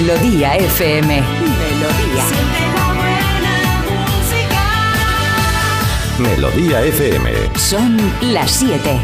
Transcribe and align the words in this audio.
Melodía 0.00 0.56
FM. 0.56 1.20
Melodía. 1.20 2.24
Melodía 6.18 6.82
FM. 6.84 7.30
Son 7.58 7.98
las 8.32 8.50
7. 8.50 8.98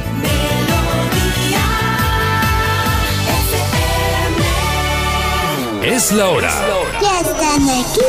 Es 5.82 6.12
la 6.12 6.28
hora. 6.30 6.50
Ya 7.02 7.20
están 7.20 7.68
aquí. 7.68 8.00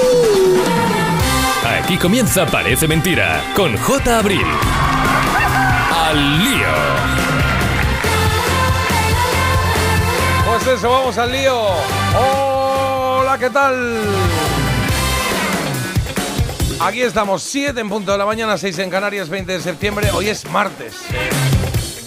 Aquí 1.83 1.97
comienza 1.97 2.45
Parece 2.45 2.87
Mentira 2.87 3.43
con 3.53 3.75
J. 3.75 4.17
Abril. 4.17 4.47
Al 5.93 6.39
lío. 6.39 6.67
Pues 10.45 10.67
eso, 10.67 10.89
vamos 10.89 11.17
al 11.17 11.33
lío. 11.33 11.96
Hola, 13.37 13.47
¿qué 13.47 13.49
tal? 13.53 13.97
Aquí 16.79 17.01
estamos, 17.03 17.43
7 17.43 17.79
en 17.79 17.87
punto 17.87 18.11
de 18.11 18.17
la 18.17 18.25
mañana, 18.25 18.57
6 18.57 18.79
en 18.79 18.89
Canarias, 18.89 19.29
20 19.29 19.51
de 19.51 19.59
septiembre. 19.61 20.09
Hoy 20.11 20.29
es 20.29 20.49
martes. 20.49 20.95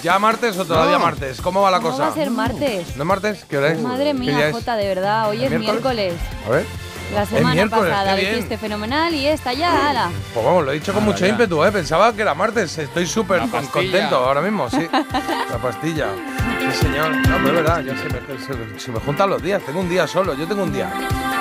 ¿Ya 0.03 0.19
martes 0.19 0.59
o 0.59 0.65
todavía 0.65 0.99
No. 0.99 1.05
martes? 1.05 1.41
¿Cómo 1.41 1.63
va 1.63 1.71
la 1.71 1.79
¿Cómo 1.79 1.91
cosa? 1.91 2.05
va 2.05 2.09
a 2.11 2.15
ser 2.15 2.31
martes? 2.31 2.97
¿No 2.97 3.03
es 3.05 3.07
martes? 3.07 3.45
¿Qué 3.49 3.59
hora 3.59 3.69
es? 3.73 3.81
Madre 3.81 4.07
¿Qué 4.07 4.15
mía? 4.15 4.49
Jota, 4.51 4.75
de 4.77 4.89
verdad, 4.89 5.29
hoy 5.29 5.45
es 5.45 5.51
¿Miércoles? 5.51 5.71
miércoles. 5.73 6.15
A 6.47 6.51
ver. 6.51 6.67
La 7.15 7.27
semana 7.27 7.67
pasada 7.69 8.05
qué 8.05 8.11
lo 8.11 8.17
bien. 8.17 8.35
hiciste 8.35 8.59
fenomenal 8.59 9.15
y 9.15 9.27
esta 9.27 9.53
ya, 9.53 9.91
ala. 9.91 10.11
Pues 10.35 10.45
vamos, 10.45 10.65
lo 10.65 10.71
he 10.73 10.75
dicho 10.75 10.93
con 10.93 11.05
mucho 11.05 11.27
ímpetu, 11.27 11.65
¿eh? 11.65 11.71
Pensaba 11.71 12.13
que 12.13 12.23
era 12.23 12.35
martes. 12.35 12.77
Estoy 12.79 13.07
súper 13.07 13.43
contento 13.71 14.17
ahora 14.17 14.41
mismo, 14.41 14.69
sí. 14.69 14.89
La 14.93 15.59
pastilla. 15.59 16.09
Sí, 16.73 16.79
señor. 16.79 17.11
No, 17.29 17.37
pero 17.37 17.49
es 17.49 17.55
verdad, 17.55 17.81
ya 17.83 17.97
se 17.97 18.05
me, 18.05 18.21
se, 18.39 18.81
se 18.81 18.93
me 18.93 19.01
juntan 19.01 19.31
los 19.31 19.43
días. 19.43 19.63
Tengo 19.63 19.81
un 19.81 19.89
día 19.89 20.07
solo, 20.07 20.35
yo 20.35 20.47
tengo 20.47 20.63
un 20.63 20.73
día. 20.73 20.93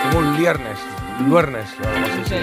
Tengo 0.04 0.20
un 0.20 0.38
viernes. 0.38 0.78
Luernes, 1.28 1.70
o 1.84 1.88
algo 1.88 2.06
así. 2.06 2.36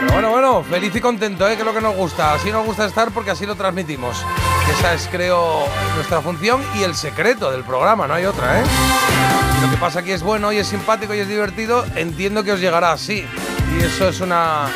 Pero 0.00 0.12
bueno, 0.12 0.30
bueno, 0.30 0.64
feliz 0.64 0.94
y 0.94 1.00
contento, 1.00 1.48
¿eh? 1.48 1.54
que 1.54 1.60
es 1.60 1.66
lo 1.66 1.72
que 1.72 1.80
nos 1.80 1.94
gusta. 1.94 2.34
Así 2.34 2.50
nos 2.50 2.66
gusta 2.66 2.86
estar 2.86 3.10
porque 3.12 3.30
así 3.30 3.46
lo 3.46 3.54
transmitimos. 3.54 4.24
Esa 4.70 4.94
es, 4.94 5.08
creo, 5.10 5.64
nuestra 5.94 6.20
función 6.20 6.60
y 6.74 6.82
el 6.82 6.94
secreto 6.94 7.50
del 7.50 7.62
programa, 7.62 8.06
no 8.06 8.14
hay 8.14 8.24
otra, 8.24 8.60
¿eh? 8.60 8.64
Lo 9.62 9.70
que 9.70 9.76
pasa 9.76 10.00
aquí 10.00 10.10
es 10.10 10.22
bueno 10.22 10.52
y 10.52 10.56
es 10.56 10.66
simpático 10.66 11.14
y 11.14 11.20
es 11.20 11.28
divertido, 11.28 11.84
entiendo 11.94 12.42
que 12.42 12.52
os 12.52 12.60
llegará 12.60 12.92
así. 12.92 13.24
Y 13.78 13.84
eso 13.84 14.08
es 14.08 14.20
una 14.20 14.68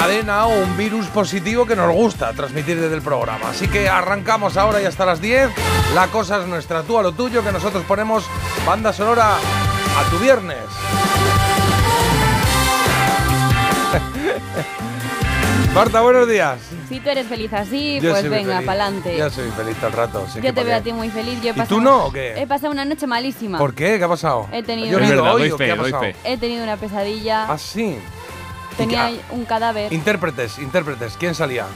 cadena 0.00 0.46
o 0.46 0.58
un 0.62 0.78
virus 0.78 1.08
positivo 1.08 1.66
que 1.66 1.76
nos 1.76 1.92
gusta 1.92 2.32
transmitir 2.32 2.80
desde 2.80 2.94
el 2.96 3.02
programa. 3.02 3.50
Así 3.50 3.68
que 3.68 3.86
arrancamos 3.90 4.56
ahora 4.56 4.80
y 4.80 4.86
hasta 4.86 5.04
las 5.04 5.20
10. 5.20 5.50
La 5.94 6.06
cosa 6.06 6.40
es 6.40 6.46
nuestra, 6.46 6.82
tú 6.84 6.96
a 6.96 7.02
lo 7.02 7.12
tuyo, 7.12 7.44
que 7.44 7.52
nosotros 7.52 7.84
ponemos 7.86 8.24
banda 8.66 8.94
sonora 8.94 9.34
a 9.34 10.10
tu 10.10 10.18
viernes. 10.18 10.56
Marta, 15.74 16.00
buenos 16.00 16.26
días. 16.26 16.58
Si 16.88 16.98
tú 16.98 17.10
eres 17.10 17.26
feliz 17.26 17.52
así, 17.52 18.00
Yo 18.00 18.12
pues 18.12 18.28
venga, 18.28 18.62
pa'lante. 18.62 19.18
Ya 19.18 19.28
soy 19.28 19.50
feliz 19.50 19.76
todo 19.76 19.88
el 19.88 19.92
rato. 19.92 20.26
sí 20.32 20.40
que 20.40 20.46
Yo 20.48 20.54
te 20.54 20.64
veo 20.64 20.76
a 20.76 20.80
ti 20.80 20.94
muy 20.94 21.10
feliz. 21.10 21.42
Yo 21.42 21.52
he 21.52 21.62
¿Y 21.62 21.66
tú 21.66 21.78
no 21.80 22.06
o 22.06 22.12
qué? 22.12 22.40
He 22.40 22.46
pasado 22.46 22.72
una 22.72 22.86
noche 22.86 23.06
malísima. 23.06 23.58
¿Por 23.58 23.74
qué? 23.74 23.98
¿Qué 23.98 24.04
ha 24.04 24.08
pasado? 24.08 24.48
He 24.50 24.62
tenido 24.62 24.96
¿Ha 24.96 25.00
una- 25.00 25.08
verdad, 25.10 25.34
hoy 25.34 25.52
qué 25.58 25.72
ha 25.72 25.76
pasado? 25.76 26.04
He 26.24 26.38
tenido 26.38 26.64
una 26.64 26.78
pesadilla. 26.78 27.44
Ah, 27.52 27.58
sí. 27.58 27.98
Tenía 28.80 29.10
¿Y 29.10 29.20
un 29.30 29.44
cadáver. 29.44 29.92
Intérpretes, 29.92 30.58
intérpretes. 30.58 31.16
¿Quién 31.18 31.34
salía? 31.34 31.66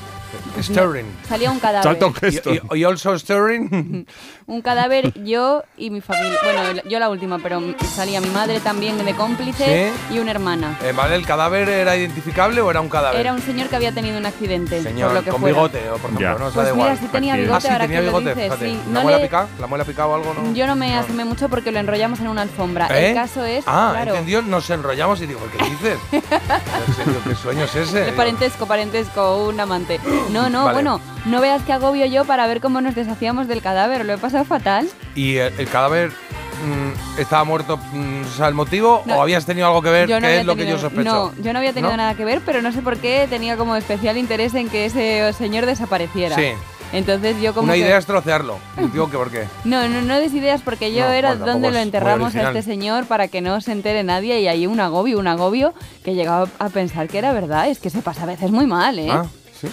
Stirring. 0.61 1.07
Salía 1.29 1.51
un 1.51 1.59
cadáver. 1.61 1.99
Y, 2.23 2.77
y- 2.77 2.81
y 2.81 2.85
also 2.85 3.19
Stirring. 3.19 4.07
Un 4.47 4.61
cadáver, 4.61 5.15
yo 5.25 5.63
y 5.79 5.89
mi 5.89 6.03
familia. 6.03 6.39
Bueno, 6.45 6.83
yo 6.87 6.99
la 6.99 7.09
última, 7.09 7.39
pero 7.39 7.63
salía 7.95 8.21
mi 8.21 8.29
madre 8.29 8.61
también 8.61 9.03
de 9.03 9.15
cómplice 9.15 9.91
y 10.13 10.19
una 10.19 10.33
hermana. 10.33 10.79
Eh, 10.85 10.93
¿Vale? 10.95 11.15
¿El 11.17 11.25
cadáver 11.25 11.67
era 11.71 11.97
identificable 11.97 12.61
o 12.61 12.71
era 12.71 12.83
un 12.83 12.91
cadáver? 12.91 13.19
Era 13.21 13.33
un 13.33 13.41
señor 13.41 13.69
que 13.69 13.77
había 13.77 13.93
tenido 13.93 14.19
un 14.19 14.27
accidente. 14.27 14.83
Señor, 14.83 15.09
por 15.09 15.15
lo 15.17 15.25
que 15.25 15.31
con 15.31 15.41
fuera. 15.41 15.55
bigote, 15.57 15.89
o 15.89 15.93
por 15.97 16.11
ejemplo, 16.11 16.21
Ya. 16.21 16.33
no 16.33 16.39
Pues 16.51 16.55
da 16.57 16.63
mira, 16.63 16.75
igual. 16.75 16.99
sí 16.99 17.07
tenía 17.11 17.37
bigote, 17.37 17.57
ah, 17.57 17.61
sí, 17.63 17.69
ahora 17.69 17.85
tenía 17.87 18.01
que 18.01 18.05
lo 18.07 18.19
bigote, 18.19 18.35
dices, 18.35 18.45
fíjate. 18.45 18.67
sí. 18.71 18.79
¿La 18.89 18.93
No 18.93 19.01
muela 19.03 19.17
le- 19.19 19.25
picada? 19.25 19.49
¿La 19.61 19.67
muela 19.67 19.85
picada 19.87 20.09
o 20.09 20.15
algo? 20.15 20.35
No. 20.35 20.53
Yo 20.55 20.67
no 20.67 20.77
me 20.77 20.91
No. 20.95 21.01
asomé 21.01 21.25
mucho 21.25 21.49
porque 21.49 21.73
lo 21.73 21.79
enrollamos 21.79 22.21
en 22.21 22.29
una 22.29 22.43
alfombra. 22.43 22.87
¿Eh? 22.91 23.09
El 23.09 23.15
caso 23.15 23.45
es, 23.47 23.65
Ah, 23.67 23.93
claro, 23.95 24.11
entendió, 24.11 24.43
nos 24.43 24.69
enrollamos 24.69 25.23
y 25.23 25.27
digo, 25.27 25.41
¿qué 25.57 25.65
dices? 25.71 25.99
En 26.13 26.95
serio, 26.95 27.15
¿Qué 27.27 27.35
sueño 27.35 27.65
es 27.65 27.75
ese? 27.75 28.01
de 28.01 28.13
parentesco, 28.13 28.67
parentesco, 28.67 29.47
un 29.49 29.59
amante. 29.59 29.99
No, 30.31 30.49
no, 30.51 30.65
Vale. 30.65 30.75
bueno, 30.75 31.01
no 31.27 31.41
veas 31.41 31.63
que 31.63 31.73
agobio 31.73 32.07
yo 32.07 32.25
para 32.25 32.47
ver 32.47 32.61
cómo 32.61 32.81
nos 32.81 32.95
deshacíamos 32.95 33.49
del 33.49 33.63
cadáver. 33.63 34.05
Lo 34.05 34.15
he 34.15 34.19
pasado 34.19 34.45
fatal. 34.45 34.89
¿Y 35.15 35.37
el, 35.37 35.53
el 35.59 35.69
cadáver 35.69 36.11
mm, 36.11 37.21
estaba 37.21 37.45
muerto, 37.45 37.77
mm, 37.77 38.23
o 38.23 38.37
sea, 38.37 38.49
el 38.49 38.55
motivo? 38.55 39.03
No. 39.07 39.17
¿O 39.19 39.23
habías 39.23 39.45
tenido 39.47 39.67
algo 39.67 39.83
que 39.83 39.91
ver? 39.91 40.09
Yo 40.09 40.21
no 40.21 40.27
que 40.27 40.41
es 40.41 40.47
lo 40.47 40.57
que 40.57 40.67
yo 40.67 40.79
sospecho? 40.79 41.05
No, 41.37 41.43
yo 41.43 41.53
no 41.53 41.59
había 41.59 41.73
tenido 41.73 41.91
¿No? 41.93 41.97
nada 41.99 42.15
que 42.15 42.25
ver, 42.25 42.41
pero 42.45 42.63
no 42.63 42.73
sé 42.73 42.83
por 42.83 42.97
qué 42.99 43.27
tenía 43.29 43.57
como 43.57 43.77
especial 43.77 44.17
interés 44.19 44.55
en 44.55 44.69
que 44.69 44.87
ese 44.87 45.33
señor 45.35 45.67
desapareciera. 45.67 46.37
Sí. 46.37 46.49
Entonces 46.93 47.41
yo 47.41 47.53
como 47.55 47.65
Una 47.65 47.73
que- 47.73 47.81
idea 47.81 47.99
es 47.99 48.07
trocearlo. 48.07 48.59
Digo 48.93 49.11
que 49.11 49.17
por 49.17 49.29
qué. 49.31 49.45
No, 49.65 49.89
no, 49.89 50.03
no 50.03 50.17
des 50.21 50.33
ideas 50.33 50.61
porque 50.63 50.93
yo 50.93 51.01
No, 51.07 51.11
era 51.13 51.31
bueno, 51.31 51.47
donde 51.53 51.71
lo 51.73 51.79
enterramos 51.79 52.37
a 52.37 52.43
este 52.43 52.63
señor 52.63 53.07
para 53.07 53.27
que 53.29 53.41
no 53.41 53.61
se 53.61 53.73
entere 53.73 54.05
nadie 54.05 54.41
y 54.41 54.47
hay 54.47 54.67
un 54.69 54.79
agobio, 54.79 55.19
un 55.19 55.27
agobio 55.27 55.75
que 56.05 56.15
llegaba 56.15 56.47
a 56.61 56.69
pensar 56.69 57.09
que 57.09 57.19
era 57.19 57.33
verdad. 57.33 57.69
Es 57.69 57.81
que 57.81 57.91
se 57.91 58.01
pasa 58.01 58.23
a 58.23 58.27
veces 58.27 58.51
muy 58.53 58.67
mal, 58.67 58.99
¿eh? 59.01 59.09
Ah, 59.11 59.25
sí. 59.61 59.69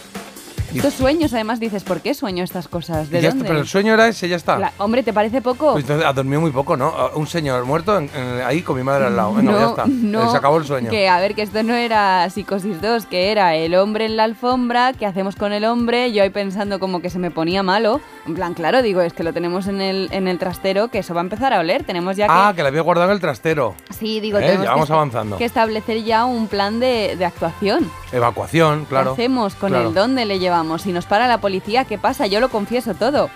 Estos 0.74 0.94
sueños, 0.94 1.34
además 1.34 1.60
dices, 1.60 1.84
¿por 1.84 2.02
qué 2.02 2.14
sueño 2.14 2.44
estas 2.44 2.68
cosas? 2.68 3.10
¿De 3.10 3.22
ya 3.22 3.30
dónde? 3.30 3.44
está, 3.44 3.48
pero 3.50 3.60
el 3.62 3.68
sueño 3.68 3.94
era 3.94 4.08
ese, 4.08 4.28
ya 4.30 4.36
está. 4.36 4.58
La- 4.58 4.74
hombre, 4.78 5.04
¿te 5.04 5.14
parece 5.14 5.42
poco? 5.42 5.74
Pues 5.74 5.84
entonces 5.84 6.06
ha 6.06 6.14
dormido 6.14 6.42
muy 6.42 6.52
poco, 6.52 6.78
¿no? 6.78 6.94
Un 7.16 7.28
señor 7.28 7.66
muerto 7.66 7.98
en- 7.98 8.10
en- 8.16 8.42
ahí 8.46 8.62
con 8.62 8.78
mi 8.78 8.84
madre 8.84 9.06
al 9.08 9.16
lado. 9.16 9.34
Venga, 9.34 9.52
ya 9.54 9.66
está. 9.68 9.86
no, 9.88 10.32
Se 10.32 10.38
acabó 10.38 10.58
el 10.58 10.66
sueño. 10.66 10.90
Que 10.90 11.10
a 11.10 11.20
ver, 11.20 11.36
que 11.36 11.42
esto 11.42 11.62
no 11.64 11.74
era 11.74 12.30
Psicosis 12.30 12.82
2, 12.82 13.06
que 13.06 13.32
era 13.32 13.56
el 13.56 13.76
hombre 13.76 14.06
en 14.06 14.18
la 14.18 14.24
alfombra, 14.24 14.94
¿qué 14.94 15.06
hacemos 15.06 15.36
con 15.36 15.54
el 15.54 15.66
hombre? 15.66 16.12
Yo 16.12 16.24
ahí 16.24 16.30
pensando 16.30 16.80
como 16.80 17.02
que 17.02 17.10
se 17.10 17.20
me 17.20 17.32
ponía 17.32 17.64
malo. 17.64 18.00
En 18.26 18.36
plan, 18.36 18.54
claro, 18.54 18.82
digo, 18.82 19.02
es 19.02 19.14
que 19.14 19.24
lo 19.24 19.34
tenemos 19.34 19.68
en 19.68 19.82
el, 19.82 20.08
en 20.12 20.28
el 20.28 20.38
trastero, 20.40 20.88
que 20.90 21.00
eso 21.00 21.14
va 21.14 21.22
a 21.22 21.24
empezar 21.24 21.54
a 21.54 21.60
oler. 21.60 21.84
Tenemos 21.84 22.16
ya 22.16 22.28
que... 22.28 22.34
Ah, 22.34 22.54
que 22.56 22.62
la 22.62 22.70
había 22.70 22.82
guardado 22.82 23.10
en 23.10 23.16
el 23.16 23.20
trastero. 23.22 23.76
Sí, 23.90 24.20
digo, 24.20 24.38
Eh, 24.38 24.42
tenemos 24.42 24.60
ya 24.60 24.64
que 24.66 24.70
vamos 24.70 24.84
esta- 24.86 24.94
avanzando. 24.96 25.38
que 25.38 25.46
establecer 25.46 26.04
ya 26.04 26.26
un 26.26 26.48
plan 26.48 26.80
de, 26.80 27.16
de 27.18 27.26
actuación. 27.26 27.90
Evacuación, 28.12 28.86
claro. 28.86 29.16
¿Qué 29.16 29.24
hacemos 29.24 29.56
con 29.56 29.70
Claro. 29.72 29.90
él? 29.90 29.94
¿Dónde 29.96 30.26
le 30.26 30.38
llevamos? 30.40 30.61
Si 30.78 30.92
nos 30.92 31.06
para 31.06 31.28
la 31.28 31.40
policía, 31.40 31.86
¿qué 31.86 31.98
pasa? 31.98 32.28
Yo 32.28 32.40
lo 32.40 32.50
confieso 32.50 32.94
todo. 32.94 33.30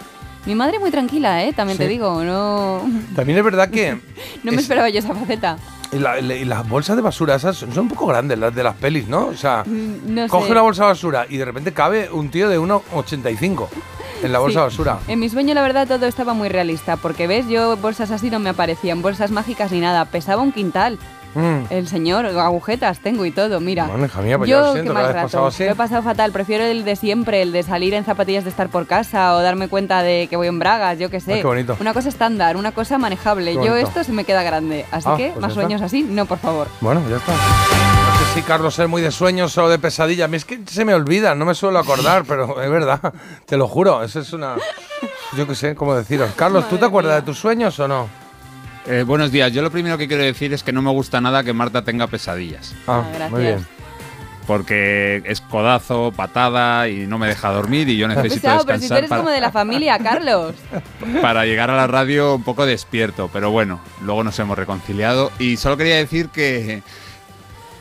Mi 0.45 0.53
madre 0.55 0.77
muy 0.79 0.91
tranquila, 0.91 1.43
¿eh? 1.43 1.53
También 1.53 1.77
te 1.77 1.87
digo, 1.87 2.23
no, 2.23 2.81
También 3.15 3.37
es 3.39 3.43
verdad 3.43 3.69
que 3.69 3.93
no 4.43 4.51
me 4.51 4.57
Es- 4.57 4.63
esperaba 4.63 4.89
yo 4.89 4.99
esa 4.99 5.13
faceta. 5.15 5.57
y 5.91 5.97
la- 5.97 6.19
y 6.19 6.45
las 6.45 6.67
bolsas 6.69 6.95
de 6.95 7.01
basura 7.01 7.35
esas 7.35 7.57
son, 7.57 7.77
un 7.79 7.87
poco 7.89 8.05
grandes, 8.07 8.37
las 8.37 8.53
de 8.53 8.61
las 8.63 8.75
pelis, 8.75 9.07
¿no? 9.07 9.27
O 9.27 9.33
sea, 9.35 9.63
Mm, 9.65 10.13
No 10.13 10.27
coge 10.27 10.45
sé. 10.47 10.51
una 10.51 10.61
bolsa 10.61 10.83
de 10.83 10.89
basura 10.89 11.25
y 11.29 11.37
de 11.37 11.45
repente 11.45 11.73
cabe 11.73 12.09
un 12.11 12.29
tío 12.29 12.47
de 12.49 12.59
1,85 12.59 13.69
en 14.23 14.31
la 14.31 14.39
bolsa 14.39 14.53
Sí. 14.53 14.57
de 14.59 14.63
basura. 14.65 14.99
En 15.07 15.19
mi 15.19 15.29
sueño, 15.29 15.53
la 15.55 15.61
verdad, 15.63 15.87
todo 15.87 16.05
estaba 16.05 16.33
muy 16.33 16.49
realista, 16.49 16.95
porque 16.97 17.25
ves, 17.27 17.47
yo 17.47 17.75
bolsas 17.77 18.11
así 18.11 18.29
no 18.29 18.39
me 18.39 18.49
aparecían, 18.51 19.01
bolsas 19.01 19.31
mágicas 19.31 19.71
ni 19.71 19.79
nada. 19.79 20.05
Pesaba 20.05 20.41
un 20.43 20.51
quintal. 20.51 20.99
Mm. 21.35 21.65
El 21.69 21.87
señor, 21.87 22.25
agujetas 22.25 22.99
tengo 22.99 23.25
y 23.25 23.31
todo, 23.31 23.59
mira. 23.59 23.85
Bueno, 23.87 24.05
hija 24.05 24.21
mía, 24.21 24.37
pues 24.37 24.49
ya 24.49 24.55
yo, 24.55 24.61
lo 24.61 24.73
qué 24.73 24.79
siento, 24.79 24.93
mal 24.93 25.13
rato. 25.13 25.45
así. 25.47 25.65
Lo 25.65 25.71
he 25.71 25.75
pasado 25.75 26.01
fatal. 26.01 26.31
Prefiero 26.31 26.63
el 26.63 26.83
de 26.85 26.95
siempre, 26.95 27.41
el 27.41 27.51
de 27.51 27.61
salir 27.63 27.93
en 27.93 28.05
zapatillas 28.05 28.43
de 28.45 28.49
estar 28.49 28.69
por 28.69 28.87
casa 28.87 29.35
o 29.35 29.41
darme 29.41 29.67
cuenta 29.67 30.01
de 30.01 30.27
que 30.29 30.37
voy 30.37 30.47
en 30.47 30.59
bragas, 30.59 30.97
yo 30.97 31.09
qué 31.09 31.19
sé. 31.19 31.33
Ah, 31.33 31.37
qué 31.37 31.43
bonito. 31.43 31.77
Una 31.79 31.93
cosa 31.93 32.09
estándar, 32.09 32.55
una 32.57 32.71
cosa 32.71 32.97
manejable. 32.97 33.53
Yo 33.53 33.75
esto 33.75 34.03
se 34.03 34.11
me 34.13 34.23
queda 34.23 34.43
grande. 34.43 34.85
Así 34.91 35.07
Ah, 35.09 35.15
que, 35.17 35.27
pues 35.31 35.35
más 35.41 35.41
ya 35.41 35.47
está. 35.47 35.61
sueños 35.61 35.81
así, 35.81 36.03
no, 36.03 36.25
por 36.25 36.37
favor. 36.39 36.67
Bueno, 36.81 37.01
ya 37.09 37.17
está. 37.17 37.33
No 37.33 38.19
sé 38.33 38.33
si 38.35 38.41
Carlos 38.43 38.79
es 38.79 38.87
muy 38.87 39.01
de 39.01 39.11
sueños 39.11 39.57
o 39.57 39.67
de 39.67 39.77
pesadilla. 39.77 40.25
A 40.25 40.27
mí 40.29 40.37
es 40.37 40.45
que 40.45 40.61
se 40.65 40.85
me 40.85 40.93
olvida, 40.93 41.35
no 41.35 41.43
me 41.45 41.53
suelo 41.53 41.79
acordar, 41.79 42.23
pero 42.25 42.61
es 42.61 42.69
verdad. 42.69 43.13
Te 43.45 43.57
lo 43.57 43.67
juro, 43.67 44.01
eso 44.03 44.21
es 44.21 44.31
una... 44.31 44.55
Yo 45.35 45.45
qué 45.45 45.53
sé, 45.55 45.75
cómo 45.75 45.93
deciros. 45.95 46.31
Carlos, 46.35 46.69
¿tú 46.69 46.77
te 46.77 46.85
acuerdas 46.85 47.11
mía. 47.11 47.19
de 47.21 47.25
tus 47.25 47.37
sueños 47.39 47.77
o 47.79 47.87
no? 47.89 48.07
Eh, 48.87 49.03
buenos 49.03 49.31
días. 49.31 49.51
Yo 49.51 49.61
lo 49.61 49.71
primero 49.71 49.97
que 49.97 50.07
quiero 50.07 50.23
decir 50.23 50.53
es 50.53 50.63
que 50.63 50.71
no 50.71 50.81
me 50.81 50.91
gusta 50.91 51.19
nada 51.21 51.43
que 51.43 51.53
Marta 51.53 51.83
tenga 51.83 52.07
pesadillas. 52.07 52.73
Ah, 52.87 53.03
Ah, 53.03 53.09
gracias. 53.09 53.31
muy 53.31 53.41
bien. 53.41 53.67
Porque 54.45 55.23
es 55.25 55.41
codazo, 55.41 56.13
patada 56.15 56.87
y 56.87 57.07
no 57.07 57.17
me 57.17 57.25
deja 57.27 57.49
dormir 57.49 57.89
y 57.89 57.97
yo 57.97 58.07
necesito 58.07 58.35
Pesado, 58.41 58.63
pero 58.63 58.77
si 58.79 58.87
tú 58.87 58.93
descansar 58.93 58.97
eres 58.99 59.09
para, 59.09 59.21
como 59.23 59.31
de 59.31 59.41
la 59.41 59.51
familia, 59.51 59.97
Carlos. 60.03 60.53
para 61.19 61.45
llegar 61.45 61.71
a 61.71 61.75
la 61.75 61.87
radio 61.87 62.35
un 62.35 62.43
poco 62.43 62.67
despierto. 62.67 63.27
Pero 63.33 63.49
bueno, 63.49 63.79
luego 64.03 64.23
nos 64.23 64.37
hemos 64.37 64.55
reconciliado. 64.55 65.31
Y 65.39 65.57
solo 65.57 65.77
quería 65.77 65.95
decir 65.95 66.29
que. 66.29 66.83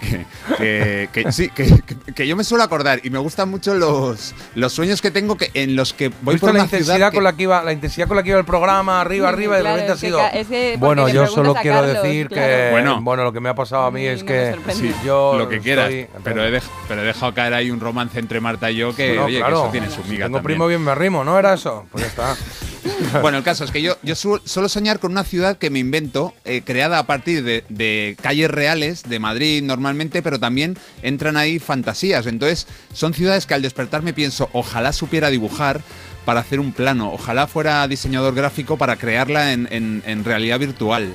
Que, 0.58 1.08
que- 1.12 1.24
que 1.24 1.32
sí, 1.32 1.48
que, 1.50 1.66
que- 2.14 2.26
yo 2.26 2.36
me 2.36 2.44
suelo 2.44 2.64
acordar 2.64 3.00
y 3.02 3.10
me 3.10 3.18
gustan 3.18 3.48
mucho 3.48 3.74
los, 3.74 4.34
los 4.54 4.72
sueños 4.72 5.00
que 5.00 5.10
tengo 5.10 5.36
que, 5.36 5.50
en 5.54 5.74
los 5.76 5.92
que 5.92 6.08
voy 6.22 6.34
¿Viste 6.34 6.40
por 6.40 6.48
la 6.50 6.60
una 6.60 6.64
intensidad 6.64 6.94
ciudad 6.96 7.10
que- 7.10 7.14
con 7.16 7.24
la 7.24 7.32
que 7.36 7.42
iba 7.44 7.62
la 7.62 7.72
intensidad 7.72 8.06
con 8.08 8.16
la 8.16 8.22
que 8.22 8.28
iba 8.30 8.38
el 8.38 8.44
programa 8.44 9.00
arriba 9.00 9.28
arriba 9.28 9.58
y 9.58 9.62
de 9.62 9.68
repente 9.70 9.92
ha 9.92 9.96
sido 9.96 10.20
es 10.32 10.78
bueno 10.78 11.08
yo 11.08 11.26
solo 11.26 11.56
a 11.56 11.60
quiero 11.62 11.78
Carlos, 11.80 12.02
decir 12.02 12.28
claro. 12.28 12.46
que 12.46 12.70
Bueno. 12.70 13.00
bueno 13.02 13.24
lo 13.24 13.32
que 13.32 13.40
me 13.40 13.48
ha 13.48 13.54
pasado 13.54 13.84
a 13.84 13.90
mí 13.90 14.04
es 14.06 14.20
no 14.22 14.26
que. 14.26 14.56
Sí, 14.72 14.92
yo 15.04 15.36
lo 15.38 15.48
que 15.48 15.60
quieras, 15.60 15.90
estoy- 15.90 16.20
pero, 16.22 16.44
he 16.44 16.50
dej- 16.52 16.70
pero 16.88 17.02
he 17.02 17.04
dejado 17.06 17.32
caer 17.34 17.54
ahí 17.54 17.70
un 17.70 17.80
romance 17.80 18.18
entre 18.18 18.40
Marta 18.40 18.70
y 18.70 18.76
yo 18.76 18.94
que, 18.94 19.08
Bueno, 19.08 19.24
oye, 19.26 19.38
claro, 19.38 19.54
que 19.56 19.62
eso 19.62 19.70
tiene 19.72 19.90
su 19.90 20.02
si 20.02 20.10
miga 20.10 20.26
tengo 20.26 20.38
también. 20.38 20.56
primo 20.58 20.66
bien 20.66 20.82
me 20.82 20.90
arrimo 20.90 21.24
no 21.24 21.38
era 21.38 21.54
eso 21.54 21.86
pues 21.90 22.04
ya 22.04 22.08
está 22.08 22.36
Bueno, 23.22 23.38
el 23.38 23.44
caso 23.44 23.64
es 23.64 23.70
que 23.70 23.80
yo, 23.82 23.96
yo 24.02 24.14
su- 24.14 24.40
suelo 24.44 24.68
soñar 24.68 24.98
con 24.98 25.12
una 25.12 25.24
ciudad 25.24 25.56
que 25.58 25.70
me 25.70 25.78
invento, 25.78 26.34
eh, 26.44 26.62
creada 26.64 26.98
a 26.98 27.06
partir 27.06 27.42
de, 27.44 28.16
calles 28.20 28.50
reales 28.50 29.02
de 29.04 29.18
Madrid 29.18 29.62
normalmente, 29.62 30.22
pero 30.22 30.38
también 30.38 30.76
entran 31.02 31.36
ahí 31.36 31.58
fantasías. 31.58 32.26
Entonces, 32.26 32.66
son 32.92 33.14
ciudades 33.14 33.46
que 33.46 33.54
al 33.54 33.62
despertar 33.62 34.02
me 34.02 34.12
pienso, 34.12 34.48
ojalá 34.52 34.92
supiera 34.92 35.30
dibujar 35.30 35.80
para 36.24 36.40
hacer 36.40 36.58
un 36.60 36.72
plano, 36.72 37.12
ojalá 37.12 37.46
fuera 37.46 37.86
diseñador 37.86 38.34
gráfico 38.34 38.76
para 38.78 38.96
crearla 38.96 39.52
en- 39.52 39.68
en 40.06 40.24
realidad 40.24 40.58
virtual. 40.58 41.12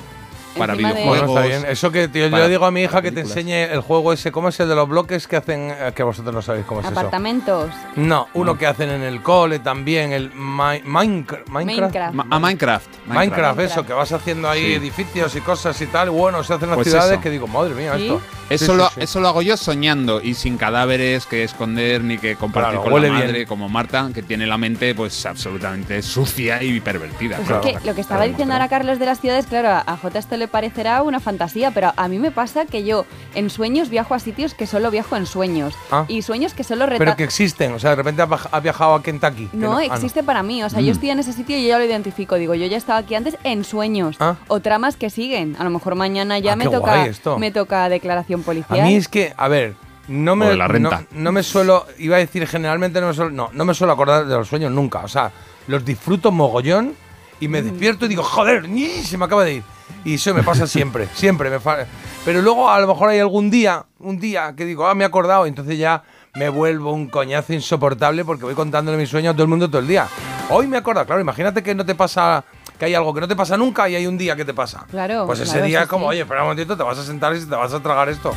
Para 0.59 0.75
videojuegos. 0.75 1.07
Bueno, 1.27 1.27
está 1.39 1.41
bien. 1.59 1.65
Eso 1.71 1.91
que 1.91 2.07
tío, 2.07 2.27
yo 2.27 2.47
digo 2.47 2.65
a 2.65 2.71
mi 2.71 2.81
hija 2.83 3.01
que 3.01 3.11
te 3.11 3.21
enseñe 3.21 3.63
el 3.71 3.81
juego 3.81 4.13
ese. 4.13 4.31
¿Cómo 4.31 4.49
es 4.49 4.59
el 4.59 4.69
de 4.69 4.75
los 4.75 4.87
bloques 4.87 5.27
que 5.27 5.37
hacen? 5.37 5.71
eh, 5.71 5.91
Que 5.95 6.03
vosotros 6.03 6.33
no 6.33 6.41
sabéis 6.41 6.65
cómo 6.65 6.81
es 6.81 6.85
eso. 6.87 6.93
Apartamentos. 6.99 7.71
No, 7.95 8.27
uno 8.33 8.57
que 8.57 8.67
hacen 8.67 8.89
en 8.89 9.01
el 9.03 9.21
cole 9.21 9.59
también, 9.59 10.11
el 10.13 10.31
Mi- 10.33 10.81
Minecraft. 10.83 11.47
Minecraft. 11.49 12.13
Ma- 12.13 12.25
a 12.29 12.39
Minecraft. 12.39 12.87
Minecraft, 13.07 13.07
Minecraft. 13.07 13.59
eso, 13.59 13.85
que 13.85 13.93
vas 13.93 14.11
haciendo 14.11 14.49
ahí 14.49 14.65
Sí. 14.65 14.73
edificios 14.73 15.35
y 15.35 15.41
cosas 15.41 15.79
y 15.81 15.85
tal. 15.87 16.07
y 16.09 16.11
Bueno, 16.11 16.43
se 16.43 16.53
hacen 16.53 16.69
las 16.69 16.75
Pues 16.77 16.87
ciudades 16.89 17.13
eso. 17.13 17.21
que 17.21 17.29
digo, 17.29 17.47
madre 17.47 17.73
mía, 17.73 17.93
¿Sí? 17.95 18.03
esto. 18.03 18.21
Eso, 18.49 18.71
Sí, 18.71 18.77
lo, 18.77 18.85
sí, 18.87 18.91
sí. 18.95 19.01
eso 19.01 19.19
lo 19.19 19.27
hago 19.27 19.41
yo 19.43 19.55
soñando 19.57 20.21
y 20.21 20.33
sin 20.33 20.57
cadáveres 20.57 21.27
que 21.27 21.43
esconder 21.43 22.03
ni 22.03 22.17
que 22.17 22.35
compartir 22.35 22.71
Claro, 22.71 22.83
con 22.83 22.93
huele 22.93 23.09
la 23.09 23.13
bien. 23.15 23.27
madre 23.27 23.45
como 23.45 23.69
Marta, 23.69 24.09
que 24.11 24.23
tiene 24.23 24.47
la 24.47 24.57
mente 24.57 24.95
pues 24.95 25.23
absolutamente 25.27 26.01
sucia 26.01 26.63
y 26.63 26.79
pervertida. 26.79 27.35
Pues 27.35 27.47
claro. 27.47 27.63
es 27.67 27.79
que 27.79 27.87
lo 27.87 27.93
que 27.93 28.01
estaba 28.01 28.21
Claro, 28.21 28.29
diciendo 28.31 28.53
ahora 28.55 28.67
Carlos 28.67 28.97
de 28.97 29.05
las 29.05 29.19
ciudades, 29.19 29.45
claro, 29.45 29.69
a 29.69 29.83
a 29.85 29.97
J 29.97 30.17
esto 30.19 30.35
le 30.37 30.47
parecerá 30.49 31.01
una 31.03 31.19
fantasía, 31.19 31.71
pero 31.71 31.93
a 31.95 32.07
mí 32.07 32.19
me 32.19 32.31
pasa 32.31 32.65
que 32.65 32.83
yo 32.83 33.05
en 33.35 33.49
sueños 33.49 33.89
viajo 33.89 34.13
a 34.13 34.19
sitios 34.19 34.53
que 34.53 34.67
solo 34.67 34.91
viajo 34.91 35.15
en 35.15 35.25
sueños. 35.25 35.73
Ah. 35.91 36.05
Y 36.07 36.21
sueños 36.21 36.53
que 36.53 36.63
solo 36.63 36.85
Pero 36.97 37.15
que 37.15 37.23
existen, 37.23 37.73
o 37.73 37.79
sea, 37.79 37.91
de 37.91 37.95
repente 37.97 38.21
has 38.21 38.63
viajado 38.63 38.95
a 38.95 39.01
Kentucky. 39.03 39.49
No, 39.53 39.77
ah, 39.77 39.85
existe 39.85 40.23
para 40.23 40.43
mí. 40.43 40.61
O 40.63 40.69
sea, 40.69 40.81
yo 40.81 40.91
estoy 40.91 41.09
en 41.11 41.19
ese 41.19 41.31
sitio 41.33 41.57
y 41.57 41.63
yo 41.63 41.69
ya 41.69 41.77
lo 41.79 41.85
identifico. 41.85 42.35
Digo, 42.35 42.53
yo 42.55 42.65
ya 42.67 42.77
estaba 42.77 42.99
aquí 42.99 43.15
antes 43.15 43.37
en 43.43 43.63
sueños. 43.63 44.17
Ah. 44.19 44.35
O 44.47 44.59
tramas 44.59 44.97
que 44.97 45.09
siguen. 45.09 45.55
A 45.59 45.63
lo 45.63 45.69
mejor 45.69 45.95
mañana 45.95 46.39
ya 46.39 46.53
Ah, 46.53 46.55
me 46.55 46.65
toca 46.65 47.05
esto. 47.05 47.37
me 47.39 47.51
toca 47.51 47.87
declaración 47.89 48.41
A 48.41 48.43
policial. 48.43 48.81
mí 48.87 48.95
es 48.95 49.07
que, 49.07 49.33
a 49.37 49.47
ver, 49.47 49.75
no 50.07 50.35
me, 50.35 50.55
la 50.55 50.67
renta. 50.67 51.03
No, 51.11 51.21
no 51.21 51.31
me 51.31 51.43
suelo, 51.43 51.85
iba 51.99 52.15
a 52.15 52.19
decir 52.19 52.47
generalmente, 52.47 52.99
no 52.99 53.07
me 53.07 53.13
suelo, 53.13 53.31
no, 53.31 53.49
no 53.53 53.65
me 53.65 53.73
suelo 53.73 53.93
acordar 53.93 54.25
de 54.25 54.35
los 54.35 54.47
sueños 54.47 54.71
nunca. 54.71 54.99
O 54.99 55.07
sea, 55.07 55.31
los 55.67 55.85
disfruto 55.85 56.31
mogollón 56.31 56.93
y 57.39 57.47
Mm. 57.47 57.51
me 57.51 57.61
despierto 57.61 58.05
y 58.05 58.09
digo, 58.09 58.23
joder, 58.23 58.67
ni 58.67 58.87
se 58.87 59.17
me 59.17 59.25
acaba 59.25 59.43
de 59.43 59.53
ir. 59.55 59.63
Y 60.05 60.15
eso 60.15 60.33
me 60.33 60.43
pasa 60.43 60.65
siempre, 60.67 61.07
siempre. 61.13 61.49
Me 61.49 61.59
fa- 61.59 61.85
Pero 62.25 62.41
luego 62.41 62.69
a 62.69 62.79
lo 62.79 62.87
mejor 62.87 63.09
hay 63.09 63.19
algún 63.19 63.49
día, 63.49 63.85
un 63.99 64.19
día 64.19 64.53
que 64.55 64.65
digo, 64.65 64.87
ah, 64.87 64.95
me 64.95 65.03
he 65.03 65.07
acordado, 65.07 65.45
y 65.45 65.49
entonces 65.49 65.77
ya 65.77 66.03
me 66.35 66.47
vuelvo 66.49 66.93
un 66.93 67.07
coñazo 67.07 67.53
insoportable 67.53 68.23
porque 68.23 68.43
voy 68.45 68.53
contándole 68.53 68.97
mis 68.97 69.09
sueños 69.09 69.31
a 69.31 69.33
todo 69.33 69.43
el 69.43 69.49
mundo 69.49 69.67
todo 69.69 69.81
el 69.81 69.87
día. 69.87 70.07
Hoy 70.49 70.67
me 70.67 70.77
he 70.77 70.79
acordado, 70.79 71.05
claro, 71.05 71.21
imagínate 71.21 71.61
que 71.63 71.75
no 71.75 71.85
te 71.85 71.95
pasa, 71.95 72.43
que 72.77 72.85
hay 72.85 72.93
algo 72.95 73.13
que 73.13 73.21
no 73.21 73.27
te 73.27 73.35
pasa 73.35 73.57
nunca 73.57 73.89
y 73.89 73.95
hay 73.95 74.07
un 74.07 74.17
día 74.17 74.35
que 74.35 74.45
te 74.45 74.53
pasa. 74.53 74.85
Claro, 74.89 75.25
Pues 75.27 75.39
ese 75.39 75.51
claro, 75.51 75.65
día 75.67 75.79
sí, 75.79 75.83
es 75.83 75.89
como, 75.89 76.05
sí. 76.05 76.09
oye, 76.11 76.21
espera 76.21 76.41
un 76.41 76.47
momentito, 76.49 76.77
te 76.77 76.83
vas 76.83 76.97
a 76.97 77.03
sentar 77.03 77.35
y 77.35 77.39
te 77.39 77.55
vas 77.55 77.73
a 77.73 77.79
tragar 77.81 78.09
esto. 78.09 78.31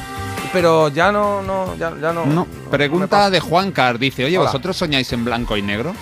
Pero 0.52 0.88
ya 0.88 1.10
no, 1.12 1.40
no, 1.42 1.74
ya, 1.76 1.90
ya 2.00 2.12
no. 2.12 2.26
No, 2.26 2.34
no 2.34 2.46
me 2.64 2.70
pregunta 2.70 3.30
de 3.30 3.40
Juan 3.40 3.72
Car, 3.72 3.98
dice, 3.98 4.24
oye, 4.24 4.36
Hola. 4.36 4.48
¿vosotros 4.48 4.76
soñáis 4.76 5.10
en 5.12 5.24
blanco 5.24 5.56
y 5.56 5.62
negro? 5.62 5.94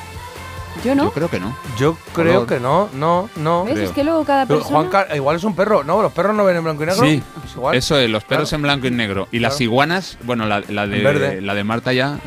Yo 0.85 0.95
no. 0.95 1.05
Yo 1.05 1.11
creo 1.13 1.29
que 1.31 1.41
no. 1.41 1.57
Yo 1.79 1.97
creo 2.15 2.35
Color. 2.45 2.47
que 2.49 2.61
no, 2.61 2.89
no, 2.95 3.29
no. 3.37 3.65
¿Ves? 3.65 3.75
creo. 3.75 3.87
Es 3.87 3.93
que 3.93 4.05
luego 4.05 4.25
cada 4.25 4.47
Pero 4.47 4.61
persona... 4.61 4.79
Juan 4.79 4.91
Car- 4.91 5.17
igual 5.17 5.37
es 5.37 5.45
un 5.45 5.55
perro. 5.55 5.85
No, 5.85 6.01
los 6.03 6.13
perros 6.13 6.35
no 6.35 6.45
ven 6.45 6.57
en 6.57 6.65
blanco 6.65 6.83
y 6.83 6.87
negro. 6.87 7.03
Sí. 7.05 7.23
Es 7.45 7.53
igual. 7.55 7.75
Eso 7.77 7.99
es, 7.99 8.09
los 8.09 8.25
perros 8.25 8.49
Claro. 8.49 8.59
en 8.59 8.63
blanco 8.63 8.87
y 8.87 8.91
negro. 8.91 9.29
Y 9.31 9.39
las 9.41 9.53
Claro. 9.55 9.65
iguanas, 9.65 10.19
bueno, 10.25 10.47
la, 10.47 10.61
la 10.69 10.85
En 10.85 10.91
verde. 11.05 11.37
de, 11.37 11.41
la 11.43 11.55
de 11.55 11.65
Marta 11.65 11.93
ya 11.93 12.19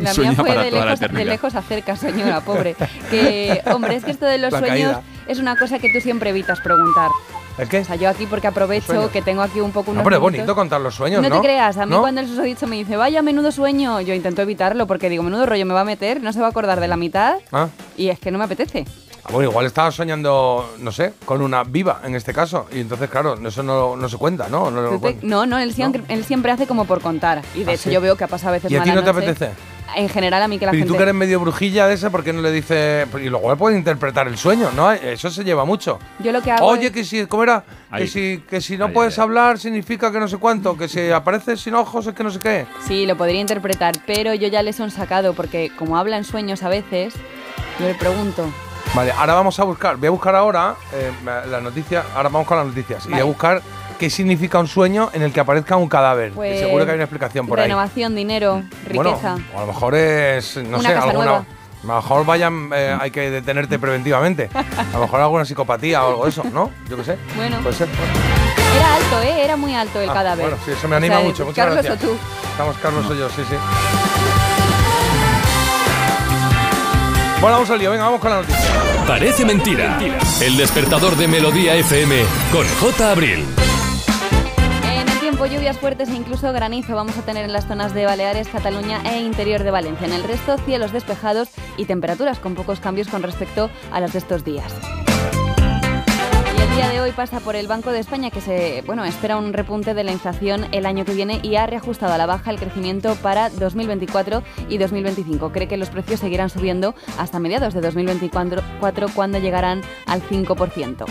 La 0.00 0.12
sueña 0.14 0.30
mía 0.32 0.40
fue 0.40 0.48
para 0.48 0.62
de 0.64 0.70
toda 0.70 0.80
la 0.84 0.90
lejos, 0.92 1.00
de 1.00 1.06
eternidad. 1.06 1.30
lejos 1.32 1.54
a 1.54 1.62
cerca, 1.62 1.96
señora, 1.96 2.40
pobre. 2.40 2.74
Que, 3.10 3.62
hombre, 3.66 3.96
es 3.96 4.04
que 4.04 4.10
esto 4.10 4.26
de 4.26 4.38
los 4.38 4.52
La 4.52 4.58
sueños 4.58 4.92
caída. 4.96 5.02
es 5.28 5.38
una 5.38 5.56
cosa 5.56 5.78
que 5.78 5.92
tú 5.92 6.00
siempre 6.00 6.30
evitas 6.30 6.58
preguntar. 6.60 7.10
¿El 7.58 7.68
qué? 7.68 7.80
O 7.80 7.84
sea, 7.84 7.96
yo 7.96 8.08
aquí 8.08 8.26
porque 8.26 8.46
aprovecho 8.46 9.10
que 9.10 9.20
tengo 9.22 9.42
aquí 9.42 9.60
un 9.60 9.72
poco 9.72 9.90
unos 9.90 10.00
No, 10.02 10.04
pero 10.04 10.16
es 10.16 10.22
bonito 10.22 10.54
contar 10.54 10.80
los 10.80 10.94
sueños, 10.94 11.22
¿no? 11.22 11.28
No 11.28 11.36
te 11.36 11.42
creas, 11.42 11.76
a 11.76 11.84
mí 11.86 11.92
¿No? 11.92 12.00
cuando 12.00 12.20
el 12.20 12.26
susodicho 12.28 12.66
me 12.66 12.76
dice, 12.76 12.96
vaya, 12.96 13.20
menudo 13.22 13.52
sueño, 13.52 14.00
yo 14.00 14.14
intento 14.14 14.42
evitarlo 14.42 14.86
porque 14.86 15.08
digo, 15.08 15.22
menudo 15.22 15.46
rollo 15.46 15.66
me 15.66 15.74
va 15.74 15.82
a 15.82 15.84
meter, 15.84 16.22
no 16.22 16.32
se 16.32 16.40
va 16.40 16.46
a 16.46 16.50
acordar 16.50 16.80
de 16.80 16.88
la 16.88 16.96
mitad 16.96 17.36
Ah. 17.52 17.68
y 17.96 18.08
es 18.08 18.18
que 18.18 18.30
no 18.30 18.38
me 18.38 18.44
apetece. 18.44 18.84
Ah, 19.24 19.28
Bueno, 19.32 19.50
igual 19.50 19.66
estaba 19.66 19.90
soñando, 19.92 20.68
no 20.80 20.90
sé, 20.90 21.12
con 21.24 21.42
una 21.42 21.62
viva 21.62 22.00
en 22.04 22.16
este 22.16 22.32
caso. 22.34 22.66
Y 22.72 22.80
entonces, 22.80 23.08
claro, 23.08 23.34
eso 23.46 23.62
no, 23.62 23.94
no 23.96 24.08
se 24.08 24.16
cuenta, 24.16 24.48
¿no? 24.48 24.68
No, 24.70 24.80
lo 24.82 24.88
Tú 24.88 24.94
te- 24.96 25.00
cuenta. 25.00 25.26
no, 25.26 25.46
no, 25.46 25.58
él 25.58 25.72
siempre, 25.74 26.02
él 26.08 26.24
siempre 26.24 26.50
hace 26.50 26.66
como 26.66 26.86
por 26.86 27.00
contar. 27.00 27.40
Y 27.54 27.62
de 27.62 27.70
¿Ah, 27.70 27.74
hecho 27.74 27.84
sí? 27.84 27.92
yo 27.92 28.00
veo 28.00 28.16
que 28.16 28.24
ha 28.24 28.28
pasado 28.28 28.48
a 28.48 28.52
veces 28.54 28.70
¿Y 28.72 28.76
a 28.76 28.82
ti 28.82 28.90
no 28.90 29.04
te 29.04 29.10
apetece? 29.10 29.50
En 29.96 30.08
general 30.08 30.42
a 30.42 30.48
mí 30.48 30.58
que 30.58 30.66
la 30.66 30.74
y 30.74 30.78
gente... 30.78 30.88
tú 30.90 30.96
que 30.96 31.02
eres 31.02 31.14
medio 31.14 31.40
brujilla 31.40 31.86
de 31.86 31.94
esa, 31.94 32.10
¿por 32.10 32.22
qué 32.24 32.32
no 32.32 32.40
le 32.42 32.50
dices.? 32.50 33.06
Y 33.20 33.28
luego 33.28 33.50
él 33.52 33.58
puede 33.58 33.76
interpretar 33.76 34.26
el 34.28 34.36
sueño, 34.38 34.70
¿no? 34.74 34.90
Eso 34.92 35.30
se 35.30 35.44
lleva 35.44 35.64
mucho. 35.64 35.98
Yo 36.18 36.32
lo 36.32 36.40
que 36.42 36.50
hago 36.50 36.66
Oye, 36.66 36.86
es- 36.86 36.92
que 36.92 37.04
si, 37.04 37.26
¿cómo 37.26 37.42
era? 37.42 37.64
Que 37.96 38.06
si, 38.06 38.42
que 38.48 38.60
si 38.60 38.76
no 38.78 38.90
puedes 38.92 39.18
hablar 39.18 39.58
significa 39.58 40.10
que 40.10 40.18
no 40.18 40.28
sé 40.28 40.38
cuánto, 40.38 40.76
que 40.76 40.88
si 40.88 41.10
apareces 41.10 41.60
sin 41.60 41.74
ojos 41.74 42.06
es 42.06 42.14
que 42.14 42.24
no 42.24 42.30
sé 42.30 42.38
qué. 42.38 42.66
Sí, 42.86 43.06
lo 43.06 43.16
podría 43.16 43.40
interpretar, 43.40 43.94
pero 44.06 44.34
yo 44.34 44.48
ya 44.48 44.62
les 44.62 44.80
he 44.80 44.90
sacado 44.90 45.34
porque 45.34 45.70
como 45.76 45.96
habla 45.98 46.16
en 46.16 46.24
sueños 46.24 46.62
a 46.62 46.68
veces, 46.68 47.14
yo 47.78 47.86
le 47.86 47.94
pregunto, 47.94 48.46
Vale, 48.94 49.10
ahora 49.12 49.32
vamos 49.34 49.58
a 49.58 49.64
buscar, 49.64 49.96
voy 49.96 50.08
a 50.08 50.10
buscar 50.10 50.34
ahora 50.36 50.74
eh, 50.92 51.10
la 51.24 51.60
noticia, 51.62 52.04
ahora 52.14 52.28
vamos 52.28 52.46
con 52.46 52.58
las 52.58 52.66
noticias. 52.66 53.06
Y 53.06 53.10
voy 53.12 53.20
a 53.20 53.24
buscar 53.24 53.62
qué 53.98 54.10
significa 54.10 54.58
un 54.58 54.68
sueño 54.68 55.10
en 55.12 55.22
el 55.22 55.32
que 55.32 55.40
aparezca 55.40 55.76
un 55.76 55.88
cadáver. 55.88 56.30
que 56.30 56.34
pues... 56.36 56.58
seguro 56.60 56.84
que 56.84 56.90
hay 56.92 56.96
una 56.96 57.04
explicación 57.04 57.46
por 57.46 57.58
ahí. 57.60 57.66
Renovación, 57.66 58.14
dinero, 58.14 58.62
riqueza. 58.86 59.32
Bueno, 59.34 59.44
o 59.54 59.58
a 59.58 59.60
lo 59.62 59.66
mejor 59.68 59.94
es, 59.94 60.56
no 60.56 60.78
Una 60.78 60.88
sé, 60.88 60.94
casa 60.94 61.06
alguna. 61.08 61.24
nueva. 61.26 61.44
A 61.82 61.86
lo 61.86 61.94
mejor 61.96 62.24
vayan, 62.26 62.70
eh, 62.72 62.96
hay 63.00 63.10
que 63.10 63.28
detenerte 63.30 63.76
preventivamente. 63.78 64.48
A 64.54 64.92
lo 64.96 65.00
mejor 65.00 65.20
alguna 65.20 65.44
psicopatía 65.44 66.04
o 66.04 66.08
algo 66.10 66.24
de 66.24 66.30
eso, 66.30 66.44
¿no? 66.52 66.70
Yo 66.88 66.96
qué 66.96 67.04
sé. 67.04 67.18
Bueno. 67.34 67.58
Puede 67.60 67.74
ser. 67.74 67.88
Bueno. 67.88 68.12
Era 68.76 68.94
alto, 68.94 69.20
¿eh? 69.22 69.44
Era 69.44 69.56
muy 69.56 69.74
alto 69.74 70.00
el 70.00 70.08
Ah, 70.08 70.14
cadáver. 70.14 70.46
Bueno, 70.46 70.62
sí, 70.64 70.70
eso 70.70 70.86
me 70.88 70.94
anima 70.96 71.16
O 71.16 71.18
sea, 71.20 71.28
mucho. 71.28 71.44
Muchas 71.46 71.64
Carlos 71.66 71.84
gracias. 71.84 72.04
o 72.04 72.12
tú. 72.12 72.18
Estamos 72.52 72.76
Carlos 72.78 73.06
o 73.10 73.14
yo, 73.14 73.28
sí, 73.30 73.42
sí. 73.48 73.56
Bueno, 77.40 77.56
vamos 77.56 77.70
al 77.70 77.78
lío, 77.80 77.90
venga, 77.90 78.04
vamos 78.04 78.20
con 78.20 78.30
la 78.30 78.36
noticia. 78.36 78.70
Parece 79.06 79.44
mentira. 79.44 79.98
El 80.40 80.56
despertador 80.56 81.16
de 81.16 81.26
Melodía 81.26 81.74
FM 81.74 82.22
con 82.52 82.64
J. 82.80 83.10
Abril. 83.10 83.44
Lluvias 85.46 85.76
fuertes 85.76 86.08
e 86.08 86.14
incluso 86.14 86.52
granizo 86.52 86.94
vamos 86.94 87.18
a 87.18 87.22
tener 87.22 87.44
en 87.44 87.52
las 87.52 87.66
zonas 87.66 87.92
de 87.92 88.06
Baleares, 88.06 88.48
Cataluña 88.48 89.02
e 89.04 89.20
interior 89.20 89.64
de 89.64 89.72
Valencia. 89.72 90.06
En 90.06 90.12
el 90.12 90.22
resto, 90.22 90.56
cielos 90.58 90.92
despejados 90.92 91.48
y 91.76 91.84
temperaturas 91.84 92.38
con 92.38 92.54
pocos 92.54 92.78
cambios 92.78 93.08
con 93.08 93.24
respecto 93.24 93.68
a 93.90 94.00
las 94.00 94.12
de 94.12 94.20
estos 94.20 94.44
días. 94.44 94.72
El 96.60 96.76
día 96.76 96.88
de 96.88 97.00
hoy 97.00 97.10
pasa 97.10 97.40
por 97.40 97.56
el 97.56 97.66
Banco 97.66 97.90
de 97.90 97.98
España 97.98 98.30
que 98.30 98.40
se, 98.40 98.82
bueno, 98.86 99.04
espera 99.04 99.36
un 99.36 99.52
repunte 99.52 99.94
de 99.94 100.04
la 100.04 100.12
inflación 100.12 100.66
el 100.70 100.86
año 100.86 101.04
que 101.04 101.12
viene 101.12 101.40
y 101.42 101.56
ha 101.56 101.66
reajustado 101.66 102.12
a 102.12 102.18
la 102.18 102.26
baja 102.26 102.50
el 102.50 102.60
crecimiento 102.60 103.16
para 103.16 103.50
2024 103.50 104.44
y 104.68 104.78
2025. 104.78 105.50
Cree 105.50 105.66
que 105.66 105.76
los 105.76 105.90
precios 105.90 106.20
seguirán 106.20 106.50
subiendo 106.50 106.94
hasta 107.18 107.40
mediados 107.40 107.74
de 107.74 107.80
2024 107.80 109.08
cuando 109.14 109.38
llegarán 109.38 109.82
al 110.06 110.22
5%. 110.22 111.04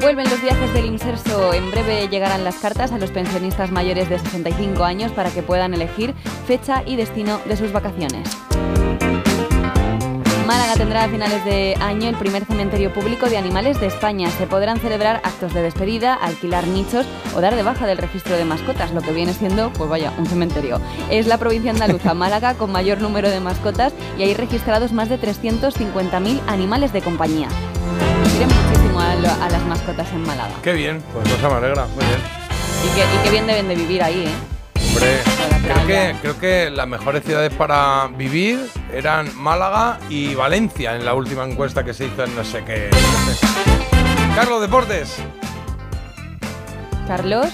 Vuelven 0.00 0.30
los 0.30 0.40
viajes 0.40 0.72
del 0.72 0.86
Inserso. 0.86 1.52
En 1.52 1.70
breve 1.70 2.08
llegarán 2.08 2.42
las 2.42 2.56
cartas 2.56 2.90
a 2.92 2.98
los 2.98 3.10
pensionistas 3.10 3.70
mayores 3.70 4.08
de 4.08 4.18
65 4.18 4.82
años 4.82 5.12
para 5.12 5.30
que 5.30 5.42
puedan 5.42 5.74
elegir 5.74 6.14
fecha 6.46 6.82
y 6.86 6.96
destino 6.96 7.38
de 7.46 7.56
sus 7.56 7.70
vacaciones. 7.70 8.28
Málaga 10.46 10.74
tendrá 10.74 11.04
a 11.04 11.08
finales 11.08 11.44
de 11.44 11.76
año 11.80 12.08
el 12.08 12.16
primer 12.16 12.46
cementerio 12.46 12.92
público 12.92 13.28
de 13.28 13.36
animales 13.36 13.78
de 13.78 13.86
España. 13.88 14.30
Se 14.30 14.46
podrán 14.46 14.78
celebrar 14.78 15.20
actos 15.22 15.52
de 15.52 15.62
despedida, 15.62 16.14
alquilar 16.14 16.66
nichos 16.66 17.06
o 17.36 17.40
dar 17.42 17.54
de 17.54 17.62
baja 17.62 17.86
del 17.86 17.98
registro 17.98 18.36
de 18.36 18.46
mascotas, 18.46 18.92
lo 18.92 19.02
que 19.02 19.12
viene 19.12 19.34
siendo, 19.34 19.70
pues 19.74 19.90
vaya, 19.90 20.12
un 20.18 20.26
cementerio. 20.26 20.80
Es 21.10 21.26
la 21.26 21.38
provincia 21.38 21.70
andaluza 21.70 22.14
Málaga 22.14 22.54
con 22.54 22.72
mayor 22.72 23.02
número 23.02 23.28
de 23.28 23.38
mascotas 23.38 23.92
y 24.18 24.22
hay 24.22 24.34
registrados 24.34 24.92
más 24.92 25.10
de 25.10 25.20
350.000 25.20 26.40
animales 26.48 26.92
de 26.92 27.02
compañía. 27.02 27.48
A, 29.00 29.14
lo- 29.16 29.42
a 29.44 29.48
las 29.48 29.62
mascotas 29.64 30.08
en 30.12 30.22
Málaga. 30.26 30.52
Qué 30.62 30.72
bien, 30.72 31.02
pues 31.12 31.28
cosa 31.34 31.48
me 31.48 31.56
alegra, 31.56 31.86
muy 31.86 32.04
bien. 32.04 32.20
Y 32.84 33.24
que 33.24 33.30
bien 33.30 33.46
deben 33.46 33.68
de 33.68 33.74
vivir 33.74 34.02
ahí, 34.02 34.24
¿eh? 34.26 34.32
Hombre, 34.88 35.20
creo 35.62 35.86
que, 35.86 36.16
creo 36.20 36.38
que 36.40 36.70
las 36.70 36.86
mejores 36.88 37.22
ciudades 37.24 37.52
para 37.54 38.08
vivir 38.16 38.58
eran 38.92 39.30
Málaga 39.36 39.98
y 40.08 40.34
Valencia 40.34 40.96
en 40.96 41.04
la 41.04 41.14
última 41.14 41.44
encuesta 41.44 41.84
que 41.84 41.94
se 41.94 42.06
hizo 42.06 42.24
en 42.24 42.34
no 42.34 42.42
sé 42.44 42.64
qué. 42.64 42.90
no 42.90 43.32
sé. 43.34 43.46
Carlos 44.34 44.60
Deportes. 44.60 45.16
Carlos, 47.06 47.48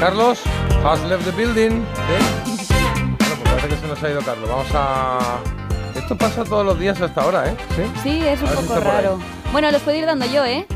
Carlos, 0.00 0.40
has 0.84 1.00
left 1.04 1.24
the 1.24 1.30
building. 1.32 1.84
¿Sí? 1.94 2.74
Bueno, 2.94 3.16
pues 3.18 3.38
parece 3.44 3.68
que 3.68 3.76
se 3.76 3.86
nos 3.86 4.02
ha 4.02 4.10
ido 4.10 4.20
Carlos. 4.22 4.48
Vamos 4.48 4.66
a. 4.74 5.18
Esto 5.94 6.16
pasa 6.16 6.44
todos 6.44 6.64
los 6.64 6.78
días 6.78 7.00
hasta 7.00 7.20
ahora, 7.22 7.48
¿eh? 7.48 7.56
Sí. 7.76 7.82
sí, 8.02 8.20
es 8.26 8.40
un 8.40 8.48
poco 8.50 8.80
raro. 8.80 9.18
Bueno, 9.52 9.70
los 9.70 9.82
puedo 9.82 9.96
ir 9.96 10.06
dando 10.06 10.26
yo, 10.26 10.44
¿eh? 10.44 10.66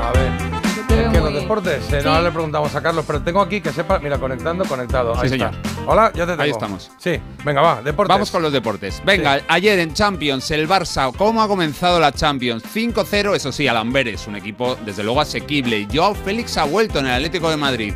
A 0.00 0.12
ver. 0.12 0.51
Te 0.92 0.98
veo 0.98 1.10
¿Qué, 1.10 1.20
muy- 1.20 1.32
los 1.32 1.42
deportes? 1.42 1.82
Eh, 1.92 2.00
Sí. 2.00 2.04
No 2.06 2.20
le 2.20 2.30
preguntamos 2.30 2.74
a 2.74 2.82
Carlos, 2.82 3.04
pero 3.06 3.22
tengo 3.22 3.40
aquí 3.40 3.60
que 3.62 3.72
sepa. 3.72 3.98
Mira, 3.98 4.18
conectando, 4.18 4.64
conectado. 4.66 5.14
Sí, 5.14 5.20
Ahí 5.22 5.28
señor. 5.30 5.52
está. 5.54 5.80
Hola, 5.90 6.12
ya 6.14 6.26
te 6.26 6.32
tengo. 6.32 6.42
Ahí 6.42 6.50
estamos. 6.50 6.90
Sí, 6.98 7.18
venga, 7.44 7.62
va, 7.62 7.82
deportes. 7.82 8.14
Vamos 8.14 8.30
con 8.30 8.42
los 8.42 8.52
deportes. 8.52 9.02
Venga, 9.04 9.38
Sí. 9.38 9.44
ayer 9.48 9.78
en 9.78 9.94
Champions, 9.94 10.50
el 10.50 10.68
Barça, 10.68 11.10
¿cómo 11.16 11.42
ha 11.42 11.48
comenzado 11.48 11.98
la 11.98 12.12
Champions? 12.12 12.62
5-0, 12.70 13.34
eso 13.34 13.52
sí, 13.52 13.66
al 13.68 13.78
Amberes, 13.78 14.26
un 14.26 14.36
equipo 14.36 14.76
desde 14.84 15.02
luego 15.02 15.20
asequible. 15.22 15.88
Joao 15.92 16.14
Félix 16.14 16.58
ha 16.58 16.64
vuelto 16.64 16.98
en 16.98 17.06
el 17.06 17.12
Atlético 17.12 17.48
de 17.50 17.56
Madrid. 17.56 17.94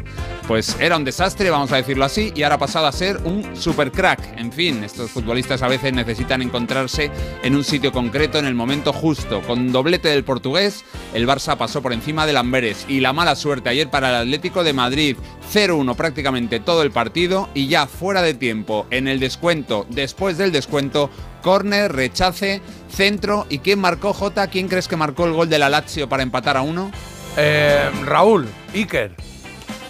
Pues 0.48 0.76
era 0.78 0.96
un 0.96 1.02
desastre, 1.02 1.50
vamos 1.50 1.72
a 1.72 1.76
decirlo 1.76 2.04
así, 2.04 2.32
y 2.36 2.44
ahora 2.44 2.54
ha 2.54 2.58
pasado 2.58 2.86
a 2.86 2.92
ser 2.92 3.16
un 3.24 3.56
super 3.56 3.90
crack. 3.90 4.38
En 4.38 4.52
fin, 4.52 4.84
estos 4.84 5.10
futbolistas 5.10 5.60
a 5.62 5.66
veces 5.68 5.92
necesitan 5.92 6.40
encontrarse 6.40 7.10
en 7.42 7.56
un 7.56 7.64
sitio 7.64 7.90
concreto 7.90 8.38
en 8.38 8.46
el 8.46 8.54
momento 8.54 8.92
justo. 8.92 9.42
Con 9.42 9.72
doblete 9.72 10.08
del 10.08 10.22
portugués, 10.22 10.84
el 11.14 11.26
Barça 11.26 11.56
pasó 11.56 11.82
por 11.82 11.92
encima 11.92 12.26
del 12.26 12.36
Amberes. 12.36 12.85
Y 12.88 13.00
la 13.00 13.12
mala 13.12 13.34
suerte 13.34 13.68
ayer 13.68 13.90
para 13.90 14.10
el 14.10 14.14
Atlético 14.16 14.62
de 14.62 14.72
Madrid, 14.72 15.16
0-1 15.52 15.96
prácticamente 15.96 16.60
todo 16.60 16.82
el 16.82 16.92
partido 16.92 17.48
y 17.52 17.66
ya 17.66 17.86
fuera 17.86 18.22
de 18.22 18.34
tiempo, 18.34 18.86
en 18.90 19.08
el 19.08 19.18
descuento, 19.18 19.86
después 19.90 20.38
del 20.38 20.52
descuento, 20.52 21.10
córner, 21.42 21.92
rechace, 21.92 22.60
centro. 22.88 23.46
¿Y 23.48 23.58
quién 23.58 23.80
marcó 23.80 24.12
Jota? 24.12 24.46
¿Quién 24.46 24.68
crees 24.68 24.86
que 24.86 24.96
marcó 24.96 25.24
el 25.24 25.32
gol 25.32 25.48
de 25.48 25.58
la 25.58 25.68
Lazio 25.68 26.08
para 26.08 26.22
empatar 26.22 26.56
a 26.56 26.62
uno? 26.62 26.92
Eh, 27.36 27.90
Raúl, 28.04 28.46
Iker. 28.72 29.14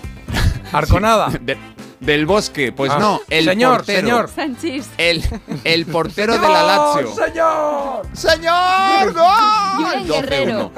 Arconada. 0.73 1.29
De- 1.41 1.59
del 2.01 2.27
Bosque, 2.27 2.73
pues 2.73 2.93
Ah. 2.93 2.99
no, 2.99 3.21
el 3.31 3.47
Señor, 3.47 3.77
portero. 3.79 4.01
señor. 4.09 4.29
Sanchis. 4.35 4.91
El, 4.99 5.25
el 5.65 5.87
portero 5.87 6.35
de 6.35 6.49
la 6.49 6.63
Lazio. 6.97 7.15
¡Señor! 7.15 8.07
¡Señor! 8.13 9.13
¡Gol! 9.15 10.07
Guerrero. 10.07 10.73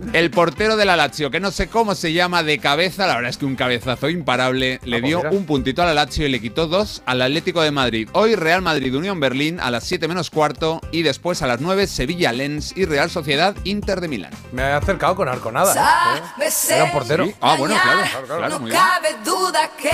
12-1. 0.00 0.10
El 0.14 0.30
portero 0.30 0.76
de 0.76 0.84
la 0.84 0.96
Lazio, 0.96 1.30
que 1.30 1.40
no 1.40 1.50
sé 1.50 1.68
cómo 1.68 1.94
se 1.94 2.12
llama 2.12 2.42
de 2.42 2.58
cabeza, 2.58 3.06
la 3.06 3.14
verdad 3.14 3.30
es 3.30 3.36
que 3.38 3.44
un 3.46 3.56
cabezazo 3.56 4.08
imparable, 4.08 4.80
le 4.84 4.96
Ah, 4.96 5.00
pues 5.00 5.02
dio 5.02 5.22
un 5.30 5.46
puntito 5.46 5.82
a 5.82 5.86
la 5.86 5.94
Lazio 5.94 6.26
y 6.26 6.30
le 6.30 6.40
quitó 6.40 6.66
dos 6.66 7.02
al 7.06 7.22
Atlético 7.22 7.62
de 7.62 7.70
Madrid. 7.70 8.08
Hoy 8.12 8.34
Real 8.34 8.62
Madrid 8.62 8.94
Unión 8.94 9.20
Berlín 9.20 9.60
a 9.60 9.70
las 9.70 9.84
7 9.84 10.08
menos 10.08 10.30
cuarto 10.30 10.80
y 10.92 11.02
después 11.02 11.42
a 11.42 11.46
las 11.46 11.60
9 11.60 11.86
Sevilla 11.86 12.32
Lens 12.32 12.72
y 12.76 12.84
Real 12.84 13.10
Sociedad 13.10 13.54
Inter 13.64 14.00
de 14.00 14.08
Milán. 14.08 14.32
Me 14.52 14.62
he 14.62 14.72
acercado 14.72 15.14
con 15.16 15.28
Arconada. 15.28 15.72
¿eh? 16.38 16.48
Era 16.70 16.84
un 16.84 16.92
portero. 16.92 17.26
Sí. 17.26 17.34
Ah, 17.40 17.56
bueno, 17.58 17.74
claro, 17.82 18.26
claro, 18.26 18.48
no 18.48 18.60
muy 18.60 18.70
bien. 18.70 18.82
cabe 18.82 19.16
duda 19.24 19.70
que 19.80 19.90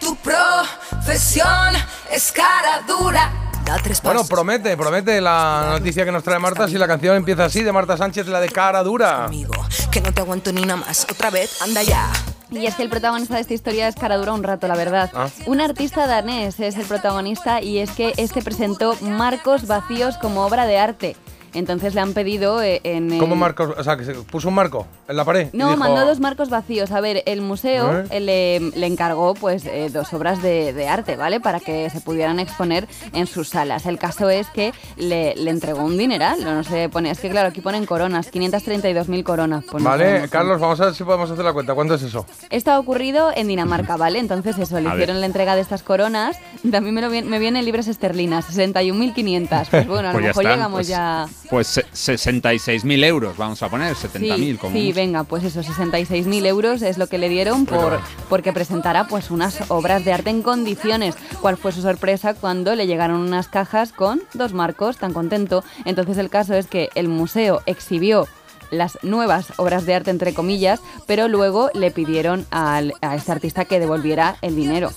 tu 0.00 0.16
profesión 0.16 1.74
es 2.10 2.32
cara 2.32 2.82
dura. 2.86 3.30
Da 3.64 3.78
tres 3.82 4.02
Bueno, 4.02 4.24
promete, 4.24 4.76
promete 4.76 5.20
la 5.20 5.68
noticia 5.78 6.04
que 6.04 6.12
nos 6.12 6.22
trae 6.22 6.38
Marta 6.38 6.68
si 6.68 6.76
la 6.76 6.86
canción 6.86 7.16
empieza 7.16 7.46
así 7.46 7.62
de 7.62 7.72
Marta 7.72 7.96
Sánchez, 7.96 8.26
la 8.26 8.40
de 8.40 8.50
cara 8.50 8.82
dura. 8.82 9.24
conmigo, 9.24 9.54
que 9.90 10.00
no 10.00 10.12
te 10.12 10.20
aguanto 10.20 10.52
ni 10.52 10.62
nada 10.62 10.76
más. 10.76 11.06
Otra 11.10 11.30
vez, 11.30 11.62
anda 11.62 11.82
ya. 11.82 12.10
Y 12.50 12.66
es 12.66 12.74
que 12.74 12.82
el 12.82 12.90
protagonista 12.90 13.34
de 13.34 13.40
esta 13.40 13.54
historia 13.54 13.88
es 13.88 13.94
cara 13.94 14.16
dura 14.16 14.32
un 14.34 14.42
rato, 14.42 14.68
la 14.68 14.76
verdad. 14.76 15.10
Ah. 15.14 15.28
Un 15.46 15.60
artista 15.60 16.06
danés 16.06 16.60
es 16.60 16.76
el 16.76 16.84
protagonista 16.84 17.62
y 17.62 17.78
es 17.78 17.90
que 17.90 18.12
este 18.18 18.42
presentó 18.42 18.96
marcos 19.00 19.66
vacíos 19.66 20.18
como 20.18 20.44
obra 20.44 20.66
de 20.66 20.78
arte. 20.78 21.16
Entonces 21.54 21.94
le 21.94 22.00
han 22.00 22.12
pedido 22.12 22.62
eh, 22.62 22.80
en... 22.84 23.12
el- 23.12 23.18
¿Cómo 23.18 23.36
marcos? 23.36 23.74
O 23.78 23.82
sea, 23.84 23.96
que 23.96 24.04
se 24.04 24.14
puso 24.14 24.48
un 24.48 24.54
marco 24.54 24.86
en 25.08 25.16
la 25.16 25.24
pared. 25.24 25.48
No, 25.52 25.68
dijo, 25.68 25.78
mandó 25.78 26.04
dos 26.06 26.20
marcos 26.20 26.50
vacíos. 26.50 26.90
A 26.92 27.00
ver, 27.00 27.22
el 27.26 27.40
museo 27.40 28.00
¿Eh? 28.00 28.04
eh, 28.10 28.20
le, 28.20 28.60
le 28.78 28.86
encargó 28.86 29.34
pues 29.34 29.64
eh, 29.66 29.88
dos 29.92 30.12
obras 30.12 30.42
de, 30.42 30.72
de 30.72 30.88
arte, 30.88 31.16
¿vale? 31.16 31.40
Para 31.40 31.60
que 31.60 31.88
se 31.90 32.00
pudieran 32.00 32.40
exponer 32.40 32.86
en 33.12 33.26
sus 33.26 33.48
salas. 33.50 33.86
El 33.86 33.98
caso 33.98 34.28
es 34.30 34.48
que 34.48 34.72
le, 34.96 35.34
le 35.36 35.50
entregó 35.50 35.82
un 35.84 35.96
dineral. 35.96 36.42
No 36.44 36.64
sé, 36.64 36.88
pone, 36.88 37.10
es 37.10 37.20
que 37.20 37.30
claro, 37.30 37.48
aquí 37.48 37.60
ponen 37.60 37.86
coronas, 37.86 38.30
532.000 38.32 39.22
coronas. 39.22 39.64
pues 39.70 39.82
Vale, 39.84 40.28
Carlos, 40.28 40.60
vamos 40.60 40.80
a 40.80 40.86
ver 40.86 40.94
si 40.94 41.04
podemos 41.04 41.30
hacer 41.30 41.44
la 41.44 41.52
cuenta. 41.52 41.74
¿Cuánto 41.74 41.94
es 41.94 42.02
eso? 42.02 42.26
esto 42.50 42.70
ha 42.72 42.78
ocurrido 42.78 43.30
en 43.34 43.48
Dinamarca, 43.48 43.96
¿vale? 43.96 44.18
Entonces 44.18 44.58
eso, 44.58 44.80
le 44.80 44.88
A 44.88 44.94
hicieron 44.94 45.16
ver. 45.16 45.20
la 45.20 45.26
entrega 45.26 45.54
de 45.54 45.60
estas 45.62 45.82
coronas. 45.82 46.36
También 46.70 46.94
me, 46.94 47.00
lo 47.02 47.10
me 47.10 47.38
vienen 47.38 47.64
libras 47.64 47.86
esterlinas, 47.88 48.46
61.500. 48.56 49.66
Pues 49.70 49.86
bueno, 49.88 50.08
a 50.08 50.12
lo 50.12 50.18
Pues 50.18 50.22
ya 50.24 50.28
mejor 50.28 50.42
está, 50.44 50.54
llegamos 50.54 50.76
pues- 50.78 50.88
ya... 50.88 51.26
Pues 51.50 51.66
se- 51.66 51.84
66.000 51.92 53.04
euros, 53.04 53.36
vamos 53.36 53.62
a 53.62 53.68
poner, 53.68 53.94
70.000 53.94 54.52
Sí, 54.52 54.58
como 54.58 54.74
sí, 54.76 54.92
venga, 54.92 55.24
pues 55.24 55.44
eso, 55.44 55.62
66.000 55.62 56.46
euros 56.46 56.82
es 56.82 56.98
lo 56.98 57.06
que 57.06 57.18
le 57.18 57.28
dieron 57.28 57.66
por 57.66 58.00
porque 58.28 58.52
presentara 58.52 59.06
pues 59.06 59.30
unas 59.30 59.58
obras 59.70 60.04
de 60.04 60.12
arte 60.12 60.30
en 60.30 60.42
condiciones. 60.42 61.14
¿Cuál 61.40 61.56
fue 61.56 61.72
su 61.72 61.82
sorpresa 61.82 62.34
cuando 62.34 62.74
le 62.74 62.86
llegaron 62.86 63.20
unas 63.20 63.48
cajas 63.48 63.92
con 63.92 64.22
dos 64.32 64.52
marcos? 64.52 64.96
Tan 64.96 65.12
contento. 65.12 65.64
Entonces 65.84 66.18
el 66.18 66.30
caso 66.30 66.54
es 66.54 66.66
que 66.66 66.88
el 66.94 67.08
museo 67.08 67.62
exhibió 67.66 68.26
las 68.70 68.98
nuevas 69.02 69.46
obras 69.56 69.86
de 69.86 69.94
arte 69.94 70.10
entre 70.10 70.34
comillas, 70.34 70.80
pero 71.06 71.28
luego 71.28 71.70
le 71.74 71.90
pidieron 71.90 72.46
al- 72.50 72.94
a 73.02 73.14
este 73.16 73.32
artista 73.32 73.64
que 73.64 73.80
devolviera 73.80 74.36
el 74.42 74.56
dinero. 74.56 74.90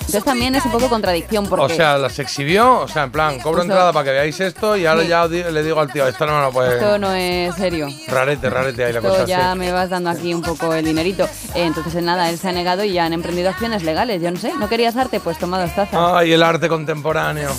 Entonces 0.00 0.24
también 0.24 0.54
es 0.56 0.64
un 0.66 0.72
poco 0.72 0.88
contradicción 0.88 1.46
porque 1.46 1.64
O 1.64 1.68
sea, 1.68 1.96
las 1.96 2.18
exhibió, 2.18 2.80
o 2.80 2.88
sea, 2.88 3.04
en 3.04 3.12
plan, 3.12 3.38
cobro 3.38 3.62
entrada 3.62 3.92
para 3.92 4.04
que 4.04 4.10
veáis 4.10 4.38
esto 4.40 4.76
y 4.76 4.84
ahora 4.84 5.02
Sí. 5.02 5.08
ya 5.08 5.26
le 5.26 5.62
digo 5.62 5.80
al 5.80 5.92
tío, 5.92 6.06
esto 6.08 6.26
no 6.26 6.36
me 6.36 6.42
lo 6.42 6.50
puede... 6.50 6.74
esto 6.74 6.98
no 6.98 7.12
es 7.12 7.54
serio. 7.54 7.88
Rarete, 8.08 8.50
rarete 8.50 8.84
ahí 8.84 8.92
la 8.92 8.98
Esto 8.98 9.10
cosa. 9.10 9.24
ya 9.24 9.52
sí. 9.52 9.58
me 9.60 9.70
vas 9.72 9.88
dando 9.90 10.10
aquí 10.10 10.34
un 10.34 10.42
poco 10.42 10.74
el 10.74 10.84
dinerito. 10.84 11.24
Eh, 11.54 11.64
entonces, 11.64 11.94
en 11.94 12.06
nada, 12.06 12.28
él 12.30 12.36
se 12.38 12.48
ha 12.48 12.52
negado 12.52 12.82
y 12.84 12.92
ya 12.92 13.04
han 13.04 13.12
emprendido 13.12 13.48
acciones 13.48 13.84
legales. 13.84 14.20
Yo 14.20 14.30
no 14.32 14.38
sé, 14.38 14.52
¿no 14.58 14.68
querías 14.68 14.96
arte? 14.96 15.20
Pues 15.20 15.38
toma 15.38 15.60
dos 15.60 15.74
tazas. 15.74 15.94
Ay, 15.94 16.32
el 16.32 16.42
arte 16.42 16.68
contemporáneo. 16.68 17.50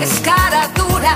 Es 0.00 0.20
cara 0.20 0.68
dura. 0.74 1.12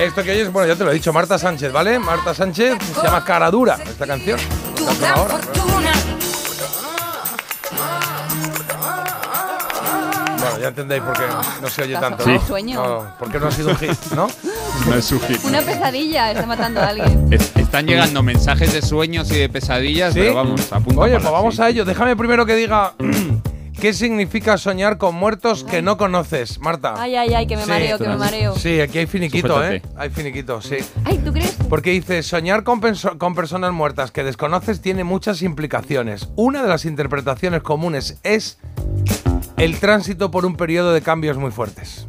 Esto 0.00 0.22
que 0.22 0.30
oyes, 0.32 0.52
bueno, 0.52 0.68
ya 0.68 0.76
te 0.76 0.84
lo 0.84 0.90
he 0.90 0.94
dicho, 0.94 1.12
Marta 1.12 1.38
Sánchez, 1.38 1.72
¿vale? 1.72 1.98
Marta 1.98 2.34
Sánchez 2.34 2.76
se 2.94 3.02
llama 3.02 3.24
Cara 3.24 3.50
Dura, 3.50 3.78
esta 3.86 4.06
canción. 4.06 4.38
Ahora. 5.14 5.36
fortuna. 5.38 5.92
Bueno, 10.40 10.58
ya 10.60 10.68
entendéis 10.68 11.02
por 11.02 11.12
qué 11.14 11.22
no 11.62 11.68
se 11.68 11.82
oye 11.82 11.94
tanto, 11.96 12.26
¿no? 12.26 12.34
un 12.34 12.46
sueño. 12.46 12.82
No, 12.86 13.06
porque 13.18 13.38
no 13.38 13.46
ha 13.46 13.50
sido 13.50 13.70
un 13.70 13.76
hit, 13.76 13.90
¿no? 14.14 14.28
No 14.88 14.96
es 14.96 15.04
su 15.04 15.20
hit. 15.20 15.42
Una 15.44 15.60
pesadilla, 15.62 16.32
está 16.32 16.46
matando 16.46 16.80
a 16.80 16.88
alguien. 16.88 17.28
Es- 17.32 17.52
Están 17.56 17.86
llegando 17.86 18.22
mensajes 18.24 18.72
de 18.72 18.82
sueños 18.82 19.30
y 19.30 19.38
de 19.38 19.48
pesadillas, 19.48 20.12
¿Sí? 20.14 20.20
pero 20.20 20.34
vamos, 20.34 20.72
a 20.72 20.80
punto 20.80 21.00
Oye, 21.00 21.18
pues 21.20 21.30
vamos 21.30 21.54
sí. 21.56 21.62
a 21.62 21.68
ello. 21.68 21.84
Déjame 21.84 22.16
primero 22.16 22.44
que 22.44 22.56
diga 22.56 22.92
qué 23.84 23.92
significa 23.92 24.56
soñar 24.56 24.96
con 24.96 25.14
muertos 25.14 25.62
que 25.62 25.82
no 25.82 25.98
conoces, 25.98 26.58
Marta. 26.58 26.94
Ay, 26.96 27.16
ay, 27.16 27.34
ay, 27.34 27.46
que 27.46 27.54
me 27.54 27.64
Sí. 27.64 27.68
mareo, 27.68 27.98
que 27.98 28.08
me 28.08 28.16
mareo. 28.16 28.56
Sí, 28.56 28.80
aquí 28.80 28.96
hay 28.96 29.04
finiquito, 29.04 29.62
¿eh? 29.62 29.82
Hay 29.94 30.08
finiquito, 30.08 30.62
sí. 30.62 30.76
Ay, 31.04 31.18
¿tú 31.18 31.34
crees? 31.34 31.54
Porque 31.68 31.90
dice, 31.90 32.22
soñar 32.22 32.64
con, 32.64 32.80
personas 32.80 33.72
muertas 33.74 34.10
que 34.10 34.24
desconoces 34.24 34.80
tiene 34.80 35.04
muchas 35.04 35.42
implicaciones. 35.42 36.30
Una 36.34 36.62
de 36.62 36.68
las 36.70 36.86
interpretaciones 36.86 37.60
comunes 37.62 38.18
es 38.22 38.56
el 39.58 39.78
tránsito 39.78 40.30
por 40.30 40.46
un 40.46 40.56
periodo 40.56 40.94
de 40.94 41.02
cambios 41.02 41.36
muy 41.36 41.50
fuertes. 41.50 42.06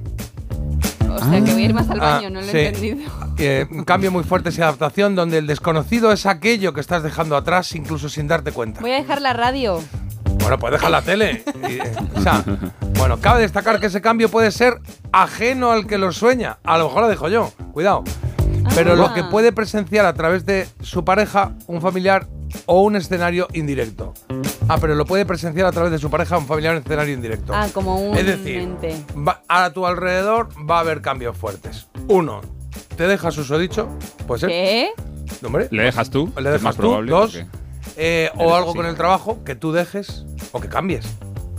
O 1.09 1.19
sea, 1.19 1.43
que 1.43 1.51
voy 1.51 1.61
a 1.63 1.65
ir 1.65 1.73
más 1.73 1.89
al 1.89 1.99
Ah, 1.99 2.13
baño, 2.13 2.29
no 2.29 2.39
lo 2.39 2.47
sí. 2.47 2.55
he 2.57 2.67
entendido. 2.67 2.97
Eh, 3.37 3.65
un 3.69 3.83
cambio 3.83 4.13
muy 4.13 4.23
fuerte 4.23 4.49
y 4.57 4.61
adaptación 4.61 5.13
donde 5.13 5.39
el 5.39 5.47
desconocido 5.47 6.13
es 6.13 6.25
aquello 6.25 6.73
que 6.73 6.79
estás 6.79 7.03
dejando 7.03 7.35
atrás 7.35 7.75
incluso 7.75 8.07
sin 8.07 8.29
darte 8.29 8.53
cuenta. 8.53 8.79
Voy 8.79 8.91
a 8.91 8.95
dejar 8.95 9.21
la 9.21 9.33
radio. 9.33 9.81
Bueno, 10.45 10.59
pues 10.59 10.73
deja 10.73 10.89
la 10.91 11.01
tele. 11.01 11.43
Y, 11.67 11.73
eh, 11.73 11.91
o 12.15 12.21
sea, 12.21 12.43
bueno, 12.99 13.17
cabe 13.19 13.41
destacar 13.41 13.79
que 13.79 13.87
ese 13.87 13.99
cambio 14.01 14.29
puede 14.29 14.51
ser 14.51 14.79
ajeno 15.11 15.71
al 15.71 15.87
que 15.87 15.97
lo 15.97 16.11
sueña. 16.11 16.59
A 16.63 16.77
lo 16.77 16.85
mejor 16.87 17.01
lo 17.01 17.07
dejo 17.07 17.29
yo, 17.29 17.51
cuidado. 17.73 18.03
Pero 18.75 18.93
Ah. 18.93 18.95
lo 18.95 19.13
que 19.13 19.23
puede 19.23 19.51
presenciar 19.51 20.05
a 20.05 20.13
través 20.13 20.45
de 20.45 20.67
su 20.81 21.03
pareja, 21.03 21.53
un 21.67 21.81
familiar 21.81 22.27
o 22.67 22.81
un 22.83 22.95
escenario 22.95 23.47
indirecto. 23.53 24.13
Ah, 24.67 24.77
pero 24.79 24.93
lo 24.95 25.05
puede 25.05 25.25
presenciar 25.25 25.65
a 25.65 25.71
través 25.71 25.91
de 25.91 25.97
su 25.99 26.09
pareja, 26.09 26.37
un 26.37 26.45
familiar, 26.45 26.75
un 26.75 26.81
escenario 26.81 27.13
indirecto. 27.13 27.53
Ah, 27.55 27.67
como 27.73 27.95
un 27.97 28.15
Es 28.17 28.25
decir, 28.25 28.67
va- 29.15 29.41
a 29.47 29.69
tu 29.71 29.85
alrededor 29.85 30.49
va 30.69 30.77
a 30.77 30.79
haber 30.81 31.01
cambios 31.01 31.35
fuertes. 31.37 31.87
Uno, 32.07 32.41
te 32.95 33.07
dejas 33.07 33.33
susodicho, 33.33 33.87
puede 34.27 34.41
ser. 34.41 34.49
¿Qué? 34.49 34.89
Hombre, 35.43 35.67
¿Le 35.71 35.83
dejas 35.83 36.09
tú? 36.09 36.31
le 36.35 36.41
Es 36.41 36.45
dejas 36.45 36.61
más 36.61 36.75
tú. 36.75 36.81
probable, 36.83 37.11
Dos, 37.11 37.31
porque- 37.35 37.64
eh, 37.97 38.29
o 38.37 38.55
algo 38.55 38.69
así. 38.69 38.77
con 38.77 38.85
el 38.85 38.95
trabajo 38.95 39.43
que 39.43 39.55
tú 39.55 39.71
dejes 39.71 40.25
o 40.51 40.59
que 40.59 40.69
cambies. 40.69 41.05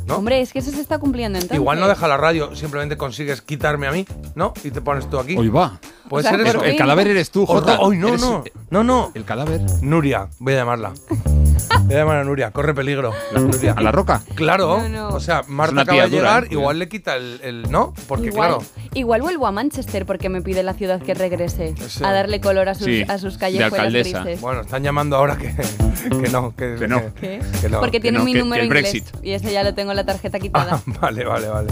¿no? 0.07 0.17
Hombre, 0.19 0.41
es 0.41 0.53
que 0.53 0.61
eso 0.61 0.71
se 0.71 0.81
está 0.81 0.99
cumpliendo 0.99 1.39
entonces. 1.39 1.57
Igual 1.57 1.81
no 1.81 1.89
deja 1.89 2.07
la 2.07 2.17
radio, 2.17 2.55
simplemente 2.55 2.97
consigues 2.97 3.43
quitarme 3.43 3.89
a 3.89 3.91
mí, 3.91 4.07
¿no? 4.35 4.55
Y 4.63 4.71
te 4.71 4.81
pones 4.81 5.11
tú 5.11 5.19
aquí. 5.19 5.37
Hoy 5.37 5.49
va. 5.49 5.81
Puede 6.09 6.27
O 6.27 6.31
sea, 6.31 6.39
ser 6.39 6.47
eso. 6.47 6.63
El 6.63 6.77
cadáver 6.77 7.09
eres 7.09 7.31
tú, 7.31 7.45
Jota. 7.45 7.81
Hoy 7.81 7.99
no, 7.99 8.17
no. 8.17 8.45
No, 8.71 8.85
no. 8.85 9.11
El 9.15 9.25
cadáver. 9.25 9.61
Nuria, 9.83 10.29
voy 10.39 10.55
a 10.55 10.57
llamarla. 10.57 10.93
Voy 11.85 11.95
a 11.95 11.99
llamar 11.99 12.17
a 12.19 12.25
Nuria, 12.25 12.51
corre 12.51 12.75
peligro. 12.75 13.13
Nuria. 13.35 13.75
¿A 13.77 13.81
la 13.81 13.93
roca? 13.93 14.23
Claro, 14.35 14.79
No, 14.83 14.89
no. 14.89 15.09
o 15.09 15.21
sea, 15.21 15.43
Marta 15.47 15.83
acaba 15.83 16.03
de 16.03 16.09
dura, 16.09 16.19
llegar, 16.21 16.45
¿eh? 16.45 16.49
igual 16.51 16.79
le 16.79 16.89
quita 16.89 17.17
el, 17.17 17.41
el- 17.43 17.71
¿no? 17.71 17.93
Porque 18.09 18.27
igual, 18.27 18.49
claro, 18.57 18.65
igual 18.95 19.23
vuelvo 19.23 19.47
a 19.47 19.53
Manchester 19.53 20.05
porque 20.07 20.29
me 20.29 20.43
pide 20.43 20.63
la 20.63 20.75
ciudad 20.75 21.01
que 21.01 21.15
regrese 21.15 21.75
a 22.03 22.13
darle 22.13 22.41
color 22.41 22.69
a 22.69 22.75
sus, 22.75 22.85
Sí, 22.87 23.05
a 23.07 23.19
sus 23.19 23.35
de 23.35 23.41
callejuelas 23.41 23.79
alcaldesa. 23.87 24.21
grises. 24.23 24.41
bueno, 24.41 24.61
están 24.63 24.83
llamando 24.83 25.17
ahora 25.17 25.37
que, 25.37 25.55
que 26.23 26.29
no, 26.31 26.55
que, 26.57 26.75
Que 26.79 26.89
no. 26.89 27.03
Que 27.21 27.69
no. 27.71 27.81
porque 27.81 28.01
tiene 28.01 28.19
no, 28.19 28.25
mi 28.25 28.33
que- 28.33 28.39
número 28.41 28.65
inglés 28.65 28.83
Brexit. 28.93 29.25
y 29.25 29.33
ese 29.33 29.53
ya 29.53 29.63
lo 29.63 29.75
tengo 29.75 29.91
en 29.93 29.97
la 29.97 30.05
tarjeta 30.05 30.39
quitada. 30.39 30.75
Ah, 30.75 30.83
vale, 31.01 31.25
vale, 31.25 31.49
vale. 31.49 31.69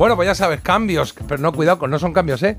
Bueno, 0.00 0.16
pues 0.16 0.26
ya 0.26 0.34
sabes, 0.34 0.62
cambios, 0.62 1.14
pero 1.28 1.42
no, 1.42 1.52
cuidado, 1.52 1.86
no 1.86 1.98
son 1.98 2.14
cambios, 2.14 2.42
¿eh? 2.42 2.56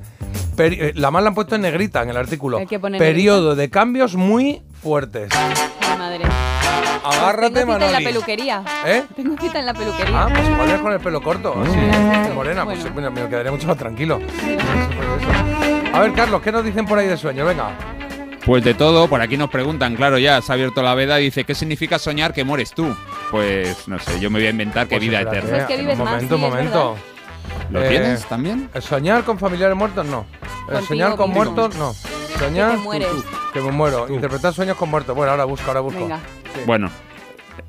Peri- 0.55 0.77
eh, 0.79 0.91
la 0.93 1.10
más 1.10 1.24
la 1.24 1.29
han 1.29 1.33
puesto 1.33 1.55
en 1.55 1.62
negrita 1.62 2.03
en 2.03 2.10
el 2.12 2.17
artículo. 2.17 2.60
Hay 2.60 2.67
que 2.67 2.77
poner 2.77 3.00
Periodo 3.00 3.55
de 3.55 3.67
cambios 3.71 4.13
muy 4.13 4.62
fuertes. 4.79 5.29
Ay, 5.36 5.98
madre. 5.98 6.25
Agárrate, 7.03 7.62
Tengo 7.62 7.74
cita 7.74 7.86
en 7.88 7.91
la 7.93 7.98
peluquería. 7.98 8.63
¿Eh? 8.86 9.03
Tengo 9.15 9.36
cita 9.41 9.60
en 9.60 9.65
la 9.65 9.74
peluquería. 9.74 10.21
Ah, 10.24 10.29
pues 10.31 10.48
igual 10.48 10.69
es 10.69 10.79
con 10.81 10.93
el 10.93 11.00
pelo 11.00 11.19
corto. 11.24 11.55
así, 11.63 11.71
Sí. 11.71 12.31
morena, 12.36 12.63
pues 12.63 12.77
Bueno. 12.81 12.93
bueno, 12.93 13.12
me 13.24 13.27
quedaría 13.27 13.51
mucho 13.51 13.65
más 13.67 13.77
tranquilo. 13.77 14.19
A 15.93 16.00
ver, 16.00 16.13
Carlos, 16.13 16.43
¿qué 16.43 16.51
nos 16.51 16.63
dicen 16.63 16.86
por 16.86 17.00
ahí 17.00 17.07
de 17.07 17.17
sueño? 17.17 17.43
Venga. 17.43 17.71
Pues 18.45 18.63
de 18.63 18.75
todo, 18.75 19.07
por 19.07 19.19
aquí 19.19 19.36
nos 19.38 19.50
preguntan, 19.50 19.95
claro, 19.95 20.19
ya 20.19 20.39
se 20.43 20.51
ha 20.51 20.53
abierto 20.53 20.83
la 20.83 20.93
veda 20.93 21.19
y 21.19 21.24
dice, 21.24 21.43
¿qué 21.43 21.55
significa 21.55 21.98
soñar 21.98 22.33
que 22.33 22.43
mueres 22.43 22.71
tú? 22.71 22.95
Pues 23.31 23.88
no 23.88 23.98
sé, 23.98 24.19
yo 24.19 24.29
me 24.29 24.38
voy 24.38 24.45
a 24.48 24.51
inventar 24.51 24.88
que 24.88 24.98
Pues 24.98 25.01
vida 25.10 25.21
espérate, 25.21 25.39
eterna. 25.48 25.65
Pues 25.65 25.67
que 25.75 25.81
vives 25.81 25.98
un 25.98 26.03
más, 26.05 26.13
momento, 26.13 26.36
sí, 26.38 26.41
un 26.43 26.48
es 26.48 26.53
momento. 26.55 26.98
¿Lo 27.69 27.81
Eh, 27.83 27.89
tienes 27.89 28.25
también? 28.25 28.69
¿Soñar 28.79 29.24
con 29.24 29.39
familiares 29.39 29.75
muertos? 29.77 30.05
No. 30.05 30.25
Eh, 30.41 30.45
Contigo 30.65 30.86
¿Soñar 30.88 31.15
con 31.15 31.29
muertos? 31.31 31.75
No. 31.75 31.93
¿Soñar? 32.39 32.71
Que 32.71 32.77
te 32.77 32.83
mueres. 32.83 33.10
Que 33.53 33.62
me 33.62 33.71
muero. 33.71 34.07
Interpretar 34.10 34.53
sueños 34.53 34.77
con 34.77 34.89
muertos. 34.89 35.15
Bueno, 35.15 35.31
ahora 35.31 35.45
busco, 35.45 35.67
ahora 35.67 35.79
busco. 35.81 36.00
Venga. 36.00 36.19
Sí. 36.53 36.62
Bueno, 36.65 36.89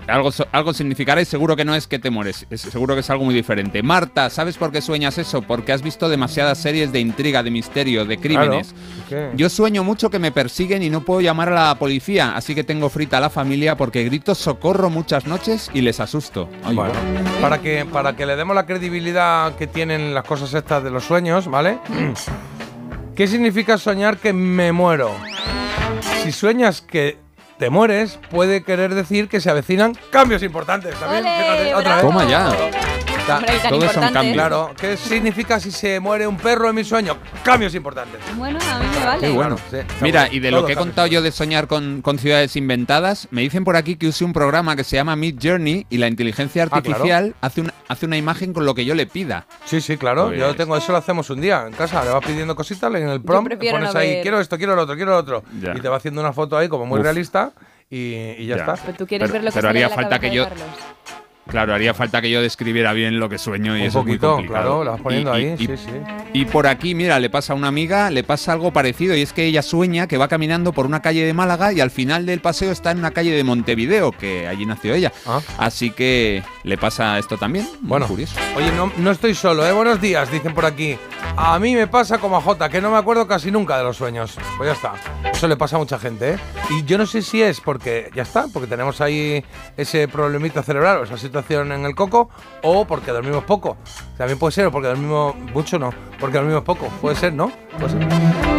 algo, 0.07 0.31
algo 0.53 0.73
significará 0.75 1.21
y 1.21 1.25
seguro 1.25 1.55
que 1.57 1.65
no 1.65 1.75
es 1.75 1.87
que 1.87 1.99
te 1.99 2.11
mueres, 2.11 2.47
es- 2.51 2.61
seguro 2.62 2.95
que 2.95 3.01
es 3.01 3.11
algo 3.11 3.25
muy 3.25 3.35
diferente. 3.35 3.83
Marta, 3.83 4.31
¿sabes 4.31 4.57
por 4.57 4.73
qué 4.73 4.81
sueñas 4.81 5.19
eso? 5.19 5.43
Porque 5.43 5.73
has 5.73 5.83
visto 5.83 6.09
demasiadas 6.09 6.59
series 6.59 6.93
de 6.93 7.01
intriga, 7.01 7.43
de 7.43 7.51
misterio, 7.51 8.05
de 8.05 8.19
crímenes. 8.19 8.75
Yo 9.35 9.49
sueño 9.49 9.85
mucho 9.85 10.11
que 10.11 10.19
me 10.19 10.33
persiguen 10.33 10.83
y 10.83 10.91
no 10.91 11.03
puedo 11.03 11.21
llamar 11.21 11.51
a 11.53 11.69
la 11.69 11.75
policía, 11.79 12.33
así 12.35 12.55
que 12.55 12.65
tengo 12.65 12.89
frita 12.89 13.19
a 13.19 13.21
la 13.21 13.31
familia 13.31 13.77
porque 13.77 14.05
grito 14.05 14.35
socorro 14.35 14.91
muchas 14.91 15.27
noches 15.27 15.71
y 15.75 15.81
les 15.83 16.01
asusto. 16.01 16.49
Ay, 16.65 16.75
Bueno, 16.75 16.93
va. 16.95 17.41
para 17.41 17.59
que, 17.61 17.85
para 17.85 18.17
que 18.17 18.27
le 18.27 18.37
demos 18.37 18.55
la 18.57 18.67
credibilidad 18.67 19.55
que 19.57 19.67
tienen 19.67 20.15
las 20.15 20.25
cosas 20.25 20.53
estas 20.55 20.83
de 20.83 20.91
los 20.91 21.05
sueños, 21.05 21.49
¿vale? 21.49 21.79
¿Qué 23.15 23.27
significa 23.27 23.77
soñar 23.79 24.17
que 24.17 24.33
me 24.33 24.73
muero? 24.73 25.11
Si 26.23 26.33
sueñas 26.33 26.81
que 26.81 27.19
te 27.62 27.71
mueres, 27.71 28.19
puede 28.28 28.64
querer 28.64 28.92
decir 28.92 29.28
que 29.28 29.40
se 29.40 29.49
avecinan 29.49 29.97
cambios 30.11 30.42
importantes. 30.42 30.97
También, 30.99 31.25
¡Ole, 31.25 31.37
fíjate, 31.37 31.75
otra 31.76 31.95
vez. 31.95 32.04
bravo! 32.04 32.09
Toma 32.09 32.25
ya. 32.28 33.01
Está- 33.23 33.37
Hombre, 33.38 33.52
tan 33.62 33.71
Todos 33.71 33.93
son 33.93 34.12
cambios. 34.12 34.35
Claro, 34.35 34.71
¿qué 34.81 34.97
significa 34.97 35.61
si 35.61 35.71
se 35.71 36.00
muere 36.00 36.26
un 36.26 36.37
perro 36.37 36.69
en 36.69 36.75
mi 36.75 36.83
sueño? 36.83 37.17
Cambios 37.45 37.73
importantes. 37.75 38.21
Bueno, 38.37 38.59
a 38.69 38.79
mí 38.81 38.87
me 38.99 39.05
vale. 39.07 39.21
Qué 39.21 39.31
bueno. 39.33 39.57
Sí, 39.71 39.76
Mira, 40.00 40.23
bueno. 40.23 40.35
y 40.37 40.41
de 40.41 40.50
Todo 40.50 40.61
lo 40.61 40.67
que 40.67 40.73
he 40.73 40.76
contado 40.76 41.07
yo 41.07 41.23
de 41.23 41.31
soñar 41.31 41.69
con, 41.69 42.02
con 42.02 42.19
ciudades 42.19 42.57
inventadas, 42.57 43.29
me 43.31 43.43
dicen 43.43 43.62
por 43.64 43.76
aquí 43.76 43.95
que 43.95 44.09
use 44.09 44.25
un 44.25 44.33
programa 44.33 44.75
que 44.75 44.83
se 44.83 44.97
llama 44.97 45.14
Mid 45.14 45.37
Journey 45.41 45.87
y 45.88 45.99
la 45.99 46.09
inteligencia 46.09 46.64
Ah, 46.64 46.67
claro. 46.67 46.85
artificial 46.88 47.35
hace, 47.41 47.61
una, 47.61 47.75
hace 47.88 48.07
una 48.07 48.17
imagen 48.17 48.52
con 48.52 48.67
lo 48.67 48.75
que 48.75 48.85
yo 48.85 48.97
le 48.97 49.07
pida. 49.07 49.47
Sí, 49.67 49.81
sí, 49.81 49.97
claro. 49.97 50.26
Pues- 50.26 50.41
Yo 50.41 50.57
tengo 50.57 50.76
eso, 50.76 50.91
lo 50.91 50.99
hacemos 50.99 51.31
un 51.31 51.41
día 51.41 51.64
en 51.67 51.73
casa. 51.75 52.02
Le 52.05 52.11
vas 52.11 52.25
pidiendo 52.26 52.57
cositas 52.57 52.93
en 52.93 53.09
el 53.09 53.21
prompt, 53.23 53.55
pones 53.57 53.93
no 53.95 53.99
ahí, 54.00 54.14
ver. 54.14 54.23
quiero 54.23 54.41
esto, 54.41 54.57
quiero 54.59 54.75
lo 54.75 54.83
otro, 54.83 54.97
quiero 54.97 55.12
lo 55.12 55.19
otro. 55.19 55.45
Ya. 55.61 55.75
Y 55.76 55.81
te 55.81 55.88
va 55.88 55.97
haciendo 55.99 56.21
una 56.21 56.33
foto 56.33 56.59
ahí 56.59 56.69
como 56.69 56.87
muy 56.87 56.99
Uf. 56.99 57.05
realista 57.05 57.52
y, 57.88 58.14
y 58.38 58.47
ya, 58.47 58.57
Ya. 58.57 58.62
está. 58.62 58.75
Pero 58.85 58.99
tú 58.99 59.07
quieres 59.07 59.29
Pero- 59.31 59.33
ver 59.35 59.45
lo 59.45 59.50
que 59.50 59.55
pero 59.55 59.69
haría 59.69 59.88
la 59.88 59.95
falta 59.95 60.19
que 60.19 60.31
yo- 60.35 60.49
Carlos. 60.49 60.67
Claro, 61.49 61.75
haría 61.75 61.93
falta 61.93 62.23
que 62.23 62.31
yo 62.31 62.41
describiera 62.41 62.93
bien 62.93 63.19
lo 63.19 63.29
que 63.29 63.37
sueño 63.37 63.77
y 63.77 63.81
Un 63.83 63.87
eso 63.89 63.99
es 64.01 64.05
muy 64.07 64.13
poquito, 64.17 64.33
complicado. 64.35 64.63
claro, 64.65 64.85
lo 64.85 64.91
vas 64.93 65.01
poniendo 65.01 65.39
Y- 65.39 65.45
ahí. 65.45 65.55
y- 65.59 65.67
sí, 65.67 65.77
sí. 65.77 65.91
Y 66.33 66.45
por 66.47 66.67
aquí, 66.67 66.95
mira, 66.95 67.19
le 67.19 67.29
pasa 67.31 67.53
a 67.53 67.57
una 67.57 67.69
amiga, 67.69 68.11
le 68.11 68.23
pasa 68.25 68.53
algo 68.53 68.73
parecido 68.73 69.15
y 69.17 69.23
es 69.23 69.33
que 69.33 69.45
ella 69.45 69.61
sueña 69.61 70.07
que 70.07 70.17
va 70.17 70.29
caminando 70.29 70.73
por 70.73 70.87
una 70.87 71.03
calle 71.03 71.25
de 71.27 71.35
Málaga 71.35 71.73
y 71.73 71.81
al 71.81 71.91
final 71.91 72.25
del 72.27 72.41
paseo 72.41 72.71
está 72.71 72.93
en 72.93 72.99
una 72.99 73.11
calle 73.11 73.33
de 73.33 73.45
Montevideo, 73.45 74.13
que 74.13 74.47
allí 74.47 74.65
nació 74.67 74.95
ella. 74.95 75.13
Ah. 75.27 75.41
Así 75.59 75.91
que 75.91 76.43
le 76.63 76.79
pasa 76.79 77.19
esto 77.19 77.37
también. 77.37 77.67
Muy 77.81 77.89
Bueno, 77.89 78.07
curioso. 78.07 78.37
oye, 78.57 78.71
no, 78.73 78.91
no 78.97 79.11
estoy 79.11 79.35
solo, 79.35 79.67
¿eh? 79.67 79.73
Buenos 79.73 80.01
días, 80.01 80.31
dicen 80.31 80.55
por 80.55 80.65
aquí. 80.65 80.97
A 81.37 81.59
mí 81.59 81.75
me 81.75 81.87
pasa 81.87 82.19
como 82.19 82.37
a 82.37 82.41
Jota, 82.41 82.69
que 82.69 82.81
no 82.81 82.91
me 82.91 82.99
acuerdo 82.99 83.27
casi 83.27 83.51
nunca 83.51 83.77
de 83.79 83.85
los 83.85 83.97
sueños. 83.97 84.37
Pues 84.57 84.69
ya 84.69 84.73
está. 84.75 84.93
Eso 85.31 85.49
le 85.49 85.57
pasa 85.57 85.77
a 85.77 85.79
mucha 85.81 85.99
gente, 85.99 86.33
¿eh? 86.33 86.37
Y 86.71 86.85
yo 86.85 86.99
no 86.99 87.07
sé 87.07 87.21
si 87.23 87.43
es 87.43 87.61
porque, 87.61 88.11
ya 88.15 88.23
está, 88.23 88.47
porque 88.53 88.69
tenemos 88.69 89.01
ahí 89.01 89.43
ese 89.77 90.09
problemita 90.09 90.63
cerebral 90.63 90.99
o 90.99 91.05
esa 91.05 91.17
en 91.33 91.85
el 91.85 91.95
coco, 91.95 92.31
o 92.62 92.85
porque 92.87 93.11
dormimos 93.11 93.45
poco. 93.45 93.77
También 94.17 94.39
puede 94.39 94.53
ser, 94.53 94.67
o 94.67 94.73
porque 94.73 94.89
dormimos 94.89 95.35
mucho, 95.54 95.78
no. 95.78 95.93
Porque 96.21 96.39
dormimos 96.39 96.63
poco. 96.63 96.89
Puede 97.00 97.17
ser, 97.17 97.33
¿no? 97.33 97.50
Puede 97.78 97.91
ser. 97.91 98.06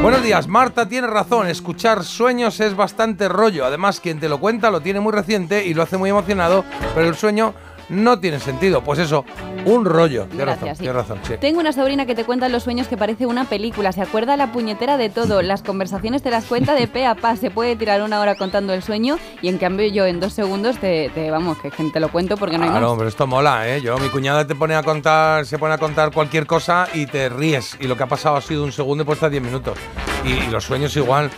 Buenos 0.02 0.24
días, 0.24 0.48
Marta 0.48 0.88
tiene 0.88 1.08
razón. 1.08 1.48
Escuchar 1.48 2.04
sueños 2.04 2.60
es 2.60 2.76
bastante 2.76 3.30
rollo. 3.30 3.66
Además, 3.66 4.00
quien 4.00 4.20
te 4.20 4.28
lo 4.28 4.40
cuenta 4.40 4.70
lo 4.70 4.82
tiene 4.82 5.00
muy 5.00 5.14
reciente 5.14 5.66
y 5.66 5.74
lo 5.74 5.84
hace 5.84 5.98
muy 5.98 6.10
emocionado, 6.10 6.66
pero 6.94 7.08
el 7.08 7.16
sueño 7.16 7.54
no 7.90 8.20
tiene 8.20 8.40
sentido. 8.40 8.82
Pues 8.84 9.00
eso, 9.00 9.26
un 9.66 9.86
rollo. 9.86 10.26
Tienes 10.28 10.46
razón, 10.48 10.70
sí. 10.70 10.76
tienes 10.78 10.96
razón, 10.96 11.20
sí. 11.28 11.34
Tengo 11.40 11.60
una 11.60 11.72
sobrina 11.74 12.06
que 12.06 12.16
te 12.16 12.24
cuenta 12.26 12.46
en 12.48 12.52
los 12.52 12.64
sueños 12.64 12.88
que 12.88 12.98
parece 12.98 13.26
una 13.26 13.46
película. 13.46 13.92
Se 13.92 14.02
acuerda 14.02 14.38
la 14.38 14.52
puñetera 14.52 14.98
de 14.98 15.10
todo. 15.10 15.42
Las 15.54 15.62
conversaciones 15.64 16.22
te 16.24 16.32
las 16.32 16.46
cuenta 16.46 16.74
de 16.76 16.88
pe 16.88 17.06
a 17.06 17.16
pa. 17.16 17.36
Se 17.36 17.52
puede 17.52 17.76
tirar 17.76 18.02
una 18.02 18.20
hora 18.20 18.36
contando 18.36 18.74
el 18.74 18.84
sueño 18.84 19.18
y 19.42 19.48
en 19.50 19.58
cambio 19.58 19.88
yo 19.88 20.06
en 20.06 20.20
dos 20.20 20.34
segundos 20.34 20.78
te, 20.78 21.10
te- 21.14 21.30
vamos, 21.32 21.58
que 21.60 21.70
te 21.72 22.00
lo 22.00 22.10
cuento 22.10 22.38
porque 22.38 22.58
no 22.58 22.64
hay 22.66 22.70
Claro, 22.70 22.90
más. 22.90 22.98
pero 22.98 23.10
esto 23.10 23.28
mola, 23.28 23.68
¿eh? 23.70 23.82
Yo, 23.82 23.98
mi 23.98 24.10
cuñada 24.10 24.46
te 24.48 24.56
pone 24.56 24.76
a 24.76 24.84
contar, 24.84 25.46
se 25.46 25.58
pone 25.58 25.74
a 25.74 25.78
contar 25.78 26.12
cualquier 26.12 26.46
cosa 26.48 26.88
y 26.94 27.06
te 27.06 27.30
ríes. 27.30 27.78
Y 27.80 27.88
lo 27.88 27.98
que 27.98 28.04
ha 28.04 28.08
pasado 28.08 28.36
ha 28.38 28.42
sido 28.42 28.64
un 28.64 28.72
segundo 28.72 29.04
y 29.04 29.06
pues 29.06 29.18
está 29.18 29.30
10 29.30 29.44
minutos. 29.44 29.78
Y, 30.26 30.32
y 30.32 30.48
los 30.52 30.64
sueños 30.64 30.96
igual. 30.96 31.30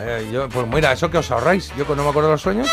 Eh, 0.00 0.28
yo, 0.32 0.48
pues 0.48 0.66
mira, 0.66 0.92
eso 0.92 1.10
que 1.10 1.18
os 1.18 1.30
ahorráis. 1.30 1.72
Yo 1.76 1.84
no 1.94 2.02
me 2.02 2.08
acuerdo 2.10 2.28
de 2.28 2.34
los 2.34 2.42
sueños, 2.42 2.68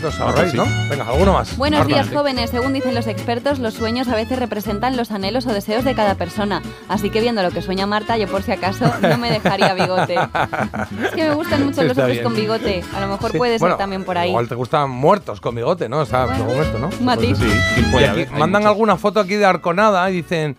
que 0.00 0.06
os 0.06 0.18
ahorráis, 0.20 0.50
sí. 0.52 0.56
¿no? 0.56 0.64
Venga, 0.88 1.04
alguno 1.06 1.32
más. 1.32 1.56
Buenos 1.56 1.80
Marta. 1.80 1.94
días, 1.94 2.08
jóvenes. 2.12 2.50
Según 2.50 2.72
dicen 2.72 2.94
los 2.94 3.06
expertos, 3.06 3.58
los 3.58 3.74
sueños 3.74 4.08
a 4.08 4.14
veces 4.16 4.38
representan 4.38 4.96
los 4.96 5.10
anhelos 5.10 5.46
o 5.46 5.52
deseos 5.52 5.84
de 5.84 5.94
cada 5.94 6.14
persona. 6.14 6.62
Así 6.88 7.10
que 7.10 7.20
viendo 7.20 7.42
lo 7.42 7.50
que 7.50 7.62
sueña 7.62 7.86
Marta, 7.86 8.16
yo 8.16 8.26
por 8.28 8.42
si 8.42 8.52
acaso 8.52 8.92
no 9.02 9.18
me 9.18 9.30
dejaría 9.30 9.74
bigote. 9.74 10.14
es 11.04 11.10
que 11.14 11.28
me 11.28 11.34
gustan 11.34 11.64
mucho 11.64 11.82
los 11.82 11.90
Está 11.92 12.02
hombres 12.02 12.18
bien. 12.18 12.24
con 12.24 12.34
bigote. 12.34 12.84
A 12.96 13.00
lo 13.00 13.06
mejor 13.08 13.30
Sí, 13.32 13.38
puede 13.38 13.52
ser 13.52 13.60
bueno, 13.60 13.76
también 13.76 14.04
por 14.04 14.16
ahí. 14.18 14.30
Igual 14.30 14.48
te 14.48 14.54
gustan 14.54 14.90
muertos 14.90 15.40
con 15.40 15.54
bigote, 15.54 15.88
¿no? 15.88 16.02
Está 16.02 16.26
Bueno, 16.26 16.46
según 16.48 16.62
esto, 16.64 16.78
¿no? 16.78 16.90
matiz. 17.04 17.38
Pues 17.92 18.10
Sí, 18.14 18.26
mandan 18.32 18.62
muchos. 18.62 18.66
alguna 18.66 18.96
foto 18.96 19.20
aquí 19.20 19.34
de 19.36 19.44
Arconada 19.46 20.10
y 20.10 20.14
dicen, 20.16 20.56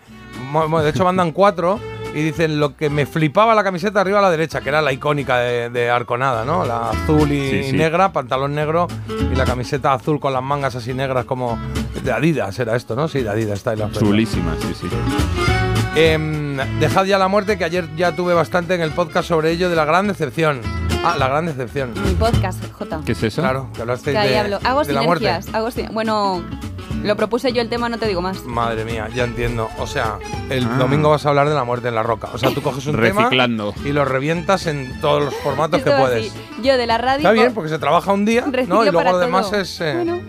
de 0.84 0.90
hecho 0.90 1.04
mandan 1.04 1.32
cuatro 1.32 1.80
y 2.14 2.22
dicen 2.24 2.60
lo 2.60 2.76
que 2.76 2.90
me 2.90 3.06
flipaba 3.06 3.56
la 3.56 3.64
camiseta 3.64 4.02
arriba 4.02 4.20
a 4.20 4.22
la 4.22 4.30
derecha, 4.32 4.62
que 4.62 4.70
era 4.70 4.82
la 4.82 4.92
icónica 4.94 5.38
de, 5.40 5.70
de 5.70 5.90
Arconada, 5.90 6.44
¿no? 6.46 6.66
La 6.66 6.90
azul 6.92 7.32
y 7.32 7.50
Sí, 7.50 7.64
sí. 7.72 7.74
negra, 7.74 8.12
pantalón 8.12 8.54
negro 8.56 8.88
y 9.32 9.36
la 9.36 9.46
camiseta 9.46 9.94
azul 9.94 10.20
con 10.20 10.34
las 10.34 10.44
mangas 10.44 10.76
así 10.76 10.94
negras 10.94 11.26
como 11.26 11.58
de 12.04 12.12
Adidas 12.12 12.58
era 12.60 12.76
esto, 12.76 12.96
¿no? 12.96 13.08
Sí, 13.08 13.22
de 13.22 13.30
Adidas 13.30 13.60
está 13.60 13.72
ahí 13.72 13.78
la. 13.78 13.92
Chulísima, 13.92 14.56
sí, 14.60 14.74
sí. 14.80 14.88
Em, 15.96 16.58
dejad 16.80 17.06
ya 17.06 17.18
la 17.18 17.28
muerte, 17.28 17.58
que 17.58 17.66
ayer 17.66 17.88
ya 17.98 18.16
tuve 18.16 18.34
bastante 18.34 18.76
en 18.76 18.82
el 18.82 18.92
podcast 18.92 19.28
sobre 19.28 19.52
ello 19.52 19.70
de 19.70 19.76
la 19.76 19.86
gran 19.86 20.08
decepción. 20.08 20.62
Ah, 21.04 21.16
la 21.18 21.28
gran 21.28 21.46
decepción. 21.48 21.94
Mi 22.06 22.14
podcast, 22.14 22.64
J. 22.74 23.02
¿Qué 23.06 23.14
es 23.14 23.24
eso? 23.24 23.42
Claro, 23.42 23.70
que 23.74 23.82
hablasteis 23.82 24.14
Que 24.16 24.20
ahí 24.20 24.30
de, 24.30 24.38
hablo. 24.40 24.60
Hago 24.64 24.84
de 24.84 24.94
la 24.94 25.02
muerte. 25.02 25.26
sinergias. 25.26 25.56
Hago 25.56 25.72
sin- 25.72 25.92
Bueno, 25.94 26.44
lo 27.04 27.16
propuse 27.16 27.52
yo 27.54 27.62
el 27.62 27.70
tema, 27.70 27.90
no 27.90 27.98
te 27.98 28.06
digo 28.08 28.22
más. 28.22 28.44
Madre 28.46 28.86
mía, 28.86 29.10
ya 29.16 29.24
entiendo. 29.24 29.68
O 29.80 29.88
sea, 29.88 30.20
el 30.52 30.66
Ah. 30.66 30.76
domingo 30.78 31.10
vas 31.10 31.26
a 31.26 31.30
hablar 31.30 31.50
de 31.50 31.56
la 31.56 31.64
muerte 31.64 31.88
en 31.88 31.96
la 31.96 32.04
roca. 32.04 32.30
O 32.34 32.38
sea, 32.38 32.52
tú 32.54 32.62
coges 32.62 32.86
un 32.86 32.98
Reciclando. 32.98 33.72
tema 33.74 33.88
y 33.90 33.94
lo 33.94 34.06
revientas 34.06 34.68
en 34.68 35.00
todos 35.02 35.24
los 35.24 35.34
formatos 35.38 35.80
Esto 35.80 35.90
que 35.90 35.96
va 35.96 36.02
puedes. 36.08 36.30
así. 36.32 36.42
Yo 36.62 36.78
de 36.78 36.86
la 36.86 37.00
radio. 37.00 37.18
Está 37.18 37.32
bien, 37.32 37.54
porque 37.56 37.70
se 37.70 37.80
trabaja 37.80 38.14
un 38.14 38.26
día, 38.26 38.42
¿no? 38.46 38.52
reciclo 38.52 38.82
Y 38.82 38.86
luego 38.86 38.98
para 39.00 39.12
lo 39.14 39.18
demás 39.18 39.50
todo. 39.50 39.60
es. 39.60 39.82
eh, 39.82 39.94
Bueno, 39.96 40.20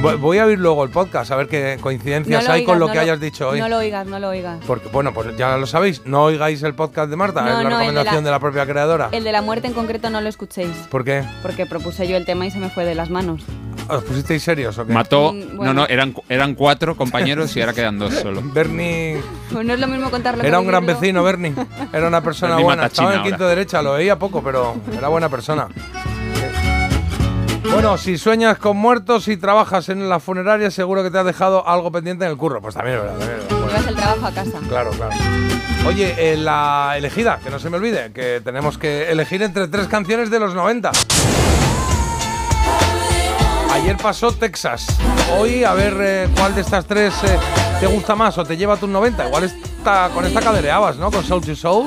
voy- 0.00 0.38
a 0.38 0.46
oír 0.46 0.58
luego 0.58 0.84
el 0.84 0.90
podcast, 0.90 1.30
a 1.30 1.36
ver 1.36 1.48
qué 1.48 1.78
coincidencias 1.80 2.42
no 2.42 2.48
lo 2.48 2.54
hay 2.54 2.64
con 2.64 2.78
lo 2.78 2.86
no 2.86 2.92
que 2.92 2.98
hayas 2.98 3.20
dicho 3.20 3.48
hoy. 3.48 3.60
No 3.60 3.68
lo 3.68 3.78
oigas, 3.78 4.06
no 4.06 4.18
lo 4.18 4.28
oigas. 4.28 4.58
Porque, 4.66 4.88
bueno, 4.88 5.12
pues 5.12 5.36
ya 5.36 5.56
lo 5.56 5.66
sabéis, 5.66 6.02
no 6.04 6.24
oigáis 6.24 6.62
el 6.62 6.74
podcast 6.74 7.10
de 7.10 7.16
Marta, 7.16 7.42
No, 7.42 7.48
es 7.48 7.54
la 7.54 7.62
no, 7.62 7.62
el 7.62 7.68
de 7.70 7.78
recomendación 7.78 8.24
la- 8.24 8.28
de 8.28 8.30
la 8.32 8.40
propia 8.40 8.66
creadora. 8.66 9.08
El 9.12 9.24
de 9.24 9.32
la 9.32 9.42
muerte 9.42 9.66
en 9.68 9.72
concreto 9.74 10.10
no 10.10 10.20
lo 10.20 10.28
escuchéis. 10.28 10.70
¿Por 10.90 11.04
qué? 11.04 11.24
Porque 11.42 11.66
propuse 11.66 12.06
yo 12.08 12.16
el 12.16 12.24
tema 12.24 12.46
y 12.46 12.50
se 12.50 12.58
me 12.58 12.68
fue 12.70 12.84
de 12.84 12.94
las 12.94 13.10
manos. 13.10 13.42
¿Os 13.88 14.02
pusisteis 14.02 14.42
serios 14.42 14.76
o 14.78 14.86
qué? 14.86 14.92
Mató. 14.92 15.32
Mm, 15.32 15.56
bueno. 15.56 15.72
No, 15.72 15.80
no, 15.82 15.86
eran, 15.86 16.12
eran 16.28 16.54
cuatro 16.54 16.96
compañeros 16.96 17.56
y 17.56 17.60
ahora 17.60 17.72
quedan 17.72 17.98
dos 18.00 18.14
solo. 18.14 18.42
Bernie 18.52 19.18
Pues 19.52 19.64
no 19.64 19.74
es 19.74 19.78
lo 19.80 19.86
mismo 19.86 20.10
contarlo 20.10 20.42
que 20.42 20.48
era 20.48 20.58
un 20.58 20.66
gran 20.66 20.84
vecino, 20.84 21.22
Bernie. 21.22 21.54
Era 21.92 22.08
una 22.08 22.20
persona 22.20 22.52
Bernie 22.56 22.64
buena. 22.64 22.86
Estaba 22.86 23.12
en 23.12 23.16
el 23.18 23.22
quinto 23.22 23.44
ahora. 23.44 23.54
derecha, 23.54 23.82
lo 23.82 23.92
veía 23.92 24.18
poco, 24.18 24.42
pero 24.42 24.74
era 24.96 25.06
buena 25.08 25.28
persona. 25.28 25.68
Bueno, 27.72 27.98
si 27.98 28.16
sueñas 28.16 28.58
con 28.58 28.76
muertos 28.76 29.28
y 29.28 29.36
trabajas 29.36 29.88
en 29.88 30.08
la 30.08 30.20
funeraria, 30.20 30.70
seguro 30.70 31.02
que 31.02 31.10
te 31.10 31.18
has 31.18 31.26
dejado 31.26 31.66
algo 31.68 31.90
pendiente 31.92 32.24
en 32.24 32.30
el 32.30 32.36
curro. 32.36 32.60
Pues 32.60 32.74
también 32.74 32.96
es 32.96 33.02
verdad. 33.02 33.18
también 33.18 33.40
es 33.40 33.48
verdad. 33.48 33.66
Llevas 33.68 33.86
el 33.86 33.94
trabajo 33.94 34.26
a 34.26 34.30
casa. 34.32 34.58
Claro, 34.68 34.90
claro. 34.92 35.12
Oye, 35.86 36.32
eh, 36.32 36.36
la 36.36 36.94
elegida, 36.96 37.38
que 37.42 37.50
no 37.50 37.58
se 37.58 37.70
me 37.70 37.76
olvide, 37.76 38.12
que 38.12 38.40
tenemos 38.42 38.78
que 38.78 39.10
elegir 39.10 39.42
entre 39.42 39.68
tres 39.68 39.86
canciones 39.88 40.30
de 40.30 40.40
los 40.40 40.54
90. 40.54 40.90
Ayer 43.72 43.96
pasó 43.98 44.32
Texas. 44.32 44.86
Hoy, 45.38 45.62
a 45.62 45.74
ver 45.74 45.96
eh, 46.00 46.28
cuál 46.36 46.54
de 46.54 46.62
estas 46.62 46.86
tres 46.86 47.12
eh, 47.24 47.38
te 47.78 47.86
gusta 47.86 48.16
más 48.16 48.38
o 48.38 48.44
te 48.44 48.56
lleva 48.56 48.74
a 48.74 48.76
tus 48.78 48.88
90. 48.88 49.26
Igual 49.26 49.44
esta, 49.44 50.08
con 50.14 50.24
esta 50.24 50.40
cadereabas, 50.40 50.96
¿no? 50.96 51.10
Con 51.10 51.22
Soul 51.22 51.44
to 51.44 51.54
Soul. 51.54 51.86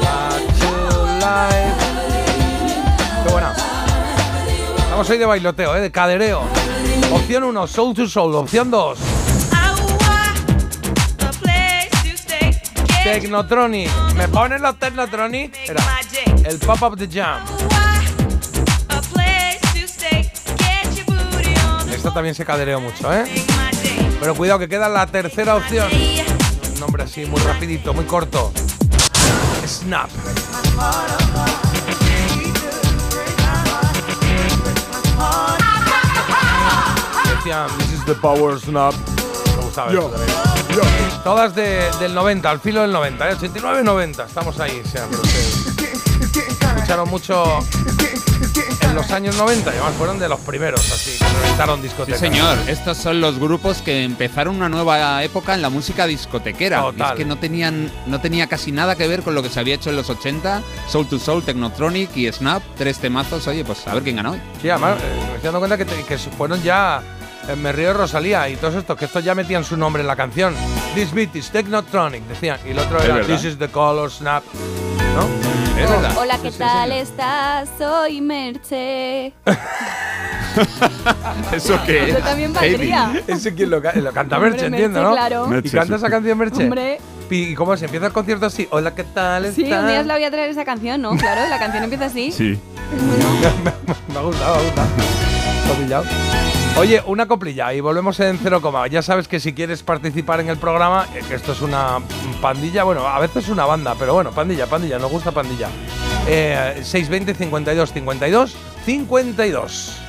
Back 0.00 0.58
to 0.58 1.06
life. 1.20 1.74
Qué 3.24 3.32
buena. 3.32 3.54
Vamos 4.98 5.10
hoy 5.10 5.18
de 5.18 5.26
bailoteo, 5.26 5.76
¿eh? 5.76 5.80
De 5.80 5.92
cadereo. 5.92 6.42
Opción 7.12 7.44
1, 7.44 7.66
Soul 7.68 7.94
to 7.94 8.08
Soul. 8.08 8.34
Opción 8.34 8.68
2. 8.68 8.98
Technotronic. 13.04 13.92
¿Me 14.16 14.26
ponen 14.26 14.60
los 14.60 14.76
Technotronic? 14.76 15.56
Era 15.68 15.80
el 16.44 16.58
Pop-Up 16.58 16.98
the 16.98 17.06
Jam. 17.08 17.42
Esta 21.92 22.12
también 22.12 22.34
se 22.34 22.44
cadereó 22.44 22.80
mucho, 22.80 23.14
¿eh? 23.14 23.24
Pero 24.18 24.34
cuidado 24.34 24.58
que 24.58 24.68
queda 24.68 24.88
la 24.88 25.06
tercera 25.06 25.54
opción. 25.54 25.88
Un 26.74 26.80
nombre 26.80 27.04
así, 27.04 27.24
muy 27.24 27.40
rapidito, 27.42 27.94
muy 27.94 28.04
corto. 28.04 28.52
Snap. 29.64 30.10
This 37.48 37.92
is 37.92 38.04
the 38.04 38.14
power 38.14 38.58
snap. 38.60 38.92
Me 39.56 39.62
gustaba 39.64 39.90
esto 39.90 40.10
también. 40.10 41.20
Todas 41.24 41.54
de- 41.54 41.88
del 41.98 42.14
90, 42.14 42.50
al 42.50 42.60
filo 42.60 42.82
del 42.82 42.92
90, 42.92 43.30
¿eh? 43.30 43.34
89 43.34 43.82
90, 43.82 44.24
estamos 44.24 44.60
ahí 44.60 44.82
siempre. 44.84 45.18
Escucharon 46.76 47.08
mucho 47.08 47.58
en 48.82 48.94
los 48.94 49.10
años 49.10 49.36
90, 49.36 49.70
y 49.70 49.74
además 49.74 49.94
fueron 49.96 50.18
de 50.18 50.28
los 50.28 50.40
primeros, 50.40 50.80
así, 50.92 51.18
que 51.18 51.24
reventaron 51.42 51.76
Sí, 51.76 51.82
discotecas. 51.84 52.20
señor. 52.20 52.56
Estos 52.66 52.96
son 52.98 53.20
los 53.20 53.38
grupos 53.38 53.78
que 53.82 54.04
empezaron 54.04 54.56
una 54.56 54.68
nueva 54.68 55.22
época 55.24 55.54
en 55.54 55.62
la 55.62 55.70
música 55.70 56.06
discotequera. 56.06 56.84
Y 56.96 57.02
es 57.02 57.12
que 57.12 57.24
no 57.24 57.36
tenían, 57.38 57.90
no 58.06 58.20
tenía 58.20 58.46
casi 58.46 58.72
nada 58.72 58.94
que 58.94 59.08
ver 59.08 59.22
con 59.22 59.34
lo 59.34 59.42
que 59.42 59.48
se 59.50 59.58
había 59.60 59.74
hecho 59.74 59.88
en 59.90 59.96
los 59.96 60.08
80. 60.10 60.62
Soul 60.88 61.06
to 61.08 61.18
Soul, 61.18 61.42
Technotronic 61.42 62.14
y 62.16 62.30
Snap. 62.30 62.62
Tres 62.76 62.98
temazos. 62.98 63.46
Oye, 63.46 63.64
pues 63.64 63.86
a 63.86 63.94
ver 63.94 64.02
quién 64.02 64.16
ganó 64.16 64.32
hoy. 64.32 64.40
Sí, 64.60 64.68
además, 64.70 64.96
eh, 65.02 65.14
me 65.18 65.24
estoy 65.34 65.42
dando 65.44 65.58
cuenta 65.60 65.76
que, 65.78 65.84
te- 65.84 66.04
que 66.04 66.18
fueron 66.18 66.62
ya 66.62 67.02
Me 67.56 67.72
río 67.72 67.88
de 67.88 67.94
Rosalía 67.94 68.48
y 68.50 68.56
todos 68.56 68.74
estos, 68.74 68.96
que 68.98 69.06
estos 69.06 69.24
ya 69.24 69.34
metían 69.34 69.64
su 69.64 69.74
nombre 69.76 70.02
en 70.02 70.06
la 70.06 70.16
canción. 70.16 70.54
This 70.94 71.12
beat 71.12 71.34
is 71.34 71.50
Technotronic, 71.50 72.22
decían. 72.24 72.58
Y 72.66 72.70
el 72.70 72.78
otro 72.78 73.02
era. 73.02 73.24
This 73.24 73.44
is 73.44 73.58
the 73.58 73.68
color 73.68 74.10
snap. 74.10 74.44
¿No? 75.14 75.26
Es 75.80 75.88
verdad. 75.88 76.14
Hola, 76.18 76.38
¿qué 76.42 76.50
tal 76.50 76.92
estás? 76.92 77.68
Soy 77.78 78.20
Merche. 78.20 79.28
¿Eso 81.52 81.78
qué? 81.86 82.10
Eso 82.10 82.18
también 82.18 82.52
valdría. 82.52 83.22
Ese 83.26 83.54
quien 83.54 83.70
lo, 83.70 83.80
lo 83.80 84.12
canta 84.12 84.36
Hombre, 84.36 84.50
Merche, 84.50 84.66
entiendo, 84.66 85.00
Merche, 85.00 85.08
¿no? 85.08 85.12
claro. 85.12 85.48
¿Y 85.64 85.70
canta 85.70 85.96
esa 85.96 86.10
canción 86.10 86.36
Merche? 86.36 86.64
Hombre. 86.64 87.00
¿Y 87.30 87.54
cómo 87.54 87.76
se 87.76 87.86
empieza 87.86 88.06
el 88.06 88.12
concierto 88.12 88.46
así? 88.46 88.68
Hola, 88.70 88.94
¿qué 88.94 89.04
tal 89.04 89.46
estás? 89.46 89.56
Sí, 89.56 89.72
un 89.72 89.86
día 89.86 90.00
os 90.00 90.06
la 90.06 90.14
voy 90.14 90.24
a 90.24 90.30
traer 90.30 90.50
esa 90.50 90.64
canción, 90.64 91.00
¿no? 91.00 91.16
Claro, 91.16 91.48
la 91.48 91.58
canción 91.58 91.84
empieza 91.84 92.06
así. 92.06 92.30
Sí. 92.30 92.58
me 94.12 94.18
ha 94.18 94.22
gustado, 94.22 94.56
me 94.56 94.60
ha 94.60 95.76
gustado. 95.76 96.04
Oye, 96.78 97.02
una 97.06 97.26
coplilla 97.26 97.74
y 97.74 97.80
volvemos 97.80 98.20
en 98.20 98.38
cero 98.38 98.62
coma. 98.62 98.86
Ya 98.86 99.02
sabes 99.02 99.26
que 99.26 99.40
si 99.40 99.52
quieres 99.52 99.82
participar 99.82 100.38
en 100.38 100.48
el 100.48 100.58
programa, 100.58 101.08
eh, 101.12 101.22
esto 101.32 101.50
es 101.50 101.60
una 101.60 101.98
pandilla, 102.40 102.84
bueno, 102.84 103.04
a 103.04 103.18
veces 103.18 103.48
una 103.48 103.66
banda, 103.66 103.96
pero 103.98 104.14
bueno, 104.14 104.30
pandilla, 104.30 104.68
pandilla, 104.68 104.96
nos 104.96 105.10
gusta 105.10 105.32
pandilla. 105.32 105.68
Eh, 106.28 106.80
620 106.84 107.34
52 107.34 107.92
52 107.92 108.56
52. 108.86 110.00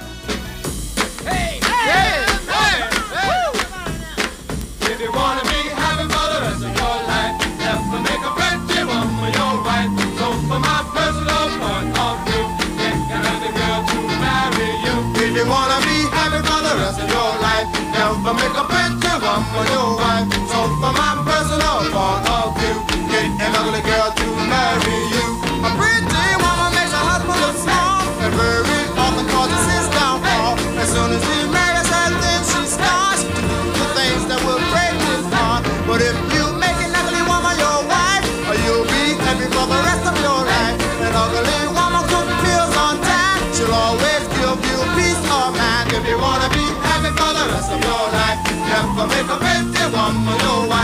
If 15.21 15.36
you 15.36 15.51
wanna 15.51 15.78
to 18.15 18.33
make 18.33 18.57
a 18.57 18.65
give 19.01 19.21
one 19.21 19.43
for 19.53 19.65
your 19.69 19.95
wife. 19.97 20.33
So 20.49 20.59
for 20.81 20.91
my 20.97 21.21
personal 21.29 21.77
point 21.93 22.25
of 22.37 22.57
view, 22.57 22.77
get 23.07 23.29
an 23.37 23.55
ugly 23.55 23.81
girl 23.81 24.11
to 24.11 24.25
marry 24.49 24.97
you. 25.13 25.28
You 48.99 49.05
have 49.05 49.12
to 49.12 49.23
make 49.23 49.31
a 49.31 49.38
pretty 49.39 49.95
woman 49.95 50.39
your 50.41 50.78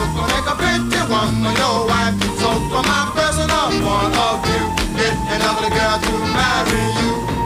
a 0.00 0.54
pretty 0.56 1.00
woman 1.08 1.56
your 1.56 1.86
wife. 1.86 2.16
So 2.40 2.48
from 2.70 2.84
my 2.86 3.10
personal 3.14 3.68
point 3.84 4.16
of 4.16 4.36
view, 4.44 4.66
get 4.96 5.14
an 5.32 5.40
ugly 5.42 5.70
girl 5.70 5.98
to 6.00 6.12
marry 6.34 6.84
you. 7.00 7.39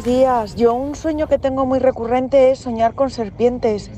Buenos 0.00 0.18
días. 0.18 0.56
Yo 0.56 0.72
un 0.72 0.94
sueño 0.94 1.28
que 1.28 1.36
tengo 1.36 1.66
muy 1.66 1.78
recurrente 1.78 2.52
es 2.52 2.60
soñar 2.60 2.94
con 2.94 3.10
serpientes. 3.10 3.90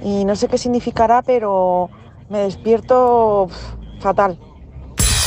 Y 0.00 0.24
no 0.24 0.36
sé 0.36 0.46
qué 0.46 0.56
significará, 0.56 1.22
pero 1.22 1.90
me 2.28 2.38
despierto 2.38 3.48
fatal. 3.98 4.38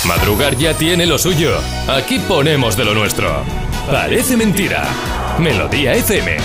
Madrugar 0.07 0.55
ya 0.55 0.77
tiene 0.77 1.05
lo 1.05 1.17
suyo. 1.17 1.51
Aquí 1.89 2.19
ponemos 2.19 2.77
de 2.77 2.85
lo 2.85 2.93
nuestro. 2.93 3.27
Parece 3.91 4.37
mentira. 4.37 4.87
Melodía 5.39 5.93
FM. 5.93 6.37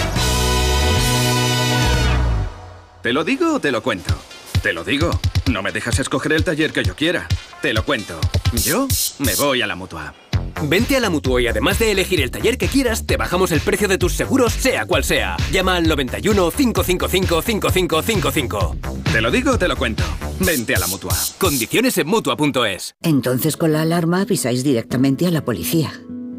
¿Te 3.01 3.13
lo 3.13 3.23
digo 3.23 3.55
o 3.55 3.61
te 3.61 3.71
lo 3.71 3.81
cuento? 3.81 4.13
Te 4.61 4.73
lo 4.73 4.83
digo. 4.83 5.11
No 5.53 5.63
me 5.63 5.71
dejas 5.71 6.01
escoger 6.01 6.33
el 6.33 6.43
taller 6.43 6.73
que 6.73 6.83
yo 6.83 6.97
quiera. 6.97 7.29
Te 7.63 7.73
lo 7.73 7.85
cuento. 7.85 8.19
Yo 8.55 8.89
me 9.21 9.37
voy 9.37 9.63
a 9.63 9.69
la 9.69 9.77
mutua. 9.77 10.15
Vente 10.63 10.97
a 10.97 11.01
la 11.01 11.11
Mutua 11.11 11.41
y 11.41 11.47
además 11.47 11.79
de 11.79 11.93
elegir 11.93 12.21
el 12.21 12.31
taller 12.31 12.59
que 12.59 12.69
quieras, 12.69 13.07
te 13.07 13.17
bajamos 13.17 13.53
el 13.53 13.61
precio 13.61 13.89
de 13.89 13.99
tus 13.99 14.15
seguros, 14.15 14.53
sea 14.53 14.87
cual 14.87 15.05
sea. 15.05 15.37
Llama 15.53 15.77
al 15.77 15.87
91 15.87 16.51
555 16.51 17.43
5555. 17.43 18.77
Te 19.13 19.21
lo 19.21 19.31
digo 19.31 19.53
o 19.53 19.59
te 19.59 19.69
lo 19.69 19.77
cuento. 19.77 20.03
Vente 20.41 20.75
a 20.75 20.79
la 20.79 20.87
mutua. 20.87 21.15
Condiciones 21.39 21.97
en 21.99 22.09
Mutua.es. 22.09 22.97
Entonces 23.03 23.57
con 23.57 23.73
la 23.73 23.83
alarma 23.83 24.23
avisáis 24.23 24.65
directamente 24.65 25.27
a 25.27 25.31
la 25.31 25.45
policía. 25.45 25.93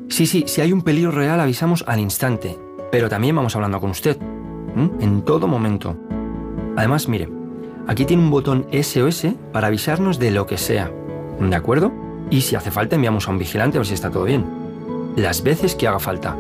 Sí, 0.10 0.26
sí, 0.26 0.44
si 0.48 0.62
hay 0.62 0.74
un 0.74 0.82
peligro 0.82 1.12
real 1.12 1.40
avisamos 1.40 1.84
al 1.88 2.00
instante. 2.00 2.58
Pero 2.92 3.10
también 3.10 3.36
vamos 3.36 3.56
hablando 3.56 3.80
con 3.80 3.92
usted. 3.92 4.18
En 5.00 5.24
todo 5.24 5.48
momento. 5.48 5.98
Además, 6.76 7.08
mire, 7.08 7.30
aquí 7.88 8.06
tiene 8.06 8.24
un 8.24 8.32
botón 8.32 8.68
SOS 8.72 9.28
para 9.52 9.68
avisarnos 9.68 10.20
de 10.20 10.32
lo 10.32 10.46
que 10.46 10.58
sea. 10.58 10.92
¿De 11.40 11.56
acuerdo? 11.56 12.09
Y 12.30 12.42
si 12.42 12.56
hace 12.56 12.72
falta 12.72 12.96
enviamos 12.96 13.28
a 13.28 13.32
un 13.32 13.40
vigilante 13.40 13.78
a 13.78 13.80
ver 13.80 13.88
si 13.88 13.94
está 13.94 14.10
todo 14.10 14.24
bien. 14.24 14.46
Las 15.16 15.44
veces 15.44 15.76
que 15.76 15.88
haga 15.88 16.00
falta. 16.00 16.38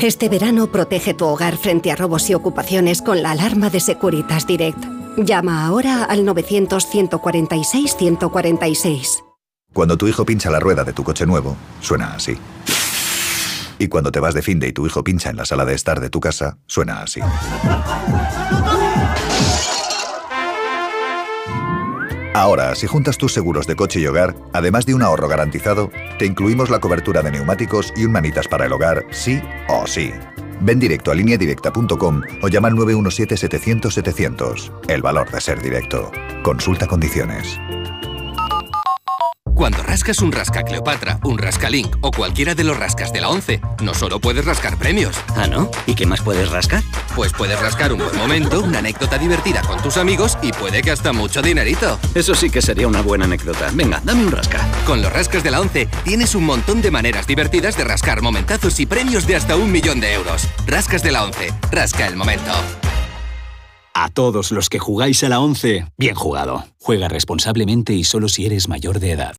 Este 0.00 0.28
verano 0.28 0.66
protege 0.66 1.14
tu 1.14 1.24
hogar 1.24 1.56
frente 1.56 1.90
a 1.90 1.96
robos 1.96 2.28
y 2.28 2.34
ocupaciones 2.34 3.00
con 3.00 3.22
la 3.22 3.30
alarma 3.30 3.70
de 3.70 3.80
Securitas 3.80 4.46
Direct. 4.46 4.84
Llama 5.16 5.66
ahora 5.66 6.04
al 6.04 6.26
900-146-146. 6.26 9.22
Cuando 9.72 9.96
tu 9.96 10.06
hijo 10.06 10.26
pincha 10.26 10.50
la 10.50 10.60
rueda 10.60 10.84
de 10.84 10.92
tu 10.92 11.02
coche 11.02 11.24
nuevo, 11.24 11.56
suena 11.80 12.12
así. 12.14 12.36
Y 13.78 13.88
cuando 13.88 14.10
te 14.10 14.20
vas 14.20 14.34
de 14.34 14.42
fin 14.42 14.58
de 14.58 14.68
y 14.68 14.72
tu 14.72 14.86
hijo 14.86 15.04
pincha 15.04 15.30
en 15.30 15.36
la 15.36 15.44
sala 15.44 15.64
de 15.64 15.74
estar 15.74 16.00
de 16.00 16.10
tu 16.10 16.20
casa, 16.20 16.58
suena 16.66 17.02
así. 17.02 17.20
Ahora, 22.36 22.74
si 22.74 22.86
juntas 22.86 23.16
tus 23.16 23.32
seguros 23.32 23.66
de 23.66 23.76
coche 23.76 23.98
y 23.98 24.06
hogar, 24.06 24.36
además 24.52 24.84
de 24.84 24.92
un 24.92 25.00
ahorro 25.00 25.26
garantizado, 25.26 25.90
te 26.18 26.26
incluimos 26.26 26.68
la 26.68 26.80
cobertura 26.80 27.22
de 27.22 27.30
neumáticos 27.30 27.94
y 27.96 28.04
un 28.04 28.12
manitas 28.12 28.46
para 28.46 28.66
el 28.66 28.74
hogar, 28.74 29.06
sí 29.10 29.40
o 29.70 29.86
sí. 29.86 30.12
Ven 30.60 30.78
directo 30.78 31.10
a 31.10 31.14
lineadirecta.com 31.14 32.20
o 32.42 32.48
llama 32.48 32.68
al 32.68 32.74
917-700-700. 32.74 34.70
El 34.86 35.00
valor 35.00 35.30
de 35.30 35.40
ser 35.40 35.62
directo. 35.62 36.12
Consulta 36.42 36.86
condiciones. 36.86 37.58
Cuando 39.56 39.82
rascas 39.82 40.20
un 40.20 40.32
rasca 40.32 40.64
Cleopatra, 40.64 41.18
un 41.24 41.38
rasca 41.38 41.70
Link 41.70 41.96
o 42.02 42.10
cualquiera 42.10 42.54
de 42.54 42.62
los 42.62 42.76
rascas 42.76 43.10
de 43.10 43.22
la 43.22 43.30
11, 43.30 43.62
no 43.82 43.94
solo 43.94 44.20
puedes 44.20 44.44
rascar 44.44 44.78
premios. 44.78 45.16
¿Ah, 45.34 45.46
no? 45.46 45.70
¿Y 45.86 45.94
qué 45.94 46.04
más 46.04 46.20
puedes 46.20 46.50
rascar? 46.50 46.82
Pues 47.14 47.32
puedes 47.32 47.58
rascar 47.58 47.90
un 47.90 48.00
buen 48.00 48.14
momento, 48.18 48.60
una 48.60 48.80
anécdota 48.80 49.16
divertida 49.16 49.62
con 49.62 49.80
tus 49.82 49.96
amigos 49.96 50.36
y 50.42 50.52
puede 50.52 50.82
que 50.82 50.90
hasta 50.90 51.14
mucho 51.14 51.40
dinerito. 51.40 51.98
Eso 52.14 52.34
sí 52.34 52.50
que 52.50 52.60
sería 52.60 52.86
una 52.86 53.00
buena 53.00 53.24
anécdota. 53.24 53.70
Venga, 53.72 54.02
dame 54.04 54.26
un 54.26 54.30
rasca. 54.30 54.60
Con 54.84 55.00
los 55.00 55.10
rascas 55.10 55.42
de 55.42 55.50
la 55.50 55.62
11 55.62 55.88
tienes 56.04 56.34
un 56.34 56.44
montón 56.44 56.82
de 56.82 56.90
maneras 56.90 57.26
divertidas 57.26 57.78
de 57.78 57.84
rascar 57.84 58.20
momentazos 58.20 58.78
y 58.78 58.84
premios 58.84 59.26
de 59.26 59.36
hasta 59.36 59.56
un 59.56 59.72
millón 59.72 60.00
de 60.00 60.12
euros. 60.12 60.46
Rascas 60.66 61.02
de 61.02 61.12
la 61.12 61.24
11. 61.24 61.48
Rasca 61.72 62.06
el 62.06 62.16
momento. 62.16 62.52
A 63.94 64.10
todos 64.10 64.52
los 64.52 64.68
que 64.68 64.78
jugáis 64.78 65.24
a 65.24 65.30
la 65.30 65.40
11, 65.40 65.86
bien 65.96 66.14
jugado. 66.14 66.66
Juega 66.78 67.08
responsablemente 67.08 67.94
y 67.94 68.04
solo 68.04 68.28
si 68.28 68.44
eres 68.44 68.68
mayor 68.68 69.00
de 69.00 69.12
edad. 69.12 69.34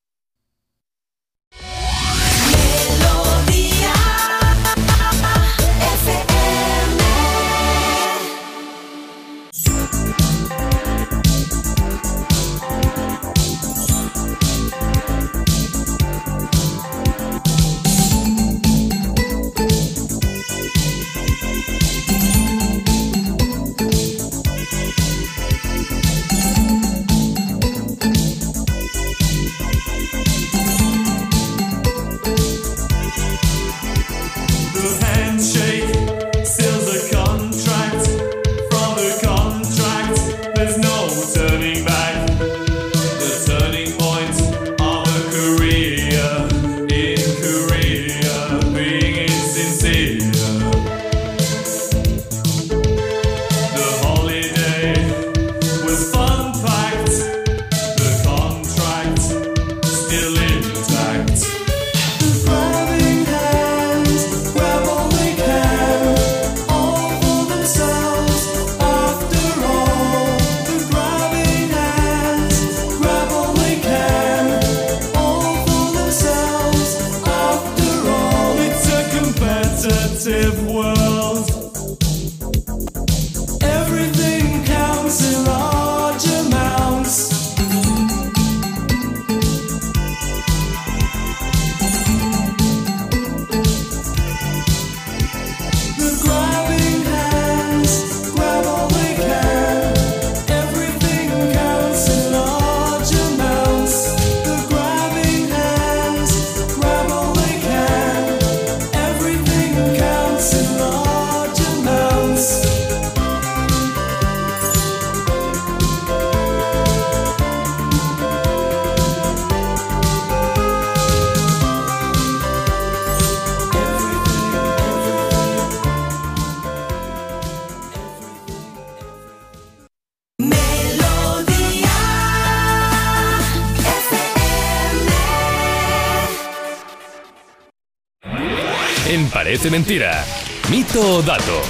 En 139.18 139.30
Parece 139.32 139.72
Mentira. 139.72 140.24
Mito 140.70 141.02
o 141.18 141.22
dato. 141.24 141.62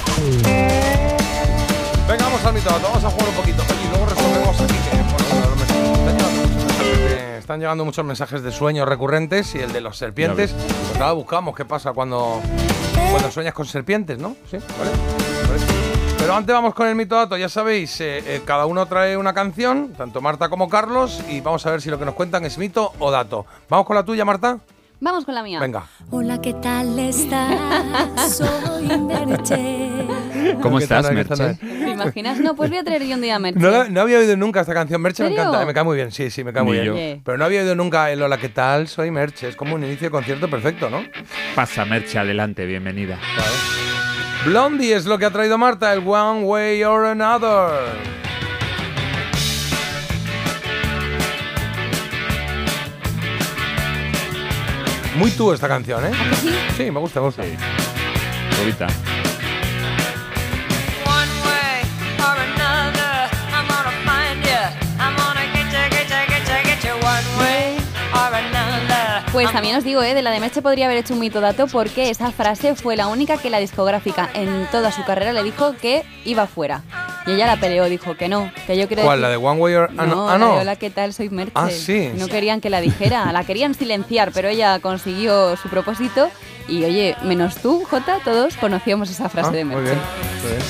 Venga, 2.06 2.24
vamos 2.24 2.44
al 2.44 2.52
mito. 2.52 2.68
Vamos 2.82 3.02
a 3.04 3.08
jugar 3.08 3.28
un 3.30 3.34
poquito. 3.36 3.62
Y 3.82 3.88
luego 3.88 4.04
resolvemos 4.04 4.60
aquí 4.60 4.74
que 4.74 4.96
mensajes- 6.04 7.38
están 7.38 7.60
llegando 7.60 7.86
muchos 7.86 8.04
mensajes 8.04 8.42
de- 8.42 8.52
sueños 8.52 8.86
recurrentes 8.86 9.54
y 9.54 9.60
el 9.60 9.72
de 9.72 9.80
los 9.80 9.96
serpientes. 9.96 10.52
Pues 10.52 10.98
nada, 11.00 11.12
buscamos 11.12 11.56
qué 11.56 11.64
pasa 11.64 11.94
cuando, 11.94 12.42
cuando 13.10 13.30
sueñas 13.30 13.54
con 13.54 13.64
serpientes, 13.64 14.18
¿no? 14.18 14.36
Sí, 14.50 14.58
vale. 14.58 14.90
vale. 15.48 15.62
Pero 16.18 16.34
antes 16.34 16.52
vamos 16.54 16.74
con 16.74 16.86
el 16.86 16.94
mito 16.96 17.14
dato. 17.16 17.38
Ya 17.38 17.48
sabéis, 17.48 17.98
eh, 18.02 18.18
eh, 18.26 18.42
cada 18.44 18.66
uno 18.66 18.84
trae 18.84 19.16
una 19.16 19.32
canción, 19.32 19.94
tanto 19.96 20.20
Marta 20.20 20.50
como 20.50 20.68
Carlos, 20.68 21.22
y 21.30 21.40
vamos 21.40 21.64
a 21.64 21.70
ver 21.70 21.80
si 21.80 21.88
lo 21.88 21.98
que 21.98 22.04
nos 22.04 22.14
cuentan 22.14 22.44
es 22.44 22.58
mito 22.58 22.92
o 22.98 23.10
dato. 23.10 23.46
¿Vamos 23.70 23.86
con 23.86 23.96
la 23.96 24.02
tuya, 24.04 24.26
Marta? 24.26 24.58
Vamos 25.00 25.24
con 25.24 25.34
la 25.34 25.44
mía. 25.44 25.60
Venga. 25.60 25.84
Hola, 26.10 26.40
¿qué 26.40 26.54
tal 26.54 26.98
estás? 26.98 28.36
Soy 28.36 28.98
Merche. 28.98 30.56
¿Cómo 30.60 30.78
¿Qué 30.78 30.84
estás. 30.84 31.12
Merche? 31.12 31.54
¿Te 31.54 31.90
imaginas? 31.90 32.40
No, 32.40 32.56
pues 32.56 32.68
voy 32.70 32.80
a 32.80 32.84
traer 32.84 33.04
yo 33.06 33.14
un 33.14 33.20
día 33.20 33.36
a 33.36 33.38
Merche. 33.38 33.60
No, 33.60 34.00
había 34.00 34.18
oído 34.18 34.36
nunca 34.36 34.62
esta 34.62 34.74
canción. 34.74 35.00
Merche 35.00 35.22
me 35.22 35.32
encanta, 35.34 35.62
eh, 35.62 35.66
me 35.66 35.72
cae 35.74 35.84
muy 35.84 35.94
bien. 35.94 36.10
Sí, 36.10 36.30
sí, 36.30 36.42
me 36.42 36.52
cae 36.52 36.64
muy 36.64 36.78
Ni 36.78 36.82
bien. 36.90 37.16
yo. 37.16 37.22
Pero 37.24 37.38
no 37.38 37.44
había 37.44 37.60
oído 37.60 37.76
nunca 37.76 38.10
el 38.10 38.20
Hola, 38.22 38.38
¿qué 38.38 38.48
tal? 38.48 38.88
Soy 38.88 39.12
Merche. 39.12 39.48
Es 39.48 39.56
como 39.56 39.76
un 39.76 39.84
inicio 39.84 40.08
de 40.08 40.10
concierto 40.10 40.50
perfecto, 40.50 40.90
¿no? 40.90 41.04
Pasa, 41.54 41.84
Merche, 41.84 42.18
adelante, 42.18 42.66
bienvenida. 42.66 43.18
Blondie 44.44 44.94
es 44.96 45.06
lo 45.06 45.16
que 45.18 45.26
ha 45.26 45.30
traído 45.30 45.58
Marta, 45.58 45.92
el 45.92 46.00
One 46.04 46.42
Way 46.42 46.82
or 46.82 47.04
Another. 47.06 48.27
Muy 55.18 55.32
tú 55.32 55.52
esta 55.52 55.66
canción, 55.66 56.06
¿eh? 56.06 56.12
Sí, 56.76 56.90
me 56.92 57.00
gusta, 57.00 57.18
me 57.20 57.26
gusta. 57.26 57.42
One 57.42 59.17
Pues 69.32 69.52
también 69.52 69.76
os 69.76 69.84
digo, 69.84 70.02
¿eh? 70.02 70.14
de 70.14 70.22
la 70.22 70.30
de 70.30 70.40
Merche 70.40 70.62
podría 70.62 70.86
haber 70.86 70.98
hecho 70.98 71.12
un 71.14 71.20
mito 71.20 71.40
dato 71.40 71.66
porque 71.66 72.10
esa 72.10 72.32
frase 72.32 72.74
fue 72.74 72.96
la 72.96 73.06
única 73.08 73.36
que 73.36 73.50
la 73.50 73.58
discográfica 73.58 74.28
en 74.34 74.66
toda 74.72 74.90
su 74.90 75.04
carrera 75.04 75.32
le 75.32 75.42
dijo 75.42 75.74
que 75.80 76.02
iba 76.24 76.46
fuera. 76.46 76.82
Y 77.26 77.32
ella 77.32 77.46
la 77.46 77.56
peleó, 77.60 77.84
dijo 77.84 78.16
que 78.16 78.28
no, 78.28 78.50
que 78.66 78.76
yo 78.78 78.88
quiero 78.88 79.02
¿Cuál? 79.02 79.18
decir- 79.20 79.22
¿La 79.22 79.28
de 79.28 79.36
One 79.36 79.60
Way 79.60 79.74
or 79.74 79.92
No, 79.92 80.02
ah, 80.02 80.06
no? 80.06 80.26
la 80.26 80.30
Ah, 80.30 80.32
de 80.32 80.38
no. 80.38 80.54
Hola, 80.54 80.76
¿qué 80.76 80.90
tal? 80.90 81.12
Soy 81.12 81.28
Merche. 81.28 81.52
Ah, 81.54 81.68
sí. 81.70 82.10
No 82.16 82.26
querían 82.28 82.60
que 82.62 82.70
la 82.70 82.80
dijera, 82.80 83.30
la 83.32 83.44
querían 83.44 83.74
silenciar, 83.74 84.32
pero 84.32 84.48
ella 84.48 84.78
consiguió 84.80 85.56
su 85.56 85.68
propósito 85.68 86.30
Y 86.68 86.84
oye, 86.84 87.16
menos 87.22 87.56
tú, 87.56 87.84
Jota, 87.88 88.18
todos 88.24 88.56
conocíamos 88.56 89.10
esa 89.10 89.28
frase 89.28 89.48
Ah, 89.48 89.52
de 89.52 89.64
muy 89.64 89.76
Merche. 89.76 89.90
bien, 89.92 90.02
muy 90.42 90.50
bien. 90.52 90.62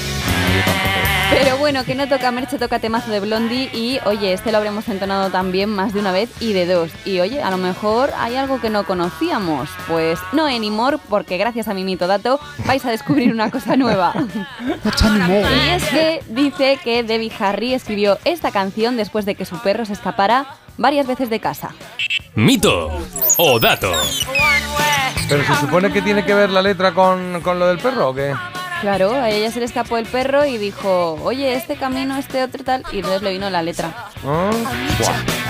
Pero 1.30 1.58
bueno, 1.58 1.84
que 1.84 1.94
no 1.94 2.08
toca 2.08 2.30
Merche, 2.30 2.56
toca 2.58 2.78
temazo 2.78 3.10
de 3.10 3.20
Blondie 3.20 3.68
y 3.74 3.98
oye, 4.06 4.32
este 4.32 4.50
lo 4.50 4.56
habremos 4.58 4.88
entonado 4.88 5.28
también 5.30 5.68
más 5.68 5.92
de 5.92 6.00
una 6.00 6.10
vez 6.10 6.30
y 6.40 6.54
de 6.54 6.64
dos. 6.64 6.90
Y 7.04 7.20
oye, 7.20 7.42
a 7.42 7.50
lo 7.50 7.58
mejor 7.58 8.10
hay 8.16 8.36
algo 8.36 8.60
que 8.62 8.70
no 8.70 8.84
conocíamos. 8.86 9.68
Pues 9.86 10.18
no 10.32 10.46
anymore, 10.46 10.96
porque 11.10 11.36
gracias 11.36 11.68
a 11.68 11.74
mi 11.74 11.84
mito 11.84 12.06
dato 12.06 12.40
vais 12.64 12.84
a 12.86 12.90
descubrir 12.90 13.30
una 13.30 13.50
cosa 13.50 13.76
nueva. 13.76 14.14
Y 15.38 15.68
es 15.70 15.84
que 15.88 16.22
dice 16.30 16.78
que 16.82 17.02
Debbie 17.02 17.32
Harry 17.38 17.74
escribió 17.74 18.18
esta 18.24 18.50
canción 18.50 18.96
después 18.96 19.24
de 19.26 19.34
que 19.34 19.44
su 19.44 19.58
perro 19.60 19.84
se 19.84 19.92
escapara 19.92 20.46
varias 20.78 21.06
veces 21.06 21.28
de 21.28 21.38
casa. 21.40 21.74
Mito 22.34 22.90
o 23.36 23.60
dato. 23.60 23.92
Pero 25.28 25.44
se 25.44 25.54
supone 25.56 25.92
que 25.92 26.00
tiene 26.00 26.24
que 26.24 26.32
ver 26.34 26.48
la 26.50 26.62
letra 26.62 26.92
con, 26.94 27.40
con 27.42 27.58
lo 27.58 27.66
del 27.66 27.78
perro 27.78 28.08
o 28.10 28.14
qué? 28.14 28.34
Claro, 28.80 29.12
a 29.12 29.28
ella 29.28 29.50
se 29.50 29.58
le 29.58 29.64
escapó 29.66 29.98
el 29.98 30.06
perro 30.06 30.46
y 30.46 30.56
dijo, 30.56 31.14
oye, 31.24 31.52
este 31.54 31.74
camino, 31.76 32.16
este 32.16 32.44
otro 32.44 32.62
tal, 32.62 32.84
y 32.92 32.98
entonces 32.98 33.22
le 33.22 33.32
vino 33.32 33.50
la 33.50 33.60
letra. 33.60 33.92
Buah. 34.22 34.52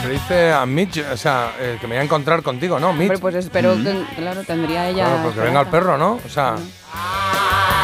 Se 0.03 0.09
dice 0.09 0.53
a 0.53 0.65
Mitch, 0.65 1.05
o 1.13 1.17
sea, 1.17 1.53
eh, 1.61 1.77
que 1.79 1.87
me 1.87 1.95
voy 1.97 2.01
a 2.01 2.05
encontrar 2.05 2.43
contigo, 2.43 2.81
¿no? 2.81 2.93
Mitch. 2.95 3.03
Hombre, 3.03 3.19
pues 3.19 3.35
espero 3.35 3.77
Mm. 3.77 3.85
que, 3.85 4.05
claro, 4.17 4.43
tendría 4.45 4.89
ella... 4.89 5.05
Claro, 5.05 5.23
porque 5.25 5.41
venga 5.41 5.61
el 5.61 5.67
perro, 5.67 5.99
¿no? 5.99 6.19
O 6.25 6.29
sea. 6.31 6.57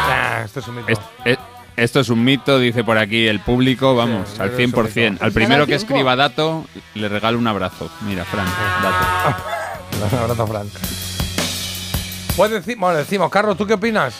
Nah, 0.09 0.45
esto 0.45 0.61
es 0.61 0.69
un 0.69 0.77
mito. 0.77 0.89
Es- 0.93 0.99
es- 1.27 1.39
esto 1.77 2.01
es 2.01 2.09
un 2.09 2.25
mito, 2.25 2.59
dice 2.59 2.85
por 2.85 2.99
aquí 2.99 3.27
el 3.27 3.41
público, 3.41 3.95
vamos, 3.95 4.29
Sí, 4.31 4.41
al 4.41 4.51
pero 4.51 4.63
es 4.63 4.75
un 4.75 4.85
100%. 4.85 5.11
mito. 5.13 5.25
Al 5.25 5.33
primero 5.33 5.67
que 5.67 5.75
escriba 5.75 6.17
dato, 6.17 6.65
le 6.95 7.09
regalo 7.09 7.39
un 7.39 7.47
abrazo. 7.47 7.91
Mira, 8.03 8.25
Fran, 8.25 8.47
dato. 8.83 9.43
Un 10.13 10.19
abrazo, 10.19 10.47
Fran. 10.49 10.69
Pues 12.37 12.51
decir, 12.51 12.77
bueno, 12.77 12.99
decimos, 12.99 13.31
Carlos, 13.31 13.57
¿tú 13.57 13.65
qué 13.67 13.75
opinas? 13.75 14.15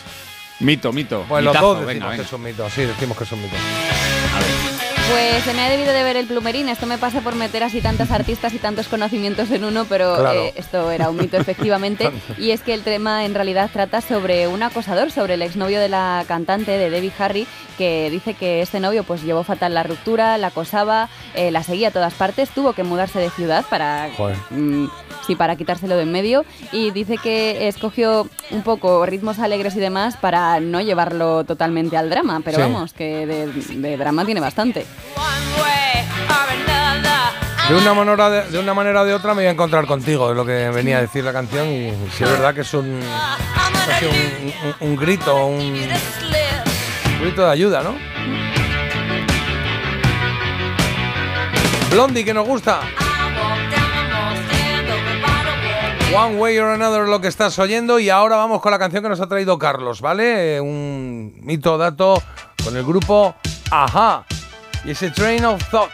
Mito, 0.61 0.93
mito. 0.93 1.25
Pues 1.29 1.43
los 1.43 1.53
dos 1.59 1.81
decimos 1.81 1.87
venga, 1.87 2.05
que 2.07 2.11
venga. 2.13 2.23
es 2.25 2.33
un 2.33 2.43
mito, 2.43 2.71
sí, 2.71 2.83
decimos 2.83 3.19
que 3.19 3.25
es 3.25 3.33
un 3.33 3.43
mito. 3.43 3.57
Pues 5.11 5.45
se 5.45 5.53
me 5.53 5.61
ha 5.63 5.69
debido 5.69 5.93
de 5.93 6.03
ver 6.03 6.17
el 6.17 6.27
plumerín. 6.27 6.69
Esto 6.71 6.87
me 6.87 6.97
pasa 6.97 7.21
por 7.21 7.35
meter 7.35 7.63
así 7.63 7.81
tantas 7.83 8.11
artistas 8.11 8.55
y 8.55 8.59
tantos 8.59 8.89
conocimientos 8.89 9.51
en 9.51 9.65
uno, 9.65 9.85
pero 9.85 10.17
Claro. 10.17 10.45
eh, 10.45 10.55
esto 10.57 10.91
era 10.91 11.11
un 11.11 11.17
mito 11.19 11.37
efectivamente. 11.37 12.11
y 12.39 12.53
es 12.53 12.63
que 12.63 12.73
el 12.73 12.83
tema 12.83 13.25
en 13.27 13.35
realidad 13.35 13.69
trata 13.73 14.01
sobre 14.01 14.49
un 14.49 14.63
acosador, 14.63 15.11
sobre 15.11 15.35
el 15.35 15.43
exnovio 15.43 15.79
de 15.79 15.91
la 15.91 16.25
cantante, 16.27 16.73
de 16.79 16.89
Debbie 16.89 17.13
Harry, 17.19 17.47
que 17.77 18.09
dice 18.11 18.33
que 18.35 18.63
este 18.63 18.81
novio 18.81 19.05
pues 19.05 19.23
llevó 19.23 19.45
fatal 19.45 19.75
la 19.75 19.83
ruptura, 19.83 20.39
la 20.39 20.47
acosaba, 20.49 21.11
eh, 21.35 21.51
la 21.51 21.63
seguía 21.63 21.89
a 21.89 21.93
todas 21.93 22.15
partes, 22.15 22.49
tuvo 22.51 22.73
que 22.73 22.83
mudarse 22.83 23.19
de 23.19 23.29
ciudad 23.31 23.65
para 23.69 24.09
mm, 24.51 24.87
sí, 25.27 25.35
para 25.37 25.57
quitárselo 25.57 25.97
de 25.97 26.03
en 26.05 26.13
medio 26.13 26.45
y 26.73 26.91
dice 26.91 27.17
que 27.17 27.67
escogió 27.69 28.29
un 28.51 28.63
poco 28.63 29.05
ritmos 29.07 29.39
alegres 29.39 29.75
y 29.77 29.81
demás 29.81 30.17
para 30.17 30.61
no 30.61 30.81
llevarlo 30.81 31.45
totalmente 31.45 31.97
al 31.97 32.11
drama, 32.11 32.41
pero 32.45 32.57
Sí. 32.59 32.63
vamos, 32.63 32.93
que 32.93 33.27
de, 33.27 33.47
de 33.53 33.97
drama 33.97 34.25
tiene 34.25 34.41
bastante. 34.41 34.85
De 37.69 37.75
una, 37.75 37.95
manera 37.95 38.29
de, 38.29 38.51
de 38.51 38.59
una 38.59 38.75
manera 38.75 39.01
o 39.01 39.05
de 39.07 39.15
otra 39.15 39.31
me 39.33 39.37
voy 39.41 39.47
a 39.47 39.51
encontrar 39.53 39.87
contigo, 39.87 40.31
es 40.31 40.37
lo 40.37 40.45
que 40.45 40.69
venía 40.69 40.99
a 40.99 41.01
decir 41.01 41.25
la 41.25 41.33
canción. 41.33 41.67
Y 41.69 41.91
sí 42.15 42.23
es 42.23 42.31
verdad 42.31 42.55
que 42.55 42.61
es 42.61 42.75
un, 42.75 43.01
casi 43.87 44.05
un, 44.05 44.13
un- 44.83 44.91
un 44.91 44.97
grito, 44.97 45.47
un, 45.47 45.61
un 45.63 47.21
grito 47.23 47.47
de 47.47 47.51
ayuda, 47.51 47.83
¿no? 47.83 47.95
Blondie, 51.91 52.23
que 52.25 52.35
nos 52.35 52.47
gusta. 52.47 52.81
One 56.13 56.37
Way 56.37 56.59
or 56.59 56.71
Another 56.71 57.09
lo 57.09 57.21
que 57.21 57.29
estás 57.29 57.59
oyendo 57.59 57.99
y 57.99 58.09
ahora 58.11 58.37
vamos 58.37 58.61
con 58.61 58.71
la 58.71 58.79
canción 58.79 59.03
que 59.03 59.09
nos 59.09 59.21
ha 59.21 59.27
traído 59.29 59.59
Carlos, 59.59 60.01
¿vale? 60.01 60.57
Eh, 60.57 60.61
Un 60.61 61.35
mito 61.43 61.77
dato 61.77 62.23
con 62.63 62.77
el 62.77 62.85
grupo 62.85 63.35
Aja 63.71 64.25
y 64.85 64.91
ese 64.93 65.11
Train 65.11 65.45
of 65.45 65.63
Thought. 65.71 65.91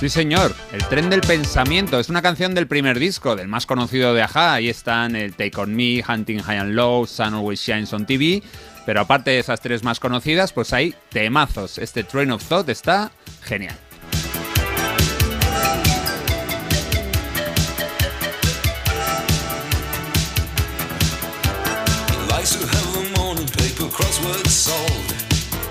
Sí, 0.00 0.10
señor. 0.10 0.54
El 0.72 0.84
tren 0.88 1.08
del 1.08 1.22
pensamiento. 1.22 1.98
Es 1.98 2.10
una 2.10 2.20
canción 2.20 2.54
del 2.54 2.66
primer 2.66 2.98
disco, 2.98 3.34
del 3.34 3.48
más 3.48 3.64
conocido 3.64 4.12
de 4.12 4.20
Aja. 4.22 4.52
Ahí 4.52 4.68
están 4.68 5.16
el 5.16 5.34
Take 5.34 5.58
On 5.58 5.74
Me, 5.74 6.04
Hunting 6.06 6.40
High 6.42 6.58
and 6.58 6.74
Low, 6.74 7.06
Sun 7.06 7.32
Always 7.32 7.60
Shines 7.60 7.94
on 7.94 8.04
TV. 8.04 8.42
Pero 8.84 9.00
aparte 9.00 9.30
de 9.30 9.38
esas 9.38 9.60
tres 9.62 9.82
más 9.84 9.98
conocidas, 9.98 10.52
pues 10.52 10.74
hay 10.74 10.94
temazos. 11.08 11.78
Este 11.78 12.04
Train 12.04 12.30
of 12.30 12.44
Thought 12.44 12.68
está 12.68 13.10
genial. 13.42 13.74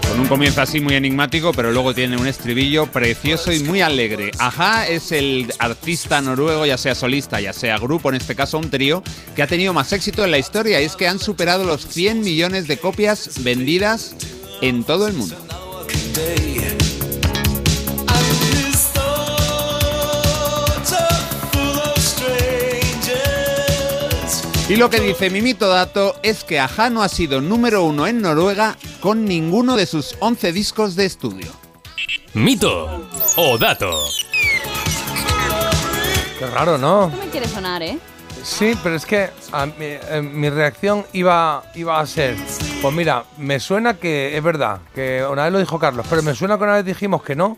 Con 0.08 0.19
un 0.19 0.27
comienzo 0.27 0.62
así 0.62 0.79
muy 0.79 0.95
enigmático, 0.95 1.51
pero 1.51 1.71
luego 1.71 1.93
tiene 1.93 2.15
un 2.15 2.27
estribillo 2.27 2.86
precioso 2.88 3.51
y 3.51 3.60
muy 3.60 3.81
alegre. 3.81 4.31
Aja 4.39 4.88
es 4.88 5.12
el 5.12 5.51
artista 5.60 6.21
noruego, 6.21 6.65
ya 6.65 6.77
sea 6.77 6.95
solista, 6.95 7.41
ya 7.41 7.53
sea 7.53 7.77
grupo, 7.77 8.10
en 8.10 8.15
este 8.15 8.36
caso 8.36 8.58
un 8.58 8.69
trío, 8.69 9.03
que 9.36 9.43
ha 9.43 9.47
tenido 9.47 9.73
más 9.73 9.91
éxito 9.93 10.23
en 10.23 10.31
la 10.31 10.38
historia 10.38 10.81
y 10.81 10.86
es 10.86 10.95
que 10.95 11.08
han 11.08 11.19
superado 11.19 11.65
los 11.65 11.88
100 11.88 12.21
millones 12.21 12.67
de 12.67 12.77
copias 12.77 13.43
vendidas 13.43 14.15
en 14.62 14.84
todo 14.84 15.08
el 15.08 15.13
mundo. 15.13 15.36
Y 24.67 24.78
lo 24.78 24.89
que 24.89 24.99
dice 24.99 25.30
Mimito 25.30 25.67
Dato 25.67 26.15
es 26.23 26.43
que 26.43 26.60
Aja 26.60 26.89
no 26.89 27.04
ha 27.04 27.10
sido 27.10 27.39
número 27.39 27.84
uno 27.84 28.08
en 28.08 28.19
Noruega 28.19 28.75
con 28.99 29.23
ninguno 29.23 29.75
de 29.75 29.86
sus 29.86 30.15
11 30.19 30.51
discos 30.54 30.95
de 30.95 31.06
estudio. 31.06 31.51
Mito 32.34 33.08
o 33.38 33.58
dato. 33.60 33.91
Qué 36.39 36.47
raro, 36.47 36.80
¿no? 36.80 37.10
Esto 37.10 37.17
me 37.23 37.30
quiere 37.30 37.47
sonar, 37.47 37.84
¿eh? 37.84 37.99
Sí, 38.43 38.75
pero 38.82 38.95
es 38.95 39.06
que 39.06 39.30
a 39.51 39.67
mi, 39.67 39.73
eh, 39.80 40.21
mi 40.23 40.49
reacción 40.49 41.06
iba, 41.13 41.63
iba 41.75 41.99
a 41.99 42.06
ser, 42.08 42.36
pues 42.82 42.93
mira, 42.93 43.23
me 43.38 43.60
suena 43.60 43.97
que 43.97 44.36
es 44.36 44.43
verdad, 44.43 44.80
que 44.95 45.23
una 45.30 45.43
vez 45.43 45.54
lo 45.54 45.60
dijo 45.60 45.78
Carlos, 45.78 46.08
pero 46.10 46.23
me 46.23 46.34
suena 46.34 46.58
que 46.58 46.63
una 46.63 46.73
vez 46.73 46.86
dijimos 46.86 47.21
que 47.21 47.36
no, 47.36 47.58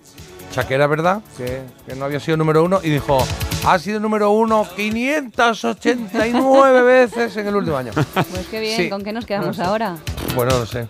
o 0.50 0.54
sea, 0.54 0.68
que 0.68 0.74
era 0.76 0.88
verdad, 0.88 1.22
que, 1.38 1.62
que 1.86 1.96
no 1.96 2.06
había 2.06 2.20
sido 2.20 2.38
número 2.38 2.64
uno, 2.64 2.80
y 2.84 2.90
dijo, 2.90 3.26
ha 3.70 3.80
sido 3.80 4.00
número 4.00 4.32
uno 4.32 4.68
589 4.76 6.82
veces 6.84 7.36
en 7.38 7.48
el 7.48 7.56
último 7.56 7.78
año. 7.78 7.92
Pues 7.94 8.48
qué 8.50 8.60
bien, 8.60 8.78
Sí. 8.78 8.90
¿con 8.90 9.04
qué 9.04 9.14
nos 9.14 9.26
quedamos 9.26 9.58
No 9.58 9.64
sé. 9.64 9.64
ahora? 9.64 9.96
Pues 10.36 10.54
no 10.54 10.66
sé. 10.66 10.88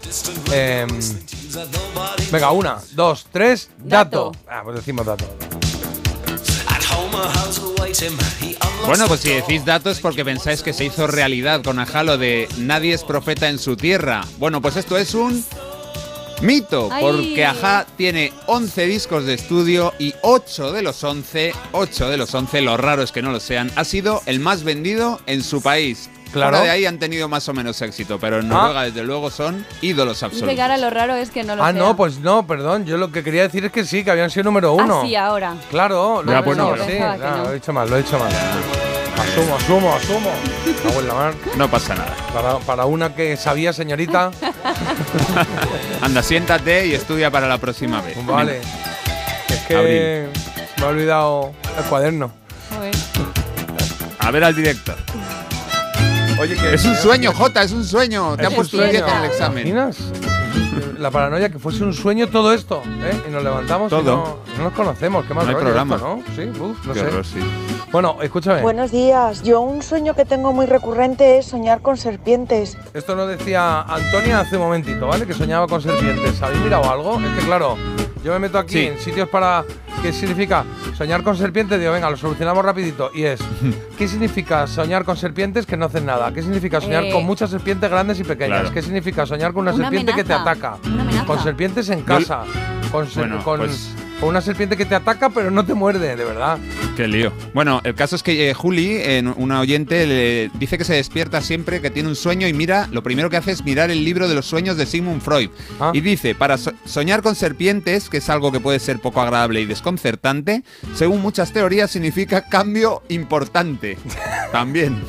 Em, 0.51 0.87
venga, 2.31 2.51
una, 2.51 2.77
dos, 2.93 3.27
tres, 3.31 3.69
dato. 3.77 4.31
Ah, 4.49 4.61
pues 4.63 4.77
decimos 4.77 5.05
dato. 5.05 5.25
Bueno, 8.85 9.07
pues 9.07 9.21
si 9.21 9.29
decís 9.29 9.65
datos 9.65 9.99
porque 9.99 10.23
pensáis 10.23 10.61
que 10.61 10.73
se 10.73 10.85
hizo 10.85 11.07
realidad 11.07 11.61
con 11.63 11.79
Aja 11.79 12.03
lo 12.03 12.17
de 12.17 12.47
nadie 12.57 12.93
es 12.93 13.03
profeta 13.03 13.49
en 13.49 13.59
su 13.59 13.75
tierra. 13.75 14.23
Bueno, 14.37 14.61
pues 14.61 14.75
esto 14.77 14.97
es 14.97 15.13
un 15.13 15.43
mito, 16.41 16.89
Ay. 16.91 17.03
porque 17.03 17.45
Aja 17.45 17.85
tiene 17.97 18.31
11 18.45 18.85
discos 18.85 19.25
de 19.25 19.33
estudio 19.33 19.93
y 19.99 20.13
8 20.21 20.71
de 20.71 20.81
los 20.83 21.03
11, 21.03 21.53
8 21.71 22.09
de 22.09 22.17
los 22.17 22.33
11, 22.33 22.61
lo 22.61 22.77
raro 22.77 23.01
es 23.03 23.11
que 23.11 23.21
no 23.21 23.31
lo 23.31 23.39
sean, 23.39 23.71
ha 23.75 23.83
sido 23.83 24.21
el 24.25 24.39
más 24.39 24.63
vendido 24.63 25.19
en 25.25 25.43
su 25.43 25.61
país. 25.61 26.09
Claro. 26.33 26.57
Fuera 26.57 26.65
de 26.65 26.69
ahí 26.71 26.85
han 26.85 26.99
tenido 26.99 27.29
más 27.29 27.47
o 27.47 27.53
menos 27.53 27.81
éxito, 27.81 28.19
pero 28.19 28.39
en 28.39 28.47
Ah. 28.51 28.55
Noruega 28.55 28.83
desde 28.83 29.01
luego 29.03 29.31
son 29.31 29.65
ídolos 29.81 30.17
Dice 30.17 30.25
absolutos. 30.25 30.55
que 30.55 30.61
ahora 30.61 30.77
lo 30.77 30.89
raro 30.89 31.15
es 31.15 31.29
que 31.31 31.43
no 31.45 31.55
lo 31.55 31.63
Ah, 31.63 31.71
sea. 31.71 31.81
no, 31.81 31.95
pues 31.95 32.19
no, 32.19 32.45
perdón. 32.45 32.85
Yo 32.85 32.97
lo 32.97 33.11
que 33.13 33.23
quería 33.23 33.43
decir 33.43 33.63
es 33.63 33.71
que 33.71 33.85
sí, 33.85 34.03
que 34.03 34.11
habían 34.11 34.29
sido 34.29 34.43
número 34.43 34.73
uno. 34.73 34.99
Ah, 35.03 35.05
sí, 35.07 35.15
ahora. 35.15 35.55
Claro, 35.71 36.21
lo 36.23 36.31
Ya, 36.33 36.39
sí, 36.39 36.43
claro, 36.97 37.37
no. 37.37 37.43
lo 37.45 37.51
he 37.51 37.53
dicho 37.55 37.71
mal, 37.71 37.89
lo 37.89 37.95
he 37.97 38.03
dicho 38.03 38.19
mal. 38.19 38.29
Asumo, 39.17 39.55
asumo, 39.55 39.93
asumo. 39.95 40.29
Cago 40.83 40.99
en 40.99 41.07
la 41.07 41.13
mar. 41.13 41.33
No 41.57 41.71
pasa 41.71 41.95
nada. 41.95 42.13
Para, 42.33 42.59
para 42.59 42.85
una 42.85 43.15
que 43.15 43.37
sabía, 43.37 43.71
señorita, 43.71 44.31
Anda, 46.01 46.21
siéntate 46.23 46.87
y 46.87 46.93
estudia 46.93 47.29
para 47.31 47.47
la 47.47 47.57
próxima 47.57 48.01
vez. 48.01 48.17
vale. 48.25 48.61
Es 49.49 49.59
que 49.67 49.75
Abril. 49.75 50.29
me 50.77 50.83
ha 50.83 50.87
olvidado 50.87 51.53
el 51.77 51.83
cuaderno. 51.85 52.31
A 54.19 54.31
ver 54.31 54.43
al 54.43 54.55
director. 54.55 54.95
Oye, 56.39 56.55
que 56.55 56.73
Es 56.75 56.85
un 56.85 56.95
sueño, 56.95 57.31
Jota, 57.33 57.63
es 57.63 57.71
un 57.71 57.83
sueño. 57.85 58.35
Te 58.37 58.43
Es 58.45 58.53
puesto 58.53 58.77
un 58.77 58.83
un 58.83 58.89
10 58.91 59.01
sueño. 59.01 59.17
en 59.17 59.23
el 59.23 59.31
examen. 59.31 59.63
¿Te 59.63 59.69
imaginas? 59.69 59.97
La 60.99 61.11
paranoia 61.11 61.49
que 61.49 61.59
fuese 61.59 61.83
un 61.83 61.93
sueño 61.93 62.27
todo 62.27 62.53
esto, 62.53 62.83
¿eh? 63.03 63.23
Y 63.27 63.31
nos 63.31 63.43
levantamos 63.43 63.87
y 63.91 63.95
Todo. 63.95 64.03
no, 64.03 64.39
no 64.57 64.63
nos 64.65 64.73
conocemos. 64.73 65.25
Qué 65.25 65.33
mal 65.33 65.45
No 65.45 65.49
hay 65.49 65.53
rollo 65.55 65.65
programa. 65.65 65.95
esto, 65.95 66.07
¿no? 66.07 66.35
Sí, 66.35 66.59
uf, 66.59 66.85
no 66.85 66.93
Qué 66.93 66.99
sé. 66.99 67.05
horror, 67.05 67.25
sí. 67.25 67.39
Bueno, 67.91 68.17
escúchame. 68.21 68.61
Buenos 68.61 68.91
días. 68.91 69.43
Yo 69.43 69.61
un 69.61 69.81
sueño 69.81 70.13
que 70.13 70.25
tengo 70.25 70.51
muy 70.51 70.65
recurrente 70.65 71.37
es 71.37 71.45
soñar 71.45 71.81
con 71.81 71.95
serpientes. 71.97 72.77
Esto 72.93 73.15
lo 73.15 73.25
decía 73.27 73.81
Antonia 73.81 74.41
hace 74.41 74.57
un 74.57 74.63
momentito, 74.63 75.07
¿vale? 75.07 75.25
Que 75.25 75.33
soñaba 75.33 75.67
con 75.67 75.81
serpientes. 75.81 76.41
¿Habéis 76.41 76.61
mirado 76.61 76.89
algo? 76.91 77.17
Es 77.19 77.39
que 77.39 77.45
claro, 77.45 77.77
yo 78.23 78.33
me 78.33 78.39
meto 78.39 78.57
aquí 78.59 78.73
Sí. 78.73 78.85
en 78.87 78.99
sitios 78.99 79.29
para... 79.29 79.63
¿Qué 80.01 80.13
significa 80.13 80.63
soñar 80.95 81.23
con 81.23 81.35
serpientes? 81.35 81.79
Digo, 81.79 81.91
venga, 81.91 82.07
lo 82.11 82.17
solucionamos 82.17 82.63
rapidito. 82.63 83.09
Y 83.15 83.23
es, 83.23 83.39
¿qué 83.97 84.07
significa 84.07 84.67
soñar 84.67 85.03
con 85.05 85.17
serpientes 85.17 85.65
que 85.65 85.75
no 85.75 85.85
hacen 85.85 86.05
nada? 86.05 86.31
¿Qué 86.33 86.43
significa 86.43 86.79
soñar 86.81 87.05
Eh. 87.05 87.11
con 87.11 87.25
muchas 87.25 87.49
serpientes 87.49 87.89
grandes 87.89 88.19
y 88.19 88.23
pequeñas? 88.23 88.59
Claro. 88.59 88.73
¿Qué 88.73 88.81
significa 88.83 89.25
soñar 89.25 89.53
con 89.53 89.61
una, 89.63 89.73
Una 89.73 89.85
serpiente 89.85 90.13
que 90.13 90.23
te 90.23 90.33
ataca? 90.33 90.77
Una. 90.85 91.25
Con 91.25 91.39
serpientes 91.41 91.89
en 91.89 92.03
casa. 92.03 92.43
Con, 92.91 93.07
ser- 93.07 93.27
Bueno, 93.27 93.43
con, 93.43 93.59
pues- 93.61 93.89
con 94.19 94.29
una 94.29 94.41
serpiente 94.41 94.75
que 94.77 94.85
te 94.85 94.95
ataca 94.95 95.29
pero 95.29 95.51
no 95.51 95.65
te 95.65 95.73
muerde, 95.73 96.15
de 96.15 96.25
verdad. 96.25 96.57
Qué 96.95 97.07
lío. 97.07 97.31
Bueno, 97.53 97.81
el 97.83 97.93
caso 97.95 98.15
es 98.15 98.23
que 98.23 98.49
eh, 98.49 98.53
Juli, 98.53 98.97
en 99.01 99.27
una 99.27 99.59
oyente, 99.59 100.07
le 100.07 100.49
dice 100.57 100.77
que 100.77 100.83
se 100.83 100.95
despierta 100.95 101.41
siempre, 101.41 101.81
que 101.81 101.91
tiene 101.91 102.09
un 102.09 102.15
sueño 102.15 102.47
y 102.47 102.53
mira, 102.53 102.87
lo 102.91 103.03
primero 103.03 103.29
que 103.29 103.37
hace 103.37 103.51
es 103.51 103.63
mirar 103.63 103.91
el 103.91 104.03
libro 104.03 104.27
de 104.27 104.35
los 104.35 104.45
sueños 104.45 104.77
de 104.77 104.85
Sigmund 104.85 105.21
Freud. 105.21 105.49
Ah. 105.79 105.91
Y 105.93 106.01
dice, 106.01 106.33
para 106.33 106.57
so- 106.57 106.73
soñar 106.85 107.21
con 107.21 107.35
serpientes, 107.35 108.09
que 108.09 108.17
es 108.17 108.29
algo 108.29 108.51
que 108.51 108.59
puede 108.59 108.79
ser 108.79 108.99
poco 108.99 109.21
agradable 109.21 109.61
y 109.61 109.65
desconcertante, 109.65 110.63
según 110.95 111.21
muchas 111.21 111.53
teorías 111.53 111.91
significa 111.91 112.41
cambio 112.49 113.03
importante. 113.09 113.97
También. 114.51 115.01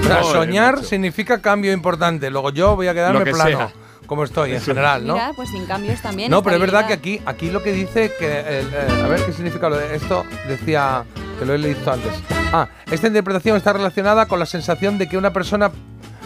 O 0.00 0.04
sea, 0.04 0.22
soñar 0.24 0.84
significa 0.84 1.40
cambio 1.40 1.72
importante. 1.72 2.30
Luego 2.30 2.50
yo 2.50 2.74
voy 2.74 2.88
a 2.88 2.94
quedarme 2.94 3.24
plano, 3.26 3.58
sea. 3.58 3.72
Como 4.10 4.24
estoy 4.24 4.54
en 4.54 4.60
general, 4.60 5.06
¿no? 5.06 5.14
Mira, 5.14 5.32
pues 5.36 5.50
sin 5.50 5.66
cambios 5.66 6.00
también. 6.02 6.32
No, 6.32 6.42
pero 6.42 6.56
es 6.56 6.60
verdad 6.60 6.84
que 6.88 6.94
aquí, 6.94 7.20
aquí 7.26 7.48
lo 7.48 7.62
que 7.62 7.70
dice 7.72 8.10
que. 8.18 8.40
el- 8.40 8.66
eh, 8.74 9.02
a 9.04 9.06
ver 9.06 9.24
qué 9.24 9.32
significa 9.32 9.68
lo 9.68 9.76
de 9.78 9.94
esto. 9.94 10.24
Decía 10.48 11.04
que 11.38 11.44
lo 11.46 11.54
he 11.54 11.58
leído 11.58 11.92
antes. 11.92 12.12
Ah, 12.52 12.66
esta 12.90 13.06
interpretación 13.06 13.56
está 13.56 13.72
relacionada 13.72 14.26
con 14.26 14.40
la 14.40 14.46
sensación 14.46 14.98
de 14.98 15.08
que 15.08 15.16
una 15.16 15.32
persona 15.32 15.70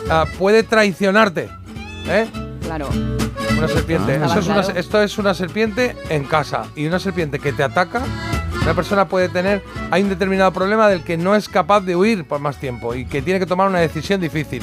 ah, 0.08 0.24
puede 0.38 0.62
traicionarte. 0.62 1.50
¿Eh? 2.08 2.26
Claro. 2.62 2.88
Una 3.58 3.68
serpiente. 3.68 4.18
Ah. 4.22 4.24
Eso 4.28 4.38
es 4.38 4.46
una- 4.46 4.62
Claro. 4.62 4.80
esto 4.80 5.02
es 5.02 5.18
una 5.18 5.34
serpiente 5.34 5.94
en 6.08 6.24
casa. 6.24 6.62
Y 6.74 6.86
una 6.86 6.98
serpiente 6.98 7.38
que 7.38 7.52
te 7.52 7.62
ataca. 7.64 8.00
Una 8.62 8.72
persona 8.72 9.06
puede 9.06 9.28
tener. 9.28 9.62
Hay 9.90 10.02
un 10.02 10.08
determinado 10.08 10.54
problema 10.54 10.88
del 10.88 11.02
que 11.04 11.18
no 11.18 11.34
es 11.34 11.50
capaz 11.50 11.82
de 11.82 11.96
huir 11.96 12.24
por 12.24 12.40
más 12.40 12.56
tiempo 12.58 12.94
y 12.94 13.04
que 13.04 13.20
tiene 13.20 13.38
que 13.38 13.44
tomar 13.44 13.68
una 13.68 13.80
decisión 13.80 14.22
difícil. 14.22 14.62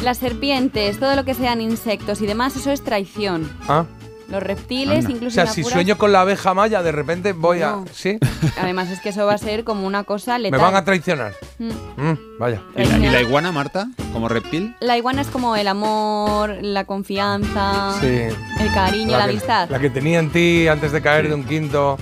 Mm, 0.00 0.04
Las 0.04 0.18
serpientes, 0.18 0.98
todo 0.98 1.14
lo 1.16 1.24
que 1.24 1.34
sean 1.34 1.60
insectos 1.60 2.20
y 2.20 2.26
demás, 2.26 2.56
eso 2.56 2.70
es 2.70 2.82
traición. 2.82 3.50
Ah. 3.68 3.84
Los 4.28 4.42
reptiles, 4.44 4.98
Anda. 5.06 5.10
incluso 5.10 5.40
O 5.40 5.44
sea, 5.44 5.52
si 5.52 5.64
sueño 5.64 5.98
con 5.98 6.12
la 6.12 6.20
abeja 6.20 6.54
maya, 6.54 6.82
de 6.84 6.92
repente 6.92 7.32
voy 7.32 7.62
a. 7.62 7.78
¿Sí? 7.92 8.16
Además 8.62 8.88
es 8.90 9.00
que 9.00 9.08
eso 9.08 9.26
va 9.26 9.34
a 9.34 9.38
ser 9.38 9.64
como 9.64 9.84
una 9.88 10.04
cosa 10.04 10.34
Me 10.34 10.44
letal. 10.44 10.60
van 10.60 10.76
a 10.76 10.84
traicionar. 10.84 11.32
Mm. 11.58 11.70
Mm, 11.96 12.18
vaya. 12.38 12.62
¿Y 12.76 12.84
la, 12.84 12.98
y 12.98 13.10
la 13.10 13.20
iguana, 13.22 13.50
Marta? 13.50 13.88
¿Como 14.12 14.28
reptil? 14.28 14.76
La 14.78 14.96
iguana 14.96 15.22
es 15.22 15.26
como 15.26 15.56
el 15.56 15.66
amor, 15.66 16.58
la 16.62 16.84
confianza, 16.84 17.92
Sí. 18.00 18.06
el 18.06 18.72
cariño, 18.72 19.18
la, 19.18 19.24
que, 19.24 19.30
amistad. 19.30 19.68
La 19.68 19.80
que 19.80 19.90
tenía 19.90 20.20
en 20.20 20.30
ti 20.30 20.68
antes 20.68 20.92
de 20.92 21.02
caer 21.02 21.28
de 21.28 21.34
un 21.34 21.42
quinto. 21.42 21.98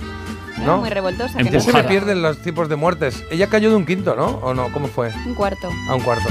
Era 0.55 0.65
¿No? 0.67 0.77
muy 0.77 0.89
revoltosa. 0.89 1.39
¿En 1.39 1.45
que 1.45 1.51
qué 1.51 1.57
no 1.57 1.63
se 1.63 1.73
me 1.73 1.83
pierden 1.85 2.21
los 2.21 2.37
tipos 2.43 2.69
de 2.69 2.75
muertes? 2.75 3.23
Ella 3.31 3.47
cayó 3.47 3.71
de 3.71 3.75
un 3.75 3.87
quinto, 3.87 4.15
¿no? 4.15 4.27
¿O 4.43 4.53
no? 4.53 4.71
¿Cómo 4.71 4.87
fue? 4.87 5.11
Un 5.25 5.33
cuarto. 5.33 5.67
A 5.89 5.95
un 5.95 6.01
cuarto. 6.01 6.29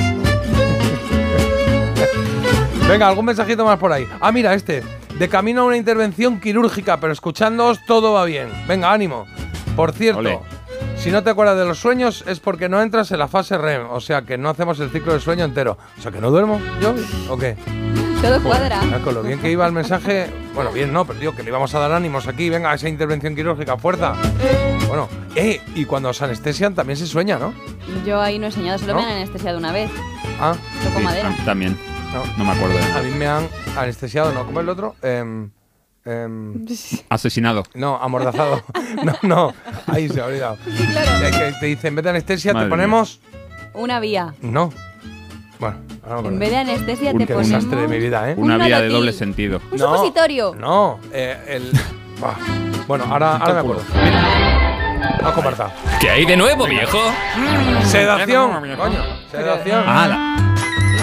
Venga, 2.89 3.09
algún 3.09 3.27
mensajito 3.27 3.65
más 3.65 3.79
por 3.79 3.93
ahí. 3.93 4.09
Ah, 4.21 4.33
mira, 4.33 4.55
este. 4.55 4.83
De 5.19 5.29
camino 5.29 5.63
a 5.63 5.65
una 5.65 5.77
intervención 5.77 6.41
quirúrgica, 6.41 6.99
pero 7.01 7.13
escuchándoos 7.13 7.85
todo 7.87 8.13
va 8.13 8.25
bien. 8.25 8.49
Venga, 8.67 8.93
ánimo. 8.93 9.27
Por 9.77 9.93
cierto, 9.93 10.43
si 10.97 11.11
no 11.11 11.23
te 11.23 11.31
acuerdas 11.31 11.59
de 11.59 11.65
los 11.65 11.79
sueños 11.79 12.25
es 12.27 12.41
porque 12.41 12.69
no 12.69 12.81
entras 12.83 13.11
en 13.13 13.19
la 13.19 13.29
fase 13.29 13.59
REM, 13.59 13.91
o 13.91 14.01
sea 14.01 14.23
que 14.23 14.39
no 14.39 14.49
hacemos 14.49 14.81
el 14.81 14.91
ciclo 14.91 15.13
del 15.13 15.21
sueño 15.21 15.45
entero. 15.45 15.79
O 15.99 16.03
sea 16.03 16.11
que 16.11 16.21
no 16.21 16.31
duermo 16.31 16.61
yo, 16.81 16.95
¿o 17.29 17.37
qué? 17.37 17.57
Todo 18.23 18.43
cuadra. 18.43 18.81
Con 19.05 19.15
lo 19.15 19.23
bien 19.23 19.39
que 19.39 19.51
iba 19.51 19.65
el 19.67 19.73
mensaje, 19.73 20.27
bueno, 20.55 20.73
bien 20.73 20.93
no, 20.93 21.05
pero 21.05 21.21
digo 21.21 21.37
que 21.37 21.43
le 21.45 21.51
íbamos 21.51 21.73
a 21.75 21.79
dar 21.79 21.93
ánimos 21.93 22.27
aquí, 22.27 22.51
venga, 22.51 22.75
esa 22.75 22.89
intervención 22.89 23.37
quirúrgica, 23.37 23.77
fuerza. 23.77 24.15
Bueno, 24.89 25.09
eh, 25.37 25.61
y 25.77 25.85
cuando 25.85 26.09
os 26.09 26.21
anestesian 26.21 26.75
también 26.75 26.97
se 26.97 27.07
sueña, 27.07 27.39
¿no? 27.39 27.55
Yo 28.05 28.20
ahí 28.20 28.39
no 28.39 28.47
he 28.47 28.53
soñado, 28.53 28.78
solo 28.78 28.95
¿No? 28.95 29.01
me 29.01 29.07
han 29.07 29.12
anestesiado 29.16 29.59
una 29.59 29.72
vez. 29.72 29.91
Ah, 30.41 30.55
Toco 30.84 30.99
Sí, 30.99 31.05
madera. 31.05 31.34
ah, 31.39 31.45
también. 31.45 31.76
No. 32.12 32.22
No 32.39 32.45
me 32.45 32.53
acuerdo 32.53 32.76
de 32.78 32.84
a 32.84 32.89
nada. 32.89 33.03
mí 33.03 33.11
me 33.12 33.26
han 33.26 33.49
anestesiado, 33.76 34.32
¿no? 34.32 34.45
¿Cómo 34.47 34.61
es 34.61 34.64
el 34.64 34.68
otro? 34.70 34.95
Em, 35.03 35.51
em, 36.05 36.64
Asesinado. 37.09 37.64
no, 37.74 37.97
amordazado. 37.97 38.62
no, 39.05 39.14
no, 39.22 39.55
ahí 39.86 40.09
se 40.09 40.20
ha 40.20 40.26
olvidado. 40.26 40.57
claro. 40.91 41.26
Eh, 41.26 41.30
que 41.30 41.55
te 41.61 41.66
dice, 41.66 41.89
en 41.89 41.95
vez 41.97 42.05
de 42.05 42.11
anestesia 42.11 42.53
Madre 42.55 42.66
te 42.66 42.70
ponemos... 42.70 43.20
Una 43.74 44.01
vía. 44.01 44.34
No. 44.41 44.72
Bueno, 45.61 45.76
ahora 46.09 46.22
me 46.22 46.28
En 46.28 46.39
vez 46.39 46.51
de 46.51 46.57
anestesia 46.57 47.12
te 47.12 47.26
ponemos 47.26 47.49
desastre 47.49 47.80
de 47.82 47.89
mi 47.89 47.99
vida, 47.99 48.30
¿eh? 48.30 48.34
Una 48.39 48.57
Un 48.57 48.64
vía 48.64 48.80
de 48.80 48.89
doble 48.89 49.12
sentido. 49.12 49.61
un 49.70 49.76
No, 49.78 49.95
supositorio. 49.97 50.55
No, 50.55 50.99
eh, 51.12 51.36
el... 51.49 51.72
Bah. 52.20 52.36
Bueno, 52.86 53.05
ahora, 53.11 53.36
ahora 53.36 53.55
me 53.55 53.61
acuerdo. 53.61 53.82
Con 55.35 55.45
Marta. 55.45 55.71
¿Qué 56.01 56.11
hay 56.11 56.25
de 56.25 56.37
nuevo, 56.37 56.67
viejo? 56.67 56.99
Sedación, 57.85 58.53
coño. 58.77 59.03
Sedación. 59.31 59.85
Ah, 59.87 60.37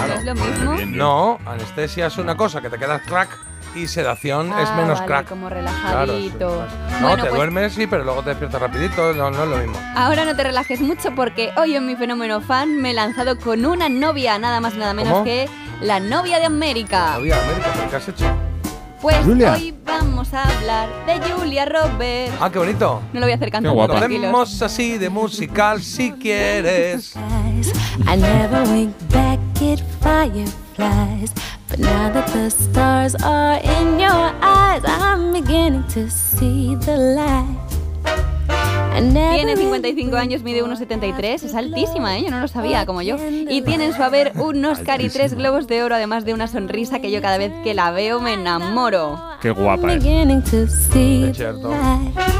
¿No 0.08 0.14
es 0.14 0.24
lo 0.24 0.34
mismo? 0.34 0.76
No, 0.86 1.38
anestesia 1.46 2.06
es 2.06 2.18
una 2.18 2.36
cosa 2.36 2.60
que 2.60 2.68
te 2.70 2.78
quedas 2.78 3.02
crack 3.06 3.28
y 3.74 3.86
sedación 3.88 4.48
es 4.58 4.68
Ah, 4.70 4.76
menos 4.76 4.94
vale, 5.00 5.06
crack. 5.06 5.28
como 5.28 5.48
Claro, 5.48 5.66
relajadito. 5.66 6.66
No, 7.00 7.08
bueno, 7.08 7.16
te 7.24 7.28
pues 7.28 7.34
duermes, 7.34 7.72
sí, 7.74 7.86
pero 7.86 8.04
luego 8.04 8.22
te 8.22 8.30
despiertas 8.30 8.60
rapidito, 8.60 9.12
no, 9.12 9.30
no 9.30 9.42
es 9.44 9.48
lo 9.48 9.56
mismo. 9.56 9.78
ahora 9.94 10.24
no 10.24 10.34
te 10.36 10.42
relajes 10.44 10.80
mucho 10.80 11.14
porque 11.14 11.50
hoy 11.56 11.74
en 11.76 11.86
mi 11.86 11.96
fenómeno 11.96 12.40
fan 12.40 12.80
me 12.80 12.90
he 12.90 12.94
lanzado 12.94 13.38
con 13.38 13.64
una 13.66 13.88
novia, 13.88 14.38
nada 14.38 14.60
más 14.60 14.74
y 14.74 14.78
nada 14.78 14.94
menos 14.94 15.12
¿Cómo? 15.12 15.24
que 15.24 15.48
la 15.80 16.00
novia 16.00 16.38
de 16.38 16.46
América. 16.46 17.14
Novia 17.16 17.36
América, 17.42 17.70
¿pero 17.74 17.90
¿qué 17.90 17.96
has 17.96 18.08
hecho? 18.08 18.26
Pues 19.00 19.16
Julia. 19.24 19.52
hoy 19.52 19.74
vamos 19.84 20.32
a 20.32 20.44
hablar 20.44 20.88
de 21.06 21.30
Julia 21.30 21.66
Roberts. 21.66 22.34
Ah, 22.40 22.50
qué 22.50 22.58
bonito. 22.58 23.02
No 23.12 23.20
lo 23.20 23.26
voy 23.26 23.32
a 23.32 23.36
hacer 23.36 23.50
cantando, 23.50 23.74
guapa. 23.74 23.98
Tranquilos. 23.98 24.24
hacemos 24.24 24.62
así 24.62 24.98
de 24.98 25.10
musical 25.10 25.82
si 25.82 26.12
quieres. 26.12 27.14
I 28.06 28.16
never 28.16 28.62
wink 28.70 28.94
back 29.12 29.38
at 29.60 29.80
fireflies. 30.00 31.32
But 31.68 31.80
now 31.80 32.10
that 32.12 32.26
the 32.32 32.48
stars 32.50 33.14
are 33.22 33.60
in 33.62 33.98
your 33.98 34.32
eyes, 34.40 34.82
I'm 34.84 35.32
beginning 35.32 35.84
to 35.88 36.08
see 36.08 36.76
the 36.76 36.96
light. 36.96 38.35
Tiene 38.96 39.56
55 39.58 40.16
años, 40.16 40.42
mide 40.42 40.64
1,73, 40.64 41.42
es 41.44 41.54
altísima, 41.54 42.16
¿eh? 42.16 42.24
yo 42.24 42.30
no 42.30 42.40
lo 42.40 42.48
sabía, 42.48 42.86
como 42.86 43.02
yo. 43.02 43.16
Y 43.28 43.60
tiene 43.60 43.84
en 43.84 43.92
su 43.92 44.02
haber 44.02 44.32
un 44.36 44.64
Oscar 44.64 45.02
y 45.02 45.10
tres 45.10 45.34
globos 45.34 45.66
de 45.66 45.82
oro, 45.82 45.94
además 45.94 46.24
de 46.24 46.32
una 46.32 46.48
sonrisa 46.48 46.98
que 47.00 47.10
yo 47.10 47.20
cada 47.20 47.36
vez 47.36 47.52
que 47.62 47.74
la 47.74 47.90
veo 47.90 48.20
me 48.20 48.32
enamoro. 48.32 49.20
Qué 49.42 49.50
guapa 49.50 49.92
es. 49.94 50.02
cierto. 51.34 51.70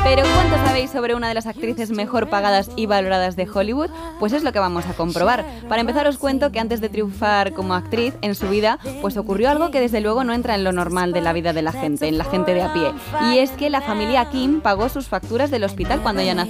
Pero 0.03 0.23
¿cuánto 0.23 0.57
sabéis 0.67 0.91
sobre 0.91 1.15
una 1.15 1.29
de 1.29 1.35
las 1.35 1.47
actrices 1.47 1.91
mejor 1.91 2.31
pagadas 2.31 2.71
y 2.75 2.87
valoradas 2.87 3.37
de 3.37 3.47
Hollywood? 3.53 3.91
Pues 4.19 4.33
es 4.33 4.43
lo 4.43 4.53
que 4.53 4.59
vamos 4.59 4.87
a 4.87 4.95
comprobar. 4.95 5.45
Para 5.69 5.83
empezar 5.83 6.07
os 6.07 6.17
cuento 6.17 6.53
que 6.53 6.61
antes 6.61 6.81
de 6.81 6.89
triunfar 6.89 7.53
como 7.53 7.75
actriz 7.75 8.15
en 8.23 8.35
su 8.35 8.49
vida, 8.49 8.79
pues 9.03 9.19
ocurrió 9.19 9.51
algo 9.51 9.71
que 9.71 9.81
desde 9.81 10.01
luego 10.01 10.25
no 10.25 10.33
entra 10.33 10.55
en 10.55 10.65
lo 10.65 10.73
normal 10.73 11.13
de 11.13 11.21
la 11.21 11.35
vida 11.35 11.53
de 11.53 11.63
la 11.63 11.73
gente, 11.73 12.09
en 12.09 12.17
la 12.17 12.25
gente 12.25 12.55
de 12.55 12.63
a 12.63 12.73
pie. 12.73 12.93
Y 13.31 13.39
es 13.39 13.51
que 13.51 13.69
la 13.69 13.83
familia 13.83 14.31
Kim 14.31 14.63
pagó 14.63 14.89
sus 14.89 15.07
facturas 15.07 15.51
del 15.51 15.65
hospital 15.65 16.01
cuando 16.01 16.23
ella 16.23 16.35
nació. 16.35 16.46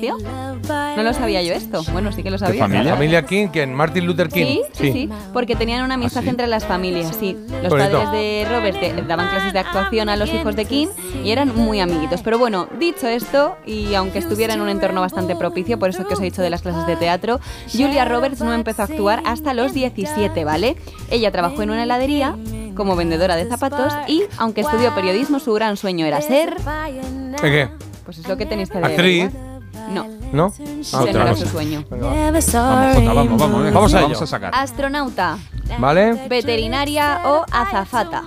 No 0.96 1.02
lo 1.02 1.12
sabía 1.12 1.42
yo 1.42 1.52
esto. 1.52 1.82
Bueno, 1.92 2.10
sí 2.12 2.22
que 2.22 2.30
lo 2.30 2.38
sabía. 2.38 2.60
familia? 2.64 2.84
La 2.84 2.96
familia 2.96 3.22
King, 3.26 3.48
¿quién? 3.52 3.74
Martin 3.74 4.06
Luther 4.06 4.28
King. 4.28 4.44
Sí, 4.44 4.62
sí, 4.72 4.92
sí, 4.92 5.10
porque 5.32 5.54
tenían 5.56 5.84
una 5.84 5.94
amistad 5.94 6.20
¿Ah, 6.20 6.22
sí? 6.24 6.28
entre 6.30 6.46
las 6.46 6.64
familias, 6.64 7.14
sí. 7.18 7.36
Los 7.62 7.70
Bonito. 7.70 8.02
padres 8.02 8.12
de 8.12 8.46
Robert 8.50 8.80
de- 8.80 9.02
daban 9.02 9.28
clases 9.28 9.52
de 9.52 9.58
actuación 9.58 10.08
a 10.08 10.16
los 10.16 10.32
hijos 10.32 10.56
de 10.56 10.64
King 10.64 10.88
y 11.24 11.30
eran 11.30 11.54
muy 11.54 11.80
amiguitos. 11.80 12.22
Pero 12.22 12.38
bueno, 12.38 12.68
dicho 12.78 13.06
esto, 13.08 13.56
y 13.66 13.94
aunque 13.94 14.18
estuviera 14.18 14.54
en 14.54 14.60
un 14.60 14.68
entorno 14.68 15.00
bastante 15.00 15.36
propicio, 15.36 15.78
por 15.78 15.90
eso 15.90 16.06
que 16.06 16.14
os 16.14 16.20
he 16.20 16.24
dicho 16.24 16.42
de 16.42 16.50
las 16.50 16.62
clases 16.62 16.86
de 16.86 16.96
teatro, 16.96 17.40
Julia 17.72 18.04
Roberts 18.04 18.40
no 18.40 18.52
empezó 18.54 18.82
a 18.82 18.84
actuar 18.86 19.22
hasta 19.24 19.54
los 19.54 19.72
17, 19.74 20.44
¿vale? 20.44 20.76
Ella 21.10 21.30
trabajó 21.30 21.62
en 21.62 21.70
una 21.70 21.82
heladería 21.84 22.36
como 22.74 22.96
vendedora 22.96 23.36
de 23.36 23.46
zapatos 23.46 23.92
y, 24.08 24.22
aunque 24.38 24.60
estudió 24.62 24.94
periodismo, 24.94 25.38
su 25.40 25.52
gran 25.54 25.76
sueño 25.76 26.04
era 26.06 26.20
ser... 26.20 26.56
¿De 26.56 27.36
qué? 27.50 27.68
Pues 28.04 28.18
es 28.18 28.28
lo 28.28 28.36
que 28.36 28.46
tenéis 28.46 28.70
que 28.70 28.78
Actriz. 28.78 29.24
averiguar. 29.24 29.55
No, 29.88 30.06
¿No? 30.32 30.52
Ah, 30.58 30.62
no 30.92 30.98
otra 31.00 31.10
era 31.22 31.30
cosa. 31.30 31.44
su 31.44 31.48
sueño. 31.50 31.84
Venga, 31.90 32.06
va. 32.06 32.14
Vamos, 32.30 32.44
Jota, 32.46 33.12
vamos, 33.14 33.40
vamos. 33.40 33.58
venga, 33.62 33.74
Vamos 33.74 33.94
a 33.94 34.00
vamos 34.00 34.16
ello. 34.16 34.24
a 34.24 34.26
sacar. 34.26 34.50
Astronauta, 34.54 35.38
¿Vale? 35.78 36.12
veterinaria 36.28 37.20
o 37.24 37.44
azafata. 37.50 38.22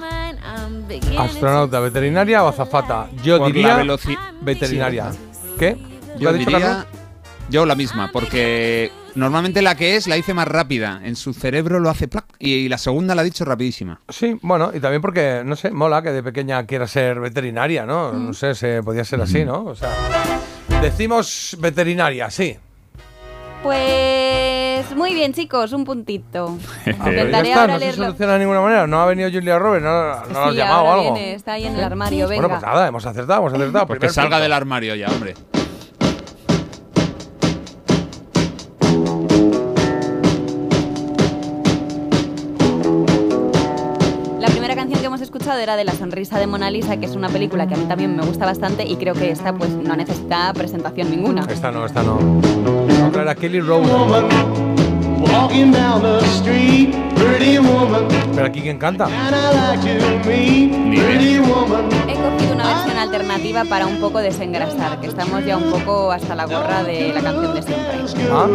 Astronauta, 1.18 1.80
veterinaria 1.80 2.44
o 2.44 2.48
azafata. 2.48 3.08
Yo 3.24 3.38
Por 3.38 3.48
la 3.50 3.54
diría 3.54 3.98
veterinaria. 4.42 5.12
¿Qué? 5.58 5.76
¿Qué 5.76 6.20
Yo 6.20 6.30
ha 6.30 6.34
dicho 6.34 6.50
diría. 6.50 6.86
Yo 7.50 7.66
la 7.66 7.76
misma, 7.76 8.10
porque 8.14 8.92
normalmente 9.20 9.62
la 9.62 9.76
que 9.76 9.96
es 9.96 10.08
la 10.08 10.18
hice 10.18 10.34
más 10.34 10.48
rápida. 10.48 11.02
En 11.04 11.16
su 11.16 11.34
cerebro 11.34 11.80
lo 11.80 11.90
hace 11.90 12.08
plac 12.08 12.26
y 12.40 12.70
la 12.70 12.78
segunda 12.78 13.14
la 13.14 13.22
ha 13.22 13.26
dicho 13.26 13.46
rapidísima. 13.46 14.00
Sí, 14.10 14.38
bueno, 14.42 14.72
y 14.74 14.80
también 14.80 15.02
porque, 15.02 15.44
no 15.46 15.56
sé, 15.56 15.72
mola 15.72 16.02
que 16.02 16.12
de 16.12 16.24
pequeña 16.24 16.66
quiera 16.66 16.88
ser 16.88 17.20
veterinaria, 17.20 17.86
¿no? 17.86 18.14
No 18.14 18.34
sé, 18.34 18.56
se 18.56 18.82
podía 18.82 19.04
ser 19.04 19.22
así, 19.22 19.46
¿no? 19.46 19.66
O 19.66 19.76
sea, 19.76 19.90
decimos 20.82 21.58
veterinaria, 21.60 22.30
sí. 22.30 22.58
Pues 23.62 24.96
muy 24.96 25.14
bien, 25.14 25.34
chicos, 25.34 25.74
un 25.74 25.84
puntito. 25.84 26.58
Intentaré 26.86 27.50
está, 27.50 27.62
ahora 27.62 27.74
no 27.74 27.80
se 27.80 27.94
soluciona 27.94 28.34
de 28.34 28.40
ninguna 28.40 28.62
manera. 28.62 28.88
No 28.88 29.02
ha 29.02 29.06
venido 29.06 29.30
Julia 29.30 29.60
Roberts, 29.60 29.84
no, 29.84 30.16
no 30.16 30.26
Sí, 30.26 30.34
la 30.34 30.46
has 30.46 30.56
llamado 30.56 30.80
ahora 30.80 30.92
o 30.92 30.94
algo. 31.02 31.14
viene, 31.14 31.34
está 31.34 31.54
ahí 31.54 31.66
en 31.66 31.76
el 31.76 31.84
armario, 31.84 32.28
venga. 32.28 32.48
Bueno, 32.48 32.60
pues 32.60 32.62
nada, 32.62 32.88
hemos 32.88 33.06
acertado, 33.06 33.40
hemos 33.42 33.54
acertado. 33.54 33.88
Pues 33.88 34.00
que 34.00 34.10
salga 34.10 34.30
punto. 34.38 34.44
del 34.44 34.54
armario 34.54 34.96
ya, 34.96 35.08
hombre. 35.08 35.36
Escuchado 45.50 45.64
era 45.64 45.76
de 45.78 45.84
La 45.84 45.94
sonrisa 45.94 46.38
de 46.38 46.46
Mona 46.46 46.70
Lisa, 46.70 46.98
que 46.98 47.08
es 47.08 47.16
una 47.16 47.28
película 47.28 47.66
que 47.66 47.74
a 47.74 47.78
mí 47.78 47.86
también 47.86 48.16
me 48.16 48.24
gusta 48.24 48.46
bastante 48.46 48.84
y 48.84 48.98
creo 48.98 49.16
que 49.16 49.32
esta 49.32 49.52
pues 49.52 49.72
no 49.72 49.96
necesita 49.96 50.54
presentación 50.54 51.10
ninguna. 51.10 51.44
Esta 51.50 51.72
no, 51.72 51.88
esta 51.88 52.04
no. 52.04 52.18
Vamos 52.18 53.00
a 53.02 53.10
traer 53.10 53.30
a 53.30 53.34
Kelly 53.34 53.60
Rowland. 53.60 54.32
Pero 58.36 58.46
aquí 58.46 58.62
quién 58.62 58.78
canta. 58.78 59.08
He 62.08 62.14
cogido 62.14 62.54
una 62.54 62.68
versión 62.68 62.98
alternativa 63.00 63.66
para 63.66 63.88
un 63.88 64.00
poco 64.00 64.20
desengrasar, 64.20 65.00
que 65.02 65.08
estamos 65.08 65.44
ya 65.46 65.58
un 65.58 65.72
poco 65.72 66.12
hasta 66.12 66.36
la 66.36 66.46
gorra 66.46 66.84
de 66.84 67.12
la 67.12 67.22
canción 67.22 67.56
de 67.56 67.64
siempre. 67.64 67.98
Ah, 68.32 68.48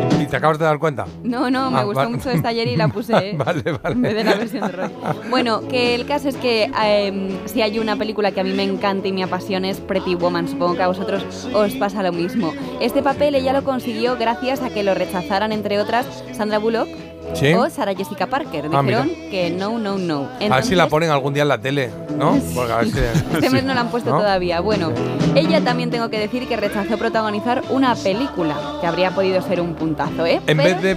¿Y 0.00 0.03
te 0.34 0.38
acabas 0.38 0.58
de 0.58 0.64
dar 0.64 0.80
cuenta? 0.80 1.06
No, 1.22 1.48
no, 1.48 1.70
me 1.70 1.78
Ah, 1.78 1.84
gustó 1.84 2.00
vale. 2.00 2.10
mucho 2.16 2.28
esta 2.30 2.48
ayer 2.48 2.66
y 2.66 2.74
la 2.76 2.88
puse 2.88 3.12
Vale, 3.36 3.62
vale. 3.62 3.78
en 3.94 4.02
vez 4.02 4.14
de 4.16 4.24
la 4.24 4.34
versión 4.34 4.66
de 4.66 4.72
Roy. 4.72 4.90
Bueno, 5.30 5.60
que 5.68 5.94
el 5.94 6.06
caso 6.06 6.28
es 6.28 6.36
que 6.36 6.68
eh, 6.84 7.38
si 7.44 7.62
hay 7.62 7.78
una 7.78 7.94
película 7.94 8.32
que 8.32 8.40
a 8.40 8.44
mí 8.44 8.52
me 8.52 8.64
encanta 8.64 9.06
y 9.06 9.12
me 9.12 9.22
apasiona 9.22 9.70
es 9.70 9.78
Pretty 9.80 10.16
Woman. 10.16 10.48
Supongo 10.48 10.74
que 10.74 10.82
a 10.82 10.88
vosotros 10.88 11.48
os 11.54 11.72
pasa 11.74 12.02
lo 12.02 12.10
mismo. 12.12 12.52
Este 12.80 13.00
papel 13.02 13.36
ella 13.36 13.52
lo 13.52 13.62
consiguió 13.62 14.16
gracias 14.16 14.60
a 14.62 14.70
que 14.70 14.82
lo 14.82 14.94
rechazaran, 14.94 15.52
entre 15.52 15.78
otras, 15.78 16.24
Sandra 16.32 16.58
Bullock 16.58 16.88
Sí. 17.32 17.52
o 17.54 17.68
Sarah 17.70 17.94
Jessica 17.94 18.26
Parker. 18.26 18.68
Ah, 18.72 18.82
mira. 18.82 19.02
Dijeron 19.02 19.30
que 19.30 19.50
no, 19.50 19.78
no, 19.78 19.98
no. 19.98 20.16
a 20.16 20.20
ver 20.28 20.38
si 20.38 20.44
Entonces- 20.44 20.76
la 20.76 20.88
ponen 20.88 21.10
algún 21.10 21.34
día 21.34 21.42
en 21.42 21.48
la 21.48 21.58
tele, 21.58 21.90
¿no? 22.16 22.38
Porque 22.54 22.72
a 22.72 22.76
ver 22.76 22.86
si. 22.90 22.98
Este 23.34 23.50
mes 23.50 23.64
no 23.64 23.74
la 23.74 23.80
han 23.80 23.88
puesto 23.88 24.10
¿No? 24.10 24.18
todavía. 24.18 24.60
Bueno, 24.60 24.92
ella 25.34 25.60
también 25.62 25.90
tengo 25.90 26.08
que 26.10 26.18
decir 26.18 26.46
que 26.46 26.56
rechazó 26.56 26.96
protagonizar 26.98 27.62
una 27.70 27.94
película, 27.94 28.54
que 28.80 28.86
habría 28.86 29.10
podido 29.12 29.40
ser 29.42 29.60
un 29.60 29.74
puntazo, 29.74 30.26
¿eh? 30.26 30.40
En 30.46 30.56
Pero- 30.58 30.62
vez 30.62 30.82
de. 30.82 30.96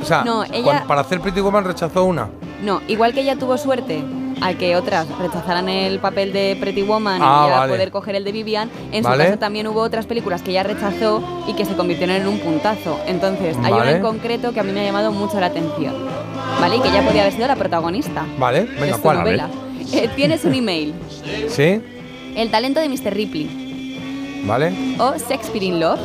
O 0.00 0.04
sea, 0.06 0.22
No, 0.24 0.44
ella- 0.44 0.84
para 0.86 1.00
hacer 1.00 1.20
Pretty 1.20 1.40
Woman 1.40 1.64
rechazó 1.64 2.04
una. 2.04 2.28
No, 2.62 2.80
igual 2.88 3.12
que 3.14 3.20
ella 3.22 3.36
tuvo 3.36 3.56
suerte 3.58 4.02
al 4.44 4.56
que 4.58 4.76
otras 4.76 5.06
rechazaran 5.18 5.68
el 5.68 5.98
papel 5.98 6.32
de 6.32 6.56
Pretty 6.60 6.82
Woman 6.82 7.20
Ah, 7.22 7.46
y 7.48 7.52
a 7.52 7.56
vale. 7.60 7.72
poder 7.72 7.90
coger 7.90 8.14
el 8.16 8.24
de 8.24 8.32
Vivian, 8.32 8.70
en 8.92 9.02
Vale. 9.02 9.24
su 9.24 9.28
caso 9.30 9.38
también 9.38 9.66
hubo 9.66 9.80
otras 9.80 10.06
películas 10.06 10.42
que 10.42 10.50
ella 10.50 10.62
rechazó 10.62 11.22
y 11.48 11.54
que 11.54 11.64
se 11.64 11.74
convirtieron 11.74 12.16
en 12.16 12.26
un 12.28 12.38
puntazo. 12.38 12.98
Entonces, 13.06 13.56
hay 13.62 13.72
una 13.72 13.90
en 13.92 14.02
concreto 14.02 14.52
que 14.52 14.60
a 14.60 14.62
mí 14.62 14.72
me 14.72 14.80
ha 14.80 14.84
llamado 14.84 15.12
mucho 15.12 15.40
la 15.40 15.46
atención. 15.46 15.94
¿Vale? 16.60 16.76
Y 16.76 16.80
que 16.80 16.88
ella 16.88 17.02
podía 17.04 17.22
haber 17.22 17.32
sido 17.34 17.48
la 17.48 17.56
protagonista. 17.56 18.24
Vale, 18.38 18.64
de 18.66 18.80
venga, 18.80 18.96
su 18.96 19.02
¿cuál? 19.02 19.18
novela. 19.18 19.48
Eh, 19.92 20.08
tienes 20.14 20.44
un 20.44 20.54
email. 20.54 20.94
¿Sí? 21.48 21.80
El 22.36 22.50
talento 22.50 22.80
de 22.80 22.88
Mr. 22.88 23.12
Ripley. 23.14 23.63
¿Vale? 24.46 24.96
O 24.98 25.14
Shakespeare 25.16 25.64
in 25.64 25.80
Love. 25.80 25.98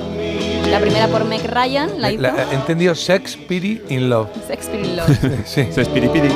La 0.70 0.80
primera 0.80 1.08
por 1.08 1.26
Meg 1.26 1.42
Ryan, 1.52 2.00
la 2.00 2.12
hizo. 2.12 2.22
La- 2.22 2.46
he 2.52 2.56
entendido 2.56 2.94
Sex, 2.94 3.36
Pity, 3.36 3.82
in 3.90 4.10
Love. 4.10 4.30
Shakespeare 4.48 4.86
in 4.86 4.96
Love. 4.98 5.10
sí. 5.46 5.68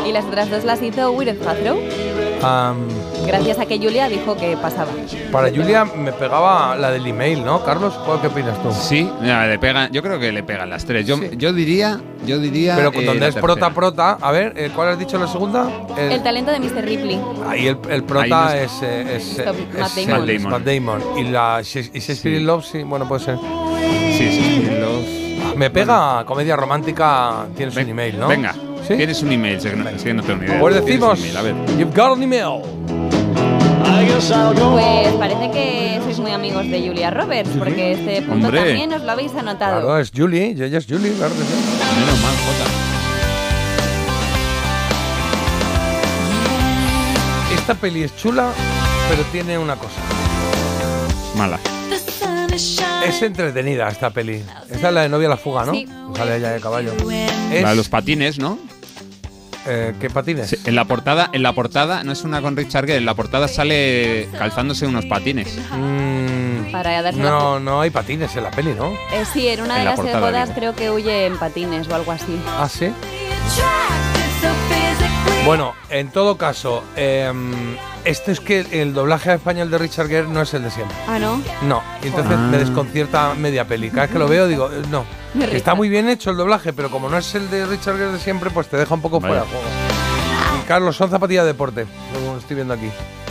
Y 0.07 0.11
las 0.11 0.25
otras 0.25 0.49
dos 0.49 0.63
las 0.63 0.81
hizo 0.81 1.11
Gwyneth 1.13 1.37
Paltrow, 1.43 1.77
Am, 2.43 2.87
gracias 3.25 3.57
a 3.59 3.65
que 3.65 3.77
Julia 3.77 4.09
dijo 4.09 4.35
que 4.35 4.57
pasaba. 4.57 4.91
para 5.31 5.49
Julia 5.49 5.85
me 5.85 6.11
pegaba 6.11 6.75
la 6.75 6.91
del 6.91 7.05
email, 7.07 7.43
¿no? 7.43 7.63
Carlos, 7.63 7.93
¿cuál- 8.05 8.19
¿qué 8.21 8.27
opinas 8.27 8.61
tú? 8.61 8.69
Sí, 8.73 9.09
mira, 9.21 9.47
le 9.47 9.57
pegan, 9.59 9.89
yo 9.91 10.01
creo 10.03 10.19
que 10.19 10.31
le 10.31 10.43
pegan 10.43 10.69
las 10.69 10.83
tres. 10.85 11.05
Yo, 11.07 11.17
yo 11.37 11.53
diría, 11.53 12.01
yo 12.25 12.39
diría. 12.39 12.75
Pero 12.75 12.91
eh, 12.93 13.05
donde 13.05 13.27
es 13.29 13.35
prota, 13.35 13.67
tercera. 13.67 13.73
prota. 13.73 14.17
A 14.21 14.31
ver, 14.31 14.53
eh, 14.57 14.71
¿cuál 14.75 14.89
has 14.89 14.99
dicho 14.99 15.17
la 15.17 15.27
segunda? 15.27 15.69
El- 15.97 16.11
El 16.11 16.23
talento 16.23 16.51
de 16.51 16.59
Mr. 16.59 16.83
Ripley. 16.83 17.21
ahí 17.47 17.67
el, 17.67 17.77
el 17.89 18.03
prota 18.03 18.23
Ahí 18.49 18.57
no 18.57 18.63
es, 18.65 18.71
eh, 18.83 19.15
es, 19.15 19.39
Stop, 19.39 19.55
es- 19.55 19.79
Matt 19.79 19.97
es- 19.97 20.07
Damon. 20.07 20.29
es 20.29 20.41
Matt 20.43 20.63
Damon. 20.65 21.01
Y, 21.17 21.23
la, 21.29 21.61
y 21.61 21.63
Shakespeare 21.99 22.37
in 22.39 22.45
Love, 22.45 22.65
sí, 22.65 22.83
bueno, 22.83 23.07
puede 23.07 23.23
ser. 23.23 23.37
Sí, 23.37 24.25
Shakespeare 24.29 24.73
in 24.75 24.81
Love. 24.81 25.55
Me 25.57 25.69
pega 25.69 26.23
comedia 26.25 26.55
romántica, 26.55 27.45
tienes 27.55 27.75
un 27.77 27.87
email, 27.87 28.19
¿no? 28.19 28.27
Venga, 28.27 28.53
tienes 28.87 29.21
un 29.21 29.31
email, 29.31 29.59
que 29.59 29.75
no, 29.75 29.85
que 30.03 30.13
no 30.13 30.23
tengo 30.23 30.39
ni 30.39 30.45
idea. 30.47 30.59
Pues 30.59 30.75
decimos, 30.75 31.19
un 31.19 31.25
email, 31.25 31.37
a 31.37 31.41
ver. 31.41 31.55
you've 31.77 31.93
got 31.95 32.15
an 32.15 32.23
email. 32.23 32.61
Pues 34.23 35.13
parece 35.19 35.51
que 35.51 35.99
sois 36.03 36.19
muy 36.19 36.31
amigos 36.31 36.69
de 36.69 36.87
Julia 36.87 37.09
Roberts, 37.11 37.49
porque 37.57 37.93
este 37.93 38.21
punto 38.21 38.47
Hombre. 38.47 38.65
también 38.65 38.93
os 38.93 39.01
lo 39.01 39.11
habéis 39.11 39.33
anotado. 39.35 39.81
Claro, 39.81 39.99
es 39.99 40.11
Julie, 40.15 40.51
ella 40.51 40.77
es 40.77 40.85
Julie, 40.85 41.11
claro 41.13 41.33
que 41.33 41.41
sí. 41.41 41.53
Menos 41.99 42.19
mal, 42.21 42.33
Jota. 42.45 42.69
Esta 47.55 47.75
peli 47.75 48.03
es 48.03 48.15
chula, 48.17 48.51
pero 49.09 49.23
tiene 49.31 49.57
una 49.57 49.75
cosa. 49.75 49.99
Mala. 51.37 51.59
Es 53.05 53.21
entretenida 53.21 53.89
esta 53.89 54.09
peli. 54.11 54.43
Esta 54.69 54.87
es 54.89 54.93
la 54.93 55.01
de 55.01 55.09
novia 55.09 55.27
a 55.27 55.31
la 55.31 55.37
fuga, 55.37 55.65
¿no? 55.65 55.73
Sí. 55.73 55.87
Sale 56.15 56.37
ella 56.37 56.51
de 56.51 56.61
caballo. 56.61 56.93
La 57.05 57.55
Es, 57.55 57.69
de 57.69 57.75
los 57.75 57.89
patines, 57.89 58.37
¿no? 58.37 58.57
Eh, 59.65 59.93
¿Qué 59.99 60.09
patines? 60.09 60.49
Sí, 60.49 60.57
en 60.65 60.75
la 60.75 60.85
portada, 60.85 61.29
en 61.33 61.43
la 61.43 61.53
portada, 61.53 62.03
no 62.03 62.11
es 62.11 62.23
una 62.23 62.41
con 62.41 62.55
Richard 62.57 62.85
Gere, 62.85 62.97
en 62.97 63.05
la 63.05 63.13
portada 63.13 63.47
sale 63.47 64.29
calzándose 64.37 64.85
unos 64.87 65.05
patines. 65.05 65.57
Mm, 65.71 66.71
Para 66.71 67.11
no, 67.13 67.59
no 67.59 67.81
hay 67.81 67.89
patines 67.89 68.35
en 68.35 68.43
la 68.43 68.51
peli, 68.51 68.73
¿no? 68.73 68.91
Eh, 69.13 69.23
sí, 69.31 69.47
en 69.47 69.61
una 69.61 69.75
En 69.75 69.79
de 69.79 69.85
la 69.85 69.91
las 69.91 69.99
portada, 69.99 70.19
bodas 70.19 70.49
digo. 70.49 70.59
creo 70.59 70.75
que 70.75 70.89
huye 70.91 71.25
en 71.27 71.37
patines 71.37 71.87
o 71.87 71.95
algo 71.95 72.11
así. 72.11 72.39
Ah, 72.47 72.67
sí. 72.69 72.91
Bueno, 75.45 75.73
en 75.89 76.09
todo 76.09 76.37
caso, 76.37 76.83
em, 76.95 77.75
este 78.05 78.31
es 78.31 78.39
que 78.39 78.65
el 78.81 78.93
doblaje 78.93 79.31
a 79.31 79.33
español 79.35 79.69
de 79.69 79.77
Richard 79.77 80.07
Gere 80.07 80.27
no 80.27 80.41
es 80.41 80.53
el 80.53 80.63
de 80.63 80.71
siempre. 80.71 80.95
Ah, 81.07 81.19
¿no? 81.19 81.41
No, 81.63 81.83
y 82.01 82.07
entonces 82.07 82.33
Ah. 82.37 82.47
me 82.49 82.57
desconcierta 82.57 83.33
media 83.35 83.65
peli. 83.67 83.89
Cada 83.89 84.03
vez 84.03 84.11
que 84.11 84.19
lo 84.19 84.27
veo 84.27 84.47
digo, 84.47 84.69
eh, 84.71 84.81
no. 84.89 85.03
Está 85.51 85.73
muy 85.75 85.89
bien 85.89 86.09
hecho 86.09 86.29
el 86.29 86.37
doblaje, 86.37 86.73
pero 86.73 86.89
como 86.91 87.09
no 87.09 87.17
es 87.17 87.33
el 87.35 87.49
de 87.49 87.65
Richard 87.65 87.97
Gere 87.97 88.11
de 88.11 88.19
siempre, 88.19 88.49
pues 88.51 88.67
te 88.67 88.77
deja 88.77 88.93
un 88.93 89.01
poco 89.01 89.19
Vaya. 89.19 89.43
fuera 89.43 89.43
de 89.43 89.49
juego. 89.49 89.65
Y 90.61 90.67
Carlos, 90.67 90.95
son 90.95 91.09
zapatillas 91.09 91.43
de 91.43 91.53
deporte, 91.53 91.85
como 92.13 92.37
estoy 92.37 92.55
viendo 92.55 92.73
aquí. 92.73 92.89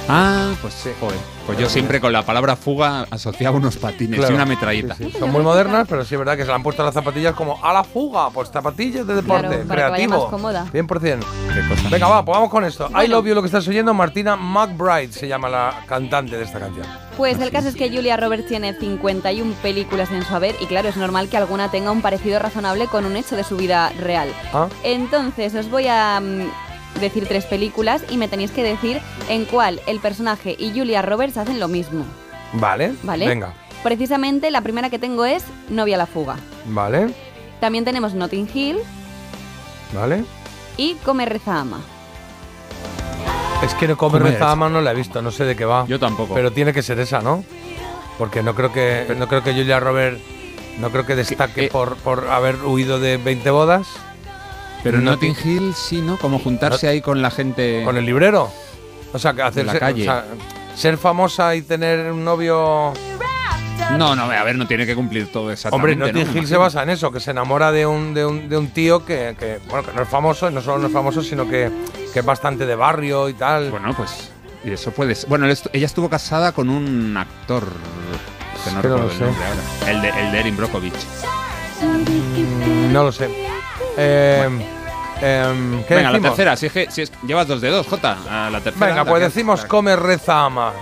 Ah, 0.09 0.53
pues 0.61 0.74
sí. 0.74 0.90
Joder. 1.00 1.18
Pues 1.46 1.59
yo 1.59 1.68
siempre 1.68 2.00
con 2.00 2.12
la 2.12 2.22
palabra 2.24 2.55
fuga 2.55 3.07
asociaba 3.11 3.57
unos 3.57 3.76
patines 3.76 4.18
Claro. 4.18 4.32
y 4.32 4.36
una 4.36 4.44
metralleta. 4.44 4.94
Sí, 4.94 5.11
sí. 5.11 5.18
Son 5.18 5.30
muy 5.30 5.42
modernas, 5.42 5.86
pero 5.88 6.05
sí 6.05 6.14
es 6.14 6.18
verdad 6.18 6.36
que 6.36 6.42
se 6.42 6.48
le 6.48 6.55
han 6.55 6.62
puesto 6.62 6.84
las 6.84 6.94
zapatillas 6.94 7.34
como 7.34 7.64
a 7.64 7.72
la 7.72 7.82
fuga, 7.82 8.30
pues 8.30 8.48
zapatillas 8.50 9.07
de 9.07 9.14
deporte, 9.16 9.48
Claro, 9.48 9.64
para 9.68 9.84
que 9.86 9.90
vaya 9.90 9.94
creativo. 9.96 10.20
más 10.22 10.30
cómoda. 10.30 10.66
100%. 10.72 11.26
Qué 11.55 11.68
cosa. 11.68 11.88
Venga, 11.90 12.09
va, 12.09 12.24
pues 12.24 12.36
vamos 12.36 12.50
con 12.50 12.64
esto. 12.64 12.88
I. 13.03 13.09
Love 13.09 13.26
You, 13.26 13.34
lo 13.34 13.42
que 13.42 13.46
estás 13.46 13.66
oyendo, 13.68 13.92
Martina 13.94 14.36
McBride 14.36 15.12
se 15.12 15.26
llama 15.28 15.48
la 15.48 15.84
cantante 15.86 16.36
de 16.36 16.44
esta 16.44 16.61
canción. 16.61 16.86
Pues 17.16 17.40
el 17.40 17.50
caso 17.50 17.68
es 17.68 17.74
que 17.76 17.90
Julia 17.90 18.16
Roberts 18.16 18.46
tiene 18.46 18.72
51 18.74 19.55
películas 19.62 20.11
en 20.12 20.24
su 20.24 20.34
haber 20.34 20.55
y 20.61 20.66
claro, 20.66 20.88
es 20.88 20.96
normal 20.96 21.28
que 21.28 21.36
alguna 21.36 21.70
tenga 21.70 21.90
un 21.90 22.03
parecido 22.03 22.38
razonable 22.38 22.86
con 22.86 23.05
un 23.05 23.16
hecho 23.16 23.36
de 23.36 23.44
su 23.44 23.57
vida 23.57 23.90
real. 24.00 24.28
¿Ah? 24.53 24.68
Entonces 24.84 25.55
os 25.55 25.68
voy 25.70 25.86
a 25.88 26.20
mm, 26.20 26.48
decir 27.01 27.26
tres 27.26 27.45
películas 27.47 28.03
y 28.11 28.16
me 28.16 28.28
tenéis 28.28 28.51
que 28.51 28.62
decir 28.62 29.01
en 29.28 29.45
cuál 29.45 29.80
el 29.86 29.99
personaje 30.01 30.55
y 30.59 30.70
Julia 30.70 31.03
Roberts 31.03 31.36
hacen 31.36 31.59
lo 31.61 31.68
mismo. 31.68 32.05
Vale, 32.55 32.93
¿Vale? 33.03 33.26
venga, 33.26 33.55
Precisamente 33.82 34.51
la 34.51 34.61
primera 34.61 34.90
que 34.90 34.99
tengo 34.99 35.24
es 35.24 35.43
Novia 35.68 35.97
a 35.97 35.99
la 35.99 36.07
fuga. 36.07 36.36
vale, 36.66 37.09
También 37.61 37.84
tenemos 37.84 38.14
Notting 38.14 38.49
Hill 38.53 38.78
vale. 39.93 40.24
y 40.76 40.95
Come 41.05 41.24
Reza 41.26 41.61
Ama. 41.61 41.80
Es 43.64 43.74
que 43.74 43.86
no 43.86 43.97
come 43.97 44.18
¿Cómo 44.18 44.28
reza 44.28 44.51
ama, 44.51 44.68
no 44.68 44.80
la 44.80 44.90
he 44.90 44.95
visto, 44.95 45.22
no 45.22 45.30
sé 45.30 45.45
de 45.45 45.55
qué 45.55 45.64
va. 45.64 45.86
Yo 45.86 46.01
tampoco. 46.01 46.34
Pero 46.34 46.51
tiene 46.51 46.72
que 46.72 46.82
ser 46.82 46.99
esa, 46.99 47.20
¿no? 47.22 47.45
Porque 48.18 48.43
no 48.43 48.57
creo 48.57 48.72
que 48.72 49.14
no 49.16 49.28
creo 49.28 49.45
que 49.45 49.53
Julia 49.53 49.78
Roberts 49.78 50.20
no 50.80 50.90
creo 50.90 51.07
que 51.07 51.14
destaque 51.14 51.66
eh, 51.66 51.68
por, 51.70 51.95
por 51.97 52.28
haber 52.28 52.57
huido 52.64 52.99
de 52.99 53.18
20 53.18 53.51
bodas. 53.53 53.86
Pero 54.83 54.99
en 54.99 55.05
No 55.05 55.12
Notting 55.12 55.35
ti- 55.35 55.49
Hill 55.49 55.74
sí, 55.74 56.01
¿no? 56.03 56.18
Como 56.18 56.39
juntarse 56.39 56.89
ahí 56.89 57.01
con 57.01 57.22
la 57.22 57.30
gente. 57.30 57.83
con 57.85 57.97
el 57.97 58.05
librero. 58.05 58.51
O 59.12 59.18
sea, 59.18 59.33
que 59.35 59.43
hacerse, 59.43 59.72
la 59.74 59.78
calle. 59.78 60.03
o 60.03 60.05
sea, 60.05 60.24
ser 60.74 60.97
famosa 60.99 61.55
y 61.55 61.62
tener 61.62 62.11
un 62.12 62.24
novio. 62.24 62.93
No, 63.99 64.16
no, 64.16 64.22
a 64.22 64.43
ver, 64.45 64.57
no 64.57 64.66
tiene 64.66 64.87
que 64.87 64.95
cumplir 64.95 65.30
todo 65.30 65.43
Hombre, 65.43 65.55
exactamente. 65.55 65.97
Notting 65.97 66.26
¿no? 66.35 66.41
Hill 66.41 66.47
se 66.47 66.57
basa 66.57 66.83
en 66.83 66.91
eso, 66.91 67.12
que 67.12 67.20
se 67.20 67.30
enamora 67.33 67.70
de 67.72 67.85
un, 67.85 68.14
de 68.14 68.24
un, 68.24 68.49
de 68.49 68.57
un 68.57 68.68
tío 68.68 69.05
que, 69.05 69.37
que, 69.39 69.59
bueno, 69.68 69.85
que 69.87 69.93
no 69.95 70.03
es 70.03 70.09
famoso, 70.09 70.49
y 70.51 70.55
no 70.55 70.62
solo 70.62 70.78
no 70.78 70.87
es 70.87 70.93
famoso, 70.93 71.20
sino 71.22 71.47
que, 71.47 71.70
que 72.12 72.20
es 72.20 72.24
bastante 72.24 72.64
de 72.64 72.74
barrio 72.74 73.28
y 73.28 73.35
tal. 73.35 73.70
Bueno, 73.70 73.93
pues. 73.95 74.30
Y 74.64 74.70
eso 74.70 74.93
puede 74.93 75.14
ser. 75.14 75.28
Bueno, 75.28 75.47
ella 75.47 75.87
estuvo 75.87 76.09
casada 76.09 76.53
con 76.53 76.70
un 76.70 77.16
actor. 77.16 77.64
Que 78.64 78.70
no 78.70 78.80
que 78.80 78.89
no 78.89 78.95
recuerdo 78.97 79.07
lo 79.09 79.12
el 79.12 79.20
nombre 79.20 79.45
ahora. 79.45 79.91
El 79.91 80.03
de, 80.03 80.09
el 80.09 80.33
de 80.33 80.41
Erin 80.41 80.57
Brockovich. 80.57 80.95
Mm, 81.83 82.93
no 82.93 83.03
lo 83.05 83.12
sé. 83.12 83.28
Eh, 83.97 84.49
em, 85.20 85.82
¿Qué 85.84 85.95
Venga, 85.95 86.11
decimos? 86.11 86.12
la 86.12 86.20
tercera. 86.20 86.57
Si 86.57 86.66
es 86.66 86.72
que, 86.72 86.90
si 86.90 87.03
es- 87.03 87.12
llevas 87.26 87.47
dos 87.49 87.61
de 87.61 87.68
dos, 87.70 87.86
Jota. 87.86 88.16
A 88.28 88.51
la 88.51 88.61
tercera. 88.61 88.86
Venga, 88.86 89.05
pues 89.05 89.22
decimos 89.22 89.64
come, 89.64 89.97
reza, 89.97 90.45
ama. 90.47 90.72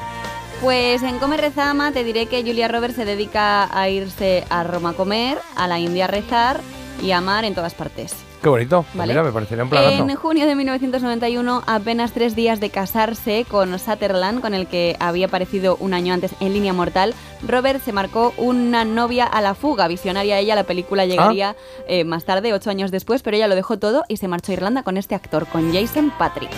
Pues 0.60 1.02
en 1.02 1.18
Come 1.18 1.38
Reza 1.38 1.70
Ama 1.70 1.90
te 1.90 2.04
diré 2.04 2.26
que 2.26 2.42
Julia 2.42 2.68
Roberts 2.68 2.96
se 2.96 3.06
dedica 3.06 3.66
a 3.74 3.88
irse 3.88 4.44
a 4.50 4.62
Roma 4.62 4.90
a 4.90 4.92
comer, 4.92 5.38
a 5.56 5.66
la 5.66 5.78
India 5.78 6.04
a 6.04 6.08
rezar 6.08 6.60
y 7.02 7.12
a 7.12 7.16
amar 7.18 7.46
en 7.46 7.54
todas 7.54 7.72
partes. 7.72 8.14
Qué 8.42 8.48
bonito. 8.48 8.82
Pues 8.84 8.94
Vale. 8.96 9.12
Mira, 9.12 9.22
me 9.22 9.32
parecería 9.32 9.64
un 9.64 9.70
planazo. 9.70 10.08
En 10.08 10.16
junio 10.16 10.46
de 10.46 10.54
1991, 10.54 11.62
apenas 11.66 12.12
tres 12.12 12.34
días 12.34 12.58
de 12.58 12.70
casarse 12.70 13.44
con 13.46 13.78
Sutherland, 13.78 14.40
con 14.40 14.54
el 14.54 14.66
que 14.66 14.96
había 14.98 15.26
aparecido 15.26 15.76
un 15.78 15.92
año 15.92 16.14
antes 16.14 16.32
en 16.40 16.54
Línea 16.54 16.72
Mortal, 16.72 17.14
Robert 17.46 17.82
se 17.84 17.92
marcó 17.92 18.32
una 18.38 18.84
novia 18.86 19.26
a 19.26 19.42
la 19.42 19.54
fuga. 19.54 19.88
Visionaria 19.88 20.38
ella, 20.38 20.54
la 20.54 20.64
película 20.64 21.04
llegaría 21.04 21.54
eh, 21.86 22.04
más 22.04 22.24
tarde, 22.24 22.54
ocho 22.54 22.70
años 22.70 22.90
después, 22.90 23.22
pero 23.22 23.36
ella 23.36 23.46
lo 23.48 23.54
dejó 23.56 23.78
todo 23.78 24.04
y 24.08 24.16
se 24.16 24.26
marchó 24.28 24.52
a 24.52 24.54
Irlanda 24.54 24.82
con 24.84 24.96
este 24.96 25.14
actor, 25.14 25.46
con 25.46 25.72
Jason 25.74 26.10
Patrick. 26.18 26.50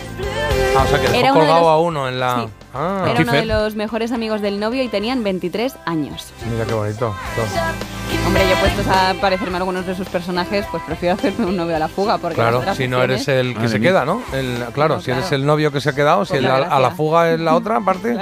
Ah, 0.77 0.85
o 0.85 0.89
sea 0.89 1.01
que 1.01 1.19
Era 1.19 1.33
uno 1.33 1.41
colgado 1.41 1.61
los- 1.63 1.69
a 1.69 1.79
uno 1.79 2.09
en 2.09 2.21
la. 2.21 2.47
Sí. 2.47 2.62
Ah, 2.75 3.07
Era 3.11 3.21
uno 3.21 3.33
de 3.33 3.45
los 3.45 3.75
mejores 3.75 4.13
amigos 4.13 4.41
del 4.41 4.59
novio 4.59 4.83
y 4.83 4.89
tenían 4.89 5.23
23 5.23 5.75
años. 5.85 6.33
Mira 6.51 6.65
qué 6.65 6.73
bonito. 6.75 7.15
Hombre, 8.27 8.43
yo 8.49 8.57
puestos 8.57 8.87
a 8.89 9.15
parecerme 9.21 9.57
a 9.57 9.59
algunos 9.59 9.87
de 9.87 9.95
sus 9.95 10.09
personajes, 10.09 10.65
pues 10.71 10.83
prefiero 10.87 11.15
hacerme 11.17 11.47
un 11.47 11.57
novio 11.57 11.77
a 11.77 11.79
la 11.79 11.89
fuga. 11.89 12.19
Porque 12.19 12.37
Claro, 12.37 12.63
si 12.75 12.89
no 12.89 13.03
eres 13.03 13.29
el 13.29 13.57
que 13.57 13.69
se 13.69 13.81
queda, 13.81 14.05
¿no? 14.05 14.23
El- 14.33 14.65
claro, 14.73 14.97
No, 14.97 15.01
si 15.03 15.11
eres 15.11 15.25
claro. 15.25 15.37
el 15.37 15.47
novio 15.47 15.71
que 15.73 15.81
se 15.81 15.91
ha 15.91 15.95
quedado, 15.95 16.25
si 16.25 16.37
el- 16.37 16.45
la 16.45 16.57
a, 16.57 16.81
la 16.81 16.91
fuga 16.93 17.31
es 17.33 17.41
la 17.41 17.55
otra 17.55 17.81
parte. 17.81 18.15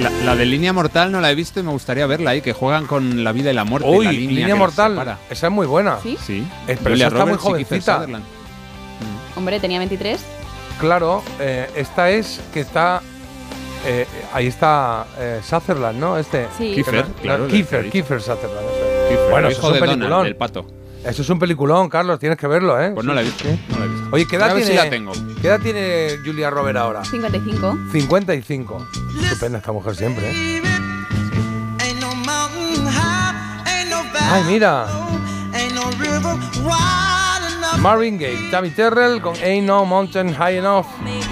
La, 0.00 0.10
la 0.24 0.34
de 0.36 0.44
línea 0.44 0.72
mortal 0.72 1.12
no 1.12 1.20
la 1.20 1.30
he 1.30 1.34
visto 1.34 1.60
y 1.60 1.62
me 1.62 1.70
gustaría 1.70 2.06
verla 2.06 2.30
ahí, 2.30 2.40
que 2.40 2.52
juegan 2.52 2.86
con 2.86 3.22
la 3.22 3.32
vida 3.32 3.50
y 3.50 3.54
la 3.54 3.64
muerte. 3.64 3.88
Uy, 3.88 4.04
la 4.06 4.12
línea, 4.12 4.56
mortal. 4.56 5.16
Esa 5.30 5.46
es 5.48 5.52
muy 5.52 5.66
buena. 5.66 5.98
¿Sí? 6.02 6.16
Sí. 6.24 6.46
Pero 6.66 6.94
está 6.94 7.26
muy 7.26 7.36
jovencita. 7.36 8.06
Hombre, 9.36 9.60
tenía 9.60 9.78
23. 9.78 10.20
Claro, 10.80 11.22
eh, 11.38 11.68
esta 11.76 12.10
es 12.10 12.40
que 12.52 12.60
está. 12.60 13.02
Eh, 13.86 14.06
ahí 14.32 14.46
está 14.46 15.06
eh, 15.18 15.40
Sutherland, 15.42 15.98
¿no? 15.98 16.16
Este. 16.18 16.46
Sí. 16.56 16.72
Kiefer, 16.74 17.06
no- 17.08 17.14
claro, 17.22 17.44
el 17.46 17.50
Kiefer, 17.50 17.90
Kiefer 17.90 18.20
Sutherland. 18.20 18.66
Kiefer, 19.08 19.30
Bueno, 19.30 19.46
el 19.48 19.52
eso 19.52 19.60
hijo 19.60 19.74
es 19.74 19.74
un 19.74 19.80
Donald, 19.80 19.98
peliculón. 20.00 20.24
del 20.24 20.36
pato. 20.36 20.66
Eso 21.04 21.22
es 21.22 21.30
un 21.30 21.38
peliculón, 21.38 21.88
Carlos, 21.88 22.18
tienes 22.18 22.36
que 22.38 22.46
verlo, 22.48 22.80
¿eh? 22.80 22.90
Pues 22.92 23.06
no 23.06 23.14
la 23.14 23.20
he 23.20 23.24
visto. 23.24 23.44
sí. 23.44 23.58
No 23.70 23.78
la 23.78 23.84
he 23.84 23.88
visto. 23.88 24.08
Oye, 24.12 24.26
¿qué 24.28 24.36
edad, 24.36 24.48
tiene, 24.54 24.66
si 24.66 24.74
la 24.74 24.90
tengo. 24.90 25.12
¿qué 25.40 25.46
edad 25.48 25.60
tiene 25.60 26.18
Julia 26.24 26.50
Robert 26.50 26.76
ahora? 26.76 27.04
55. 27.04 27.78
55. 27.92 28.88
Estupenda 29.22 29.58
esta 29.58 29.72
mujer 29.72 29.94
siempre, 29.94 30.30
¿eh? 30.30 30.62
Ay, 34.30 34.42
mira. 34.46 34.86
Marvin 37.78 38.18
Gaye, 38.18 38.50
Tammy 38.50 38.70
Terrell 38.70 39.20
con 39.20 39.34
Ain't 39.36 39.66
No 39.66 39.84
Mountain 39.84 40.34
High 40.34 40.56
Enough. 40.58 40.86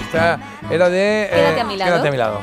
Esta 0.05 0.39
era 0.69 0.89
de. 0.89 1.23
eh, 1.23 1.29
Quédate 1.33 1.61
a 1.61 1.63
mi 1.63 1.77
lado. 1.77 1.91
Quédate 1.91 2.07
a 2.07 2.11
mi 2.11 2.17
lado. 2.17 2.39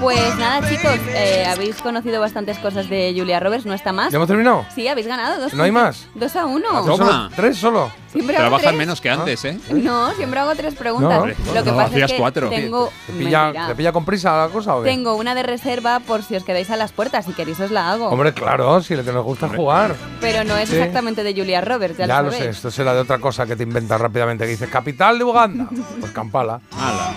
Pues 0.00 0.36
nada, 0.38 0.66
chicos, 0.66 0.98
eh, 1.08 1.44
habéis 1.46 1.76
conocido 1.76 2.20
bastantes 2.22 2.58
cosas 2.58 2.88
de 2.88 3.12
Julia 3.14 3.38
Roberts, 3.38 3.66
¿no 3.66 3.74
está 3.74 3.92
más? 3.92 4.10
¿Ya 4.10 4.16
hemos 4.16 4.28
terminado? 4.28 4.64
Sí, 4.74 4.88
habéis 4.88 5.06
ganado 5.06 5.38
dos. 5.42 5.52
¿No 5.52 5.62
hay 5.62 5.70
más? 5.72 6.08
Dos 6.14 6.34
a 6.36 6.46
uno. 6.46 6.84
Toma. 6.86 7.30
¿Tres 7.36 7.58
solo? 7.58 7.92
Siempre 8.12 8.34
Trabajan 8.36 8.76
menos 8.76 9.00
que 9.00 9.08
antes, 9.08 9.44
¿eh? 9.44 9.58
No, 9.70 10.12
siempre 10.14 10.40
hago 10.40 10.54
tres 10.56 10.74
preguntas. 10.74 11.20
No, 11.20 11.26
Lo 11.54 11.62
que 11.64 11.70
no, 11.70 11.76
pasa 11.76 11.96
es 11.96 12.12
que 12.12 12.18
cuatro. 12.18 12.48
tengo 12.48 12.90
¿Te 13.06 13.12
pilla. 13.12 13.52
¿Te 13.68 13.74
pilla 13.76 13.92
con 13.92 14.04
prisa 14.04 14.36
la 14.46 14.48
cosa 14.48 14.74
o 14.76 14.82
qué? 14.82 14.90
tengo 14.90 15.14
una 15.14 15.34
de 15.34 15.42
reserva 15.44 16.00
por 16.00 16.22
si 16.24 16.34
os 16.34 16.42
quedáis 16.42 16.70
a 16.70 16.76
las 16.76 16.90
puertas, 16.92 17.24
si 17.26 17.32
queréis 17.32 17.60
os 17.60 17.70
la 17.70 17.90
hago. 17.92 18.08
Hombre, 18.08 18.32
claro, 18.34 18.82
si 18.82 18.96
lo 18.96 19.04
que 19.04 19.12
nos 19.12 19.24
gusta 19.24 19.46
es 19.46 19.52
jugar. 19.54 19.94
Pero 20.20 20.42
no 20.44 20.56
es 20.56 20.68
Sí. 20.68 20.76
exactamente 20.76 21.22
de 21.22 21.32
Julia 21.34 21.60
Roberts, 21.60 21.98
ya, 21.98 22.06
Ya 22.06 22.18
lo 22.22 22.30
lo 22.30 22.32
sé, 22.32 22.48
esto 22.48 22.70
será 22.70 22.94
de 22.94 23.00
otra 23.00 23.18
cosa 23.18 23.46
que 23.46 23.54
te 23.54 23.62
inventas 23.62 24.00
rápidamente. 24.00 24.44
Que 24.44 24.50
dices, 24.50 24.68
capital 24.68 25.16
de 25.18 25.24
Uganda. 25.24 25.66
Pues 26.00 26.10
Kampala. 26.12 26.60
Ala. 26.78 27.14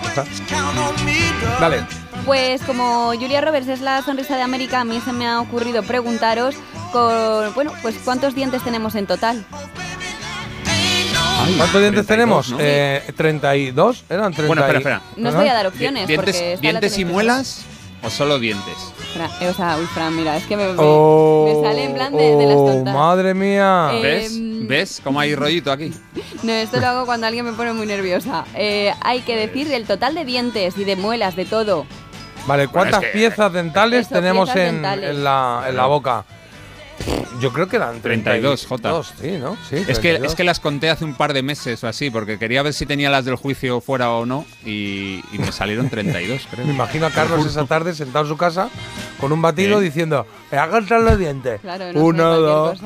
Dale. 1.60 1.84
Pues 2.24 2.62
como 2.62 3.08
Julia 3.14 3.40
Roberts 3.40 3.68
es 3.68 3.80
la 3.80 4.00
sonrisa 4.02 4.36
de 4.36 4.42
América, 4.42 4.80
a 4.80 4.84
mí 4.84 5.00
se 5.04 5.12
me 5.12 5.26
ha 5.26 5.40
ocurrido 5.40 5.82
preguntaros 5.82 6.54
con, 6.92 7.52
bueno, 7.54 7.72
pues 7.82 7.96
cuántos 8.04 8.34
dientes 8.34 8.62
tenemos 8.62 8.94
en 8.94 9.06
total. 9.06 9.44
¿Cuántos 11.56 11.80
dientes 11.80 12.06
32, 12.06 12.06
tenemos? 12.06 12.50
¿no? 12.50 12.56
Eh, 12.60 13.02
32. 13.16 14.04
Eran 14.08 14.32
30. 14.32 14.46
Bueno, 14.46 14.62
espera, 14.62 14.78
espera. 14.78 15.02
No 15.16 15.28
os 15.30 15.34
voy 15.34 15.48
a 15.48 15.54
dar 15.54 15.66
opciones 15.66 16.06
¿Dientes, 16.06 16.34
porque 16.36 16.58
dientes 16.60 16.98
y 16.98 17.04
muelas 17.04 17.64
o 18.02 18.10
solo 18.10 18.38
dientes? 18.38 18.74
Fra- 19.14 19.30
eh, 19.40 19.48
o 19.48 19.54
sea, 19.54 19.76
uy, 19.78 19.86
Fran, 19.86 20.14
mira, 20.16 20.36
es 20.36 20.44
que 20.44 20.56
me, 20.56 20.64
me- 20.66 20.74
Oh, 20.78 21.60
me 21.62 21.68
sale 21.68 21.84
en 21.84 21.94
plan 21.94 22.12
de, 22.12 22.36
de 22.36 22.46
las 22.46 22.56
oh, 22.56 22.66
tontas. 22.66 22.94
madre 22.94 23.32
mía. 23.34 23.90
Eh, 23.94 24.02
¿Ves? 24.02 24.36
Em, 24.36 24.66
¿Ves 24.68 25.00
cómo 25.04 25.20
hay 25.20 25.34
rollito 25.34 25.70
aquí? 25.72 25.92
No, 26.42 26.52
esto 26.52 26.78
lo 26.80 26.86
hago 26.88 27.06
cuando 27.06 27.26
alguien 27.26 27.44
me 27.44 27.52
pone 27.52 27.72
muy 27.72 27.86
nerviosa. 27.86 28.44
Eh, 28.54 28.92
hay 29.00 29.20
que 29.22 29.36
decir 29.36 29.72
el 29.72 29.86
total 29.86 30.14
de 30.14 30.24
dientes 30.24 30.76
y 30.76 30.84
de 30.84 30.96
muelas, 30.96 31.36
de 31.36 31.44
todo. 31.46 31.86
Vale, 32.46 32.68
¿cuántas 32.68 33.02
es 33.02 33.10
que- 33.12 33.18
piezas 33.18 33.52
dentales 33.52 34.06
Eso, 34.06 34.14
tenemos 34.16 34.50
piezas 34.50 34.68
en, 34.68 34.74
dentales. 34.82 35.10
en 35.10 35.24
la, 35.24 35.64
en 35.68 35.76
la 35.76 35.86
boca? 35.86 36.24
Yo 37.40 37.52
creo 37.52 37.68
que 37.68 37.76
eran 37.76 38.00
32, 38.00 38.66
Jota. 38.66 38.90
32, 39.00 39.14
sí, 39.20 39.30
¿no? 39.38 39.56
Sí, 39.68 39.76
Es 39.76 39.98
que, 39.98 40.08
32. 40.10 40.30
es 40.32 40.34
que 40.36 40.44
las 40.44 40.60
conté 40.60 40.88
hace 40.90 41.04
un 41.04 41.14
par 41.14 41.32
de 41.34 41.42
meses 41.42 41.82
o 41.84 41.88
así, 41.88 42.10
porque 42.10 42.38
quería 42.38 42.62
ver 42.62 42.72
si 42.72 42.86
tenía 42.86 43.10
las 43.10 43.24
del 43.24 43.36
juicio 43.36 43.80
fuera 43.80 44.10
o 44.12 44.24
no, 44.24 44.46
y, 44.64 45.20
y 45.32 45.38
me 45.38 45.52
salieron 45.52 45.90
32, 45.90 46.46
creo. 46.50 46.64
Me 46.66 46.72
imagino 46.72 47.06
a 47.06 47.10
Carlos 47.10 47.44
esa 47.44 47.64
tarde 47.66 47.94
sentado 47.94 48.24
en 48.24 48.30
su 48.30 48.36
casa 48.36 48.68
con 49.20 49.32
un 49.32 49.42
batido 49.42 49.78
Sí. 49.78 49.84
diciendo, 49.86 50.26
me 50.50 50.58
agarran 50.58 51.04
los 51.04 51.18
dientes. 51.18 51.60
Claro, 51.60 51.92
no 51.92 52.00
Uno, 52.00 52.40
dos. 52.40 52.78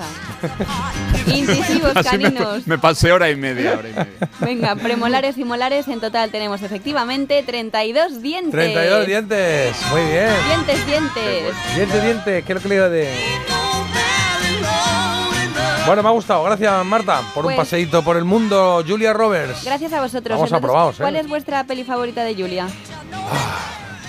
Incisivos, 1.26 1.94
me, 1.94 2.02
caninos. 2.04 2.66
me 2.66 2.78
pasé 2.78 3.12
hora 3.12 3.30
y 3.30 3.36
media, 3.36 3.72
hora 3.78 3.88
y 3.88 3.92
media. 3.92 4.30
Venga, 4.40 4.76
premolares 4.76 5.36
y 5.38 5.44
molares, 5.44 5.86
en 5.88 6.00
total 6.00 6.30
tenemos 6.30 6.62
efectivamente 6.62 7.42
32 7.44 8.22
dientes. 8.22 8.50
32 8.52 9.06
dientes. 9.06 9.76
Muy 9.90 10.00
bien. 10.02 10.30
Dientes, 10.48 10.86
dientes. 10.86 11.54
Diente, 11.76 12.00
diente, 12.00 12.42
¿qué 12.42 12.52
es 12.52 12.56
lo 12.56 12.62
que 12.62 12.68
le 12.68 12.74
digo 12.76 12.88
de...? 12.88 13.14
Bueno, 15.88 16.02
me 16.02 16.08
ha 16.08 16.12
gustado. 16.12 16.44
Gracias, 16.44 16.84
Marta, 16.84 17.22
por 17.34 17.44
un 17.44 17.48
Pues- 17.48 17.56
paseíto 17.56 18.02
por 18.04 18.16
el 18.16 18.24
mundo. 18.24 18.84
Julia 18.86 19.12
Roberts. 19.12 19.64
Gracias 19.64 19.92
a 19.92 20.00
vosotros. 20.00 20.36
Vamos 20.36 20.48
Entonces, 20.50 20.52
aprobados, 20.52 20.94
¿eh? 20.96 21.02
¿Cuál 21.02 21.16
es 21.16 21.28
vuestra 21.28 21.64
peli 21.64 21.84
favorita 21.84 22.22
de 22.24 22.34
Julia? 22.34 22.66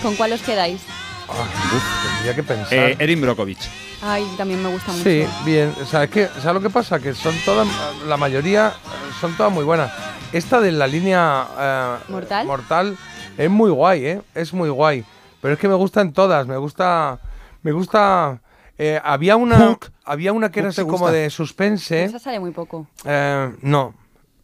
¿Con 0.02 0.16
cuál 0.16 0.34
os 0.34 0.42
quedáis? 0.42 0.82
Ah, 1.30 1.34
uf, 1.76 2.14
tendría 2.14 2.36
que 2.36 2.44
pensar. 2.44 2.74
Eh, 2.74 2.96
Erin 3.00 3.22
Brockovich. 3.22 3.60
Ay, 4.02 4.26
también 4.38 4.62
me 4.64 4.70
gusta 4.70 4.92
mucho. 4.92 5.04
Sí, 5.04 5.26
bien. 5.46 5.74
O 5.82 5.86
sea, 5.86 6.04
es 6.06 6.10
que, 6.10 6.28
¿sabes 6.42 6.54
lo 6.56 6.62
que 6.62 6.70
pasa? 6.70 7.00
Que 7.00 7.14
son 7.14 7.36
todas, 7.46 7.68
la 8.08 8.18
mayoría 8.18 8.68
eh, 8.70 9.12
son 9.20 9.36
todas 9.36 9.52
muy 9.52 9.64
buenas. 9.64 9.92
Esta 10.32 10.60
de 10.62 10.72
la 10.72 10.88
línea 10.88 11.48
eh, 11.58 11.96
¿Mortal? 12.10 12.46
mortal 12.48 12.98
es 13.38 13.50
muy 13.50 13.72
guay, 13.72 14.06
¿eh? 14.06 14.22
Es 14.36 14.54
muy 14.54 14.70
guay. 14.70 15.04
Pero 15.42 15.54
es 15.54 15.60
que 15.60 15.68
me 15.68 15.76
gustan 15.76 16.14
todas. 16.14 16.46
Me 16.48 16.58
gusta, 16.58 17.20
me 17.62 17.72
gusta. 17.72 18.40
Eh, 18.80 19.00
había 19.04 19.36
una, 19.36 19.78
había 20.06 20.34
una 20.34 20.50
que 20.50 20.62
era 20.62 20.70
así 20.70 20.82
como 20.84 21.12
de 21.12 21.30
suspense. 21.30 22.04
Esa 22.06 22.18
sale 22.18 22.40
muy 22.40 22.52
poco. 22.52 22.88
Eh, 23.06 23.54
no. 23.62 23.94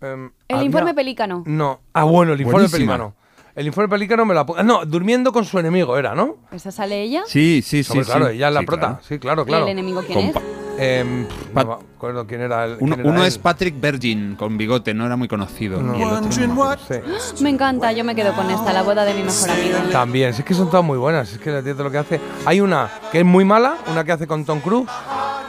Em, 0.02 0.30
El 0.48 0.56
había- 0.58 0.66
informe 0.68 0.94
pelícano. 0.94 1.44
No. 1.48 1.80
Ah, 1.94 2.04
bueno, 2.04 2.34
el 2.34 2.42
informe 2.42 2.68
Buenísima. 2.68 2.94
pelícano. 2.94 3.16
El 3.56 3.68
informe 3.68 3.88
pelícano 3.90 4.26
me 4.26 4.34
la 4.36 4.46
No, 4.66 4.86
durmiendo 4.86 5.32
con 5.32 5.46
su 5.46 5.58
enemigo 5.58 5.98
era, 5.98 6.14
¿no? 6.14 6.36
¿Esa 6.52 6.72
sale 6.72 7.02
ella? 7.02 7.24
Sí, 7.26 7.62
sí, 7.66 7.84
sí. 7.86 7.92
Hombre, 7.94 8.06
claro, 8.06 8.28
sí. 8.28 8.36
ella 8.36 8.50
es 8.50 8.54
la 8.54 8.60
Sí, 8.60 8.66
prota. 8.66 8.82
claro. 8.88 9.00
Sí, 9.08 9.20
claro, 9.20 9.42
¿Y 9.44 9.46
claro. 9.46 9.64
el 9.64 9.72
enemigo 9.72 10.04
quién 10.06 10.34
Compa- 10.34 10.42
es? 10.42 10.46
Em, 10.78 11.26
pff, 11.26 11.48
Pat- 11.54 11.66
no 11.66 11.78
me 11.78 11.84
acuerdo 12.10 12.28
quién 12.28 12.42
era 12.42 12.66
el. 12.66 12.78
Uno, 12.80 12.96
quién 12.96 13.00
era 13.02 13.10
uno 13.10 13.22
él. 13.22 13.28
es 13.28 13.38
Patrick 13.38 13.80
Virgin, 13.80 14.36
con 14.36 14.58
bigote, 14.58 14.94
no 14.94 15.06
era 15.06 15.16
muy 15.16 15.28
conocido. 15.28 15.82
No. 15.82 15.98
Y 15.98 16.02
el 16.02 16.10
otro 16.10 16.30
no 16.48 16.48
me 16.56 16.62
acuerdo. 16.62 16.84
Sí. 16.88 17.44
Me 17.44 17.50
encanta, 17.50 17.92
yo 17.92 18.04
me 18.04 18.16
quedo 18.16 18.34
con 18.34 18.50
esta, 18.50 18.72
la 18.74 18.84
boda 18.84 19.06
de 19.06 19.14
mi 19.14 19.24
mejor 19.24 19.50
amigo. 19.50 19.78
También, 19.92 20.34
si 20.34 20.42
es 20.42 20.46
que 20.48 20.54
son 20.54 20.70
todas 20.70 20.86
muy 20.86 20.98
buenas. 20.98 21.32
Es 21.32 21.40
que 21.40 21.52
la 21.52 21.62
tía 21.62 21.74
lo 21.74 21.92
que 21.92 21.98
hace. 21.98 22.20
Hay 22.46 22.62
una 22.62 22.90
que 23.12 23.20
es 23.20 23.26
muy 23.26 23.46
mala, 23.46 23.78
una 23.92 24.04
que 24.04 24.12
hace 24.12 24.28
con 24.28 24.46
Tom 24.46 24.60
Cruise, 24.62 24.90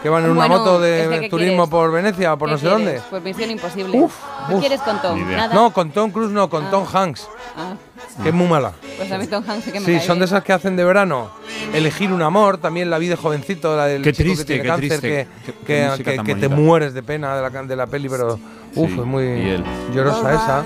que 0.02 0.08
van 0.08 0.24
en 0.24 0.30
una 0.30 0.46
moto 0.48 0.76
es 0.84 1.08
de 1.08 1.08
que, 1.10 1.20
¿qué 1.22 1.28
turismo 1.28 1.54
quieres? 1.64 1.70
por 1.70 1.92
Venecia 1.92 2.34
o 2.34 2.38
por 2.38 2.48
¿Qué 2.48 2.52
no 2.52 2.58
sé 2.58 2.66
quieres? 2.66 2.84
dónde. 2.84 3.02
Pues 3.10 3.22
misión 3.22 3.50
imposible. 3.50 3.98
Uf, 4.00 4.14
¿Qué 4.48 4.54
uf. 4.54 4.60
quieres 4.60 4.80
con 4.82 5.00
Tom? 5.02 5.30
Nada. 5.30 5.54
No, 5.54 5.72
con 5.72 5.90
Tom 5.90 6.10
Cruise 6.10 6.30
no, 6.32 6.48
con 6.48 6.64
Ah. 6.66 6.70
Tom 6.70 6.84
Hanks, 6.92 7.26
Ah, 7.56 7.74
que 8.22 8.28
es 8.28 8.34
muy 8.34 8.46
mala. 8.46 8.72
pues 8.98 9.10
a 9.10 9.18
mí 9.18 9.26
Tom 9.26 9.42
Hanks 9.48 9.64
sí 9.64 9.72
que 9.72 9.80
me 9.80 9.86
Sí, 9.86 9.92
cae 9.92 10.00
son 10.00 10.14
bien. 10.16 10.18
de 10.20 10.24
esas 10.26 10.44
que 10.44 10.52
hacen 10.52 10.76
de 10.76 10.84
verano. 10.84 11.30
Elegir 11.72 12.12
un 12.12 12.22
amor, 12.22 12.58
también 12.58 12.88
la 12.90 12.98
vida 12.98 13.16
de 13.16 13.16
jovencito, 13.16 13.76
la 13.76 13.86
del 13.86 14.02
Qué 14.02 14.12
chico 14.12 14.26
triste, 14.28 14.44
que 14.44 14.46
tiene 14.46 14.62
qué 14.62 14.68
cáncer, 14.68 14.88
triste. 15.00 15.08
que, 15.08 15.26
Qué- 15.46 15.52
que, 15.58 15.64
qué 15.64 15.88
música 15.88 16.10
que- 16.10 16.16
tan 16.18 16.26
que 16.26 16.34
te 16.36 16.45
bonita. 16.48 16.66
mueres 16.68 16.94
de 16.94 17.02
pena 17.02 17.36
de 17.36 17.42
la, 17.50 17.62
de 17.62 17.76
la 17.76 17.86
peli, 17.86 18.08
pero 18.08 18.34
uf, 18.74 18.88
Sí, 18.90 18.98
es 19.00 19.06
muy 19.06 19.24
y 19.24 19.48
él. 19.50 19.64
llorosa 19.92 20.34
esa. 20.34 20.64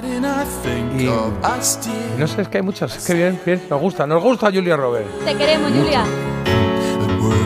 Y, 0.97 1.05
y 1.05 1.11
no 2.19 2.27
sé, 2.27 2.43
es 2.43 2.49
que 2.49 2.59
hay 2.59 2.63
muchas. 2.63 2.97
Es 2.97 3.05
que 3.07 3.15
bien, 3.15 3.41
bien, 3.45 3.63
nos 3.71 3.81
gusta, 3.81 4.07
nos 4.07 4.23
gusta 4.23 4.51
Julia 4.53 4.77
Roberts. 4.77 5.09
Te 5.25 5.35
queremos, 5.37 5.71
Julia. 5.73 6.05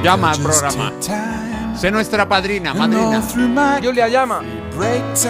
Llama 0.02 0.30
al 0.32 0.38
programa. 0.38 0.92
Sé 1.76 1.90
nuestra 1.90 2.28
padrina, 2.28 2.72
madrina. 2.74 3.22
Julia 3.82 4.08
llama. 4.08 4.40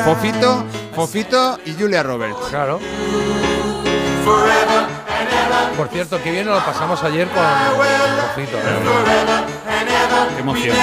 Fofito, 0.05 0.65
Fofito 0.95 1.59
y 1.65 1.73
Julia 1.75 2.03
Roberts. 2.03 2.37
Claro. 2.51 2.79
Por 5.77 5.89
cierto, 5.89 6.21
qué 6.23 6.31
bien 6.31 6.47
nos 6.47 6.59
lo 6.61 6.65
pasamos 6.65 7.03
ayer 7.03 7.27
con 7.29 7.43
Rojito. 7.43 8.57
¿eh? 8.59 8.63
Qué 10.35 10.41
emoción. 10.41 10.77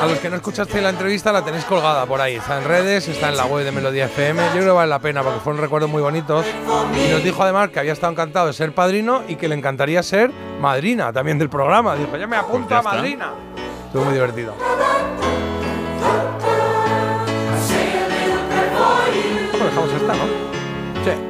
A 0.00 0.06
los 0.06 0.18
que 0.18 0.30
no 0.30 0.36
escuchaste 0.36 0.80
la 0.80 0.90
entrevista 0.90 1.30
la 1.30 1.44
tenéis 1.44 1.64
colgada 1.66 2.06
por 2.06 2.20
ahí. 2.20 2.36
Está 2.36 2.58
en 2.58 2.64
redes, 2.64 3.06
está 3.08 3.28
en 3.28 3.36
la 3.36 3.44
web 3.44 3.64
de 3.64 3.72
Melodía 3.72 4.06
FM. 4.06 4.42
Yo 4.46 4.52
creo 4.52 4.64
que 4.64 4.70
vale 4.70 4.88
la 4.88 4.98
pena 4.98 5.22
porque 5.22 5.40
fueron 5.40 5.60
recuerdos 5.60 5.90
muy 5.90 6.00
bonitos. 6.00 6.46
Y 6.94 7.12
nos 7.12 7.22
dijo 7.22 7.42
además 7.42 7.68
que 7.68 7.80
había 7.80 7.92
estado 7.92 8.12
encantado 8.12 8.46
de 8.46 8.54
ser 8.54 8.74
padrino 8.74 9.22
y 9.28 9.36
que 9.36 9.46
le 9.48 9.54
encantaría 9.56 10.02
ser 10.02 10.30
madrina 10.60 11.12
también 11.12 11.38
del 11.38 11.50
programa. 11.50 11.96
Dijo, 11.96 12.16
ya 12.16 12.26
me 12.26 12.36
apunto 12.36 12.68
Pues 12.68 12.80
a 12.80 12.82
madrina. 12.82 13.32
Estuvo 13.86 14.04
muy 14.04 14.14
divertido. 14.14 14.54
Pues 19.50 19.64
dejamos 19.64 19.92
esta, 19.92 20.12
¿no? 20.14 20.24
Sí. 21.04 21.29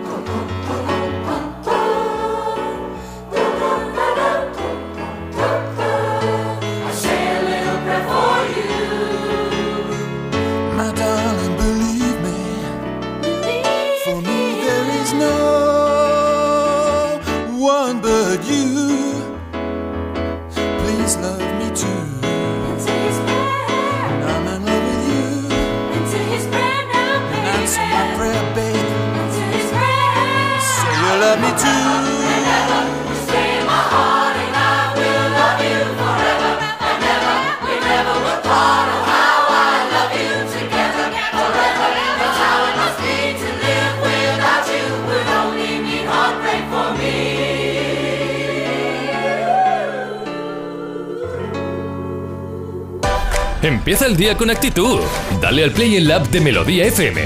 Empieza 53.62 54.06
el 54.06 54.16
día 54.16 54.36
con 54.36 54.50
actitud. 54.50 55.00
Dale 55.40 55.64
al 55.64 55.70
play 55.70 55.96
en 55.96 56.08
la 56.08 56.16
app 56.16 56.26
de 56.28 56.40
Melodía 56.40 56.86
FM. 56.86 57.20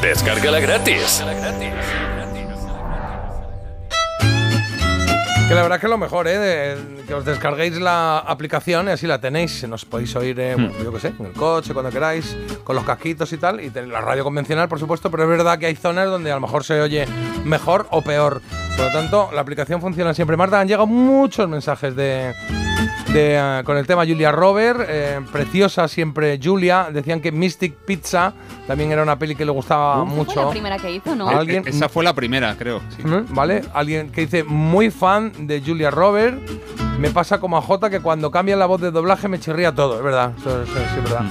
Descárgala 0.00 0.60
gratis. 0.60 1.22
Que 5.48 5.54
la 5.56 5.62
verdad 5.62 5.80
que 5.80 5.86
es 5.86 5.90
lo 5.90 5.98
mejor, 5.98 6.28
¿eh? 6.28 6.38
De- 6.38 7.00
que 7.08 7.14
os 7.14 7.24
descarguéis 7.24 7.76
la 7.80 8.18
aplicación 8.18 8.86
y 8.86 8.90
así 8.92 9.08
la 9.08 9.20
tenéis. 9.20 9.66
Nos 9.66 9.84
podéis 9.84 10.14
oír, 10.14 10.38
eh, 10.38 10.54
Hmm. 10.56 10.68
bueno, 10.68 10.84
yo 10.84 10.92
qué 10.92 11.00
sé, 11.00 11.08
en 11.18 11.26
el 11.26 11.32
coche, 11.32 11.72
cuando 11.74 11.90
queráis, 11.90 12.36
con 12.62 12.76
los 12.76 12.84
casquitos 12.84 13.32
y 13.32 13.36
tal. 13.38 13.60
Y 13.60 13.70
la 13.70 14.00
radio 14.00 14.22
convencional, 14.22 14.68
por 14.68 14.78
supuesto, 14.78 15.10
pero 15.10 15.24
es 15.24 15.28
verdad 15.28 15.58
que 15.58 15.66
hay 15.66 15.74
zonas 15.74 16.06
donde 16.06 16.30
a 16.30 16.36
lo 16.36 16.40
mejor 16.40 16.62
se 16.62 16.80
oye 16.80 17.04
mejor 17.44 17.88
o 17.90 18.00
peor. 18.02 18.40
Por 18.76 18.86
lo 18.86 18.92
tanto, 18.92 19.28
la 19.34 19.40
aplicación 19.40 19.80
funciona 19.80 20.14
siempre. 20.14 20.36
Marta, 20.36 20.60
han 20.60 20.68
llegado 20.68 20.86
muchos 20.86 21.48
mensajes 21.48 21.96
de, 21.96 22.32
de, 23.12 23.36
eh, 23.36 23.62
con 23.64 23.76
el 23.76 23.86
tema 23.86 24.04
Julia 24.06 24.30
Robert. 24.32 24.80
eh, 24.88 25.20
preciosa 25.32 25.88
siempre 25.88 26.38
Julia. 26.42 26.88
Decían 26.92 27.20
que 27.20 27.32
Mystic 27.32 27.74
Pizza 27.74 28.32
también 28.66 28.92
era 28.92 29.02
una 29.02 29.18
peli 29.18 29.34
que 29.34 29.44
le 29.44 29.50
gustaba 29.50 29.96
Fue 29.96 30.04
mucho. 30.14 30.44
la 30.44 30.50
primera 30.50 30.78
que 30.78 30.92
hizo, 30.92 31.14
¿no? 31.14 31.28
¿A 31.28 31.38
alguien? 31.38 31.64
Esa 31.66 31.88
fue 31.88 32.04
la 32.04 32.14
primera, 32.14 32.54
creo. 32.56 32.80
sí. 32.96 33.02
¿Vale? 33.30 33.62
Alguien 33.74 34.10
que 34.10 34.22
dice, 34.22 34.44
muy 34.44 34.90
fan 34.90 35.32
de 35.46 35.60
Julia 35.64 35.90
Robert. 35.90 36.38
Me 36.98 37.10
pasa 37.10 37.40
como 37.40 37.56
a 37.56 37.62
Jota 37.62 37.88
que 37.88 38.00
cuando 38.00 38.30
cambia 38.30 38.56
la 38.56 38.66
voz 38.66 38.80
de 38.80 38.90
doblaje 38.90 39.26
me 39.28 39.38
chirría 39.40 39.74
todo. 39.74 39.96
Es 39.96 40.02
verdad, 40.04 40.32
eso, 40.38 40.62
eso 40.62 40.72
sí 40.74 40.80
es 40.98 41.04
verdad. 41.04 41.24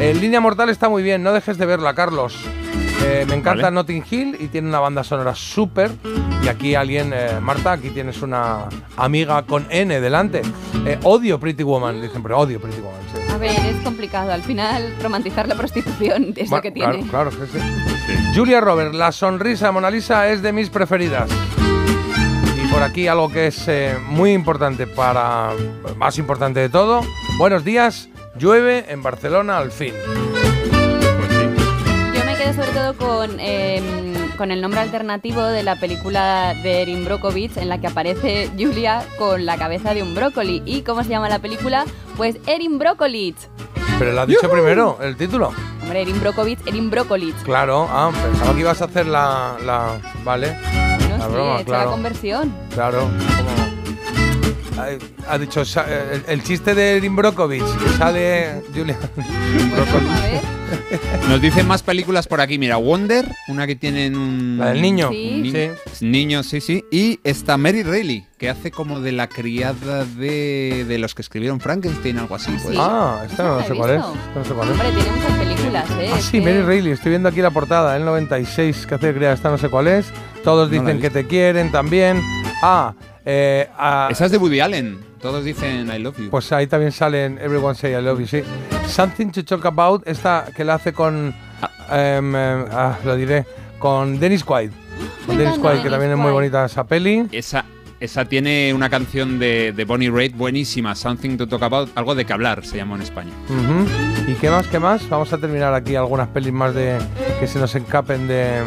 En 0.00 0.20
Línea 0.20 0.40
Mortal 0.40 0.68
está 0.70 0.88
muy 0.88 1.02
bien, 1.02 1.22
no 1.22 1.32
dejes 1.32 1.58
de 1.58 1.66
verla, 1.66 1.94
Carlos. 1.94 2.36
Eh, 3.02 3.26
me 3.28 3.34
encanta 3.34 3.64
Vale. 3.64 3.74
Notting 3.74 4.04
Hill 4.10 4.36
y 4.40 4.48
tiene 4.48 4.68
una 4.68 4.80
banda 4.80 5.04
sonora 5.04 5.34
súper. 5.34 5.90
Y 6.42 6.48
aquí 6.48 6.74
alguien, 6.74 7.12
eh, 7.14 7.38
Marta, 7.40 7.72
aquí 7.72 7.90
tienes 7.90 8.22
una 8.22 8.66
amiga 8.96 9.42
con 9.42 9.66
N 9.70 10.00
delante. 10.00 10.42
Eh, 10.86 10.98
odio 11.02 11.38
Pretty 11.40 11.62
Woman, 11.62 12.00
dicen, 12.00 12.22
pero 12.22 12.38
odio 12.38 12.60
Pretty 12.60 12.80
Woman. 12.80 13.00
sí. 13.12 13.20
A 13.32 13.36
ver, 13.38 13.50
es 13.66 13.76
complicado. 13.82 14.32
Al 14.32 14.42
final, 14.42 14.94
romantizar 15.02 15.46
la 15.48 15.54
prostitución 15.54 16.32
es 16.36 16.48
Bueno, 16.48 16.56
lo 16.56 16.62
que 16.62 16.70
tiene. 16.70 17.06
Claro, 17.08 17.30
claro, 17.30 17.46
sí, 17.46 17.58
sí. 17.58 18.14
Julia 18.34 18.60
Robert, 18.60 18.94
la 18.94 19.12
sonrisa 19.12 19.66
de 19.66 19.72
Mona 19.72 19.90
Lisa 19.90 20.28
es 20.30 20.40
de 20.42 20.52
mis 20.52 20.70
preferidas. 20.70 21.28
Y 22.62 22.66
por 22.72 22.82
aquí 22.82 23.06
algo 23.08 23.28
que 23.30 23.48
es 23.48 23.64
eh, 23.68 23.96
muy 24.08 24.32
importante 24.32 24.86
para. 24.86 25.50
más 25.96 26.18
importante 26.18 26.60
de 26.60 26.68
todo. 26.68 27.00
Buenos 27.38 27.64
días, 27.64 28.08
llueve 28.38 28.86
en 28.88 29.02
Barcelona 29.02 29.58
al 29.58 29.72
fin. 29.72 29.92
Sobre 32.52 32.72
todo 32.72 32.94
con, 32.94 33.40
eh, 33.40 33.80
con 34.36 34.50
el 34.50 34.60
nombre 34.60 34.78
alternativo 34.80 35.42
de 35.42 35.62
la 35.62 35.76
película 35.76 36.54
de 36.62 36.82
Erin 36.82 37.04
Brockovich 37.04 37.56
en 37.56 37.68
la 37.68 37.80
que 37.80 37.86
aparece 37.86 38.50
Julia 38.58 39.02
con 39.18 39.46
la 39.46 39.56
cabeza 39.56 39.94
de 39.94 40.02
un 40.02 40.14
brócoli. 40.14 40.62
¿Y 40.66 40.82
cómo 40.82 41.02
se 41.02 41.08
llama 41.08 41.28
la 41.28 41.38
película? 41.38 41.84
Pues 42.16 42.36
Erin 42.46 42.78
Brockovich. 42.78 43.36
Pero 43.98 44.12
lo 44.12 44.20
has 44.20 44.28
dicho 44.28 44.50
primero, 44.50 44.98
el 45.00 45.16
título. 45.16 45.52
Hombre, 45.82 46.02
Erin 46.02 46.20
Brockovich, 46.20 46.60
Erin 46.66 46.90
Brockovich. 46.90 47.34
Claro, 47.44 47.88
ah, 47.90 48.12
pensaba 48.22 48.54
que 48.54 48.60
ibas 48.60 48.82
a 48.82 48.84
hacer 48.84 49.06
la. 49.06 49.56
la 49.64 49.98
vale. 50.22 50.56
No 51.08 51.16
la 51.16 51.24
sé, 51.24 51.32
broma, 51.32 51.52
he 51.52 51.56
hecho 51.56 51.64
claro. 51.66 51.84
la 51.86 51.90
conversión. 51.90 52.54
Claro, 52.74 53.00
como. 53.00 53.73
Ha, 55.28 55.38
dicho 55.38 55.64
sa- 55.64 55.86
el, 56.12 56.24
el 56.26 56.42
chiste 56.42 56.74
de 56.74 56.96
Erin 56.96 57.14
Brockovich, 57.14 57.62
que 57.62 57.88
sale 57.96 58.62
Julia. 58.74 58.98
Ver. 59.14 60.54
Nos 61.28 61.40
dicen 61.40 61.66
más 61.68 61.82
películas 61.82 62.26
por 62.26 62.40
aquí. 62.40 62.58
Mira, 62.58 62.76
Wonder, 62.76 63.24
una 63.48 63.66
que 63.66 63.76
tienen 63.76 64.16
un. 64.16 64.56
La 64.58 64.70
del 64.70 64.82
niño. 64.82 65.10
Sí. 65.10 65.30
un 65.34 65.42
ni- 65.42 66.10
Niño, 66.10 66.42
sí, 66.42 66.60
sí. 66.60 66.84
Y 66.90 67.20
está 67.22 67.56
Mary 67.56 67.82
Reilly, 67.84 68.26
que 68.38 68.48
hace 68.50 68.70
como 68.72 69.00
de 69.00 69.12
la 69.12 69.28
criada 69.28 70.04
de, 70.04 70.84
de 70.88 70.98
los 70.98 71.14
que 71.14 71.22
escribieron 71.22 71.60
Frankenstein, 71.60 72.18
algo 72.18 72.34
así. 72.34 72.50
pues. 72.62 72.76
Ah, 72.78 73.22
esta 73.30 73.44
no, 73.44 73.62
sé 73.64 73.74
cuál 73.74 73.90
es. 73.92 73.98
no 74.00 74.44
sé 74.44 74.54
cuál 74.54 74.68
es. 74.70 74.72
Hombre, 74.80 74.90
tiene 74.92 75.10
muchas 75.10 75.38
películas, 75.38 75.90
¿eh? 76.00 76.10
Ah, 76.12 76.18
sí, 76.20 76.32
que- 76.32 76.40
Mary 76.40 76.62
Reilly. 76.62 76.90
Estoy 76.90 77.10
viendo 77.10 77.28
aquí 77.28 77.40
la 77.40 77.50
portada, 77.50 77.96
el 77.96 78.04
96, 78.04 78.86
que 78.86 78.94
hace 78.96 79.06
de 79.08 79.14
criada, 79.14 79.34
esta 79.34 79.50
no 79.50 79.58
sé 79.58 79.68
cuál 79.68 79.86
es. 79.88 80.06
Todos 80.42 80.70
No 80.70 80.80
dicen 80.82 81.00
que 81.00 81.10
te 81.10 81.26
quieren 81.26 81.70
también. 81.70 82.20
Ah, 82.62 82.94
eh, 83.24 83.68
ah, 83.78 84.08
Esa 84.10 84.26
es 84.26 84.30
de 84.32 84.38
Woody 84.38 84.60
Allen. 84.60 84.98
Todos 85.20 85.44
dicen 85.44 85.90
I 85.94 85.98
love 85.98 86.18
you. 86.18 86.30
pues 86.30 86.52
ahí 86.52 86.66
también 86.66 86.92
salen 86.92 87.38
Everyone 87.38 87.74
Say 87.74 87.92
I 87.92 88.02
Love 88.02 88.20
You, 88.20 88.26
sí. 88.26 88.42
Something 88.86 89.28
to 89.30 89.44
Talk 89.44 89.64
About, 89.64 90.06
esta 90.06 90.46
que 90.54 90.64
la 90.64 90.74
hace 90.74 90.92
con. 90.92 91.34
em, 91.90 92.36
em, 92.36 92.64
ah, 92.70 92.98
lo 93.04 93.16
diré. 93.16 93.46
Con 93.78 94.18
Dennis 94.20 94.44
Quaid. 94.44 94.70
Con 95.26 95.38
Dennis 95.38 95.58
Quaid, 95.58 95.82
que 95.82 95.90
también 95.90 96.12
es 96.12 96.18
muy 96.18 96.30
bonita 96.32 96.64
esa 96.66 96.84
peli. 96.84 97.26
Esa, 97.32 97.64
esa 98.00 98.24
tiene 98.26 98.72
una 98.74 98.88
canción 98.90 99.38
de, 99.38 99.72
de 99.74 99.84
Bonnie 99.84 100.10
Raitt 100.10 100.36
buenísima, 100.36 100.94
Something 100.94 101.36
to 101.38 101.46
Talk 101.48 101.62
About, 101.62 101.90
algo 101.94 102.14
de 102.14 102.24
que 102.26 102.32
hablar 102.32 102.64
se 102.64 102.76
llamó 102.76 102.96
en 102.96 103.02
España. 103.02 103.32
Ujú. 103.48 104.30
¿Y 104.30 104.34
qué 104.34 104.50
más? 104.50 104.66
¿Qué 104.68 104.78
más? 104.78 105.08
Vamos 105.08 105.32
a 105.32 105.38
terminar 105.38 105.72
aquí 105.74 105.96
algunas 105.96 106.28
pelis 106.28 106.52
más 106.52 106.74
de 106.74 106.98
que 107.40 107.46
se 107.46 107.58
nos 107.58 107.74
encapen 107.74 108.28
de, 108.28 108.62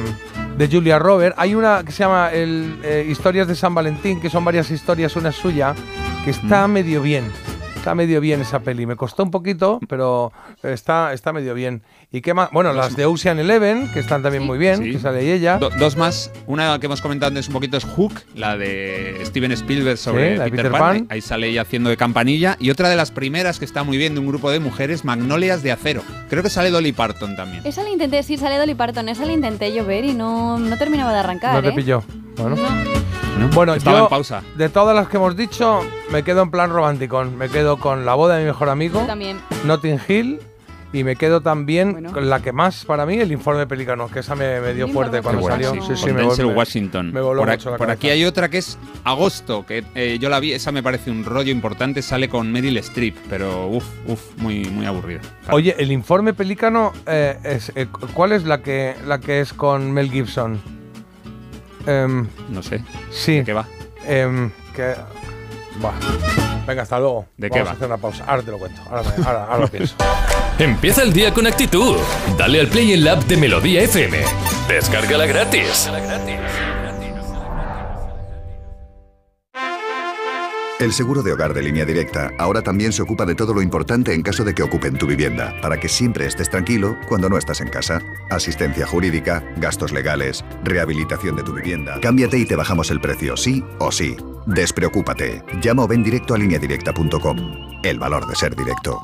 de 0.58 0.68
Julia 0.68 0.98
Robert. 0.98 1.36
Hay 1.38 1.54
una 1.56 1.84
que 1.84 1.92
se 1.92 2.00
llama 2.00 2.32
el, 2.32 2.80
eh, 2.84 3.06
Historias 3.08 3.48
de 3.48 3.56
San 3.56 3.76
Valentín, 3.76 4.20
que 4.20 4.30
son 4.30 4.44
varias 4.44 4.72
historias, 4.72 5.16
una 5.16 5.32
suya, 5.32 5.76
que 6.24 6.32
está 6.32 6.68
medio 6.68 7.02
bien. 7.02 7.32
Está 7.76 7.94
medio 7.94 8.20
bien 8.20 8.42
esa 8.42 8.60
peli. 8.60 8.86
Me 8.86 8.96
costó 8.96 9.24
un 9.24 9.32
poquito, 9.32 9.80
pero 9.88 10.34
está, 10.64 11.14
está 11.14 11.32
medio 11.32 11.54
bien. 11.54 11.84
¿Y 12.10 12.22
qué 12.22 12.34
más? 12.34 12.50
Bueno, 12.54 12.72
las 12.72 12.96
de 12.96 13.06
Ocean 13.06 13.38
Eleven, 13.38 13.92
que 13.92 14.00
están 14.00 14.24
también 14.24 14.42
muy 14.44 14.58
bien, 14.58 14.82
Sí. 14.82 14.92
que 14.94 15.00
sale 15.00 15.34
ella. 15.34 15.58
Do- 15.58 15.70
dos 15.78 15.98
más. 15.98 16.32
Una 16.48 16.80
que 16.80 16.86
hemos 16.86 17.02
comentado 17.02 17.28
antes 17.28 17.48
un 17.50 17.54
poquito 17.54 17.76
es 17.76 17.84
Hook, 17.84 18.14
la 18.34 18.56
de 18.56 19.20
Steven 19.26 19.52
Spielberg 19.52 19.98
sobre 19.98 20.32
Sí, 20.32 20.38
la 20.38 20.46
Peter, 20.46 20.58
Peter 20.58 20.72
Pan. 20.72 20.80
Pan. 20.80 21.08
Ahí 21.10 21.20
sale 21.20 21.50
ella 21.50 21.64
haciendo 21.64 21.90
de 21.90 21.98
campanilla. 21.98 22.56
Y 22.62 22.70
otra 22.70 22.88
de 22.88 22.96
las 22.96 23.12
primeras 23.12 23.60
que 23.60 23.66
está 23.66 23.84
muy 23.84 23.98
bien 23.98 24.14
de 24.14 24.22
un 24.22 24.28
grupo 24.28 24.50
de 24.52 24.62
mujeres, 24.62 25.04
Magnolias 25.04 25.64
de 25.64 25.74
Acero. 25.74 26.02
Creo 26.30 26.42
que 26.44 26.50
sale 26.50 26.72
Dolly 26.72 26.94
Parton 26.94 27.36
también. 27.36 27.62
Esa 27.66 27.84
la 27.84 27.90
intenté, 27.90 28.24
sí, 28.24 28.38
sale 28.38 28.58
Dolly 28.58 28.76
Parton, 28.76 29.10
esa 29.10 29.26
la 29.26 29.34
intenté 29.34 29.74
yo 29.74 29.86
ver 29.86 30.06
y 30.06 30.14
no, 30.14 30.58
no 30.60 30.78
terminaba 30.78 31.12
de 31.12 31.20
arrancar, 31.20 31.56
No 31.56 31.62
te 31.62 31.70
¿eh? 31.70 31.74
pilló. 31.76 32.04
Bueno. 32.38 32.56
Bueno, 33.54 33.76
Estaba 33.76 33.98
yo, 34.00 34.04
en 34.06 34.10
pausa. 34.10 34.44
de 34.56 34.70
todas 34.70 34.96
las 34.96 35.10
que 35.10 35.18
hemos 35.18 35.36
dicho, 35.36 35.82
me 36.12 36.24
quedo 36.24 36.42
en 36.42 36.52
plan 36.52 36.72
romántico. 36.72 37.24
Me 37.26 37.50
quedo 37.50 37.78
con 37.78 38.06
la 38.06 38.16
boda 38.16 38.36
de 38.36 38.42
mi 38.44 38.48
mejor 38.48 38.70
amigo. 38.70 39.02
Yo 39.02 39.06
también. 39.08 39.40
Notting 39.66 40.00
Hill. 40.08 40.40
Y 40.94 41.04
me 41.04 41.18
quedo 41.18 41.42
también 41.42 42.06
con 42.14 42.30
la 42.30 42.40
que 42.42 42.54
más 42.54 42.86
para 42.86 43.06
mí, 43.06 43.18
el 43.18 43.32
informe 43.34 43.68
Pelícano, 43.68 44.08
que 44.08 44.20
esa 44.20 44.36
me, 44.36 44.62
me 44.62 44.74
dio 44.74 44.88
fuerte 44.88 45.22
cuando 45.22 45.46
salió. 45.46 45.74
Sí, 45.74 45.96
sí, 45.98 46.06
me, 46.14 46.22
Denzel 46.22 46.46
vol- 46.46 46.50
me- 46.52 46.56
Washington. 46.56 47.12
me 47.14 47.20
voló 47.20 47.42
por, 47.42 47.50
mucho 47.52 47.72
la 47.72 47.78
por 47.78 47.92
aquí 47.92 48.10
hay 48.10 48.24
otra 48.24 48.48
que 48.50 48.60
es 48.60 48.78
Agosto, 49.04 49.66
que 49.66 49.84
eh, 49.96 50.18
yo 50.20 50.30
la 50.30 50.40
vi, 50.40 50.54
esa 50.54 50.72
me 50.72 50.82
parece 50.82 51.12
un 51.12 51.26
rollo 51.26 51.52
importante, 51.52 52.02
sale 52.02 52.30
con 52.30 52.52
Meryl 52.54 52.78
Streep, 52.78 53.18
pero 53.30 53.68
uff, 53.68 53.86
uff, 54.08 54.22
muy, 54.38 54.64
muy 54.66 54.86
aburrida. 54.86 55.20
Oye, 55.52 55.76
el 55.78 55.92
informe 55.92 56.34
Pelícano, 56.34 56.94
eh, 57.06 57.38
es, 57.44 57.72
eh, 57.76 57.88
¿cuál 58.14 58.32
es 58.32 58.46
la 58.46 58.62
que, 58.62 58.96
la 59.06 59.20
que 59.20 59.42
es 59.42 59.52
con 59.52 59.92
Mel 59.92 60.10
Gibson? 60.10 60.58
Em, 61.86 62.28
no 62.50 62.64
sé. 62.64 62.82
Sí. 63.12 63.44
¿Qué 63.46 63.54
va? 63.54 63.68
Em, 64.06 64.52
que 64.76 64.94
Venga, 66.68 66.82
hasta 66.82 67.00
luego. 67.00 67.26
¿De 67.38 67.50
qué 67.50 67.60
Vamos 67.60 67.68
va? 67.68 67.72
a 67.72 67.76
hacer 67.76 67.88
una 67.88 67.98
pausa. 67.98 68.24
Ahora 68.28 68.44
te 68.44 68.52
lo 68.52 68.58
cuento. 68.60 68.82
Ahora, 68.90 69.04
me- 69.04 69.26
ahora- 69.26 69.44
ahora 69.46 69.58
lo 69.60 69.68
pienso. 69.68 69.96
Empieza 70.60 71.04
el 71.04 71.14
día 71.14 71.34
con 71.34 71.48
actitud. 71.48 71.98
Dale 72.38 72.60
al 72.60 72.68
play 72.68 72.94
en 72.94 73.04
la 73.06 73.14
app 73.14 73.24
de 73.24 73.38
Melodía 73.38 73.82
FM. 73.84 74.18
Descárgala 74.68 75.26
gratis. 75.26 75.90
El 80.80 80.94
seguro 80.94 81.24
de 81.24 81.34
hogar 81.34 81.56
de 81.56 81.64
línea 81.64 81.86
directa 81.86 82.32
ahora 82.38 82.62
también 82.62 82.94
se 82.94 83.02
ocupa 83.02 83.26
de 83.26 83.34
todo 83.34 83.52
lo 83.52 83.64
importante 83.64 84.14
en 84.14 84.22
caso 84.22 84.44
de 84.44 84.54
que 84.54 84.62
ocupen 84.62 84.96
tu 84.96 85.08
vivienda, 85.08 85.56
para 85.60 85.80
que 85.80 85.90
siempre 85.90 86.28
estés 86.28 86.52
tranquilo 86.52 86.96
cuando 87.10 87.30
no 87.30 87.38
estás 87.40 87.62
en 87.62 87.70
casa. 87.70 88.00
Asistencia 88.30 88.86
jurídica, 88.86 89.44
gastos 89.58 89.92
legales, 89.92 90.46
rehabilitación 90.64 91.36
de 91.36 91.42
tu 91.42 91.54
vivienda. 91.54 92.00
Cámbiate 92.00 92.38
y 92.38 92.46
te 92.46 92.56
bajamos 92.56 92.92
el 92.92 93.02
precio, 93.02 93.36
sí 93.36 93.64
o 93.80 93.92
sí. 93.92 94.18
Despreocúpate. 94.46 95.44
Llama 95.64 95.84
o 95.84 95.88
ven 95.88 96.04
directo 96.04 96.36
a 96.36 96.38
lineadirecta.com. 96.38 97.38
El 97.84 97.98
valor 97.98 98.28
de 98.28 98.36
ser 98.36 98.56
directo. 98.56 99.02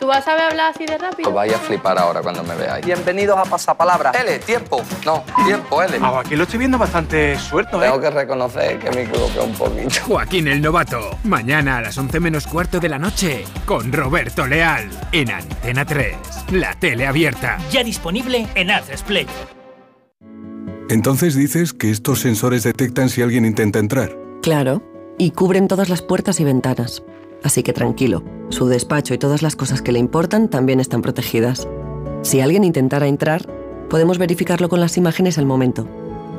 ¿Tú 0.00 0.06
vas 0.06 0.26
a 0.26 0.32
hablar 0.32 0.72
así 0.74 0.86
de 0.86 0.96
rápido? 0.96 1.28
Os 1.28 1.34
vais 1.34 1.52
a 1.52 1.58
flipar 1.58 1.98
ahora 1.98 2.22
cuando 2.22 2.42
me 2.42 2.54
veáis. 2.56 2.86
Bienvenidos 2.86 3.36
a 3.36 3.44
Pasapalabra. 3.44 4.12
L, 4.12 4.38
tiempo. 4.38 4.80
No, 5.04 5.22
tiempo, 5.44 5.82
L. 5.82 5.98
aquí 6.18 6.36
lo 6.36 6.44
estoy 6.44 6.58
viendo 6.58 6.78
bastante 6.78 7.38
suelto, 7.38 7.82
¿eh? 7.82 7.86
Tengo 7.86 8.00
que 8.00 8.10
reconocer 8.10 8.78
que 8.78 8.90
me 8.92 9.02
equivoqué 9.02 9.40
un 9.40 9.52
poquito. 9.52 9.90
Joaquín 10.06 10.48
el 10.48 10.62
Novato, 10.62 11.18
mañana 11.24 11.76
a 11.76 11.82
las 11.82 11.98
11 11.98 12.18
menos 12.18 12.46
cuarto 12.46 12.80
de 12.80 12.88
la 12.88 12.98
noche, 12.98 13.44
con 13.66 13.92
Roberto 13.92 14.46
Leal, 14.46 14.88
en 15.12 15.30
Antena 15.30 15.84
3, 15.84 16.16
la 16.52 16.72
tele 16.76 17.06
abierta. 17.06 17.58
Ya 17.70 17.84
disponible 17.84 18.48
en 18.54 18.68
Play. 19.06 19.26
Entonces 20.88 21.34
dices 21.34 21.74
que 21.74 21.90
estos 21.90 22.20
sensores 22.20 22.62
detectan 22.62 23.10
si 23.10 23.20
alguien 23.20 23.44
intenta 23.44 23.78
entrar. 23.78 24.16
Claro, 24.40 24.82
y 25.18 25.32
cubren 25.32 25.68
todas 25.68 25.90
las 25.90 26.00
puertas 26.00 26.40
y 26.40 26.44
ventanas. 26.44 27.02
Así 27.42 27.62
que 27.62 27.72
tranquilo, 27.72 28.22
su 28.50 28.66
despacho 28.66 29.14
y 29.14 29.18
todas 29.18 29.42
las 29.42 29.56
cosas 29.56 29.82
que 29.82 29.92
le 29.92 29.98
importan 29.98 30.48
también 30.48 30.80
están 30.80 31.02
protegidas. 31.02 31.68
Si 32.22 32.40
alguien 32.40 32.64
intentara 32.64 33.06
entrar, 33.06 33.46
podemos 33.88 34.18
verificarlo 34.18 34.68
con 34.68 34.80
las 34.80 34.96
imágenes 34.96 35.38
al 35.38 35.46
momento. 35.46 35.86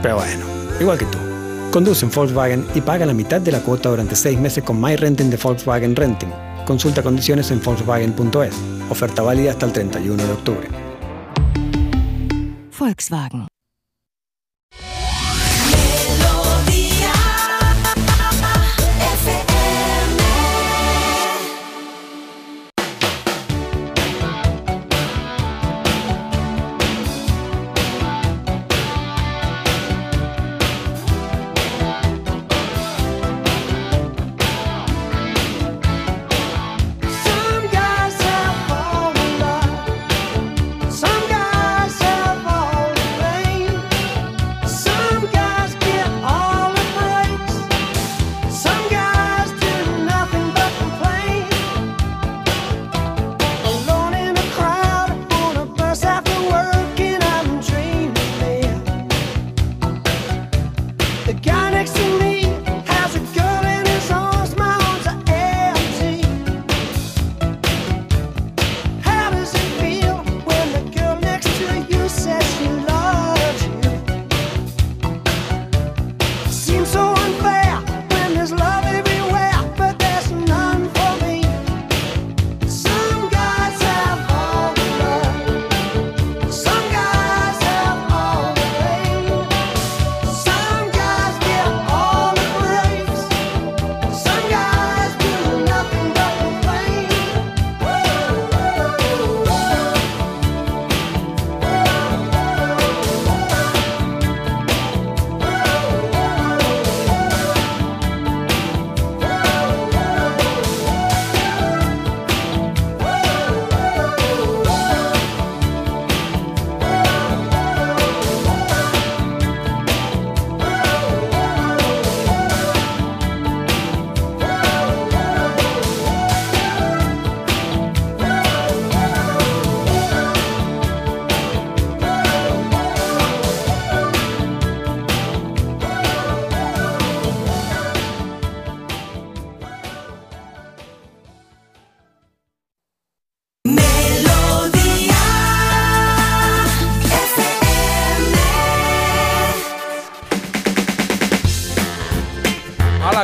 Pero 0.00 0.16
bueno, 0.16 0.46
igual 0.80 0.96
que 0.96 1.06
tú. 1.06 1.27
Conduce 1.70 2.06
en 2.06 2.10
Volkswagen 2.10 2.66
y 2.74 2.80
paga 2.80 3.04
la 3.04 3.12
mitad 3.12 3.40
de 3.40 3.52
la 3.52 3.60
cuota 3.60 3.90
durante 3.90 4.16
6 4.16 4.38
meses 4.38 4.64
con 4.64 4.80
My 4.80 4.96
Renting 4.96 5.30
de 5.30 5.36
Volkswagen 5.36 5.94
Renting. 5.94 6.30
Consulta 6.66 7.02
condiciones 7.02 7.50
en 7.50 7.62
Volkswagen.es. 7.62 8.54
Oferta 8.90 9.22
válida 9.22 9.50
hasta 9.50 9.66
el 9.66 9.72
31 9.72 10.24
de 10.24 10.32
octubre. 10.32 10.68
Volkswagen. 12.78 13.47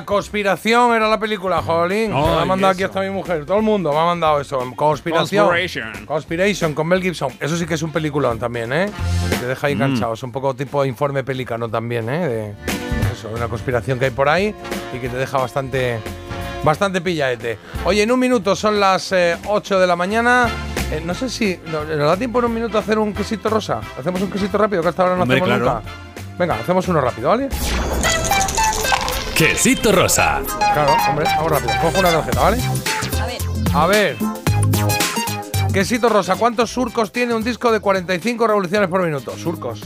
La 0.05 0.07
conspiración 0.07 0.95
era 0.95 1.09
la 1.09 1.19
película, 1.19 1.63
Jolín. 1.63 2.13
me 2.13 2.19
ha 2.43 2.45
mandado 2.45 2.75
aquí 2.75 2.83
hasta 2.83 3.01
mi 3.01 3.09
mujer. 3.09 3.47
Todo 3.47 3.57
el 3.57 3.63
mundo 3.63 3.91
me 3.91 3.99
ha 3.99 4.05
mandado 4.05 4.39
eso. 4.39 4.59
Conspiración. 4.77 5.47
Conspiration. 5.47 6.05
Conspiration 6.07 6.75
con 6.75 6.87
Mel 6.89 7.01
Gibson. 7.03 7.33
Eso 7.41 7.57
sí 7.57 7.65
que 7.65 7.73
es 7.75 7.83
un 7.83 7.91
peliculón 7.91 8.39
también, 8.39 8.71
¿eh? 8.75 8.91
Te 9.41 9.47
deja 9.47 9.67
ahí 9.67 9.75
Mm. 9.75 9.83
enganchado. 9.83 10.13
Es 10.13 10.23
un 10.23 10.31
poco 10.31 10.55
tipo 10.55 10.85
informe 10.85 11.25
pelicano 11.25 11.71
también, 11.71 12.11
¿eh? 12.11 12.29
De, 12.29 12.55
eso, 13.15 13.31
una 13.35 13.49
conspiración 13.49 13.99
que 13.99 14.05
hay 14.07 14.11
por 14.11 14.29
ahí 14.29 14.55
y 14.95 14.99
que 14.99 15.09
te 15.09 15.17
deja 15.17 15.39
bastante, 15.39 15.99
bastante 16.63 17.01
pillaete. 17.01 17.59
Oye, 17.87 18.03
en 18.03 18.13
un 18.13 18.21
minuto 18.21 18.55
son 18.55 18.79
las 18.79 19.11
eh, 19.13 19.39
8 19.47 19.81
de 19.81 19.87
la 19.87 19.97
mañana. 19.97 20.49
Eh, 20.93 21.01
no 21.03 21.15
sé 21.15 21.31
si 21.31 21.59
¿nos 21.73 21.87
nos 21.89 21.97
da 22.09 22.17
tiempo 22.19 22.41
en 22.41 22.45
un 22.45 22.55
minuto 22.55 22.77
a 22.77 22.83
hacer 22.83 22.99
un 22.99 23.15
quesito 23.15 23.49
rosa. 23.49 23.81
Hacemos 23.99 24.21
un 24.21 24.31
quesito 24.31 24.59
rápido 24.59 24.83
que 24.83 24.89
hasta 24.91 25.03
ahora 25.03 25.17
no 25.17 25.23
Hombre, 25.23 25.39
hacemos 25.41 25.59
claro. 25.59 25.75
nunca. 25.81 25.91
Venga, 26.39 26.55
hacemos 26.57 26.87
uno 26.89 27.01
rápido, 27.01 27.29
¿vale? 27.31 27.49
Quesito 29.37 29.91
rosa. 29.93 30.43
Claro, 30.73 30.95
hombre, 31.09 31.25
vamos 31.25 31.51
rápido. 31.51 31.73
Cojo 31.83 31.99
una 31.99 32.11
tarjeta, 32.13 32.41
¿vale? 32.41 32.63
A 32.63 33.27
ver. 33.27 33.43
A 33.75 33.87
ver. 33.87 34.17
Quesito 35.73 36.09
Rosa, 36.09 36.37
¿cuántos 36.37 36.71
surcos 36.71 37.11
tiene 37.11 37.35
un 37.35 37.43
disco 37.43 37.73
de 37.73 37.81
45 37.81 38.47
revoluciones 38.47 38.89
por 38.89 39.03
minuto? 39.03 39.37
Surcos. 39.37 39.81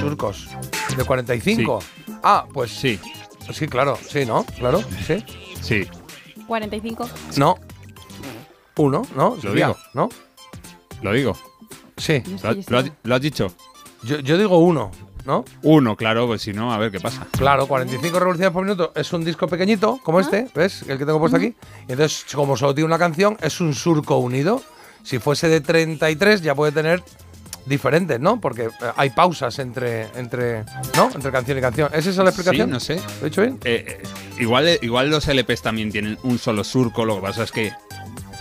Surcos. 0.00 0.48
¿De 0.96 1.04
45? 1.04 1.78
Ah, 2.22 2.46
pues 2.50 2.70
Sí, 2.70 2.98
sí, 3.52 3.66
claro. 3.68 3.98
Sí, 4.08 4.24
¿no? 4.24 4.44
Claro, 4.58 4.80
sí. 5.06 5.22
sí. 5.60 5.86
45. 6.46 7.06
No. 7.36 7.56
Uno, 8.78 9.02
¿no? 9.14 9.34
Lo 9.36 9.40
Sería, 9.42 9.66
digo. 9.66 9.78
¿No? 9.92 10.08
Lo 11.02 11.12
digo. 11.12 11.36
Sí. 11.98 12.22
¿Lo, 12.42 12.48
ha- 12.48 12.54
lo 12.68 12.78
ha- 12.78 12.84
lo 13.02 13.14
has 13.14 13.20
dicho? 13.20 13.52
Yo, 14.04 14.20
yo 14.20 14.38
digo 14.38 14.56
uno, 14.58 14.90
¿no? 15.24 15.44
Uno, 15.62 15.96
claro, 15.96 16.26
pues 16.26 16.42
si 16.42 16.52
no, 16.52 16.72
a 16.72 16.78
ver 16.78 16.90
qué 16.90 17.00
pasa. 17.00 17.26
Claro, 17.32 17.66
45 17.66 18.18
revoluciones 18.18 18.52
por 18.52 18.64
minuto 18.64 18.92
es 18.94 19.12
un 19.12 19.24
disco 19.24 19.46
pequeñito, 19.46 19.98
como 20.02 20.20
este, 20.20 20.48
¿ves? 20.54 20.82
El 20.82 20.98
que 20.98 21.06
tengo 21.06 21.18
puesto 21.18 21.36
aquí. 21.36 21.54
Y 21.88 21.92
entonces, 21.92 22.26
como 22.34 22.56
solo 22.56 22.74
tiene 22.74 22.86
una 22.86 22.98
canción, 22.98 23.36
es 23.40 23.60
un 23.60 23.74
surco 23.74 24.18
unido. 24.18 24.62
Si 25.02 25.18
fuese 25.18 25.48
de 25.48 25.60
33, 25.60 26.42
ya 26.42 26.54
puede 26.54 26.72
tener 26.72 27.02
diferentes, 27.66 28.20
¿no? 28.20 28.40
Porque 28.40 28.64
eh, 28.64 28.70
hay 28.96 29.10
pausas 29.10 29.58
entre, 29.58 30.08
entre, 30.16 30.64
¿no? 30.96 31.10
Entre 31.14 31.30
canción 31.30 31.58
y 31.58 31.60
canción. 31.60 31.90
¿Es 31.92 32.06
esa 32.06 32.22
la 32.22 32.30
explicación? 32.30 32.68
Sí, 32.68 32.72
no 32.72 32.80
sé. 32.80 32.96
¿Lo 32.96 33.26
he 33.26 33.30
dicho 33.30 33.42
bien? 33.42 33.58
Eh, 33.64 33.84
eh, 33.86 34.02
igual, 34.38 34.78
igual 34.82 35.10
los 35.10 35.26
LPs 35.26 35.62
también 35.62 35.90
tienen 35.90 36.18
un 36.22 36.38
solo 36.38 36.64
surco, 36.64 37.04
lo 37.04 37.16
que 37.16 37.22
pasa 37.22 37.44
es 37.44 37.52
que. 37.52 37.72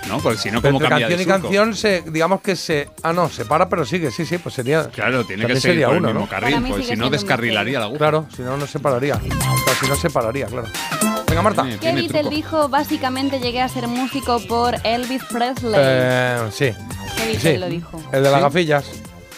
¿No? 0.07 0.19
Porque 0.19 0.37
si 0.37 0.51
no, 0.51 0.61
¿cómo 0.61 0.79
cambia 0.79 1.07
canción 1.07 1.17
de 1.17 1.23
y 1.23 1.25
canción, 1.25 1.75
se, 1.75 2.01
digamos 2.07 2.41
que 2.41 2.55
se. 2.55 2.89
Ah, 3.03 3.13
no, 3.13 3.29
se 3.29 3.45
para, 3.45 3.69
pero 3.69 3.85
sigue, 3.85 4.11
sí, 4.11 4.25
sí, 4.25 4.37
pues 4.37 4.53
sería. 4.55 4.89
Claro, 4.89 5.25
tiene 5.25 5.45
que 5.45 5.59
seguir 5.59 5.85
por 5.85 5.95
uno, 5.97 6.09
el 6.09 6.13
mismo 6.13 6.25
¿no? 6.25 6.29
Carril, 6.29 6.63
porque 6.67 6.83
si 6.83 6.95
no 6.95 7.09
descarrilaría 7.09 7.79
la 7.79 7.85
aguja. 7.85 7.99
Claro, 7.99 8.25
si 8.35 8.41
no, 8.41 8.57
no 8.57 8.67
se 8.67 8.79
pararía. 8.79 9.15
O 9.15 9.19
sea, 9.19 9.75
si 9.79 9.87
no 9.87 9.95
se 9.95 10.09
pararía, 10.09 10.45
claro. 10.47 10.67
Venga, 11.27 11.41
Marta. 11.41 11.63
Tiene- 11.63 11.77
¿Qué 11.77 11.79
tiene 11.79 12.01
Beatle 12.01 12.19
truco. 12.21 12.35
dijo? 12.35 12.69
Básicamente 12.69 13.39
llegué 13.39 13.61
a 13.61 13.69
ser 13.69 13.87
músico 13.87 14.39
por 14.47 14.75
Elvis 14.83 15.23
Presley. 15.31 15.73
Eh, 15.77 16.37
sí. 16.51 16.71
¿Qué 17.17 17.39
sí. 17.39 17.57
lo 17.57 17.67
dijo? 17.67 18.03
El 18.11 18.23
de 18.23 18.29
las 18.29 18.39
¿Sí? 18.39 18.43
gafillas. 18.43 18.85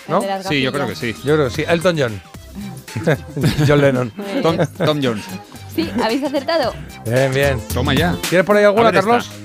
¿no? 0.07 0.21
Sí, 0.47 0.61
yo 0.61 0.71
creo 0.71 0.87
que 0.87 0.95
sí. 0.95 1.15
Yo 1.23 1.35
creo 1.35 1.47
que 1.49 1.53
sí. 1.55 1.63
Elton 1.67 1.95
John. 1.97 2.21
John 3.67 3.81
Lennon. 3.81 4.11
Tom, 4.41 4.57
Tom 4.77 4.99
Jones. 5.03 5.23
Sí, 5.75 5.89
¿habéis 6.01 6.23
acertado? 6.23 6.73
Bien, 7.05 7.33
bien. 7.33 7.59
Toma 7.73 7.93
ya. 7.93 8.15
¿Quieres 8.29 8.45
por 8.45 8.55
ahí 8.57 8.63
alguna, 8.63 8.91
Carlos? 8.91 9.25
esta. 9.25 9.44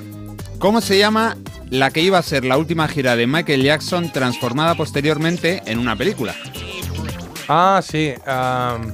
¿Cómo 0.61 0.81
se 0.83 0.99
llama 0.99 1.37
la 1.71 1.91
que 1.91 2.01
iba 2.03 2.19
a 2.19 2.23
ser 2.23 2.45
la 2.45 2.57
última 2.59 2.87
gira 2.87 3.17
de 3.17 3.27
Michael 3.27 3.63
Jackson 3.63 4.13
transformada 4.13 4.75
posteriormente 4.75 5.63
en 5.67 5.79
una 5.79 5.97
película? 5.97 6.35
Ah, 7.49 7.81
sí. 7.83 8.13
um, 8.27 8.93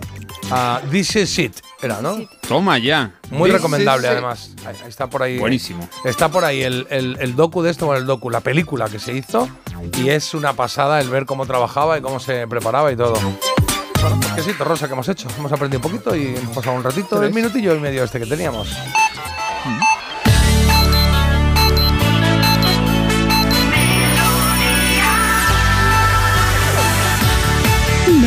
ah, 0.53 0.81
This 0.91 1.17
is 1.17 1.39
it. 1.41 1.57
Era, 1.83 2.01
¿no? 2.01 2.19
Toma 2.49 2.79
ya. 2.79 3.13
Muy 3.31 3.51
This 3.51 3.55
recomendable, 3.59 4.07
is 4.07 4.13
además. 4.13 4.51
Ahí- 4.65 4.77
ahí 4.83 4.89
Está 4.89 5.11
por 5.11 5.23
ahí. 5.25 5.39
Buenísimo. 5.39 5.89
Está 6.05 6.31
por 6.31 6.45
ahí 6.45 6.63
el, 6.63 6.87
el, 6.89 7.19
el 7.21 7.35
docu 7.37 7.63
de 7.63 7.71
esto, 7.71 7.87
bueno, 7.87 8.01
el 8.01 8.07
docu, 8.07 8.31
la 8.31 8.41
película 8.41 8.89
que 8.89 8.99
se 9.01 9.13
hizo. 9.13 9.49
Y 9.99 10.09
es 10.11 10.35
una 10.35 10.53
pasada 10.53 11.01
el 11.01 11.11
ver 11.11 11.27
cómo 11.27 11.47
trabajaba 11.47 11.99
y 11.99 12.01
cómo 12.01 12.21
se 12.21 12.47
preparaba 12.47 12.93
y 12.93 12.97
todo. 12.97 13.15
Bueno, 14.01 14.21
pues 14.21 14.33
quesito 14.35 14.63
rosa 14.65 14.87
que 14.87 14.93
hemos 14.93 15.09
hecho. 15.09 15.27
Hemos 15.37 15.51
aprendido 15.53 15.81
un 15.85 15.91
poquito 15.93 16.15
y 16.15 16.37
hemos 16.37 16.55
pasado 16.55 16.77
un 16.77 16.85
ratito, 16.85 17.21
el 17.23 17.35
minutillo 17.35 17.75
y 17.75 17.81
medio 17.81 18.05
este 18.05 18.21
que 18.21 18.27
teníamos. 18.27 18.69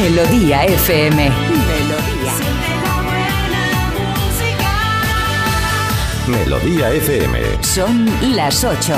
Melodía 0.01 0.63
FM. 0.63 1.29
Melodía. 1.29 2.33
Melodía 6.25 6.91
FM. 6.91 7.61
Son 7.61 8.05
las 8.33 8.63
8. 8.63 8.93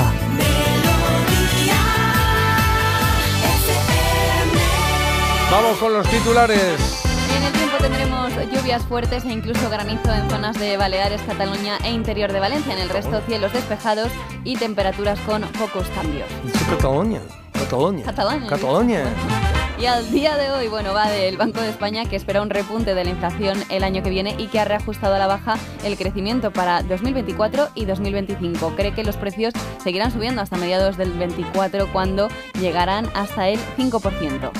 Vamos 5.50 5.78
con 5.78 5.92
los 5.92 6.08
titulares. 6.08 7.02
En 7.36 7.42
el 7.42 7.52
tiempo 7.52 7.76
tendremos 7.80 8.32
lluvias 8.52 8.84
fuertes 8.84 9.24
e 9.24 9.32
incluso 9.32 9.68
granizo 9.68 10.14
en 10.14 10.30
zonas 10.30 10.56
de 10.60 10.76
Baleares, 10.76 11.20
Cataluña 11.22 11.78
e 11.84 11.90
interior 11.90 12.32
de 12.32 12.38
Valencia. 12.38 12.74
En 12.74 12.78
el 12.78 12.88
resto, 12.88 13.20
cielos 13.26 13.52
despejados 13.52 14.12
y 14.44 14.54
temperaturas 14.54 15.18
con 15.26 15.42
pocos 15.42 15.88
cambios. 15.96 16.28
Cataluña. 16.70 17.20
Cataluña. 17.52 18.04
Cataluña. 18.04 18.46
Cataluña. 18.46 19.61
Y 19.82 19.86
al 19.86 20.12
día 20.12 20.36
de 20.36 20.48
hoy, 20.52 20.68
bueno, 20.68 20.92
va 20.94 21.10
del 21.10 21.36
Banco 21.36 21.60
de 21.60 21.68
España 21.68 22.04
que 22.04 22.14
espera 22.14 22.40
un 22.40 22.50
repunte 22.50 22.94
de 22.94 23.02
la 23.02 23.10
inflación 23.10 23.58
el 23.68 23.82
año 23.82 24.00
que 24.04 24.10
viene 24.10 24.36
y 24.38 24.46
que 24.46 24.60
ha 24.60 24.64
reajustado 24.64 25.16
a 25.16 25.18
la 25.18 25.26
baja 25.26 25.56
el 25.82 25.96
crecimiento 25.96 26.52
para 26.52 26.84
2024 26.84 27.70
y 27.74 27.84
2025. 27.84 28.76
Cree 28.76 28.94
que 28.94 29.02
los 29.02 29.16
precios 29.16 29.52
seguirán 29.82 30.12
subiendo 30.12 30.40
hasta 30.40 30.56
mediados 30.56 30.96
del 30.96 31.10
24 31.14 31.92
cuando 31.92 32.28
llegarán 32.60 33.10
hasta 33.14 33.48
el 33.48 33.58
5%. 33.76 34.52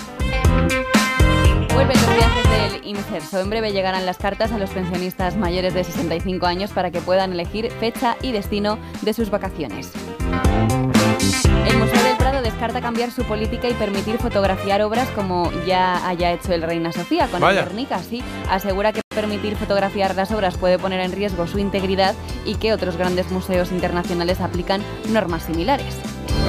Vuelven 1.73 1.97
los 1.97 2.16
viajes 2.16 2.73
del 2.73 2.85
Inserso. 2.85 3.39
En 3.39 3.49
breve 3.49 3.70
llegarán 3.70 4.05
las 4.05 4.18
cartas 4.18 4.51
a 4.51 4.59
los 4.59 4.70
pensionistas 4.70 5.37
mayores 5.37 5.73
de 5.73 5.85
65 5.85 6.47
años 6.47 6.73
para 6.73 6.91
que 6.91 7.01
puedan 7.01 7.33
elegir 7.33 7.70
fecha 7.70 8.16
y 8.23 8.33
destino 8.33 8.77
de 9.03 9.14
sus 9.14 9.31
vacaciones. 9.31 9.93
Descarta 12.62 12.80
cambiar 12.80 13.10
su 13.10 13.24
política 13.24 13.68
y 13.68 13.74
permitir 13.74 14.18
fotografiar 14.18 14.82
obras 14.82 15.08
como 15.16 15.50
ya 15.66 16.06
haya 16.06 16.30
hecho 16.30 16.52
el 16.52 16.62
Reina 16.62 16.92
Sofía 16.92 17.26
con 17.26 17.40
Vaya. 17.40 17.58
el 17.58 17.66
Guernica. 17.66 17.98
Sí, 17.98 18.22
asegura 18.48 18.92
que 18.92 19.00
permitir 19.12 19.56
fotografiar 19.56 20.14
las 20.14 20.30
obras 20.30 20.56
puede 20.56 20.78
poner 20.78 21.00
en 21.00 21.10
riesgo 21.10 21.48
su 21.48 21.58
integridad 21.58 22.14
y 22.46 22.54
que 22.54 22.72
otros 22.72 22.96
grandes 22.96 23.32
museos 23.32 23.72
internacionales 23.72 24.40
aplican 24.40 24.80
normas 25.08 25.42
similares. 25.42 25.92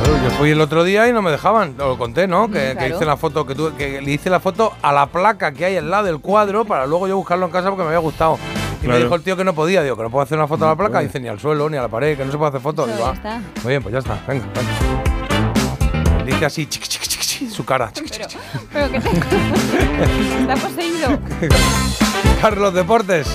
Claro, 0.04 0.24
yo 0.24 0.30
fui 0.38 0.52
el 0.52 0.62
otro 0.62 0.84
día 0.84 1.08
y 1.08 1.14
no 1.14 1.24
me 1.24 1.32
dejaban, 1.32 1.74
lo 1.80 1.98
conté, 1.98 2.28
¿no? 2.28 2.46
Que, 2.48 2.60
que 2.60 2.76
claro. 2.76 2.96
hice 2.96 3.06
la 3.06 3.18
foto, 3.18 3.48
que, 3.48 3.56
tuve- 3.56 3.74
que 3.76 4.00
le 4.00 4.12
hice 4.12 4.30
la 4.30 4.40
foto 4.40 4.72
a 4.84 4.92
la 4.94 5.08
placa 5.08 5.52
que 5.52 5.66
hay 5.66 5.78
al 5.78 5.90
lado 5.90 6.04
del 6.06 6.20
cuadro 6.20 6.64
para 6.64 6.86
luego 6.86 7.08
yo 7.08 7.18
buscarlo 7.18 7.48
en 7.48 7.52
casa 7.52 7.70
porque 7.70 7.82
me 7.82 7.88
había 7.88 7.98
gustado. 8.02 8.38
Y 8.84 8.86
me 8.86 8.90
Claro. 8.90 9.00
dijo 9.06 9.16
el 9.16 9.24
tío 9.24 9.36
que 9.36 9.46
no 9.46 9.56
podía, 9.56 9.82
digo, 9.82 9.98
que 9.98 10.04
no 10.04 10.12
puedo 10.12 10.22
hacer 10.22 10.38
una 10.38 10.48
foto 10.48 10.66
a 10.66 10.70
la 10.70 10.76
placa, 10.76 11.00
dice 11.00 11.20
ni 11.20 11.28
al 11.28 11.40
suelo, 11.40 11.68
ni 11.72 11.78
a 11.78 11.82
la 11.82 11.88
pared, 11.88 12.16
que 12.16 12.24
no 12.24 12.32
se 12.32 12.38
puede 12.38 12.50
hacer 12.50 12.62
foto. 12.62 12.84
Eso 12.86 12.94
Digo, 12.94 13.06
ya 13.06 13.10
ah, 13.10 13.14
está. 13.16 13.62
Muy 13.64 13.70
bien, 13.72 13.82
pues 13.82 13.94
ya 13.94 14.00
está, 14.00 14.20
venga, 14.28 14.46
venga. 14.54 15.03
Dice 16.26 16.46
así, 16.46 16.66
chic, 16.68 16.84
chic, 16.88 17.02
chic, 17.02 17.50
su 17.50 17.66
cara. 17.66 17.92
chic. 17.92 18.38
Pero 18.72 18.92
que 18.92 19.00
te... 19.00 19.10
está 20.42 20.56
poseído. 20.56 21.20
Carlos 22.42 22.74
Deportes. 22.74 23.28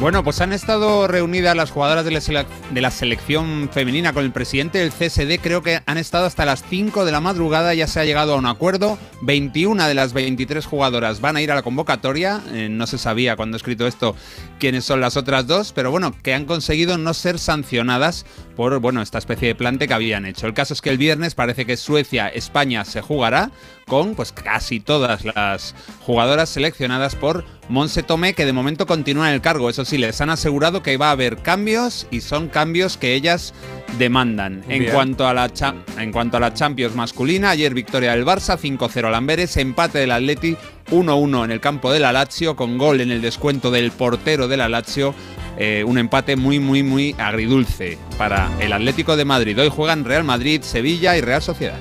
Bueno, 0.00 0.24
pues 0.24 0.40
han 0.40 0.54
estado 0.54 1.06
reunidas 1.08 1.54
las 1.54 1.70
jugadoras 1.70 2.06
de 2.06 2.80
la, 2.80 2.90
selección 2.90 3.68
femenina 3.70 4.14
con 4.14 4.24
el 4.24 4.32
presidente 4.32 4.78
del 4.78 4.92
CSD. 4.92 5.38
Creo 5.42 5.62
que 5.62 5.82
han 5.84 5.98
estado 5.98 6.24
hasta 6.24 6.46
las 6.46 6.64
5 6.70 7.04
de 7.04 7.12
la 7.12 7.20
madrugada. 7.20 7.74
Ya 7.74 7.86
se 7.86 8.00
ha 8.00 8.06
llegado 8.06 8.32
a 8.32 8.38
un 8.38 8.46
acuerdo. 8.46 8.98
21 9.20 9.86
de 9.86 9.92
las 9.92 10.14
23 10.14 10.64
jugadoras 10.64 11.20
van 11.20 11.36
a 11.36 11.42
ir 11.42 11.52
a 11.52 11.54
la 11.54 11.62
convocatoria. 11.62 12.40
Eh, 12.50 12.70
no 12.70 12.86
se 12.86 12.96
sabía 12.96 13.36
cuando 13.36 13.56
he 13.56 13.58
escrito 13.58 13.86
esto 13.86 14.16
quiénes 14.58 14.86
son 14.86 15.02
las 15.02 15.18
otras 15.18 15.46
dos, 15.46 15.74
pero 15.74 15.90
bueno, 15.90 16.14
que 16.22 16.32
han 16.32 16.46
conseguido 16.46 16.96
no 16.96 17.12
ser 17.12 17.38
sancionadas 17.38 18.24
por 18.56 18.80
bueno, 18.80 19.02
esta 19.02 19.18
especie 19.18 19.48
de 19.48 19.54
plante 19.54 19.86
que 19.86 19.94
habían 19.94 20.24
hecho. 20.24 20.46
El 20.46 20.54
caso 20.54 20.72
es 20.72 20.80
que 20.80 20.88
el 20.88 20.96
viernes 20.96 21.34
parece 21.34 21.66
que 21.66 21.76
Suecia-España 21.76 22.86
se 22.86 23.02
jugará 23.02 23.50
con 23.86 24.14
pues 24.14 24.32
casi 24.32 24.80
todas 24.80 25.26
las 25.26 25.74
jugadoras 26.06 26.48
seleccionadas 26.48 27.16
por 27.16 27.44
Monse 27.70 28.02
Tomé, 28.02 28.34
que 28.34 28.44
de 28.44 28.52
momento 28.52 28.86
continúa 28.86 29.28
en 29.28 29.34
el 29.36 29.40
cargo. 29.40 29.70
Eso 29.70 29.84
sí, 29.84 29.96
les 29.96 30.20
han 30.20 30.28
asegurado 30.30 30.82
que 30.82 30.96
va 30.96 31.08
a 31.08 31.12
haber 31.12 31.36
cambios 31.38 32.06
y 32.10 32.20
son 32.20 32.48
cambios 32.48 32.96
que 32.96 33.14
ellas 33.14 33.54
demandan. 33.98 34.62
En 34.68 34.82
cuanto, 34.92 35.26
a 35.26 35.32
la 35.34 35.48
cha- 35.52 35.74
en 35.98 36.12
cuanto 36.12 36.36
a 36.36 36.40
la 36.40 36.52
Champions 36.52 36.94
masculina, 36.94 37.50
ayer 37.50 37.72
victoria 37.72 38.12
del 38.12 38.24
Barça, 38.26 38.58
5-0 38.58 39.06
al 39.08 39.14
Amberes, 39.14 39.56
empate 39.56 39.98
del 40.00 40.10
Atleti, 40.10 40.56
1-1 40.90 41.44
en 41.44 41.50
el 41.52 41.60
campo 41.60 41.92
de 41.92 42.00
la 42.00 42.12
Lazio, 42.12 42.56
con 42.56 42.76
gol 42.76 43.00
en 43.00 43.10
el 43.10 43.22
descuento 43.22 43.70
del 43.70 43.90
portero 43.92 44.48
de 44.48 44.56
la 44.56 44.68
Lazio. 44.68 45.14
eh, 45.62 45.84
un 45.86 45.98
empate 45.98 46.36
muy, 46.36 46.58
muy, 46.58 46.82
muy 46.82 47.14
agridulce 47.18 47.98
para 48.16 48.48
el 48.60 48.72
Atlético 48.72 49.14
de 49.16 49.26
Madrid. 49.26 49.60
Hoy 49.60 49.68
juegan 49.68 50.04
Real 50.06 50.24
Madrid, 50.24 50.62
Sevilla 50.62 51.18
y 51.18 51.20
Real 51.20 51.42
Sociedad. 51.42 51.76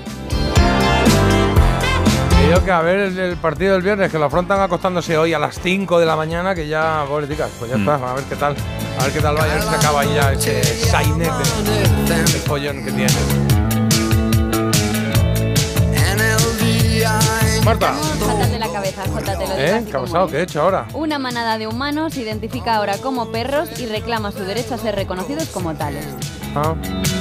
Yo 2.49 2.65
que 2.65 2.71
a 2.71 2.81
ver 2.81 2.97
el, 2.99 3.19
el 3.19 3.37
partido 3.37 3.73
del 3.73 3.83
viernes, 3.83 4.11
que 4.11 4.17
lo 4.17 4.25
afrontan 4.25 4.59
acostándose 4.59 5.15
hoy 5.17 5.33
a 5.33 5.39
las 5.39 5.59
5 5.61 5.99
de 5.99 6.05
la 6.07 6.15
mañana, 6.15 6.55
que 6.55 6.67
ya, 6.67 7.05
pobreticas, 7.07 7.51
pues 7.59 7.69
ya 7.69 7.77
Mm. 7.77 7.81
está, 7.89 8.09
a 8.09 8.13
ver 8.15 8.23
qué 8.23 8.35
tal. 8.35 8.55
A 8.99 9.03
ver 9.03 9.13
qué 9.13 9.21
tal 9.21 9.35
vaya, 9.35 9.51
a 9.51 9.55
ver 9.55 9.63
si 9.63 9.69
se 9.69 9.75
acaba 9.75 10.01
ahí 10.01 10.13
ya 10.15 10.31
ese 10.33 10.63
sainete, 10.63 11.31
el 12.11 12.27
follón 12.41 12.83
que 12.83 12.91
tiene. 12.91 13.13
Marta, 17.63 17.93
de 18.51 18.57
la 18.57 18.67
cabeza, 18.71 19.03
Jota, 19.13 19.35
lo 19.35 19.41
¿eh? 19.55 19.83
¿Qué 19.85 19.95
ha 19.95 19.99
pasado? 20.01 20.27
¿Qué 20.27 20.37
he 20.37 20.41
hecho 20.41 20.61
ahora? 20.63 20.87
Una 20.93 21.19
manada 21.19 21.59
de 21.59 21.67
humanos 21.67 22.13
se 22.15 22.21
identifica 22.21 22.75
ahora 22.77 22.97
como 22.97 23.31
perros 23.31 23.69
y 23.79 23.85
reclama 23.85 24.31
su 24.31 24.39
derecho 24.43 24.73
a 24.73 24.77
ser 24.79 24.95
reconocidos 24.95 25.49
como 25.49 25.75
tales. 25.75 26.05
Ah. 26.61 26.75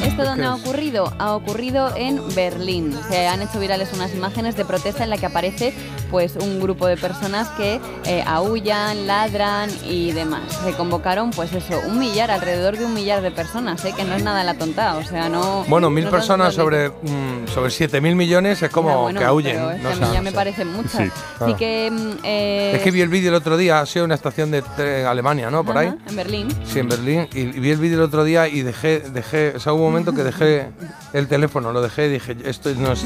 ¿Esto 0.05 0.25
dónde 0.25 0.43
¿Qué 0.43 0.49
ha 0.49 0.55
ocurrido? 0.55 1.13
Ha 1.19 1.35
ocurrido 1.35 1.95
en 1.97 2.21
Berlín. 2.35 2.93
Se 3.09 3.29
han 3.29 3.41
hecho 3.41 3.61
virales 3.61 3.91
unas 3.93 4.13
imágenes 4.13 4.57
de 4.57 4.65
protesta 4.65 5.05
en 5.05 5.11
la 5.11 5.17
que 5.19 5.27
aparece 5.27 5.73
pues 6.11 6.35
un 6.37 6.59
grupo 6.61 6.87
de 6.87 6.97
personas 6.97 7.49
que 7.51 7.81
eh, 8.07 8.25
aúllan, 8.27 9.07
ladran 9.07 9.71
y 9.85 10.11
demás. 10.13 10.41
Se 10.65 10.73
convocaron 10.73 11.31
pues 11.31 11.53
eso, 11.53 11.79
un 11.87 11.99
millar, 11.99 12.31
alrededor 12.31 12.79
de 12.79 12.87
un 12.87 12.95
millar 12.95 13.21
de 13.23 13.31
personas, 13.31 13.85
¿eh? 13.85 13.93
que 13.97 14.05
no 14.05 14.15
es 14.15 14.23
nada 14.25 14.43
la 14.43 14.55
tonta, 14.55 14.97
o 14.97 15.05
sea, 15.05 15.29
no... 15.29 15.65
Bueno, 15.69 15.91
mil 15.91 16.05
no 16.05 16.11
son 16.11 16.19
personas 16.19 16.55
sobre, 16.55 16.89
mm, 16.89 17.47
sobre 17.53 17.71
7 17.71 18.01
mil 18.01 18.17
millones 18.17 18.63
es 18.63 18.71
como 18.71 18.89
Ya, 18.91 18.97
bueno, 18.97 19.21
que 19.21 19.27
aúllen. 19.27 19.57
pero 19.57 19.71
es 19.73 19.83
no 19.83 19.89
que 19.91 19.95
a 19.95 19.99
mí 19.99 20.13
ya 20.15 20.19
no 20.19 20.23
me 20.23 20.33
parecen 20.33 20.73
muchas. 20.73 20.93
Sí, 20.93 21.03
Así 21.03 21.37
claro. 21.37 21.57
que... 21.59 21.91
mm, 21.93 22.11
eh, 22.25 22.73
Es 22.77 22.83
que 22.83 22.91
vi 22.91 23.03
el 23.03 23.09
vídeo 23.11 23.29
el 23.29 23.35
otro 23.37 23.57
día, 23.59 23.81
ha 23.81 23.87
sido 23.87 24.05
una 24.07 24.15
estación 24.15 24.51
de 24.51 25.07
Alemania, 25.07 25.51
¿no? 25.51 25.63
Por 25.63 25.77
ahí. 25.77 25.89
ajá, 25.89 25.99
En 26.09 26.17
Berlín. 26.17 26.49
Sí, 26.65 26.79
en 26.79 26.89
Berlín. 26.89 27.29
Y, 27.35 27.41
y 27.41 27.61
vi 27.61 27.71
el 27.71 27.79
vídeo 27.79 27.99
el 27.99 28.05
otro 28.05 28.25
día 28.25 28.49
y 28.49 28.63
dejé, 28.63 29.01
dejé, 29.01 29.28
o 29.55 29.61
sea, 29.61 29.73
hubo 29.73 29.87
un 29.87 29.91
momento 29.93 30.13
que 30.13 30.25
dejé 30.25 30.69
el 31.13 31.29
teléfono, 31.29 31.73
lo 31.73 31.81
dejé 31.81 32.07
y 32.07 32.11
dije, 32.11 32.37
esto 32.45 32.71
no 32.77 32.93
es... 32.93 33.05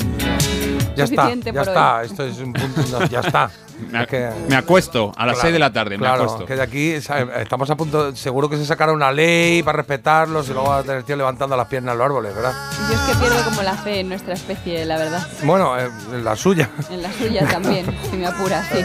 Ya 0.96 1.04
está, 1.04 1.34
ya 1.34 1.62
está, 1.62 2.02
esto 2.02 2.24
es 2.24 2.38
un 2.38 2.52
punto, 2.52 2.82
no, 2.90 3.06
ya 3.06 3.20
está. 3.20 3.50
Me, 3.90 4.02
Es 4.02 4.08
que- 4.08 4.30
me 4.48 4.56
acuesto 4.56 5.12
a 5.16 5.26
las 5.26 5.34
Claro, 5.34 5.40
6 5.42 5.52
de 5.52 5.58
la 5.58 5.72
tarde, 5.72 5.98
claro, 5.98 6.18
me 6.18 6.24
acuesto. 6.24 6.46
que 6.46 6.54
de 6.56 6.62
aquí 6.62 6.90
estamos 6.92 7.70
a 7.70 7.76
punto, 7.76 8.14
seguro 8.16 8.48
que 8.48 8.56
se 8.56 8.66
sacará 8.66 8.92
una 8.92 9.10
ley 9.12 9.62
para 9.62 9.76
respetarlos 9.78 10.48
y 10.48 10.52
luego 10.52 10.68
va 10.70 10.78
a 10.78 10.82
tener 10.82 11.02
tío 11.02 11.16
levantando 11.16 11.56
las 11.56 11.66
piernas 11.68 11.92
en 11.92 11.98
los 11.98 12.04
árboles, 12.04 12.34
¿verdad? 12.34 12.52
Yo 12.88 12.94
es 12.94 13.00
que 13.00 13.14
pierdo 13.16 13.44
como 13.44 13.62
la 13.62 13.74
fe 13.74 14.00
en 14.00 14.08
nuestra 14.08 14.34
especie, 14.34 14.84
la 14.84 14.96
verdad. 14.98 15.26
Bueno, 15.44 15.78
eh, 15.78 15.88
la 16.22 16.36
suya. 16.36 16.68
En 16.90 17.02
la 17.02 17.12
suya 17.12 17.46
también, 17.48 17.86
si 18.10 18.16
me 18.16 18.26
apuras, 18.26 18.66
sí. 18.72 18.84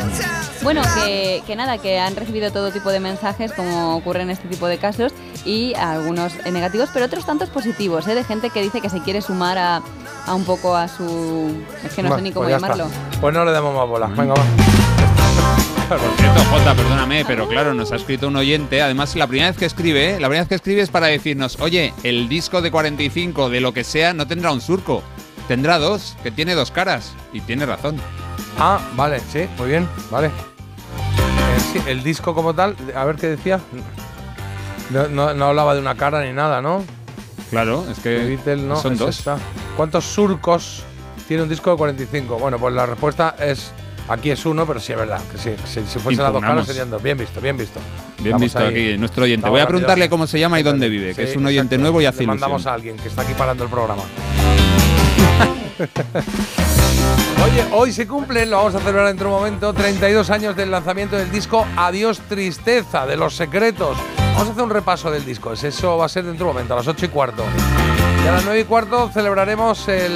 Bueno, 0.64 0.82
que, 0.96 1.44
que 1.46 1.56
nada, 1.56 1.78
que 1.78 2.00
han 2.00 2.16
recibido 2.16 2.52
todo 2.52 2.72
tipo 2.72 2.90
de 2.92 3.00
mensajes, 3.00 3.52
como 3.54 3.96
ocurre 3.96 4.22
en 4.24 4.30
este 4.32 4.48
tipo 4.48 4.68
de 4.68 4.78
casos, 4.78 5.14
y 5.46 5.74
algunos 5.76 6.34
negativos, 6.52 6.90
pero 6.94 7.06
otros 7.06 7.26
tantos 7.26 7.50
positivos, 7.50 8.08
¿eh? 8.08 8.16
de 8.16 8.24
gente 8.24 8.50
que 8.50 8.62
dice 8.62 8.82
que 8.82 8.90
se 8.90 9.02
quiere 9.02 9.22
sumar 9.22 9.58
a, 9.58 9.82
a 10.26 10.34
un 10.36 10.44
poco 10.46 10.76
a 10.76 10.88
su... 10.88 11.54
Es 11.86 11.94
que 11.94 12.04
no 12.04 12.16
sé 12.16 12.22
ni 12.22 12.32
cómo 12.32 12.46
pues 12.48 12.56
llamarlo. 12.62 12.86
está. 12.88 13.20
Pues 13.22 13.34
no 13.34 13.46
le 13.46 13.52
demos 13.52 13.74
más 13.76 13.88
bolas, 13.88 14.16
venga, 14.16 14.34
va. 14.34 14.87
Por 15.90 16.00
cierto, 16.18 16.44
Jota, 16.52 16.76
perdóname, 16.76 17.24
pero 17.26 17.48
claro, 17.48 17.74
nos 17.74 17.92
ha 17.94 17.96
escrito 17.96 18.28
un 18.28 18.36
oyente. 18.36 18.82
Además, 18.82 19.16
la 19.16 19.26
primera 19.26 19.50
vez 19.50 19.58
que 19.58 19.66
escribe, 19.66 20.10
¿eh? 20.16 20.20
la 20.20 20.28
primera 20.28 20.42
vez 20.42 20.50
que 20.50 20.56
escribe 20.56 20.82
es 20.82 20.90
para 20.90 21.08
decirnos, 21.08 21.58
oye, 21.62 21.94
el 22.04 22.28
disco 22.28 22.62
de 22.62 22.72
45 22.72 23.50
de 23.50 23.62
lo 23.62 23.74
que 23.74 23.86
sea 23.86 24.14
no 24.14 24.28
tendrá 24.28 24.52
un 24.52 24.60
surco, 24.60 25.02
tendrá 25.48 25.78
dos, 25.80 26.18
que 26.24 26.32
tiene 26.32 26.56
dos 26.56 26.72
caras. 26.72 27.14
Y 27.32 27.40
tiene 27.40 27.66
razón. 27.66 27.96
Ah, 28.60 28.80
vale, 28.98 29.22
sí, 29.32 29.48
muy 29.58 29.70
bien, 29.70 29.88
vale. 30.12 30.28
Eh, 30.28 31.60
sí, 31.72 31.80
el 31.88 32.04
disco 32.04 32.36
como 32.36 32.54
tal, 32.54 32.76
a 32.94 33.06
ver 33.06 33.16
qué 33.16 33.28
decía. 33.28 33.62
No, 34.90 35.08
no- 35.08 35.34
no 35.34 35.46
hablaba 35.46 35.74
de 35.74 35.80
una 35.80 35.96
cara 35.96 36.24
ni 36.26 36.34
nada, 36.34 36.62
¿no? 36.62 36.84
Claro, 37.50 37.86
es 37.90 38.00
que 38.00 38.18
Beatles, 38.26 38.60
no, 38.60 38.76
son 38.76 38.94
es 38.94 39.00
dos. 39.00 39.20
esta. 39.20 39.38
¿Cuántos 39.78 40.04
surcos 40.04 40.84
tiene 41.30 41.44
un 41.44 41.50
disco 41.50 41.72
de 41.72 41.78
45? 41.78 42.38
Bueno, 42.40 42.60
pues 42.60 42.74
la 42.74 42.86
respuesta 42.86 43.36
es. 43.40 43.72
Aquí 44.10 44.32
es 44.32 44.46
uno, 44.46 44.66
pero 44.66 44.80
sí 44.80 44.94
es 44.94 44.98
verdad. 44.98 45.20
Que 45.32 45.38
que 45.52 45.58
si, 45.68 45.82
si 45.86 46.00
fuesen 46.00 46.24
las 46.24 46.32
dos 46.34 46.42
caras 46.42 46.66
serían 46.66 46.90
dos. 46.90 47.04
Bien 47.04 47.18
visto, 47.18 47.42
bien 47.42 47.58
visto. 47.58 47.80
Bien 48.20 48.28
Estamos 48.28 48.42
visto 48.42 48.60
ahí. 48.60 48.68
aquí, 48.68 48.98
nuestro 48.98 49.24
oyente. 49.26 49.40
Estamos 49.42 49.54
Voy 49.54 49.62
a 49.62 49.68
preguntarle 49.68 50.10
cómo 50.10 50.26
se 50.28 50.40
llama 50.40 50.60
y 50.60 50.64
dónde 50.64 50.88
vive, 50.90 51.14
que 51.14 51.26
Sí, 51.26 51.32
es 51.32 51.36
un 51.38 51.46
oyente 51.46 51.76
exacto. 51.76 51.82
nuevo 51.82 52.02
y 52.02 52.06
hace 52.06 52.22
Le 52.22 52.28
mandamos 52.28 52.62
ilusión. 52.62 52.72
a 52.72 52.76
alguien 52.76 52.96
que 52.98 53.08
está 53.10 53.22
aquí 53.24 53.34
parando 53.34 53.64
el 53.66 53.70
programa. 53.70 54.04
Oye, 57.46 57.64
hoy 57.72 57.92
se 57.92 58.08
cumplen, 58.08 58.50
lo 58.50 58.58
vamos 58.58 58.76
a 58.76 58.80
celebrar 58.80 59.08
dentro 59.08 59.30
de 59.30 59.34
un 59.36 59.40
momento, 59.42 59.74
32 59.74 60.30
años 60.30 60.56
del 60.56 60.72
lanzamiento 60.72 61.16
del 61.18 61.32
disco 61.32 61.66
Adiós 61.78 62.20
Tristeza, 62.28 63.06
de 63.06 63.16
Los 63.16 63.36
Secretos. 63.36 63.98
Vamos 64.34 64.50
a 64.50 64.52
hacer 64.52 64.64
un 64.64 64.70
repaso 64.70 65.12
del 65.12 65.26
disco, 65.26 65.54
es- 65.54 65.64
eso 65.64 65.98
va 65.98 66.06
a 66.06 66.10
ser 66.10 66.24
dentro 66.26 66.46
de 66.46 66.50
un 66.52 66.56
momento, 66.56 66.74
a 66.74 66.78
las 66.78 66.88
8 66.88 67.06
y 67.06 67.10
cuarto. 67.10 67.44
Y 68.24 68.28
a 68.28 68.32
las 68.32 68.44
9 68.44 68.62
y 68.62 68.64
cuarto 68.66 69.10
celebraremos 69.14 69.88
el 69.88 70.14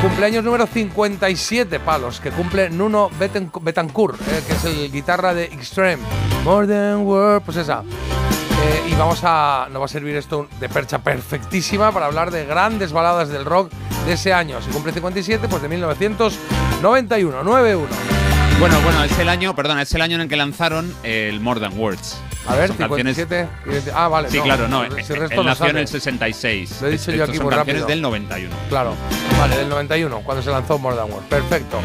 cumpleaños 0.00 0.42
número 0.42 0.66
57 0.66 1.78
palos, 1.80 2.20
que 2.20 2.30
cumple 2.30 2.70
Nuno 2.70 3.10
Betancourt, 3.18 4.18
eh, 4.20 4.42
que 4.46 4.52
es 4.54 4.64
el 4.64 4.90
guitarra 4.90 5.34
de 5.34 5.44
Extreme. 5.44 6.02
More 6.44 6.66
than 6.66 7.00
words, 7.00 7.44
pues 7.44 7.58
esa. 7.58 7.82
Eh, 7.82 8.90
y 8.90 8.94
vamos 8.94 9.20
a. 9.24 9.68
Nos 9.70 9.82
va 9.82 9.84
a 9.84 9.88
servir 9.88 10.16
esto 10.16 10.48
de 10.58 10.68
percha 10.68 11.00
perfectísima 11.00 11.92
para 11.92 12.06
hablar 12.06 12.30
de 12.30 12.46
grandes 12.46 12.92
baladas 12.92 13.28
del 13.28 13.44
rock 13.44 13.70
de 14.06 14.14
ese 14.14 14.32
año. 14.32 14.62
Si 14.62 14.70
cumple 14.70 14.92
57, 14.92 15.48
pues 15.48 15.62
de 15.62 15.68
1991, 15.68 17.42
91. 17.44 18.29
Bueno, 18.60 18.78
bueno, 18.82 19.02
es 19.04 19.18
el 19.18 19.28
año, 19.30 19.54
perdona, 19.56 19.80
es 19.82 19.94
el 19.94 20.02
año 20.02 20.16
en 20.16 20.20
el 20.22 20.28
que 20.28 20.36
lanzaron 20.36 20.94
el 21.02 21.40
More 21.40 21.60
Than 21.60 21.78
Words. 21.78 22.18
A 22.46 22.54
ver, 22.56 22.68
Son 22.68 22.76
canciones- 22.76 23.16
57. 23.16 23.48
Ah, 23.94 24.08
vale. 24.08 24.30
Sí, 24.30 24.36
no, 24.36 24.44
claro, 24.44 24.68
no. 24.68 24.82
si 24.82 25.12
el 25.14 25.22
eh, 25.22 25.28
Él 25.30 25.44
nació 25.46 25.66
en 25.68 25.78
el 25.78 25.88
66. 25.88 26.78
Lo 26.82 26.88
he 26.88 26.90
dicho 26.90 27.10
yo 27.12 27.24
aquí 27.24 27.36
son 27.36 27.44
muy 27.46 27.54
canciones 27.54 27.82
rápido. 27.82 27.86
del 27.86 28.02
91. 28.02 28.54
Claro, 28.68 28.94
vale, 29.38 29.56
del 29.56 29.68
91, 29.70 30.20
cuando 30.20 30.42
se 30.42 30.50
lanzó 30.50 30.78
More 30.78 30.94
Than 30.96 31.10
Words. 31.10 31.26
Perfecto. 31.28 31.80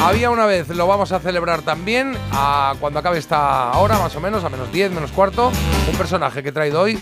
Había 0.00 0.30
una 0.30 0.46
vez, 0.46 0.68
lo 0.68 0.86
vamos 0.86 1.10
a 1.10 1.18
celebrar 1.18 1.62
también, 1.62 2.16
a 2.30 2.74
cuando 2.78 3.00
acabe 3.00 3.18
esta 3.18 3.72
hora, 3.72 3.98
más 3.98 4.14
o 4.14 4.20
menos, 4.20 4.44
a 4.44 4.48
menos 4.48 4.70
10, 4.72 4.92
menos 4.92 5.10
cuarto, 5.10 5.50
un 5.90 5.96
personaje 5.96 6.42
que 6.42 6.50
he 6.50 6.52
traído 6.52 6.82
hoy. 6.82 6.98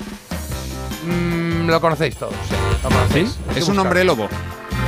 mm, 1.04 1.66
lo 1.68 1.80
conocéis 1.80 2.16
todos, 2.16 2.34
sí. 2.48 2.54
Lo 2.82 2.88
conocéis. 2.88 3.38
Que 3.52 3.58
Es 3.60 3.68
un 3.68 3.74
buscar. 3.74 3.86
hombre 3.86 4.04
lobo. 4.04 4.28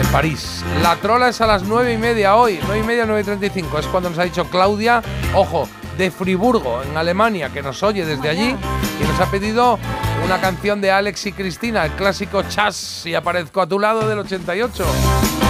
En 0.00 0.06
París. 0.12 0.64
La 0.82 0.96
trola 0.96 1.28
es 1.28 1.40
a 1.40 1.46
las 1.46 1.62
9 1.62 1.92
y 1.92 1.98
media 1.98 2.36
hoy, 2.36 2.58
9 2.66 2.78
y 2.78 2.86
media, 2.86 3.06
9 3.06 3.20
y 3.20 3.24
35. 3.24 3.78
Es 3.78 3.86
cuando 3.86 4.10
nos 4.10 4.18
ha 4.18 4.24
dicho 4.24 4.44
Claudia, 4.46 5.02
ojo, 5.34 5.68
de 5.98 6.10
Friburgo, 6.10 6.82
en 6.82 6.96
Alemania, 6.96 7.50
que 7.50 7.62
nos 7.62 7.82
oye 7.82 8.04
desde 8.04 8.28
allí 8.28 8.56
y 9.00 9.04
nos 9.04 9.20
ha 9.20 9.30
pedido 9.30 9.78
una 10.24 10.40
canción 10.40 10.80
de 10.80 10.90
Alex 10.90 11.26
y 11.26 11.32
Cristina, 11.32 11.84
el 11.84 11.92
clásico 11.92 12.42
Chas 12.42 13.04
y 13.06 13.14
aparezco 13.14 13.60
a 13.60 13.66
tu 13.66 13.78
lado 13.78 14.08
del 14.08 14.18
88. 14.20 15.41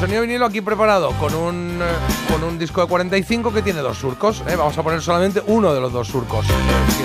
Sonido 0.00 0.22
vinilo 0.22 0.46
aquí 0.46 0.60
preparado 0.60 1.10
con 1.18 1.34
un, 1.34 1.80
eh, 1.82 2.30
con 2.32 2.44
un 2.44 2.56
disco 2.58 2.80
de 2.82 2.86
45 2.86 3.52
que 3.52 3.62
tiene 3.62 3.80
dos 3.80 3.98
surcos. 3.98 4.42
¿eh? 4.48 4.54
Vamos 4.56 4.78
a 4.78 4.82
poner 4.84 5.02
solamente 5.02 5.42
uno 5.46 5.74
de 5.74 5.80
los 5.80 5.92
dos 5.92 6.06
surcos, 6.06 6.46
eh, 6.48 6.52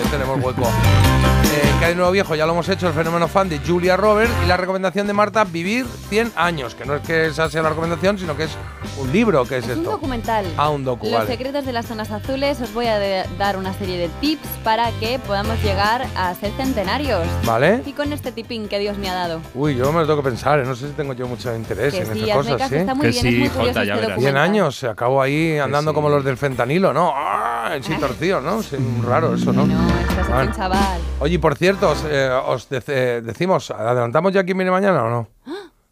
si 0.04 0.10
tenemos 0.10 0.40
hueco. 0.44 0.62
Eh, 0.62 1.72
que 1.80 1.86
hay 1.86 1.96
nuevo 1.96 2.12
viejo, 2.12 2.36
ya 2.36 2.46
lo 2.46 2.54
hemos 2.54 2.70
hecho, 2.70 2.88
el 2.88 2.94
fenómeno 2.94 3.28
fan 3.28 3.50
de 3.50 3.60
Julia 3.60 3.98
Robert 3.98 4.32
y 4.44 4.48
la 4.48 4.58
recomendación 4.58 5.06
de 5.08 5.14
Marta, 5.14 5.44
Vivir 5.44 5.86
100 6.10 6.34
años, 6.36 6.74
que 6.76 6.86
no 6.86 6.96
es 6.96 7.02
que 7.02 7.28
esa 7.28 7.50
sea 7.50 7.62
la 7.64 7.70
recomendación, 7.70 8.18
sino 8.18 8.36
que 8.38 8.44
es 8.44 8.52
un 9.00 9.12
libro, 9.12 9.44
que 9.46 9.58
es 9.58 9.66
Un 9.66 9.72
esto? 9.72 9.92
documental. 9.92 10.46
Ah, 10.58 10.70
un 10.70 10.84
docu, 10.84 11.06
Los 11.08 11.14
vale. 11.16 11.28
secretos 11.28 11.66
de 11.66 11.74
las 11.74 11.86
zonas 11.88 12.12
azules. 12.12 12.60
Os 12.62 12.74
voy 12.74 12.86
a 12.88 13.26
dar 13.38 13.58
una 13.58 13.74
serie 13.74 13.98
de 13.98 14.10
tips 14.22 14.48
para 14.64 14.92
que 15.00 15.20
podamos 15.20 15.62
llegar 15.64 16.06
a 16.16 16.34
ser 16.36 16.52
centenarios. 16.58 17.28
Vale. 17.46 17.82
Y 17.86 17.94
con 17.94 18.14
este 18.14 18.32
tipín 18.32 18.68
que 18.68 18.78
Dios 18.80 18.98
me 18.98 19.10
ha 19.10 19.14
dado. 19.16 19.42
Uy, 19.56 19.76
yo 19.76 19.92
me 19.92 20.02
lo 20.02 20.08
tengo 20.08 20.22
que 20.24 20.30
pensar, 20.30 20.60
¿eh? 20.60 20.64
no 20.66 20.76
sé 20.76 20.88
si 20.88 20.94
tengo 20.94 21.14
yo 21.14 21.28
mucho 21.28 21.54
interés 21.56 21.94
Que 21.94 22.02
en 22.02 22.14
sí, 22.14 22.20
estas 22.30 22.38
cosas, 22.38 22.70
¿sí? 22.70 22.76
Está 22.84 22.96
muy 22.96 23.06
Que 23.06 23.12
bien, 23.12 23.26
es 23.28 23.34
sí, 23.34 23.40
muy 23.40 23.50
curioso 23.50 23.68
Jota, 23.80 23.84
ya 23.86 23.94
este 23.96 24.06
verás. 24.06 24.20
100 24.20 24.34
documental. 24.34 24.44
años, 24.44 24.76
se 24.78 24.88
acabó 24.88 25.22
ahí 25.22 25.58
andando 25.58 25.94
como 25.94 26.10
los 26.10 26.24
del 26.24 26.38
fentanilo, 26.38 26.94
¿no? 26.94 27.12
¡Ah! 27.16 27.76
Sí, 27.82 27.94
torcido, 28.00 28.42
¿no? 28.42 28.62
Sí, 28.62 28.76
raro 29.06 29.36
eso, 29.36 29.52
¿no? 29.54 29.64
Estás 29.64 30.28
Bueno. 30.28 30.40
aquí 30.42 30.48
un 30.50 30.54
chaval. 30.56 31.02
Oye, 31.20 31.36
y 31.36 31.38
por 31.38 31.56
cierto, 31.56 31.90
os, 31.92 32.04
eh, 32.10 32.30
os 32.30 32.68
eh, 32.72 33.22
decimos, 33.24 33.72
¿adelantamos 33.72 34.32
ya 34.34 34.44
quién 34.44 34.58
viene 34.58 34.72
mañana 34.72 35.04
o 35.04 35.10
no? 35.10 35.28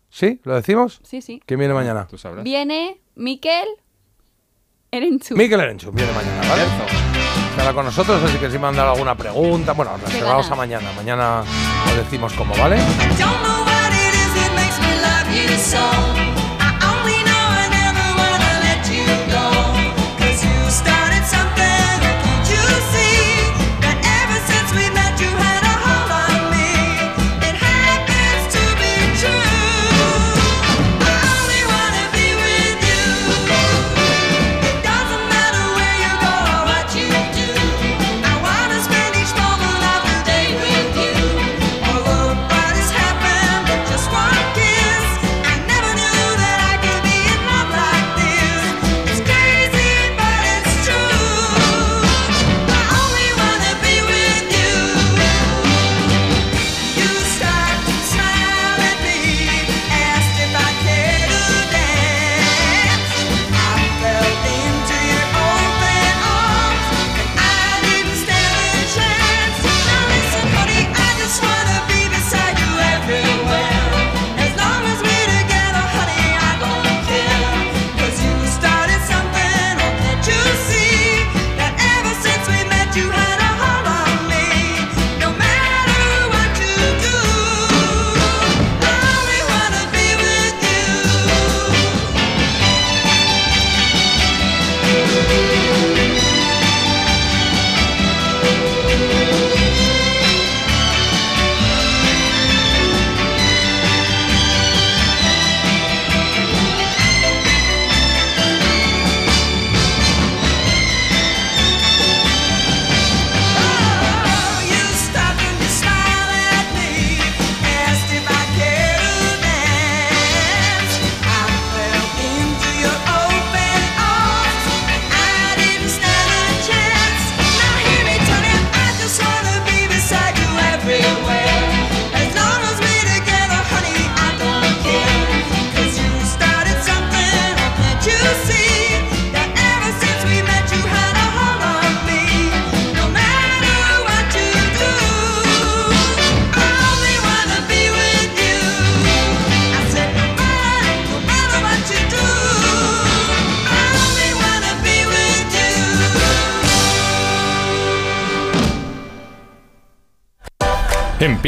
¿Sí? 0.09 0.39
¿Lo 0.43 0.55
decimos? 0.55 0.99
Sí, 1.03 1.21
sí. 1.21 1.41
¿Quién 1.45 1.59
viene 1.59 1.73
mañana? 1.73 2.05
Tú 2.09 2.17
sabrás. 2.17 2.43
Viene 2.43 2.99
Miquel 3.15 3.67
Erenchu. 4.91 5.35
Miquel 5.37 5.59
Erenchu 5.61 5.91
viene 5.91 6.11
mañana, 6.11 6.41
¿vale? 6.49 6.63
Estará 7.51 7.73
con 7.73 7.85
nosotros, 7.85 8.21
así 8.23 8.37
que 8.37 8.49
si 8.51 8.59
mandan 8.59 8.87
alguna 8.87 9.15
pregunta, 9.15 9.71
bueno, 9.73 9.91
reservaos 10.05 10.51
a 10.51 10.55
mañana. 10.55 10.91
Mañana 10.97 11.43
lo 11.95 12.03
decimos 12.03 12.33
cómo, 12.33 12.53
¿vale? 12.57 12.75
Don't 12.77 13.19
know 13.41 13.63
what 13.63 13.91
it 13.91 14.13
is 14.13 14.33
that 14.35 14.53
makes 14.55 14.79
me 14.81 14.95
love 15.01 15.49
you 15.49 15.57
so. 15.57 16.30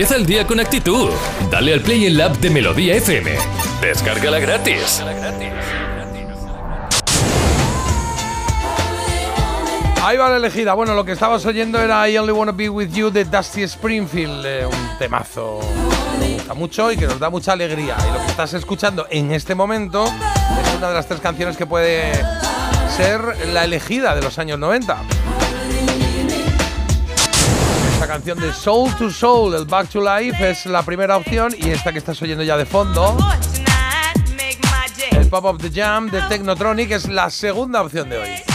Empieza 0.04 0.20
el 0.20 0.26
día 0.26 0.46
con 0.46 0.60
actitud. 0.60 1.12
Dale 1.50 1.76
al 1.76 1.80
play 1.80 2.06
en 2.08 2.18
la 2.18 2.26
app 2.26 2.36
de 2.36 2.50
Melodía 2.50 2.96
FM. 2.96 3.38
Descárgala 3.80 4.38
gratis. 4.38 5.02
Ahí 10.02 10.18
va 10.18 10.28
la 10.28 10.36
elegida. 10.36 10.74
Bueno, 10.74 10.94
lo 10.94 11.06
que 11.06 11.14
estabas 11.14 11.46
oyendo 11.46 11.80
era 11.80 12.10
I 12.10 12.18
Only 12.18 12.34
Wanna 12.34 12.52
Be 12.52 12.68
With 12.68 12.90
You 12.90 13.12
de 13.12 13.24
Dusty 13.24 13.64
Springfield, 13.64 14.46
eh, 14.46 14.66
un 14.66 14.98
temazo 15.00 15.62
que 15.62 16.18
me 16.18 16.34
gusta 16.34 16.54
mucho 16.54 16.92
y 16.92 16.98
que 16.98 17.08
nos 17.08 17.18
da 17.18 17.30
mucha 17.30 17.54
alegría. 17.54 17.96
Y 18.06 18.12
lo 18.12 18.20
que 18.26 18.32
estás 18.32 18.54
escuchando 18.56 19.08
en 19.10 19.32
este 19.32 19.56
momento 19.56 20.04
es 20.04 20.78
una 20.78 20.90
de 20.90 20.96
las 20.96 21.08
tres 21.08 21.22
canciones 21.22 21.56
que 21.56 21.66
puede 21.66 22.12
ser 22.98 23.22
la 23.54 23.64
elegida 23.64 24.14
de 24.16 24.22
los 24.22 24.38
años 24.38 24.60
90. 24.60 24.98
Canción 28.14 28.40
de 28.40 28.54
Soul 28.54 28.96
to 28.96 29.10
Soul, 29.10 29.56
el 29.56 29.66
Back 29.66 29.90
to 29.90 30.00
Life, 30.00 30.48
es 30.48 30.68
la 30.68 30.84
primera 30.84 31.18
opción 31.18 31.52
y 31.58 31.72
esta 31.72 31.92
que 31.92 31.98
estás 31.98 32.22
oyendo 32.22 32.44
ya 32.44 32.56
de 32.56 32.68
fondo, 32.68 33.18
el 35.10 35.28
Pop 35.30 35.46
of 35.46 35.58
the 35.58 35.72
Jam 35.72 36.12
de 36.12 36.22
Technotronic, 36.30 36.92
es 36.92 37.10
la 37.10 37.32
segunda 37.32 37.82
opción 37.82 38.10
de 38.10 38.18
hoy. 38.20 38.53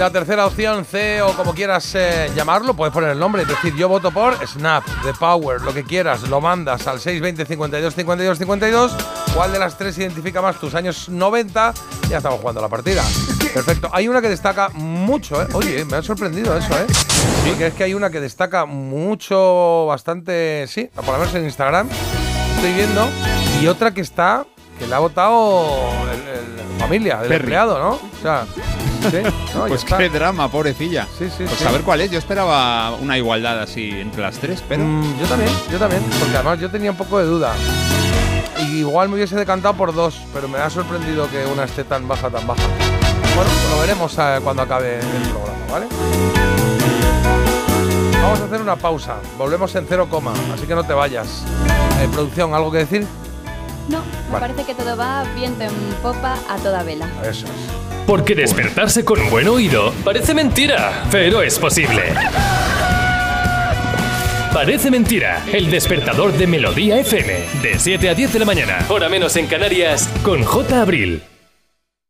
La 0.00 0.10
tercera 0.10 0.46
opción, 0.46 0.86
C 0.86 1.20
o 1.20 1.34
como 1.34 1.52
quieras 1.52 1.94
eh, 1.94 2.30
llamarlo, 2.34 2.72
puedes 2.72 2.90
poner 2.90 3.10
el 3.10 3.18
nombre, 3.18 3.42
es 3.42 3.48
decir, 3.48 3.74
yo 3.76 3.86
voto 3.86 4.10
por 4.10 4.34
Snap, 4.46 4.82
The 5.02 5.12
Power, 5.12 5.60
lo 5.60 5.74
que 5.74 5.84
quieras, 5.84 6.22
lo 6.22 6.40
mandas 6.40 6.86
al 6.86 7.00
620 7.00 7.44
52 7.44 7.94
52 7.94 8.38
52. 8.38 8.92
¿Cuál 9.34 9.52
de 9.52 9.58
las 9.58 9.76
tres 9.76 9.98
identifica 9.98 10.40
más 10.40 10.58
tus 10.58 10.74
años 10.74 11.10
90? 11.10 11.74
Ya 12.08 12.16
estamos 12.16 12.40
jugando 12.40 12.62
la 12.62 12.68
partida. 12.68 13.02
Perfecto. 13.52 13.90
Hay 13.92 14.08
una 14.08 14.22
que 14.22 14.30
destaca 14.30 14.70
mucho, 14.70 15.42
¿eh? 15.42 15.46
Oye, 15.52 15.84
me 15.84 15.98
ha 15.98 16.02
sorprendido 16.02 16.56
eso, 16.56 16.72
¿eh? 16.78 16.86
Sí, 17.44 17.50
que 17.58 17.66
es 17.66 17.74
que 17.74 17.84
hay 17.84 17.92
una 17.92 18.08
que 18.08 18.20
destaca 18.20 18.64
mucho, 18.64 19.84
bastante, 19.84 20.64
sí, 20.66 20.88
por 20.94 21.08
lo 21.08 21.18
menos 21.18 21.34
en 21.34 21.44
Instagram. 21.44 21.90
Estoy 22.56 22.72
viendo. 22.72 23.06
Y 23.60 23.66
otra 23.66 23.92
que 23.92 24.00
está, 24.00 24.46
que 24.78 24.86
le 24.86 24.94
ha 24.94 24.98
votado 24.98 25.90
el, 26.10 26.20
el 26.20 26.78
familia, 26.80 27.18
el 27.20 27.28
Perry. 27.28 27.40
empleado, 27.40 27.78
¿no? 27.78 27.90
O 27.90 28.22
sea, 28.22 28.46
sí, 29.02 29.18
no, 29.54 29.66
ya 29.66 29.68
Pues 29.68 29.84
qué 29.84 30.08
drama, 30.08 30.50
pobrecilla. 30.50 31.06
Sí, 31.18 31.28
sí, 31.36 31.44
Pues 31.44 31.64
a 31.66 31.70
ver 31.72 31.82
cuál 31.82 32.00
es. 32.00 32.10
Yo 32.10 32.18
esperaba 32.18 32.92
una 32.92 33.16
igualdad 33.16 33.60
así 33.60 33.90
entre 33.90 34.22
las 34.22 34.38
tres, 34.38 34.62
pero. 34.68 34.84
Mm, 34.84 35.18
yo 35.18 35.26
también, 35.26 35.50
yo 35.70 35.78
también, 35.78 36.02
porque 36.18 36.34
además 36.34 36.60
yo 36.60 36.70
tenía 36.70 36.90
un 36.90 36.96
poco 36.96 37.18
de 37.18 37.24
duda. 37.24 37.54
Igual 38.72 39.08
me 39.08 39.14
hubiese 39.16 39.36
decantado 39.36 39.74
por 39.74 39.94
dos, 39.94 40.20
pero 40.34 40.48
me 40.48 40.58
ha 40.58 40.68
sorprendido 40.68 41.30
que 41.30 41.44
una 41.46 41.64
esté 41.64 41.84
tan 41.84 42.06
baja, 42.06 42.28
tan 42.28 42.46
baja. 42.46 42.62
Bueno, 43.34 43.50
lo 43.70 43.80
veremos 43.80 44.14
eh, 44.18 44.38
cuando 44.42 44.62
acabe 44.62 44.98
el 44.98 45.22
programa, 45.30 45.66
¿vale? 45.70 45.86
Vamos 48.22 48.40
a 48.40 48.44
hacer 48.44 48.60
una 48.60 48.76
pausa. 48.76 49.16
Volvemos 49.38 49.74
en 49.74 49.86
cero 49.88 50.08
coma, 50.10 50.32
así 50.52 50.66
que 50.66 50.74
no 50.74 50.84
te 50.84 50.92
vayas. 50.92 51.44
Eh, 52.00 52.08
producción, 52.12 52.54
¿algo 52.54 52.70
que 52.70 52.78
decir? 52.78 53.06
No, 53.90 54.00
me 54.26 54.32
Vale. 54.38 54.46
parece 54.54 54.64
que 54.64 54.74
todo 54.74 54.96
va 54.96 55.24
viento 55.34 55.64
en 55.64 55.70
popa 56.02 56.38
a 56.48 56.56
toda 56.58 56.82
vela. 56.82 57.08
Eso 57.22 57.46
es. 57.46 57.52
Porque 58.06 58.34
despertarse 58.34 59.04
con 59.04 59.20
un 59.20 59.30
buen 59.30 59.48
oído 59.48 59.92
parece 60.04 60.32
mentira, 60.34 61.04
pero 61.10 61.42
es 61.42 61.58
posible. 61.58 62.02
Parece 64.52 64.90
mentira, 64.90 65.44
el 65.52 65.70
despertador 65.70 66.32
de 66.32 66.46
Melodía 66.46 66.98
FM, 66.98 67.32
de 67.62 67.78
7 67.78 68.08
a 68.08 68.14
10 68.14 68.32
de 68.32 68.38
la 68.40 68.44
mañana, 68.44 68.84
hora 68.88 69.08
menos 69.08 69.36
en 69.36 69.46
Canarias, 69.46 70.08
con 70.24 70.42
J. 70.42 70.82
Abril. 70.82 71.22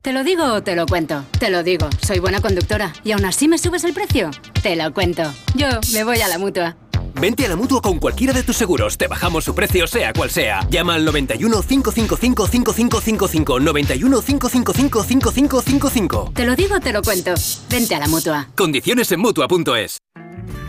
¿Te 0.02 0.14
lo 0.14 0.24
digo 0.24 0.44
o 0.54 0.62
te 0.62 0.74
lo 0.74 0.86
cuento? 0.86 1.24
Te 1.38 1.50
lo 1.50 1.62
digo, 1.62 1.88
soy 2.00 2.18
buena 2.18 2.40
conductora. 2.40 2.94
¿Y 3.04 3.12
aún 3.12 3.26
así 3.26 3.46
me 3.46 3.58
subes 3.58 3.84
el 3.84 3.92
precio? 3.92 4.30
Te 4.62 4.74
lo 4.74 4.92
cuento. 4.94 5.22
Yo 5.54 5.68
me 5.92 6.04
voy 6.04 6.22
a 6.22 6.28
la 6.28 6.38
mutua. 6.38 6.76
Vente 7.20 7.44
a 7.44 7.48
la 7.48 7.56
mutua 7.56 7.82
con 7.82 7.98
cualquiera 7.98 8.32
de 8.32 8.42
tus 8.42 8.56
seguros. 8.56 8.96
Te 8.96 9.06
bajamos 9.06 9.44
su 9.44 9.54
precio, 9.54 9.86
sea 9.86 10.12
cual 10.12 10.30
sea. 10.30 10.66
Llama 10.70 10.94
al 10.94 11.04
91 11.04 11.62
555 11.62 12.46
5555. 12.46 13.60
91 13.60 14.22
555 14.22 15.04
5555. 15.04 16.32
Te 16.34 16.44
lo 16.46 16.56
digo 16.56 16.80
te 16.80 16.92
lo 16.92 17.02
cuento. 17.02 17.34
Vente 17.68 17.94
a 17.94 17.98
la 17.98 18.08
mutua. 18.08 18.48
Condiciones 18.56 19.12
en 19.12 19.20
mutua.es. 19.20 19.98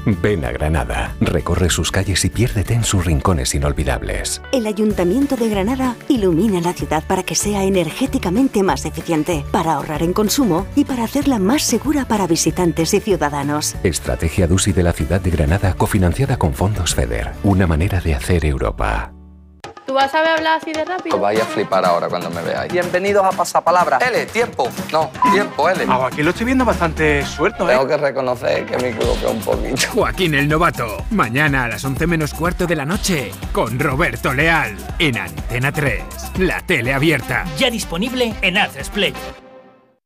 Ven 0.06 0.45
a 0.45 0.52
Granada, 0.52 1.15
recorre 1.19 1.69
sus 1.69 1.91
calles 1.91 2.26
y 2.26 2.30
piérdete 2.30 2.73
en 2.73 2.84
sus 2.84 3.06
rincones 3.06 3.53
inolvidables. 3.56 4.41
El 4.52 4.65
Ayuntamiento 4.65 5.36
de 5.36 5.49
Granada 5.49 5.95
ilumina 6.10 6.61
la 6.61 6.73
ciudad 6.73 7.03
para 7.06 7.23
que 7.23 7.36
sea 7.36 7.64
energéticamente 7.64 8.64
más 8.64 8.86
eficiente, 8.86 9.45
para 9.52 9.73
ahorrar 9.73 10.03
en 10.03 10.14
consumo 10.14 10.65
y 10.76 10.86
para 10.86 11.03
hacerla 11.03 11.40
más 11.40 11.64
segura 11.64 12.06
para 12.06 12.28
visitantes 12.28 12.94
y 12.94 12.99
ciudadanos. 12.99 13.76
Estrategia 13.84 14.48
DUSI 14.48 14.72
de 14.73 14.84
la 14.84 14.94
ciudad 14.94 15.22
de 15.22 15.32
Granada 15.32 15.73
cofinanciada 15.73 16.38
con 16.38 16.53
fondos 16.53 16.95
FEDER. 16.95 17.32
Una 17.44 17.68
manera 17.68 18.02
de 18.02 18.15
hacer 18.15 18.45
Europa. 18.45 19.10
¿Tú 19.85 19.93
vas 19.93 20.05
a 20.05 20.09
saber 20.09 20.29
hablar 20.29 20.59
así 20.59 20.71
de 20.71 20.85
rápido? 20.85 21.15
Os 21.15 21.21
vais 21.21 21.41
a 21.41 21.45
flipar 21.45 21.83
ahora 21.83 22.07
cuando 22.07 22.29
me 22.29 22.41
veáis. 22.41 22.71
Bienvenidos 22.71 23.25
a 23.25 23.31
Pasapalabra. 23.31 23.97
L, 23.97 24.25
tiempo. 24.27 24.69
No, 24.91 25.09
tiempo, 25.31 25.69
L. 25.69 25.85
Ah, 25.89 26.07
aquí 26.07 26.21
lo 26.23 26.29
estoy 26.29 26.45
viendo 26.45 26.63
bastante 26.63 27.25
suelto, 27.25 27.69
¿eh? 27.69 27.73
Tengo 27.73 27.87
que 27.87 27.97
reconocer 27.97 28.65
que 28.65 28.77
me 28.77 28.89
equivoqué 28.89 29.25
un 29.25 29.41
poquito. 29.41 29.81
Joaquín 29.93 30.35
el 30.35 30.47
Novato. 30.47 31.03
Mañana 31.09 31.65
a 31.65 31.67
las 31.67 31.83
11 31.83 32.07
menos 32.07 32.33
cuarto 32.33 32.67
de 32.67 32.75
la 32.75 32.85
noche 32.85 33.31
con 33.51 33.79
Roberto 33.79 34.33
Leal 34.33 34.77
en 34.99 35.17
Antena 35.17 35.71
3. 35.71 36.03
La 36.37 36.61
tele 36.61 36.93
abierta. 36.93 37.45
Ya 37.57 37.69
disponible 37.69 38.33
en 38.41 38.57
Play. 38.93 39.13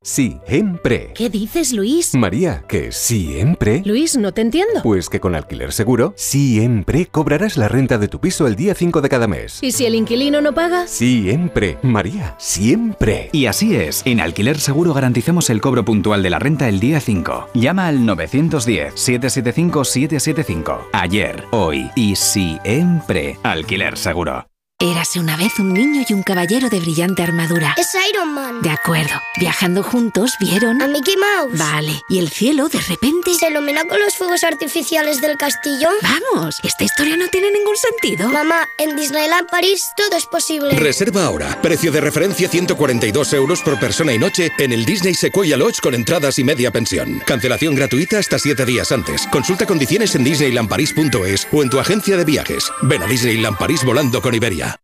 Siempre. 0.06 1.11
¿Qué 1.15 1.32
dices, 1.32 1.73
Luis? 1.73 2.14
María, 2.14 2.64
que 2.68 2.91
siempre. 2.91 3.82
Luis, 3.86 4.15
no 4.15 4.34
te 4.34 4.41
entiendo. 4.41 4.82
Pues 4.84 5.10
que 5.10 5.19
con 5.19 5.34
Alquiler 5.34 5.73
Seguro, 5.73 6.14
siempre 6.15 7.07
cobrarás 7.07 7.57
la 7.57 7.69
renta 7.69 7.98
de 7.98 8.07
tu 8.07 8.19
piso 8.19 8.45
el 8.45 8.56
día 8.56 8.76
5 8.76 9.02
de 9.02 9.10
cada 9.10 9.27
mes. 9.27 9.57
¿Y 9.64 9.72
si 9.72 9.88
el 9.88 9.95
inquilino 9.95 10.41
no 10.41 10.53
paga? 10.53 10.86
Siempre, 10.86 11.80
María, 11.82 12.36
siempre. 12.38 13.32
Y 13.32 13.48
así 13.48 13.76
es, 13.76 14.03
en 14.06 14.19
Alquiler 14.19 14.60
Seguro 14.60 14.94
garantizamos 14.94 15.49
el 15.49 15.60
cobro 15.60 15.84
puntual 15.84 16.22
de 16.22 16.30
la 16.30 16.38
renta 16.38 16.69
el 16.69 16.80
día 16.80 16.99
5. 16.99 17.48
Llama 17.56 17.88
al 17.88 18.02
910-775-775. 18.02 20.82
Ayer, 20.94 21.45
hoy 21.49 21.90
y 21.95 22.15
siempre. 22.15 23.40
Alquiler 23.41 23.98
Seguro. 23.98 24.45
Érase 24.81 25.22
una 25.22 25.38
vez 25.38 25.57
un 25.57 25.73
niño 25.73 26.03
y 26.07 26.14
un 26.14 26.22
caballero 26.22 26.69
de 26.69 26.81
brillante 26.81 27.23
armadura. 27.23 27.73
Es 27.77 27.88
Iron 28.10 28.34
Man. 28.34 28.61
De 28.61 28.69
acuerdo. 28.69 29.14
Viajando 29.39 29.81
juntos 29.84 30.34
vieron... 30.38 30.81
A 30.81 30.88
Mickey 30.89 31.15
Mouse. 31.15 31.57
Vale. 31.57 32.02
Y 32.10 32.19
el 32.19 32.30
cielo, 32.30 32.68
de 32.68 32.81
repente... 32.81 33.34
¿Se 33.39 33.47
ilumina 33.47 33.85
con 33.85 34.02
los 34.02 34.15
fuegos 34.15 34.43
artificiales 34.43 35.22
del 35.22 35.38
castillo? 35.38 35.88
Vamos, 36.02 36.60
esta 36.61 36.84
historia 36.84 37.15
no 37.15 37.30
tiene 37.30 37.52
ningún 37.52 37.77
sentido. 37.77 38.27
Mamá, 38.27 38.68
en 38.77 38.97
Disneyland 38.97 39.49
París 39.49 39.81
todo 39.95 40.18
es 40.18 40.26
posible. 40.26 40.72
Reserva 40.77 41.23
ahora. 41.23 41.61
Precio 41.61 41.89
de 41.93 42.02
referencia 42.02 42.49
142 42.49 43.31
euros 43.31 43.61
por 43.61 43.80
persona 43.80 44.14
y 44.14 44.19
noche 44.19 44.52
en 44.57 44.73
el 44.73 44.84
Disney 44.84 45.14
Sequoia 45.14 45.56
Lodge 45.56 45.80
con 45.81 45.95
entradas 45.95 46.38
y 46.38 46.43
media 46.43 46.72
pensión. 46.72 47.23
Cancelación 47.26 47.76
gratuita 47.76 48.19
hasta 48.19 48.38
7 48.38 48.65
días 48.65 48.91
antes. 48.91 49.26
Consulta 49.27 49.65
condiciones 49.65 50.15
en 50.15 50.26
disneylandparis.es 50.26 51.47
o 51.53 51.64
en 51.64 51.69
tu 51.69 51.80
agencia 51.80 52.18
de 52.18 52.26
viajes. 52.26 52.69
Ven 52.81 53.03
a 53.03 53.07
Disneyland 53.07 53.57
París 53.57 53.81
volando 53.85 54.22
con 54.22 54.35
Iberia. 54.35 54.74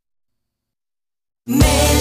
每。 1.45 2.00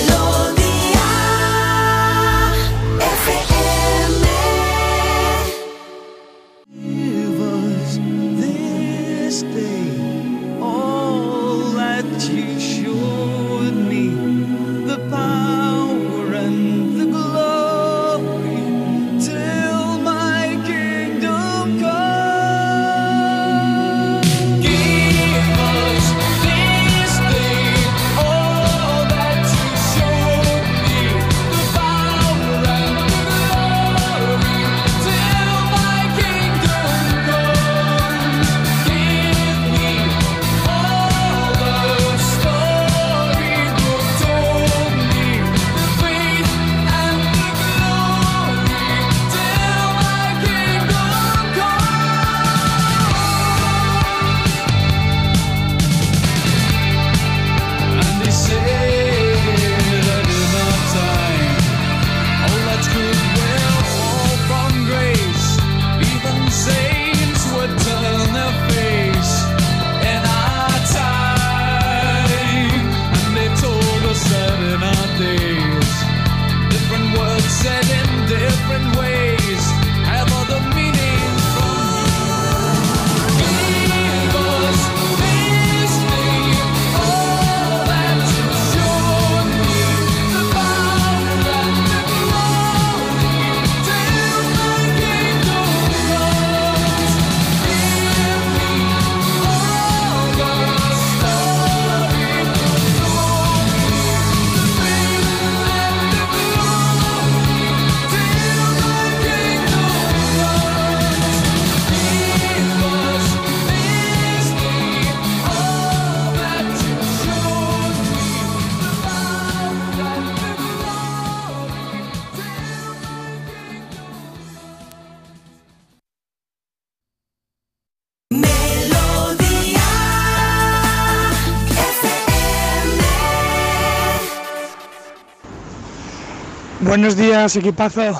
Buenos 136.90 137.16
días, 137.16 137.54
equipazo. 137.54 138.18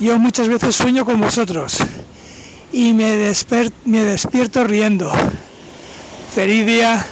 Yo 0.00 0.18
muchas 0.18 0.48
veces 0.48 0.74
sueño 0.74 1.04
con 1.04 1.20
vosotros 1.20 1.76
y 2.72 2.94
me, 2.94 3.14
desper- 3.28 3.70
me 3.84 4.04
despierto 4.04 4.64
riendo. 4.64 5.12
Feliz 6.34 6.64
día. 6.64 7.04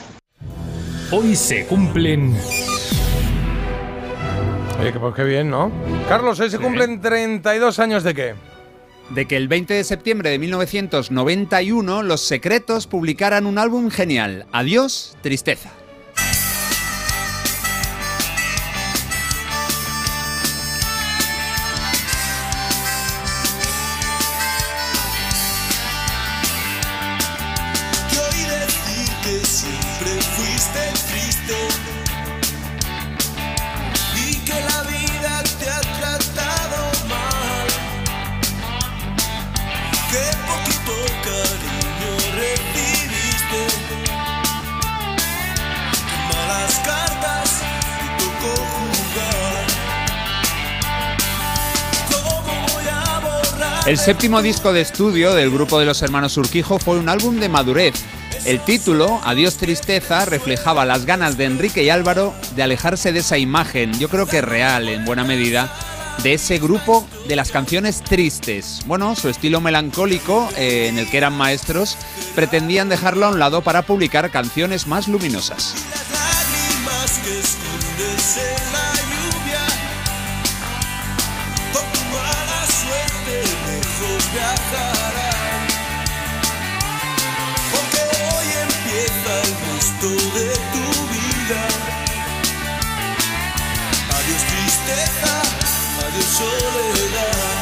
Hoy 1.10 1.36
se 1.36 1.66
cumplen 1.66 2.34
Oye, 4.80 4.94
que 4.94 4.98
pues 4.98 5.14
qué 5.14 5.24
bien, 5.24 5.50
¿no? 5.50 5.70
Carlos, 6.08 6.40
hoy 6.40 6.48
se 6.48 6.58
cumplen 6.58 7.02
32 7.02 7.78
años 7.78 8.02
de 8.02 8.14
qué? 8.14 8.34
De 9.10 9.28
que 9.28 9.36
el 9.36 9.48
20 9.48 9.74
de 9.74 9.84
septiembre 9.84 10.30
de 10.30 10.38
1991 10.38 12.02
Los 12.02 12.22
Secretos 12.22 12.86
publicaran 12.86 13.44
un 13.44 13.58
álbum 13.58 13.90
genial, 13.90 14.46
Adiós, 14.52 15.18
Tristeza. 15.20 15.68
El 53.86 53.98
séptimo 53.98 54.42
disco 54.42 54.72
de 54.72 54.80
estudio 54.80 55.32
del 55.32 55.48
grupo 55.48 55.78
de 55.78 55.86
los 55.86 56.02
hermanos 56.02 56.36
Urquijo 56.36 56.80
fue 56.80 56.98
un 56.98 57.08
álbum 57.08 57.38
de 57.38 57.48
madurez. 57.48 57.94
El 58.44 58.58
título, 58.58 59.20
Adiós 59.22 59.58
Tristeza, 59.58 60.24
reflejaba 60.24 60.84
las 60.84 61.06
ganas 61.06 61.36
de 61.36 61.44
Enrique 61.44 61.84
y 61.84 61.90
Álvaro 61.90 62.34
de 62.56 62.64
alejarse 62.64 63.12
de 63.12 63.20
esa 63.20 63.38
imagen, 63.38 63.96
yo 64.00 64.08
creo 64.08 64.26
que 64.26 64.40
real 64.40 64.88
en 64.88 65.04
buena 65.04 65.22
medida, 65.22 65.72
de 66.24 66.34
ese 66.34 66.58
grupo 66.58 67.06
de 67.28 67.36
las 67.36 67.52
canciones 67.52 68.02
tristes. 68.02 68.80
Bueno, 68.86 69.14
su 69.14 69.28
estilo 69.28 69.60
melancólico, 69.60 70.48
eh, 70.56 70.88
en 70.88 70.98
el 70.98 71.08
que 71.08 71.18
eran 71.18 71.34
maestros, 71.34 71.96
pretendían 72.34 72.88
dejarlo 72.88 73.26
a 73.26 73.30
un 73.30 73.38
lado 73.38 73.62
para 73.62 73.82
publicar 73.82 74.32
canciones 74.32 74.88
más 74.88 75.06
luminosas. 75.06 75.74
Resto 90.08 90.38
de 90.38 90.50
tu 90.72 90.86
vida. 91.12 91.60
Adiós 94.18 94.42
tristeza, 94.44 95.42
adiós 96.06 96.24
soledad. 96.24 97.56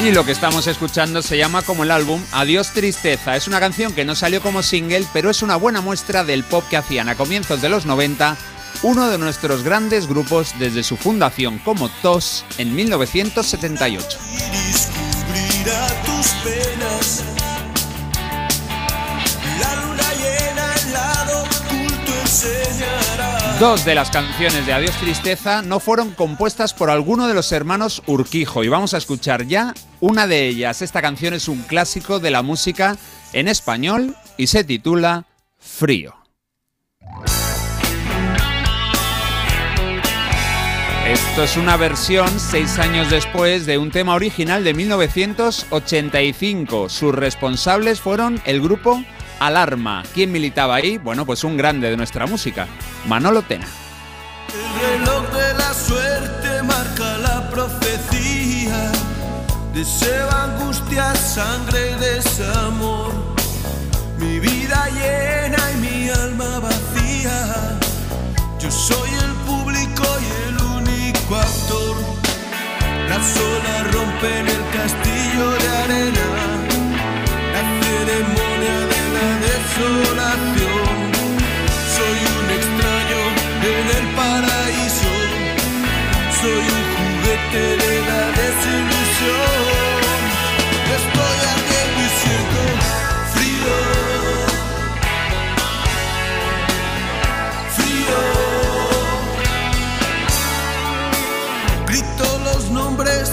Y 0.00 0.12
lo 0.12 0.24
que 0.24 0.32
estamos 0.32 0.66
escuchando 0.66 1.22
se 1.22 1.36
llama 1.36 1.62
como 1.62 1.82
el 1.82 1.90
álbum 1.90 2.22
Adiós 2.32 2.70
Tristeza. 2.72 3.36
Es 3.36 3.48
una 3.48 3.58
canción 3.58 3.92
que 3.92 4.04
no 4.04 4.14
salió 4.14 4.40
como 4.40 4.62
single, 4.62 5.04
pero 5.12 5.28
es 5.28 5.42
una 5.42 5.56
buena 5.56 5.80
muestra 5.80 6.22
del 6.22 6.44
pop 6.44 6.64
que 6.70 6.76
hacían 6.76 7.08
a 7.08 7.16
comienzos 7.16 7.60
de 7.60 7.68
los 7.68 7.84
90 7.84 8.36
uno 8.82 9.08
de 9.08 9.18
nuestros 9.18 9.64
grandes 9.64 10.06
grupos 10.06 10.54
desde 10.58 10.84
su 10.84 10.96
fundación 10.96 11.58
como 11.58 11.88
TOS 11.88 12.44
en 12.58 12.74
1978. 12.74 14.18
Descubrirá 14.52 15.88
tus 16.04 16.28
penas. 16.44 17.24
La 19.60 19.74
luna 19.82 19.97
Dos 23.58 23.84
de 23.84 23.96
las 23.96 24.10
canciones 24.10 24.64
de 24.64 24.72
Adiós 24.72 24.96
Tristeza 24.98 25.62
no 25.62 25.80
fueron 25.80 26.12
compuestas 26.12 26.74
por 26.74 26.90
alguno 26.90 27.26
de 27.26 27.34
los 27.34 27.50
hermanos 27.50 28.04
Urquijo 28.06 28.62
y 28.62 28.68
vamos 28.68 28.94
a 28.94 28.98
escuchar 28.98 29.46
ya 29.46 29.74
una 29.98 30.28
de 30.28 30.46
ellas. 30.46 30.80
Esta 30.80 31.02
canción 31.02 31.34
es 31.34 31.48
un 31.48 31.62
clásico 31.62 32.20
de 32.20 32.30
la 32.30 32.42
música 32.42 32.96
en 33.32 33.48
español 33.48 34.14
y 34.36 34.46
se 34.46 34.62
titula 34.62 35.26
Frío. 35.58 36.14
Esto 41.08 41.42
es 41.42 41.56
una 41.56 41.76
versión 41.76 42.28
seis 42.38 42.78
años 42.78 43.10
después 43.10 43.66
de 43.66 43.78
un 43.78 43.90
tema 43.90 44.14
original 44.14 44.62
de 44.62 44.74
1985. 44.74 46.88
Sus 46.88 47.12
responsables 47.14 48.00
fueron 48.00 48.40
el 48.44 48.60
grupo 48.60 49.02
Alarma. 49.40 50.02
¿Quién 50.14 50.32
militaba 50.32 50.76
ahí? 50.76 50.98
Bueno, 50.98 51.24
pues 51.24 51.44
un 51.44 51.56
grande 51.56 51.90
de 51.90 51.96
nuestra 51.96 52.26
música, 52.26 52.66
Manolo 53.06 53.42
Tena. 53.42 53.66
El 54.52 54.98
reloj 55.00 55.30
de 55.32 55.54
la 55.54 55.74
suerte 55.74 56.62
marca 56.62 57.18
la 57.18 57.50
profecía. 57.50 58.92
Deseo, 59.74 60.30
angustia, 60.30 61.14
sangre 61.14 61.92
y 61.92 61.94
desamor. 62.00 63.12
Mi 64.18 64.40
vida 64.40 64.88
llena 64.90 65.70
y 65.72 65.76
mi 65.76 66.08
alma 66.08 66.58
vacía. 66.58 67.78
Yo 68.58 68.70
soy 68.70 69.10
el 69.10 69.32
público 69.46 70.04
y 70.20 70.48
el 70.48 70.56
único 70.78 71.36
actor. 71.36 71.96
Las 73.08 73.36
olas 73.36 73.92
rompen 73.94 74.48
el 74.48 74.64
castillo 74.72 75.50
de 75.50 75.68
arena. 75.84 76.26
La 77.52 77.62
ceremonia 77.80 78.86
de 78.86 78.87
Soy 81.96 82.18
un 82.38 82.50
extraño 82.50 83.20
en 83.62 83.86
el 83.96 84.06
paraíso. 84.16 85.12
Soy 86.40 86.64
un 86.76 86.84
juguete 86.96 87.64
de 87.76 87.92
la 88.08 88.37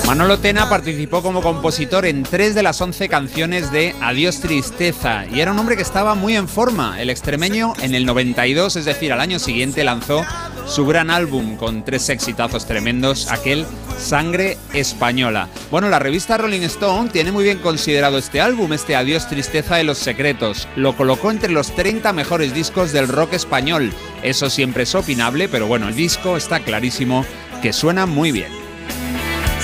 Manolo 0.06 0.38
Tena 0.38 0.69
participó 0.69 1.23
como 1.23 1.41
compositor 1.41 2.06
en 2.06 2.22
tres 2.22 2.53
de 2.53 2.61
las 2.61 2.80
once 2.80 3.10
canciones 3.10 3.72
de 3.72 3.95
Adiós 4.02 4.40
Tristeza 4.40 5.26
y 5.26 5.40
era 5.40 5.52
un 5.52 5.57
hombre 5.57 5.76
que 5.76 5.82
estaba 5.82 6.14
muy 6.14 6.36
en 6.36 6.48
forma. 6.48 7.02
El 7.02 7.10
extremeño 7.10 7.73
en 7.82 7.95
el 7.95 8.06
92, 8.06 8.76
es 8.76 8.86
decir, 8.86 9.11
al 9.11 9.19
año 9.19 9.40
siguiente 9.40 9.84
lanzó 9.84 10.23
su 10.68 10.86
gran 10.86 11.10
álbum 11.10 11.57
con 11.57 11.84
tres 11.84 12.10
exitazos 12.10 12.68
tremendos, 12.68 13.32
aquel 13.32 13.65
Sangre 13.98 14.60
Española. 14.73 15.49
Bueno, 15.72 15.90
la 15.90 15.98
revista 15.98 16.38
Rolling 16.38 16.61
Stone 16.61 17.10
tiene 17.10 17.32
muy 17.32 17.44
bien 17.44 17.57
considerado 17.57 18.19
este 18.19 18.41
álbum, 18.41 18.73
este 18.73 18.95
Adiós 18.95 19.27
Tristeza 19.27 19.77
de 19.77 19.86
los 19.86 19.98
Secretos. 19.98 20.68
Lo 20.76 20.95
colocó 20.95 21.32
entre 21.32 21.52
los 21.52 21.73
30 21.76 22.14
mejores 22.14 22.53
discos 22.53 22.91
del 22.91 23.07
rock 23.07 23.34
español. 23.34 23.91
Eso 24.22 24.52
siempre 24.52 24.84
es 24.84 24.94
opinable, 24.94 25.49
pero 25.49 25.65
bueno, 25.65 25.88
el 25.88 25.95
disco 25.95 26.38
está 26.38 26.60
clarísimo 26.60 27.26
que 27.64 27.73
suena 27.73 28.06
muy 28.06 28.32
bien. 28.32 28.65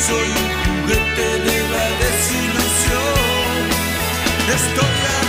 Soy 0.07 0.17
un 0.17 0.81
juguete 0.81 1.27
de 1.47 1.57
la 1.73 1.87
desilusión. 2.01 3.21
Estoy 4.55 5.20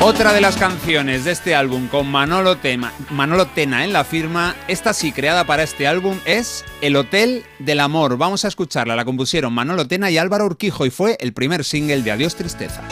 Otra 0.00 0.32
de 0.32 0.40
las 0.40 0.56
canciones 0.56 1.24
de 1.24 1.32
este 1.32 1.54
álbum 1.56 1.88
con 1.88 2.08
Manolo, 2.08 2.56
Tema- 2.56 2.92
Manolo 3.10 3.46
Tena 3.46 3.84
en 3.84 3.92
la 3.92 4.04
firma, 4.04 4.54
esta 4.68 4.94
sí 4.94 5.10
creada 5.12 5.44
para 5.44 5.64
este 5.64 5.88
álbum, 5.88 6.16
es 6.24 6.64
El 6.80 6.94
Hotel 6.96 7.44
del 7.58 7.80
Amor. 7.80 8.16
Vamos 8.16 8.44
a 8.44 8.48
escucharla, 8.48 8.94
la 8.94 9.04
compusieron 9.04 9.52
Manolo 9.52 9.88
Tena 9.88 10.08
y 10.10 10.16
Álvaro 10.16 10.46
Urquijo 10.46 10.86
y 10.86 10.90
fue 10.90 11.16
el 11.20 11.32
primer 11.32 11.64
single 11.64 12.02
de 12.02 12.12
Adiós 12.12 12.36
Tristeza. 12.36 12.82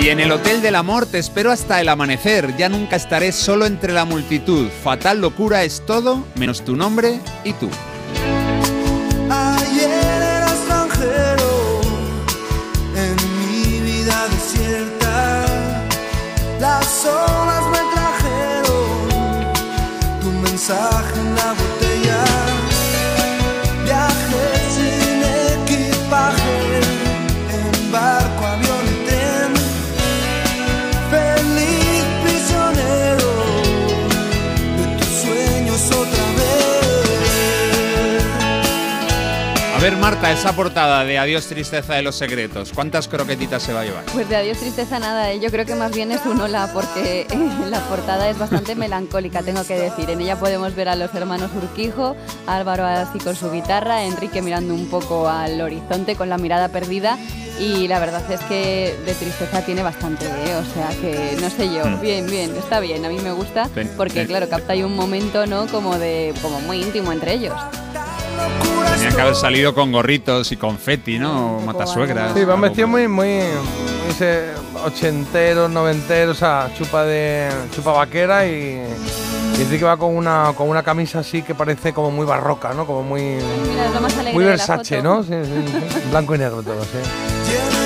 Y 0.00 0.08
en 0.08 0.20
el 0.20 0.32
Hotel 0.32 0.62
del 0.62 0.74
Amor 0.76 1.06
te 1.06 1.18
espero 1.18 1.50
hasta 1.52 1.80
el 1.80 1.88
amanecer, 1.88 2.56
ya 2.56 2.68
nunca 2.68 2.96
estaré 2.96 3.30
solo 3.30 3.66
entre 3.66 3.92
la 3.92 4.04
multitud. 4.06 4.68
Fatal 4.82 5.20
locura 5.20 5.64
es 5.64 5.84
todo, 5.86 6.26
menos 6.34 6.64
tu 6.64 6.76
nombre 6.76 7.20
y 7.44 7.52
tú. 7.52 7.68
Las 16.64 17.04
olas 17.04 17.64
me 17.74 17.82
trajeron 17.94 19.52
tu 20.22 20.30
mensaje 20.30 21.20
en 21.20 21.34
la 21.36 21.52
ver, 39.90 39.96
Marta, 39.98 40.32
esa 40.32 40.56
portada 40.56 41.04
de 41.04 41.18
Adiós 41.18 41.46
Tristeza 41.46 41.92
de 41.92 42.00
los 42.00 42.14
Secretos, 42.14 42.72
¿cuántas 42.74 43.06
croquetitas 43.06 43.62
se 43.62 43.74
va 43.74 43.80
a 43.80 43.84
llevar? 43.84 44.04
Pues 44.14 44.26
de 44.30 44.36
adiós 44.36 44.56
tristeza 44.56 44.98
nada, 44.98 45.30
¿eh? 45.30 45.40
yo 45.40 45.50
creo 45.50 45.66
que 45.66 45.74
más 45.74 45.92
bien 45.92 46.10
es 46.10 46.24
un 46.24 46.40
hola 46.40 46.70
porque 46.72 47.26
eh, 47.30 47.38
la 47.68 47.80
portada 47.80 48.30
es 48.30 48.38
bastante 48.38 48.74
melancólica, 48.76 49.42
tengo 49.42 49.62
que 49.66 49.74
decir. 49.74 50.08
En 50.08 50.22
ella 50.22 50.36
podemos 50.36 50.74
ver 50.74 50.88
a 50.88 50.96
los 50.96 51.14
hermanos 51.14 51.50
Urquijo, 51.54 52.16
Álvaro 52.46 52.86
así 52.86 53.18
con 53.18 53.36
su 53.36 53.50
guitarra, 53.52 54.04
Enrique 54.04 54.40
mirando 54.40 54.72
un 54.72 54.86
poco 54.88 55.28
al 55.28 55.60
horizonte 55.60 56.16
con 56.16 56.30
la 56.30 56.38
mirada 56.38 56.68
perdida 56.68 57.18
y 57.60 57.86
la 57.86 57.98
verdad 57.98 58.22
es 58.32 58.40
que 58.40 58.96
de 59.04 59.12
tristeza 59.12 59.60
tiene 59.66 59.82
bastante, 59.82 60.24
¿eh? 60.24 60.56
o 60.56 60.64
sea 60.72 60.88
que 60.98 61.36
no 61.42 61.50
sé 61.50 61.66
yo, 61.66 61.84
Mm. 61.84 62.00
bien, 62.00 62.26
bien, 62.26 62.56
está 62.56 62.80
bien, 62.80 63.04
a 63.04 63.10
mí 63.10 63.18
me 63.18 63.32
gusta 63.32 63.68
porque 63.98 64.26
claro, 64.26 64.48
capta 64.48 64.72
ahí 64.72 64.82
un 64.82 64.96
momento, 64.96 65.46
¿no? 65.46 65.66
Como 65.66 65.98
de, 65.98 66.32
como 66.40 66.60
muy 66.62 66.80
íntimo 66.80 67.12
entre 67.12 67.34
ellos. 67.34 67.54
Tenían 68.94 69.14
que 69.14 69.20
haber 69.20 69.34
salido 69.34 69.74
con 69.74 69.92
gorritos 69.92 70.50
y 70.52 70.56
confeti, 70.56 71.18
¿no? 71.18 71.60
Matasuegras. 71.60 72.32
Sí, 72.34 72.44
van 72.44 72.60
vestidos 72.60 72.90
muy, 72.90 73.08
muy, 73.08 73.40
ochenteros, 74.84 75.70
noventeros, 75.70 76.36
o 76.36 76.38
sea, 76.38 76.70
chupa 76.76 77.04
de 77.04 77.48
chupa 77.74 77.92
vaquera 77.92 78.46
y, 78.46 78.82
y 79.58 79.62
Enrique 79.62 79.84
va 79.84 79.96
con 79.96 80.14
una 80.14 80.52
con 80.56 80.68
una 80.68 80.82
camisa 80.82 81.20
así 81.20 81.42
que 81.42 81.54
parece 81.54 81.92
como 81.92 82.10
muy 82.10 82.26
barroca, 82.26 82.72
¿no? 82.74 82.86
Como 82.86 83.02
muy 83.02 83.38
Mira, 83.70 83.86
es 83.86 83.94
lo 83.94 84.00
más 84.00 84.14
alegre 84.14 84.32
muy 84.34 84.44
de 84.44 84.50
la 84.50 84.56
Versace, 84.56 84.96
foto. 84.96 85.08
¿no? 85.08 85.22
Sí, 85.22 85.32
sí, 85.44 85.90
sí. 85.92 86.00
Blanco 86.10 86.34
y 86.34 86.38
negro 86.38 86.62
todo, 86.62 86.82
sí. 86.84 87.83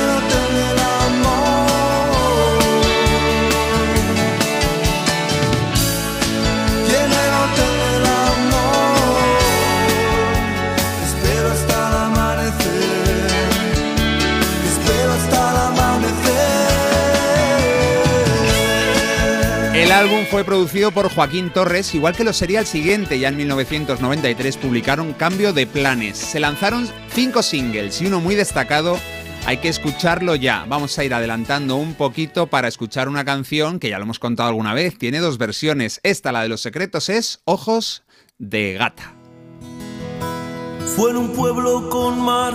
El 19.89 19.95
álbum 19.95 20.27
fue 20.31 20.45
producido 20.45 20.91
por 20.91 21.11
Joaquín 21.11 21.51
Torres, 21.51 21.95
igual 21.95 22.15
que 22.15 22.23
lo 22.23 22.35
sería 22.35 22.61
el 22.61 22.67
siguiente. 22.67 23.19
Ya 23.19 23.29
en 23.29 23.39
1993 23.39 24.59
publicaron 24.59 25.15
Cambio 25.15 25.55
de 25.55 25.67
Planes. 25.67 26.19
Se 26.19 26.41
lanzaron 26.41 26.87
cinco 27.15 27.43
singles 27.43 28.03
y 28.03 28.07
uno 28.07 28.21
muy 28.21 28.35
destacado. 28.35 28.99
Hay 29.47 29.57
que 29.57 29.71
escucharlo 29.71 30.35
ya. 30.35 30.67
Vamos 30.69 30.99
a 30.99 31.05
ir 31.05 31.15
adelantando 31.15 31.77
un 31.77 31.95
poquito 31.95 32.49
para 32.49 32.69
escuchar 32.69 33.09
una 33.09 33.25
canción 33.25 33.79
que 33.79 33.89
ya 33.89 33.97
lo 33.97 34.05
hemos 34.05 34.19
contado 34.19 34.51
alguna 34.51 34.75
vez. 34.75 34.99
Tiene 34.99 35.21
dos 35.21 35.39
versiones. 35.39 36.01
Esta, 36.03 36.33
la 36.33 36.43
de 36.43 36.51
los 36.51 36.61
secretos, 36.61 37.09
es 37.09 37.41
Ojos 37.47 38.03
de 38.37 38.75
Gata. 38.75 39.15
Fue 40.97 41.13
en 41.13 41.17
un 41.17 41.33
pueblo 41.33 41.89
con 41.89 42.21
mar, 42.21 42.53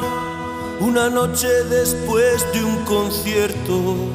una 0.80 1.10
noche 1.10 1.48
después 1.48 2.46
de 2.54 2.64
un 2.64 2.86
concierto. 2.86 4.14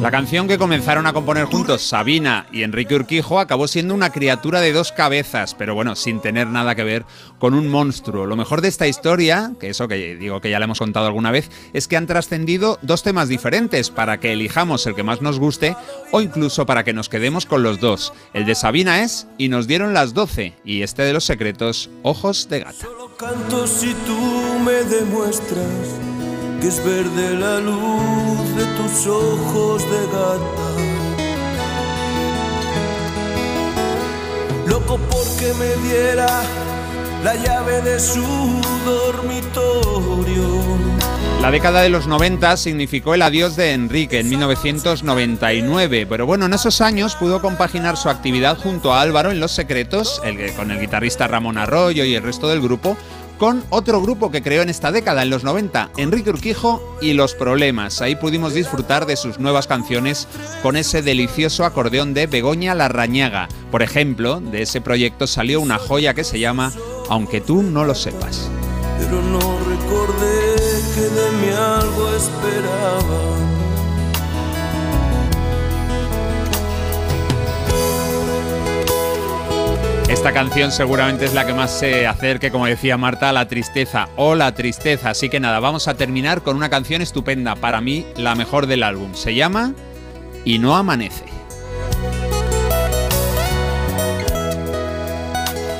La 0.00 0.12
canción 0.12 0.46
que 0.46 0.58
comenzaron 0.58 1.08
a 1.08 1.12
componer 1.12 1.46
juntos 1.46 1.82
Sabina 1.82 2.46
y 2.52 2.62
Enrique 2.62 2.94
Urquijo 2.94 3.40
acabó 3.40 3.66
siendo 3.66 3.94
una 3.94 4.10
criatura 4.10 4.60
de 4.60 4.72
dos 4.72 4.92
cabezas, 4.92 5.56
pero 5.56 5.74
bueno, 5.74 5.96
sin 5.96 6.20
tener 6.20 6.46
nada 6.46 6.76
que 6.76 6.84
ver 6.84 7.04
con 7.40 7.52
un 7.52 7.68
monstruo. 7.68 8.24
Lo 8.24 8.36
mejor 8.36 8.60
de 8.60 8.68
esta 8.68 8.86
historia, 8.86 9.52
que 9.58 9.70
eso 9.70 9.88
que 9.88 10.14
digo 10.14 10.40
que 10.40 10.50
ya 10.50 10.60
le 10.60 10.66
hemos 10.66 10.78
contado 10.78 11.06
alguna 11.06 11.32
vez, 11.32 11.50
es 11.72 11.88
que 11.88 11.96
han 11.96 12.06
trascendido 12.06 12.78
dos 12.80 13.02
temas 13.02 13.28
diferentes 13.28 13.90
para 13.90 14.20
que 14.20 14.32
elijamos 14.32 14.86
el 14.86 14.94
que 14.94 15.02
más 15.02 15.20
nos 15.20 15.40
guste 15.40 15.76
o 16.12 16.20
incluso 16.20 16.64
para 16.64 16.84
que 16.84 16.92
nos 16.92 17.08
quedemos 17.08 17.44
con 17.44 17.64
los 17.64 17.80
dos. 17.80 18.12
El 18.34 18.46
de 18.46 18.54
Sabina 18.54 19.02
es 19.02 19.26
Y 19.36 19.48
nos 19.48 19.66
dieron 19.66 19.94
las 19.94 20.14
12 20.14 20.54
y 20.64 20.82
este 20.82 21.02
de 21.02 21.12
los 21.12 21.24
secretos, 21.24 21.90
Ojos 22.04 22.48
de 22.48 22.60
Gata. 22.60 22.86
Que 26.60 26.68
es 26.68 26.84
verde 26.84 27.34
la 27.34 27.60
luz 27.60 28.56
de 28.56 28.64
tus 28.76 29.06
ojos 29.06 29.82
de 29.82 30.06
gata. 30.06 30.70
Loco 34.66 34.98
porque 35.10 35.52
me 35.54 35.88
diera 35.88 36.42
la 37.22 37.34
llave 37.36 37.80
de 37.82 38.00
su 38.00 38.22
dormitorio. 38.84 40.78
La 41.40 41.52
década 41.52 41.82
de 41.82 41.88
los 41.88 42.08
90 42.08 42.56
significó 42.56 43.14
el 43.14 43.22
adiós 43.22 43.54
de 43.54 43.72
Enrique 43.72 44.18
en 44.18 44.28
1999, 44.28 46.06
pero 46.08 46.26
bueno, 46.26 46.46
en 46.46 46.54
esos 46.54 46.80
años 46.80 47.14
pudo 47.14 47.40
compaginar 47.40 47.96
su 47.96 48.08
actividad 48.08 48.58
junto 48.58 48.92
a 48.92 49.00
Álvaro 49.00 49.30
en 49.30 49.38
Los 49.38 49.52
Secretos, 49.52 50.20
el, 50.24 50.52
con 50.54 50.72
el 50.72 50.80
guitarrista 50.80 51.28
Ramón 51.28 51.56
Arroyo 51.56 52.04
y 52.04 52.16
el 52.16 52.24
resto 52.24 52.48
del 52.48 52.60
grupo, 52.60 52.96
con 53.38 53.64
otro 53.70 54.02
grupo 54.02 54.30
que 54.30 54.42
creó 54.42 54.62
en 54.62 54.68
esta 54.68 54.92
década, 54.92 55.22
en 55.22 55.30
los 55.30 55.44
90, 55.44 55.90
Enrique 55.96 56.30
Urquijo 56.30 56.98
y 57.00 57.12
Los 57.12 57.34
Problemas. 57.34 58.02
Ahí 58.02 58.16
pudimos 58.16 58.52
disfrutar 58.52 59.06
de 59.06 59.16
sus 59.16 59.38
nuevas 59.38 59.66
canciones 59.66 60.28
con 60.62 60.76
ese 60.76 61.02
delicioso 61.02 61.64
acordeón 61.64 62.14
de 62.14 62.26
Begoña 62.26 62.74
Larrañaga. 62.74 63.48
Por 63.70 63.82
ejemplo, 63.82 64.40
de 64.40 64.62
ese 64.62 64.80
proyecto 64.80 65.26
salió 65.26 65.60
una 65.60 65.78
joya 65.78 66.14
que 66.14 66.24
se 66.24 66.40
llama 66.40 66.72
Aunque 67.08 67.40
tú 67.40 67.62
no 67.62 67.84
lo 67.84 67.94
sepas. 67.94 68.50
Pero 68.98 69.22
no 69.22 69.38
recordé 69.38 70.56
que 70.94 71.46
de 71.46 71.54
algo 71.54 72.14
esperaba. 72.16 73.57
Esta 80.28 80.40
canción 80.40 80.70
seguramente 80.72 81.24
es 81.24 81.32
la 81.32 81.46
que 81.46 81.54
más 81.54 81.70
se 81.70 82.06
acerque, 82.06 82.50
como 82.50 82.66
decía 82.66 82.98
Marta, 82.98 83.30
a 83.30 83.32
la 83.32 83.48
tristeza 83.48 84.10
o 84.16 84.34
la 84.34 84.52
tristeza. 84.52 85.08
Así 85.08 85.30
que 85.30 85.40
nada, 85.40 85.58
vamos 85.58 85.88
a 85.88 85.94
terminar 85.94 86.42
con 86.42 86.54
una 86.54 86.68
canción 86.68 87.00
estupenda, 87.00 87.54
para 87.56 87.80
mí 87.80 88.04
la 88.14 88.34
mejor 88.34 88.66
del 88.66 88.82
álbum. 88.82 89.14
Se 89.14 89.34
llama 89.34 89.72
Y 90.44 90.58
no 90.58 90.76
amanece. 90.76 91.24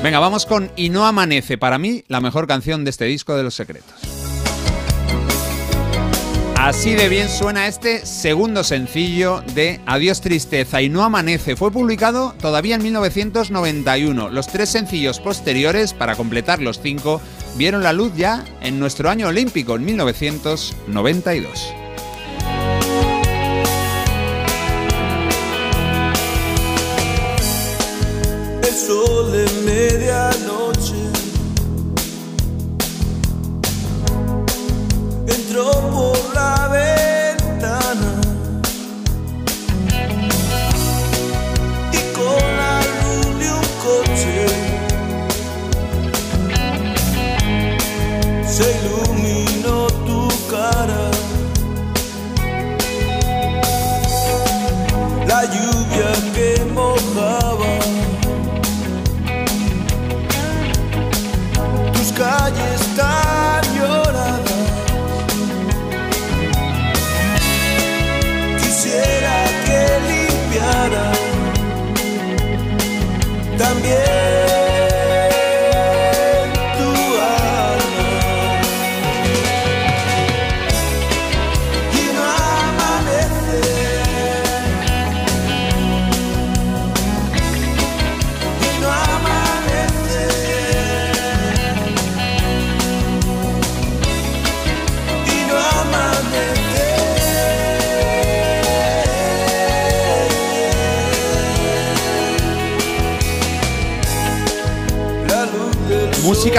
Venga, 0.01 0.17
vamos 0.17 0.47
con 0.47 0.71
Y 0.75 0.89
no 0.89 1.05
amanece, 1.05 1.59
para 1.59 1.77
mí 1.77 2.03
la 2.07 2.19
mejor 2.19 2.47
canción 2.47 2.83
de 2.83 2.89
este 2.89 3.05
disco 3.05 3.37
de 3.37 3.43
los 3.43 3.53
secretos. 3.53 4.18
Así 6.69 6.93
de 6.93 7.09
bien 7.09 7.29
suena 7.29 7.65
este 7.65 8.05
segundo 8.05 8.63
sencillo 8.63 9.41
de 9.55 9.81
Adiós 9.87 10.21
Tristeza 10.21 10.83
y 10.83 10.89
No 10.89 11.01
Amanece. 11.03 11.55
Fue 11.55 11.71
publicado 11.71 12.35
todavía 12.39 12.75
en 12.75 12.83
1991. 12.83 14.29
Los 14.29 14.45
tres 14.49 14.69
sencillos 14.69 15.19
posteriores, 15.19 15.95
para 15.95 16.15
completar 16.15 16.61
los 16.61 16.79
cinco, 16.79 17.21
vieron 17.55 17.81
la 17.81 17.91
luz 17.91 18.11
ya 18.15 18.45
en 18.61 18.79
nuestro 18.79 19.09
año 19.09 19.29
olímpico, 19.29 19.77
en 19.77 19.85
1992. 19.85 21.73
El 28.61 28.75
sol 28.75 29.31
de 29.31 29.47
medianoche 29.65 30.68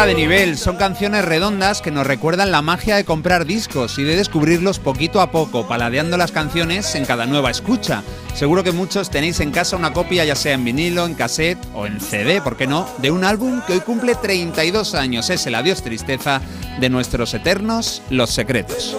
De 0.01 0.14
nivel, 0.14 0.56
son 0.56 0.77
canciones 0.77 1.24
redondas 1.24 1.82
que 1.82 1.90
nos 1.90 2.06
recuerdan 2.06 2.51
la 2.51 2.62
magia 2.62 2.97
de 2.97 3.05
comprar 3.05 3.44
discos 3.44 3.98
y 3.98 4.02
de 4.02 4.16
descubrirlos 4.16 4.78
poquito 4.78 5.20
a 5.20 5.31
poco, 5.31 5.68
paladeando 5.68 6.16
las 6.16 6.32
canciones 6.32 6.94
en 6.94 7.05
cada 7.05 7.27
nueva 7.27 7.51
escucha. 7.51 8.02
Seguro 8.35 8.64
que 8.64 8.72
muchos 8.72 9.10
tenéis 9.10 9.39
en 9.40 9.52
casa 9.52 9.77
una 9.77 9.93
copia, 9.93 10.24
ya 10.24 10.35
sea 10.35 10.55
en 10.55 10.64
vinilo, 10.64 11.05
en 11.05 11.14
cassette 11.14 11.64
o 11.74 11.86
en 11.86 12.01
CD, 12.01 12.40
¿por 12.40 12.56
qué 12.56 12.66
no?, 12.66 12.89
de 12.98 13.10
un 13.10 13.24
álbum 13.24 13.60
que 13.66 13.74
hoy 13.74 13.81
cumple 13.81 14.14
32 14.14 14.94
años. 14.94 15.28
Es 15.28 15.47
el 15.47 15.55
Adiós 15.55 15.82
Tristeza 15.82 16.40
de 16.81 16.89
nuestros 16.89 17.35
eternos 17.35 18.02
Los 18.09 18.31
Secretos. 18.31 18.97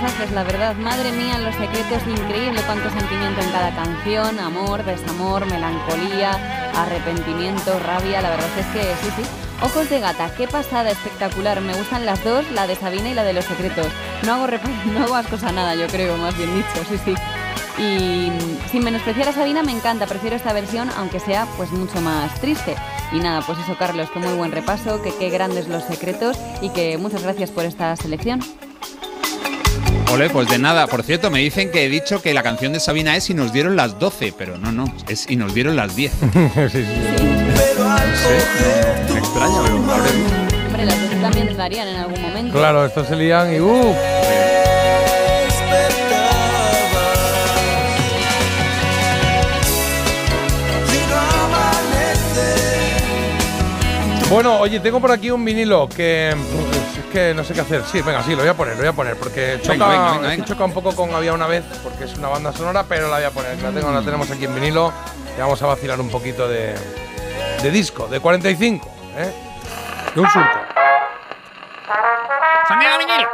Mensajes, 0.00 0.30
la 0.32 0.44
verdad. 0.44 0.76
Madre 0.76 1.10
mía, 1.12 1.38
los 1.38 1.54
secretos, 1.54 2.02
increíble 2.06 2.60
cuánto 2.66 2.88
sentimiento 2.90 3.40
en 3.40 3.50
cada 3.50 3.74
canción. 3.74 4.38
Amor, 4.38 4.84
desamor, 4.84 5.44
melancolía, 5.46 6.70
arrepentimiento, 6.74 7.78
rabia. 7.80 8.22
La 8.22 8.30
verdad 8.30 8.48
es 8.58 8.66
que 8.66 8.82
sí, 8.82 9.10
sí. 9.16 9.22
Ojos 9.62 9.90
de 9.90 9.98
gata, 9.98 10.30
qué 10.36 10.46
pasada, 10.46 10.90
espectacular. 10.90 11.60
Me 11.60 11.74
gustan 11.74 12.06
las 12.06 12.22
dos, 12.22 12.48
la 12.52 12.66
de 12.66 12.76
Sabina 12.76 13.10
y 13.10 13.14
la 13.14 13.24
de 13.24 13.32
los 13.32 13.44
secretos. 13.44 13.88
No 14.22 14.34
hago, 14.34 14.46
no 14.92 15.04
hago 15.04 15.14
ascos 15.16 15.42
a 15.42 15.52
nada, 15.52 15.74
yo 15.74 15.88
creo, 15.88 16.16
más 16.16 16.36
bien 16.36 16.54
dicho, 16.54 16.84
sí, 16.88 16.98
sí. 17.04 17.14
Y 17.82 18.30
mm, 18.30 18.70
sin 18.70 18.84
menospreciar 18.84 19.28
a 19.28 19.32
Sabina, 19.32 19.62
me 19.62 19.72
encanta, 19.72 20.06
prefiero 20.06 20.36
esta 20.36 20.52
versión, 20.52 20.90
aunque 20.96 21.18
sea 21.18 21.46
pues 21.56 21.72
mucho 21.72 22.00
más 22.00 22.40
triste. 22.40 22.76
Y 23.12 23.18
nada, 23.18 23.42
pues 23.42 23.58
eso, 23.58 23.76
Carlos, 23.76 24.10
que 24.10 24.20
muy 24.20 24.34
buen 24.34 24.52
repaso, 24.52 25.02
que 25.02 25.12
qué 25.14 25.28
grandes 25.30 25.66
los 25.66 25.82
secretos 25.84 26.38
y 26.60 26.70
que 26.70 26.98
muchas 26.98 27.22
gracias 27.22 27.50
por 27.50 27.64
esta 27.64 27.96
selección. 27.96 28.40
Ole, 30.12 30.30
pues 30.30 30.48
de 30.48 30.58
nada. 30.58 30.86
Por 30.86 31.02
cierto, 31.02 31.30
me 31.30 31.40
dicen 31.40 31.70
que 31.70 31.84
he 31.84 31.88
dicho 31.88 32.22
que 32.22 32.32
la 32.32 32.42
canción 32.42 32.72
de 32.72 32.80
Sabina 32.80 33.14
es 33.16 33.28
y 33.28 33.34
nos 33.34 33.52
dieron 33.52 33.76
las 33.76 33.98
12, 33.98 34.32
pero 34.36 34.56
no, 34.56 34.72
no, 34.72 34.92
es 35.08 35.28
y 35.28 35.36
nos 35.36 35.52
dieron 35.54 35.76
las 35.76 35.94
10. 35.94 36.12
sí, 36.12 36.20
sí. 36.70 36.84
Me 39.12 39.18
extraña, 39.18 39.62
pero 39.62 39.76
Hombre, 39.76 40.84
las 40.86 41.00
dos 41.00 41.20
también 41.20 41.56
darían 41.56 41.88
en 41.88 41.96
algún 41.96 42.22
momento. 42.22 42.58
Claro, 42.58 42.86
estos 42.86 43.06
se 43.06 43.16
lían 43.16 43.54
y 43.54 43.60
¡uh! 43.60 43.94
Bueno, 54.30 54.58
oye, 54.60 54.78
tengo 54.80 55.00
por 55.00 55.10
aquí 55.10 55.30
un 55.30 55.42
vinilo 55.42 55.88
que 55.88 56.34
que 57.08 57.34
no 57.34 57.44
sé 57.44 57.54
qué 57.54 57.60
hacer. 57.60 57.82
Sí, 57.84 58.00
venga, 58.02 58.22
sí, 58.22 58.30
lo 58.32 58.38
voy 58.38 58.48
a 58.48 58.54
poner, 58.54 58.74
lo 58.74 58.80
voy 58.80 58.88
a 58.88 58.92
poner 58.92 59.16
porque 59.16 59.58
choca, 59.60 59.72
Venga, 59.72 59.88
venga, 59.88 60.10
venga, 60.12 60.16
es 60.16 60.22
que 60.22 60.28
venga. 60.36 60.44
choca 60.46 60.64
un 60.64 60.72
poco 60.72 60.94
con 60.94 61.14
Había 61.14 61.32
una 61.32 61.46
vez 61.46 61.64
porque 61.82 62.04
es 62.04 62.14
una 62.16 62.28
banda 62.28 62.52
sonora, 62.52 62.84
pero 62.88 63.08
la 63.08 63.16
voy 63.16 63.24
a 63.24 63.30
poner. 63.30 63.60
La, 63.62 63.70
tengo, 63.70 63.90
la 63.92 64.02
tenemos 64.02 64.30
aquí 64.30 64.44
en 64.44 64.54
vinilo 64.54 64.92
y 65.36 65.40
vamos 65.40 65.60
a 65.62 65.66
vacilar 65.66 66.00
un 66.00 66.10
poquito 66.10 66.48
de, 66.48 66.74
de 67.62 67.70
disco, 67.70 68.06
de 68.08 68.20
45, 68.20 68.90
¿eh? 69.18 69.32
De 70.14 70.20
un 70.20 70.28
surco. 70.30 70.58
Sonido 72.68 72.98
vinilo. 72.98 73.28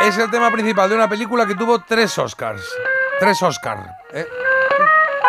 Es 0.00 0.16
el 0.18 0.30
tema 0.30 0.50
principal 0.50 0.88
de 0.88 0.94
una 0.94 1.08
película 1.08 1.46
que 1.46 1.54
tuvo 1.54 1.80
tres 1.80 2.16
Oscars. 2.18 2.62
Tres 3.18 3.42
Oscars. 3.42 3.80
¿eh? 4.12 4.26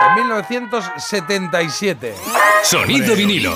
En 0.10 0.16
1977. 0.16 2.16
Sonido 2.64 3.16
vinilo. 3.16 3.56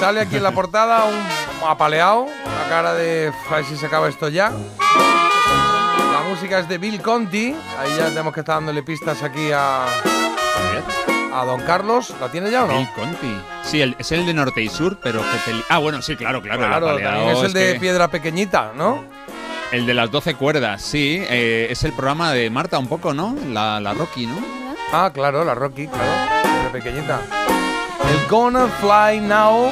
Sale 0.00 0.20
aquí 0.22 0.36
en 0.36 0.42
la 0.42 0.50
portada 0.52 1.04
un 1.04 1.68
apaleado, 1.68 2.26
la 2.26 2.68
cara 2.68 2.94
de 2.94 3.30
a 3.50 3.54
ver 3.56 3.64
si 3.66 3.76
se 3.76 3.86
acaba 3.86 4.08
esto 4.08 4.28
ya. 4.28 4.50
La 4.50 6.22
música 6.28 6.58
es 6.58 6.68
de 6.68 6.78
Bill 6.78 7.02
Conti. 7.02 7.54
Ahí 7.78 7.90
ya 7.98 8.08
tenemos 8.08 8.32
que 8.32 8.40
estar 8.40 8.56
dándole 8.56 8.82
pistas 8.82 9.22
aquí 9.22 9.50
a, 9.52 9.84
a 11.34 11.44
Don 11.44 11.60
Carlos. 11.62 12.14
¿La 12.18 12.30
tiene 12.32 12.50
ya 12.50 12.64
o 12.64 12.66
no? 12.66 12.78
Bill 12.78 12.88
Conti. 12.94 13.40
Sí, 13.62 13.82
el- 13.82 13.94
es 13.98 14.10
el 14.12 14.24
de 14.24 14.32
Norte 14.32 14.62
y 14.62 14.68
Sur, 14.70 14.98
pero 15.02 15.20
que 15.20 15.36
peli- 15.44 15.64
Ah, 15.68 15.78
bueno, 15.78 16.00
sí, 16.00 16.16
claro, 16.16 16.40
claro. 16.40 16.62
el 16.62 16.68
Claro, 16.68 16.86
apaleado 16.88 17.16
también 17.18 17.36
es 17.36 17.42
el 17.44 17.52
de 17.52 17.72
que- 17.74 17.80
Piedra 17.80 18.08
Pequeñita, 18.08 18.72
¿no? 18.74 19.04
El 19.70 19.84
de 19.86 19.94
las 19.94 20.10
12 20.10 20.34
cuerdas, 20.34 20.80
sí. 20.82 21.22
eh, 21.28 21.68
es 21.70 21.84
el 21.84 21.92
programa 21.92 22.32
de 22.32 22.48
Marta 22.50 22.78
un 22.78 22.88
poco, 22.88 23.12
¿no? 23.12 23.36
La, 23.50 23.78
la 23.80 23.92
Rocky, 23.94 24.26
¿no? 24.26 24.36
Ah, 24.92 25.10
claro, 25.12 25.44
la 25.44 25.54
Rocky, 25.54 25.86
claro. 25.86 26.10
Piedra 26.42 26.72
Pequeñita. 26.72 27.20
El 28.10 28.26
Gonna 28.28 28.66
Fly 28.66 29.20
Now. 29.20 29.70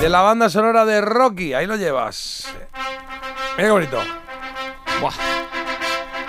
De 0.00 0.08
la 0.08 0.22
banda 0.22 0.48
sonora 0.48 0.86
de 0.86 1.02
Rocky. 1.02 1.52
Ahí 1.52 1.66
lo 1.66 1.76
llevas. 1.76 2.48
Mira 3.56 3.68
qué 3.68 3.70
bonito. 3.70 4.00
¡Buah! 5.00 5.12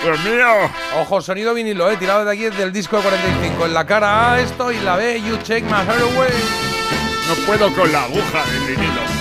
¡Dios 0.03 0.19
mío! 0.25 0.69
Ojo, 0.99 1.21
sonido 1.21 1.53
vinilo, 1.53 1.89
eh, 1.89 1.95
tirado 1.95 2.25
de 2.25 2.33
aquí 2.33 2.49
del 2.57 2.73
disco 2.73 2.97
de 2.97 3.03
45. 3.03 3.65
En 3.65 3.73
la 3.73 3.85
cara 3.85 4.33
A 4.33 4.39
esto 4.41 4.73
y 4.73 4.79
la 4.81 4.97
B, 4.97 5.21
You 5.21 5.37
Take 5.37 5.63
My 5.63 5.85
Heart 5.85 6.01
Away. 6.01 6.33
No 7.29 7.45
puedo 7.45 7.73
con 7.73 7.89
la 7.91 8.03
aguja 8.03 8.43
del 8.45 8.75
vinilo. 8.75 9.16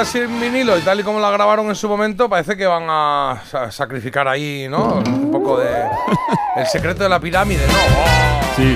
Así 0.00 0.18
en 0.18 0.40
vinilo 0.40 0.76
y 0.78 0.82
tal 0.82 1.00
y 1.00 1.02
como 1.02 1.20
la 1.20 1.30
grabaron 1.30 1.66
en 1.68 1.74
su 1.74 1.88
momento, 1.88 2.28
parece 2.28 2.56
que 2.56 2.66
van 2.66 2.84
a 2.88 3.42
sa- 3.50 3.70
sacrificar 3.70 4.28
ahí, 4.28 4.66
¿no? 4.68 5.02
Un 5.06 5.30
poco 5.30 5.58
de. 5.58 5.70
El 6.56 6.66
secreto 6.66 7.02
de 7.02 7.08
la 7.08 7.20
pirámide, 7.20 7.66
¿no? 7.66 7.72
¡Oh! 7.74 8.40
Sí. 8.56 8.74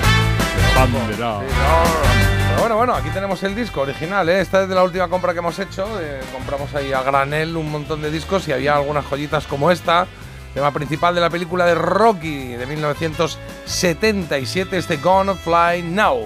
Pero 2.49 2.59
bueno, 2.59 2.75
bueno, 2.77 2.93
aquí 2.95 3.09
tenemos 3.09 3.41
el 3.43 3.55
disco 3.55 3.81
original, 3.81 4.27
¿eh? 4.29 4.41
Esta 4.41 4.63
es 4.63 4.69
de 4.69 4.75
la 4.75 4.83
última 4.83 5.07
compra 5.07 5.33
que 5.33 5.39
hemos 5.39 5.57
hecho. 5.59 5.85
eh, 5.99 6.21
compramos 6.31 6.73
ahí 6.75 6.93
a 6.93 7.01
granel 7.01 7.55
un 7.57 7.71
montón 7.71 8.01
de 8.01 8.11
discos 8.11 8.47
y 8.47 8.53
había 8.53 8.75
algunas 8.75 9.05
joyitas 9.05 9.47
como 9.47 9.71
esta. 9.71 10.05
Tema 10.53 10.71
principal 10.71 11.15
de 11.15 11.21
la 11.21 11.29
película 11.29 11.65
de 11.65 11.75
Rocky 11.75 12.47
de 12.55 12.65
1977, 12.65 14.77
este 14.77 14.97
Gonna 14.97 15.33
Fly 15.33 15.81
Now. 15.83 16.19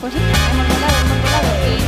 Pues 0.00 0.12
sí, 0.14 0.18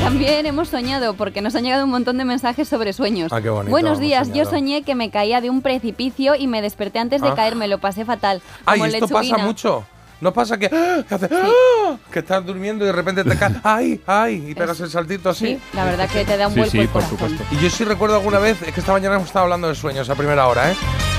también 0.08 0.46
hemos 0.46 0.68
soñado, 0.70 1.12
porque 1.14 1.42
nos 1.42 1.54
han 1.54 1.64
llegado 1.64 1.84
un 1.84 1.90
montón 1.90 2.16
de 2.16 2.24
mensajes 2.24 2.66
sobre 2.66 2.94
sueños. 2.94 3.30
Ah, 3.30 3.42
qué 3.42 3.50
bonito, 3.50 3.70
Buenos 3.70 4.00
días, 4.00 4.32
yo 4.32 4.46
soñé 4.46 4.82
que 4.82 4.94
me 4.94 5.10
caía 5.10 5.42
de 5.42 5.50
un 5.50 5.60
precipicio 5.60 6.34
y 6.34 6.46
me 6.46 6.62
desperté 6.62 6.98
antes 6.98 7.20
de 7.20 7.28
Ah. 7.28 7.34
caerme, 7.34 7.68
lo 7.68 7.76
pasé 7.78 8.06
fatal. 8.06 8.40
Ay, 8.64 8.80
como 8.80 8.90
esto 8.90 9.08
pasa 9.08 9.36
mucho. 9.36 9.84
No 10.22 10.32
pasa 10.32 10.56
que, 10.58 10.66
¡ah! 10.72 11.04
que, 11.06 11.14
¡ah! 11.14 11.98
estás 12.14 12.44
durmiendo 12.46 12.84
y 12.84 12.86
de 12.86 12.92
repente 12.92 13.22
te 13.22 13.36
caes, 13.36 13.56
¡ay! 13.62 14.00
¡ay! 14.06 14.46
y 14.48 14.54
pegas 14.54 14.80
el 14.80 14.88
saltito 14.88 15.28
así. 15.28 15.46
Sí, 15.46 15.60
la 15.74 15.84
verdad 15.84 16.08
que 16.08 16.24
te 16.24 16.38
da 16.38 16.48
un 16.48 16.54
vuelco 16.54 16.78
el 16.78 16.88
corazón. 16.88 17.38
Y 17.50 17.56
yo 17.62 17.68
sí 17.68 17.84
recuerdo 17.84 18.16
alguna 18.16 18.38
vez, 18.38 18.62
es 18.62 18.72
que 18.72 18.80
esta 18.80 18.92
mañana 18.92 19.16
hemos 19.16 19.26
estado 19.28 19.44
hablando 19.44 19.68
de 19.68 19.74
sueños 19.74 20.08
a 20.08 20.14
primera 20.14 20.48
hora, 20.48 20.72
¿eh? 20.72 20.74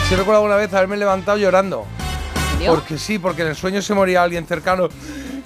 Sí 0.09 0.15
recuerdo 0.15 0.37
alguna 0.41 0.55
vez 0.55 0.73
haberme 0.73 0.97
levantado 0.97 1.37
llorando. 1.37 1.85
Porque 2.65 2.97
sí, 2.97 3.19
porque 3.19 3.43
en 3.43 3.49
el 3.49 3.55
sueño 3.55 3.83
se 3.83 3.93
moría 3.93 4.23
alguien 4.23 4.47
cercano 4.47 4.89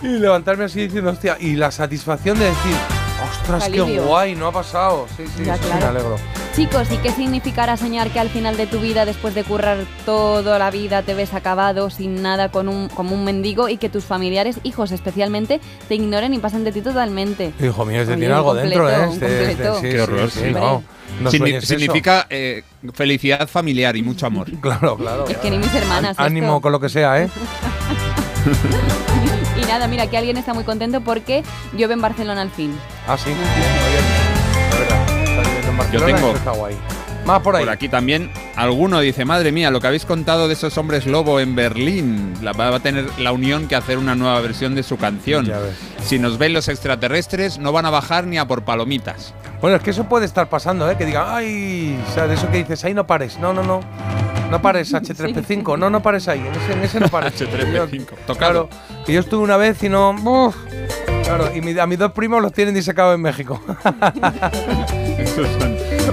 y 0.02 0.08
levantarme 0.08 0.64
así 0.64 0.82
diciendo, 0.84 1.12
hostia, 1.12 1.38
y 1.40 1.56
la 1.56 1.70
satisfacción 1.72 2.40
de 2.40 2.46
decir, 2.46 2.76
ostras, 3.24 3.70
Qué 3.70 3.80
alivio. 3.82 4.04
guay, 4.06 4.36
no 4.36 4.48
ha 4.48 4.52
pasado. 4.52 5.08
Sí, 5.18 5.24
sí, 5.36 5.44
Ya, 5.46 5.56
eso 5.56 5.64
sí 5.64 5.70
claro. 5.70 5.86
me 5.86 5.90
alegro. 5.92 6.16
Chicos, 6.56 6.92
¿y 6.92 6.98
qué 6.98 7.12
significará 7.12 7.78
soñar 7.78 8.10
que 8.12 8.20
al 8.20 8.30
final 8.30 8.58
de 8.58 8.68
tu 8.68 8.80
vida, 8.80 9.06
después 9.06 9.34
de 9.34 9.44
currar 9.44 9.78
toda 10.06 10.60
la 10.60 10.70
vida, 10.70 11.02
te 11.02 11.16
ves 11.16 11.34
acabado, 11.34 11.90
sin 11.90 12.22
nada, 12.22 12.50
con 12.50 12.68
un, 12.70 12.90
como 12.90 13.16
un 13.16 13.24
mendigo 13.24 13.70
y 13.70 13.78
que 13.78 13.90
tus 13.90 14.06
familiares, 14.06 14.58
hijos 14.64 14.92
especialmente, 14.92 15.60
te 15.88 15.96
ignoren 15.96 16.34
y 16.34 16.40
pasen 16.40 16.64
de 16.64 16.72
ti 16.72 16.82
totalmente? 16.82 17.54
Hijo 17.60 17.86
mío, 17.86 18.02
este 18.02 18.14
Oye, 18.14 18.20
tiene 18.20 18.34
un 18.34 18.38
algo 18.38 18.54
dentro, 18.54 18.84
completo, 18.84 19.04
¿eh? 19.04 19.08
un 19.08 19.14
Este- 19.14 19.26
este- 19.52 19.64
completo. 19.64 19.76
sí, 19.82 19.90
Qué 19.90 20.02
horror, 20.02 20.30
sí, 20.32 20.40
sí. 20.40 20.46
sí, 20.48 20.54
no. 20.54 20.84
No 21.22 21.30
Signi- 21.30 21.38
sueñes 21.38 21.64
eso. 21.64 21.74
significa 21.74 22.26
eh, 22.30 22.64
felicidad 22.94 23.48
familiar 23.48 23.96
y 23.96 24.02
mucho 24.04 24.26
amor. 24.26 24.48
Claro, 24.62 24.98
claro. 24.98 25.28
Es 25.28 25.38
que 25.38 25.50
ni 25.52 25.58
mis 25.58 25.74
hermanas. 25.74 26.18
Á- 26.20 26.24
Ánimo 26.26 26.48
esto. 26.48 26.62
con 26.62 26.72
lo 26.72 26.80
que 26.80 26.90
sea, 26.90 27.22
¿eh? 27.22 27.30
Y 29.64 29.68
nada, 29.68 29.88
mira, 29.88 30.08
que 30.08 30.18
alguien 30.18 30.38
está 30.38 30.54
muy 30.54 30.64
contento 30.64 31.02
porque 31.02 31.44
llueve 31.76 31.94
en 31.94 32.02
Barcelona 32.02 32.42
al 32.42 32.50
fin. 32.52 32.78
Ah, 33.08 33.18
sí. 33.18 33.30
Bien, 33.30 33.38
muy 33.40 33.92
bien. 33.92 34.04
La 34.72 34.78
verdad, 34.80 35.24
está 35.24 35.42
viviendo 35.42 35.58
en 35.60 35.64
Yo 35.66 35.78
Barcelona, 35.78 36.06
tengo- 36.16 36.28
eso 36.30 36.38
está 36.38 36.52
guay. 36.52 36.76
Más 37.26 37.40
por 37.42 37.56
ahí. 37.56 37.64
Por 37.64 37.72
aquí 37.74 37.88
también, 37.88 38.30
alguno 38.58 39.00
dice, 39.00 39.24
madre 39.24 39.54
mía, 39.54 39.72
lo 39.72 39.80
que 39.80 39.88
habéis 39.88 40.04
contado 40.04 40.50
de 40.50 40.56
esos 40.56 40.78
hombres 40.78 41.06
lobo 41.06 41.40
en 41.40 41.56
Berlín, 41.56 42.34
la, 42.42 42.52
va 42.52 42.76
a 42.76 42.80
tener 42.82 43.06
la 43.18 43.32
Unión 43.32 43.70
que 43.70 43.76
hacer 43.78 43.98
una 43.98 44.14
nueva 44.14 44.42
versión 44.42 44.76
de 44.76 44.84
su 44.84 44.98
canción. 44.98 45.50
Si 46.04 46.20
nos 46.20 46.38
ven 46.38 46.52
los 46.52 46.68
extraterrestres, 46.68 47.60
no 47.60 47.72
van 47.72 47.86
a 47.86 47.90
bajar 47.92 48.28
ni 48.28 48.38
a 48.38 48.46
por 48.46 48.66
palomitas. 48.66 49.34
Bueno, 49.64 49.78
es 49.78 49.82
que 49.84 49.92
eso 49.92 50.04
puede 50.04 50.26
estar 50.26 50.50
pasando, 50.50 50.92
¿eh? 50.92 50.98
Que 50.98 51.06
digan, 51.06 51.24
ay, 51.26 51.98
o 52.06 52.14
sea, 52.14 52.28
de 52.28 52.34
eso 52.34 52.52
que 52.52 52.58
dices, 52.58 52.84
ahí 52.84 52.94
no 52.94 53.08
pares, 53.08 53.40
no, 53.40 53.54
no, 53.54 53.64
no. 53.64 53.80
No 54.52 54.62
pares 54.62 54.94
H3P5, 54.94 55.80
no, 55.80 55.90
no 55.90 56.02
pares 56.04 56.28
ahí, 56.28 56.40
en 56.42 56.54
ese, 56.54 56.74
en 56.74 56.84
ese 56.84 57.00
no 57.00 57.08
pares. 57.08 57.34
H3P5, 57.42 58.06
Yo- 58.28 58.36
Claro, 58.36 58.68
que 59.06 59.14
yo 59.14 59.22
estuve 59.22 59.42
una 59.42 59.56
vez 59.56 59.82
y 59.82 59.88
no. 59.88 60.10
uf, 60.12 60.56
claro, 61.24 61.50
y 61.56 61.62
mi- 61.62 61.80
a 61.80 61.88
mis 61.88 61.98
dos 61.98 62.12
primos 62.12 62.42
los 62.42 62.52
tienen 62.52 62.74
disecados 62.76 63.16
en 63.16 63.22
México. 63.22 63.62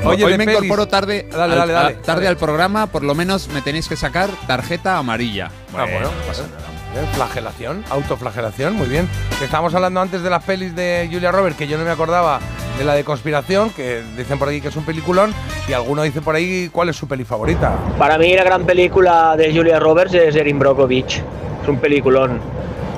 Oye, 0.04 0.24
Hoy 0.24 0.38
me 0.38 0.44
pelis. 0.44 0.62
incorporo 0.62 0.86
tarde, 0.86 1.26
Dale, 1.30 1.52
al, 1.54 1.58
dale, 1.58 1.72
dale, 1.72 1.94
a- 1.96 2.02
tarde 2.02 2.28
al 2.28 2.36
programa, 2.36 2.86
por 2.86 3.02
lo 3.02 3.16
menos 3.16 3.48
me 3.48 3.62
tenéis 3.62 3.88
que 3.88 3.96
sacar 3.96 4.30
tarjeta 4.46 4.96
amarilla. 4.96 5.50
Ah, 5.76 5.84
bueno, 5.90 6.02
no 6.12 6.26
pasa 6.28 6.42
nada. 6.44 6.69
¿Eh? 6.96 7.06
Flagelación, 7.14 7.84
autoflagelación, 7.88 8.74
muy 8.74 8.88
bien. 8.88 9.08
Estábamos 9.42 9.74
hablando 9.74 10.00
antes 10.00 10.22
de 10.22 10.30
las 10.30 10.42
pelis 10.42 10.74
de 10.74 11.08
Julia 11.10 11.30
Roberts, 11.30 11.56
que 11.56 11.68
yo 11.68 11.78
no 11.78 11.84
me 11.84 11.90
acordaba 11.90 12.40
de 12.78 12.84
la 12.84 12.94
de 12.94 13.04
conspiración, 13.04 13.70
que 13.70 14.02
dicen 14.16 14.38
por 14.38 14.48
ahí 14.48 14.60
que 14.60 14.68
es 14.68 14.76
un 14.76 14.84
peliculón, 14.84 15.32
y 15.68 15.72
alguno 15.72 16.02
dice 16.02 16.20
por 16.20 16.34
ahí 16.34 16.68
cuál 16.72 16.88
es 16.88 16.96
su 16.96 17.06
peli 17.06 17.24
favorita. 17.24 17.76
Para 17.96 18.18
mí 18.18 18.34
la 18.34 18.42
gran 18.42 18.64
película 18.64 19.36
de 19.36 19.54
Julia 19.54 19.78
Roberts 19.78 20.14
es 20.14 20.34
Erin 20.34 20.58
Brockovich. 20.58 21.22
Es 21.62 21.68
un 21.68 21.78
peliculón. 21.78 22.40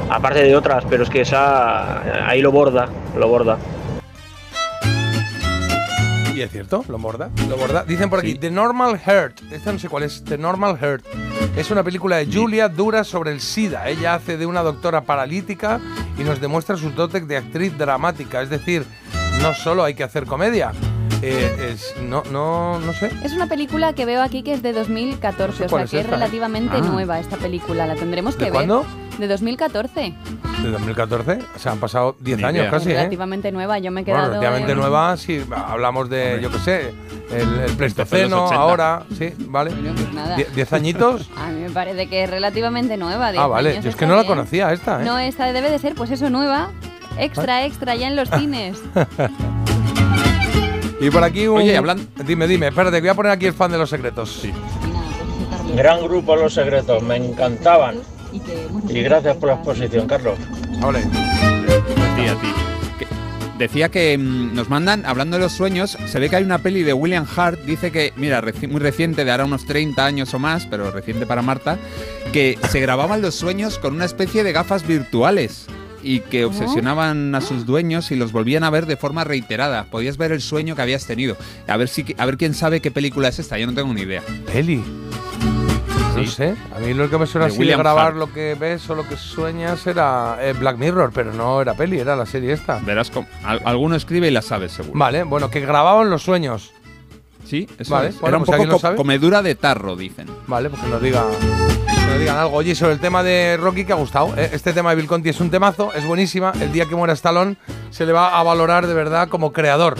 Aparte 0.08 0.42
de 0.42 0.56
otras, 0.56 0.84
pero 0.88 1.02
es 1.04 1.10
que 1.10 1.22
esa 1.22 2.28
ahí 2.28 2.40
lo 2.40 2.50
borda, 2.50 2.88
lo 3.16 3.28
borda. 3.28 3.58
Y 6.34 6.40
es 6.40 6.50
cierto, 6.50 6.84
lo 6.88 6.98
borda, 6.98 7.30
lo 7.48 7.56
borda. 7.56 7.84
Dicen 7.84 8.08
por 8.08 8.18
aquí, 8.18 8.34
The 8.34 8.50
Normal 8.50 8.98
Heart. 8.98 9.52
Esta 9.52 9.72
no 9.72 9.78
sé 9.78 9.88
cuál 9.88 10.04
es, 10.04 10.24
The 10.24 10.38
Normal 10.38 10.78
Heart. 10.78 11.04
Es 11.56 11.70
una 11.70 11.82
película 11.82 12.16
de 12.16 12.32
Julia 12.32 12.68
Dura 12.68 13.04
sobre 13.04 13.32
el 13.32 13.40
SIDA. 13.40 13.88
Ella 13.88 14.14
hace 14.14 14.38
de 14.38 14.46
una 14.46 14.62
doctora 14.62 15.02
paralítica 15.02 15.78
y 16.18 16.24
nos 16.24 16.40
demuestra 16.40 16.76
sus 16.76 16.94
dotes 16.94 17.28
de 17.28 17.36
actriz 17.36 17.76
dramática. 17.76 18.40
Es 18.40 18.48
decir, 18.48 18.86
no 19.42 19.54
solo 19.54 19.84
hay 19.84 19.94
que 19.94 20.04
hacer 20.04 20.24
comedia. 20.24 20.72
Eh, 21.22 21.70
es, 21.72 21.94
no, 22.02 22.22
no, 22.32 22.80
no 22.80 22.92
sé. 22.92 23.10
Es 23.22 23.32
una 23.32 23.46
película 23.46 23.92
que 23.92 24.04
veo 24.04 24.22
aquí 24.22 24.42
que 24.42 24.52
es 24.54 24.62
de 24.62 24.72
2014, 24.72 25.66
o 25.66 25.68
cuál 25.68 25.82
sea 25.82 25.84
es 25.84 25.90
que 25.90 25.96
es 25.98 26.04
esta, 26.04 26.16
¿eh? 26.16 26.18
relativamente 26.18 26.76
Ah. 26.76 26.80
nueva 26.80 27.20
esta 27.20 27.36
película. 27.36 27.86
La 27.86 27.94
tendremos 27.94 28.36
¿De 28.36 28.46
que 28.46 28.50
cuándo? 28.50 28.80
ver. 28.80 29.18
De 29.18 29.28
2014. 29.28 30.14
De 30.62 30.70
2014. 30.70 31.38
O 31.54 31.58
sea, 31.58 31.72
han 31.72 31.78
pasado 31.78 32.16
10 32.18 32.38
Ni 32.38 32.44
años 32.44 32.60
idea. 32.62 32.70
casi, 32.70 32.90
¿eh? 32.90 32.94
relativamente 32.94 33.52
nueva. 33.52 33.78
Yo 33.78 33.92
me 33.92 34.00
he 34.00 34.04
Bueno, 34.04 34.18
quedado. 34.18 34.30
relativamente 34.32 34.72
en- 34.72 34.78
nueva, 34.78 35.16
si 35.16 35.44
hablamos 35.54 36.08
de, 36.10 36.40
yo 36.42 36.50
qué 36.50 36.58
sé, 36.58 36.94
el, 37.30 37.60
el 37.60 37.76
Pleistoceno, 37.76 38.46
80. 38.46 38.60
ahora, 38.60 39.02
sí, 39.16 39.32
vale. 39.46 39.70
pues 39.70 40.12
nada. 40.14 40.34
Die- 40.36 40.46
¿Diez 40.54 40.72
añitos? 40.72 41.30
A 41.36 41.48
mí 41.50 41.60
me 41.60 41.70
parece 41.70 42.08
que 42.08 42.24
es 42.24 42.30
relativamente 42.30 42.96
nueva. 42.96 43.28
ah, 43.28 43.32
10 43.32 43.48
vale. 43.48 43.80
Yo 43.82 43.90
es 43.90 43.96
que 43.96 44.06
no 44.06 44.16
la 44.16 44.24
conocía 44.24 44.72
esta, 44.72 45.00
¿eh? 45.00 45.04
No, 45.04 45.18
esta 45.18 45.52
debe 45.52 45.70
de 45.70 45.78
ser, 45.78 45.94
pues 45.94 46.10
eso, 46.10 46.30
nueva. 46.30 46.70
Extra, 47.18 47.64
extra, 47.66 47.94
ya 47.94 48.08
en 48.08 48.16
los 48.16 48.28
cines. 48.30 48.82
Y 51.02 51.10
por 51.10 51.24
aquí 51.24 51.46
un... 51.48 51.58
Oye, 51.58 51.76
hablan- 51.76 52.06
Dime, 52.26 52.46
dime, 52.46 52.68
espérate, 52.68 53.00
voy 53.00 53.08
a 53.10 53.14
poner 53.14 53.32
aquí 53.32 53.46
el 53.46 53.52
fan 53.52 53.70
de 53.72 53.78
los 53.78 53.90
secretos. 53.90 54.38
Sí. 54.42 54.52
Gran 55.74 56.02
grupo 56.04 56.36
Los 56.36 56.54
Secretos, 56.54 57.02
me 57.02 57.16
encantaban. 57.16 57.96
Y 58.88 59.02
gracias 59.02 59.36
por 59.36 59.48
la 59.50 59.54
exposición, 59.56 60.06
Carlos. 60.06 60.38
Ole. 60.82 61.00
A 61.00 62.16
ti, 62.16 62.26
a 62.28 62.34
ti. 62.40 62.52
Que- 62.98 63.06
decía 63.58 63.88
que 63.88 64.16
mm, 64.18 64.54
nos 64.54 64.68
mandan, 64.68 65.04
hablando 65.06 65.36
de 65.38 65.42
los 65.42 65.52
sueños, 65.52 65.96
se 66.06 66.18
ve 66.20 66.28
que 66.30 66.36
hay 66.36 66.44
una 66.44 66.58
peli 66.58 66.82
de 66.82 66.92
William 66.92 67.26
Hart, 67.36 67.60
dice 67.64 67.90
que, 67.90 68.12
mira, 68.16 68.40
reci- 68.42 68.68
muy 68.68 68.80
reciente, 68.80 69.24
de 69.24 69.30
ahora 69.30 69.44
unos 69.44 69.64
30 69.66 70.04
años 70.04 70.32
o 70.34 70.38
más, 70.38 70.66
pero 70.66 70.90
reciente 70.90 71.26
para 71.26 71.42
Marta, 71.42 71.78
que 72.32 72.58
se 72.70 72.80
grababan 72.80 73.22
los 73.22 73.34
sueños 73.34 73.78
con 73.78 73.94
una 73.94 74.04
especie 74.04 74.44
de 74.44 74.52
gafas 74.52 74.86
virtuales 74.86 75.66
y 76.02 76.20
que 76.20 76.44
obsesionaban 76.44 77.34
a 77.34 77.40
sus 77.40 77.66
dueños 77.66 78.10
y 78.10 78.16
los 78.16 78.32
volvían 78.32 78.64
a 78.64 78.70
ver 78.70 78.86
de 78.86 78.96
forma 78.96 79.24
reiterada. 79.24 79.84
Podías 79.84 80.16
ver 80.16 80.32
el 80.32 80.40
sueño 80.40 80.74
que 80.76 80.82
habías 80.82 81.06
tenido. 81.06 81.36
A 81.68 81.76
ver 81.76 81.88
si 81.88 82.14
a 82.18 82.26
ver 82.26 82.36
quién 82.36 82.54
sabe 82.54 82.80
qué 82.80 82.90
película 82.90 83.28
es 83.28 83.38
esta, 83.38 83.58
yo 83.58 83.66
no 83.66 83.74
tengo 83.74 83.92
ni 83.94 84.02
idea. 84.02 84.22
Peli. 84.52 84.82
No 86.16 86.26
sé, 86.26 86.54
a 86.76 86.78
mí 86.78 86.92
lo 86.92 87.08
que 87.08 87.16
me 87.18 87.26
suena 87.26 87.46
De 87.46 87.52
así 87.54 87.64
de 87.64 87.74
grabar 87.76 88.08
Hart. 88.08 88.16
lo 88.16 88.32
que 88.32 88.54
ves 88.54 88.88
o 88.90 88.94
lo 88.94 89.08
que 89.08 89.16
sueñas 89.16 89.86
era 89.86 90.36
eh, 90.40 90.52
Black 90.52 90.76
Mirror, 90.76 91.10
pero 91.12 91.32
no 91.32 91.60
era 91.62 91.74
peli, 91.74 91.98
era 91.98 92.14
la 92.14 92.26
serie 92.26 92.52
esta. 92.52 92.78
Verás 92.80 93.10
cómo- 93.10 93.26
al- 93.44 93.62
alguno 93.64 93.96
escribe 93.96 94.28
y 94.28 94.30
la 94.30 94.42
sabe 94.42 94.68
seguro. 94.68 94.96
Vale, 94.98 95.22
bueno, 95.24 95.50
que 95.50 95.60
grababan 95.60 96.10
los 96.10 96.22
sueños. 96.22 96.70
Sí, 97.52 97.68
eso 97.78 97.92
Vale, 97.92 98.08
es. 98.08 98.14
bueno, 98.18 98.28
Era 98.28 98.38
un 98.38 98.44
pues 98.46 98.58
poco 98.66 98.78
sabe. 98.78 98.96
comedura 98.96 99.42
de 99.42 99.54
tarro, 99.54 99.94
dicen. 99.94 100.26
Vale, 100.46 100.70
pues 100.70 100.80
que 100.80 100.88
nos 100.88 101.02
diga 101.02 101.22
que 102.10 102.18
digan 102.18 102.38
algo. 102.38 102.56
Oye, 102.56 102.74
sobre 102.74 102.94
el 102.94 102.98
tema 102.98 103.22
de 103.22 103.58
Rocky 103.58 103.84
que 103.84 103.92
ha 103.92 103.96
gustado. 103.96 104.34
¿eh? 104.38 104.48
Este 104.54 104.72
tema 104.72 104.88
de 104.88 104.96
Bill 104.96 105.06
Conti 105.06 105.28
es 105.28 105.38
un 105.38 105.50
temazo, 105.50 105.92
es 105.92 106.06
buenísima. 106.06 106.52
El 106.62 106.72
día 106.72 106.86
que 106.86 106.96
muera 106.96 107.12
Stallone 107.12 107.58
se 107.90 108.06
le 108.06 108.12
va 108.14 108.38
a 108.40 108.42
valorar 108.42 108.86
de 108.86 108.94
verdad 108.94 109.28
como 109.28 109.52
creador. 109.52 109.96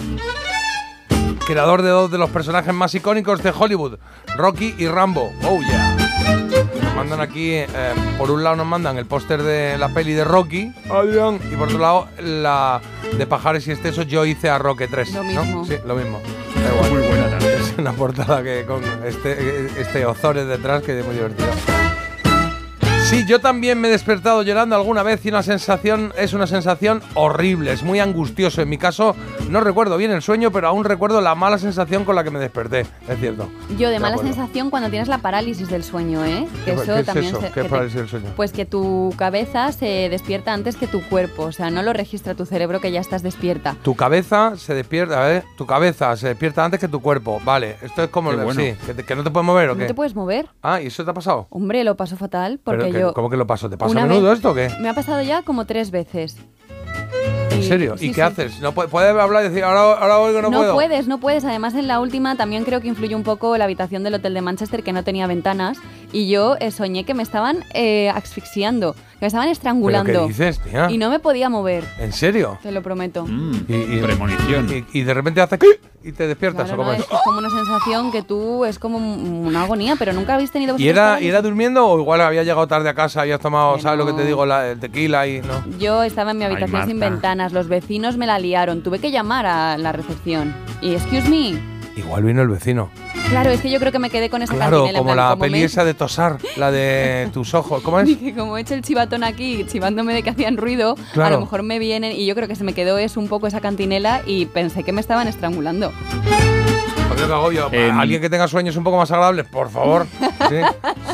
Creador 1.47 1.83
de 1.83 1.91
dos 1.91 2.11
de 2.11 2.17
los 2.17 2.31
personajes 2.31 2.73
más 2.73 2.95
icónicos 2.95 3.43
de 3.43 3.53
Hollywood, 3.55 3.99
Rocky 4.35 4.75
y 4.79 4.87
Rambo. 4.89 5.31
Oh 5.45 5.61
yeah. 5.61 5.97
Nos 6.93 7.09
mandan 7.09 7.21
aquí, 7.23 7.53
eh, 7.53 7.67
por 8.19 8.31
un 8.31 8.45
lado 8.45 8.55
nos 8.55 8.67
mandan 8.67 8.99
el 8.99 9.07
póster 9.07 9.43
de 9.43 9.79
la 9.79 9.89
peli 9.89 10.13
de 10.13 10.25
Rocky, 10.25 10.75
Adrián, 10.91 11.41
y 11.51 11.57
por 11.57 11.69
otro 11.69 11.79
lado 11.79 12.09
la 12.21 12.83
de 13.17 13.27
Pajares 13.27 13.67
y 13.67 13.73
Excesos, 13.73 14.07
yo 14.07 14.27
hice 14.27 14.51
a 14.51 14.59
Roque 14.59 14.89
3. 14.89 15.15
Lo 15.15 15.23
¿no? 15.23 15.43
mismo. 15.45 15.65
Sí, 15.65 15.77
lo 15.87 15.95
mismo. 15.95 16.21
Da 16.55 16.75
igual. 16.75 16.91
Muy 16.91 17.09
buena 17.09 17.31
también. 17.31 17.53
Es 17.55 17.75
una 17.79 17.93
portada 17.95 18.43
que 18.43 18.67
con 18.67 18.83
este, 19.07 19.81
este 19.81 20.05
Ozores 20.05 20.47
detrás 20.47 20.83
que 20.83 20.99
es 20.99 21.07
muy 21.07 21.15
divertido. 21.15 21.49
Sí, 23.13 23.27
yo 23.27 23.41
también 23.41 23.79
me 23.79 23.89
he 23.89 23.91
despertado 23.91 24.43
llorando 24.43 24.75
alguna 24.75 25.03
vez 25.03 25.23
y 25.27 25.29
una 25.29 25.43
sensación 25.43 26.15
es 26.17 26.33
una 26.33 26.47
sensación 26.47 27.03
horrible, 27.13 27.71
es 27.71 27.83
muy 27.83 28.01
angustioso. 28.01 28.63
En 28.63 28.71
mi 28.71 28.79
caso 28.79 29.15
no 29.51 29.61
recuerdo 29.61 29.99
bien 29.99 30.11
el 30.13 30.23
sueño, 30.23 30.51
pero 30.51 30.67
aún 30.69 30.83
recuerdo 30.85 31.21
la 31.21 31.35
mala 31.35 31.59
sensación 31.59 32.07
con 32.07 32.17
la 32.17 32.25
que 32.25 32.31
me 32.31 32.39
desperté, 32.39 32.81
es 32.81 33.19
cierto. 33.21 33.51
Yo 33.79 33.89
de 33.89 33.95
De 33.95 33.99
mala 34.01 34.15
acuerdo. 34.15 34.33
sensación 34.33 34.71
cuando 34.71 34.89
tienes 34.89 35.09
la 35.09 35.19
parálisis 35.19 35.69
del 35.69 35.85
sueño, 35.85 36.25
¿eh? 36.25 36.49
Que 36.65 36.75
¿Qué- 36.75 36.81
eso 36.81 36.95
qué 36.95 37.01
es 37.01 37.07
también 37.07 37.27
eso? 37.27 37.41
se- 37.43 37.51
¿Qué 37.53 37.63
te- 37.65 37.69
parálisis 37.69 37.99
del 37.99 38.09
sueño? 38.09 38.31
Pues 38.35 38.51
que 38.53 38.65
tu 38.65 39.13
cabeza 39.19 39.71
se 39.73 40.09
despierta 40.09 40.55
antes 40.55 40.77
que 40.77 40.87
tu 40.87 41.03
cuerpo, 41.03 41.43
o 41.43 41.53
sea, 41.53 41.69
no 41.69 41.83
lo 41.83 41.93
registra 41.93 42.35
tu 42.35 42.47
cerebro 42.47 42.81
que 42.81 42.93
ya 42.93 43.01
estás 43.01 43.23
despierta. 43.23 43.77
Tu 43.83 43.95
cabeza 43.95 44.55
se 44.57 44.73
despierta, 44.75 45.35
¿eh? 45.37 45.43
Tu 45.59 45.67
cabeza 45.67 46.17
se 46.17 46.29
despierta 46.29 46.65
antes 46.65 46.81
que 46.81 46.89
tu 46.89 47.03
cuerpo. 47.03 47.43
Vale, 47.45 47.77
esto 47.83 48.05
es 48.05 48.09
como 48.09 48.31
el 48.31 48.39
bueno. 48.39 48.59
sí, 48.59 48.75
que, 48.87 48.95
te- 48.95 49.05
que 49.05 49.15
no 49.15 49.23
te 49.23 49.31
puedes 49.31 49.45
mover 49.47 49.69
o 49.69 49.75
¿No 49.75 49.81
qué. 49.81 49.87
te 49.87 49.93
puedes 49.95 50.15
mover? 50.15 50.49
Ah, 50.63 50.81
¿y 50.81 50.87
eso 50.87 51.05
te 51.05 51.11
ha 51.11 51.15
pasado? 51.15 51.47
Hombre, 51.51 51.85
lo 51.85 51.95
paso 51.95 52.17
fatal 52.17 52.59
porque 52.65 53.02
Pero. 53.07 53.15
¿Cómo 53.15 53.31
que 53.31 53.37
lo 53.37 53.47
paso? 53.47 53.69
¿Te 53.71 53.77
pasa 53.77 54.03
a 54.03 54.07
menudo 54.07 54.33
esto 54.33 54.51
o 54.51 54.55
qué? 54.55 54.71
Me 54.81 54.89
ha 54.89 54.95
pasado 54.95 55.23
ya 55.23 55.43
como 55.43 55.65
tres 55.67 55.91
veces. 55.91 56.37
¿En 57.51 57.61
Y- 57.61 57.63
serio? 57.65 57.97
sí, 57.99 58.07
¿Y 58.07 58.09
qué 58.09 58.15
sí. 58.17 58.21
haces? 58.23 58.61
¿No 58.61 58.73
puedes, 58.73 58.93
hablar 59.15 59.45
y 59.45 59.49
decir, 59.49 59.63
ahora, 59.63 60.01
ahora 60.01 60.19
oigo, 60.19 60.41
no, 60.43 60.51
No, 60.51 60.59
puedo? 60.59 60.75
puedes, 60.75 61.07
no 61.07 61.19
puedes. 61.19 61.45
Además, 61.45 61.75
en 61.75 61.87
la 61.87 62.01
última 62.01 62.35
también 62.37 62.65
creo 62.65 62.81
que 62.81 62.89
influyó 62.89 63.17
un 63.17 63.23
poco 63.23 63.57
la 63.59 63.65
habitación 63.65 64.03
del 64.03 64.15
hotel 64.15 64.35
de 64.35 64.41
Manchester 64.41 64.83
que 64.83 64.93
no 64.93 65.05
tenía 65.05 65.27
ventanas 65.27 65.79
y 66.13 66.29
yo 66.29 66.57
eh, 66.61 66.71
soñé 66.71 67.05
que 67.05 67.15
me 67.15 67.23
estaban 67.23 67.65
eh, 67.75 68.11
asfixiando, 68.11 68.93
que 68.95 68.99
me 69.23 69.27
estaban 69.29 69.49
estrangulando. 69.49 70.07
¿Pero 70.13 70.23
qué 70.23 70.29
dices, 70.29 70.59
tía? 70.61 70.91
Y 70.91 70.99
no 70.99 71.11
me 71.11 71.19
podía 71.19 71.49
mover, 71.49 71.85
¿En 71.99 72.13
serio? 72.13 72.59
te 72.63 72.71
lo 72.73 72.83
prometo. 72.83 73.27
Y, 73.69 73.75
y- 73.75 74.01
Premonición. 74.03 74.69
Y, 74.93 74.99
y 74.99 75.03
de 75.05 75.15
repente 75.15 75.41
hace 75.41 75.59
¿qué? 75.59 75.81
y 76.05 76.11
te 76.13 76.27
despiertas 76.27 76.65
Claro, 76.67 76.83
o 76.83 76.85
cómo 76.85 76.93
no, 76.97 76.99
es. 76.99 77.09
es, 77.11 77.19
como 77.25 77.39
una 77.39 77.49
sensación 77.51 78.11
que 78.11 78.23
tú 78.23 78.65
es 78.65 78.79
como 78.79 78.99
un- 78.99 79.47
una 79.47 79.63
agonía, 79.63 79.95
pero 79.99 80.13
nunca 80.13 80.35
habéis 80.35 80.51
tenido 80.51 80.75
¿Y 80.79 80.89
era? 80.89 81.21
¿Y 81.21 81.29
era 81.29 81.41
durmiendo 81.43 81.87
o 81.87 81.99
igual 82.01 82.21
había 82.21 82.43
llegado 82.43 82.67
tarde 82.67 82.89
a 82.89 82.95
casa, 82.95 83.21
habías 83.23 83.41
tomado, 83.41 83.79
¿sabes 83.79 83.99
lo 83.99 84.07
que 84.07 84.13
te 84.13 84.25
digo? 84.27 84.45
La- 84.45 84.71
el 84.71 84.81
tequila 84.81 85.27
y 85.27 85.41
no. 85.41 85.79
Yo 85.79 86.03
estaba 86.03 86.33
en 86.33 86.39
mi 86.39 86.45
Ay, 86.45 86.53
habitación 86.53 86.87
sin 86.89 86.99
Marta. 86.99 87.11
ventanas, 87.15 87.53
los 87.53 87.69
vecinos 87.69 88.17
me 88.17 88.27
la 88.27 88.39
liaron, 88.39 88.83
tuve 88.83 88.99
que 88.99 89.11
llamar 89.13 89.47
a 89.47 89.79
la 89.79 89.93
recepción. 89.93 90.53
Y 90.81 90.95
excuse 90.95 91.29
me, 91.29 91.59
Igual 91.97 92.23
vino 92.23 92.41
el 92.43 92.49
vecino. 92.49 92.91
claro, 93.29 93.51
es 93.51 93.61
que 93.61 93.71
yo 93.71 93.79
creo 93.79 93.93
que 93.93 93.99
me 93.99 94.09
quedé 94.11 94.31
con 94.31 94.41
esa 94.43 94.55
Claro, 94.55 94.79
cantinela, 94.79 94.99
como 94.99 95.13
plan, 95.13 95.17
la 95.25 95.31
como 95.33 95.43
peli 95.43 95.59
me- 95.61 95.65
esa 95.65 95.85
de 95.85 95.93
Tosar, 95.95 96.39
la 96.57 96.71
de 96.71 97.29
tus 97.35 97.53
ojos. 97.55 97.83
¿Cómo 97.83 98.01
es? 98.01 98.07
Dije, 98.07 98.35
como 98.35 98.57
he 98.57 98.63
hecho 98.63 98.75
el 98.75 98.83
chivatón 98.83 99.25
aquí, 99.25 99.65
chivándome 99.71 100.15
de 100.15 100.23
que 100.23 100.31
hacían 100.31 100.57
ruido, 100.57 100.97
a 101.21 101.31
lo 101.31 101.41
mejor 101.41 101.63
me 101.63 101.79
vienen 101.79 102.13
y 102.13 102.25
yo 102.27 102.35
creo 102.35 102.49
que 102.49 102.57
se 102.57 102.65
me 102.65 102.73
quedó 102.73 102.97
eso 102.99 103.21
un 103.21 103.29
poco 103.29 103.47
esa 103.47 103.61
cantinela 103.61 104.23
y 104.27 104.47
pensé 104.47 104.85
que 104.85 104.93
me 104.93 105.01
estaban 105.03 105.29
estrangulando. 105.29 105.93
Joder, 107.09 107.27
qué 107.27 107.33
agobio. 107.33 107.71
Alguien 107.99 108.21
que 108.23 108.31
tenga 108.31 108.49
sueños 108.49 108.77
un 108.77 108.85
poco 108.85 108.97
más 108.97 109.11
agradables, 109.11 109.47
por 109.47 109.71
favor. 109.71 110.07
Sí. 110.49 110.57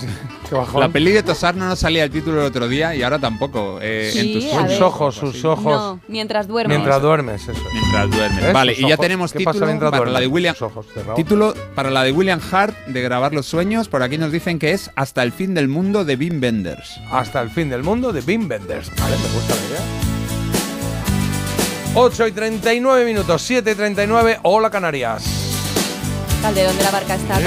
Sí. 0.00 0.06
Qué 0.48 0.54
bajón. 0.54 0.80
La 0.80 0.88
peli 0.88 1.12
de 1.12 1.22
Tosar 1.22 1.54
no 1.56 1.66
nos 1.68 1.78
salía 1.78 2.04
el 2.04 2.10
título 2.10 2.40
el 2.40 2.46
otro 2.46 2.68
día 2.68 2.94
y 2.94 3.02
ahora 3.02 3.18
tampoco. 3.18 3.78
eh, 3.82 4.12
en 4.14 4.32
tus. 4.32 4.44
Sus 4.72 4.80
ojos, 4.80 5.14
sus 5.14 5.44
ojos. 5.44 5.64
No, 5.64 6.00
mientras 6.08 6.48
duermes. 6.48 6.76
Mientras 6.78 7.02
duermes, 7.02 7.42
eso. 7.48 7.60
Mientras 7.72 8.10
duermes. 8.10 8.44
¿Eh? 8.44 8.52
Vale, 8.52 8.74
Sus 8.74 8.84
y 8.84 8.88
ya 8.88 8.96
tenemos 8.96 9.32
¿Qué 9.32 9.40
pasa 9.40 9.52
título 9.52 9.66
mientras 9.66 9.90
para 9.90 9.98
duermes? 9.98 10.14
la 10.14 10.20
de 10.20 10.26
William. 10.26 10.54
Sus 10.54 10.62
ojos 10.62 10.86
cerrados. 10.92 11.16
Título 11.16 11.54
para 11.74 11.90
la 11.90 12.02
de 12.04 12.12
William 12.12 12.40
Hart 12.50 12.74
de 12.86 13.02
grabar 13.02 13.34
los 13.34 13.46
sueños. 13.46 13.88
Por 13.88 14.02
aquí 14.02 14.16
nos 14.18 14.32
dicen 14.32 14.58
que 14.58 14.72
es 14.72 14.90
Hasta 14.96 15.22
el 15.22 15.32
fin 15.32 15.54
del 15.54 15.68
mundo 15.68 16.04
de 16.04 16.16
Wim 16.16 16.40
Wenders. 16.42 16.98
Hasta 17.10 17.40
el 17.42 17.50
fin 17.50 17.68
del 17.68 17.82
mundo 17.82 18.12
de 18.12 18.20
Wim 18.20 18.48
Wenders. 18.48 18.90
Vale, 18.98 19.16
me 19.16 19.34
gusta 19.34 19.54
la 19.54 19.60
idea. 19.68 19.80
8 21.94 22.26
y 22.26 22.32
39 22.32 23.04
minutos, 23.04 23.42
7 23.42 23.70
y 23.70 23.74
39, 23.74 24.38
hola 24.42 24.70
Canarias. 24.70 25.24
Calderón 26.42 26.76
de 26.76 26.84
la 26.84 26.90
Barca 26.92 27.14
está 27.16 27.38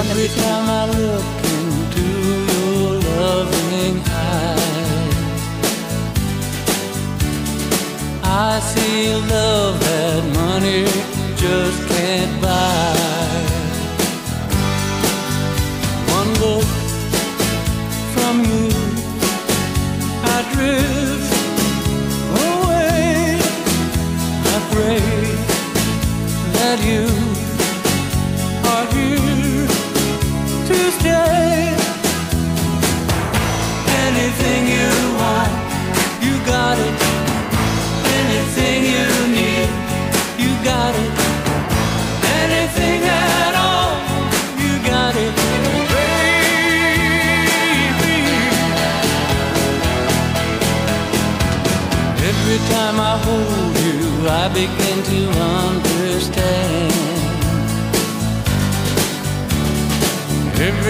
contentísimo. 3.22 4.02
I 8.24 8.60
see 8.60 9.14
love 9.16 9.80
that 9.80 10.24
money 10.34 10.86
just 11.36 11.80
can't 11.90 12.42
buy. 12.42 12.96
One 16.18 16.32
look 16.44 16.70
from 18.14 18.36
you, 18.50 18.68
I 20.24 20.38
drift 20.54 21.32
away. 22.46 23.40
I 24.54 24.58
pray 24.72 25.02
that 26.58 26.78
you 26.84 27.21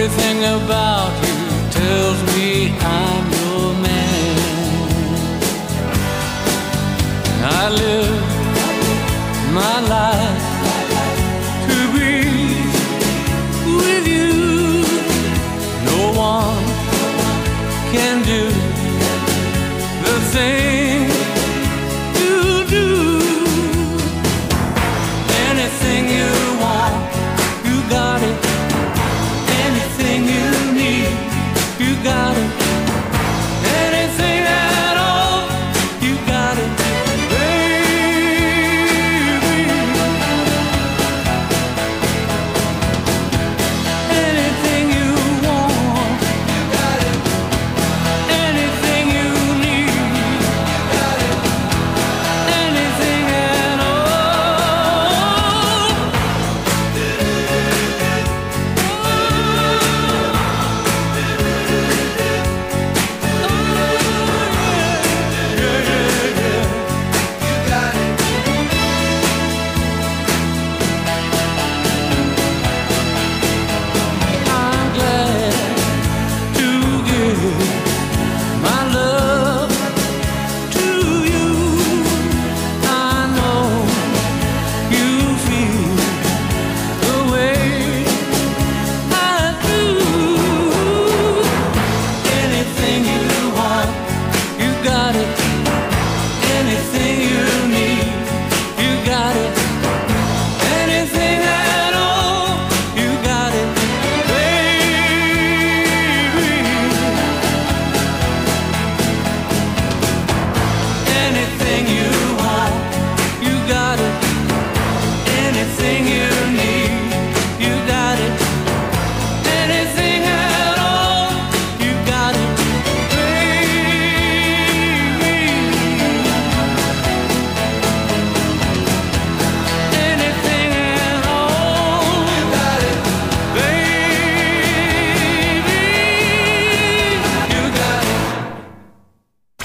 Everything 0.04 0.38
about 0.42 1.14
you 1.22 1.70
tells 1.70 2.20
me 2.34 2.76
I'm 2.80 3.21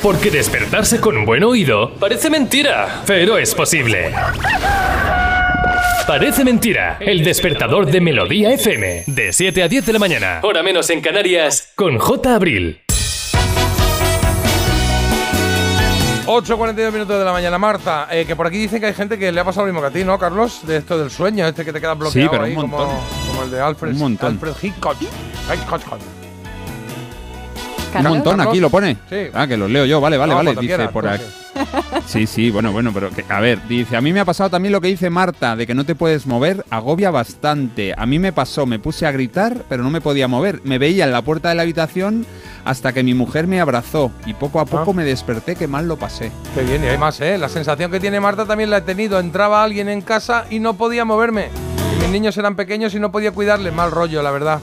Porque 0.07 0.31
despertarse 0.31 1.01
con 1.01 1.17
un 1.17 1.25
buen 1.25 1.43
oído 1.43 1.93
parece 1.95 2.29
mentira, 2.29 3.01
pero 3.05 3.38
es 3.38 3.53
posible. 3.53 4.13
Parece 6.07 6.45
mentira. 6.45 6.95
El 7.01 7.25
despertador 7.25 7.88
de 7.88 7.99
Melodía 7.99 8.53
FM. 8.53 9.03
De 9.07 9.34
7 9.34 9.63
a 9.63 9.67
10 9.67 9.85
de 9.85 9.91
la 9.91 9.99
mañana. 9.99 10.39
Hora 10.43 10.63
menos 10.63 10.89
en 10.91 11.01
Canarias. 11.01 11.73
Con 11.75 11.97
J. 11.97 12.34
Abril. 12.35 12.79
8.42 16.25 16.91
minutos 16.93 17.19
de 17.19 17.25
la 17.25 17.34
mañana, 17.34 17.57
Marta. 17.57 18.07
eh, 18.09 18.23
que 18.25 18.34
por 18.38 18.47
aquí 18.47 18.59
dicen 18.59 18.79
que 18.79 18.85
hay 18.85 18.93
gente 18.93 19.19
que 19.19 19.29
le 19.34 19.41
ha 19.41 19.43
pasado 19.43 19.65
lo 19.67 19.73
mismo 19.73 19.81
que 19.81 19.88
a 19.88 19.91
ti, 19.91 20.05
¿no, 20.05 20.17
Carlos? 20.17 20.65
De 20.65 20.77
esto 20.77 20.97
del 20.97 21.11
sueño, 21.11 21.45
este 21.45 21.65
que 21.65 21.73
te 21.73 21.81
queda 21.81 21.95
bloqueado 21.95 22.27
Sí, 22.27 22.29
pero 22.31 22.43
un 22.43 22.49
ahí, 22.49 22.55
como, 22.55 22.77
montón. 22.77 22.95
como 23.27 23.43
el 23.43 23.51
de 23.51 23.59
Alfred, 23.59 23.91
Un 23.91 23.97
montón. 23.99 24.31
Alfred 24.31 24.53
Hitchcock. 24.61 25.01
Hitchcock. 25.01 25.81
Un 27.98 28.03
montón, 28.03 28.41
aquí 28.41 28.60
lo 28.60 28.69
pone. 28.69 28.98
Sí. 29.10 29.28
Ah, 29.34 29.48
que 29.48 29.57
lo 29.57 29.68
leo 29.68 29.86
yo, 29.86 30.02
vale, 30.02 30.18
vale, 30.18 30.32
No, 30.32 30.38
vale. 30.38 30.52
Dice 30.52 30.65
quieras, 30.65 30.91
por 30.91 31.07
aquí. 31.07 31.24
Sí, 32.06 32.28
sí, 32.28 32.52
bueno, 32.52 32.72
bueno, 32.72 32.91
pero 32.94 33.10
que, 33.10 33.26
a 33.28 33.40
ver, 33.40 33.60
dice, 33.68 33.98
a 33.98 34.02
mí 34.02 34.14
me 34.14 34.19
ha 34.19 34.26
pasado 34.26 34.49
también 34.49 34.72
lo 34.72 34.80
que 34.80 34.88
dice 34.88 35.10
Marta, 35.10 35.56
de 35.56 35.65
que 35.65 35.74
no 35.74 35.86
te 35.86 35.95
puedes 35.95 36.28
mover, 36.28 36.64
agobia 36.69 37.10
bastante. 37.10 37.94
A 37.98 38.06
mí 38.06 38.19
me 38.19 38.32
pasó, 38.32 38.65
me 38.65 38.80
puse 38.80 39.06
a 39.07 39.11
gritar, 39.11 39.64
pero 39.68 39.84
no 39.84 39.90
me 39.90 39.99
podía 39.99 40.28
mover. 40.28 40.61
Me 40.64 40.78
veía 40.78 41.06
en 41.06 41.11
la 41.11 41.24
puerta 41.24 41.49
de 41.49 41.56
la 41.56 41.64
habitación 41.64 42.26
hasta 42.64 42.94
que 42.94 43.03
mi 43.03 43.14
mujer 43.14 43.48
me 43.48 43.60
abrazó 43.60 44.11
y 44.26 44.34
poco 44.34 44.60
a 44.60 44.65
poco 44.65 44.94
me 44.94 45.03
desperté 45.03 45.56
que 45.56 45.68
mal 45.68 45.88
lo 45.88 45.98
pasé. 45.98 46.32
Qué 46.53 46.64
bien, 46.64 46.84
y 46.84 46.88
hay 46.88 46.98
más, 46.98 47.19
¿eh? 47.22 47.38
La 47.38 47.49
sensación 47.49 47.91
que 47.91 47.99
tiene 47.99 48.19
Marta 48.19 48.45
también 48.45 48.69
la 48.69 48.78
he 48.78 48.82
tenido. 48.82 49.19
Entraba 49.19 49.64
alguien 49.64 49.90
en 49.90 50.02
casa 50.02 50.45
y 50.49 50.60
no 50.60 50.76
podía 50.76 51.06
moverme. 51.06 51.49
Y 51.98 52.02
mis 52.02 52.11
niños 52.11 52.38
eran 52.38 52.56
pequeños 52.56 52.94
y 52.94 52.99
no 52.99 53.11
podía 53.11 53.32
cuidarles. 53.32 53.74
Mal 53.74 53.91
rollo, 53.91 54.22
la 54.22 54.32
verdad. 54.32 54.60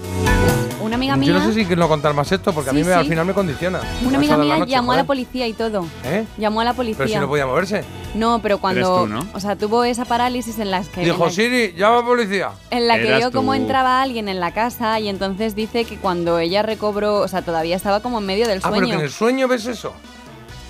Una 0.84 0.96
amiga 0.96 1.16
Yo 1.16 1.32
no 1.32 1.44
sé 1.44 1.52
si 1.64 1.64
no 1.76 1.88
contar 1.88 2.14
más 2.14 2.30
esto 2.30 2.52
porque 2.52 2.70
a 2.70 2.72
mí 2.72 2.84
me- 2.84 2.92
al 2.92 3.06
final 3.06 3.24
me 3.26 3.32
condiciona. 3.34 3.80
una 4.06 4.18
amiga 4.18 4.36
mía 4.36 4.58
noche, 4.58 4.70
llamó 4.70 4.92
a 4.92 4.96
la 4.96 5.04
policía 5.04 5.46
y 5.46 5.52
todo. 5.54 5.86
¿Eh? 6.04 6.24
Llamó 6.38 6.60
a 6.60 6.64
la 6.64 6.74
policía. 6.74 6.98
Pero 6.98 7.08
si 7.10 7.16
no 7.18 7.28
podía 7.28 7.46
moverse. 7.46 7.84
No, 8.14 8.40
pero 8.40 8.58
cuando, 8.58 9.00
tú, 9.02 9.06
¿no? 9.08 9.26
o 9.34 9.40
sea, 9.40 9.56
tuvo 9.56 9.82
esa 9.84 10.04
parálisis 10.04 10.58
en 10.58 10.70
las 10.70 10.88
que 10.88 11.00
Dijo, 11.00 11.24
la- 11.24 11.30
Siri, 11.30 11.72
llama 11.76 11.98
a 12.00 12.04
policía. 12.04 12.50
En 12.70 12.86
la 12.86 12.96
que 12.98 13.08
Eras 13.08 13.18
vio 13.18 13.32
cómo 13.32 13.54
entraba 13.54 14.02
alguien 14.02 14.28
en 14.28 14.38
la 14.40 14.52
casa 14.52 15.00
y 15.00 15.08
entonces 15.08 15.54
dice 15.54 15.84
que 15.84 15.96
cuando 15.96 16.38
ella 16.38 16.62
recobró, 16.62 17.16
o 17.20 17.28
sea, 17.28 17.42
todavía 17.42 17.74
estaba 17.76 18.00
como 18.00 18.18
en 18.18 18.26
medio 18.26 18.46
del 18.46 18.58
Ah, 18.62 18.68
pero 18.70 18.76
sueño. 18.76 18.90
que 18.92 18.98
en 18.98 19.00
el 19.04 19.10
sueño 19.10 19.48
ves 19.48 19.66
eso. 19.66 19.92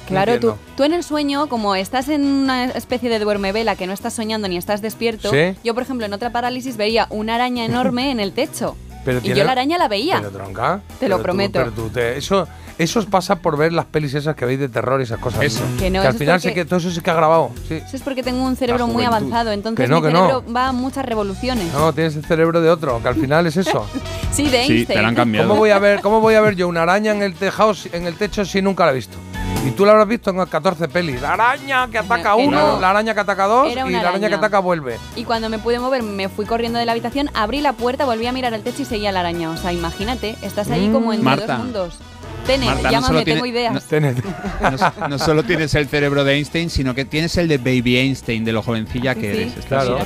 Claro, 0.07 0.39
tú, 0.39 0.55
tú 0.77 0.85
en 0.85 0.93
el 0.93 1.03
sueño, 1.03 1.49
como 1.49 1.74
estás 1.77 2.11
en 2.11 2.23
una 2.27 2.66
especie 2.66 3.09
de 3.09 3.19
duermevela 3.19 3.74
que 3.74 3.86
no 3.86 3.95
estás 3.95 4.12
soñando 4.12 4.49
ni 4.49 4.59
estás 4.59 4.82
despierto, 4.82 5.31
Sí. 5.31 5.57
yo, 5.65 5.73
por 5.73 5.82
ejemplo, 5.82 6.05
en 6.05 6.12
otra 6.12 6.28
parálisis 6.31 6.77
veía 6.77 7.07
una 7.09 7.36
araña 7.36 7.65
enorme 7.65 8.11
en 8.11 8.20
el 8.20 8.32
techo. 8.32 8.77
Pero 9.05 9.18
y 9.18 9.22
tiene- 9.22 9.39
yo 9.39 9.44
la 9.44 9.52
araña 9.52 9.78
la 9.78 9.89
veía. 9.89 10.18
Pero 10.18 10.31
tronca. 10.31 10.81
Te 11.01 11.09
lo 11.09 11.16
Pero 11.16 11.16
tú- 11.18 11.22
prometo. 11.22 11.59
pero 11.59 11.70
tú 11.72 11.89
te- 11.90 12.16
eso, 12.16 12.48
eso 12.78 12.98
os 12.98 13.06
pasa 13.06 13.36
por 13.36 13.56
ver 13.56 13.72
las 13.72 13.85
pelis 13.85 14.14
esas 14.14 14.35
que 14.35 14.44
veis 14.47 14.59
de 14.59 14.68
terror 14.68 15.01
y 15.01 15.05
esas 15.05 15.18
cosas. 15.18 15.43
Eso. 15.43 15.62
Que 15.78 15.90
no, 15.90 16.01
al 16.01 16.06
eso 16.06 16.12
es 16.14 16.18
final 16.18 16.35
porque- 16.36 16.48
sé 16.48 16.55
que 16.55 16.64
todo 16.64 16.78
eso 16.78 16.90
sí 16.90 17.01
que 17.01 17.10
ha 17.10 17.14
grabado. 17.14 17.51
Sí. 17.68 17.74
Eso 17.74 17.97
es 17.97 18.02
porque 18.02 18.22
tengo 18.22 18.43
un 18.44 18.56
cerebro 18.56 18.86
muy 18.86 19.05
avanzado, 19.05 19.52
entonces 19.52 19.85
Que 19.85 19.89
no, 19.90 20.01
mi 20.01 20.06
que 20.09 20.12
no. 20.12 20.26
cerebro 20.28 20.52
va 20.52 20.68
a 20.68 20.72
muchas 20.72 21.05
revoluciones. 21.05 21.72
No, 21.72 21.93
tienes 21.93 22.16
el 22.16 22.24
cerebro 22.24 22.60
de 22.60 22.70
otro, 22.70 23.01
que 23.02 23.09
al 23.09 23.14
final 23.16 23.47
es 23.47 23.56
eso. 23.56 23.86
Sí, 24.32 24.48
de 24.48 24.62
Einstein. 24.62 25.14
¿Cómo 25.43 25.55
voy 25.55 25.70
a 25.70 25.78
ver, 25.78 26.01
cómo 26.01 26.20
voy 26.20 26.35
a 26.35 26.40
ver 26.40 26.56
yo 26.56 26.66
una 26.66 26.82
araña 26.82 27.12
en 27.12 27.22
el 27.22 27.35
tejado, 27.35 27.72
en 27.93 28.06
el 28.09 28.16
techo 28.16 28.44
si 28.44 28.60
nunca 28.62 28.85
la 28.85 28.90
he 28.90 28.94
visto? 28.97 29.16
Y 29.65 29.70
tú 29.70 29.86
la 29.86 29.93
habrás 29.93 30.09
visto 30.09 30.31
en 30.31 30.45
14 30.45 30.89
pelis. 30.89 31.23
La 31.23 31.32
araña 31.32 31.89
que 31.89 31.99
ataca 31.99 32.35
uno, 32.35 32.74
no. 32.74 32.81
la 32.81 32.91
araña 32.91 33.15
que 33.15 33.20
ataca 33.20 33.47
dos 33.47 33.73
y 33.73 33.74
la 33.74 34.09
araña 34.09 34.28
que 34.28 34.35
ataca 34.35 34.59
vuelve. 34.59 34.99
Y 35.16 35.24
cuando 35.24 35.49
me 35.49 35.59
pude 35.59 35.78
mover, 35.78 36.03
me 36.03 36.28
fui 36.28 36.45
corriendo 36.45 36.78
de 36.78 36.85
la 36.85 36.93
habitación, 36.93 37.31
abrí 37.35 37.61
la 37.61 37.73
puerta, 37.73 38.05
volví 38.05 38.27
a 38.27 38.32
mirar 38.32 38.53
al 38.53 38.62
techo 38.62 38.82
y 38.82 38.85
seguía 38.85 39.11
la 39.11 39.20
araña. 39.20 39.51
O 39.51 39.57
sea, 39.57 39.73
imagínate, 39.73 40.36
estás 40.43 40.70
ahí 40.70 40.91
como 40.93 41.12
entre 41.12 41.24
Marta. 41.24 41.47
dos 41.47 41.59
mundos. 41.65 41.99
Tenet, 42.47 42.69
Marta, 42.69 42.83
no 42.83 42.91
llámame, 42.91 43.07
solo 43.07 43.25
tiene- 43.25 43.41
tengo 43.41 43.47
ideas. 43.47 43.85
No, 45.01 45.09
no 45.09 45.19
solo 45.19 45.43
tienes 45.45 45.75
el 45.75 45.89
cerebro 45.89 46.25
de 46.25 46.35
Einstein, 46.35 46.71
sino 46.71 46.95
que 46.95 47.05
tienes 47.05 47.37
el 47.37 47.49
de 47.49 47.59
Baby 47.59 47.97
Einstein, 47.99 48.45
de 48.45 48.53
lo 48.53 48.62
jovencilla 48.62 49.15
que 49.15 49.21
Sí, 49.21 49.27
eres. 49.27 49.53
sí. 49.55 49.59
Estás- 49.61 49.85
Claro. 49.87 49.99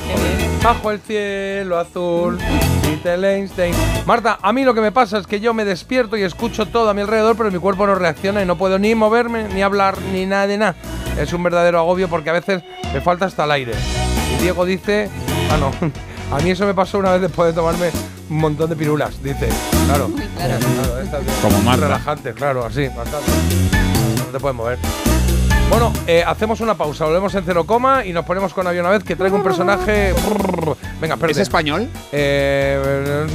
Bajo 0.62 0.90
el 0.90 1.00
cielo 1.00 1.78
azul, 1.78 2.38
Little 2.88 3.36
Einstein. 3.36 3.74
Marta, 4.06 4.38
a 4.42 4.52
mí 4.52 4.64
lo 4.64 4.74
que 4.74 4.80
me 4.80 4.90
pasa 4.92 5.18
es 5.18 5.26
que 5.26 5.40
yo 5.40 5.54
me 5.54 5.64
despierto 5.64 6.16
y 6.16 6.22
escucho 6.22 6.66
todo 6.66 6.88
a 6.90 6.94
mi 6.94 7.00
alrededor, 7.02 7.36
pero 7.36 7.50
mi 7.50 7.58
cuerpo 7.58 7.86
no 7.86 7.94
reacciona 7.94 8.42
y 8.42 8.46
no 8.46 8.56
puedo 8.56 8.78
ni 8.78 8.94
moverme, 8.94 9.48
ni 9.54 9.62
hablar, 9.62 9.96
ni 10.12 10.26
nada 10.26 10.46
de 10.46 10.58
nada. 10.58 10.74
Es 11.18 11.32
un 11.32 11.42
verdadero 11.42 11.78
agobio 11.78 12.08
porque 12.08 12.30
a 12.30 12.32
veces 12.34 12.62
me 12.92 13.00
falta 13.00 13.26
hasta 13.26 13.44
el 13.44 13.50
aire. 13.52 13.72
Y 14.38 14.42
Diego 14.42 14.64
dice, 14.64 15.08
ah 15.50 15.56
no, 15.58 15.72
a 16.36 16.40
mí 16.40 16.50
eso 16.50 16.66
me 16.66 16.74
pasó 16.74 16.98
una 16.98 17.12
vez 17.12 17.20
después 17.22 17.48
de 17.48 17.52
tomarme 17.54 17.90
un 18.30 18.38
montón 18.38 18.70
de 18.70 18.76
pirulas, 18.76 19.22
dice. 19.22 19.48
Claro, 19.86 20.10
claro, 20.36 21.00
estas 21.00 21.24
de- 21.26 21.32
Como 21.42 21.62
Marta. 21.62 21.86
relajante, 21.86 22.32
claro, 22.34 22.64
así, 22.64 22.88
bastante. 22.88 23.30
No 24.18 24.24
te 24.32 24.40
puedes 24.40 24.56
mover. 24.56 24.78
Bueno, 25.70 25.92
eh, 26.06 26.24
hacemos 26.26 26.60
una 26.60 26.74
pausa, 26.74 27.04
volvemos 27.04 27.34
en 27.34 27.44
cero 27.44 27.64
coma 27.64 28.02
y 28.06 28.12
nos 28.14 28.24
ponemos 28.24 28.54
con 28.54 28.66
avión 28.66 28.86
una 28.86 28.94
vez 28.96 29.04
que 29.04 29.16
traigo 29.16 29.36
un 29.36 29.42
personaje. 29.42 30.14
Venga, 30.98 31.14
espérate. 31.14 31.32
¿Es 31.32 31.38
español? 31.38 31.88
Eh, 32.10 33.26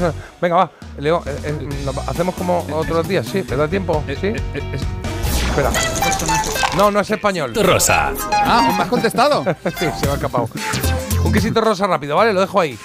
venga, 0.42 0.56
va. 0.56 0.72
Leo, 0.98 1.22
eh, 1.28 1.38
eh, 1.44 1.86
hacemos 2.08 2.34
como 2.34 2.66
otros 2.72 3.08
días, 3.08 3.28
sí, 3.28 3.44
¿te 3.44 3.56
da 3.56 3.68
tiempo? 3.68 4.04
Sí. 4.20 4.34
Espera. 4.34 5.70
No, 6.76 6.90
no 6.90 7.00
es 7.02 7.12
español. 7.12 7.54
Rosa. 7.54 8.12
Ah, 8.32 8.74
¿me 8.78 8.82
has 8.84 8.90
contestado? 8.90 9.44
sí, 9.78 9.86
se 10.00 10.06
me 10.08 10.12
ha 10.14 10.16
escapado. 10.16 10.50
Un 11.24 11.32
quesito 11.32 11.62
rosa 11.62 11.86
rápido, 11.86 12.16
¿vale? 12.16 12.34
Lo 12.34 12.42
dejo 12.42 12.60
ahí. 12.60 12.78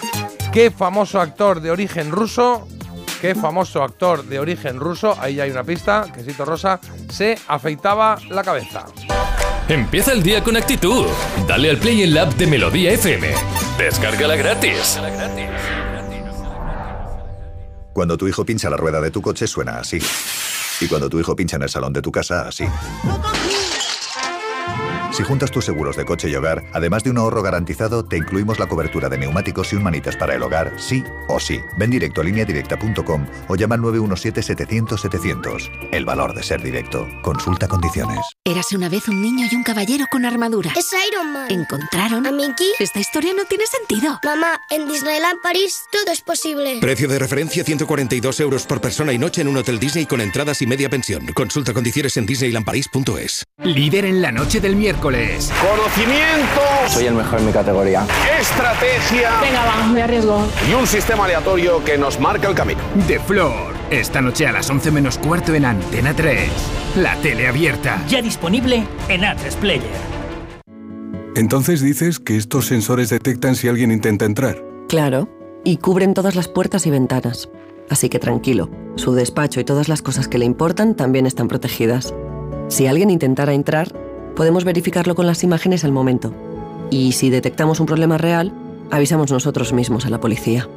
¿Qué 0.53 0.71
famoso 0.71 1.21
actor 1.21 1.61
de 1.61 1.71
origen 1.71 2.11
ruso? 2.11 2.67
¿Qué 3.21 3.35
famoso 3.35 3.83
actor 3.83 4.25
de 4.25 4.39
origen 4.39 4.79
ruso? 4.81 5.17
Ahí 5.21 5.37
ya 5.37 5.45
hay 5.45 5.51
una 5.51 5.65
pista, 5.65 6.07
quesito 6.15 6.45
rosa, 6.45 6.81
se 7.11 7.39
afeitaba 7.49 8.17
la 8.31 8.43
cabeza. 8.43 8.87
Empieza 9.69 10.13
el 10.13 10.23
día 10.23 10.43
con 10.43 10.57
actitud. 10.57 11.07
Dale 11.47 11.71
al 11.71 11.77
play 11.77 12.03
en 12.03 12.15
la 12.15 12.23
app 12.23 12.33
de 12.35 12.47
Melodía 12.47 12.93
FM. 12.93 13.29
Descárgala 13.77 14.37
gratis. 14.37 14.99
Cuando 17.93 18.17
tu 18.17 18.27
hijo 18.29 18.45
pincha 18.45 18.71
la 18.71 18.77
rueda 18.77 19.01
de 19.01 19.11
tu 19.11 19.21
coche 19.21 19.47
suena 19.47 19.81
así. 19.81 19.99
Y 20.81 20.87
cuando 20.87 21.11
tu 21.11 21.19
hijo 21.21 21.37
pincha 21.37 21.57
en 21.57 21.63
el 21.63 21.69
salón 21.69 21.93
de 21.93 22.01
tu 22.01 22.11
casa, 22.11 22.49
así. 22.49 22.65
Si 25.19 25.25
juntas 25.25 25.51
tus 25.51 25.65
seguros 25.65 25.97
de 25.97 26.05
coche 26.05 26.31
y 26.31 26.37
hogar, 26.37 26.63
además 26.73 27.03
de 27.03 27.11
un 27.11 27.19
ahorro 27.19 27.43
garantizado, 27.43 28.05
te 28.05 28.17
incluimos 28.17 28.61
la 28.61 28.69
cobertura 28.69 29.09
de 29.09 29.19
neumáticos 29.19 29.73
y 29.73 29.77
un 29.77 29.83
manitas 29.83 30.15
para 30.15 30.37
el 30.37 30.43
hogar, 30.45 30.75
sí 30.77 31.03
o 31.27 31.41
sí. 31.41 31.61
Ven 31.77 31.91
directo 31.91 32.21
a 32.21 32.25
lineadirecta.com 32.25 33.27
o 33.49 33.57
llama 33.57 33.75
al 33.75 33.81
917-700-700. 33.81 35.89
El 35.91 36.05
valor 36.05 36.35
de 36.35 36.45
ser 36.45 36.63
directo. 36.63 37.09
Consulta 37.21 37.67
condiciones. 37.67 38.21
Érase 38.45 38.77
una 38.77 38.89
vez 38.89 39.09
un 39.09 39.21
niño 39.21 39.49
y 39.51 39.57
un 39.57 39.65
caballero 39.65 40.05
con 40.09 40.25
armadura. 40.25 40.71
Es 40.77 40.89
Iron 41.11 41.33
Man. 41.33 41.51
¿Encontraron? 41.51 42.25
¿A 42.25 42.31
Mickey? 42.31 42.69
Esta 42.79 43.01
historia 43.01 43.35
no 43.35 43.45
tiene 43.47 43.65
sentido. 43.67 44.21
Mamá, 44.23 44.61
en 44.71 44.87
Disneyland 44.87 45.41
París 45.43 45.81
todo 45.91 46.13
es 46.13 46.21
posible. 46.21 46.79
Precio 46.81 47.09
de 47.09 47.19
referencia 47.19 47.65
142 47.65 48.39
euros 48.39 48.67
por 48.67 48.81
persona 48.81 49.13
y 49.13 49.19
noche 49.19 49.41
en 49.41 49.49
un 49.49 49.57
hotel 49.57 49.81
Disney 49.81 50.07
con 50.07 50.21
entradas 50.21 50.63
y 50.63 50.69
media 50.69 50.89
pensión. 50.89 51.27
Consulta 51.35 51.75
condiciones 51.75 52.17
en 52.17 52.25
disneylandparis.es. 52.25 53.43
Líder 53.65 54.05
en 54.05 54.23
la 54.23 54.31
noche 54.31 54.61
del 54.61 54.77
miércoles. 54.77 55.08
Conocimiento. 55.09 56.61
Soy 56.87 57.07
el 57.07 57.15
mejor 57.15 57.39
en 57.39 57.47
mi 57.47 57.53
categoría. 57.53 58.07
Estrategia. 58.39 59.41
Venga, 59.41 59.65
va, 59.65 59.87
me 59.87 60.03
arriesgo. 60.03 60.47
Y 60.69 60.75
un 60.75 60.87
sistema 60.87 61.25
aleatorio 61.25 61.83
que 61.83 61.97
nos 61.97 62.21
marca 62.21 62.47
el 62.47 62.55
camino. 62.55 62.81
De 63.07 63.19
Flor. 63.19 63.73
Esta 63.91 64.21
noche 64.21 64.47
a 64.47 64.53
las 64.53 64.69
11 64.69 64.91
menos 64.91 65.17
cuarto 65.17 65.55
en 65.55 65.65
Antena 65.65 66.13
3. 66.13 66.51
La 66.97 67.17
tele 67.23 67.49
abierta. 67.49 68.05
Ya 68.07 68.21
disponible 68.21 68.87
en 69.09 69.25
Atlas 69.25 69.57
Player. 69.57 69.81
Entonces 71.35 71.81
dices 71.81 72.19
que 72.19 72.37
estos 72.37 72.67
sensores 72.67 73.09
detectan 73.09 73.55
si 73.55 73.67
alguien 73.67 73.91
intenta 73.91 74.27
entrar. 74.27 74.63
Claro, 74.91 75.31
y 75.65 75.79
cubren 75.79 76.13
todas 76.13 76.35
las 76.35 76.49
puertas 76.49 76.87
y 76.87 76.91
ventanas. 76.91 77.49
Así 77.89 78.11
que 78.11 78.19
tranquilo, 78.19 78.69
su 78.97 79.15
despacho 79.15 79.59
y 79.59 79.65
todas 79.65 79.89
las 79.89 80.03
cosas 80.03 80.29
que 80.29 80.37
le 80.37 80.45
importan 80.45 80.95
también 80.95 81.25
están 81.25 81.49
protegidas. 81.49 82.13
Si 82.69 82.87
alguien 82.87 83.09
intentara 83.09 83.55
entrar, 83.55 83.95
podemos 84.39 84.65
verificarlo 84.65 85.15
con 85.17 85.27
las 85.27 85.43
imágenes 85.43 85.85
al 85.85 85.91
momento. 85.91 86.33
Y 86.91 87.11
si 87.11 87.29
detectamos 87.29 87.81
un 87.81 87.87
problema 87.87 88.19
real, 88.19 88.53
avisamos 88.89 89.33
nosotros 89.33 89.73
mismos 89.73 90.07
a 90.07 90.11
la 90.11 90.21
policía. 90.21 90.69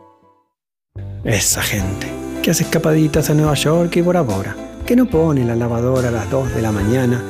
Esa 1.24 1.62
gente 1.62 2.06
que 2.40 2.52
hace 2.52 2.62
escapaditas 2.62 3.30
a 3.30 3.34
Nueva 3.34 3.54
York 3.54 3.96
y 3.96 4.00
Bora 4.00 4.20
Bora, 4.20 4.54
que 4.86 4.94
no 4.94 5.06
pone 5.06 5.44
la 5.44 5.56
lavadora 5.56 6.06
a 6.06 6.12
las 6.12 6.30
2 6.30 6.54
de 6.54 6.62
la 6.62 6.70
mañana, 6.70 7.20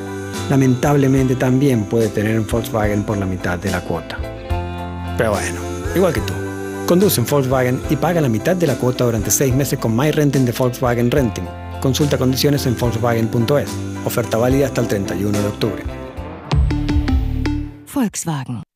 lamentablemente 0.51 1.35
también 1.35 1.85
puede 1.85 2.09
tener 2.09 2.39
un 2.39 2.45
Volkswagen 2.45 3.01
por 3.03 3.17
la 3.17 3.25
mitad 3.25 3.57
de 3.57 3.71
la 3.71 3.81
cuota. 3.81 4.19
Pero 5.17 5.31
bueno, 5.31 5.61
igual 5.95 6.13
que 6.13 6.21
tú. 6.21 6.50
Conduce 6.87 7.21
un 7.21 7.27
Volkswagen 7.27 7.81
y 7.89 7.95
paga 7.95 8.21
la 8.21 8.29
mitad 8.29 8.55
de 8.55 8.67
la 8.67 8.75
cuota 8.75 9.05
durante 9.05 9.31
6 9.31 9.55
meses 9.55 9.79
con 9.79 9.95
My 9.95 10.11
Renting 10.11 10.45
de 10.45 10.51
Volkswagen 10.51 11.09
Renting. 11.09 11.45
Consulta 11.81 12.17
condiciones 12.17 12.65
en 12.65 12.77
Volkswagen.es. 12.77 13.69
Oferta 14.05 14.37
válida 14.37 14.67
hasta 14.67 14.81
el 14.81 14.87
31 14.87 15.39
de 15.39 15.47
octubre. 15.47 15.83
river 17.93 18.70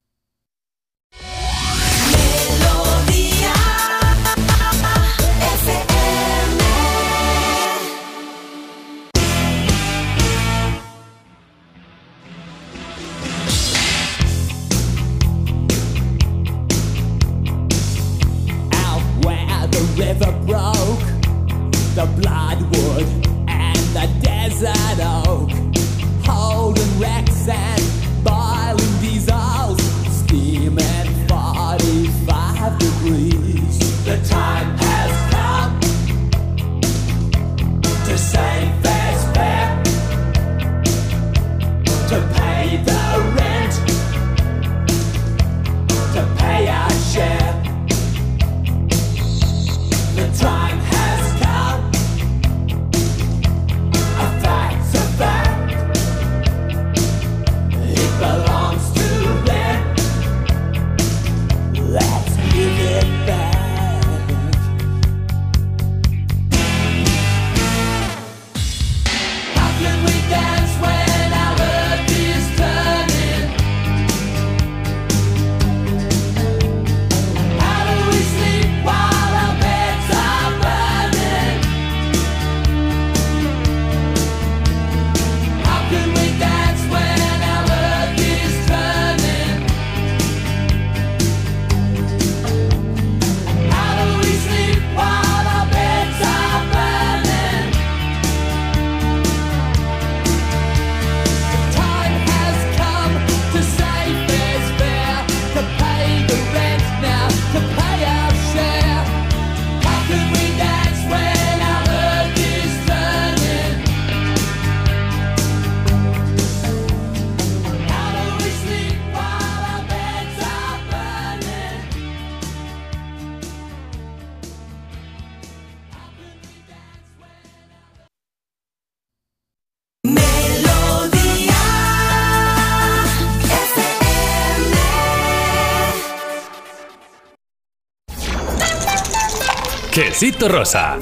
Quesito 140.18 140.48
rosa. 140.48 140.98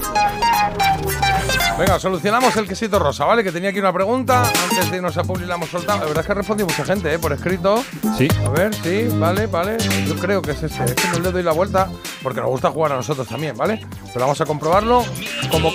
Venga, 1.77 1.99
solucionamos 1.99 2.57
el 2.57 2.67
quesito 2.67 2.97
rosa, 2.97 3.25
¿vale? 3.25 3.43
Que 3.43 3.51
tenía 3.51 3.69
aquí 3.69 3.77
una 3.77 3.93
pregunta. 3.93 4.41
Antes 4.41 4.89
de 4.89 4.97
irnos 4.97 5.15
a 5.15 5.23
publicar 5.23 5.49
la 5.49 5.55
hemos 5.55 5.69
soltado. 5.69 5.99
La 5.99 6.05
verdad 6.05 6.21
es 6.21 6.25
que 6.25 6.31
ha 6.31 6.35
respondido 6.35 6.67
mucha 6.67 6.83
gente, 6.83 7.13
¿eh? 7.13 7.19
Por 7.19 7.31
escrito. 7.31 7.85
Sí. 8.17 8.27
A 8.43 8.49
ver, 8.49 8.73
sí, 8.73 9.07
vale, 9.19 9.45
vale. 9.45 9.77
Yo 10.07 10.15
creo 10.15 10.41
que 10.41 10.53
es 10.53 10.63
ese. 10.63 10.83
Es 10.85 10.95
que 10.95 11.07
no 11.09 11.19
le 11.19 11.31
doy 11.31 11.43
la 11.43 11.51
vuelta 11.51 11.89
porque 12.23 12.41
nos 12.41 12.49
gusta 12.49 12.71
jugar 12.71 12.93
a 12.93 12.95
nosotros 12.95 13.27
también, 13.27 13.55
¿vale? 13.55 13.85
Pero 14.07 14.21
vamos 14.21 14.41
a 14.41 14.47
comprobarlo 14.47 15.05
como... 15.51 15.71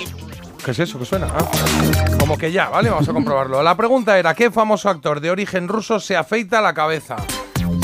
¿Qué 0.65 0.71
es 0.71 0.79
eso? 0.79 0.99
¿Qué 0.99 1.05
suena? 1.05 1.27
Ah, 1.33 1.49
como 2.19 2.37
que 2.37 2.51
ya, 2.51 2.67
¿vale? 2.67 2.89
Vamos 2.89 3.07
a 3.07 3.13
comprobarlo. 3.13 3.63
La 3.63 3.77
pregunta 3.77 4.19
era, 4.19 4.33
¿qué 4.33 4.51
famoso 4.51 4.89
actor 4.89 5.21
de 5.21 5.31
origen 5.31 5.69
ruso 5.69 6.01
se 6.01 6.17
afeita 6.17 6.59
la 6.59 6.73
cabeza? 6.73 7.15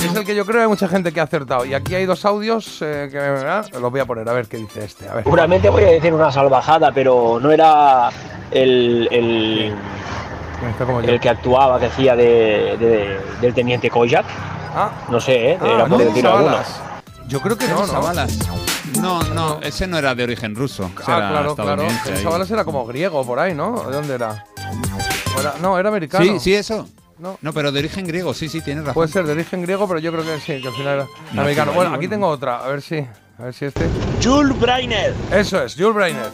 Si 0.05 0.11
es 0.11 0.15
el 0.19 0.25
que 0.25 0.35
yo 0.35 0.45
creo 0.45 0.61
hay 0.61 0.67
mucha 0.67 0.87
gente 0.87 1.11
que 1.11 1.19
ha 1.19 1.23
acertado. 1.23 1.65
Y 1.65 1.73
aquí 1.73 1.95
hay 1.95 2.05
dos 2.05 2.25
audios 2.25 2.79
eh, 2.81 3.09
que 3.11 3.19
ah, 3.19 3.63
los 3.79 3.91
voy 3.91 3.99
a 3.99 4.05
poner 4.05 4.27
a 4.29 4.33
ver 4.33 4.47
qué 4.47 4.57
dice 4.57 4.83
este. 4.85 5.07
A 5.09 5.15
ver. 5.15 5.23
Seguramente 5.23 5.69
voy 5.69 5.83
a 5.83 5.87
decir 5.87 6.13
una 6.13 6.31
salvajada, 6.31 6.91
pero 6.91 7.39
no 7.41 7.51
era 7.51 8.09
el, 8.51 9.07
el, 9.11 9.75
como 10.77 10.99
el 11.01 11.19
que 11.19 11.29
actuaba, 11.29 11.79
que 11.79 11.87
hacía 11.87 12.15
de, 12.15 12.77
de- 12.77 13.19
del 13.41 13.53
teniente 13.53 13.89
Kojak. 13.89 14.25
Ah. 14.75 14.91
No 15.09 15.19
sé, 15.19 15.51
¿eh? 15.51 15.57
Ah, 15.61 15.65
era 15.67 15.79
por 15.85 15.89
no, 15.91 15.97
decir. 15.99 16.25
Yo 17.27 17.41
creo 17.41 17.57
que 17.57 17.67
no, 17.67 17.85
¿no? 17.87 18.13
No, 19.01 19.23
no, 19.33 19.59
ese 19.61 19.87
no 19.87 19.97
era 19.97 20.13
de 20.15 20.23
origen 20.23 20.55
ruso. 20.55 20.89
ese 20.99 21.11
Ah, 21.11 21.17
era 21.17 21.29
claro, 21.29 21.55
claro. 21.55 21.71
estadounidense 21.83 22.27
ahí. 22.27 22.53
Era 22.53 22.63
como 22.65 22.85
griego 22.85 23.25
por 23.25 23.39
ahí, 23.39 23.53
¿no? 23.53 23.83
¿De 23.83 23.95
dónde 23.95 24.15
era? 24.15 24.45
¿O 25.35 25.39
era- 25.39 25.55
no, 25.61 25.77
era 25.77 25.89
americano. 25.89 26.23
Sí, 26.23 26.39
sí, 26.39 26.53
eso. 26.55 26.87
No. 27.17 27.37
No, 27.41 27.53
pero 27.53 27.71
de 27.71 27.79
origen 27.79 28.05
griego, 28.05 28.33
sí, 28.33 28.49
sí, 28.49 28.61
tienes 28.61 28.83
razón. 28.83 28.93
Puede 28.95 29.07
ser 29.09 29.25
de 29.25 29.31
origen 29.31 29.61
griego, 29.61 29.87
pero 29.87 29.99
yo 29.99 30.11
creo 30.11 30.23
que 30.25 30.37
sí, 30.39 30.61
que 30.61 30.67
al 30.67 30.73
final 30.73 30.93
era 30.95 31.05
No, 31.33 31.41
americano. 31.41 31.71
sí, 31.71 31.75
bueno, 31.75 31.89
bueno, 31.91 31.95
aquí 31.95 32.07
tengo 32.09 32.27
otra, 32.27 32.57
a 32.57 32.67
ver 32.67 32.81
si. 32.81 32.97
A 33.37 33.43
ver 33.43 33.53
si 33.53 33.65
este. 33.65 33.85
Jules 34.23 34.57
Breiner. 34.59 35.13
Eso 35.31 35.63
es, 35.63 35.75
Jules 35.75 35.93
Breiner. 35.95 36.29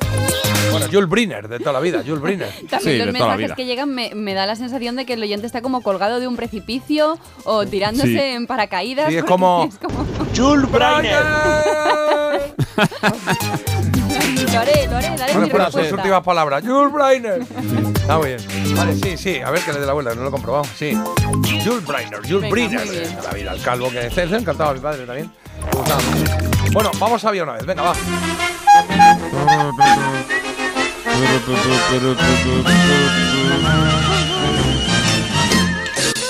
Bueno, 0.72 0.86
Jules 0.92 1.10
Briner, 1.10 1.48
de 1.48 1.60
toda 1.60 1.74
la 1.74 1.80
vida, 1.80 2.02
Jules 2.06 2.22
Briner. 2.22 2.50
También 2.70 3.06
los 3.06 3.14
mensajes 3.14 3.52
que 3.54 3.66
llegan 3.66 3.94
me, 3.94 4.14
me 4.16 4.34
da 4.34 4.46
la 4.46 4.56
sensación 4.56 4.96
de 4.96 5.06
que 5.06 5.14
el 5.14 5.22
oyente 5.24 5.46
está 5.46 5.62
como 5.62 5.82
colgado 5.82 6.20
de 6.20 6.28
un 6.28 6.36
precipicio 6.36 7.20
o 7.44 7.66
tirándose 7.66 8.08
Sí. 8.08 8.20
en 8.20 8.48
paracaídas. 8.48 9.10
Sí, 9.10 9.18
es 9.18 9.24
como- 9.24 9.68
es 9.70 9.78
como- 9.78 10.06
Jules 10.36 10.72
Breiner. 10.72 11.22
lo 14.54 14.60
haré, 14.60 14.88
lo 14.88 14.98
haré, 14.98 15.18
daré 15.18 15.34
mi 15.36 15.50
pues 15.50 15.64
sus 15.66 15.74
respuesta. 15.76 15.96
últimas 15.96 16.24
palabras. 16.24 16.64
Jules 16.66 16.92
Breiner. 16.94 17.42
Está 18.02 18.18
muy 18.18 18.28
bien. 18.28 18.76
Vale, 18.76 18.96
sí, 18.96 19.18
sí. 19.18 19.40
A 19.40 19.52
ver 19.52 19.62
que 19.62 19.74
le 19.74 19.80
dé 19.80 19.86
la 19.86 19.94
vuelta, 19.94 20.14
no 20.16 20.22
lo 20.22 20.28
he 20.28 20.32
comprobado. 20.32 20.66
Sí. 20.78 20.98
Jules 21.64 21.86
Breiner, 21.86 22.20
Jules 22.22 22.42
Venga, 22.42 22.50
Briner. 22.52 22.86
muy 22.86 22.98
bien. 22.98 23.16
De 23.16 23.22
la 23.22 23.32
vida, 23.32 23.52
el 23.54 23.62
calvo 23.62 23.90
que 23.90 24.08
es. 24.08 24.16
Le 24.16 24.38
encantaba 24.38 24.72
a 24.72 24.74
mi 24.74 24.80
padre 24.80 25.06
también. 25.06 25.32
Me 25.66 25.72
gustaba 25.78 26.02
mucho. 26.02 26.72
Bueno, 26.72 26.92
vamos 27.00 27.24
a 27.26 27.32
ver 27.32 27.44
una 27.44 27.54
vez. 27.54 27.66
Venga, 27.66 27.82
va. 27.84 27.94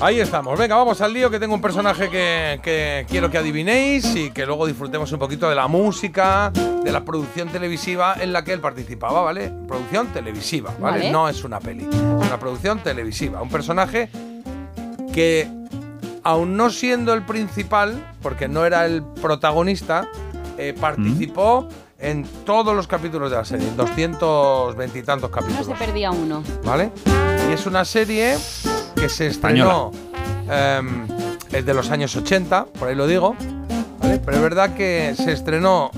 Ahí 0.00 0.20
estamos. 0.20 0.56
Venga, 0.56 0.76
vamos 0.76 1.00
al 1.00 1.12
lío 1.12 1.28
que 1.28 1.40
tengo 1.40 1.54
un 1.54 1.60
personaje 1.60 2.08
que, 2.08 2.60
que 2.62 3.04
quiero 3.08 3.30
que 3.30 3.38
adivinéis 3.38 4.14
y 4.14 4.30
que 4.30 4.46
luego 4.46 4.64
disfrutemos 4.66 5.10
un 5.10 5.18
poquito 5.18 5.48
de 5.48 5.56
la 5.56 5.66
música, 5.66 6.52
de 6.84 6.92
la 6.92 7.04
producción 7.04 7.48
televisiva 7.48 8.14
en 8.20 8.32
la 8.32 8.44
que 8.44 8.52
él 8.52 8.60
participaba, 8.60 9.22
¿vale? 9.22 9.52
Producción 9.66 10.06
televisiva, 10.08 10.70
¿vale? 10.78 10.98
Vale. 10.98 11.10
No 11.10 11.28
es 11.28 11.42
una 11.42 11.58
peli, 11.58 11.88
es 11.90 11.96
una 11.96 12.38
producción 12.38 12.78
televisiva. 12.78 13.42
Un 13.42 13.48
personaje 13.48 14.08
que, 15.12 15.50
aun 16.22 16.56
no 16.56 16.70
siendo 16.70 17.12
el 17.12 17.22
principal, 17.22 18.14
porque 18.22 18.46
no 18.46 18.64
era 18.64 18.86
el 18.86 19.02
protagonista, 19.02 20.08
eh, 20.58 20.74
participó 20.80 21.68
en 21.98 22.22
todos 22.44 22.76
los 22.76 22.86
capítulos 22.86 23.32
de 23.32 23.36
la 23.36 23.44
serie, 23.44 23.68
220 23.76 24.96
y 24.96 25.02
tantos 25.02 25.28
No 25.30 25.34
capítulos. 25.36 25.66
se 25.66 25.74
perdía 25.74 26.12
uno. 26.12 26.44
¿vale? 26.64 26.92
Y 27.50 27.52
es 27.52 27.66
una 27.66 27.84
serie 27.84 28.36
que 28.98 29.08
se 29.08 29.28
estrenó 29.28 29.92
em, 30.50 31.06
es 31.52 31.64
de 31.64 31.74
los 31.74 31.90
años 31.90 32.16
80, 32.16 32.66
por 32.66 32.88
ahí 32.88 32.94
lo 32.94 33.06
digo, 33.06 33.36
¿vale? 34.00 34.18
Pero 34.24 34.36
es 34.36 34.42
verdad 34.42 34.74
que 34.74 35.14
se 35.16 35.32
estrenó 35.32 35.90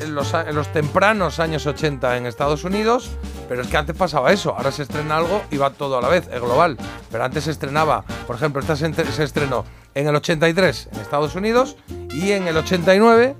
en 0.00 0.14
los, 0.14 0.32
en 0.34 0.54
los 0.54 0.72
tempranos 0.72 1.40
años 1.40 1.66
80 1.66 2.16
en 2.16 2.26
Estados 2.26 2.64
Unidos, 2.64 3.10
pero 3.48 3.62
es 3.62 3.68
que 3.68 3.76
antes 3.76 3.96
pasaba 3.96 4.32
eso, 4.32 4.54
ahora 4.56 4.70
se 4.70 4.82
estrena 4.82 5.16
algo 5.16 5.42
y 5.50 5.56
va 5.56 5.70
todo 5.70 5.98
a 5.98 6.02
la 6.02 6.08
vez, 6.08 6.28
es 6.32 6.40
global. 6.40 6.76
Pero 7.10 7.24
antes 7.24 7.44
se 7.44 7.50
estrenaba, 7.50 8.04
por 8.26 8.36
ejemplo, 8.36 8.60
esta 8.60 8.76
se, 8.76 9.24
estrenó 9.24 9.64
en 9.94 10.06
el 10.06 10.14
83 10.14 10.88
en 10.92 11.00
Estados 11.00 11.34
Unidos 11.34 11.76
y 12.10 12.30
en 12.30 12.46
el 12.46 12.56
89, 12.56 13.34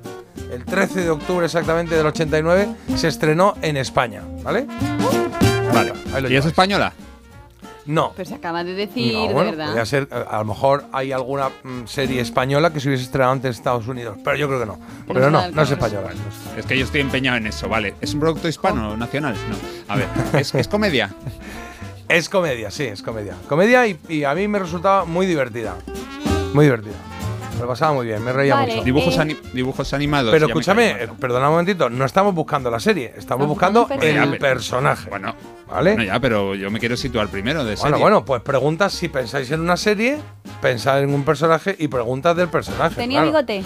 el 0.53 0.65
13 0.65 1.03
de 1.03 1.11
octubre 1.11 1.47
exactamente 1.47 1.95
del 1.95 2.07
89, 2.07 2.69
se 2.97 3.09
estrenó 3.09 3.55
en 3.63 3.77
España, 3.77 4.23
¿vale? 4.43 4.67
Vale. 5.73 5.93
¿Y 6.29 6.35
es 6.35 6.45
española? 6.45 6.93
No. 7.91 8.13
Pero 8.15 8.29
se 8.29 8.37
acaba 8.37 8.63
de 8.63 8.75
decir, 8.75 9.13
No, 9.15 9.27
de 9.27 9.33
bueno, 9.35 9.51
verdad. 9.51 9.67
podría 9.67 9.85
ser, 9.85 10.09
a 10.13 10.39
lo 10.39 10.45
mejor 10.45 10.85
hay 10.93 11.11
alguna 11.11 11.49
mm, 11.49 11.87
serie 11.87 12.21
española 12.21 12.73
que 12.73 12.79
se 12.79 12.89
hubiese 12.89 13.03
estrenado 13.05 13.33
antes 13.33 13.47
en 13.47 13.51
Estados 13.59 13.89
Unidos, 13.89 14.17
pero 14.23 14.37
yo 14.37 14.47
creo 14.47 14.61
que 14.61 14.67
no. 14.67 14.79
Pero 15.09 15.29
no 15.29 15.51
no, 15.51 15.63
es 15.63 15.71
española. 15.71 16.11
Es 16.57 16.67
que 16.67 16.79
yo 16.79 16.85
estoy 16.85 17.01
empeñado 17.01 17.37
en 17.39 17.49
eso, 17.49 17.69
vale. 17.69 17.95
¿Es 18.01 18.15
un 18.15 18.21
producto 18.21 18.47
hispano, 18.49 18.97
nacional? 18.97 19.35
No. 19.49 19.93
A 19.93 19.97
ver, 19.97 20.07
¿es, 20.35 20.55
es 20.55 20.69
comedia? 20.69 21.13
Es 22.09 22.29
comedia, 22.29 22.73
sí, 22.73 22.83
es 22.83 23.03
comedia. 23.03 23.35
Comedia 23.49 23.87
y, 23.87 23.97
y 24.09 24.25
a 24.25 24.35
mí 24.35 24.49
me 24.49 24.59
resultaba 24.59 25.05
muy 25.05 25.27
divertida. 25.27 25.77
Muy 26.53 26.65
divertida. 26.65 26.97
Me 27.61 27.67
lo 27.67 27.69
pasaba 27.69 27.93
muy 27.93 28.07
bien, 28.07 28.25
me 28.25 28.33
reía 28.33 28.55
Vale, 28.55 28.73
mucho. 28.73 28.85
Dibujos, 28.85 29.17
Eh. 29.17 29.21
ani- 29.21 29.37
dibujos 29.53 29.93
animados. 29.93 30.31
Pero 30.33 30.47
escúchame, 30.47 30.91
eh, 30.93 31.09
perdona 31.21 31.49
un 31.49 31.53
momentito, 31.53 31.91
no 31.91 32.07
estamos 32.07 32.35
buscando 32.35 32.71
la 32.71 32.81
serie, 32.81 33.13
estamos 33.19 33.47
buscando 33.47 33.83
el 33.91 33.99
personaje. 33.99 34.39
personaje. 34.39 35.11
Bueno, 35.11 35.35
¿Vale? 35.69 35.93
bueno, 35.95 36.05
ya, 36.13 36.19
pero 36.21 36.55
yo 36.55 36.71
me 36.71 36.79
quiero 36.81 36.97
situar 36.97 37.29
primero 37.29 37.61
de 37.65 37.75
Bueno, 37.75 37.81
serie. 37.83 38.01
bueno, 38.03 38.25
pues 38.25 38.41
preguntas 38.41 38.95
si 38.95 39.09
pensáis 39.09 39.51
en 39.51 39.61
una 39.61 39.77
serie, 39.77 40.19
pensad 40.63 41.03
en 41.03 41.13
un 41.13 41.23
personaje 41.25 41.77
y 41.79 41.89
preguntas 41.89 42.35
del 42.35 42.49
personaje. 42.49 42.97
¿Tenía 42.97 43.19
claro. 43.21 43.27
bigote? 43.47 43.63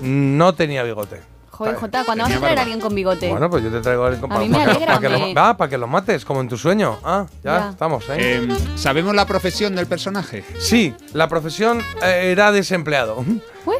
No 0.00 0.54
tenía 0.54 0.82
bigote. 0.82 1.20
Joder, 1.58 1.74
Jota, 1.74 2.04
¿cuándo 2.04 2.22
vas 2.24 2.32
a 2.34 2.38
traer 2.38 2.58
a 2.58 2.62
alguien 2.62 2.80
con 2.80 2.94
bigote? 2.94 3.28
Bueno, 3.30 3.50
pues 3.50 3.64
yo 3.64 3.70
te 3.70 3.80
traigo 3.80 4.06
el 4.06 4.18
A 4.30 4.38
mí 4.38 4.48
me 4.48 4.62
alegra, 4.62 4.98
que 5.00 5.08
lo, 5.08 5.18
me- 5.18 5.34
va, 5.34 5.56
para 5.56 5.68
que 5.68 5.76
lo 5.76 5.88
mates, 5.88 6.24
como 6.24 6.40
en 6.40 6.48
tu 6.48 6.56
sueño. 6.56 6.98
Ah, 7.04 7.26
ya, 7.42 7.58
Ya. 7.58 7.70
estamos, 7.70 8.08
¿eh? 8.10 8.14
Eh, 8.18 8.48
¿Sabemos 8.76 9.12
la 9.14 9.26
profesión 9.26 9.74
del 9.74 9.86
personaje? 9.86 10.44
Sí, 10.60 10.94
la 11.14 11.26
profesión 11.28 11.80
eh, 12.02 12.30
era 12.32 12.52
desempleado. 12.52 13.24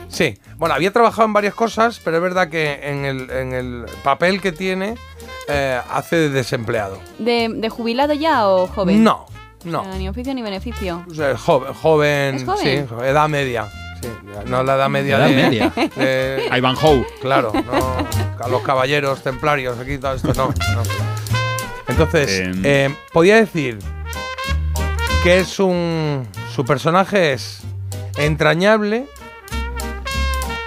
Sí. 0.09 0.39
Bueno, 0.57 0.75
había 0.75 0.93
trabajado 0.93 1.25
en 1.27 1.33
varias 1.33 1.55
cosas, 1.55 2.01
pero 2.05 2.17
es 2.17 2.23
verdad 2.25 2.49
que 2.49 2.81
en 2.83 3.05
el, 3.05 3.31
en 3.31 3.53
el 3.53 3.85
papel 4.03 4.41
que 4.41 4.51
tiene 4.51 4.97
eh, 5.49 5.81
hace 5.93 6.17
de 6.17 6.31
desempleado. 6.31 6.99
¿De, 7.21 7.49
de 7.49 7.69
jubilado 7.69 8.13
ya 8.13 8.49
o 8.49 8.67
joven? 8.67 9.05
No, 9.05 9.27
no. 9.65 9.83
O 9.83 9.85
sea, 9.85 9.95
ni 9.95 10.09
oficio 10.09 10.35
ni 10.35 10.43
beneficio. 10.43 11.05
O 11.09 11.15
sea, 11.15 11.37
joven, 11.39 11.73
joven, 11.75 12.35
¿Es 12.35 12.45
joven? 12.45 12.89
sí, 12.89 12.95
edad 13.05 13.29
media. 13.29 13.69
Sí, 14.01 14.09
no 14.47 14.63
la 14.63 14.75
edad 14.77 14.89
media 14.89 15.17
Edad 15.17 15.29
de, 15.29 15.35
media. 15.35 15.73
de- 15.97 16.49
Ivanhoe. 16.57 17.07
Claro, 17.21 17.53
no, 17.53 18.07
a 18.45 18.49
los 18.49 18.63
caballeros 18.63 19.23
templarios, 19.23 19.79
aquí 19.79 19.99
todo 19.99 20.15
esto, 20.15 20.33
no. 20.35 20.49
no. 20.49 20.83
Entonces, 21.89 22.41
Em. 22.41 22.63
eh, 22.65 22.95
podía 23.13 23.37
decir 23.37 23.79
que 25.25 25.39
es 25.39 25.59
un. 25.59 26.27
Su 26.55 26.65
personaje 26.65 27.33
es 27.33 27.61
entrañable, 28.17 29.07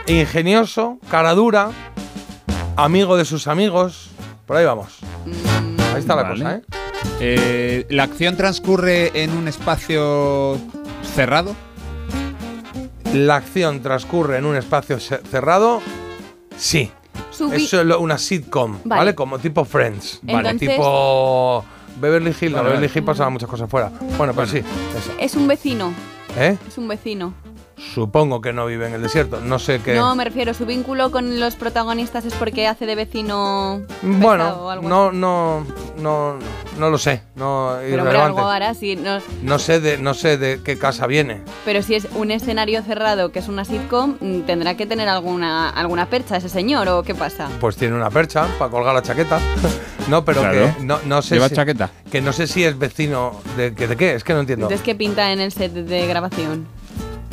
ingenioso, 0.07 0.97
cara 1.09 1.33
dura, 1.33 1.69
amigo 2.75 3.17
de 3.17 3.25
sus 3.25 3.47
amigos. 3.47 4.09
Por 4.45 4.57
ahí 4.57 4.65
vamos. 4.65 4.99
Ahí 5.93 5.99
está 5.99 6.15
la 6.15 6.27
cosa, 6.29 6.55
¿eh? 6.55 6.61
Eh, 7.19 7.85
¿La 7.89 8.03
acción 8.03 8.35
transcurre 8.37 9.11
en 9.23 9.31
un 9.31 9.47
espacio 9.47 10.57
cerrado? 11.15 11.55
La 13.13 13.35
acción 13.35 13.81
transcurre 13.81 14.37
en 14.37 14.45
un 14.45 14.55
espacio 14.55 14.99
cerrado. 14.99 15.81
Sí. 16.57 16.91
Eso 17.31 17.81
es 17.81 17.85
lo- 17.85 17.99
una 17.99 18.17
sitcom, 18.17 18.77
¿vale? 18.85 18.99
Vale. 18.99 19.15
Como 19.15 19.39
tipo 19.39 19.65
Friends. 19.65 20.19
Vale. 20.21 20.53
Tipo 20.55 21.63
Beverly 21.99 22.29
Hills. 22.39 22.55
No, 22.55 22.63
Beverly. 22.63 22.85
Hills 22.93 23.05
pasaban 23.05 23.33
muchas 23.33 23.49
cosas 23.49 23.69
fuera. 23.69 23.91
Bueno, 24.17 24.33
pues 24.33 24.49
sí. 24.51 24.59
eso. 24.59 25.11
Es 25.19 25.35
un 25.35 25.47
vecino. 25.47 25.93
¿Eh? 26.37 26.57
Es 26.67 26.77
un 26.77 26.87
vecino. 26.87 27.33
Supongo 27.93 28.41
que 28.41 28.53
no 28.53 28.65
vive 28.65 28.87
en 28.87 28.93
el 28.93 29.01
desierto. 29.01 29.41
No 29.41 29.59
sé 29.59 29.81
qué. 29.81 29.95
No, 29.95 30.15
me 30.15 30.23
refiero, 30.23 30.53
su 30.53 30.65
vínculo 30.65 31.11
con 31.11 31.39
los 31.39 31.55
protagonistas 31.55 32.25
es 32.25 32.33
porque 32.35 32.67
hace 32.67 32.85
de 32.85 32.95
vecino. 32.95 33.75
o 33.75 33.81
bueno, 34.01 34.69
algo 34.69 34.87
no, 34.87 35.11
no, 35.11 35.65
no, 35.97 36.35
no 36.77 36.89
lo 36.89 36.97
sé. 36.97 37.23
No, 37.35 37.75
Pero 37.81 38.03
hombre, 38.03 38.17
algo 38.17 38.47
hará, 38.47 38.73
sí. 38.73 38.95
No, 38.95 39.19
No 39.41 39.59
sé 39.59 39.79
de, 39.79 39.97
no 39.97 40.13
sé 40.13 40.37
de 40.37 40.61
qué 40.63 40.77
casa 40.77 41.07
viene. 41.07 41.41
pero 41.65 41.81
si 41.81 41.95
es 41.95 42.07
un 42.15 42.31
escenario 42.31 42.81
cerrado 42.83 43.31
que 43.31 43.39
es 43.39 43.47
una 43.47 43.65
sitcom, 43.65 44.15
mm, 44.19 44.41
tendrá 44.41 44.75
que 44.77 44.85
tener 44.85 45.09
alguna, 45.09 45.69
alguna 45.69 46.05
percha 46.05 46.37
ese 46.37 46.49
señor, 46.49 46.87
¿o 46.87 47.03
qué 47.03 47.15
pasa? 47.15 47.49
Pues 47.59 47.75
tiene 47.75 47.95
una 47.95 48.09
percha 48.09 48.47
para 48.57 48.71
colgar 48.71 48.93
la 48.93 49.01
chaqueta. 49.01 49.39
no, 50.07 50.23
pero 50.23 50.41
Claro. 50.41 50.73
que 50.77 50.83
no, 50.83 50.99
no 51.05 51.21
sé 51.21 51.35
¿Lleva 51.35 51.49
si, 51.49 51.55
chaqueta? 51.55 51.89
Que 52.11 52.21
no 52.21 52.31
sé 52.31 52.47
si 52.47 52.63
es 52.63 52.77
vecino 52.77 53.41
de, 53.57 53.73
que- 53.73 53.87
de 53.87 53.97
qué. 53.97 54.13
Es 54.15 54.23
que 54.23 54.33
no 54.33 54.39
entiendo. 54.41 54.65
Entonces, 54.67 54.85
¿qué 54.85 54.95
pinta 54.95 55.31
en 55.31 55.39
el 55.41 55.51
set 55.51 55.73
de 55.73 56.07
grabación? 56.07 56.67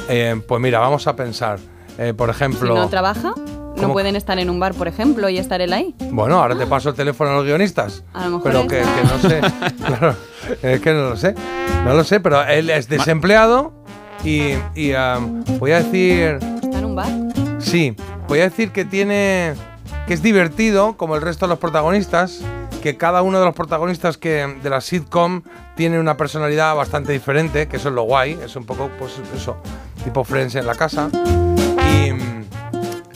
Eh, 0.09 0.41
pues 0.47 0.61
mira, 0.61 0.79
vamos 0.79 1.07
a 1.07 1.15
pensar. 1.17 1.59
Eh, 1.99 2.15
por 2.15 2.29
Si 2.31 2.37
ejemplo. 2.37 2.75
no 2.75 2.89
trabaja, 2.89 3.33
¿Cómo? 3.35 3.75
no 3.89 3.93
pueden 3.93 4.17
estar 4.17 4.39
en 4.39 4.51
un 4.51 4.61
bar, 4.61 4.75
por 4.75 4.89
ejemplo, 4.89 5.29
y 5.29 5.39
estar 5.39 5.61
él 5.61 5.73
ahí. 5.73 5.95
Bueno, 6.11 6.41
ahora 6.41 6.57
te 6.57 6.67
paso 6.67 6.91
el 6.91 6.95
teléfono 6.95 7.31
a 7.31 7.35
los 7.35 7.45
guionistas. 7.45 8.05
A 8.15 8.25
lo 8.29 8.39
mejor 8.39 8.43
Pero 8.45 8.63
que, 8.69 8.79
que 8.79 9.03
no 9.05 9.29
sé. 9.29 9.41
claro, 9.87 10.15
es 10.63 10.81
que 10.81 10.93
no 10.93 11.11
lo 11.11 11.17
sé. 11.17 11.35
No 11.85 11.95
lo 11.95 12.05
sé, 12.05 12.21
pero 12.21 12.43
él 12.45 12.71
es 12.71 12.89
desempleado 12.89 13.73
y, 14.25 14.53
y 14.75 14.93
am, 14.95 15.45
voy 15.59 15.73
a 15.73 15.83
decir. 15.83 16.39
¿Está 16.63 16.79
en 16.79 16.85
un 16.85 16.95
bar? 16.95 17.09
Sí, 17.59 17.95
voy 18.29 18.41
a 18.41 18.45
decir 18.45 18.71
que 18.73 18.85
tiene. 18.85 19.55
que 20.07 20.15
es 20.15 20.23
divertido, 20.23 20.97
como 20.97 21.17
el 21.17 21.23
resto 21.23 21.47
de 21.47 21.51
los 21.51 21.59
protagonistas. 21.59 22.41
Que 22.83 22.97
cada 22.97 23.23
uno 23.23 23.41
de 23.41 23.45
los 23.45 23.57
protagonistas 23.57 24.19
que, 24.19 24.57
de 24.63 24.71
la 24.71 24.81
sitcom 24.81 25.43
tiene 25.75 25.99
una 25.99 26.17
personalidad 26.17 26.77
bastante 26.77 27.13
diferente, 27.13 27.67
que 27.67 27.77
eso 27.77 27.89
es 27.89 27.95
lo 27.97 28.05
guay. 28.05 28.39
Es 28.45 28.55
un 28.55 28.65
poco, 28.67 28.89
pues 29.01 29.15
eso, 29.37 29.57
tipo 30.05 30.25
Friends 30.25 30.55
en 30.55 30.67
la 30.67 30.75
casa. 30.75 31.09
Y. 31.15 32.13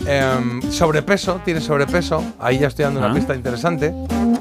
em, 0.06 0.60
sobrepeso, 0.70 1.40
tiene 1.44 1.60
sobrepeso. 1.60 2.22
Ahí 2.40 2.58
ya 2.58 2.68
estoy 2.68 2.84
dando 2.84 3.00
una 3.00 3.10
Ah. 3.10 3.14
pista 3.14 3.34
interesante. 3.34 3.92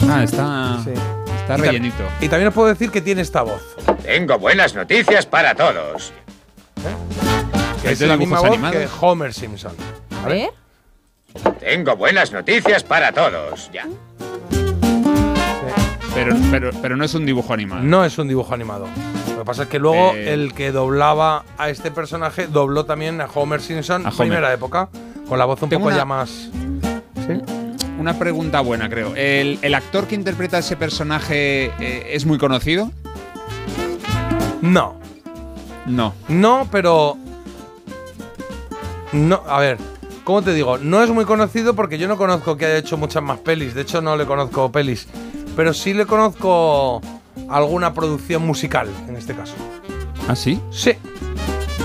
Ah, 0.10 0.24
está, 0.24 0.80
Sí. 0.84 0.90
está 0.92 1.44
Y 1.44 1.48
ta- 1.48 1.58
rellenito. 1.58 2.04
Y 2.20 2.28
también 2.30 2.48
os 2.50 2.54
puedo 2.54 2.68
decir 2.70 2.90
que 2.92 3.02
tiene 3.02 3.22
esta 3.22 3.44
voz. 3.44 3.62
Tengo 4.04 4.38
buenas 4.40 4.74
noticias 4.76 5.26
para 5.26 5.54
todos. 5.56 6.12
Que 7.84 7.92
¿Es 7.92 8.02
la 8.02 8.18
misma 8.18 8.40
voz 8.40 8.50
animados? 8.50 8.78
que 8.78 8.88
Homer 9.00 9.34
Simpson. 9.34 9.74
A 10.20 10.24
¿vale? 10.24 10.52
ver. 11.44 11.54
Tengo 11.60 11.96
buenas 11.96 12.32
noticias 12.32 12.84
para 12.84 13.12
todos. 13.12 13.70
Ya. 13.72 13.86
Pero, 16.14 16.36
pero, 16.52 16.72
pero 16.82 16.98
no 16.98 17.06
es 17.06 17.14
un 17.14 17.26
dibujo 17.26 17.54
animado. 17.54 17.82
No 17.84 18.04
es 18.04 18.18
un 18.18 18.28
dibujo 18.28 18.54
animado. 18.54 18.88
Lo 19.42 19.46
que 19.46 19.50
pasa 19.50 19.64
es 19.64 19.70
que 19.70 19.80
luego 19.80 20.12
Eh. 20.14 20.34
el 20.36 20.54
que 20.54 20.72
doblaba 20.72 21.46
a 21.58 21.70
este 21.72 21.90
personaje 21.90 22.46
dobló 22.46 22.86
también 22.86 23.20
a 23.22 23.26
Homer 23.26 23.60
Simpson, 23.60 24.06
A 24.06 24.10
Homer. 24.10 24.18
primera 24.20 24.54
época, 24.54 24.88
con 25.28 25.40
la 25.40 25.46
voz 25.46 25.60
un 25.64 25.70
Tengo 25.70 25.80
poco 25.86 25.88
una- 25.88 25.98
ya 25.98 26.06
más. 26.06 26.30
¿Sí? 26.30 27.42
Una 27.98 28.20
pregunta 28.20 28.62
buena, 28.62 28.88
creo. 28.88 29.16
¿El, 29.16 29.58
el 29.64 29.74
actor 29.74 30.06
que 30.06 30.14
interpreta 30.14 30.60
ese 30.60 30.76
personaje 30.78 31.74
eh, 31.80 32.10
es 32.12 32.28
muy 32.28 32.38
conocido? 32.38 32.92
No. 34.62 34.94
No. 35.88 36.14
No, 36.28 36.68
pero. 36.72 37.18
No, 39.12 39.42
a 39.48 39.60
ver. 39.60 39.80
¿Cómo 40.24 40.44
te 40.44 40.54
digo? 40.54 40.78
No 40.78 41.02
es 41.02 41.10
muy 41.10 41.26
conocido 41.26 41.74
porque 41.76 41.98
yo 41.98 42.08
no 42.08 42.16
conozco 42.16 42.58
que 42.58 42.68
haya 42.68 42.78
hecho 42.78 42.96
muchas 42.96 43.24
más 43.24 43.40
pelis. 43.40 43.74
De 43.74 43.82
hecho, 43.82 44.04
no 44.04 44.16
le 44.18 44.28
conozco 44.28 44.72
pelis. 44.72 45.08
Pero 45.56 45.74
sí 45.74 45.96
le 45.96 46.06
conozco 46.06 47.02
alguna 47.50 47.94
producción 47.94 48.46
musical, 48.46 48.88
en 49.08 49.16
este 49.16 49.34
caso. 49.34 49.56
¿Ah, 50.28 50.36
sí? 50.36 50.62
Sí. 50.72 50.94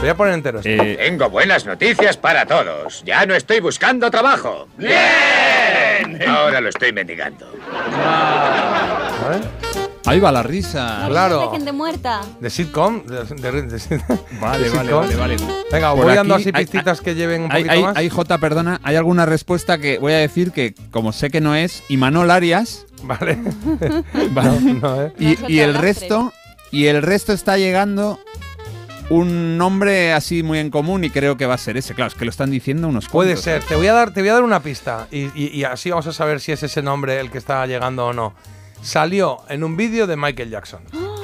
Voy 0.00 0.08
a 0.10 0.14
poner 0.14 0.34
entero 0.34 0.58
esto. 0.58 0.68
Eh, 0.70 0.96
Tengo 0.98 1.30
buenas 1.30 1.64
noticias 1.64 2.16
para 2.16 2.44
todos. 2.46 3.02
Ya 3.04 3.24
no 3.24 3.34
estoy 3.34 3.60
buscando 3.60 4.10
trabajo. 4.10 4.68
¡Bien! 4.76 6.22
Ahora 6.28 6.60
lo 6.60 6.68
estoy 6.68 6.92
mendigando. 6.92 7.50
¿Vale? 9.22 9.40
Ahí 10.06 10.20
va 10.20 10.32
la 10.32 10.42
risa. 10.42 11.04
Claro. 11.08 11.40
De 11.50 11.56
gente 11.56 11.72
muerta. 11.72 12.20
De 12.40 12.50
sitcom. 12.50 13.02
De, 13.04 13.24
de- 13.24 13.62
de- 13.62 14.02
Vale, 14.40 14.64
de 14.64 14.70
vale, 14.70 14.70
sitcom. 14.70 15.00
vale, 15.00 15.16
vale. 15.16 15.36
Venga, 15.70 15.94
Por 15.94 16.04
voy 16.04 16.14
dando 16.14 16.34
aquí 16.34 16.42
así 16.44 16.50
hay- 16.54 16.64
pistitas 16.64 17.00
que 17.00 17.14
lleven 17.14 17.42
un 17.42 17.48
poquito 17.50 17.70
hay- 17.70 17.82
más. 17.82 17.96
hay, 17.96 18.08
J, 18.08 18.38
perdona, 18.38 18.80
hay 18.82 18.96
alguna 18.96 19.26
respuesta 19.26 19.78
que 19.78 19.98
voy 19.98 20.12
a 20.12 20.18
decir 20.18 20.52
que, 20.52 20.74
como 20.90 21.12
sé 21.12 21.30
que 21.30 21.40
no 21.40 21.54
es, 21.54 21.82
Imanol 21.88 22.30
Arias, 22.30 22.86
Vale. 23.02 23.38
Vale. 24.32 24.60
No, 24.60 24.72
no, 24.80 25.02
¿eh? 25.02 25.12
y, 25.18 25.52
y 25.52 25.60
el 25.60 25.74
resto, 25.74 26.32
y 26.70 26.86
el 26.86 27.02
resto 27.02 27.32
está 27.32 27.56
llegando 27.58 28.18
un 29.10 29.56
nombre 29.56 30.12
así 30.12 30.42
muy 30.42 30.58
en 30.58 30.70
común 30.70 31.04
y 31.04 31.10
creo 31.10 31.36
que 31.36 31.46
va 31.46 31.54
a 31.54 31.58
ser 31.58 31.76
ese. 31.76 31.94
Claro, 31.94 32.08
es 32.08 32.14
que 32.16 32.24
lo 32.24 32.30
están 32.30 32.50
diciendo 32.50 32.88
unos 32.88 33.08
Puede 33.08 33.34
cuantos. 33.34 33.44
ser. 33.44 33.62
Te 33.62 33.76
voy 33.76 33.86
a 33.86 33.92
dar, 33.92 34.12
te 34.12 34.20
voy 34.20 34.30
a 34.30 34.34
dar 34.34 34.42
una 34.42 34.60
pista 34.60 35.06
y, 35.12 35.26
y- 35.40 35.50
y 35.54 35.64
así 35.64 35.90
vamos 35.90 36.06
a 36.08 36.12
saber 36.12 36.40
si 36.40 36.52
es 36.52 36.62
ese 36.62 36.82
nombre 36.82 37.20
el 37.20 37.30
que 37.30 37.38
está 37.38 37.64
llegando 37.66 38.06
o 38.06 38.12
no. 38.12 38.34
Salió 38.82 39.38
en 39.48 39.64
un 39.64 39.76
vídeo 39.76 40.06
de 40.06 40.16
Michael 40.16 40.50
Jackson. 40.50 40.82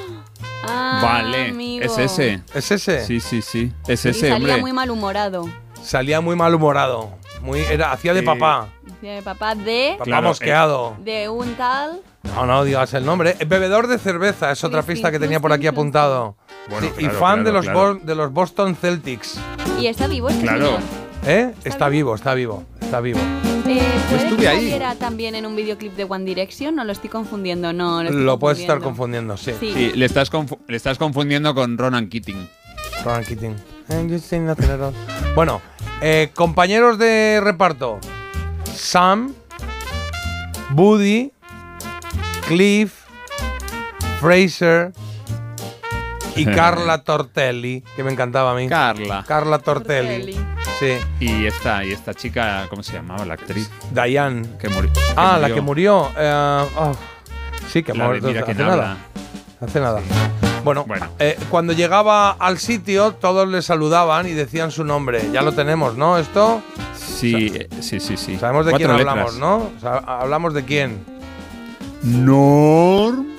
Ah, 0.65 1.01
Vale, 1.03 1.49
amigo. 1.49 1.83
es 1.83 1.97
ese. 1.97 2.41
¿Es 2.53 2.71
ese? 2.71 3.05
Sí, 3.05 3.19
sí, 3.19 3.41
sí. 3.41 3.73
Es 3.85 4.05
Y 4.05 4.09
ese, 4.09 4.19
salía 4.29 4.35
hombre. 4.37 4.61
muy 4.61 4.71
malhumorado. 4.71 5.45
Salía 5.83 6.21
muy 6.21 6.37
malhumorado. 6.37 7.09
Muy, 7.41 7.59
era, 7.59 7.91
hacía 7.91 8.13
de 8.13 8.21
Sí. 8.21 8.25
papá. 8.25 8.69
Decía 8.85 9.15
de 9.15 9.21
papá 9.21 9.55
de. 9.55 9.95
Papá 9.97 10.05
Claro, 10.05 10.27
mosqueado. 10.29 10.95
De 11.01 11.27
un 11.27 11.55
tal. 11.55 11.99
No, 12.23 12.45
no 12.45 12.63
digas 12.63 12.93
el 12.93 13.05
nombre. 13.05 13.35
Eh, 13.39 13.45
Bebedor 13.45 13.87
de 13.87 13.99
cerveza 13.99 14.51
es 14.53 14.63
otra 14.63 14.83
pista 14.83 15.11
que 15.11 15.19
tenía 15.19 15.41
por 15.41 15.51
aquí 15.51 15.67
apuntado. 15.67 16.37
Bueno, 16.69 16.87
Sí, 16.87 16.93
y 16.99 17.03
claro, 17.09 17.19
fan 17.19 17.43
de, 17.43 17.51
claro, 17.51 17.57
los 17.57 17.65
claro. 17.65 17.95
De 17.95 18.15
los 18.15 18.31
Boston 18.31 18.75
Celtics. 18.77 19.37
Y 19.77 19.87
está 19.87 20.07
vivo 20.07 20.29
este 20.29 20.43
Claro. 20.43 20.65
señor. 20.67 20.79
¿Eh? 21.25 21.53
Está 21.65 21.89
vivo, 21.89 22.15
está 22.15 22.33
vivo, 22.35 22.63
está 22.79 23.01
vivo. 23.01 23.19
Eh, 23.79 23.99
¿Puede 24.09 24.23
estuve 24.23 24.39
que 24.41 24.47
ahí. 24.47 24.57
saliera 24.57 24.95
también 24.95 25.35
en 25.35 25.45
un 25.45 25.55
videoclip 25.55 25.93
de 25.95 26.03
One 26.03 26.25
Direction? 26.25 26.75
No 26.75 26.83
lo 26.83 26.91
estoy 26.91 27.09
confundiendo, 27.09 27.73
no. 27.73 28.03
Lo, 28.03 28.09
estoy 28.09 28.23
Lo 28.23 28.39
puedes 28.39 28.59
estar 28.59 28.79
confundiendo. 28.79 29.37
sí. 29.37 29.51
Sí. 29.59 29.71
Sí, 29.73 29.91
le 29.95 30.05
estás, 30.05 30.31
confu- 30.31 30.59
le 30.67 30.77
estás 30.77 30.97
confundiendo 30.97 31.53
con 31.55 31.77
Ronan 31.77 32.07
Keating. 32.09 32.47
Ronan 33.03 33.23
Keating. 33.25 33.55
Eh. 33.89 34.91
Bueno, 35.35 35.61
eh, 36.01 36.29
compañeros 36.33 36.97
de 36.97 37.39
reparto. 37.43 37.99
Sam, 38.73 39.33
Buddy, 40.71 41.31
Cliff, 42.47 42.93
Fraser, 44.19 44.93
y 46.41 46.45
Carla 46.45 47.03
Tortelli, 47.03 47.83
que 47.95 48.03
me 48.03 48.11
encantaba 48.11 48.51
a 48.51 48.55
mí. 48.55 48.67
Carla. 48.67 49.23
Carla 49.27 49.59
Tortelli. 49.59 50.33
Sí. 50.79 50.97
Y 51.19 51.45
esta, 51.45 51.83
y 51.85 51.91
esta 51.91 52.13
chica, 52.13 52.65
¿cómo 52.69 52.83
se 52.83 52.93
llamaba 52.93 53.25
la 53.25 53.35
actriz? 53.35 53.69
Diane. 53.91 54.43
Que, 54.59 54.69
muri- 54.69 54.91
que 54.91 54.99
Ah, 55.15 55.33
la 55.39 55.47
murió. 55.47 55.55
que 55.55 55.61
murió. 55.61 56.11
eh, 56.17 56.65
oh, 56.77 56.91
sí, 57.71 57.83
que 57.83 57.93
murió. 57.93 58.21
Mira 58.23 58.41
hace 58.41 58.53
nada. 58.55 58.71
habla. 58.73 58.97
Hace 59.61 59.79
nada. 59.79 60.01
Bueno, 60.63 60.85
eh, 61.19 61.37
cuando 61.49 61.73
llegaba 61.73 62.31
al 62.31 62.57
sitio, 62.57 63.11
todos 63.13 63.47
le 63.49 63.61
saludaban 63.61 64.27
y 64.27 64.31
decían 64.31 64.71
su 64.71 64.83
nombre. 64.85 65.29
Ya 65.33 65.41
lo 65.41 65.51
tenemos, 65.51 65.97
¿no? 65.97 66.17
Esto. 66.17 66.61
Sí, 66.95 67.51
eh, 67.53 67.67
sí, 67.81 67.99
sí, 67.99 68.15
sí. 68.17 68.37
Sabemos 68.37 68.65
de 68.65 68.71
Cuatro 68.71 68.87
quién 68.87 68.97
letras. 68.97 69.11
hablamos, 69.11 69.37
¿no? 69.39 69.55
O 69.77 69.79
sea, 69.81 69.97
hablamos 69.97 70.53
de 70.53 70.63
quién. 70.63 71.03
Norm. 72.01 73.32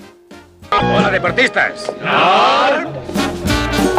Hola, 0.92 1.10
deportistas. 1.10 1.90
Norm. 2.02 2.92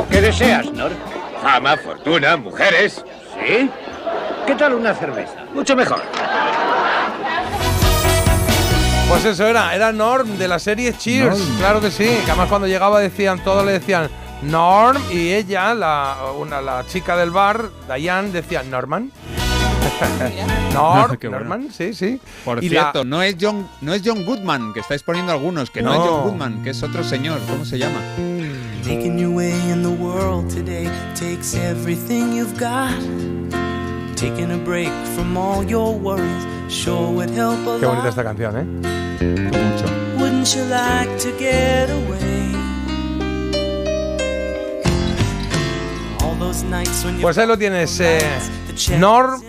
¿Qué 0.09 0.21
deseas, 0.21 0.71
Norm? 0.71 0.93
Fama, 1.41 1.77
fortuna, 1.77 2.37
mujeres. 2.37 3.03
¿Sí? 3.33 3.69
¿Qué 4.45 4.55
tal 4.55 4.73
una 4.75 4.93
cerveza? 4.93 5.45
Mucho 5.53 5.75
mejor. 5.75 6.01
Pues 9.09 9.25
eso 9.25 9.47
era, 9.47 9.75
era 9.75 9.91
Norm 9.91 10.37
de 10.37 10.47
la 10.47 10.57
serie 10.59 10.93
Cheers, 10.97 11.37
Norm. 11.37 11.57
claro 11.57 11.81
que 11.81 11.91
sí. 11.91 12.05
Que 12.25 12.31
además 12.31 12.49
cuando 12.49 12.67
llegaba 12.67 12.99
decían, 12.99 13.43
todos 13.43 13.65
le 13.65 13.73
decían 13.73 14.09
Norm 14.41 15.01
y 15.11 15.31
ella, 15.33 15.73
la, 15.73 16.15
una, 16.37 16.61
la 16.61 16.85
chica 16.87 17.15
del 17.15 17.31
bar, 17.31 17.69
Diane, 17.93 18.29
decía 18.31 18.63
Norman. 18.63 19.11
Bueno. 20.75 21.17
Norman, 21.31 21.69
sí, 21.71 21.93
sí. 21.93 22.19
Por 22.43 22.63
Y 22.63 22.69
la- 22.69 22.81
cierto, 22.91 23.05
no, 23.05 23.21
es 23.21 23.35
John, 23.39 23.67
no 23.81 23.93
es 23.93 24.01
John 24.03 24.25
Goodman, 24.25 24.73
que 24.73 24.81
estáis 24.81 25.03
poniendo 25.03 25.31
algunos, 25.31 25.69
que 25.71 25.81
no, 25.81 25.93
No. 25.93 25.95
es 26.03 26.09
John 26.09 26.23
Goodman, 26.29 26.63
que 26.63 26.71
es 26.71 26.83
otro 26.83 27.03
señor. 27.03 27.39
¿Cómo 27.49 27.63
se 27.65 27.77
llama? 27.77 27.99
Making 28.85 29.17
your 29.17 29.29
way 29.33 29.51
in 29.71 29.81
the 29.83 29.89
world 29.89 30.47
today 30.53 30.89
takes 31.17 31.55
everything 31.55 32.33
you've 32.35 32.57
got. 32.59 32.91
Taking 34.15 34.51
a 34.51 34.57
break 34.57 34.89
from 35.15 35.35
all 35.37 35.63
your 35.65 35.93
worries 35.97 36.45
sure 36.69 37.09
would 37.11 37.29
help 37.31 37.57
a 37.67 37.79
Qué 37.79 37.85
bonita 37.85 38.09
esta 38.09 38.23
canción, 38.23 38.57
¿eh? 38.57 38.63
Mucho. 39.23 39.85
Wouldn't 40.17 40.53
you 40.55 40.63
like 40.65 41.17
to 41.19 41.31
get 41.39 41.89
away? 41.89 42.53
All 46.21 46.35
those 46.39 46.63
nights 46.63 47.03
when 47.03 47.15
you 47.15 47.21
Pues 47.21 47.37
ahí 47.37 47.47
lo 47.47 47.57
tienes, 47.57 47.99
eh, 47.99 48.19
Norm, 48.99 49.41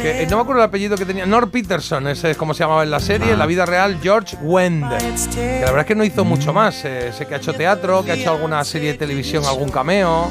que 0.00 0.22
eh, 0.22 0.26
no 0.28 0.36
me 0.36 0.42
acuerdo 0.42 0.62
el 0.62 0.68
apellido 0.68 0.96
que 0.96 1.04
tenía, 1.04 1.26
Norm 1.26 1.50
Peterson, 1.50 2.08
ese 2.08 2.32
es 2.32 2.36
como 2.36 2.54
se 2.54 2.64
llamaba 2.64 2.82
en 2.82 2.90
la 2.90 3.00
serie, 3.00 3.32
en 3.32 3.38
la 3.38 3.46
vida 3.46 3.66
real, 3.66 3.98
George 4.02 4.36
Wend. 4.42 4.84
Que 5.34 5.60
la 5.60 5.66
verdad 5.66 5.80
es 5.80 5.86
que 5.86 5.94
no 5.94 6.04
hizo 6.04 6.24
mucho 6.24 6.52
más, 6.52 6.84
eh, 6.84 7.12
sé 7.16 7.26
que 7.26 7.34
ha 7.34 7.38
hecho 7.38 7.52
teatro, 7.54 8.04
que 8.04 8.12
ha 8.12 8.14
hecho 8.14 8.32
alguna 8.32 8.62
serie 8.64 8.92
de 8.92 8.98
televisión, 8.98 9.44
algún 9.44 9.70
cameo, 9.70 10.30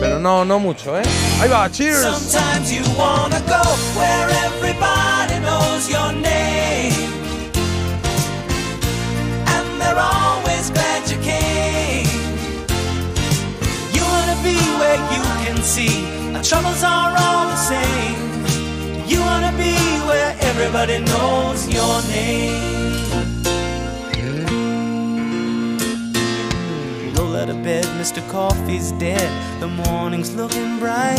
pero 0.00 0.18
no, 0.18 0.44
no 0.44 0.58
mucho, 0.58 0.98
¿eh? 0.98 1.02
Ahí 1.40 1.48
va, 1.48 1.70
cheers. 1.70 2.00
Sometimes 2.00 2.72
you 2.72 2.82
wanna 2.98 3.40
go 3.46 3.62
where 3.96 4.28
everybody 4.46 5.38
knows 5.40 5.88
your 5.88 6.12
name. 6.12 7.10
And 9.46 9.80
they're 9.80 9.98
always 9.98 10.70
glad 10.70 11.08
you. 11.08 11.18
You 13.92 14.02
wanna 14.02 14.36
be 14.42 14.56
where 14.80 14.98
you 15.14 15.22
can 15.44 15.62
see 15.62 16.04
our 16.34 16.42
troubles 16.42 16.82
are 16.82 17.14
all 17.16 17.46
the 17.46 17.56
same. 17.56 18.31
You 19.06 19.20
wanna 19.20 19.52
be 19.56 19.74
where 20.06 20.34
everybody 20.40 20.98
knows 20.98 21.68
your 21.68 22.02
name. 22.08 22.62
Roll 27.16 27.36
out 27.36 27.48
of 27.48 27.62
bed, 27.62 27.84
Mr. 28.00 28.20
Coffee's 28.30 28.92
dead. 28.92 29.28
The 29.60 29.68
morning's 29.68 30.34
looking 30.34 30.78
bright. 30.78 31.18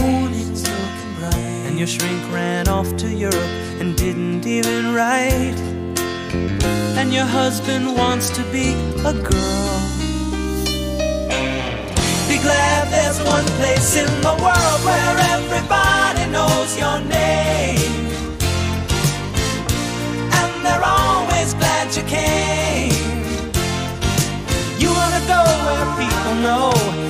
And 1.66 1.78
your 1.78 1.88
shrink 1.88 2.24
ran 2.32 2.68
off 2.68 2.96
to 2.98 3.08
Europe 3.08 3.54
and 3.80 3.96
didn't 3.98 4.46
even 4.46 4.94
write. 4.94 5.60
And 7.00 7.14
your 7.14 7.26
husband 7.26 7.96
wants 7.98 8.30
to 8.32 8.44
be 8.52 8.74
a 9.06 9.14
girl. 9.14 9.80
Be 12.28 12.38
glad 12.40 12.88
there's 12.92 13.22
one 13.24 13.46
place 13.60 13.98
in 13.98 14.10
the 14.22 14.36
world 14.46 14.80
where 14.86 15.18
everybody 15.36 15.83
knows 16.34 16.76
your 16.78 17.00
name. 17.02 18.08
And 20.40 20.54
they're 20.66 20.84
always 20.84 21.54
glad 21.54 21.96
you 21.96 22.04
came. 22.18 22.92
You 24.82 24.90
wanna 25.00 25.22
go 25.34 25.42
where 25.66 25.88
people 26.02 26.36
know. 26.46 27.03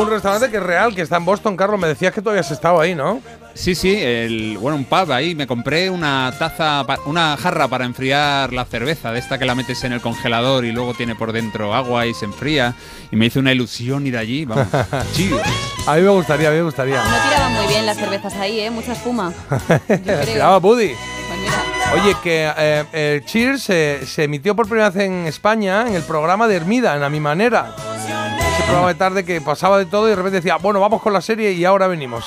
Un 0.00 0.08
restaurante 0.08 0.50
que 0.50 0.56
es 0.56 0.62
real, 0.62 0.94
que 0.94 1.02
está 1.02 1.18
en 1.18 1.26
Boston, 1.26 1.58
Carlos, 1.58 1.78
me 1.78 1.86
decías 1.86 2.14
que 2.14 2.22
todavía 2.22 2.40
has 2.40 2.50
estado 2.50 2.80
ahí, 2.80 2.94
¿no? 2.94 3.20
Sí, 3.52 3.74
sí, 3.74 3.94
el, 3.98 4.56
bueno, 4.58 4.78
un 4.78 4.86
pub 4.86 5.12
ahí. 5.12 5.34
Me 5.34 5.46
compré 5.46 5.90
una 5.90 6.32
taza, 6.38 6.86
una 7.04 7.36
jarra 7.36 7.68
para 7.68 7.84
enfriar 7.84 8.50
la 8.54 8.64
cerveza, 8.64 9.12
de 9.12 9.18
esta 9.18 9.38
que 9.38 9.44
la 9.44 9.54
metes 9.54 9.84
en 9.84 9.92
el 9.92 10.00
congelador 10.00 10.64
y 10.64 10.72
luego 10.72 10.94
tiene 10.94 11.14
por 11.14 11.32
dentro 11.32 11.74
agua 11.74 12.06
y 12.06 12.14
se 12.14 12.24
enfría. 12.24 12.74
Y 13.12 13.16
me 13.16 13.26
hizo 13.26 13.40
una 13.40 13.52
ilusión 13.52 14.06
ir 14.06 14.16
allí, 14.16 14.46
vamos. 14.46 14.68
Chido. 15.12 15.38
A 15.86 15.96
mí 15.96 16.00
me 16.00 16.08
gustaría, 16.08 16.48
a 16.48 16.52
mí 16.52 16.56
me 16.56 16.64
gustaría. 16.64 16.96
No 16.96 17.28
tiraban 17.28 17.52
muy 17.52 17.66
bien 17.66 17.84
las 17.84 17.98
cervezas 17.98 18.34
ahí, 18.36 18.60
¿eh? 18.60 18.70
Mucha 18.70 18.92
espuma. 18.92 19.34
creo. 19.86 20.24
Tiraba 20.24 20.58
Buddy. 20.60 20.94
Pues 20.94 21.40
mira. 21.40 22.02
Oye, 22.02 22.16
que 22.22 22.50
eh, 22.56 22.84
el 22.92 23.24
Cheers 23.26 23.62
se, 23.62 24.06
se 24.06 24.24
emitió 24.24 24.56
por 24.56 24.66
primera 24.66 24.88
vez 24.88 25.04
en 25.04 25.26
España 25.26 25.86
en 25.86 25.94
el 25.94 26.02
programa 26.04 26.48
de 26.48 26.56
Hermida, 26.56 26.96
en 26.96 27.02
A 27.02 27.10
Mi 27.10 27.20
Manera. 27.20 27.74
Ese 28.70 28.76
programa 28.76 28.88
de 28.88 28.94
tarde 28.98 29.24
que 29.24 29.40
pasaba 29.40 29.78
de 29.78 29.86
todo 29.86 30.06
y 30.06 30.10
de 30.10 30.16
repente 30.16 30.36
decía, 30.36 30.56
bueno, 30.56 30.80
vamos 30.80 31.02
con 31.02 31.12
la 31.12 31.20
serie 31.20 31.52
y 31.52 31.64
ahora 31.64 31.86
venimos. 31.88 32.24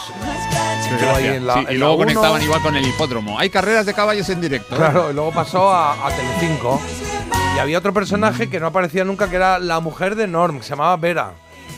En 1.19 1.47
la- 1.47 1.53
Sí, 1.55 1.65
en 1.69 1.75
y 1.75 1.77
luego 1.77 1.97
conectaban 1.97 2.41
igual 2.41 2.61
con 2.61 2.75
el 2.75 2.85
hipódromo. 2.87 3.39
Hay 3.39 3.49
carreras 3.49 3.85
de 3.85 3.93
caballos 3.93 4.27
en 4.29 4.41
directo. 4.41 4.75
¿eh? 4.75 4.77
Claro, 4.77 5.09
y 5.09 5.13
luego 5.13 5.31
pasó 5.31 5.71
a, 5.71 5.93
a 6.05 6.11
Telecinco. 6.11 6.79
Y 7.55 7.59
había 7.59 7.77
otro 7.77 7.93
personaje 7.93 8.49
que 8.49 8.59
no 8.59 8.67
aparecía 8.67 9.03
nunca, 9.03 9.29
que 9.29 9.37
era 9.37 9.57
la 9.59 9.79
mujer 9.79 10.15
de 10.15 10.27
Norm, 10.27 10.57
que 10.57 10.63
se 10.63 10.69
llamaba 10.71 10.95
Vera. 10.97 11.31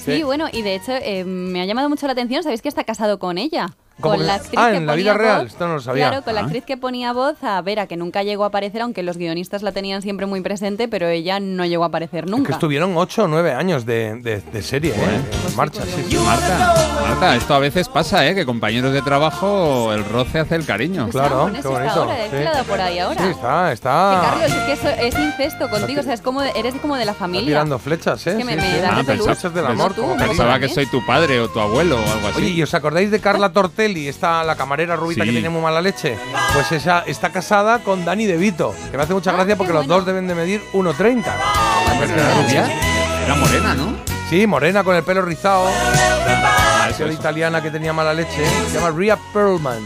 Sí, 0.03 0.23
bueno, 0.23 0.47
y 0.51 0.61
de 0.61 0.75
hecho 0.75 0.91
eh, 0.93 1.23
me 1.25 1.61
ha 1.61 1.65
llamado 1.65 1.89
mucho 1.89 2.05
la 2.07 2.13
atención, 2.13 2.43
¿sabéis 2.43 2.61
que 2.61 2.69
está 2.69 2.83
casado 2.83 3.17
con 3.19 3.37
ella? 3.37 3.67
¿Cómo 4.01 4.15
Con 4.15 4.21
que- 4.21 4.27
la 4.27 4.35
actriz 4.35 4.59
Ah, 4.61 4.71
que 4.71 4.77
en 4.77 4.85
la 4.87 4.91
ponía 4.93 5.03
vida 5.03 5.13
real, 5.17 5.41
voz- 5.43 5.47
esto 5.47 5.67
no 5.69 5.73
lo 5.75 5.79
sabía. 5.81 6.09
Claro, 6.09 6.23
con 6.25 6.35
la 6.35 6.41
Ah. 6.41 6.43
actriz 6.43 6.65
que 6.65 6.75
ponía 6.75 7.13
voz 7.13 7.41
a 7.43 7.61
Vera, 7.61 7.87
que 7.87 7.95
nunca 7.95 8.23
llegó 8.23 8.43
a 8.43 8.47
aparecer, 8.47 8.81
aunque 8.81 9.03
los 9.03 9.15
guionistas 9.17 9.63
la 9.63 9.71
tenían 9.71 10.01
siempre 10.01 10.25
muy 10.25 10.41
presente, 10.41 10.89
pero 10.89 11.07
ella 11.07 11.39
no 11.39 11.63
llegó 11.65 11.85
a 11.85 11.87
aparecer 11.87 12.25
Que 12.25 12.31
nunca. 12.31 12.51
estuvieron 12.53 12.97
8 12.97 13.23
o 13.23 13.27
9 13.29 13.53
años 13.53 13.85
de, 13.85 14.15
de- 14.21 14.41
de 14.41 14.61
serie, 14.61 14.91
¿eh? 14.91 15.21
En 15.49 15.55
marcha, 15.55 15.81
sí, 15.83 16.05
sí. 16.09 16.17
Marta, 16.17 16.75
Marta, 17.07 17.35
esto 17.37 17.53
a 17.53 17.59
veces 17.59 17.87
pasa, 17.87 18.27
¿eh? 18.27 18.35
Que 18.35 18.45
compañeros 18.45 18.91
de 18.91 19.01
trabajo, 19.01 19.93
el 19.93 20.03
roce 20.03 20.39
hace 20.39 20.55
el 20.55 20.65
cariño. 20.65 21.07
Claro, 21.09 21.43
eso 21.47 21.51
qué 21.53 21.57
está 21.59 21.69
bonito. 21.69 21.93
ahora, 22.01 22.25
es 22.25 22.31
que 22.31 22.37
sí. 22.39 22.43
la 22.43 22.51
da 22.51 22.63
por 22.63 22.81
ahí 22.81 22.99
ahora. 22.99 23.23
Sí, 23.23 23.29
está, 23.29 23.67
Que, 23.67 23.73
está. 23.73 24.21
Carlos, 24.29 24.51
es 24.51 24.63
que 24.63 24.71
eso 24.73 24.89
es 24.89 25.19
incesto 25.19 25.69
contigo, 25.69 26.01
o 26.01 26.03
sea, 26.03 26.13
es 26.13 26.21
como 26.21 26.41
de- 26.41 26.51
eres 26.55 26.75
como 26.75 26.97
de 26.97 27.05
la 27.05 27.11
Está 27.13 27.23
familia. 27.23 27.47
tirando 27.47 27.79
flechas, 27.79 28.27
¿eh? 28.27 28.31
Es 28.31 28.35
que 28.37 28.43
me- 28.43 28.55
Sí, 28.55 28.59
me 28.59 28.75
sí. 28.75 28.81
da 28.81 28.97
Ah. 28.99 29.03
Flechas 29.05 29.53
del 29.53 29.65
amor. 29.65 29.93
Pensaba 30.17 30.59
que 30.59 30.67
soy 30.67 30.85
tu 30.87 31.05
padre 31.05 31.39
o 31.39 31.47
tu 31.47 31.61
abuelo 31.61 31.95
o 31.95 32.11
algo 32.11 32.27
así. 32.27 32.39
Oye, 32.41 32.49
¿y 32.49 32.61
os 32.63 32.73
acordáis 32.73 33.09
de 33.09 33.19
Carla 33.21 33.53
Tortelli, 33.85 34.07
esta 34.07 34.43
la 34.43 34.55
camarera 34.55 34.95
rubita 34.95 35.21
Sí. 35.23 35.27
que 35.27 35.33
tiene 35.33 35.49
muy 35.49 35.61
mala 35.61 35.79
leche? 35.79 36.17
Pues 36.53 36.71
esa 36.71 37.03
está 37.05 37.29
casada 37.29 37.79
con 37.83 38.03
Dani 38.03 38.25
De 38.25 38.35
Vito, 38.35 38.73
que 38.89 38.97
me 38.97 39.03
hace 39.03 39.13
mucha 39.13 39.31
gracia 39.31 39.55
porque 39.55 39.73
los 39.73 39.85
dos 39.85 40.05
deben 40.07 40.27
de 40.27 40.33
medir 40.33 40.61
1,30. 40.73 41.31
Pero 41.99 42.13
era 42.13 42.33
rubia. 42.33 42.67
Era 43.25 43.35
morena, 43.35 43.75
¿no? 43.75 43.93
Sí, 44.29 44.47
morena 44.47 44.83
con 44.83 44.95
el 44.95 45.03
pelo 45.03 45.21
rizado. 45.21 45.67
Ah, 45.67 46.87
La 46.87 46.89
eso. 46.89 47.07
italiana 47.11 47.61
que 47.61 47.69
tenía 47.69 47.93
mala 47.93 48.11
leche. 48.13 48.43
Se 48.71 48.79
llama 48.79 48.89
Rhea 48.89 49.17
Perlman. 49.31 49.83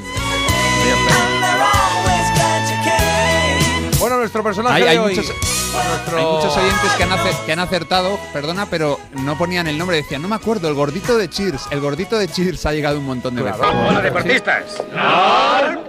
Bueno, 4.00 4.18
nuestro 4.18 4.42
personaje 4.44 4.76
Hay, 4.82 4.84
hay 4.88 4.98
de 4.98 5.04
hoy. 5.04 5.16
muchos, 5.16 5.26
nuestro- 5.74 6.18
hay 6.18 6.26
muchos 6.26 6.56
oyentes 6.58 6.92
que 6.98 7.04
han, 7.04 7.12
ace- 7.12 7.38
que 7.46 7.52
han 7.52 7.60
acertado, 7.60 8.20
perdona, 8.32 8.66
pero 8.68 8.98
no 9.24 9.38
ponían 9.38 9.68
el 9.68 9.78
nombre. 9.78 9.98
Decían, 9.98 10.22
no 10.22 10.28
me 10.30 10.36
acuerdo, 10.36 10.70
el 10.70 10.74
gordito 10.74 11.18
de 11.18 11.30
Cheers. 11.30 11.64
El 11.72 11.82
gordito 11.82 12.18
de 12.18 12.28
Cheers 12.30 12.66
ha 12.66 12.72
llegado 12.72 12.98
un 13.00 13.06
montón 13.06 13.36
de 13.36 13.42
veces. 13.44 13.60
Hola, 13.62 14.02
deportistas. 14.02 14.82
Norm. 14.94 15.80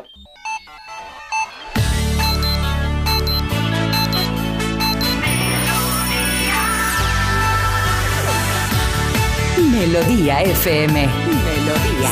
Melodía 9.70 10.42
FM. 10.42 11.08
Melodía. 11.44 12.10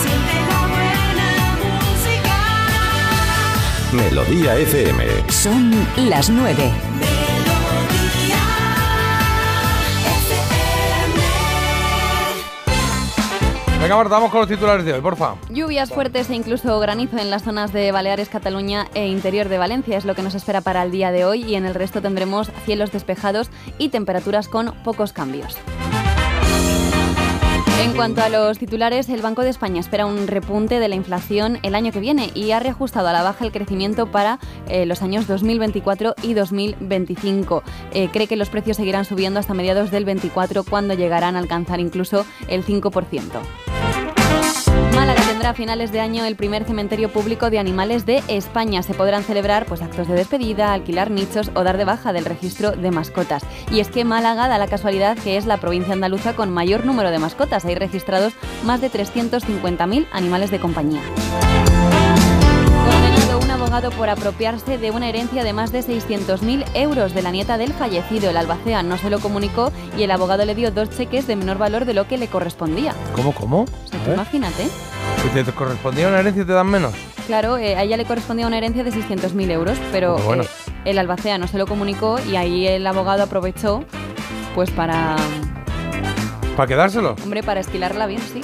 Melodía 3.93 4.55
FM. 4.57 5.05
Son 5.31 5.73
las 5.97 6.29
nueve. 6.29 6.71
Venga, 13.81 13.97
Marta, 13.97 14.11
vamos 14.11 14.31
con 14.31 14.41
los 14.41 14.49
titulares 14.49 14.85
de 14.85 14.93
hoy, 14.93 15.01
porfa. 15.01 15.37
Lluvias 15.49 15.91
fuertes 15.91 16.29
e 16.29 16.35
incluso 16.35 16.79
granizo 16.81 17.17
en 17.17 17.31
las 17.31 17.45
zonas 17.45 17.73
de 17.73 17.91
Baleares, 17.91 18.29
Cataluña 18.29 18.89
e 18.93 19.07
interior 19.07 19.49
de 19.49 19.57
Valencia 19.57 19.97
es 19.97 20.05
lo 20.05 20.15
que 20.15 20.23
nos 20.23 20.35
espera 20.35 20.61
para 20.61 20.83
el 20.83 20.91
día 20.91 21.11
de 21.11 21.25
hoy 21.25 21.45
y 21.45 21.55
en 21.55 21.65
el 21.65 21.75
resto 21.75 22.03
tendremos 22.03 22.51
cielos 22.67 22.93
despejados 22.93 23.49
y 23.79 23.89
temperaturas 23.89 24.49
con 24.49 24.75
pocos 24.85 25.15
cambios. 25.15 25.57
En 27.81 27.95
cuanto 27.95 28.23
a 28.23 28.29
los 28.29 28.59
titulares, 28.59 29.09
el 29.09 29.23
Banco 29.23 29.43
de 29.43 29.51
España 29.51 29.79
espera 29.79 30.05
un 30.05 30.27
repunte 30.27 30.81
de 30.81 30.89
la 30.89 30.97
inflación 30.97 31.61
el 31.63 31.77
año 31.77 31.93
que 31.93 32.01
viene 32.01 32.31
y 32.35 32.51
ha 32.51 32.59
reajustado 32.59 33.07
a 33.07 33.13
la 33.13 33.23
baja 33.23 33.45
el 33.45 33.53
crecimiento 33.53 34.11
para 34.11 34.41
eh, 34.67 34.85
los 34.85 35.01
años 35.01 35.29
2024 35.29 36.17
y 36.23 36.35
2025. 36.35 37.63
Eh, 37.93 38.09
cree 38.13 38.27
que 38.27 38.35
los 38.35 38.51
precios 38.51 38.77
seguirán 38.79 39.05
subiendo 39.05 39.39
hasta 39.39 39.55
mediados 39.55 39.93
del 39.93 40.05
24 40.05 40.65
cuando 40.65 40.95
llegarán 40.95 41.37
a 41.37 41.39
alcanzar 41.39 41.79
incluso 41.79 42.27
el 42.49 42.65
5%. 42.65 43.23
Tendrá 45.39 45.51
a 45.51 45.55
finales 45.55 45.93
de 45.93 46.01
año 46.01 46.25
el 46.25 46.35
primer 46.35 46.65
cementerio 46.65 47.13
público 47.13 47.49
de 47.49 47.61
animales 47.61 48.05
de 48.05 48.25
España. 48.27 48.83
Se 48.83 48.93
podrán 48.93 49.23
celebrar 49.23 49.67
pues, 49.67 49.83
actos 49.83 50.09
de 50.09 50.15
despedida, 50.15 50.73
alquilar 50.73 51.13
nichos 51.13 51.53
o 51.55 51.63
dar 51.63 51.77
de 51.77 51.85
baja 51.85 52.13
del 52.13 52.25
registro 52.25 52.73
de 52.73 52.91
mascotas. 52.91 53.45
Y 53.71 53.79
es 53.79 53.87
que 53.87 54.05
Málaga 54.05 54.49
da 54.49 54.59
la 54.59 54.67
casualidad 54.67 55.17
que 55.17 55.37
es 55.37 55.47
la 55.47 55.59
provincia 55.59 55.93
andaluza 55.93 56.35
con 56.35 56.51
mayor 56.51 56.85
número 56.85 57.13
de 57.13 57.21
mascotas. 57.21 57.65
Hay 57.65 57.77
registrados 57.77 58.33
más 58.65 58.81
de 58.81 58.91
350.000 58.91 60.09
animales 60.11 60.51
de 60.51 60.59
compañía. 60.59 61.03
Un 63.41 63.51
abogado 63.53 63.93
por 63.93 64.09
apropiarse 64.09 64.77
de 64.77 64.91
una 64.91 65.09
herencia 65.09 65.45
de 65.45 65.53
más 65.53 65.71
de 65.71 65.85
600.000 65.85 66.65
euros 66.75 67.15
de 67.15 67.23
la 67.23 67.31
nieta 67.31 67.59
del 67.59 67.73
fallecido. 67.75 68.31
El 68.31 68.39
albacea 68.39 68.83
no 68.83 68.99
se 68.99 69.09
lo 69.09 69.21
comunicó 69.21 69.71
y 69.97 70.03
el 70.03 70.11
abogado 70.11 70.45
le 70.45 70.57
dio 70.57 70.73
dos 70.73 70.91
cheques 70.91 71.29
de 71.29 71.37
menor 71.37 71.59
valor 71.59 71.85
de 71.85 71.95
lo 71.95 72.09
que 72.09 72.19
le 72.19 72.27
correspondía. 72.27 72.93
¿Cómo, 73.15 73.33
cómo? 73.33 73.63
O 73.63 73.89
sea, 73.89 74.15
imagínate. 74.15 74.65
Si 75.23 75.45
te 75.45 75.53
correspondía 75.53 76.09
una 76.09 76.21
herencia 76.21 76.43
y 76.43 76.47
te 76.47 76.53
dan 76.53 76.67
menos. 76.69 76.93
Claro, 77.27 77.59
eh, 77.59 77.77
a 77.77 77.83
ella 77.83 77.97
le 77.97 78.05
correspondía 78.07 78.47
una 78.47 78.57
herencia 78.59 78.83
de 78.83 78.91
600.000 78.93 79.51
euros, 79.51 79.79
pero 79.93 80.15
Pues 80.15 80.25
bueno. 80.27 80.43
eh, 80.45 80.47
el 80.87 80.99
albacea 80.99 81.39
no 81.39 81.47
se 81.47 81.59
lo 81.59 81.67
comunicó 81.67 82.19
y 82.29 82.37
ahí 82.37 82.67
el 82.67 82.87
abogado 82.87 83.23
aprovechó 83.25 83.85
pues 84.55 84.71
para, 84.71 85.17
¿Para 86.57 86.67
quedárselo? 86.67 87.15
hombre, 87.23 87.43
para 87.43 87.61
esquilarla 87.61 88.07
bien, 88.07 88.21
sí. 88.33 88.41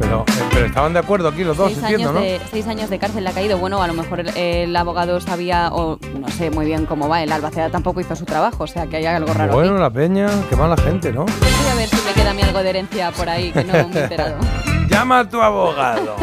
Pero, 0.00 0.24
eh, 0.28 0.42
pero 0.52 0.66
estaban 0.66 0.92
de 0.92 1.00
acuerdo 1.00 1.28
aquí 1.28 1.42
los 1.42 1.56
dos, 1.56 1.72
seis, 1.72 1.82
entiendo, 1.82 2.10
años 2.10 2.14
¿no? 2.14 2.20
de, 2.26 2.40
seis 2.52 2.66
años 2.68 2.88
de 2.88 2.98
cárcel 3.00 3.24
le 3.24 3.30
ha 3.30 3.32
caído. 3.32 3.58
Bueno, 3.58 3.82
a 3.82 3.88
lo 3.88 3.94
mejor 3.94 4.20
el, 4.20 4.28
el 4.36 4.76
abogado 4.76 5.20
sabía, 5.20 5.70
o 5.72 5.98
no 6.20 6.28
sé 6.28 6.50
muy 6.52 6.66
bien 6.66 6.86
cómo 6.86 7.08
va, 7.08 7.22
el 7.22 7.32
albacea 7.32 7.68
tampoco 7.70 8.00
hizo 8.00 8.14
su 8.14 8.24
trabajo, 8.24 8.62
o 8.64 8.66
sea 8.68 8.86
que 8.86 8.96
hay 8.98 9.06
algo 9.06 9.34
raro 9.34 9.52
Bueno, 9.52 9.72
aquí. 9.72 9.80
la 9.82 9.90
peña, 9.90 10.28
qué 10.48 10.54
mala 10.56 10.76
gente, 10.76 11.12
¿no? 11.12 11.24
Voy 11.24 11.68
a 11.72 11.74
ver 11.74 11.88
si 11.88 11.96
me 12.06 12.12
queda 12.12 12.30
a 12.30 12.34
mí 12.34 12.42
algo 12.42 12.62
de 12.62 12.70
herencia 12.70 13.10
por 13.10 13.28
ahí, 13.28 13.50
que 13.50 13.64
no 13.64 13.72
me 13.72 13.78
he 13.80 14.02
enterado. 14.04 14.36
Llama 14.98 15.20
a 15.20 15.28
tu 15.28 15.40
abogado. 15.40 16.16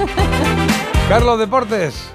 Carlos 1.08 1.40
Deportes. 1.40 2.12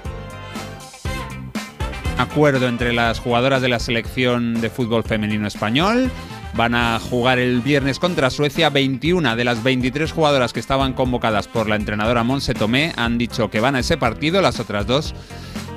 acuerdo 2.19 2.67
entre 2.67 2.93
las 2.93 3.19
jugadoras 3.19 3.63
de 3.63 3.67
la 3.67 3.79
selección 3.79 4.61
de 4.61 4.69
fútbol 4.69 5.03
femenino 5.03 5.47
español. 5.47 6.11
Van 6.53 6.75
a 6.75 6.99
jugar 6.99 7.39
el 7.39 7.61
viernes 7.61 7.97
contra 7.97 8.29
Suecia. 8.29 8.69
21 8.69 9.35
de 9.35 9.43
las 9.43 9.63
23 9.63 10.11
jugadoras 10.11 10.53
que 10.53 10.59
estaban 10.59 10.93
convocadas 10.93 11.47
por 11.47 11.67
la 11.67 11.77
entrenadora 11.77 12.21
Monse 12.23 12.53
Tomé 12.53 12.93
han 12.95 13.17
dicho 13.17 13.49
que 13.49 13.59
van 13.59 13.75
a 13.75 13.79
ese 13.79 13.97
partido. 13.97 14.39
Las 14.39 14.59
otras 14.59 14.85
dos, 14.85 15.15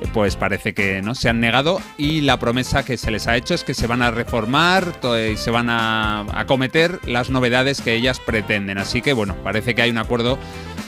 eh, 0.03 0.07
pues 0.13 0.37
parece 0.37 0.75
que 0.75 1.01
no 1.01 1.15
se 1.15 1.31
han 1.31 1.41
negado. 1.41 1.81
Y 1.97 2.21
la 2.21 2.39
promesa 2.39 2.85
que 2.85 2.99
se 2.99 3.11
les 3.11 3.27
ha 3.27 3.37
hecho 3.39 3.55
es 3.55 3.65
que 3.65 3.73
se 3.73 3.87
van 3.87 4.03
a 4.03 4.11
reformar 4.11 4.93
to- 5.01 5.19
y 5.19 5.39
se 5.39 5.51
van 5.51 5.71
a 5.71 6.27
acometer 6.39 7.01
las 7.07 7.31
novedades 7.31 7.81
que 7.81 7.95
ellas 7.95 8.21
pretenden. 8.21 8.77
Así 8.77 9.01
que 9.01 9.15
bueno, 9.15 9.35
parece 9.43 9.75
que 9.75 9.81
hay 9.81 9.91
un 9.91 9.99
acuerdo 9.99 10.39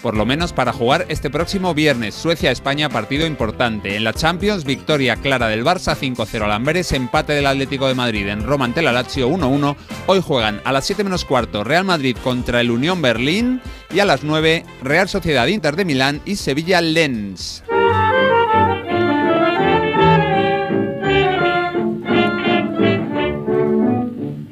por 0.03 0.17
lo 0.17 0.27
menos 0.27 0.53
para 0.53 0.73
jugar 0.73 1.07
este 1.09 1.31
próximo 1.31 1.75
viernes. 1.75 2.15
Suecia-España, 2.15 2.89
partido 2.89 3.27
importante. 3.27 3.97
En 3.97 4.05
la 4.05 4.13
Champions, 4.13 4.65
victoria 4.65 5.17
clara 5.17 5.49
del 5.49 5.65
Barça 5.65 5.97
5-0 5.97 6.43
al 6.43 6.53
Amberes, 6.53 6.93
empate 6.93 7.33
del 7.33 7.47
Atlético 7.47 7.89
de 7.89 7.95
Madrid 7.95 8.29
en 8.29 8.45
Roma 8.45 8.65
ante 8.65 8.83
la 8.83 8.93
Lazio 8.93 9.29
1-1. 9.29 9.77
Hoy 10.07 10.21
juegan 10.21 10.61
a 10.65 10.73
las 10.73 10.87
7 10.87 11.05
menos 11.05 11.25
cuarto 11.25 11.65
Real 11.65 11.85
Madrid 11.85 12.17
contra 12.23 12.61
el 12.61 12.71
Unión 12.71 13.03
Berlín 13.03 13.61
y 13.93 14.01
a 14.01 14.05
las 14.05 14.23
9 14.25 14.65
Real 14.83 15.09
Sociedad 15.09 15.47
Inter 15.47 15.77
de 15.77 15.85
Milán 15.85 16.21
y 16.25 16.37
Sevilla 16.37 16.81
Lens. 16.81 17.63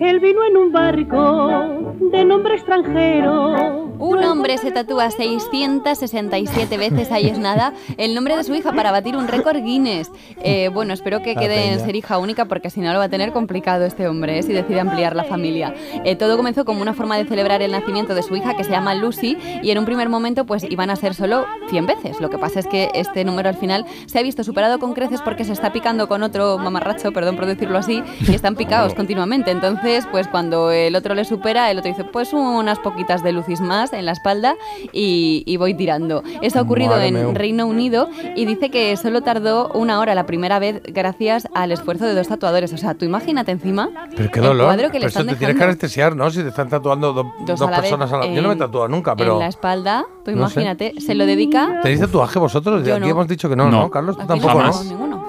Él 0.01 0.21
vino 0.21 0.45
en 0.45 0.57
un 0.57 0.73
barco 0.73 1.74
de 2.15 2.25
nombre 2.25 2.55
extranjero. 2.55 3.85
Un 3.99 4.23
hombre 4.25 4.59
se 4.59 4.71
tatúa 4.71 5.11
667 5.11 6.77
veces, 6.77 7.11
ahí 7.11 7.29
es 7.29 7.39
nada, 7.39 7.73
el 7.97 8.15
nombre 8.15 8.37
de 8.37 8.45
su 8.45 8.55
hija 8.55 8.73
para 8.73 8.91
batir 8.91 9.17
un 9.17 9.29
récord 9.29 9.57
Guinness. 9.57 10.11
Eh, 10.43 10.69
bueno, 10.69 10.93
espero 10.93 11.23
que 11.23 11.35
quede 11.35 11.73
en 11.73 11.81
ser 11.81 11.97
hija 11.97 12.19
única 12.19 12.45
porque 12.45 12.71
si 12.71 12.81
no 12.81 12.93
lo 12.93 12.99
va 12.99 13.07
a 13.07 13.09
tener 13.09 13.33
complicado 13.33 13.85
este 13.85 14.07
hombre 14.07 14.39
eh, 14.39 14.43
si 14.43 14.53
decide 14.53 14.81
ampliar 14.81 15.17
la 15.17 15.25
familia. 15.25 15.75
Eh, 16.05 16.17
todo 16.17 16.37
comenzó 16.37 16.65
como 16.65 16.83
una 16.83 16.93
forma 16.93 17.17
de 17.17 17.25
celebrar 17.25 17.63
el 17.63 17.73
nacimiento 17.73 18.15
de 18.15 18.23
su 18.23 18.37
hija 18.37 18.55
que 18.57 18.65
se 18.65 18.71
llama 18.71 18.95
Lucy 18.95 19.37
y 19.63 19.71
en 19.71 19.79
un 19.79 19.85
primer 19.85 20.09
momento 20.09 20.45
pues 20.45 20.65
iban 20.65 20.91
a 20.91 20.97
ser 20.97 21.15
solo 21.15 21.47
100 21.71 21.87
veces. 21.87 22.21
Lo 22.21 22.31
que 22.31 22.39
pasa 22.39 22.61
es 22.61 22.67
que 22.67 22.91
este 22.95 23.25
número 23.25 23.49
al 23.49 23.57
final 23.57 23.87
se 24.07 24.19
ha 24.19 24.23
visto 24.23 24.45
superado 24.45 24.79
con 24.79 24.93
creces 24.93 25.23
porque 25.23 25.45
se 25.45 25.53
está 25.53 25.73
picando 25.73 26.09
con 26.09 26.23
otro 26.23 26.59
mamarracho, 26.59 27.13
perdón 27.13 27.37
por 27.37 27.47
decirlo 27.47 27.79
así, 27.79 28.03
y 28.21 28.35
están 28.35 28.55
picados 28.55 28.95
continuamente. 28.95 29.51
Entonces, 29.51 30.07
pues 30.11 30.29
cuando 30.29 30.71
el 30.71 30.95
otro 30.97 31.15
le 31.15 31.25
supera, 31.25 31.71
el 31.71 31.79
otro 31.79 31.91
dice, 31.91 32.04
pues 32.13 32.33
unas 32.33 32.79
poquitas 32.79 33.23
de 33.23 33.33
lucis 33.33 33.61
más 33.61 33.93
en 33.93 34.05
la 34.07 34.13
espalda 34.13 34.55
y, 34.93 35.43
y 35.47 35.57
voy 35.57 35.75
tirando. 35.75 36.23
Eso 36.43 36.59
ha 36.59 36.63
ocurrido 36.63 36.91
Madre 36.93 37.09
en. 37.09 37.35
Reino 37.35 37.67
Unido 37.67 38.09
y 38.37 38.45
dice 38.47 38.71
que 38.71 38.97
solo 38.97 39.23
tardó 39.23 39.69
una 39.75 40.01
hora 40.01 40.15
la 40.15 40.27
primera 40.27 40.59
vez 40.59 40.81
gracias 40.87 41.49
al 41.55 41.73
esfuerzo 41.73 42.05
de 42.07 42.15
dos 42.15 42.29
tatuadores. 42.29 42.73
O 42.73 42.77
sea, 42.77 42.95
tú 42.95 43.05
imagínate 43.05 43.53
encima 43.53 43.91
Pero 44.17 44.31
qué 44.31 44.39
el 44.41 44.47
dolor. 44.47 44.67
cuadro 44.67 44.89
que 44.91 44.99
Pero 44.99 45.09
están 45.09 45.27
te 45.27 45.37
tienes 45.37 45.57
que 45.57 45.65
anestesiar, 45.65 46.15
¿no? 46.17 46.31
Si 46.31 46.43
te 46.43 46.49
están 46.49 46.69
tatuando 46.69 47.13
do- 47.13 47.33
Dos 47.47 47.59
dos, 47.59 47.69
a 47.69 47.71
la 47.71 47.81
vez 47.81 47.91
personas 47.91 48.13
a 48.13 48.19
la 48.19 48.27
Yo 48.27 48.37
no 48.43 48.49
me 48.49 48.49
he 48.49 48.53
en- 48.53 48.59
tatuado 48.59 48.89
nunca, 48.89 49.17
pero. 49.17 49.35
En 49.35 49.39
la 49.41 49.49
espalda, 49.49 50.05
tú 50.25 50.31
No 50.33 50.49
sé. 50.49 50.61
imagínate, 50.61 51.01
se 51.01 51.15
lo 51.15 51.27
dedica... 51.27 51.81
¿Tenéis 51.83 52.01
tatuaje 52.01 52.39
vosotros? 52.39 52.85
Yo 52.87 52.95
Aquí 52.95 53.05
no. 53.05 53.09
hemos 53.11 53.29
dicho 53.29 53.49
que 53.49 53.57
no, 53.57 53.65
¿no? 53.71 53.83
No. 53.83 53.91
Carlos, 53.91 54.17
tú 54.17 54.27
tampoco, 54.27 54.55
no 54.55 54.63
¿no? 54.65 54.71
tenemos 54.71 54.87
ninguno. 54.87 55.25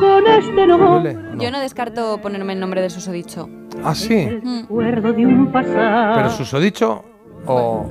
Con 0.00 0.26
este 0.26 0.66
no. 0.66 1.42
Yo 1.42 1.50
no 1.50 1.60
descarto 1.60 2.18
ponerme 2.20 2.52
el 2.54 2.60
nombre 2.60 2.80
del 2.80 2.90
susodicho. 2.90 3.48
Ah, 3.84 3.94
sí. 3.94 4.26
Recuerdo 4.28 5.12
de 5.12 5.26
un 5.26 5.50
pasado. 5.52 6.14
Pero 6.16 6.30
susodicho 6.30 7.04
o, 7.46 7.86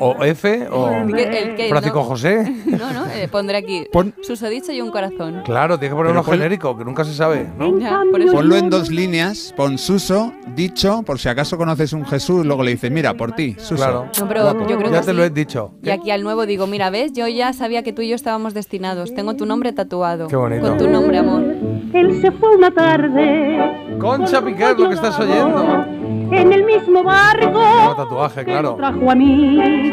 o 0.00 0.24
F 0.24 0.66
o 0.72 0.88
El 0.90 1.14
que- 1.14 1.22
el 1.50 1.54
que 1.54 1.68
Francisco 1.68 1.98
no. 1.98 2.04
José. 2.04 2.54
No, 2.66 2.92
no, 2.92 3.06
eh, 3.12 3.28
pondré 3.30 3.58
aquí 3.58 3.84
Pon- 3.92 4.14
susodicho 4.22 4.72
y 4.72 4.80
un 4.80 4.90
corazón. 4.90 5.42
Claro, 5.44 5.78
tienes 5.78 5.92
que 5.92 5.96
poner 5.96 6.12
uno 6.12 6.22
pon- 6.24 6.34
genérico, 6.34 6.76
que 6.76 6.84
nunca 6.84 7.04
se 7.04 7.12
sabe, 7.14 7.46
¿no? 7.58 7.78
Ya, 7.78 8.00
por 8.10 8.20
eso. 8.20 8.32
Ponlo 8.32 8.56
en 8.56 8.70
dos 8.70 8.90
líneas, 8.90 9.52
pon 9.56 9.76
Suso, 9.78 10.32
dicho, 10.56 11.02
por 11.02 11.18
si 11.20 11.28
acaso 11.28 11.56
conoces 11.58 11.92
un 11.92 12.04
Jesús, 12.06 12.44
luego 12.46 12.62
le 12.64 12.72
dices, 12.72 12.90
mira, 12.90 13.14
por 13.14 13.32
ti, 13.32 13.54
Suso. 13.58 13.76
Claro. 13.76 14.06
No, 14.18 14.26
pero 14.28 14.42
Guapo. 14.42 14.60
yo 14.66 14.78
creo 14.78 14.90
Ya 14.90 15.00
que 15.00 15.06
te 15.06 15.10
sí. 15.12 15.16
lo 15.16 15.24
he 15.24 15.30
dicho. 15.30 15.72
Y 15.82 15.90
aquí 15.90 16.10
al 16.10 16.22
nuevo 16.22 16.46
digo, 16.46 16.66
mira, 16.66 16.90
ves, 16.90 17.12
yo 17.12 17.28
ya 17.28 17.52
sabía 17.52 17.82
que 17.84 17.92
tú 17.92 18.02
y 18.02 18.08
yo 18.08 18.16
estábamos 18.16 18.54
destinados. 18.54 19.14
Tengo 19.14 19.36
tu 19.36 19.46
nombre 19.46 19.72
tatuado. 19.72 20.26
Qué 20.26 20.36
bonito. 20.36 20.66
Con 20.66 20.78
tu 20.78 20.88
nombre, 20.88 21.18
amor. 21.18 21.44
Él 21.92 22.20
se 22.20 22.30
fue 22.32 22.56
una 22.56 22.70
tarde. 22.70 23.96
Concha 23.98 24.40
Piquer, 24.44 24.78
lo 24.78 24.88
que 24.88 24.94
estás 24.94 25.18
oyendo. 25.18 25.84
En 26.32 26.52
el 26.52 26.64
mismo 26.64 27.02
barco. 27.02 27.50
Nuevo 27.50 27.96
tatuaje, 27.96 28.44
claro. 28.44 28.74
Trajo 28.76 29.10
a 29.10 29.14
mí. 29.16 29.92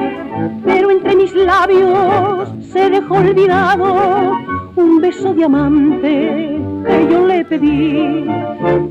Pero 0.64 0.91
entre 0.91 1.15
mis 1.15 1.34
labios 1.34 2.49
se 2.72 2.90
dejó 2.91 3.15
olvidado 3.15 4.34
un 4.76 5.02
beso 5.02 5.34
diamante 5.34 6.61
que 6.86 7.07
yo 7.11 7.26
le 7.26 7.44
pedí. 7.45 8.26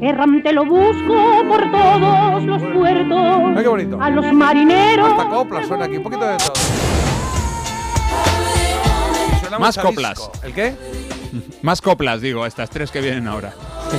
Errante 0.01 0.53
lo 0.53 0.65
busco 0.67 1.15
por 1.49 1.71
todos 1.71 2.43
los 2.45 2.63
puertos. 2.63 3.57
Ay, 3.57 3.63
qué 3.63 3.69
bonito. 3.69 3.99
A 4.01 4.11
los 4.11 4.33
marineros. 4.33 5.13
Hasta 5.13 5.29
copla 5.29 5.65
suena 5.65 5.85
aquí, 5.85 5.99
un 5.99 6.03
poquito 6.03 6.27
de 6.27 6.37
todo. 6.39 6.53
Suena 9.41 9.59
Más 9.61 9.79
coplas. 9.79 10.19
disco. 10.19 10.33
¿El 10.45 10.53
qué? 10.53 10.75
Más 11.63 11.81
coplas, 11.81 12.21
digo, 12.21 12.47
estas 12.47 12.71
tres 12.71 12.91
que 12.91 13.01
vienen 13.01 13.27
ahora. 13.29 13.55
Sí, 13.91 13.97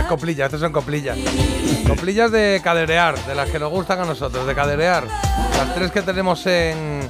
es 0.00 0.06
coplillas, 0.06 0.46
estas 0.46 0.60
son 0.60 0.72
coplillas. 0.72 1.18
Coplillas 1.86 2.30
de 2.30 2.60
caderear, 2.62 3.18
de 3.26 3.34
las 3.34 3.50
que 3.50 3.58
nos 3.58 3.70
gustan 3.70 4.00
a 4.00 4.04
nosotros, 4.04 4.46
de 4.46 4.54
caderear. 4.54 5.04
Las 5.56 5.74
tres 5.74 5.90
que 5.90 6.02
tenemos 6.02 6.46
en, 6.46 7.08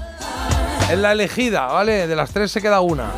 en 0.90 1.02
la 1.02 1.12
elegida, 1.12 1.66
¿vale? 1.66 2.06
De 2.06 2.16
las 2.16 2.30
tres 2.30 2.50
se 2.50 2.60
queda 2.62 2.80
una. 2.80 3.10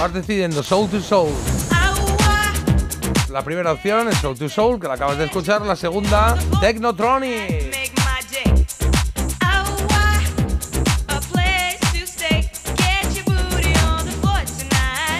Vas 0.00 0.12
decidiendo, 0.12 0.62
Soul 0.62 0.88
to 0.90 1.00
Soul. 1.00 1.32
La 3.30 3.42
primera 3.42 3.72
opción 3.72 4.08
es 4.08 4.16
Soul 4.18 4.38
to 4.38 4.48
Soul, 4.48 4.78
que 4.78 4.88
la 4.88 4.94
acabas 4.94 5.16
de 5.16 5.24
escuchar. 5.24 5.62
La 5.62 5.76
segunda, 5.76 6.36
Technotronic. 6.60 7.61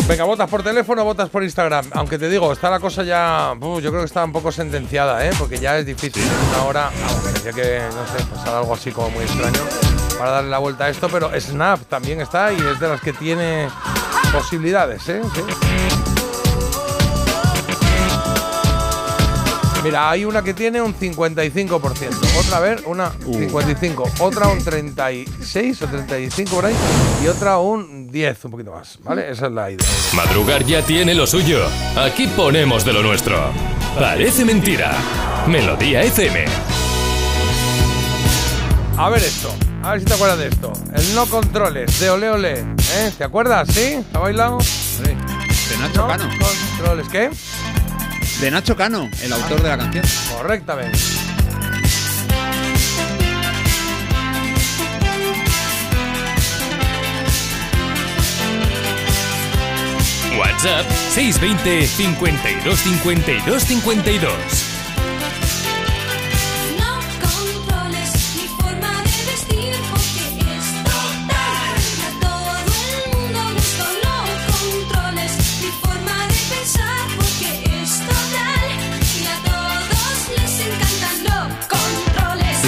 Venga, 0.09 0.25
votas 0.25 0.51
por 0.51 0.63
teléfono, 0.63 1.05
votas 1.05 1.29
por 1.31 1.43
Instagram. 1.43 1.87
Aunque 1.93 2.19
te 2.19 2.29
digo, 2.29 2.53
está 2.53 2.69
la 2.71 2.81
cosa 2.81 3.03
ya. 3.03 3.55
uf, 3.59 3.81
yo 3.83 3.91
creo 3.91 4.03
que 4.03 4.07
está 4.07 4.25
un 4.25 4.33
poco 4.33 4.53
sentenciada, 4.53 5.27
¿eh? 5.27 5.31
Porque 5.39 5.59
ya 5.59 5.79
es 5.79 5.87
difícil 5.87 6.23
en 6.23 6.49
una 6.55 6.65
hora. 6.65 6.91
Tendría 7.25 7.53
que, 7.53 7.81
no 7.95 8.19
sé, 8.19 8.25
pasar 8.27 8.55
algo 8.57 8.75
así 8.75 8.91
como 8.91 9.11
muy 9.11 9.25
extraño 9.25 9.61
para 10.19 10.31
darle 10.33 10.51
la 10.51 10.59
vuelta 10.59 10.85
a 10.85 10.91
esto. 10.91 11.09
Pero 11.09 11.31
Snap 11.41 11.81
también 11.89 12.21
está 12.21 12.53
y 12.53 12.57
es 12.57 12.79
de 12.81 12.89
las 12.89 13.01
que 13.01 13.13
tiene 13.13 13.69
posibilidades, 14.33 15.09
¿eh? 15.09 15.23
Mira, 19.83 20.11
hay 20.11 20.25
una 20.25 20.43
que 20.43 20.55
tiene 20.55 20.81
un 20.81 20.95
55%. 20.95 22.39
Otra, 22.39 22.57
a 22.59 22.61
ver, 22.61 22.83
una 22.87 23.13
Uh. 23.27 23.35
55. 23.35 24.11
Otra 24.21 24.47
un 24.49 24.63
36 24.63 25.83
o 25.83 25.87
35 25.89 26.51
por 26.55 26.67
ahí. 26.67 26.75
Y 27.25 27.27
otra 27.27 27.59
un 27.59 28.09
10, 28.11 28.45
un 28.45 28.51
poquito 28.53 28.71
más. 28.73 28.99
¿Vale? 29.03 29.31
Esa 29.31 29.47
es 29.47 29.53
la 29.53 29.71
idea. 29.71 29.87
Madrugar 30.15 30.65
ya 30.65 30.83
tiene 30.83 31.15
lo 31.15 31.27
suyo. 31.27 31.67
Aquí 31.97 32.29
ponemos 32.29 32.85
de 32.85 32.93
lo 32.93 33.03
nuestro. 33.03 33.37
Parece 33.99 34.45
mentira. 34.45 34.93
Melodía 35.49 36.03
FM. 36.03 36.45
A 38.99 39.09
ver 39.11 39.23
esto. 39.23 39.53
A 39.83 39.91
ver 39.93 40.01
si 40.01 40.07
te 40.07 40.15
acuerdas 40.15 40.39
de 40.39 40.47
esto. 40.49 40.73
El 40.95 41.15
no 41.17 41.27
controles 41.27 41.99
de 41.99 42.11
Ole 42.11 42.31
Ole. 42.31 42.61
¿Eh? 42.61 43.13
¿Te 43.19 43.25
acuerdas? 43.25 43.69
¿Sí? 43.73 43.99
¿Te 44.13 44.17
ha 44.17 44.21
bailado? 44.21 44.59
De 44.59 45.77
Nacho 45.79 46.03
No 46.03 46.07
Cano. 46.09 46.25
controles. 46.79 47.09
¿Qué? 47.09 47.31
De 48.41 48.51
Nacho 48.51 48.77
Cano, 48.77 49.09
el 49.23 49.33
autor 49.33 49.63
de 49.63 49.69
la 49.69 49.79
canción. 49.79 50.05
Correctamente. 50.37 50.99
WhatsApp 60.39 60.91
620 60.91 61.87
52 61.87 62.79
52 62.79 63.63
52. 63.63 64.62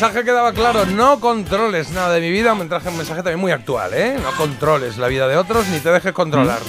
mensaje 0.00 0.24
quedaba 0.24 0.52
claro, 0.52 0.86
no 0.86 1.18
controles 1.18 1.90
nada 1.90 2.12
de 2.14 2.20
mi 2.20 2.30
vida, 2.30 2.52
un 2.52 2.60
mensaje, 2.60 2.88
un 2.88 2.96
mensaje 2.98 3.20
también 3.22 3.40
muy 3.40 3.50
actual, 3.50 3.92
¿eh? 3.94 4.16
No 4.22 4.30
controles 4.36 4.96
la 4.96 5.08
vida 5.08 5.26
de 5.26 5.36
otros 5.36 5.66
ni 5.68 5.80
te 5.80 5.90
dejes 5.90 6.12
controlar. 6.12 6.60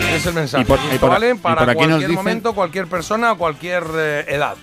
Ese 0.00 0.16
es 0.16 0.26
el 0.26 0.32
mensaje. 0.34 0.62
Y 0.62 0.64
por- 0.66 0.78
y 0.94 0.98
por- 0.98 1.10
vale 1.10 1.30
y 1.30 1.34
para 1.34 1.60
por 1.60 1.70
aquí 1.70 1.80
nos 1.80 1.86
cualquier 1.88 2.08
dicen- 2.10 2.16
momento, 2.16 2.54
cualquier 2.54 2.86
persona 2.86 3.34
cualquier 3.34 3.84
eh, 3.94 4.24
edad. 4.28 4.56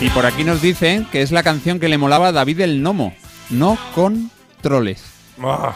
Y 0.00 0.10
por 0.10 0.26
aquí 0.26 0.42
nos 0.42 0.60
dicen 0.60 1.04
que 1.12 1.22
es 1.22 1.30
la 1.30 1.44
canción 1.44 1.78
que 1.78 1.88
le 1.88 1.98
molaba 1.98 2.28
a 2.28 2.32
David 2.32 2.60
el 2.62 2.82
Nomo. 2.82 3.14
No 3.50 3.78
controles. 3.94 5.04
Ah, 5.40 5.74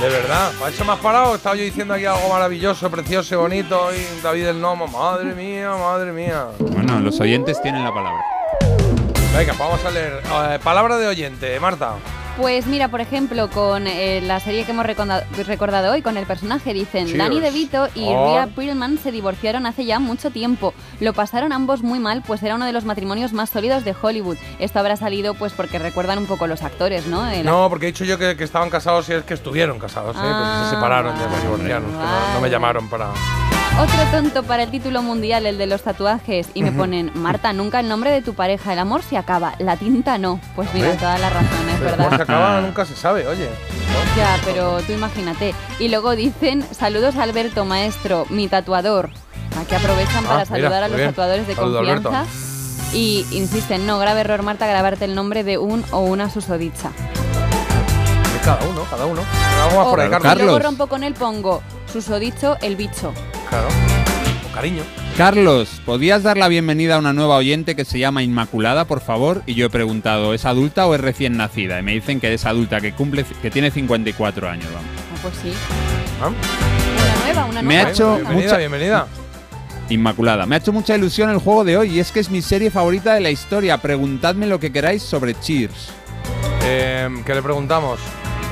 de 0.00 0.08
verdad, 0.08 0.52
¿para 0.60 0.70
eso 0.70 0.84
me 0.84 0.92
has 0.92 1.00
parado? 1.00 1.34
Estaba 1.34 1.56
yo 1.56 1.64
diciendo 1.64 1.94
aquí 1.94 2.04
algo 2.04 2.28
maravilloso, 2.28 2.88
precioso 2.88 3.34
y 3.34 3.38
bonito 3.38 3.88
y 3.92 4.22
David 4.22 4.46
el 4.46 4.60
Nomo. 4.60 4.86
Madre 4.86 5.34
mía, 5.34 5.70
madre 5.76 6.12
mía. 6.12 6.46
Bueno, 6.60 7.00
los 7.00 7.18
oyentes 7.18 7.60
tienen 7.62 7.82
la 7.82 7.92
palabra. 7.92 8.22
Venga, 9.36 9.52
vamos 9.54 9.84
a 9.84 9.90
leer. 9.90 10.20
eh, 10.24 10.58
palabra 10.62 10.98
de 10.98 11.06
oyente, 11.06 11.58
Marta. 11.60 11.94
Pues 12.40 12.66
mira, 12.66 12.88
por 12.88 13.02
ejemplo, 13.02 13.50
con 13.50 13.86
eh, 13.86 14.22
la 14.22 14.40
serie 14.40 14.64
que 14.64 14.70
hemos 14.72 14.86
recordado 14.86 15.92
hoy, 15.92 16.00
con 16.00 16.16
el 16.16 16.24
personaje, 16.24 16.72
dicen 16.72 17.04
Cheers. 17.06 17.18
Danny 17.18 17.38
DeVito 17.40 17.88
y 17.94 18.04
Oh. 18.08 18.32
Rhea 18.34 18.46
Perlman 18.46 18.98
se 18.98 19.12
divorciaron 19.12 19.66
hace 19.66 19.84
ya 19.84 19.98
mucho 19.98 20.30
tiempo. 20.30 20.72
Lo 21.00 21.12
pasaron 21.12 21.52
ambos 21.52 21.82
muy 21.82 21.98
mal, 21.98 22.22
pues 22.26 22.42
era 22.42 22.54
uno 22.54 22.64
de 22.64 22.72
los 22.72 22.84
matrimonios 22.86 23.34
más 23.34 23.50
sólidos 23.50 23.84
de 23.84 23.94
Hollywood. 24.00 24.38
Esto 24.58 24.78
habrá 24.78 24.96
salido 24.96 25.34
pues 25.34 25.52
porque 25.52 25.78
recuerdan 25.78 26.18
un 26.18 26.26
poco 26.26 26.46
los 26.46 26.62
actores, 26.62 27.06
¿no? 27.06 27.28
El- 27.30 27.44
No, 27.44 27.68
porque 27.68 27.86
he 27.88 27.92
dicho 27.92 28.04
yo 28.04 28.16
que, 28.18 28.36
que 28.36 28.44
estaban 28.44 28.70
casados 28.70 29.08
y 29.10 29.12
es 29.12 29.24
que 29.24 29.34
estuvieron 29.34 29.78
casados, 29.78 30.16
¿eh? 30.16 30.20
Pues 30.20 30.32
Ah, 30.34 30.66
se 30.70 30.76
separaron, 30.76 31.14
ya 31.18 31.26
vale, 31.26 31.36
se 31.36 31.42
divorciaron. 31.42 31.92
no- 31.92 32.34
no, 32.34 32.40
me 32.40 32.48
llamaron 32.48 32.88
para. 32.88 33.10
Otro 33.80 34.02
tonto 34.10 34.42
para 34.42 34.64
el 34.64 34.70
título 34.70 35.00
mundial, 35.00 35.46
el 35.46 35.56
de 35.56 35.66
los 35.66 35.82
tatuajes. 35.82 36.48
Y 36.54 36.62
me 36.62 36.72
ponen, 36.72 37.12
Marta, 37.14 37.52
nunca 37.52 37.80
el 37.80 37.88
nombre 37.88 38.10
de 38.10 38.20
tu 38.20 38.34
pareja. 38.34 38.72
El 38.74 38.78
amor 38.80 39.02
se 39.02 39.16
acaba, 39.16 39.54
la 39.58 39.76
tinta 39.76 40.18
no. 40.18 40.40
Pues 40.56 40.68
mira, 40.74 40.88
Hombre. 40.88 41.00
toda 41.00 41.16
la 41.18 41.30
razón, 41.30 41.68
es 41.68 41.76
Pero 41.78 41.90
verdad. 41.96 42.10
Acaba, 42.36 42.60
nunca 42.60 42.84
se 42.84 42.96
sabe, 42.96 43.26
oye. 43.26 43.48
Ya, 44.16 44.38
pero 44.44 44.80
tú 44.82 44.92
imagínate. 44.92 45.54
Y 45.78 45.88
luego 45.88 46.16
dicen, 46.16 46.64
saludos 46.72 47.16
a 47.16 47.22
Alberto, 47.24 47.64
maestro, 47.64 48.26
mi 48.30 48.48
tatuador. 48.48 49.10
Aquí 49.60 49.74
aprovechan 49.74 50.24
Ah, 50.26 50.28
para 50.28 50.38
mira, 50.38 50.46
saludar 50.46 50.82
a 50.84 50.88
los 50.88 50.96
bien. 50.96 51.10
tatuadores 51.10 51.46
de 51.46 51.54
Saludo, 51.54 51.78
Alberto. 51.80 52.10
confianza. 52.10 52.32
Y 52.92 53.26
insisten, 53.30 53.86
no, 53.86 53.98
grave 53.98 54.20
error, 54.20 54.42
Marta, 54.42 54.66
grabarte 54.66 55.04
el 55.04 55.14
nombre 55.14 55.44
de 55.44 55.58
un 55.58 55.84
o 55.92 56.00
una 56.00 56.28
susodicha. 56.30 56.88
De 56.90 58.38
Cada 58.44 58.64
uno, 58.64 58.82
cada 58.90 59.06
uno. 59.06 59.20
Algo 59.64 59.78
más 59.78 59.86
O, 59.86 59.90
por 59.90 60.00
ahí, 60.00 60.06
si 60.08 60.12
Carlos. 60.18 60.44
luego 60.44 60.58
rompo 60.58 60.86
con 60.88 61.04
él, 61.04 61.14
pongo 61.14 61.62
susodicho, 61.92 62.56
el 62.62 62.76
bicho. 62.76 63.12
Claro. 63.48 63.68
Cariño. 64.60 64.82
Carlos, 65.16 65.80
¿podías 65.86 66.22
dar 66.22 66.36
la 66.36 66.46
bienvenida 66.48 66.96
a 66.96 66.98
una 66.98 67.14
nueva 67.14 67.36
oyente 67.36 67.74
que 67.74 67.86
se 67.86 67.98
llama 67.98 68.22
Inmaculada, 68.22 68.84
por 68.84 69.00
favor? 69.00 69.42
Y 69.46 69.54
yo 69.54 69.64
he 69.66 69.70
preguntado, 69.70 70.34
¿es 70.34 70.44
adulta 70.44 70.86
o 70.86 70.94
es 70.94 71.00
recién 71.00 71.38
nacida? 71.38 71.78
Y 71.78 71.82
me 71.82 71.92
dicen 71.92 72.20
que 72.20 72.34
es 72.34 72.44
adulta, 72.44 72.78
que 72.82 72.92
cumple, 72.92 73.24
que 73.40 73.50
tiene 73.50 73.70
54 73.70 74.50
años, 74.50 74.66
vamos. 74.66 74.90
Ah, 75.14 75.18
pues 75.22 75.34
sí. 75.42 75.52
Ah. 76.22 76.28
Una 76.28 77.24
nueva, 77.24 77.44
una 77.46 77.62
Me 77.62 77.74
nueva. 77.74 77.88
ha 77.88 77.90
hecho 77.92 78.14
Bienvenida, 78.16 78.44
mucha- 78.44 78.58
bienvenida. 78.58 79.06
Inmaculada, 79.88 80.44
me 80.44 80.56
ha 80.56 80.58
hecho 80.58 80.72
mucha 80.74 80.94
ilusión 80.94 81.30
el 81.30 81.38
juego 81.38 81.64
de 81.64 81.78
hoy 81.78 81.96
y 81.96 81.98
es 82.00 82.12
que 82.12 82.20
es 82.20 82.28
mi 82.28 82.42
serie 82.42 82.70
favorita 82.70 83.14
de 83.14 83.20
la 83.20 83.30
historia. 83.30 83.78
Preguntadme 83.78 84.46
lo 84.46 84.60
que 84.60 84.70
queráis 84.70 85.02
sobre 85.02 85.40
Cheers. 85.40 85.88
Em, 86.68 87.24
¿Qué 87.24 87.34
le 87.34 87.40
preguntamos? 87.40 87.98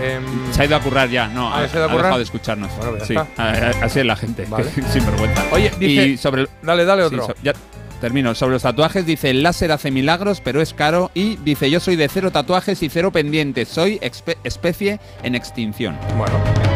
Em, 0.01 0.25
Se 0.53 0.62
ha 0.62 0.65
ido 0.65 0.77
a 0.77 0.81
currar 0.81 1.09
ya, 1.09 1.29
no, 1.29 1.49
Ah, 1.53 1.65
ha, 1.65 1.69
¿se 1.69 1.77
ha 1.77 1.81
ido 1.81 1.83
a 1.83 1.87
ha 1.87 1.89
currar? 1.91 2.05
dejado 2.05 2.19
de 2.19 2.25
escucharnos. 2.25 2.70
Bueno, 2.77 2.93
pues 2.99 3.09
sí, 3.09 3.15
así 3.37 3.99
es 4.01 4.07
la 4.07 4.16
gente, 4.16 4.47
Vale. 4.49 4.70
sin 4.93 5.05
vergüenza. 5.07 5.45
Oye, 5.53 5.70
dice- 5.79 6.07
y 6.09 6.16
sobre 6.16 6.43
el- 6.43 6.49
Dale, 6.62 6.85
dale 6.85 7.03
Sí, 7.09 7.15
otro. 7.15 7.27
so- 7.27 7.35
ya 7.43 7.53
termino. 8.01 8.35
Sobre 8.35 8.53
los 8.53 8.62
tatuajes 8.62 9.05
dice, 9.07 9.31
el 9.31 9.43
láser 9.43 9.73
hace 9.73 9.91
milagros, 9.91 10.41
pero 10.41 10.61
es 10.62 10.73
caro. 10.73 11.11
Y 11.15 11.37
dice, 11.39 11.69
yo 11.70 11.81
soy 11.81 11.97
de 11.97 12.09
cero 12.09 12.31
tatuajes 12.31 12.81
y 12.83 12.89
cero 12.89 13.11
pendientes. 13.11 13.69
Soy 13.69 13.99
especie 14.45 15.01
en 15.25 15.35
extinción. 15.35 15.97
Bueno. 16.16 16.68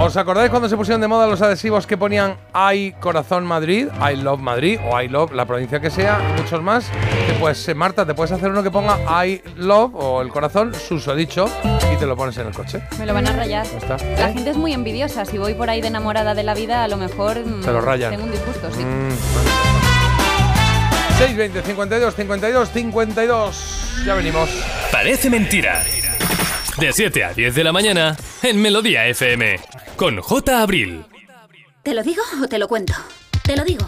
¿Os 0.00 0.16
acordáis 0.16 0.48
cuando 0.50 0.68
se 0.68 0.76
pusieron 0.76 1.00
de 1.00 1.08
moda 1.08 1.26
los 1.26 1.42
adhesivos 1.42 1.84
que 1.86 1.96
ponían 1.96 2.36
I 2.54 2.92
Corazón 3.00 3.44
Madrid, 3.44 3.88
I 4.00 4.14
Love 4.16 4.40
Madrid 4.40 4.78
o 4.88 5.00
I 5.00 5.08
Love 5.08 5.32
la 5.32 5.44
provincia 5.44 5.80
que 5.80 5.90
sea, 5.90 6.20
muchos 6.36 6.62
más? 6.62 6.88
Que 7.26 7.34
pues, 7.40 7.68
eh, 7.68 7.74
Marta, 7.74 8.06
te 8.06 8.14
puedes 8.14 8.30
hacer 8.30 8.48
uno 8.48 8.62
que 8.62 8.70
ponga 8.70 8.96
I 9.26 9.42
Love 9.56 9.94
o 9.96 10.22
el 10.22 10.28
corazón 10.28 10.72
susodicho 10.72 11.46
y 11.92 11.96
te 11.96 12.06
lo 12.06 12.16
pones 12.16 12.36
en 12.38 12.46
el 12.46 12.54
coche. 12.54 12.80
Me 12.98 13.06
lo 13.06 13.12
van 13.12 13.26
a 13.26 13.32
rayar. 13.32 13.66
Ya 13.66 13.78
está. 13.78 13.96
La 14.20 14.32
gente 14.32 14.50
es 14.50 14.56
muy 14.56 14.72
envidiosa. 14.72 15.24
Si 15.24 15.36
voy 15.36 15.54
por 15.54 15.68
ahí 15.68 15.80
de 15.80 15.88
enamorada 15.88 16.32
de 16.34 16.44
la 16.44 16.54
vida, 16.54 16.84
a 16.84 16.88
lo 16.88 16.96
mejor 16.96 17.44
mm, 17.44 17.62
Te 17.62 17.72
lo 17.72 17.80
rayan. 17.80 18.12
tengo 18.12 18.24
un 18.24 18.30
disgusto, 18.30 18.70
sí. 18.70 18.84
Mm, 18.84 19.10
620 21.18 21.62
52 21.62 22.14
52 22.14 22.70
52. 22.70 24.02
Ya 24.06 24.14
venimos. 24.14 24.48
Parece 24.92 25.28
mentira. 25.28 25.82
De 26.80 26.92
7 26.92 27.24
a 27.24 27.34
10 27.34 27.54
de 27.56 27.64
la 27.64 27.72
mañana 27.72 28.16
en 28.42 28.62
Melodía 28.62 29.06
FM. 29.08 29.58
Con 29.96 30.20
J. 30.20 30.62
Abril. 30.62 31.04
¿Te 31.82 31.92
lo 31.92 32.04
digo 32.04 32.22
o 32.40 32.46
te 32.46 32.58
lo 32.58 32.68
cuento? 32.68 32.94
Te 33.42 33.56
lo 33.56 33.64
digo. 33.64 33.84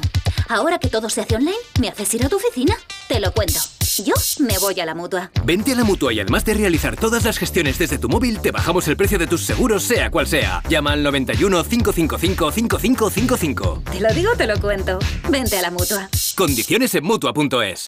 Ahora 0.49 0.79
que 0.79 0.89
todo 0.89 1.09
se 1.09 1.21
hace 1.21 1.37
online, 1.37 1.55
¿me 1.81 1.89
haces 1.89 2.13
ir 2.15 2.25
a 2.25 2.29
tu 2.29 2.37
oficina? 2.37 2.75
Te 3.07 3.21
lo 3.21 3.33
cuento. 3.33 3.61
Yo 4.05 4.15
me 4.41 4.59
voy 4.59 4.81
a 4.81 4.87
la 4.87 4.97
mutua. 4.97 5.31
Vente 5.45 5.73
a 5.73 5.77
la 5.77 5.85
mutua 5.85 6.13
y 6.13 6.19
además 6.19 6.45
de 6.45 6.55
realizar 6.55 6.97
todas 6.97 7.25
las 7.25 7.39
gestiones 7.39 7.79
desde 7.79 7.99
tu 7.99 8.09
móvil, 8.09 8.41
te 8.41 8.51
bajamos 8.51 8.89
el 8.89 8.97
precio 8.97 9.19
de 9.19 9.29
tus 9.29 9.43
seguros, 9.43 9.85
sea 9.85 10.11
cual 10.11 10.27
sea. 10.27 10.61
Llama 10.69 10.93
al 10.93 11.05
91 11.05 11.63
555 11.63 12.51
5555. 12.51 13.83
Te 13.93 14.01
lo 14.01 14.13
digo 14.13 14.33
o 14.33 14.37
te 14.37 14.49
lo 14.49 14.59
cuento. 14.61 14.99
Vente 15.29 15.57
a 15.59 15.63
la 15.63 15.71
mutua. 15.71 16.09
Condiciones 16.35 16.93
en 16.97 17.05
mutua.es. 17.05 17.87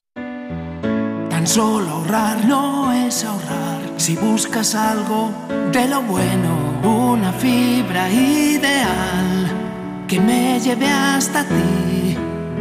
Tan 1.43 1.49
solo 1.49 1.91
ahorrar 1.91 2.45
no 2.45 2.93
es 2.93 3.25
ahorrar. 3.25 3.95
Si 3.97 4.15
buscas 4.15 4.77
algo 4.77 5.33
de 5.73 5.89
lo 5.89 6.01
bueno, 6.03 6.79
una 6.85 7.33
fibra 7.33 8.09
ideal 8.09 9.51
que 10.07 10.21
me 10.21 10.61
lleve 10.61 10.87
hasta 10.87 11.43
ti. 11.43 12.17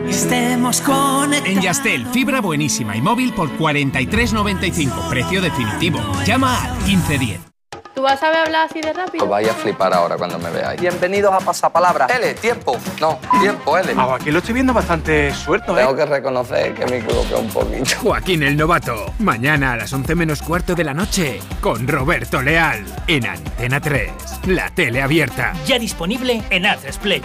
Estemos 0.09 0.81
conectados. 0.81 1.47
En 1.47 1.61
Yastel, 1.61 2.07
fibra 2.07 2.41
buenísima 2.41 2.97
y 2.97 3.03
móvil 3.03 3.33
por 3.33 3.55
43.95, 3.55 5.09
precio 5.09 5.43
definitivo. 5.43 5.99
Llama 6.25 6.63
al 6.63 6.77
1510. 6.87 7.50
¿Tú 7.93 8.01
vas 8.01 8.13
a 8.13 8.17
saber 8.17 8.37
hablar 8.45 8.67
así 8.69 8.79
de 8.79 8.93
rápido? 8.93 9.25
Os 9.25 9.29
vais 9.29 9.49
a 9.49 9.53
flipar 9.53 9.93
ahora 9.93 10.15
cuando 10.15 10.39
me 10.39 10.49
veáis. 10.49 10.79
Bienvenidos 10.79 11.33
a 11.33 11.39
Pasapalabra. 11.39 12.07
L, 12.07 12.33
tiempo. 12.35 12.77
No, 13.01 13.19
tiempo, 13.41 13.77
L. 13.77 13.93
Ah, 13.97 14.15
aquí 14.15 14.31
lo 14.31 14.39
estoy 14.39 14.53
viendo 14.53 14.73
bastante 14.73 15.33
suelto, 15.33 15.75
Tengo 15.75 15.95
que 15.95 16.05
reconocer 16.05 16.73
que 16.73 16.85
me 16.85 16.97
equivoqué 16.97 17.35
un 17.35 17.49
poquito. 17.49 17.91
Joaquín 18.01 18.43
el 18.43 18.55
Novato. 18.55 19.13
Mañana 19.19 19.73
a 19.73 19.77
las 19.77 19.91
11 19.91 20.15
menos 20.15 20.41
cuarto 20.41 20.73
de 20.73 20.85
la 20.85 20.93
noche 20.93 21.41
con 21.59 21.85
Roberto 21.85 22.41
Leal 22.41 22.85
en 23.07 23.25
Antena 23.25 23.81
3. 23.81 24.11
La 24.47 24.69
tele 24.69 25.01
abierta. 25.01 25.53
Ya 25.65 25.77
disponible 25.77 26.41
en 26.49 26.65
Atresplay. 26.65 27.21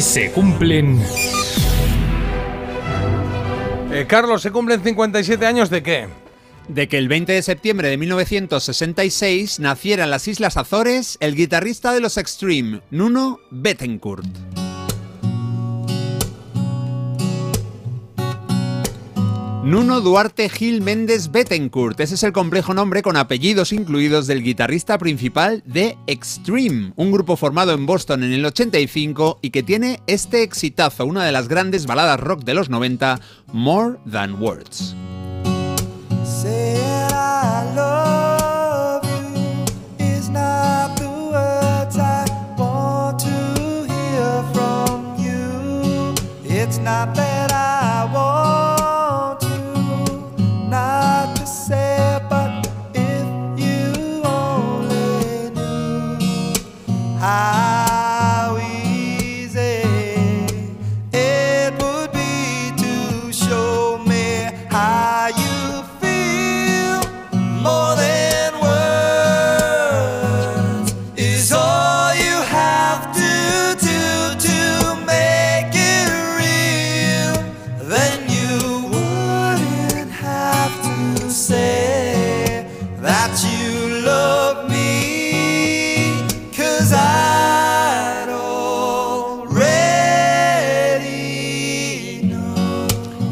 Hoy 0.00 0.04
se 0.04 0.32
cumplen... 0.32 0.98
Eh, 3.92 4.06
Carlos, 4.08 4.40
¿se 4.40 4.50
cumplen 4.50 4.82
57 4.82 5.44
años 5.44 5.68
de 5.68 5.82
qué? 5.82 6.08
De 6.68 6.88
que 6.88 6.96
el 6.96 7.06
20 7.06 7.34
de 7.34 7.42
septiembre 7.42 7.90
de 7.90 7.98
1966 7.98 9.60
naciera 9.60 10.04
en 10.04 10.10
las 10.10 10.26
Islas 10.26 10.56
Azores 10.56 11.18
el 11.20 11.36
guitarrista 11.36 11.92
de 11.92 12.00
los 12.00 12.16
Extreme, 12.16 12.80
Nuno 12.90 13.40
Bettencourt. 13.50 14.24
Nuno 19.70 20.00
Duarte 20.00 20.48
Gil 20.48 20.82
Méndez 20.82 21.30
Bettencourt. 21.30 22.00
Ese 22.00 22.16
es 22.16 22.24
el 22.24 22.32
complejo 22.32 22.74
nombre 22.74 23.02
con 23.02 23.16
apellidos 23.16 23.72
incluidos 23.72 24.26
del 24.26 24.42
guitarrista 24.42 24.98
principal 24.98 25.62
de 25.64 25.96
Extreme, 26.08 26.92
un 26.96 27.12
grupo 27.12 27.36
formado 27.36 27.72
en 27.72 27.86
Boston 27.86 28.24
en 28.24 28.32
el 28.32 28.44
85 28.44 29.38
y 29.42 29.50
que 29.50 29.62
tiene 29.62 30.00
este 30.08 30.42
exitazo, 30.42 31.06
una 31.06 31.24
de 31.24 31.30
las 31.30 31.46
grandes 31.46 31.86
baladas 31.86 32.18
rock 32.18 32.42
de 32.42 32.54
los 32.54 32.68
90, 32.68 33.20
More 33.52 33.98
Than 34.10 34.42
Words. 34.42 34.96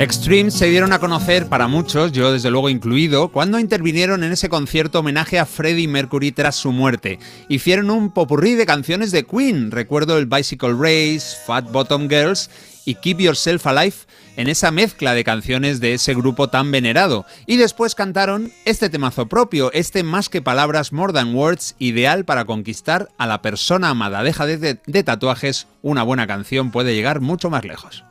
Extreme 0.09 0.51
se 0.51 0.71
dieron 0.71 0.95
a 0.95 1.01
conocer 1.01 1.49
para 1.51 1.69
muchos, 1.69 2.13
yo 2.13 2.33
desde 2.33 2.51
luego 2.51 2.71
incluido, 2.71 3.29
cuando 3.29 3.59
intervinieron 3.59 4.25
en 4.25 4.33
ese 4.33 4.49
concierto 4.49 5.01
homenaje 5.01 5.39
a 5.39 5.45
Freddie 5.45 5.87
Mercury 5.87 6.33
tras 6.33 6.57
su 6.57 6.73
muerte. 6.73 7.19
Hicieron 7.51 7.91
un 7.91 8.11
popurrí 8.11 8.55
de 8.55 8.65
canciones 8.65 9.11
de 9.11 9.27
Queen, 9.27 9.71
recuerdo 9.71 10.17
el 10.17 10.25
Bicycle 10.25 10.73
Race, 10.73 11.37
Fat 11.47 11.71
Bottom 11.71 12.09
Girls 12.09 12.49
y 12.87 12.95
Keep 12.95 13.19
Yourself 13.21 13.67
Alive 13.67 13.97
en 14.39 14.49
esa 14.49 14.71
mezcla 14.71 15.13
de 15.13 15.25
canciones 15.25 15.79
de 15.79 15.93
ese 15.93 16.15
grupo 16.15 16.49
tan 16.49 16.71
venerado. 16.71 17.27
Y 17.47 17.59
después 17.59 17.95
cantaron 17.95 18.51
este 18.65 18.89
temazo 18.89 19.27
propio, 19.27 19.71
este 19.75 20.05
más 20.05 20.31
que 20.31 20.41
palabras 20.41 20.91
More 20.91 21.13
Than 21.13 21.35
Words, 21.35 21.77
ideal 21.79 22.25
para 22.25 22.47
conquistar 22.47 23.11
a 23.19 23.27
la 23.27 23.43
persona 23.43 23.91
amada. 23.91 24.23
Deja 24.23 24.47
de, 24.47 24.57
de- 24.57 24.81
de 24.87 25.03
tatuajes, 25.05 25.67
una 25.83 26.03
buena 26.03 26.27
canción 26.27 26.71
puede 26.71 26.95
llegar 26.95 27.21
mucho 27.21 27.51
más 27.51 27.63
lejos. 27.67 28.05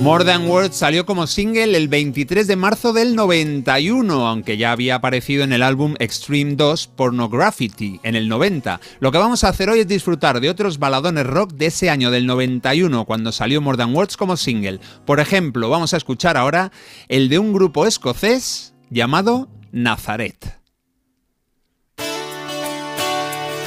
More 0.00 0.24
Than 0.24 0.48
Words 0.48 0.76
salió 0.76 1.04
como 1.04 1.26
single 1.26 1.76
el 1.76 1.88
23 1.88 2.46
de 2.46 2.56
marzo 2.56 2.92
del 2.92 3.14
91, 3.16 4.26
aunque 4.28 4.56
ya 4.56 4.72
había 4.72 4.94
aparecido 4.94 5.44
en 5.44 5.52
el 5.52 5.62
álbum 5.62 5.94
Extreme 5.98 6.54
2 6.54 6.86
Pornography 6.86 8.00
en 8.02 8.14
el 8.14 8.28
90. 8.28 8.80
Lo 9.00 9.12
que 9.12 9.18
vamos 9.18 9.44
a 9.44 9.48
hacer 9.48 9.68
hoy 9.68 9.80
es 9.80 9.88
disfrutar 9.88 10.40
de 10.40 10.48
otros 10.48 10.78
baladones 10.78 11.26
rock 11.26 11.52
de 11.52 11.66
ese 11.66 11.90
año 11.90 12.10
del 12.10 12.26
91, 12.26 13.04
cuando 13.04 13.30
salió 13.30 13.60
More 13.60 13.76
Than 13.76 13.94
Words 13.94 14.16
como 14.16 14.36
single. 14.36 14.80
Por 15.04 15.20
ejemplo, 15.20 15.68
vamos 15.68 15.92
a 15.92 15.96
escuchar 15.96 16.36
ahora 16.36 16.72
el 17.08 17.28
de 17.28 17.38
un 17.38 17.52
grupo 17.52 17.86
escocés 17.86 18.69
llamado 18.90 19.48
Nazaret. 19.72 20.60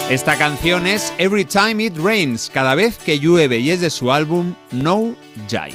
Esta 0.09 0.37
canción 0.37 0.85
es 0.85 1.13
Every 1.17 1.45
Time 1.45 1.85
It 1.85 1.97
Rains, 1.97 2.51
cada 2.53 2.75
vez 2.75 2.97
que 2.97 3.19
llueve, 3.19 3.59
y 3.59 3.71
es 3.71 3.79
de 3.79 3.89
su 3.89 4.11
álbum 4.11 4.53
No 4.71 5.15
Jive. 5.47 5.73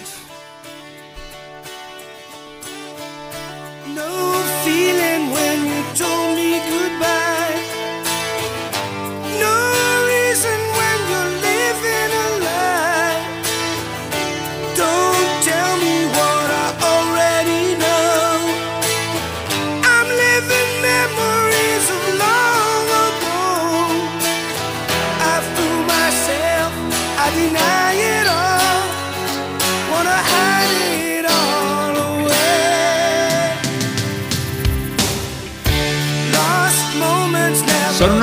No 3.94 4.34
feeling 4.64 5.32
when 5.32 5.64
you 5.64 5.82
told 5.96 6.36
me 6.36 6.60
goodbye. 6.70 7.47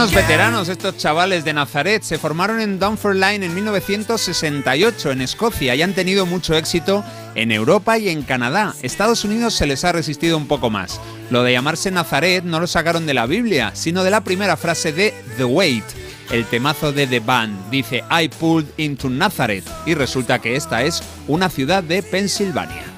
Unos 0.06 0.22
veteranos 0.22 0.70
estos 0.70 0.98
chavales 0.98 1.44
de 1.46 1.54
Nazaret. 1.54 2.04
Se 2.04 2.20
formaron 2.20 2.60
en 2.60 2.78
Dunfermline 2.78 3.42
en 3.42 3.56
1968 3.56 5.12
en 5.12 5.22
Escocia 5.22 5.74
y 5.74 5.82
han 5.82 5.94
tenido 5.94 6.28
mucho 6.28 6.54
éxito 6.54 7.04
en 7.34 7.52
Europa 7.52 7.98
y 7.98 8.10
en 8.10 8.22
Canadá. 8.22 8.76
Estados 8.84 9.26
Unidos 9.26 9.56
se 9.56 9.66
les 9.66 9.84
ha 9.84 9.94
resistido 9.94 10.38
un 10.38 10.48
poco 10.48 10.70
más. 10.70 11.02
Lo 11.32 11.42
de 11.42 11.54
llamarse 11.54 11.90
Nazaret 11.90 12.44
no 12.44 12.60
lo 12.60 12.68
sacaron 12.68 13.08
de 13.08 13.16
la 13.16 13.26
Biblia, 13.26 13.72
sino 13.74 14.04
de 14.04 14.12
la 14.12 14.24
primera 14.24 14.58
frase 14.58 14.92
de 14.92 15.12
The 15.38 15.46
Wait, 15.46 15.86
el 16.30 16.46
temazo 16.46 16.92
de 16.92 17.08
The 17.08 17.22
Band. 17.22 17.72
Dice 17.72 18.04
I 18.12 18.28
pulled 18.28 18.68
into 18.78 19.10
Nazareth 19.10 19.66
y 19.88 19.96
resulta 19.96 20.38
que 20.38 20.56
esta 20.56 20.84
es 20.84 21.02
una 21.28 21.50
ciudad 21.50 21.82
de 21.84 22.04
Pensilvania. 22.04 22.95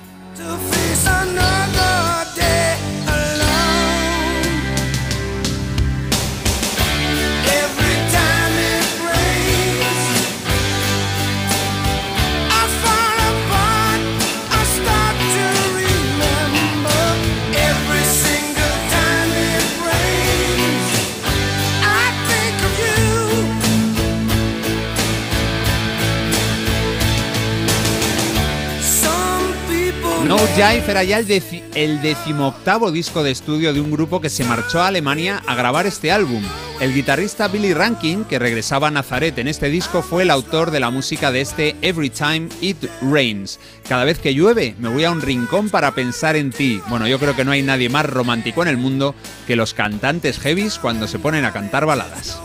No 30.37 30.45
Jive 30.55 30.83
era 30.91 31.03
ya 31.03 31.17
el, 31.17 31.27
deci- 31.27 31.63
el 31.73 31.99
decimoctavo 31.99 32.91
disco 32.91 33.23
de 33.23 33.31
estudio 33.31 33.73
de 33.73 33.81
un 33.81 33.89
grupo 33.91 34.21
que 34.21 34.29
se 34.29 34.43
marchó 34.43 34.79
a 34.79 34.87
Alemania 34.87 35.41
a 35.47 35.55
grabar 35.55 35.87
este 35.87 36.11
álbum. 36.11 36.43
El 36.79 36.93
guitarrista 36.93 37.47
Billy 37.47 37.73
Rankin, 37.73 38.23
que 38.23 38.37
regresaba 38.37 38.89
a 38.89 38.91
Nazaret 38.91 39.35
en 39.39 39.47
este 39.47 39.69
disco, 39.69 40.03
fue 40.03 40.21
el 40.21 40.29
autor 40.29 40.69
de 40.69 40.79
la 40.79 40.91
música 40.91 41.31
de 41.31 41.41
este 41.41 41.75
Every 41.81 42.11
Time 42.11 42.49
It 42.61 42.77
Rains. 43.01 43.59
Cada 43.89 44.03
vez 44.03 44.19
que 44.19 44.35
llueve, 44.35 44.75
me 44.77 44.89
voy 44.89 45.05
a 45.05 45.11
un 45.11 45.21
rincón 45.21 45.69
para 45.71 45.95
pensar 45.95 46.35
en 46.35 46.51
ti. 46.51 46.83
Bueno, 46.87 47.07
yo 47.07 47.17
creo 47.17 47.35
que 47.35 47.43
no 47.43 47.49
hay 47.51 47.63
nadie 47.63 47.89
más 47.89 48.05
romántico 48.05 48.61
en 48.61 48.67
el 48.67 48.77
mundo 48.77 49.15
que 49.47 49.55
los 49.55 49.73
cantantes 49.73 50.37
heavies 50.37 50.77
cuando 50.77 51.07
se 51.07 51.17
ponen 51.17 51.45
a 51.45 51.51
cantar 51.51 51.87
baladas. 51.87 52.39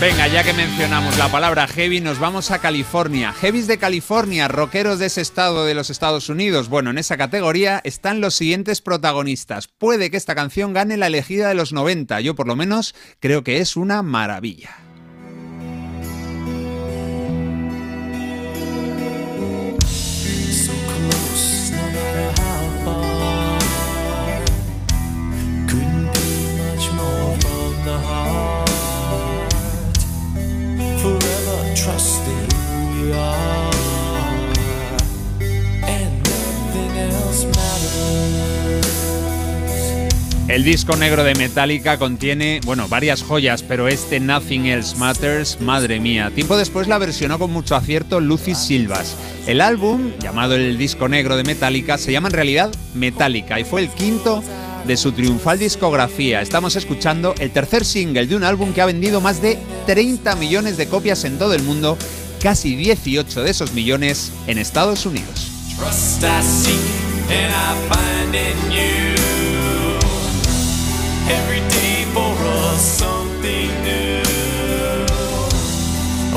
Venga, 0.00 0.28
ya 0.28 0.44
que 0.44 0.52
mencionamos 0.52 1.18
la 1.18 1.26
palabra 1.26 1.66
heavy, 1.66 2.00
nos 2.00 2.20
vamos 2.20 2.52
a 2.52 2.60
California. 2.60 3.32
Heavies 3.32 3.66
de 3.66 3.78
California, 3.78 4.46
rockeros 4.46 5.00
de 5.00 5.06
ese 5.06 5.20
estado 5.20 5.64
de 5.64 5.74
los 5.74 5.90
Estados 5.90 6.28
Unidos. 6.28 6.68
Bueno, 6.68 6.90
en 6.90 6.98
esa 6.98 7.16
categoría 7.16 7.80
están 7.82 8.20
los 8.20 8.36
siguientes 8.36 8.80
protagonistas. 8.80 9.66
Puede 9.66 10.12
que 10.12 10.16
esta 10.16 10.36
canción 10.36 10.72
gane 10.72 10.96
la 10.96 11.08
elegida 11.08 11.48
de 11.48 11.56
los 11.56 11.72
90. 11.72 12.20
Yo 12.20 12.36
por 12.36 12.46
lo 12.46 12.54
menos 12.54 12.94
creo 13.18 13.42
que 13.42 13.58
es 13.58 13.76
una 13.76 14.02
maravilla. 14.02 14.87
El 40.48 40.64
disco 40.64 40.96
negro 40.96 41.24
de 41.24 41.34
Metallica 41.34 41.98
contiene, 41.98 42.60
bueno, 42.64 42.88
varias 42.88 43.22
joyas, 43.22 43.62
pero 43.62 43.86
este 43.86 44.18
Nothing 44.18 44.64
Else 44.64 44.96
Matters, 44.96 45.60
madre 45.60 46.00
mía. 46.00 46.32
Tiempo 46.34 46.56
después 46.56 46.88
la 46.88 46.96
versionó 46.96 47.38
con 47.38 47.52
mucho 47.52 47.76
acierto 47.76 48.18
Lucy 48.18 48.54
Silvas. 48.54 49.14
El 49.46 49.60
álbum, 49.60 50.10
llamado 50.18 50.54
el 50.54 50.78
disco 50.78 51.06
negro 51.06 51.36
de 51.36 51.44
Metallica, 51.44 51.98
se 51.98 52.12
llama 52.12 52.28
en 52.28 52.34
realidad 52.34 52.72
Metallica 52.94 53.60
y 53.60 53.64
fue 53.64 53.82
el 53.82 53.90
quinto 53.90 54.42
de 54.86 54.96
su 54.96 55.12
triunfal 55.12 55.58
discografía. 55.58 56.40
Estamos 56.40 56.76
escuchando 56.76 57.34
el 57.38 57.50
tercer 57.50 57.84
single 57.84 58.26
de 58.26 58.34
un 58.34 58.44
álbum 58.44 58.72
que 58.72 58.80
ha 58.80 58.86
vendido 58.86 59.20
más 59.20 59.42
de 59.42 59.58
30 59.84 60.34
millones 60.36 60.78
de 60.78 60.88
copias 60.88 61.24
en 61.24 61.38
todo 61.38 61.52
el 61.52 61.62
mundo, 61.62 61.98
casi 62.42 62.74
18 62.74 63.42
de 63.42 63.50
esos 63.50 63.74
millones 63.74 64.32
en 64.46 64.56
Estados 64.56 65.04
Unidos. 65.04 65.52
Every 71.30 71.60
day 71.68 72.04
for 72.14 72.32
us 72.64 72.80
something 72.80 73.68
new. 73.84 74.22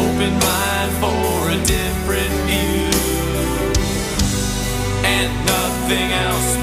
Open 0.03 0.33
mind 0.39 0.91
for 1.01 1.49
a 1.49 1.57
different 1.65 2.33
view. 2.47 2.91
And 5.05 5.31
nothing 5.45 6.11
else 6.11 6.60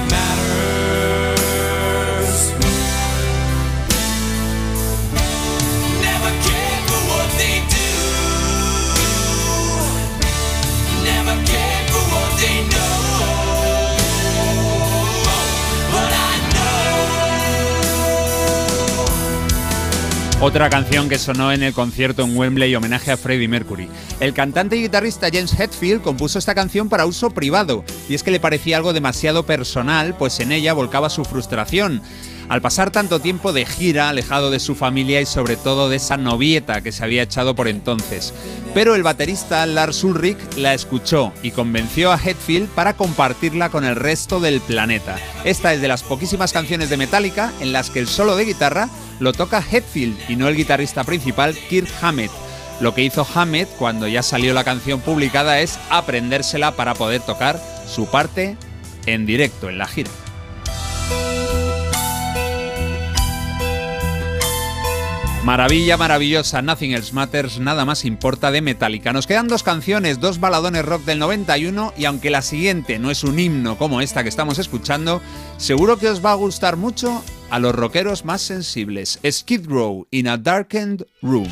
Otra 20.40 20.70
canción 20.70 21.08
que 21.08 21.18
sonó 21.18 21.50
en 21.50 21.64
el 21.64 21.72
concierto 21.72 22.22
en 22.22 22.36
Wembley 22.36 22.72
homenaje 22.76 23.10
a 23.10 23.16
Freddie 23.16 23.48
Mercury. 23.48 23.88
El 24.20 24.34
cantante 24.34 24.76
y 24.76 24.82
guitarrista 24.82 25.30
James 25.32 25.58
Hetfield 25.58 26.00
compuso 26.00 26.38
esta 26.38 26.54
canción 26.54 26.88
para 26.88 27.06
uso 27.06 27.30
privado, 27.30 27.84
y 28.08 28.14
es 28.14 28.22
que 28.22 28.30
le 28.30 28.38
parecía 28.38 28.76
algo 28.76 28.92
demasiado 28.92 29.46
personal, 29.46 30.14
pues 30.16 30.38
en 30.38 30.52
ella 30.52 30.74
volcaba 30.74 31.10
su 31.10 31.24
frustración. 31.24 32.02
Al 32.48 32.62
pasar 32.62 32.90
tanto 32.90 33.20
tiempo 33.20 33.52
de 33.52 33.66
gira, 33.66 34.08
alejado 34.08 34.50
de 34.50 34.58
su 34.58 34.74
familia 34.74 35.20
y 35.20 35.26
sobre 35.26 35.56
todo 35.56 35.90
de 35.90 35.96
esa 35.96 36.16
novieta 36.16 36.80
que 36.80 36.92
se 36.92 37.04
había 37.04 37.22
echado 37.22 37.54
por 37.54 37.68
entonces. 37.68 38.32
Pero 38.72 38.94
el 38.94 39.02
baterista 39.02 39.66
Lars 39.66 40.02
Ulrich 40.02 40.38
la 40.56 40.72
escuchó 40.72 41.32
y 41.42 41.50
convenció 41.50 42.10
a 42.10 42.16
Hetfield 42.18 42.68
para 42.70 42.94
compartirla 42.94 43.68
con 43.68 43.84
el 43.84 43.96
resto 43.96 44.40
del 44.40 44.62
planeta. 44.62 45.16
Esta 45.44 45.74
es 45.74 45.82
de 45.82 45.88
las 45.88 46.02
poquísimas 46.02 46.54
canciones 46.54 46.88
de 46.88 46.96
Metallica 46.96 47.52
en 47.60 47.72
las 47.72 47.90
que 47.90 47.98
el 47.98 48.08
solo 48.08 48.34
de 48.34 48.46
guitarra 48.46 48.88
lo 49.20 49.34
toca 49.34 49.62
Hetfield 49.62 50.30
y 50.30 50.36
no 50.36 50.48
el 50.48 50.56
guitarrista 50.56 51.04
principal 51.04 51.54
Kirk 51.54 51.90
Hammett. 52.00 52.30
Lo 52.80 52.94
que 52.94 53.02
hizo 53.02 53.26
Hammett 53.34 53.68
cuando 53.76 54.08
ya 54.08 54.22
salió 54.22 54.54
la 54.54 54.64
canción 54.64 55.00
publicada 55.00 55.60
es 55.60 55.78
aprendérsela 55.90 56.76
para 56.76 56.94
poder 56.94 57.20
tocar 57.20 57.60
su 57.86 58.06
parte 58.06 58.56
en 59.04 59.26
directo 59.26 59.68
en 59.68 59.76
la 59.76 59.86
gira. 59.86 60.10
Maravilla 65.48 65.96
maravillosa, 65.96 66.60
Nothing 66.60 66.92
Else 66.92 67.14
Matters, 67.14 67.58
nada 67.58 67.86
más 67.86 68.04
importa 68.04 68.50
de 68.50 68.60
Metallica. 68.60 69.14
Nos 69.14 69.26
quedan 69.26 69.48
dos 69.48 69.62
canciones, 69.62 70.20
dos 70.20 70.40
baladones 70.40 70.84
rock 70.84 71.06
del 71.06 71.18
91 71.18 71.94
y 71.96 72.04
aunque 72.04 72.28
la 72.28 72.42
siguiente 72.42 72.98
no 72.98 73.10
es 73.10 73.24
un 73.24 73.38
himno 73.38 73.78
como 73.78 74.02
esta 74.02 74.22
que 74.22 74.28
estamos 74.28 74.58
escuchando, 74.58 75.22
seguro 75.56 75.96
que 75.96 76.10
os 76.10 76.22
va 76.22 76.32
a 76.32 76.34
gustar 76.34 76.76
mucho 76.76 77.24
a 77.48 77.58
los 77.60 77.74
rockeros 77.74 78.26
más 78.26 78.42
sensibles. 78.42 79.20
Skid 79.26 79.66
Row 79.66 80.06
in 80.10 80.28
a 80.28 80.36
Darkened 80.36 81.06
Room. 81.22 81.48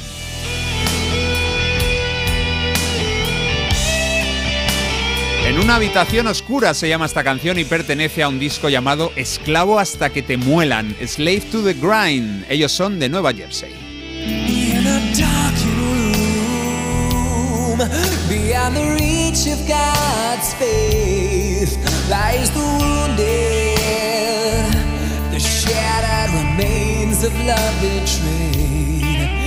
En 5.46 5.58
una 5.58 5.76
habitación 5.76 6.26
oscura 6.26 6.74
se 6.74 6.90
llama 6.90 7.06
esta 7.06 7.24
canción 7.24 7.58
y 7.58 7.64
pertenece 7.64 8.22
a 8.22 8.28
un 8.28 8.38
disco 8.38 8.68
llamado 8.68 9.10
Esclavo 9.16 9.78
hasta 9.78 10.10
que 10.10 10.20
te 10.20 10.36
muelan, 10.36 10.94
Slave 11.02 11.44
to 11.50 11.62
the 11.62 11.72
Grind. 11.72 12.44
Ellos 12.50 12.72
son 12.72 12.98
de 12.98 13.08
Nueva 13.08 13.32
Jersey. 13.32 13.85
Beyond 18.66 18.76
the 18.76 19.04
reach 19.04 19.46
of 19.52 19.58
God's 19.68 20.54
faith, 20.54 21.76
lies 22.08 22.50
the 22.50 22.60
wounded, 22.60 23.76
the 25.32 25.38
shattered 25.40 26.32
remains 26.34 27.24
of 27.24 27.32
love 27.44 27.80
betrayed. 27.80 28.46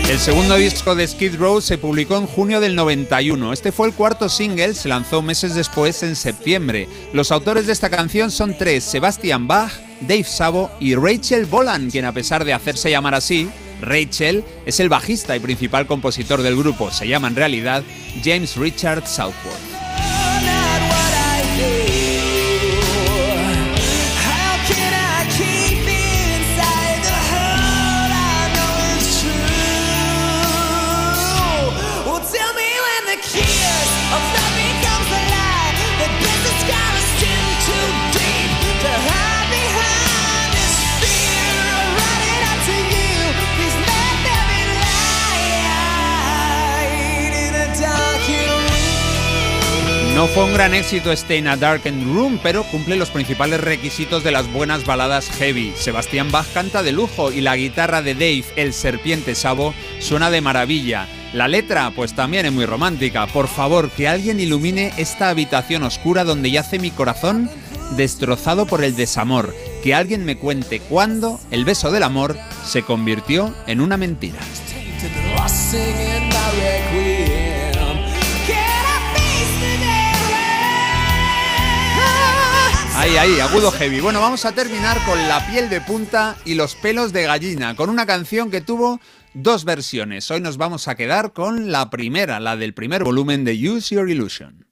El 0.09 0.17
segundo 0.17 0.55
disco 0.55 0.95
de 0.95 1.07
Skid 1.07 1.35
Row 1.35 1.61
se 1.61 1.77
publicó 1.77 2.17
en 2.17 2.25
junio 2.25 2.59
del 2.59 2.75
91. 2.75 3.53
Este 3.53 3.71
fue 3.71 3.87
el 3.87 3.93
cuarto 3.93 4.27
single, 4.27 4.73
se 4.73 4.89
lanzó 4.89 5.21
meses 5.21 5.53
después 5.53 6.01
en 6.01 6.15
septiembre. 6.15 6.89
Los 7.13 7.31
autores 7.31 7.67
de 7.67 7.73
esta 7.73 7.91
canción 7.91 8.31
son 8.31 8.57
tres, 8.57 8.83
Sebastian 8.83 9.47
Bach, 9.47 9.71
Dave 10.01 10.23
Sabo 10.23 10.71
y 10.79 10.95
Rachel 10.95 11.45
Bolan, 11.45 11.91
quien 11.91 12.05
a 12.05 12.11
pesar 12.11 12.43
de 12.43 12.53
hacerse 12.53 12.89
llamar 12.89 13.13
así, 13.13 13.49
Rachel 13.81 14.43
es 14.65 14.79
el 14.79 14.89
bajista 14.89 15.35
y 15.35 15.39
principal 15.39 15.87
compositor 15.87 16.41
del 16.41 16.57
grupo. 16.57 16.91
Se 16.91 17.07
llama 17.07 17.27
en 17.27 17.35
realidad 17.35 17.83
James 18.23 18.55
Richard 18.55 19.07
Southworth. 19.07 19.78
No 50.19 50.27
fue 50.27 50.43
un 50.43 50.53
gran 50.53 50.73
éxito 50.73 51.13
este 51.13 51.37
In 51.37 51.47
a 51.47 51.55
Darkened 51.55 52.03
Room, 52.13 52.41
pero 52.43 52.65
cumple 52.65 52.97
los 52.97 53.09
principales 53.09 53.61
requisitos 53.61 54.21
de 54.21 54.31
las 54.31 54.51
buenas 54.51 54.85
baladas 54.85 55.29
heavy. 55.29 55.71
Sebastián 55.77 56.29
Bach 56.29 56.45
canta 56.53 56.83
de 56.83 56.91
lujo 56.91 57.31
y 57.31 57.39
la 57.39 57.55
guitarra 57.55 58.01
de 58.01 58.15
Dave, 58.15 58.43
el 58.57 58.73
serpiente 58.73 59.33
Sabo, 59.33 59.73
suena 59.99 60.29
de 60.29 60.41
maravilla. 60.41 61.07
La 61.31 61.47
letra, 61.47 61.93
pues 61.95 62.15
también 62.15 62.45
es 62.45 62.51
muy 62.51 62.65
romántica. 62.65 63.27
Por 63.27 63.47
favor, 63.47 63.89
que 63.91 64.09
alguien 64.09 64.41
ilumine 64.41 64.91
esta 64.97 65.29
habitación 65.29 65.83
oscura 65.83 66.25
donde 66.25 66.51
yace 66.51 66.79
mi 66.79 66.91
corazón 66.91 67.49
destrozado 67.95 68.65
por 68.65 68.83
el 68.83 68.97
desamor. 68.97 69.55
Que 69.81 69.95
alguien 69.95 70.25
me 70.25 70.35
cuente 70.35 70.81
cuándo 70.81 71.39
el 71.49 71.63
beso 71.63 71.91
del 71.91 72.03
amor 72.03 72.35
se 72.65 72.81
convirtió 72.81 73.55
en 73.67 73.79
una 73.79 73.95
mentira. 73.95 74.39
Ahí, 82.99 83.15
ahí, 83.15 83.39
agudo 83.39 83.71
heavy. 83.71 84.01
Bueno, 84.01 84.19
vamos 84.19 84.43
a 84.43 84.51
terminar 84.51 84.97
con 85.05 85.17
la 85.29 85.47
piel 85.47 85.69
de 85.69 85.79
punta 85.79 86.35
y 86.43 86.55
los 86.55 86.75
pelos 86.75 87.13
de 87.13 87.23
gallina, 87.23 87.73
con 87.73 87.89
una 87.89 88.05
canción 88.05 88.51
que 88.51 88.59
tuvo 88.59 88.99
dos 89.33 89.63
versiones. 89.63 90.29
Hoy 90.31 90.41
nos 90.41 90.57
vamos 90.57 90.89
a 90.89 90.95
quedar 90.95 91.31
con 91.31 91.71
la 91.71 91.89
primera, 91.89 92.41
la 92.41 92.57
del 92.57 92.73
primer 92.73 93.05
volumen 93.05 93.45
de 93.45 93.53
Use 93.69 93.95
Your 93.95 94.09
Illusion. 94.09 94.67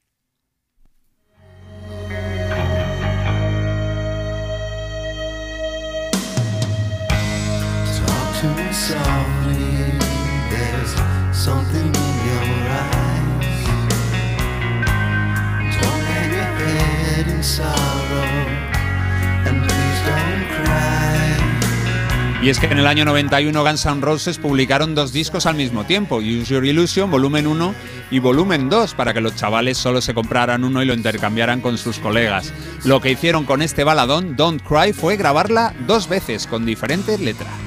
Y 22.39 22.49
es 22.49 22.59
que 22.59 22.67
en 22.67 22.77
el 22.77 22.85
año 22.85 23.03
91 23.03 23.63
Guns 23.63 23.85
N' 23.87 24.01
Roses 24.01 24.37
publicaron 24.37 24.93
dos 24.93 25.11
discos 25.11 25.47
al 25.47 25.55
mismo 25.55 25.85
tiempo, 25.85 26.17
Use 26.17 26.53
Your 26.53 26.65
Illusion, 26.65 27.09
volumen 27.09 27.47
1 27.47 27.73
y 28.11 28.19
volumen 28.19 28.69
2, 28.69 28.93
para 28.93 29.11
que 29.11 29.21
los 29.21 29.35
chavales 29.35 29.77
solo 29.79 30.01
se 30.01 30.13
compraran 30.13 30.63
uno 30.63 30.83
y 30.83 30.85
lo 30.85 30.93
intercambiaran 30.93 31.61
con 31.61 31.79
sus 31.79 31.97
colegas. 31.97 32.53
Lo 32.85 33.01
que 33.01 33.11
hicieron 33.11 33.45
con 33.45 33.63
este 33.63 33.83
baladón, 33.83 34.35
Don't 34.35 34.61
Cry, 34.61 34.93
fue 34.93 35.17
grabarla 35.17 35.73
dos 35.87 36.07
veces 36.07 36.45
con 36.45 36.63
diferentes 36.63 37.19
letras. 37.19 37.66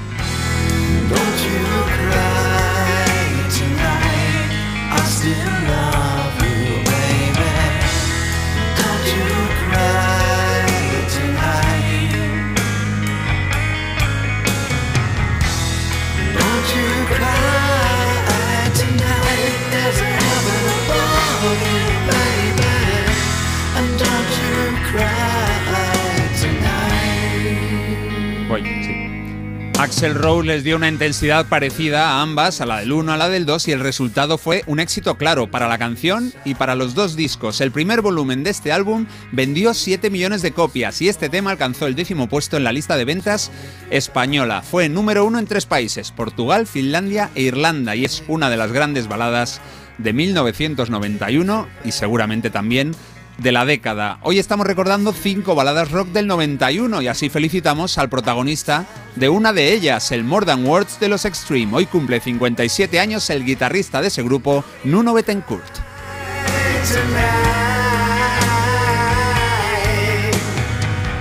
Axel 29.91 30.15
Rose 30.15 30.47
les 30.47 30.63
dio 30.63 30.77
una 30.77 30.87
intensidad 30.87 31.47
parecida 31.47 32.11
a 32.11 32.21
ambas, 32.21 32.61
a 32.61 32.65
la 32.65 32.79
del 32.79 32.93
1 32.93 33.11
a 33.11 33.17
la 33.17 33.27
del 33.27 33.45
2, 33.45 33.67
y 33.67 33.71
el 33.73 33.81
resultado 33.81 34.37
fue 34.37 34.63
un 34.65 34.79
éxito 34.79 35.17
claro 35.17 35.51
para 35.51 35.67
la 35.67 35.77
canción 35.77 36.31
y 36.45 36.55
para 36.55 36.75
los 36.75 36.95
dos 36.95 37.17
discos. 37.17 37.59
El 37.59 37.73
primer 37.73 37.99
volumen 37.99 38.41
de 38.45 38.51
este 38.51 38.71
álbum 38.71 39.05
vendió 39.33 39.73
7 39.73 40.09
millones 40.09 40.41
de 40.41 40.53
copias 40.53 41.01
y 41.01 41.09
este 41.09 41.27
tema 41.27 41.51
alcanzó 41.51 41.87
el 41.87 41.95
décimo 41.95 42.29
puesto 42.29 42.55
en 42.55 42.63
la 42.63 42.71
lista 42.71 42.95
de 42.95 43.03
ventas 43.03 43.51
española. 43.89 44.61
Fue 44.61 44.87
número 44.87 45.25
uno 45.25 45.39
en 45.39 45.45
tres 45.45 45.65
países, 45.65 46.11
Portugal, 46.13 46.67
Finlandia 46.67 47.29
e 47.35 47.41
Irlanda, 47.41 47.93
y 47.93 48.05
es 48.05 48.23
una 48.29 48.49
de 48.49 48.55
las 48.55 48.71
grandes 48.71 49.09
baladas 49.09 49.59
de 49.97 50.13
1991 50.13 51.67
y 51.83 51.91
seguramente 51.91 52.49
también 52.49 52.95
de 53.41 53.51
la 53.51 53.65
década. 53.65 54.19
Hoy 54.21 54.39
estamos 54.39 54.67
recordando 54.67 55.13
cinco 55.13 55.55
baladas 55.55 55.91
rock 55.91 56.09
del 56.09 56.27
91 56.27 57.01
y 57.01 57.07
así 57.07 57.29
felicitamos 57.29 57.97
al 57.97 58.09
protagonista 58.09 58.85
de 59.15 59.29
una 59.29 59.51
de 59.51 59.73
ellas, 59.73 60.11
el 60.11 60.23
More 60.23 60.45
Than 60.45 60.65
Words 60.65 60.99
de 60.99 61.09
los 61.09 61.25
Extreme. 61.25 61.75
Hoy 61.75 61.85
cumple 61.87 62.19
57 62.19 62.99
años 62.99 63.29
el 63.29 63.43
guitarrista 63.43 64.01
de 64.01 64.09
ese 64.09 64.21
grupo, 64.23 64.63
Nuno 64.83 65.13
Bettencourt. 65.13 65.79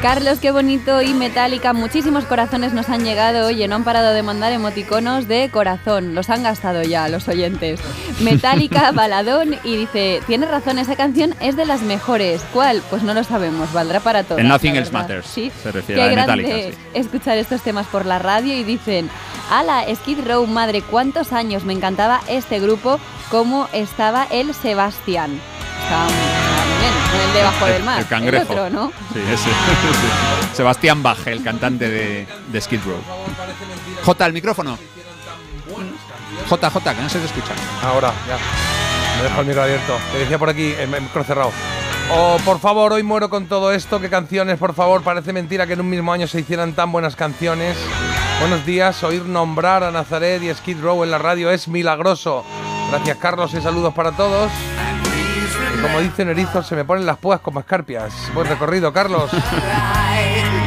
Carlos, 0.03 0.39
qué 0.41 0.51
bonito 0.51 1.03
y 1.03 1.13
metálica. 1.13 1.75
Muchísimos 1.75 2.25
corazones 2.25 2.73
nos 2.73 2.89
han 2.89 3.05
llegado. 3.05 3.47
Oye, 3.47 3.69
no 3.69 3.77
han 3.77 3.85
parado 3.85 4.15
de 4.15 4.23
mandar 4.23 4.51
emoticonos 4.51 5.29
de 5.29 5.51
corazón. 5.53 6.15
Los 6.15 6.31
han 6.31 6.43
gastado 6.43 6.83
ya 6.83 7.07
los 7.09 7.29
oyentes. 7.29 7.81
Metálica, 8.21 8.93
baladón. 8.93 9.57
Y 9.63 9.77
dice: 9.77 10.23
Tienes 10.27 10.49
razón, 10.51 10.79
esa 10.79 10.97
canción 10.97 11.35
es 11.41 11.55
de 11.55 11.67
las 11.67 11.83
mejores. 11.83 12.41
¿Cuál? 12.55 12.83
Pues 12.89 13.03
no 13.03 13.13
lo 13.13 13.25
sabemos. 13.25 13.75
Valdrá 13.75 14.01
para 14.01 14.23
todos. 14.23 14.41
En 14.41 14.49
Nothing 14.49 14.77
Else. 14.77 14.91
Matters. 14.91 15.27
Sí. 15.27 15.53
Se 15.63 15.71
refiere 15.71 16.01
Qué 16.01 16.09
a 16.09 16.13
grande 16.13 16.43
Metallica. 16.45 16.77
sí. 16.79 16.99
escuchar 16.99 17.37
estos 17.37 17.61
temas 17.61 17.87
por 17.89 18.07
la 18.07 18.19
radio 18.19 18.55
y 18.57 18.65
dicen: 18.65 19.11
Ala, 19.51 19.85
Skid 19.95 20.27
Row, 20.27 20.47
madre, 20.47 20.81
cuántos 20.81 21.35
años 21.35 21.65
me 21.65 21.75
encantaba 21.75 22.23
este 22.27 22.59
grupo. 22.59 22.99
¿Cómo 23.31 23.69
estaba 23.75 24.27
el 24.31 24.55
Sebastián? 24.55 25.39
No 26.81 27.23
El 27.23 27.33
de 27.33 27.43
Bajo 27.43 27.67
del 27.67 27.83
Mar. 27.83 27.99
El 28.01 28.07
cangrejo. 28.07 28.53
otro, 28.53 28.71
¿no? 28.71 28.93
Sí, 29.13 29.21
ese. 29.33 29.51
Sebastián 30.55 31.03
Baje, 31.03 31.33
el 31.33 31.43
cantante 31.43 31.89
de, 31.89 32.27
de 32.49 32.61
Skid 32.61 32.81
Row. 32.85 32.99
J, 34.05 34.27
el 34.27 34.33
micrófono. 34.33 34.79
J, 36.49 36.71
J, 36.71 36.95
que 36.95 37.03
no 37.03 37.09
se 37.09 37.19
te 37.19 37.27
escucha. 37.27 37.53
Ahora, 37.83 38.13
ya. 38.27 38.37
Me 39.17 39.25
dejo 39.25 39.41
el 39.41 39.47
micro 39.47 39.63
abierto. 39.63 39.99
Te 40.13 40.19
decía 40.19 40.39
por 40.39 40.49
aquí, 40.49 40.75
el 40.79 40.89
micro 40.89 41.25
cerrado. 41.25 41.53
Oh, 42.13 42.39
por 42.45 42.59
favor, 42.59 42.93
hoy 42.93 43.03
muero 43.05 43.31
con 43.31 43.47
todo 43.47 43.73
esto. 43.73 44.01
¿Qué 44.01 44.11
canciones, 44.11 44.59
por 44.59 44.75
favor? 44.75 45.03
Parece 45.03 45.33
mentira 45.33 45.67
que 45.67 45.75
en 45.75 45.81
un 45.81 45.89
mismo 45.89 46.13
año 46.13 46.27
se 46.27 46.41
hicieran 46.41 46.73
tan 46.73 46.91
buenas 46.91 47.15
canciones. 47.15 47.77
Buenos 48.41 48.67
días, 48.67 49.05
oír 49.05 49.27
nombrar 49.27 49.85
a 49.85 49.91
Nazaret 49.91 50.43
y 50.43 50.53
Skid 50.53 50.81
Row 50.81 51.05
en 51.05 51.11
la 51.11 51.19
radio 51.19 51.51
es 51.51 51.69
milagroso. 51.69 52.45
Gracias, 52.91 53.19
Carlos, 53.19 53.55
y 53.55 53.61
saludos 53.61 53.95
para 53.95 54.13
todos. 54.13 54.51
Como 55.83 56.01
dicen 56.01 56.29
erizos, 56.29 56.67
se 56.67 56.77
me 56.77 56.85
ponen 56.85 57.07
las 57.07 57.19
púas 57.19 57.41
como 57.41 57.61
escarpias. 57.61 58.13
Buen 58.35 58.47
recorrido, 58.47 58.93
Carlos. 58.93 59.31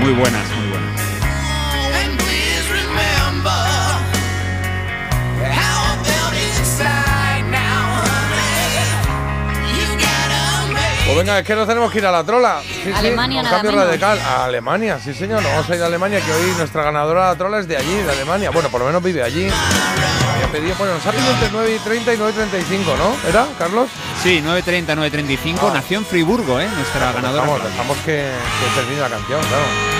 Muy 0.01 0.13
buenas, 0.13 0.43
Pues 11.13 11.27
venga, 11.27 11.39
es 11.39 11.45
que 11.45 11.53
nos 11.55 11.67
tenemos 11.67 11.91
que 11.91 11.99
ir 11.99 12.05
a 12.07 12.11
la 12.11 12.23
trola. 12.23 12.59
Sí, 12.63 12.81
sí, 12.85 12.91
Alemania, 12.91 13.39
un 13.41 13.43
nada 13.45 13.57
cambio 13.57 13.71
menos. 13.73 13.85
radical. 13.87 14.19
A 14.19 14.45
Alemania, 14.45 14.99
sí 14.99 15.13
señor. 15.13 15.43
Nos 15.43 15.51
vamos 15.51 15.69
a 15.69 15.75
ir 15.75 15.83
a 15.83 15.85
Alemania, 15.85 16.19
que 16.21 16.31
hoy 16.31 16.51
nuestra 16.57 16.81
ganadora 16.83 17.25
de 17.25 17.27
la 17.33 17.37
trola 17.37 17.59
es 17.59 17.67
de 17.67 17.77
allí, 17.77 17.95
de 17.97 18.11
Alemania. 18.11 18.49
Bueno, 18.49 18.69
por 18.69 18.81
lo 18.81 18.87
menos 18.87 19.03
vive 19.03 19.21
allí. 19.21 19.47
Había 19.47 20.51
pedido, 20.51 20.75
bueno, 20.79 20.95
nos 20.95 21.05
ha 21.05 21.11
pedido 21.11 21.31
entre 21.33 21.49
9 21.51 21.75
y 21.75 21.79
30 21.79 22.13
y 22.15 22.17
9 22.17 22.31
y 22.31 22.35
35, 22.35 22.95
¿no? 22.97 23.29
¿Era, 23.29 23.45
Carlos? 23.59 23.89
Sí, 24.23 24.41
9.30, 24.43 24.95
9.35. 24.95 25.71
Nació 25.71 25.99
en 25.99 26.05
Friburgo, 26.05 26.59
¿eh? 26.59 26.67
Nuestra 26.75 27.11
ganadora. 27.11 27.43
Vamos, 27.43 27.63
dejamos 27.63 27.97
que, 27.97 28.31
que 28.31 28.75
termine 28.81 29.01
la 29.01 29.09
canción, 29.09 29.39
claro. 29.41 29.92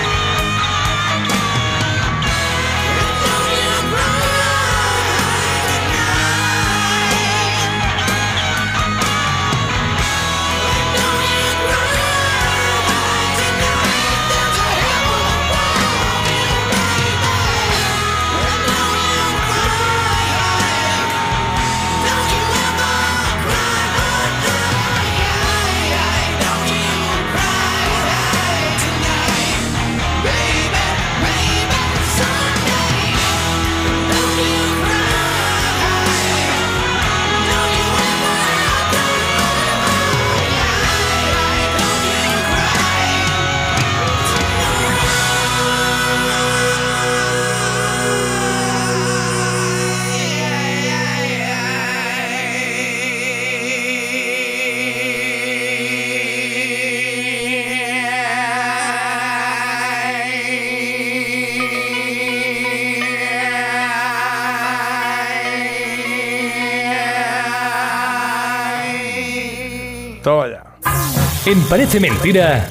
Parece 71.69 72.00
Mentira, 72.00 72.67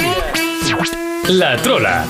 La 1.29 1.57
Trola. 1.57 2.05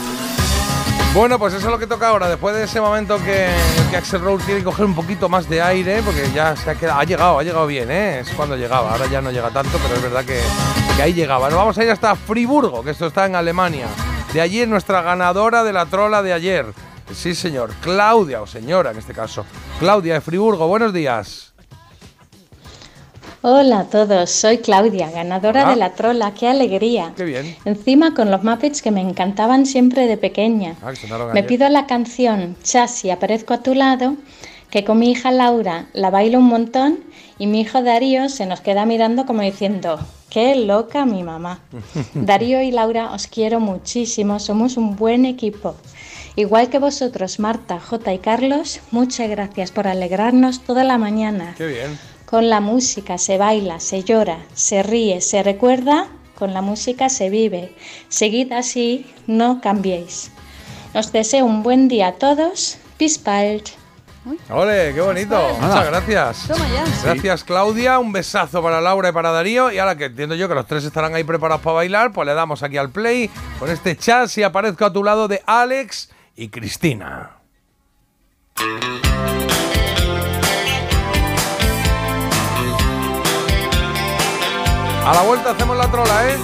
Bueno, 1.14 1.38
pues 1.38 1.54
eso 1.54 1.66
es 1.66 1.70
lo 1.70 1.78
que 1.78 1.86
toca 1.86 2.08
ahora. 2.08 2.28
Después 2.28 2.54
de 2.54 2.64
ese 2.64 2.80
momento 2.80 3.18
que, 3.18 3.48
que 3.90 3.96
Axel 3.96 4.20
Rose 4.20 4.44
tiene 4.44 4.60
que 4.60 4.64
coger 4.64 4.86
un 4.86 4.94
poquito 4.94 5.28
más 5.28 5.48
de 5.48 5.60
aire, 5.60 6.02
porque 6.02 6.30
ya 6.34 6.56
se 6.56 6.70
ha 6.70 6.74
quedado, 6.74 7.00
ha 7.00 7.04
llegado, 7.04 7.38
ha 7.38 7.42
llegado 7.42 7.66
bien, 7.66 7.90
¿eh? 7.90 8.20
Es 8.20 8.30
cuando 8.30 8.56
llegaba. 8.56 8.92
Ahora 8.92 9.06
ya 9.06 9.20
no 9.20 9.30
llega 9.30 9.50
tanto, 9.50 9.78
pero 9.82 9.94
es 9.94 10.02
verdad 10.02 10.24
que, 10.24 10.40
ahí 11.02 11.12
llegaba. 11.12 11.48
Nos 11.48 11.58
vamos 11.58 11.78
a 11.78 11.84
ir 11.84 11.90
hasta 11.90 12.16
Friburgo, 12.16 12.82
que 12.82 12.90
esto 12.90 13.06
está 13.06 13.26
en 13.26 13.36
Alemania. 13.36 13.86
De 14.32 14.40
allí 14.40 14.60
es 14.60 14.68
nuestra 14.68 15.02
ganadora 15.02 15.64
de 15.64 15.72
la 15.72 15.86
trola 15.86 16.22
de 16.22 16.32
ayer. 16.32 16.66
Sí, 17.14 17.34
señor. 17.34 17.70
Claudia, 17.82 18.40
o 18.40 18.46
señora 18.46 18.90
en 18.90 18.98
este 18.98 19.12
caso. 19.12 19.44
Claudia 19.78 20.14
de 20.14 20.20
Friburgo, 20.20 20.66
buenos 20.66 20.92
días. 20.92 21.51
Hola 23.44 23.80
a 23.80 23.84
todos, 23.86 24.30
soy 24.30 24.58
Claudia, 24.58 25.10
ganadora 25.10 25.70
de 25.70 25.74
la 25.74 25.94
trola, 25.94 26.32
qué 26.32 26.46
alegría. 26.46 27.12
Qué 27.16 27.24
bien. 27.24 27.56
Encima 27.64 28.14
con 28.14 28.30
los 28.30 28.44
Muppets 28.44 28.82
que 28.82 28.92
me 28.92 29.00
encantaban 29.00 29.66
siempre 29.66 30.06
de 30.06 30.16
pequeña. 30.16 30.76
Ah, 30.80 30.92
Me 31.10 31.40
ayer. 31.40 31.46
pido 31.46 31.68
la 31.68 31.86
canción 31.88 32.54
Chas 32.62 33.04
y 33.04 33.10
aparezco 33.10 33.52
a 33.52 33.60
tu 33.60 33.74
lado, 33.74 34.14
que 34.70 34.84
con 34.84 35.00
mi 35.00 35.10
hija 35.10 35.32
Laura 35.32 35.86
la 35.92 36.10
bailo 36.10 36.38
un 36.38 36.44
montón 36.44 37.00
y 37.36 37.48
mi 37.48 37.62
hijo 37.62 37.82
Darío 37.82 38.28
se 38.28 38.46
nos 38.46 38.60
queda 38.60 38.86
mirando 38.86 39.26
como 39.26 39.42
diciendo, 39.42 39.98
qué 40.30 40.54
loca 40.54 41.04
mi 41.04 41.24
mamá. 41.24 41.58
Darío 42.14 42.62
y 42.62 42.70
Laura 42.70 43.10
os 43.12 43.26
quiero 43.26 43.58
muchísimo, 43.58 44.38
somos 44.38 44.76
un 44.76 44.94
buen 44.94 45.24
equipo. 45.24 45.74
Igual 46.36 46.70
que 46.70 46.78
vosotros, 46.78 47.40
Marta, 47.40 47.80
Jota 47.80 48.14
y 48.14 48.18
Carlos, 48.20 48.78
muchas 48.92 49.28
gracias 49.28 49.72
por 49.72 49.88
alegrarnos 49.88 50.60
toda 50.60 50.84
la 50.84 50.96
mañana. 50.96 51.56
Qué 51.58 51.66
bien. 51.66 52.11
Con 52.32 52.48
la 52.48 52.62
música 52.62 53.18
se 53.18 53.36
baila, 53.36 53.78
se 53.78 54.04
llora, 54.04 54.38
se 54.54 54.82
ríe, 54.82 55.20
se 55.20 55.42
recuerda, 55.42 56.06
con 56.34 56.54
la 56.54 56.62
música 56.62 57.10
se 57.10 57.28
vive. 57.28 57.76
Seguid 58.08 58.52
así, 58.52 59.04
no 59.26 59.60
cambiéis. 59.60 60.30
Os 60.94 61.12
deseo 61.12 61.44
un 61.44 61.62
buen 61.62 61.88
día 61.88 62.06
a 62.06 62.12
todos. 62.12 62.78
Bald. 63.22 63.64
¡Ole, 64.48 64.94
qué 64.94 65.00
bonito! 65.02 65.36
Muchas 65.60 65.86
gracias. 65.86 66.48
Toma 66.48 66.66
ya. 66.70 66.84
Gracias, 67.04 67.44
Claudia. 67.44 67.98
Un 67.98 68.12
besazo 68.12 68.62
para 68.62 68.80
Laura 68.80 69.10
y 69.10 69.12
para 69.12 69.30
Darío. 69.30 69.70
Y 69.70 69.78
ahora 69.78 69.98
que 69.98 70.06
entiendo 70.06 70.34
yo 70.34 70.48
que 70.48 70.54
los 70.54 70.66
tres 70.66 70.84
estarán 70.84 71.14
ahí 71.14 71.24
preparados 71.24 71.60
para 71.60 71.74
bailar, 71.74 72.12
pues 72.12 72.24
le 72.24 72.32
damos 72.32 72.62
aquí 72.62 72.78
al 72.78 72.88
play 72.88 73.28
con 73.58 73.68
este 73.68 73.94
chat 73.94 74.28
si 74.28 74.42
aparezco 74.42 74.86
a 74.86 74.92
tu 74.94 75.04
lado 75.04 75.28
de 75.28 75.42
Alex 75.44 76.08
y 76.34 76.48
Cristina. 76.48 77.32
A 85.04 85.12
la 85.14 85.22
vuelta 85.22 85.50
hacemos 85.50 85.76
la 85.76 85.90
trola, 85.90 86.30
¿eh? 86.30 86.36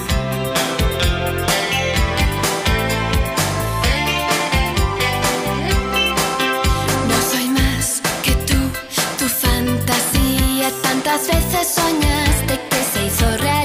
No 7.09 7.17
soy 7.31 7.49
más 7.51 8.03
que 8.25 8.33
tú, 8.33 8.59
tu 9.19 9.29
fantasía. 9.29 10.71
Tantas 10.83 11.29
veces 11.29 11.69
soñaste 11.73 12.61
que 12.69 12.85
se 12.93 13.07
hizo 13.07 13.27
realidad. 13.37 13.58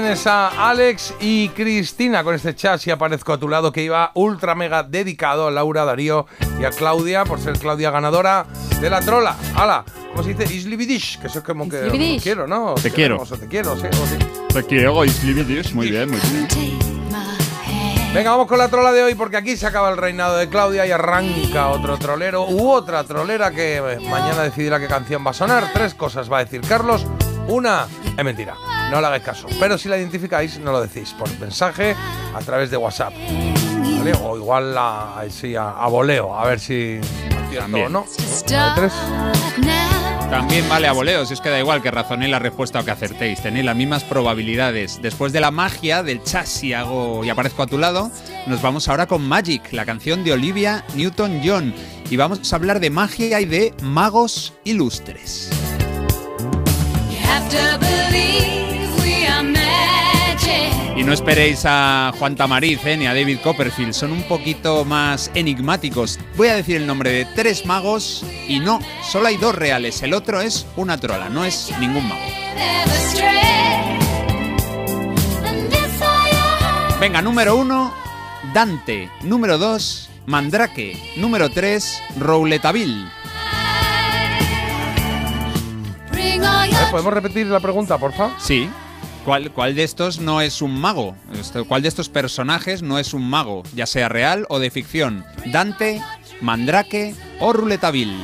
Tienes 0.00 0.26
a 0.26 0.70
Alex 0.70 1.14
y 1.20 1.50
Cristina 1.50 2.24
con 2.24 2.34
este 2.34 2.52
chat 2.56 2.80
si 2.80 2.90
aparezco 2.90 3.32
a 3.32 3.38
tu 3.38 3.48
lado 3.48 3.70
que 3.70 3.84
iba 3.84 4.10
ultra 4.14 4.56
mega 4.56 4.82
dedicado 4.82 5.46
a 5.46 5.52
Laura, 5.52 5.84
Darío 5.84 6.26
y 6.60 6.64
a 6.64 6.70
Claudia 6.70 7.24
por 7.24 7.38
ser 7.38 7.56
Claudia 7.60 7.92
ganadora 7.92 8.44
de 8.80 8.90
la 8.90 9.00
trola. 9.00 9.36
¡Hala! 9.54 9.84
¿Cómo 10.10 10.24
se 10.24 10.34
dice? 10.34 10.52
Islibidish, 10.52 11.20
que 11.20 11.28
eso 11.28 11.38
es 11.38 11.44
como 11.44 11.68
que 11.68 11.86
Islibidish. 11.86 12.16
te 12.16 12.22
quiero, 12.24 12.48
¿no? 12.48 12.74
Te 12.74 12.90
quiero. 12.90 13.20
O 13.20 13.24
te 13.24 13.46
quiero, 13.46 13.76
sí, 13.76 13.86
o 13.86 14.06
sí. 14.08 14.16
Te 14.52 14.64
quiero, 14.64 15.04
Islibidish. 15.04 15.72
Muy 15.74 15.92
bien, 15.92 16.10
muy 16.10 16.18
bien. 16.18 16.48
Venga, 18.12 18.32
vamos 18.32 18.48
con 18.48 18.58
la 18.58 18.68
trola 18.68 18.90
de 18.90 19.04
hoy 19.04 19.14
porque 19.14 19.36
aquí 19.36 19.56
se 19.56 19.68
acaba 19.68 19.90
el 19.90 19.96
reinado 19.96 20.36
de 20.38 20.48
Claudia 20.48 20.84
y 20.86 20.90
arranca 20.90 21.68
otro 21.68 21.98
trolero 21.98 22.48
u 22.48 22.68
otra 22.68 23.04
trolera 23.04 23.52
que 23.52 23.76
eh, 23.76 24.00
mañana 24.00 24.42
decidirá 24.42 24.80
qué 24.80 24.88
canción 24.88 25.24
va 25.24 25.30
a 25.30 25.34
sonar. 25.34 25.72
Tres 25.72 25.94
cosas 25.94 26.32
va 26.32 26.38
a 26.38 26.44
decir 26.44 26.62
Carlos. 26.62 27.06
Una 27.46 27.86
es 28.16 28.24
mentira, 28.24 28.56
no 28.94 29.00
le 29.00 29.06
hagáis 29.08 29.22
caso. 29.24 29.46
Pero 29.58 29.76
si 29.76 29.88
la 29.88 29.98
identificáis, 29.98 30.58
no 30.58 30.72
lo 30.72 30.80
decís 30.80 31.14
por 31.18 31.28
mensaje 31.40 31.94
a 32.34 32.38
través 32.40 32.70
de 32.70 32.76
WhatsApp. 32.76 33.12
¿vale? 33.98 34.12
O 34.22 34.36
igual 34.36 34.76
a, 34.78 35.22
sí, 35.30 35.56
a, 35.56 35.70
a 35.70 35.86
voleo, 35.88 36.34
a 36.38 36.44
ver 36.46 36.60
si 36.60 37.00
También. 37.58 37.86
o 37.86 37.88
no. 37.88 38.06
También 40.30 40.68
vale 40.68 40.88
a 40.88 40.92
voleo, 40.92 41.24
si 41.26 41.34
os 41.34 41.40
queda 41.40 41.58
igual 41.60 41.80
que 41.82 41.90
razonéis 41.90 42.30
la 42.30 42.38
respuesta 42.38 42.80
o 42.80 42.84
que 42.84 42.90
acertéis. 42.90 43.40
Tenéis 43.42 43.64
las 43.64 43.76
mismas 43.76 44.02
probabilidades. 44.04 45.00
Después 45.02 45.32
de 45.32 45.40
la 45.40 45.50
magia 45.50 46.02
del 46.02 46.22
chas 46.22 46.62
y 46.64 46.72
hago 46.72 47.24
y 47.24 47.30
aparezco 47.30 47.62
a 47.62 47.66
tu 47.66 47.78
lado, 47.78 48.10
nos 48.46 48.60
vamos 48.62 48.88
ahora 48.88 49.06
con 49.06 49.22
Magic, 49.26 49.72
la 49.72 49.84
canción 49.84 50.24
de 50.24 50.32
Olivia 50.32 50.84
Newton-John. 50.94 51.74
Y 52.10 52.16
vamos 52.16 52.52
a 52.52 52.56
hablar 52.56 52.80
de 52.80 52.90
magia 52.90 53.40
y 53.40 53.44
de 53.44 53.74
magos 53.82 54.54
ilustres. 54.64 55.50
You 57.10 57.18
have 57.28 57.48
to 57.50 57.78
believe. 57.78 58.73
Y 60.96 61.02
no 61.02 61.12
esperéis 61.12 61.64
a 61.64 62.12
Juan 62.18 62.36
Tamariz 62.36 62.84
eh, 62.86 62.96
ni 62.96 63.06
a 63.06 63.14
David 63.14 63.38
Copperfield, 63.42 63.92
son 63.92 64.12
un 64.12 64.22
poquito 64.22 64.84
más 64.84 65.30
enigmáticos. 65.34 66.20
Voy 66.36 66.48
a 66.48 66.54
decir 66.54 66.76
el 66.76 66.86
nombre 66.86 67.10
de 67.10 67.24
tres 67.34 67.66
magos 67.66 68.24
y 68.46 68.60
no, 68.60 68.80
solo 69.02 69.26
hay 69.26 69.36
dos 69.36 69.56
reales, 69.56 70.02
el 70.02 70.14
otro 70.14 70.40
es 70.40 70.66
una 70.76 70.98
trola, 70.98 71.28
no 71.28 71.44
es 71.44 71.72
ningún 71.80 72.08
mago. 72.08 72.22
Venga, 77.00 77.20
número 77.20 77.56
uno, 77.56 77.92
Dante. 78.54 79.10
Número 79.22 79.58
dos, 79.58 80.08
Mandrake. 80.26 80.96
Número 81.16 81.50
tres, 81.50 82.00
Rouletaville. 82.18 83.08
A 86.12 86.66
ver, 86.66 86.90
¿Podemos 86.90 87.12
repetir 87.12 87.46
la 87.46 87.60
pregunta, 87.60 87.98
por 87.98 88.12
favor? 88.12 88.34
Sí. 88.38 88.70
¿Cuál, 89.24 89.50
¿Cuál 89.52 89.74
de 89.74 89.84
estos 89.84 90.20
no 90.20 90.40
es 90.42 90.60
un 90.60 90.78
mago? 90.78 91.16
Esto- 91.32 91.64
¿Cuál 91.64 91.80
de 91.82 91.88
estos 91.88 92.08
personajes 92.10 92.82
no 92.82 92.98
es 92.98 93.14
un 93.14 93.28
mago? 93.28 93.62
Ya 93.74 93.86
sea 93.86 94.08
real 94.10 94.44
o 94.50 94.58
de 94.58 94.70
ficción. 94.70 95.24
Dante, 95.46 96.02
Mandrake 96.42 97.14
o 97.40 97.52
Rouletaville. 97.54 98.16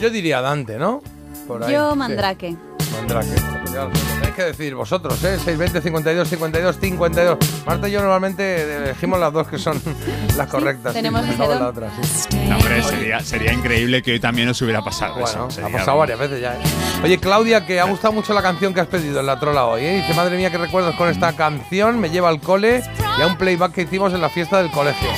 Yo 0.00 0.10
diría 0.10 0.40
Dante, 0.40 0.78
¿no? 0.78 1.00
Por 1.46 1.62
ahí, 1.62 1.72
Yo. 1.74 1.94
Mandrake. 1.94 2.56
Lo 3.02 3.88
tenéis 3.90 4.34
que 4.36 4.44
decir 4.44 4.74
vosotros, 4.74 5.14
¿eh? 5.24 5.36
620, 5.38 5.80
52, 5.80 6.28
52, 6.28 6.76
52. 6.80 7.38
Marta 7.66 7.88
y 7.88 7.92
yo 7.92 8.00
normalmente 8.00 8.76
elegimos 8.76 9.18
las 9.18 9.32
dos 9.32 9.48
que 9.48 9.58
son 9.58 9.80
las 10.36 10.48
correctas. 10.48 10.92
sí, 10.92 10.98
tenemos 10.98 11.26
la 11.38 11.68
otra, 11.68 11.90
sí. 12.00 12.36
No, 12.48 12.56
hombre, 12.56 12.82
sería, 12.82 13.20
sería 13.20 13.52
increíble 13.52 14.02
que 14.02 14.12
hoy 14.12 14.20
también 14.20 14.48
os 14.48 14.60
hubiera 14.62 14.82
pasado 14.82 15.14
Bueno, 15.14 15.48
eso. 15.48 15.66
ha 15.66 15.68
pasado 15.70 15.98
varias 15.98 16.18
veces 16.18 16.40
ya. 16.40 16.54
¿eh? 16.54 16.58
Oye, 17.02 17.18
Claudia, 17.18 17.66
que 17.66 17.80
ha 17.80 17.84
gustado 17.84 18.12
mucho 18.12 18.32
la 18.32 18.42
canción 18.42 18.72
que 18.74 18.80
has 18.80 18.86
pedido 18.86 19.20
en 19.20 19.26
la 19.26 19.38
trola 19.40 19.66
hoy. 19.66 19.82
¿eh? 19.84 19.96
Dice, 20.02 20.14
madre 20.14 20.36
mía, 20.36 20.50
qué 20.50 20.58
recuerdos 20.58 20.94
con 20.96 21.08
esta 21.08 21.32
canción. 21.34 21.98
Me 22.00 22.10
lleva 22.10 22.28
al 22.28 22.40
cole 22.40 22.82
y 23.18 23.22
a 23.22 23.26
un 23.26 23.36
playback 23.36 23.72
que 23.72 23.82
hicimos 23.82 24.12
en 24.12 24.20
la 24.20 24.28
fiesta 24.28 24.58
del 24.62 24.70
colegio. 24.70 25.08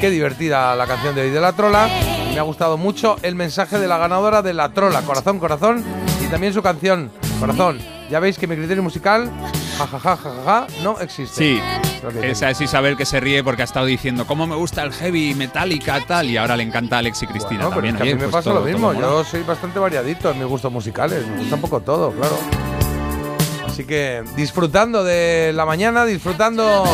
Qué 0.00 0.10
divertida 0.10 0.74
la 0.76 0.86
canción 0.86 1.14
de 1.14 1.22
hoy 1.22 1.30
de 1.30 1.40
la 1.40 1.52
trola. 1.52 1.88
Me 2.32 2.38
ha 2.38 2.42
gustado 2.42 2.76
mucho 2.76 3.16
el 3.22 3.34
mensaje 3.34 3.78
de 3.78 3.86
la 3.88 3.96
ganadora 3.98 4.42
de 4.42 4.52
la 4.54 4.68
trola. 4.70 5.02
Corazón, 5.02 5.38
corazón. 5.38 5.84
Y 6.22 6.26
también 6.26 6.52
su 6.54 6.62
canción, 6.62 7.10
Corazón. 7.46 7.78
Ya 8.10 8.20
veis 8.20 8.38
que 8.38 8.46
mi 8.46 8.54
criterio 8.56 8.82
musical, 8.82 9.30
jajaja, 9.78 10.16
jajaja, 10.16 10.66
no 10.82 11.00
existe. 11.00 11.36
Sí, 11.36 11.60
esa 12.22 12.50
es 12.50 12.60
Isabel 12.60 12.96
que 12.96 13.06
se 13.06 13.18
ríe 13.20 13.42
porque 13.42 13.62
ha 13.62 13.64
estado 13.64 13.86
diciendo 13.86 14.26
cómo 14.26 14.46
me 14.46 14.54
gusta 14.56 14.82
el 14.82 14.92
heavy, 14.92 15.34
metálica, 15.34 16.00
tal, 16.06 16.28
y 16.30 16.36
ahora 16.36 16.56
le 16.56 16.62
encanta 16.64 16.96
a 16.96 16.98
Alex 16.98 17.22
y 17.22 17.26
Cristina 17.26 17.62
No, 17.64 17.70
pero 17.70 17.82
también. 17.82 17.96
es 17.96 18.02
que 18.02 18.02
a 18.02 18.06
mí 18.06 18.14
me 18.14 18.18
pues 18.28 18.32
pasa 18.32 18.50
todo- 18.50 18.60
lo 18.60 18.66
mismo. 18.66 18.92
Yo 18.92 19.24
soy 19.24 19.42
bastante 19.42 19.78
variadito 19.78 20.30
en 20.30 20.38
mis 20.38 20.46
gustos 20.46 20.70
musicales. 20.70 21.26
Me 21.26 21.38
gusta 21.38 21.54
un 21.54 21.60
poco 21.62 21.80
todo, 21.80 22.12
claro. 22.12 22.38
Así 23.66 23.84
que 23.84 24.22
disfrutando 24.36 25.02
de 25.02 25.52
la 25.54 25.64
mañana, 25.66 26.04
disfrutando 26.04 26.84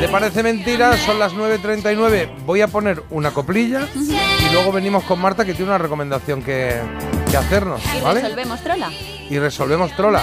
de 0.00 0.08
Parece 0.08 0.42
Mentira, 0.42 0.96
son 0.96 1.18
las 1.18 1.34
9.39. 1.34 2.30
Voy 2.46 2.62
a 2.62 2.68
poner 2.68 3.02
una 3.10 3.32
coplilla 3.32 3.86
y 3.94 4.52
luego 4.54 4.72
venimos 4.72 5.02
con 5.04 5.20
Marta 5.20 5.44
que 5.44 5.52
tiene 5.52 5.70
una 5.70 5.76
recomendación 5.78 6.42
que, 6.42 6.76
que 7.30 7.36
hacernos, 7.36 7.80
Y 7.96 8.00
¿vale? 8.00 8.20
resolvemos 8.22 8.60
trola. 8.60 8.90
Y 9.30 9.38
resolvemos 9.38 9.92
trola. 9.96 10.22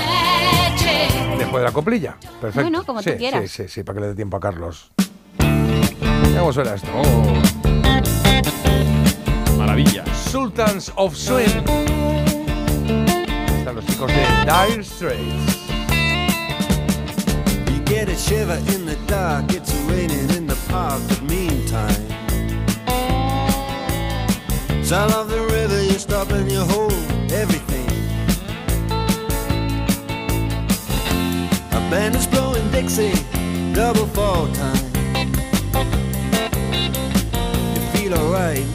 Después 1.38 1.62
de 1.62 1.64
la 1.64 1.72
coplilla. 1.72 2.18
Perfecto. 2.42 2.62
Bueno, 2.62 2.84
como 2.86 3.02
tú 3.04 3.10
Sí, 3.12 3.16
quieras. 3.18 3.42
Sí, 3.52 3.64
sí, 3.64 3.70
sí, 3.70 3.84
para 3.84 3.96
que 3.98 4.02
le 4.02 4.08
dé 4.10 4.16
tiempo 4.16 4.38
a 4.38 4.40
Carlos. 4.40 4.92
¿Cómo 6.38 6.52
suena 6.54 6.76
esto? 6.76 6.88
Maravilla. 9.58 10.04
Sultans 10.32 10.92
of 10.96 11.16
Swing. 11.16 11.46
Están 13.60 13.76
los 13.76 13.86
chicos 13.86 14.08
de 14.08 14.26
Dire 14.46 14.84
Straits. 14.84 15.58
You 17.72 17.84
get 17.86 18.10
a 18.10 18.16
shiver 18.16 18.58
in 18.74 18.86
the 18.86 18.96
dark, 19.08 19.52
it's 19.54 19.74
raining 19.88 20.30
in 20.36 20.48
the 20.48 20.56
park, 20.70 21.00
but 21.08 21.22
meantime. 21.24 22.06
Sound 24.84 25.14
of 25.14 25.30
the 25.30 25.40
river, 25.52 25.82
stop 26.08 26.30
and 26.30 26.52
you 26.52 26.60
hold 26.60 26.94
everything. 27.32 27.88
A 31.72 31.82
band 31.90 32.16
is 32.16 32.28
blowing 32.28 32.70
Dixie, 32.70 33.14
double 33.74 34.06
fall 34.08 34.48
time. 34.54 34.86
You 37.74 37.82
feel 37.94 38.14
alright 38.14 38.75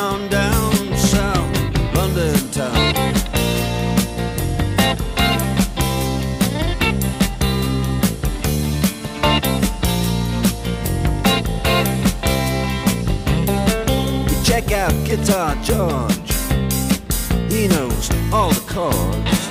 Out 14.81 15.05
Guitar 15.05 15.55
George. 15.61 16.31
He 17.53 17.67
knows 17.67 18.09
all 18.33 18.49
the 18.49 18.65
chords. 18.67 19.41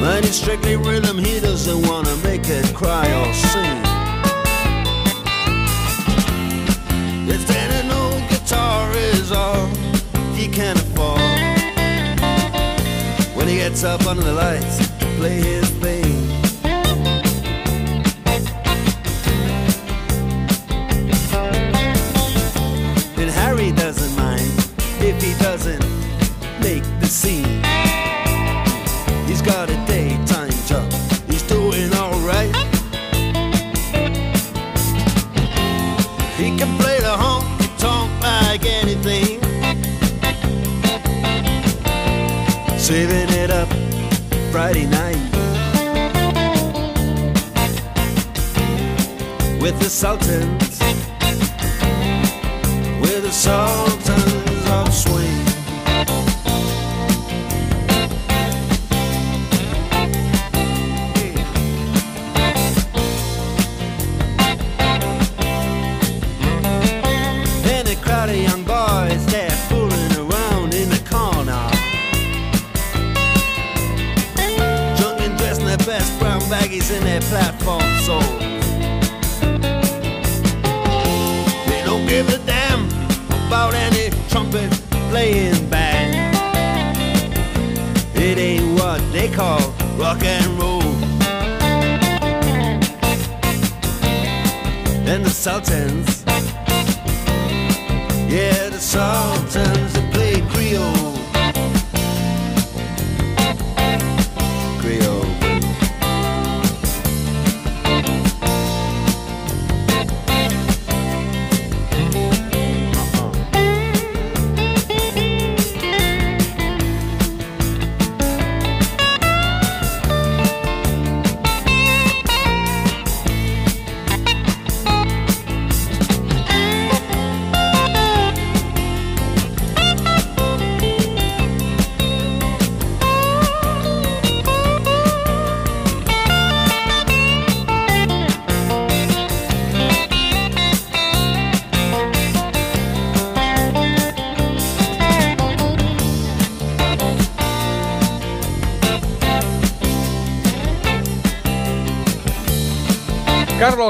But 0.00 0.24
it's 0.24 0.34
strictly 0.34 0.74
rhythm, 0.74 1.16
he 1.16 1.38
doesn't 1.38 1.86
wanna 1.86 2.16
make 2.24 2.48
it 2.48 2.74
cry 2.74 3.06
or 3.20 3.32
sing. 3.32 3.82
If 7.28 7.46
then 7.46 7.70
an 7.80 7.92
old 7.92 8.28
guitar 8.30 8.90
is 8.96 9.30
all 9.30 9.68
he 10.34 10.48
can 10.48 10.76
afford 10.76 11.20
When 13.36 13.46
he 13.46 13.58
gets 13.58 13.84
up 13.84 14.04
under 14.08 14.24
the 14.24 14.32
lights 14.32 14.78
to 14.98 15.06
play 15.18 15.40
his 15.40 15.70
thing 15.78 15.99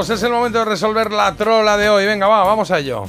Carlos, 0.01 0.17
es 0.17 0.23
el 0.23 0.31
momento 0.31 0.57
de 0.59 0.65
resolver 0.65 1.11
la 1.11 1.35
trola 1.35 1.77
de 1.77 1.87
hoy. 1.87 2.07
Venga, 2.07 2.25
va, 2.27 2.43
vamos 2.43 2.71
a 2.71 2.79
ello. 2.79 3.03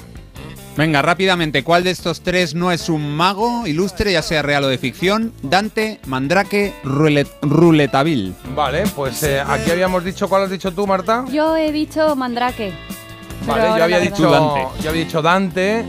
Venga, 0.77 1.01
rápidamente, 1.01 1.65
¿cuál 1.65 1.85
de 1.85 1.91
estos 1.91 2.21
tres 2.21 2.55
no 2.55 2.71
es 2.71 2.91
un 2.91 3.17
mago 3.17 3.67
ilustre, 3.67 4.13
ya 4.13 4.21
sea 4.21 4.43
real 4.43 4.65
o 4.65 4.69
de 4.69 4.77
ficción? 4.77 5.33
Dante, 5.43 6.01
Mandrake, 6.07 6.75
Rulet 6.85 7.29
Ruletaville. 7.41 8.35
Vale, 8.55 8.85
pues 8.95 9.23
eh, 9.23 9.41
aquí 9.41 9.71
habíamos 9.71 10.05
dicho, 10.05 10.29
¿cuál 10.29 10.43
has 10.45 10.51
dicho 10.51 10.71
tú, 10.73 10.87
Marta? 10.87 11.25
Yo 11.33 11.57
he 11.57 11.73
dicho 11.73 12.15
Mandrake. 12.15 12.75
Vale, 13.47 13.69
yo 13.79 13.85
había 13.85 13.99
dicho 13.99 14.31
Dante. 14.31 14.67
yo 14.83 14.91
había 14.91 15.05
dicho 15.05 15.23
Dante. 15.23 15.81
eh, 15.81 15.87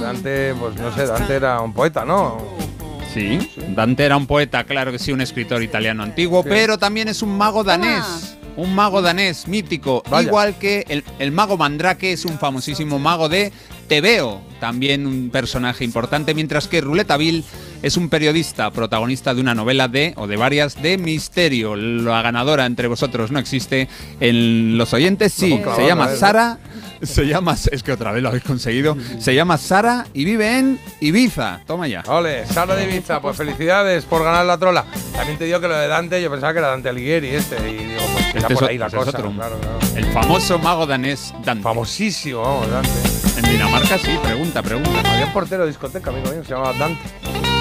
Dante, 0.00 0.54
pues 0.54 0.76
no 0.76 0.94
sé, 0.94 1.06
Dante 1.06 1.34
era 1.34 1.60
un 1.60 1.72
poeta, 1.72 2.04
¿no? 2.04 2.38
Sí, 3.12 3.50
Dante 3.68 4.04
era 4.04 4.16
un 4.16 4.26
poeta, 4.26 4.64
claro 4.64 4.90
que 4.92 4.98
sí, 4.98 5.12
un 5.12 5.20
escritor 5.20 5.62
italiano 5.62 6.02
antiguo, 6.02 6.42
Sí. 6.42 6.48
pero 6.48 6.78
también 6.78 7.06
es 7.08 7.22
un 7.22 7.36
mago 7.38 7.62
danés. 7.62 8.33
Un 8.56 8.74
mago 8.74 9.02
danés 9.02 9.48
mítico, 9.48 10.02
Vaya. 10.08 10.28
igual 10.28 10.58
que 10.58 10.84
el, 10.88 11.02
el 11.18 11.32
mago 11.32 11.56
Mandrake 11.56 12.12
es 12.12 12.24
un 12.24 12.38
famosísimo 12.38 12.98
mago 12.98 13.28
de 13.28 13.52
Tebeo, 13.88 14.40
también 14.60 15.06
un 15.06 15.30
personaje 15.30 15.84
importante, 15.84 16.34
mientras 16.34 16.68
que 16.68 16.80
Ruletaville 16.80 17.44
es 17.84 17.98
un 17.98 18.08
periodista, 18.08 18.70
protagonista 18.70 19.34
de 19.34 19.42
una 19.42 19.54
novela 19.54 19.88
de, 19.88 20.14
o 20.16 20.26
de 20.26 20.36
varias, 20.36 20.80
de 20.80 20.96
misterio. 20.96 21.76
La 21.76 22.22
ganadora 22.22 22.64
entre 22.64 22.88
vosotros 22.88 23.30
no 23.30 23.38
existe, 23.38 23.88
en 24.20 24.78
los 24.78 24.94
oyentes 24.94 25.34
sí, 25.34 25.60
se 25.76 25.86
llama. 25.86 26.08
Sara, 26.08 26.58
se 27.02 27.26
llama, 27.26 27.54
es 27.70 27.82
que 27.82 27.92
otra 27.92 28.10
vez 28.12 28.22
lo 28.22 28.30
habéis 28.30 28.44
conseguido, 28.44 28.96
se 29.18 29.34
llama 29.34 29.58
Sara 29.58 30.06
y 30.14 30.24
vive 30.24 30.58
en 30.58 30.80
Ibiza, 31.00 31.60
toma 31.66 31.86
ya. 31.86 32.02
Ole, 32.06 32.46
Sara 32.46 32.74
de 32.74 32.84
Ibiza, 32.84 33.20
pues 33.20 33.36
felicidades 33.36 34.06
por 34.06 34.24
ganar 34.24 34.46
la 34.46 34.56
trola. 34.56 34.86
También 35.12 35.36
te 35.36 35.44
digo 35.44 35.60
que 35.60 35.68
lo 35.68 35.76
de 35.76 35.86
Dante, 35.86 36.22
yo 36.22 36.30
pensaba 36.30 36.54
que 36.54 36.60
era 36.60 36.68
Dante 36.68 36.88
Alighieri 36.88 37.28
este, 37.28 37.56
y 37.68 37.84
digo, 37.84 38.00
pues 38.14 38.34
Este 38.34 38.54
por 38.54 38.64
ahí 38.64 38.78
la 38.78 38.86
otro, 38.86 39.00
cosa. 39.00 39.10
es 39.10 39.16
otro. 39.16 39.30
Claro, 39.32 39.58
claro. 39.60 39.78
El 39.94 40.06
famoso 40.06 40.58
mago 40.58 40.86
danés 40.86 41.34
Dante. 41.44 41.62
Famosísimo, 41.62 42.40
vamos, 42.40 42.70
Dante. 42.70 42.90
En 43.36 43.52
Dinamarca 43.52 43.98
sí, 43.98 44.18
pregunta, 44.22 44.62
pregunta. 44.62 45.12
Había 45.12 45.26
un 45.26 45.32
portero 45.34 45.62
de 45.64 45.68
discoteca, 45.68 46.08
amigo 46.08 46.30
mío, 46.30 46.42
se 46.42 46.50
llamaba 46.50 46.72
Dante. 46.78 47.53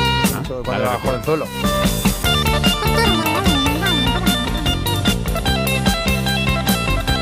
Eso 0.44 0.62
cuando 0.62 0.84
recuerdo. 0.84 1.00
jovenzuelo. 1.00 1.46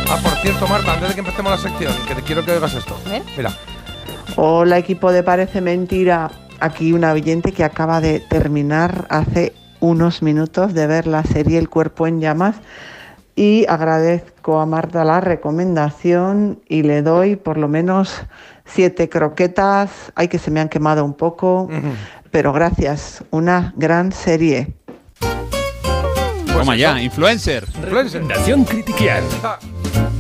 Ah, 0.10 0.20
por 0.24 0.32
cierto, 0.42 0.68
Marta, 0.68 0.94
antes 0.94 1.10
de 1.10 1.14
que 1.14 1.20
empecemos 1.20 1.52
la 1.52 1.58
sección, 1.58 1.94
que 2.08 2.16
te 2.16 2.22
quiero 2.24 2.44
que 2.44 2.52
oigas 2.52 2.74
esto. 2.74 2.98
Mira. 3.38 3.52
Hola 4.38 4.80
equipo 4.80 5.12
de 5.12 5.22
Parece 5.22 5.62
Mentira, 5.62 6.32
aquí 6.60 6.94
una 6.94 7.12
oyente 7.12 7.52
que 7.52 7.64
acaba 7.64 8.02
de 8.02 8.22
terminar 8.22 9.06
hace 9.10 9.54
unos 9.80 10.24
minutos 10.24 10.74
de 10.74 10.88
ver 10.88 11.06
la 11.06 11.24
serie 11.24 11.60
El 11.60 11.70
cuerpo 11.70 12.08
en 12.08 12.22
llamas 12.22 12.56
y 13.36 13.66
agradezco 13.68 14.60
a 14.60 14.66
Marta 14.66 15.04
la 15.04 15.22
recomendación 15.22 16.60
y 16.68 16.84
le 16.84 17.02
doy 17.02 17.36
por 17.36 17.58
lo 17.58 17.68
menos 17.68 18.24
siete 18.66 19.10
croquetas, 19.10 20.12
ay 20.16 20.28
que 20.28 20.40
se 20.40 20.52
me 20.52 20.60
han 20.60 20.70
quemado 20.70 21.04
un 21.06 21.14
poco, 21.14 21.70
pero 22.32 22.54
gracias, 22.54 23.24
una 23.30 23.74
gran 23.76 24.12
serie. 24.12 24.74
Toma 26.48 26.76
ya, 26.76 27.02
influencer. 27.02 27.66
Critiquial. 28.68 29.24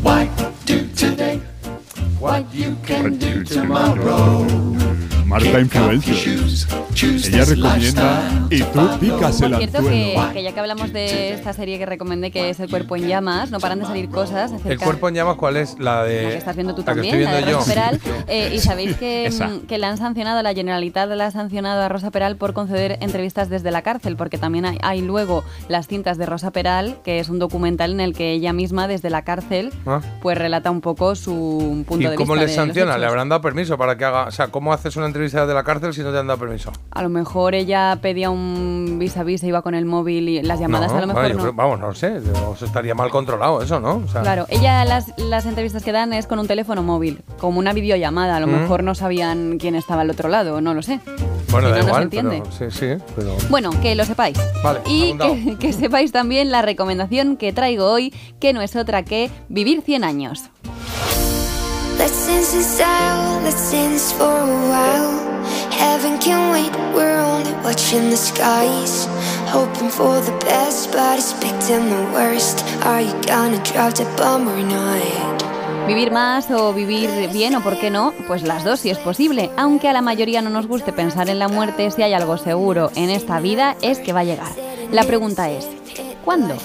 Why 0.04 0.30
do 0.66 0.88
today 0.96 1.40
what 2.20 2.46
you 2.54 2.76
can 2.86 3.18
do 3.18 3.44
tomorrow? 3.44 4.46
Marta 5.32 5.60
Influencer. 5.62 6.18
Ella 7.32 7.46
recomienda 7.46 8.48
y 8.50 8.62
tú 8.64 8.90
picas 9.00 9.40
el 9.42 9.52
Por 9.52 9.60
cierto, 9.60 9.82
que, 9.82 10.14
anzuelo. 10.18 10.34
que 10.34 10.44
ya 10.44 10.52
que 10.52 10.60
hablamos 10.60 10.92
de 10.92 11.34
esta 11.34 11.54
serie 11.54 11.78
que 11.80 11.86
recomendé, 11.86 12.32
que 12.32 12.50
es 12.50 12.60
El 12.60 12.70
cuerpo 12.70 12.98
en 12.98 13.08
llamas, 13.08 13.50
no 13.50 13.60
paran 13.62 13.80
de 13.80 13.86
salir 13.86 14.10
cosas 14.10 14.52
acerca 14.52 14.70
El 14.74 14.80
cuerpo 14.80 15.08
en 15.08 15.16
llamas, 15.16 15.38
¿cuál 15.38 15.56
es? 15.56 15.80
La 15.80 16.04
de. 16.04 16.24
la 16.24 16.30
que 16.32 16.38
estás 16.38 16.56
viendo 16.56 16.76
tú 16.76 16.82
la 16.82 16.86
que 16.94 17.02
también, 17.02 17.16
estoy 17.16 17.24
la 17.26 17.32
de 17.32 17.44
viendo 17.46 17.60
Rosa 17.60 17.70
yo. 17.70 17.74
Peral. 17.76 18.26
Eh, 18.28 18.52
y 18.54 18.60
sabéis 18.60 18.98
que, 18.98 19.26
Esa. 19.28 19.48
mm, 19.48 19.60
que 19.62 19.78
la 19.78 19.90
han 19.90 19.98
sancionado, 19.98 20.44
la 20.44 20.54
Generalitat 20.54 21.10
la 21.12 21.28
ha 21.28 21.32
sancionado 21.32 21.82
a 21.82 21.88
Rosa 21.88 22.12
Peral 22.12 22.36
por 22.36 22.54
conceder 22.54 22.98
entrevistas 23.00 23.50
desde 23.50 23.72
la 23.72 23.84
cárcel, 23.84 24.18
porque 24.18 24.38
también 24.38 24.66
hay, 24.66 24.78
hay 24.84 25.02
luego 25.02 25.46
las 25.70 25.88
cintas 25.88 26.18
de 26.18 26.26
Rosa 26.26 26.52
Peral, 26.52 26.98
que 27.06 27.20
es 27.20 27.30
un 27.30 27.40
documental 27.40 27.92
en 27.92 28.02
el 28.02 28.14
que 28.14 28.34
ella 28.34 28.52
misma 28.52 28.90
desde 28.90 29.10
la 29.10 29.22
cárcel 29.24 29.72
Ah. 29.86 30.02
pues 30.22 30.38
relata 30.38 30.70
un 30.72 30.82
poco 30.82 31.16
su 31.16 31.84
punto 31.88 32.04
¿Y 32.08 32.12
de 32.12 32.16
cómo 32.16 32.34
vista. 32.34 32.46
les 32.46 32.52
de 32.52 32.58
los 32.58 32.68
sanciona? 32.68 32.98
¿Le 32.98 33.06
habrán 33.06 33.30
dado 33.30 33.42
permiso 33.42 33.78
para 33.78 33.98
que 33.98 34.04
haga.? 34.06 34.26
O 34.26 34.32
sea, 34.32 34.50
¿cómo 34.50 34.74
haces 34.74 34.98
una 34.98 35.06
entrevista 35.22 35.42
desde 35.42 35.54
la 35.54 35.64
cárcel 35.64 35.94
si 35.94 36.02
no 36.02 36.12
te 36.12 36.18
han 36.18 36.28
dado 36.28 36.40
permiso? 36.40 36.72
A 36.92 37.04
lo 37.04 37.10
mejor 37.10 37.54
ella 37.56 37.98
pedía 38.02 38.30
un 38.30 38.98
vis 39.00 39.18
a 39.18 39.24
vis, 39.24 39.44
iba 39.44 39.62
con 39.62 39.76
el 39.76 39.86
móvil 39.86 40.28
y 40.30 40.42
las 40.42 40.60
llamadas 40.60 40.92
No, 40.92 40.98
a 40.98 41.02
lo 41.02 41.08
mejor 41.08 41.22
vale, 41.24 41.34
no. 41.36 41.42
creo- 41.42 41.54
vamos, 41.54 41.80
no 41.80 41.94
sé. 41.94 42.20
estaría 42.62 42.96
mal 42.96 43.10
controlado 43.12 43.62
eso, 43.62 43.80
¿no? 43.80 44.02
O 44.06 44.08
sea, 44.08 44.22
Claro, 44.22 44.46
ella 44.50 44.84
las, 44.86 45.14
las 45.18 45.46
entrevistas 45.46 45.84
que 45.84 45.92
dan 45.92 46.14
es 46.14 46.28
con 46.28 46.40
un 46.40 46.48
teléfono 46.48 46.82
móvil, 46.84 47.22
como 47.40 47.60
una 47.60 47.74
videollamada. 47.74 48.36
A 48.38 48.40
lo 48.40 48.48
Mm. 48.48 48.52
mejor 48.62 48.84
no 48.84 48.96
sabían 48.96 49.58
quién 49.60 49.76
estaba 49.76 50.02
al 50.02 50.10
otro 50.10 50.30
lado, 50.30 50.62
no 50.62 50.74
lo 50.74 50.82
sé. 50.82 51.00
Bueno, 51.50 51.68
Si 51.68 51.74
da 51.74 51.78
no, 51.78 51.78
no 51.78 51.82
se 51.84 51.88
igual. 51.88 52.04
entiende. 52.04 52.44
pero, 52.58 52.72
sí, 52.72 52.78
sí, 52.98 53.04
pero. 53.16 53.36
Bueno, 53.50 53.70
que 53.82 53.94
lo 53.96 54.06
sepáis. 54.06 54.38
Vale, 54.64 54.80
Y 54.86 55.18
que, 55.18 55.58
que 55.60 55.74
sepáis 55.74 56.12
también 56.12 56.50
la 56.52 56.62
recomendación 56.62 57.36
que 57.38 57.52
traigo 57.54 57.86
hoy, 57.92 58.14
que 58.40 58.54
no 58.54 58.62
es 58.62 58.76
otra 58.76 59.04
que 59.04 59.30
vivir 59.50 59.82
100 59.82 60.04
años. 60.04 60.50
Let's 62.02 62.26
dance 62.26 62.56
in 62.56 62.64
style, 62.64 63.44
let's 63.44 63.72
dance 63.72 64.12
for 64.12 64.24
a 64.24 64.58
while. 64.72 65.20
Heaven 65.70 66.18
can 66.18 66.52
wait, 66.52 66.74
we're 66.96 67.20
only 67.20 67.54
watching 67.64 68.10
the 68.10 68.18
skies. 68.18 69.06
Hoping 69.54 69.92
for 69.92 70.20
the 70.20 70.36
best, 70.40 70.92
but 70.92 71.20
expecting 71.20 71.92
the 71.92 72.04
worst. 72.12 72.66
Are 72.84 73.02
you 73.02 73.14
gonna 73.28 73.64
drive 73.64 73.94
the 73.94 74.06
bomb 74.18 74.50
or 74.50 74.64
not? 74.64 75.51
Vivir 75.88 76.12
más 76.12 76.50
o 76.52 76.74
vivir 76.74 77.10
bien 77.34 77.56
o 77.56 77.62
por 77.62 77.78
qué 77.80 77.90
no, 77.90 78.14
pues 78.28 78.44
las 78.44 78.64
dos 78.64 78.80
si 78.80 78.90
es 78.90 78.98
posible. 78.98 79.50
Aunque 79.58 79.90
a 79.90 79.94
la 79.94 80.02
mayoría 80.02 80.42
no 80.42 80.50
nos 80.50 80.68
guste 80.68 80.94
pensar 80.94 81.30
en 81.30 81.40
la 81.40 81.48
muerte, 81.48 81.90
si 81.92 82.02
hay 82.02 82.14
algo 82.14 82.38
seguro 82.38 82.92
en 82.96 83.10
esta 83.10 83.40
vida 83.40 83.76
es 83.82 84.00
que 84.00 84.14
va 84.14 84.22
a 84.22 84.24
llegar. 84.24 84.52
La 84.92 85.04
pregunta 85.04 85.50
es, 85.50 85.68
¿cuándo? 86.24 86.56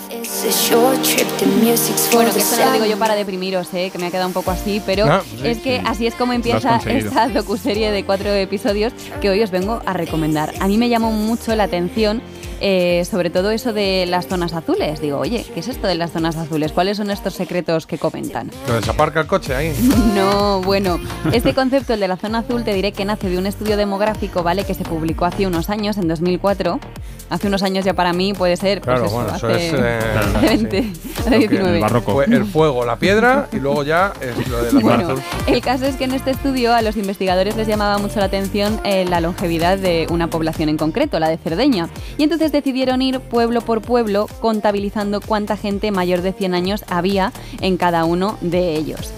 Bueno, 2.12 2.32
que 2.32 2.38
esto 2.40 2.56
no 2.58 2.66
lo 2.66 2.72
digo 2.72 2.84
yo 2.86 2.98
para 2.98 3.14
deprimiros, 3.16 3.68
¿eh? 3.74 3.90
que 3.90 3.98
me 3.98 4.06
ha 4.06 4.10
quedado 4.10 4.28
un 4.28 4.32
poco 4.34 4.50
así, 4.52 4.80
pero 4.84 5.06
No, 5.06 5.20
sí, 5.22 5.40
es 5.44 5.58
que 5.58 5.78
sí. 5.78 5.82
así 5.86 6.06
es 6.06 6.14
como 6.14 6.32
empieza 6.32 6.76
esta 6.86 7.28
docuserie 7.28 7.90
de 7.90 8.04
cuatro 8.04 8.32
episodios 8.32 8.92
que 9.20 9.28
hoy 9.30 9.42
os 9.42 9.50
vengo 9.50 9.80
a 9.86 9.92
recomendar. 9.92 10.52
A 10.60 10.68
mí 10.68 10.76
me 10.78 10.88
llamó 10.88 11.10
mucho 11.10 11.54
la 11.56 11.64
atención, 11.64 12.22
eh, 12.60 13.04
sobre 13.10 13.30
todo 13.30 13.50
eso 13.50 13.72
de 13.72 14.06
las 14.08 14.26
zonas 14.26 14.52
azules. 14.54 15.00
Digo, 15.00 15.18
oye, 15.18 15.44
¿qué 15.54 15.60
es 15.60 15.68
esto 15.68 15.86
de 15.86 15.94
las 15.94 16.12
zonas 16.12 16.36
azules? 16.36 16.72
¿Cuáles 16.72 16.96
son 16.96 17.10
estos 17.10 17.34
secretos 17.34 17.86
que 17.86 17.98
comentan? 17.98 18.50
Pero 18.66 18.82
se 18.82 18.90
aparca 18.90 19.20
el 19.20 19.26
coche 19.26 19.54
ahí. 19.54 19.72
No, 20.16 20.62
bueno, 20.62 20.98
este 21.32 21.52
concepto, 21.54 21.92
el 21.92 22.00
de 22.00 22.08
la 22.08 22.16
zona 22.16 22.38
azul, 22.38 22.64
te 22.64 22.72
diré 22.72 22.92
que 22.92 23.04
nace 23.04 23.28
de 23.28 23.36
un 23.36 23.44
estudio 23.46 23.76
demográfico, 23.76 24.42
¿vale? 24.42 24.64
Que 24.64 24.72
se 24.72 24.82
publicó 24.84 25.26
hace 25.26 25.46
unos 25.46 25.68
años, 25.68 25.98
en 25.98 26.08
2004. 26.08 26.80
Hace 27.28 27.48
unos 27.48 27.62
años 27.64 27.84
ya 27.84 27.92
para 27.92 28.12
mí 28.12 28.32
puede 28.32 28.56
ser, 28.56 28.80
pues 28.80 28.94
Claro, 29.00 29.06
eso, 29.06 29.14
bueno, 29.14 29.36
eso 29.36 29.46
hace, 29.48 29.68
es. 29.68 29.74
eh, 29.76 29.98
hace 30.36 30.46
20, 30.46 30.82
sí. 30.82 30.92
hace 31.18 31.30
Lo 31.30 31.38
que- 31.40 31.48
19. 31.48 32.00
Fue 32.06 32.24
el 32.26 32.44
fuego, 32.46 32.84
la 32.86 32.96
piedra 32.96 33.48
y 33.52 33.56
luego 33.56 33.82
ya 33.82 34.12
es 34.20 34.48
lo 34.48 34.62
de 34.62 34.72
la 34.72 34.80
Bueno, 34.80 35.08
azul. 35.08 35.22
el 35.48 35.60
caso 35.60 35.86
es 35.86 35.96
que 35.96 36.04
en 36.04 36.12
este 36.12 36.30
estudio 36.30 36.72
a 36.72 36.82
los 36.82 36.96
investigadores 36.96 37.56
les 37.56 37.66
llamaba 37.66 37.98
mucho 37.98 38.20
la 38.20 38.26
atención 38.26 38.80
eh, 38.84 39.04
la 39.08 39.20
longevidad 39.20 39.76
de 39.76 40.06
una 40.10 40.28
población 40.30 40.68
en 40.68 40.76
concreto, 40.76 41.18
la 41.18 41.28
de 41.28 41.36
Cerdeña. 41.36 41.88
Y 42.16 42.22
entonces 42.22 42.45
decidieron 42.52 43.02
ir 43.02 43.20
pueblo 43.20 43.60
por 43.60 43.82
pueblo 43.82 44.26
contabilizando 44.40 45.20
cuánta 45.20 45.56
gente 45.56 45.90
mayor 45.90 46.22
de 46.22 46.32
100 46.32 46.54
años 46.54 46.84
había 46.88 47.32
en 47.60 47.76
cada 47.76 48.04
uno 48.04 48.36
de 48.40 48.76
ellos. 48.76 49.12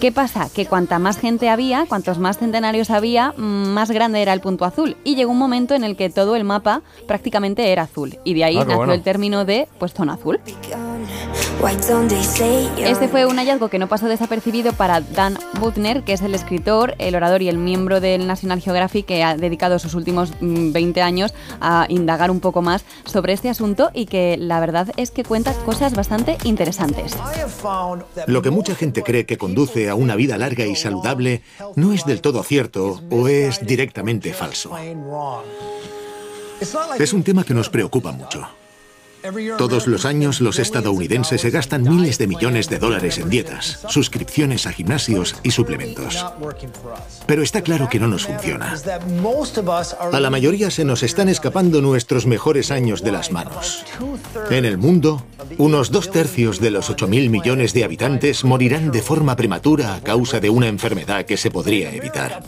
¿Qué 0.00 0.12
pasa? 0.12 0.48
Que 0.54 0.64
cuanta 0.64 0.98
más 0.98 1.18
gente 1.18 1.50
había, 1.50 1.84
cuantos 1.86 2.18
más 2.18 2.38
centenarios 2.38 2.88
había, 2.88 3.34
mm, 3.36 3.68
más 3.68 3.90
grande 3.90 4.22
era 4.22 4.32
el 4.32 4.40
punto 4.40 4.64
azul. 4.64 4.96
Y 5.04 5.14
llegó 5.14 5.30
un 5.30 5.38
momento 5.38 5.74
en 5.74 5.84
el 5.84 5.94
que 5.94 6.08
todo 6.08 6.36
el 6.36 6.44
mapa 6.44 6.80
prácticamente 7.06 7.70
era 7.70 7.82
azul. 7.82 8.18
Y 8.24 8.32
de 8.32 8.44
ahí 8.44 8.56
Ah, 8.56 8.60
nació 8.60 8.76
bueno. 8.78 8.94
el 8.94 9.02
término 9.02 9.44
de 9.44 9.68
pues 9.78 9.92
zona 9.92 10.14
azul. 10.14 10.40
Why 11.60 11.76
don't 11.88 12.08
they 12.08 12.22
say 12.22 12.68
you're 12.76 12.90
Este 12.90 13.08
fue 13.08 13.26
un 13.26 13.36
hallazgo 13.36 13.68
que 13.68 13.78
no 13.78 13.88
pasó 13.88 14.06
desapercibido 14.06 14.72
para 14.72 15.00
Dan 15.00 15.38
Buttner, 15.58 16.02
que 16.02 16.12
es 16.12 16.22
el 16.22 16.34
escritor, 16.34 16.94
el 16.98 17.14
orador 17.14 17.42
y 17.42 17.48
el 17.48 17.58
miembro 17.58 18.00
del 18.00 18.26
National 18.26 18.60
Geographic 18.60 19.06
que 19.06 19.22
ha 19.22 19.36
dedicado 19.36 19.78
sus 19.78 19.94
últimos 19.94 20.32
mm, 20.40 20.72
20 20.72 21.02
años 21.02 21.34
a 21.60 21.86
indagar 21.88 22.30
un 22.30 22.40
poco 22.40 22.62
más 22.62 22.84
sobre 23.04 23.32
este 23.32 23.48
asunto 23.48 23.90
y 23.94 24.06
que 24.06 24.36
la 24.38 24.60
verdad 24.60 24.90
es 24.96 25.10
que 25.10 25.24
cuenta 25.24 25.52
cosas 25.64 25.94
bastante 25.94 26.38
interesantes. 26.44 27.16
Lo 28.26 28.42
que 28.42 28.50
mucha 28.50 28.74
gente 28.74 29.02
cree 29.02 29.26
que 29.26 29.38
conduce 29.38 29.88
a 29.88 29.94
una 29.94 30.16
vida 30.16 30.38
larga 30.38 30.66
y 30.66 30.76
saludable 30.76 31.42
no 31.76 31.92
es 31.92 32.04
del 32.04 32.20
todo 32.20 32.42
cierto 32.42 33.00
o 33.10 33.28
es 33.28 33.64
directamente 33.66 34.32
falso. 34.32 34.72
Es 36.98 37.12
un 37.12 37.22
tema 37.22 37.44
que 37.44 37.54
nos 37.54 37.70
preocupa 37.70 38.12
mucho. 38.12 38.46
Todos 39.58 39.86
los 39.86 40.04
años 40.04 40.40
los 40.40 40.58
estadounidenses 40.58 41.40
se 41.40 41.50
gastan 41.50 41.82
miles 41.82 42.18
de 42.18 42.26
millones 42.26 42.68
de 42.68 42.78
dólares 42.78 43.18
en 43.18 43.28
dietas, 43.28 43.84
suscripciones 43.88 44.66
a 44.66 44.72
gimnasios 44.72 45.36
y 45.42 45.50
suplementos. 45.50 46.24
Pero 47.26 47.42
está 47.42 47.62
claro 47.62 47.88
que 47.88 48.00
no 48.00 48.08
nos 48.08 48.26
funciona. 48.26 48.74
A 50.12 50.20
la 50.20 50.30
mayoría 50.30 50.70
se 50.70 50.84
nos 50.84 51.02
están 51.02 51.28
escapando 51.28 51.80
nuestros 51.82 52.26
mejores 52.26 52.70
años 52.70 53.02
de 53.02 53.12
las 53.12 53.30
manos. 53.30 53.84
En 54.50 54.64
el 54.64 54.78
mundo, 54.78 55.24
unos 55.58 55.90
dos 55.90 56.10
tercios 56.10 56.60
de 56.60 56.70
los 56.70 56.90
8.000 56.90 57.30
millones 57.30 57.72
de 57.72 57.84
habitantes 57.84 58.44
morirán 58.44 58.90
de 58.90 59.02
forma 59.02 59.36
prematura 59.36 59.94
a 59.94 60.00
causa 60.00 60.40
de 60.40 60.50
una 60.50 60.68
enfermedad 60.68 61.24
que 61.24 61.36
se 61.36 61.50
podría 61.50 61.92
evitar. 61.92 62.42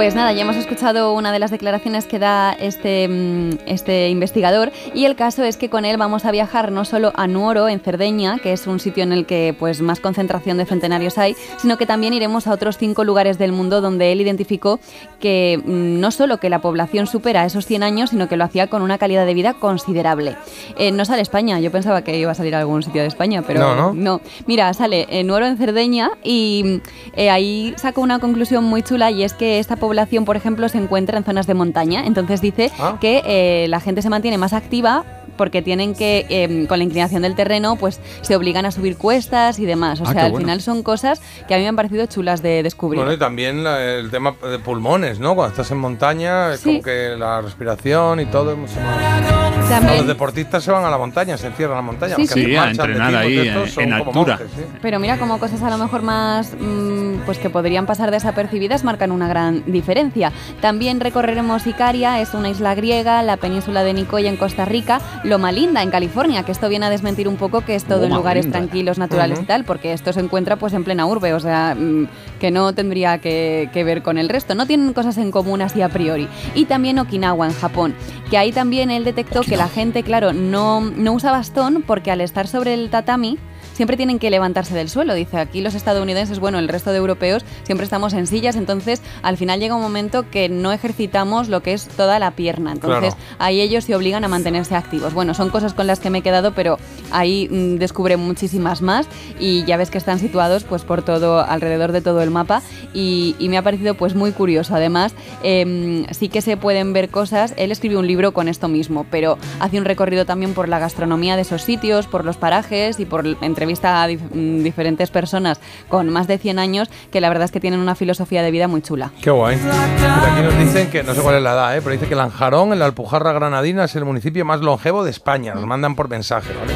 Pues 0.00 0.14
nada, 0.14 0.32
ya 0.32 0.40
hemos 0.40 0.56
escuchado 0.56 1.12
una 1.12 1.30
de 1.30 1.38
las 1.38 1.50
declaraciones 1.50 2.06
que 2.06 2.18
da 2.18 2.54
este, 2.54 3.06
mm, 3.06 3.58
este 3.66 4.08
investigador 4.08 4.72
y 4.94 5.04
el 5.04 5.14
caso 5.14 5.44
es 5.44 5.58
que 5.58 5.68
con 5.68 5.84
él 5.84 5.98
vamos 5.98 6.24
a 6.24 6.30
viajar 6.30 6.72
no 6.72 6.86
solo 6.86 7.12
a 7.16 7.26
Nuoro, 7.26 7.68
en 7.68 7.80
Cerdeña, 7.80 8.38
que 8.38 8.54
es 8.54 8.66
un 8.66 8.80
sitio 8.80 9.02
en 9.02 9.12
el 9.12 9.26
que 9.26 9.54
pues 9.58 9.82
más 9.82 10.00
concentración 10.00 10.56
de 10.56 10.64
centenarios 10.64 11.18
hay, 11.18 11.36
sino 11.58 11.76
que 11.76 11.84
también 11.84 12.14
iremos 12.14 12.46
a 12.46 12.54
otros 12.54 12.78
cinco 12.78 13.04
lugares 13.04 13.36
del 13.36 13.52
mundo 13.52 13.82
donde 13.82 14.10
él 14.10 14.22
identificó 14.22 14.80
que 15.20 15.60
mm, 15.62 16.00
no 16.00 16.10
solo 16.12 16.38
que 16.38 16.48
la 16.48 16.60
población 16.60 17.06
supera 17.06 17.44
esos 17.44 17.66
100 17.66 17.82
años, 17.82 18.08
sino 18.08 18.26
que 18.26 18.38
lo 18.38 18.44
hacía 18.44 18.68
con 18.68 18.80
una 18.80 18.96
calidad 18.96 19.26
de 19.26 19.34
vida 19.34 19.52
considerable. 19.52 20.34
Eh, 20.78 20.92
no 20.92 21.04
sale 21.04 21.20
España, 21.20 21.60
yo 21.60 21.70
pensaba 21.70 22.00
que 22.00 22.18
iba 22.18 22.30
a 22.30 22.34
salir 22.34 22.54
a 22.54 22.60
algún 22.60 22.82
sitio 22.82 23.02
de 23.02 23.08
España, 23.08 23.42
pero 23.46 23.60
No, 23.76 23.92
¿no? 23.92 24.22
Mira, 24.46 24.72
sale 24.72 25.06
en 25.10 25.26
Nuoro, 25.26 25.44
en 25.44 25.58
Cerdeña, 25.58 26.12
y 26.24 26.80
eh, 27.16 27.28
ahí 27.28 27.74
saco 27.76 28.00
una 28.00 28.18
conclusión 28.18 28.64
muy 28.64 28.82
chula 28.82 29.10
y 29.10 29.24
es 29.24 29.34
que 29.34 29.58
esta 29.58 29.76
población, 29.76 29.89
por 30.24 30.36
ejemplo, 30.36 30.68
se 30.68 30.78
encuentra 30.78 31.18
en 31.18 31.24
zonas 31.24 31.46
de 31.46 31.54
montaña. 31.54 32.04
Entonces 32.06 32.40
dice 32.40 32.70
Ah. 32.78 32.96
que 33.00 33.22
eh, 33.26 33.66
la 33.68 33.80
gente 33.80 34.02
se 34.02 34.10
mantiene 34.10 34.38
más 34.38 34.52
activa 34.52 35.04
porque 35.40 35.62
tienen 35.62 35.94
que, 35.94 36.26
eh, 36.28 36.66
con 36.68 36.76
la 36.76 36.84
inclinación 36.84 37.22
del 37.22 37.34
terreno, 37.34 37.76
pues 37.76 37.98
se 38.20 38.36
obligan 38.36 38.66
a 38.66 38.70
subir 38.72 38.98
cuestas 38.98 39.58
y 39.58 39.64
demás. 39.64 39.98
O 40.02 40.04
Ah, 40.06 40.12
sea, 40.12 40.24
al 40.26 40.32
bueno. 40.32 40.44
final 40.44 40.60
son 40.60 40.82
cosas 40.82 41.18
que 41.48 41.54
a 41.54 41.56
mí 41.56 41.62
me 41.62 41.70
han 41.70 41.76
parecido 41.76 42.04
chulas 42.04 42.42
de 42.42 42.62
descubrir. 42.62 42.98
Bueno, 43.00 43.14
y 43.14 43.18
también 43.18 43.64
la- 43.64 43.82
el 43.82 44.10
tema 44.10 44.34
de 44.50 44.58
pulmones, 44.58 45.18
¿no? 45.18 45.34
Cuando 45.34 45.52
estás 45.52 45.70
en 45.70 45.78
montaña, 45.78 46.52
es 46.52 46.60
Sí. 46.60 46.68
como 46.68 46.82
que 46.82 47.14
la 47.18 47.40
respiración 47.40 48.20
y 48.20 48.26
todo 48.26 48.52
es 48.52 48.58
mucho 48.58 48.74
más... 48.82 49.70
También- 49.70 49.98
Los 49.98 50.08
deportistas 50.08 50.62
se 50.62 50.70
van 50.72 50.84
a 50.84 50.90
la 50.90 50.98
montaña, 50.98 51.38
se 51.38 51.46
encierran 51.46 51.78
a 51.78 51.80
la 51.80 51.86
montaña. 51.86 52.16
Sí, 52.16 52.26
sí. 52.26 52.54
a 52.56 52.70
entrenar 52.70 53.14
ahí, 53.14 53.38
estos 53.38 53.78
en- 53.78 53.90
como 53.90 54.04
altura. 54.20 54.38
sí. 54.38 54.62
Pero 54.82 54.98
mira 54.98 55.16
cómo 55.18 55.38
cosas 55.38 55.62
a 55.62 55.70
lo 55.70 55.78
mejor 55.78 56.02
más, 56.02 56.54
mm, 56.58 57.20
pues 57.24 57.38
que 57.38 57.48
podrían 57.50 57.86
pasar 57.86 58.10
desapercibidas 58.10 58.82
marcan 58.84 59.10
una 59.12 59.28
gran 59.28 59.62
diferencia. 59.66 60.32
También 60.60 61.00
recorreremos 61.00 61.66
Icaria, 61.66 62.20
es 62.20 62.34
una 62.34 62.50
isla 62.50 62.74
griega, 62.74 63.22
la 63.22 63.36
península 63.38 63.84
de 63.84 63.94
Nicoya 63.94 64.28
en 64.28 64.36
Costa 64.36 64.64
Rica, 64.64 65.00
Loma 65.30 65.52
Linda 65.52 65.82
en 65.82 65.90
California, 65.90 66.42
que 66.42 66.52
esto 66.52 66.68
viene 66.68 66.86
a 66.86 66.90
desmentir 66.90 67.28
un 67.28 67.36
poco 67.36 67.62
que 67.62 67.74
es 67.76 67.84
todo 67.84 68.04
en 68.04 68.12
lugares 68.12 68.44
Linda. 68.44 68.58
tranquilos, 68.58 68.98
naturales 68.98 69.40
y 69.40 69.44
tal, 69.44 69.64
porque 69.64 69.92
esto 69.92 70.12
se 70.12 70.20
encuentra 70.20 70.56
pues 70.56 70.74
en 70.74 70.84
plena 70.84 71.06
urbe, 71.06 71.32
o 71.32 71.40
sea, 71.40 71.74
mm, 71.78 72.08
que 72.40 72.50
no 72.50 72.74
tendría 72.74 73.18
que, 73.18 73.70
que 73.72 73.84
ver 73.84 74.02
con 74.02 74.18
el 74.18 74.28
resto. 74.28 74.54
No 74.54 74.66
tienen 74.66 74.92
cosas 74.92 75.16
en 75.18 75.30
común 75.30 75.62
así 75.62 75.80
a 75.80 75.88
priori. 75.88 76.28
Y 76.54 76.66
también 76.66 76.98
Okinawa 76.98 77.46
en 77.46 77.54
Japón, 77.54 77.94
que 78.28 78.36
ahí 78.36 78.52
también 78.52 78.90
él 78.90 79.04
detectó 79.04 79.42
que 79.42 79.56
la 79.56 79.68
gente, 79.68 80.02
claro, 80.02 80.32
no, 80.32 80.80
no 80.80 81.12
usa 81.12 81.30
bastón 81.30 81.84
porque 81.86 82.10
al 82.10 82.20
estar 82.20 82.48
sobre 82.48 82.74
el 82.74 82.90
tatami 82.90 83.38
siempre 83.80 83.96
tienen 83.96 84.18
que 84.18 84.28
levantarse 84.28 84.74
del 84.74 84.90
suelo. 84.90 85.14
Dice, 85.14 85.38
aquí 85.38 85.62
los 85.62 85.74
estadounidenses, 85.74 86.38
bueno, 86.38 86.58
el 86.58 86.68
resto 86.68 86.90
de 86.90 86.98
europeos, 86.98 87.46
siempre 87.62 87.84
estamos 87.84 88.12
en 88.12 88.26
sillas, 88.26 88.56
entonces 88.56 89.00
al 89.22 89.38
final 89.38 89.58
llega 89.58 89.74
un 89.74 89.80
momento 89.80 90.28
que 90.28 90.50
no 90.50 90.70
ejercitamos 90.70 91.48
lo 91.48 91.62
que 91.62 91.72
es 91.72 91.88
toda 91.88 92.18
la 92.18 92.32
pierna. 92.32 92.72
Entonces 92.72 93.14
Claro. 93.14 93.36
ahí 93.38 93.62
ellos 93.62 93.84
se 93.84 93.96
obligan 93.96 94.22
a 94.22 94.28
mantenerse 94.28 94.74
activos. 94.74 95.14
Bueno, 95.14 95.32
son 95.32 95.48
cosas 95.48 95.72
con 95.72 95.86
las 95.86 95.98
que 95.98 96.10
me 96.10 96.18
he 96.18 96.22
quedado, 96.22 96.52
pero 96.52 96.78
ahí 97.10 97.48
mm, 97.50 97.76
descubre 97.76 98.18
muchísimas 98.18 98.82
más 98.82 99.06
y 99.38 99.64
ya 99.64 99.78
ves 99.78 99.90
que 99.90 99.96
están 99.96 100.18
situados 100.18 100.64
pues 100.64 100.82
por 100.82 101.00
todo, 101.02 101.40
alrededor 101.40 101.92
de 101.92 102.02
todo 102.02 102.20
el 102.20 102.30
mapa 102.30 102.60
y, 102.92 103.34
y 103.38 103.48
me 103.48 103.56
ha 103.56 103.62
parecido 103.62 103.94
pues 103.94 104.14
muy 104.14 104.32
curioso. 104.32 104.74
Además, 104.74 105.14
em, 105.42 106.04
sí 106.10 106.28
que 106.28 106.42
se 106.42 106.58
pueden 106.58 106.92
ver 106.92 107.08
cosas. 107.08 107.54
Él 107.56 107.72
escribió 107.72 107.98
un 107.98 108.06
libro 108.06 108.32
con 108.32 108.46
esto 108.46 108.68
mismo, 108.68 109.06
pero 109.10 109.38
hace 109.58 109.78
un 109.78 109.86
recorrido 109.86 110.26
también 110.26 110.52
por 110.52 110.68
la 110.68 110.78
gastronomía 110.78 111.36
de 111.36 111.42
esos 111.42 111.62
sitios, 111.62 112.06
por 112.06 112.26
los 112.26 112.36
parajes 112.36 113.00
y 113.00 113.06
por 113.06 113.24
entrevista 113.70 114.02
a 114.02 114.08
mm, 114.08 114.62
diferentes 114.62 115.10
personas 115.10 115.60
con 115.88 116.08
más 116.10 116.26
de 116.26 116.38
100 116.38 116.58
años 116.58 116.90
que 117.10 117.20
la 117.20 117.28
verdad 117.28 117.44
es 117.44 117.50
que 117.50 117.60
tienen 117.60 117.80
una 117.80 117.94
filosofía 117.94 118.42
de 118.42 118.50
vida 118.50 118.68
muy 118.68 118.82
chula. 118.82 119.12
Qué 119.22 119.30
guay. 119.30 119.56
Aquí 119.56 120.42
nos 120.42 120.58
dicen 120.58 120.90
que, 120.90 121.02
no 121.02 121.14
sé 121.14 121.20
cuál 121.20 121.36
es 121.36 121.42
la 121.42 121.52
edad, 121.52 121.76
¿eh? 121.76 121.80
pero 121.80 121.92
dice 121.92 122.06
que 122.06 122.14
Lanjarón, 122.14 122.72
en 122.72 122.78
la 122.78 122.86
Alpujarra 122.86 123.32
Granadina, 123.32 123.84
es 123.84 123.94
el 123.96 124.04
municipio 124.04 124.44
más 124.44 124.60
longevo 124.60 125.04
de 125.04 125.10
España. 125.10 125.54
Nos 125.54 125.66
mandan 125.66 125.94
por 125.94 126.08
mensaje, 126.08 126.52
¿vale? 126.52 126.72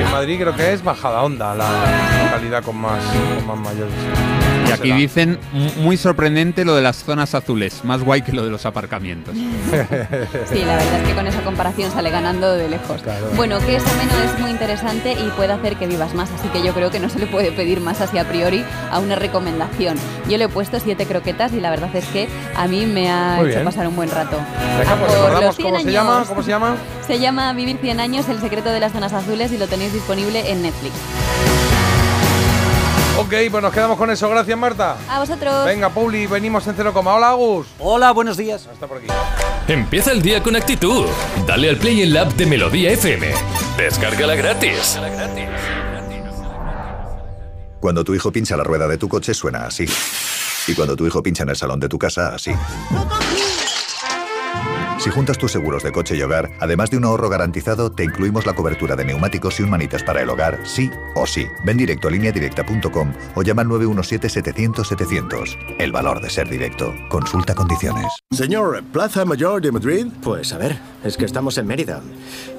En 0.00 0.10
Madrid 0.10 0.40
creo 0.40 0.56
que 0.56 0.72
es 0.72 0.82
Bajada 0.82 1.22
Onda, 1.22 1.54
la 1.54 1.68
localidad 2.24 2.62
con 2.62 2.76
más, 2.76 3.02
con 3.36 3.46
más 3.46 3.58
mayores. 3.58 4.45
Y 4.68 4.72
aquí 4.72 4.92
dicen 4.92 5.38
muy 5.78 5.96
sorprendente 5.96 6.64
lo 6.64 6.74
de 6.74 6.82
las 6.82 7.04
zonas 7.04 7.34
azules, 7.34 7.84
más 7.84 8.02
guay 8.02 8.22
que 8.22 8.32
lo 8.32 8.44
de 8.44 8.50
los 8.50 8.66
aparcamientos. 8.66 9.34
Sí, 10.46 10.64
la 10.64 10.76
verdad 10.76 11.00
es 11.02 11.08
que 11.08 11.14
con 11.14 11.26
esa 11.26 11.42
comparación 11.42 11.90
sale 11.90 12.10
ganando 12.10 12.52
de 12.52 12.68
lejos. 12.68 13.02
Bueno, 13.36 13.58
que 13.60 13.76
es 13.76 13.86
ameno 13.86 14.12
es 14.24 14.38
muy 14.40 14.50
interesante 14.50 15.12
y 15.12 15.28
puede 15.36 15.52
hacer 15.52 15.76
que 15.76 15.86
vivas 15.86 16.14
más, 16.14 16.30
así 16.30 16.48
que 16.48 16.62
yo 16.62 16.72
creo 16.72 16.90
que 16.90 17.00
no 17.00 17.08
se 17.08 17.18
le 17.18 17.26
puede 17.26 17.52
pedir 17.52 17.80
más 17.80 18.00
así 18.00 18.18
a 18.18 18.24
priori 18.28 18.64
a 18.90 18.98
una 18.98 19.16
recomendación. 19.16 19.96
Yo 20.28 20.38
le 20.38 20.44
he 20.44 20.48
puesto 20.48 20.78
siete 20.80 21.06
croquetas 21.06 21.52
y 21.52 21.60
la 21.60 21.70
verdad 21.70 21.94
es 21.94 22.04
que 22.06 22.28
a 22.54 22.66
mí 22.68 22.86
me 22.86 23.10
ha 23.10 23.40
hecho 23.42 23.62
pasar 23.64 23.86
un 23.88 23.96
buen 23.96 24.10
rato. 24.10 24.38
Pues 24.76 24.88
por 24.88 25.08
recordamos 25.10 25.42
los 25.44 25.56
100 25.56 25.66
cómo 25.66 25.76
se 25.76 25.82
años. 25.82 25.92
llama, 25.92 26.24
¿cómo 26.28 26.42
se 26.42 26.48
llama? 26.50 26.76
Se 27.06 27.18
llama 27.18 27.52
Vivir 27.52 27.78
100 27.80 28.00
años, 28.00 28.28
el 28.28 28.40
secreto 28.40 28.70
de 28.70 28.80
las 28.80 28.92
zonas 28.92 29.12
azules 29.12 29.52
y 29.52 29.58
lo 29.58 29.66
tenéis 29.68 29.92
disponible 29.92 30.50
en 30.50 30.62
Netflix. 30.62 30.94
Ok, 33.18 33.32
pues 33.50 33.62
nos 33.62 33.72
quedamos 33.72 33.96
con 33.96 34.10
eso. 34.10 34.28
Gracias, 34.28 34.58
Marta. 34.58 34.96
A 35.08 35.20
vosotros. 35.20 35.64
Venga, 35.64 35.88
Pauli, 35.88 36.26
venimos 36.26 36.66
en 36.66 36.74
cero 36.76 36.92
coma. 36.92 37.14
Hola, 37.14 37.30
Agus. 37.30 37.66
Hola, 37.78 38.12
buenos 38.12 38.36
días. 38.36 38.68
Está 38.70 38.86
por 38.86 38.98
aquí. 38.98 39.06
Empieza 39.68 40.12
el 40.12 40.20
día 40.20 40.42
con 40.42 40.54
actitud. 40.54 41.06
Dale 41.46 41.70
al 41.70 41.76
play 41.76 42.02
en 42.02 42.12
la 42.12 42.22
app 42.22 42.32
de 42.32 42.44
Melodía 42.44 42.90
FM. 42.90 43.28
Descárgala 43.78 44.34
gratis. 44.34 44.98
Cuando 47.80 48.04
tu 48.04 48.14
hijo 48.14 48.30
pincha 48.30 48.56
la 48.56 48.64
rueda 48.64 48.86
de 48.86 48.98
tu 48.98 49.08
coche 49.08 49.32
suena 49.32 49.66
así. 49.66 49.86
Y 50.68 50.74
cuando 50.74 50.94
tu 50.94 51.06
hijo 51.06 51.22
pincha 51.22 51.44
en 51.44 51.50
el 51.50 51.56
salón 51.56 51.80
de 51.80 51.88
tu 51.88 51.98
casa, 51.98 52.34
así. 52.34 52.52
Si 55.06 55.12
juntas 55.12 55.38
tus 55.38 55.52
seguros 55.52 55.84
de 55.84 55.92
coche 55.92 56.16
y 56.16 56.22
hogar, 56.22 56.50
además 56.58 56.90
de 56.90 56.96
un 56.96 57.04
ahorro 57.04 57.28
garantizado, 57.28 57.92
te 57.92 58.02
incluimos 58.02 58.44
la 58.44 58.54
cobertura 58.54 58.96
de 58.96 59.04
neumáticos 59.04 59.60
y 59.60 59.62
un 59.62 59.70
manitas 59.70 60.02
para 60.02 60.20
el 60.20 60.28
hogar, 60.28 60.58
sí 60.64 60.90
o 61.14 61.28
sí. 61.28 61.46
Ven 61.64 61.76
directo 61.76 62.08
a 62.08 62.10
lineadirecta.com 62.10 63.12
o 63.36 63.42
llama 63.42 63.62
al 63.62 63.68
917-700-700. 63.68 65.76
El 65.78 65.92
valor 65.92 66.20
de 66.20 66.28
ser 66.28 66.48
directo. 66.48 66.92
Consulta 67.08 67.54
condiciones. 67.54 68.06
Señor, 68.32 68.82
¿Plaza 68.92 69.24
Mayor 69.24 69.62
de 69.62 69.70
Madrid? 69.70 70.08
Pues 70.24 70.52
a 70.52 70.58
ver, 70.58 70.76
es 71.04 71.16
que 71.16 71.24
estamos 71.24 71.56
en 71.56 71.68
Mérida. 71.68 72.00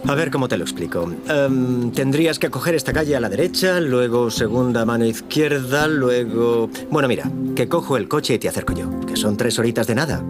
A 0.07 0.15
ver 0.15 0.31
cómo 0.31 0.47
te 0.47 0.55
lo 0.55 0.63
explico. 0.63 1.11
Em, 1.27 1.91
tendrías 1.91 2.39
que 2.39 2.49
coger 2.49 2.75
esta 2.75 2.93
calle 2.93 3.17
a 3.17 3.19
la 3.19 3.27
derecha, 3.27 3.81
luego 3.81 4.31
segunda 4.31 4.85
mano 4.85 5.03
izquierda, 5.03 5.87
luego... 5.87 6.69
Bueno, 6.89 7.09
mira, 7.09 7.29
que 7.57 7.67
cojo 7.67 7.97
el 7.97 8.07
coche 8.07 8.35
y 8.35 8.39
te 8.39 8.47
acerco 8.47 8.71
yo, 8.71 9.01
que 9.01 9.17
son 9.17 9.35
tres 9.35 9.59
horitas 9.59 9.85
de 9.85 9.95
nada. 9.95 10.23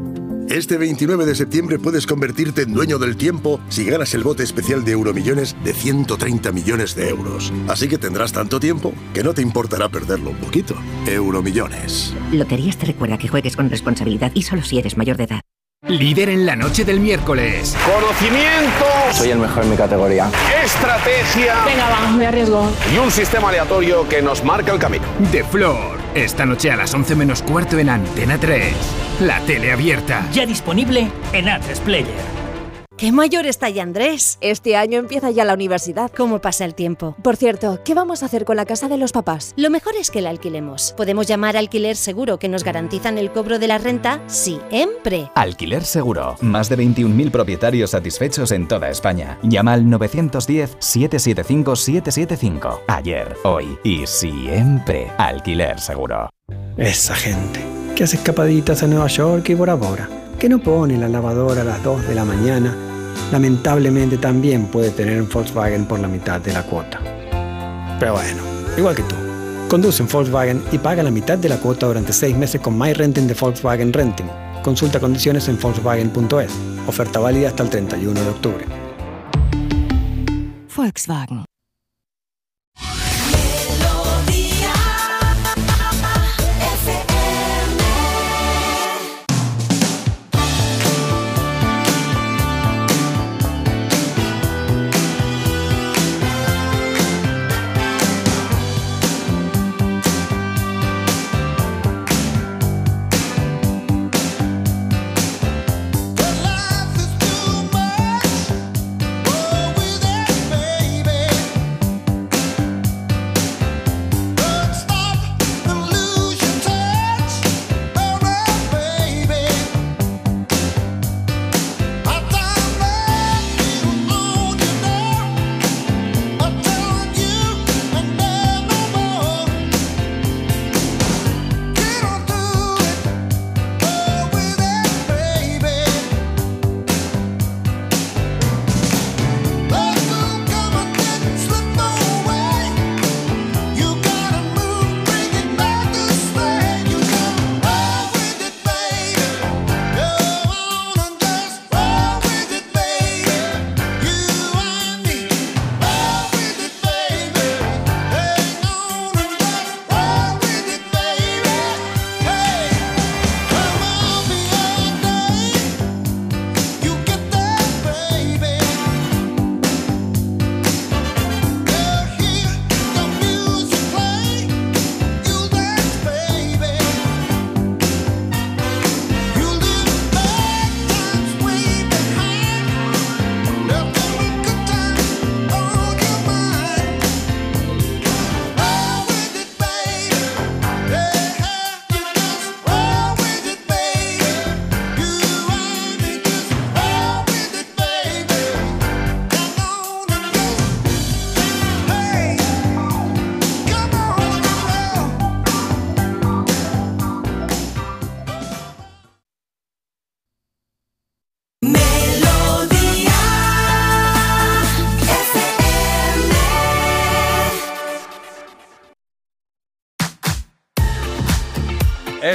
Este 0.50 0.77
29 0.77 1.26
de 1.26 1.35
septiembre 1.35 1.77
puedes 1.77 2.08
convertirte 2.08 2.61
en 2.61 2.74
dueño 2.74 2.98
del 2.98 3.17
tiempo 3.17 3.59
si 3.67 3.84
ganas 3.84 4.14
el 4.14 4.24
bote 4.24 4.43
especial 4.43 4.85
de 4.85 4.93
Euromillones 4.93 5.56
de 5.64 5.74
130 5.74 6.53
millones 6.53 6.95
de 6.95 7.09
euros. 7.09 7.51
Así 7.67 7.90
que 7.90 7.98
tendrás 7.98 8.32
tanto 8.32 8.59
tiempo 8.59 8.93
que 9.14 9.24
no 9.24 9.34
te 9.34 9.42
importará 9.42 9.90
perderlo 9.90 10.30
un 10.30 10.38
poquito. 10.38 10.76
Euromillones. 11.06 12.14
Loterías 12.32 12.77
te 12.77 12.85
recuerda 12.85 13.17
que 13.17 13.27
juegues 13.27 13.58
con 13.58 13.69
responsabilidad 13.69 14.32
y 14.34 14.43
solo 14.43 14.64
si 14.64 14.80
eres 14.80 14.98
mayor 14.98 15.17
de 15.17 15.26
edad. 15.26 15.42
Líder 15.85 16.30
en 16.30 16.45
la 16.45 16.56
noche 16.56 16.85
del 16.85 17.01
miércoles. 17.01 17.76
Conocimiento. 17.85 18.85
Soy 19.11 19.32
el 19.32 19.40
mejor 19.40 19.64
en 19.64 19.72
mi 19.72 19.76
categoría. 19.76 20.32
Estrategia. 20.64 21.66
Venga, 21.66 21.90
va, 21.90 22.11
me 22.11 22.26
arriesgo. 22.26 22.72
Y 22.93 22.98
un 22.98 23.11
sistema 23.11 23.50
aleatorio 23.50 24.08
que 24.08 24.22
nos 24.22 24.43
marca 24.43 24.72
el 24.72 24.80
camino. 24.80 25.06
De 25.32 25.43
Flor. 25.43 25.97
Esta 26.17 26.47
noche 26.47 26.71
a 26.71 26.75
las 26.75 26.91
11 26.95 27.15
menos 27.15 27.43
cuarto 27.43 27.77
en 27.77 27.89
Antena 27.89 28.39
3. 28.39 28.73
La 29.21 29.39
tele 29.41 29.71
abierta. 29.71 30.27
Ya 30.31 30.47
disponible 30.47 31.11
en 31.31 31.45
A3 31.45 31.79
Player. 31.81 32.47
Qué 32.98 33.11
mayor 33.11 33.45
está 33.45 33.69
ya 33.69 33.84
Andrés. 33.84 34.40
Este 34.42 34.76
año 34.76 34.98
empieza 35.00 35.30
ya 35.32 35.45
la 35.45 35.53
universidad. 35.53 36.11
¿Cómo 36.16 36.40
pasa 36.40 36.66
el 36.66 36.74
tiempo? 36.76 37.16
Por 37.24 37.38
cierto, 37.38 37.80
¿qué 37.85 37.93
vamos 37.93 38.24
a 38.24 38.26
hacer 38.26 38.43
con 38.43 38.58
la 38.58 38.66
casa 38.66 38.90
de 38.90 38.98
los 38.98 39.11
papás? 39.11 39.53
Lo 39.56 39.69
mejor 39.69 39.93
es 39.95 40.09
que 40.11 40.22
la 40.22 40.32
alquilemos. 40.32 40.93
Podemos 40.98 41.27
llamar 41.27 41.56
a 41.56 41.59
alquiler 41.59 41.95
seguro 41.95 42.40
que 42.40 42.50
nos 42.50 42.64
garantizan 42.64 43.17
el 43.17 43.32
cobro 43.32 43.59
de 43.59 43.67
la 43.67 43.77
renta 43.77 44.22
siempre. 44.27 45.30
Alquiler 45.35 45.85
Seguro. 45.85 46.35
Más 46.42 46.67
de 46.69 46.77
21.000 46.77 47.32
propietarios 47.32 47.92
satisfechos 47.92 48.51
en 48.51 48.67
toda 48.67 48.90
España. 48.90 49.38
Llama 49.43 49.74
al 49.74 49.85
910-775-775. 49.85 52.80
Ayer, 52.88 53.38
hoy 53.43 53.77
y 53.84 54.08
siempre. 54.08 55.11
Alquiler 55.17 55.80
Seguro. 55.80 56.30
Esa 56.77 57.16
gente 57.16 57.59
que 57.95 58.03
hace 58.03 58.17
escapaditas 58.17 58.84
a 58.84 58.88
Nueva 58.88 59.08
York 59.08 59.50
y 59.50 59.56
Bora 59.56 59.74
Bora, 59.74 60.08
que 60.40 60.49
no 60.49 60.59
pone 60.59 60.98
la 60.98 61.09
lavadora 61.09 61.61
a 61.61 61.66
las 61.66 61.83
2 61.83 62.07
de 62.07 62.16
la 62.16 62.24
mañana, 62.24 62.75
lamentablemente 63.32 64.17
también 64.17 64.67
puede 64.67 64.91
tener 64.91 65.22
un 65.22 65.30
Volkswagen 65.30 65.85
por 65.85 65.99
la 65.99 66.07
mitad 66.07 66.40
de 66.40 66.53
la 66.53 66.64
cuota. 66.64 66.99
Pero 67.99 68.14
bueno, 68.14 68.43
igual 68.77 68.95
que 68.95 69.03
tú. 69.03 69.16
Conduce 69.67 70.03
en 70.03 70.09
Volkswagen 70.09 70.64
y 70.72 70.77
paga 70.77 71.03
la 71.03 71.11
mitad 71.11 71.38
de 71.38 71.49
la 71.49 71.57
cuota 71.57 71.88
durante 71.88 72.14
6 72.14 72.38
meses 72.38 72.61
con 72.61 72.77
My 72.77 72.93
Renting 72.93 73.27
de 73.27 73.33
Volkswagen 73.33 73.91
Renting. 73.91 74.27
Consulta 74.64 74.99
condiciones 74.99 75.48
en 75.49 75.59
Volkswagen.es. 75.59 76.51
Oferta 76.88 77.19
válida 77.19 77.49
hasta 77.49 77.64
el 77.64 77.69
31 77.69 78.22
de 78.22 78.30
octubre. 78.30 78.66
Volkswagen. 80.75 81.45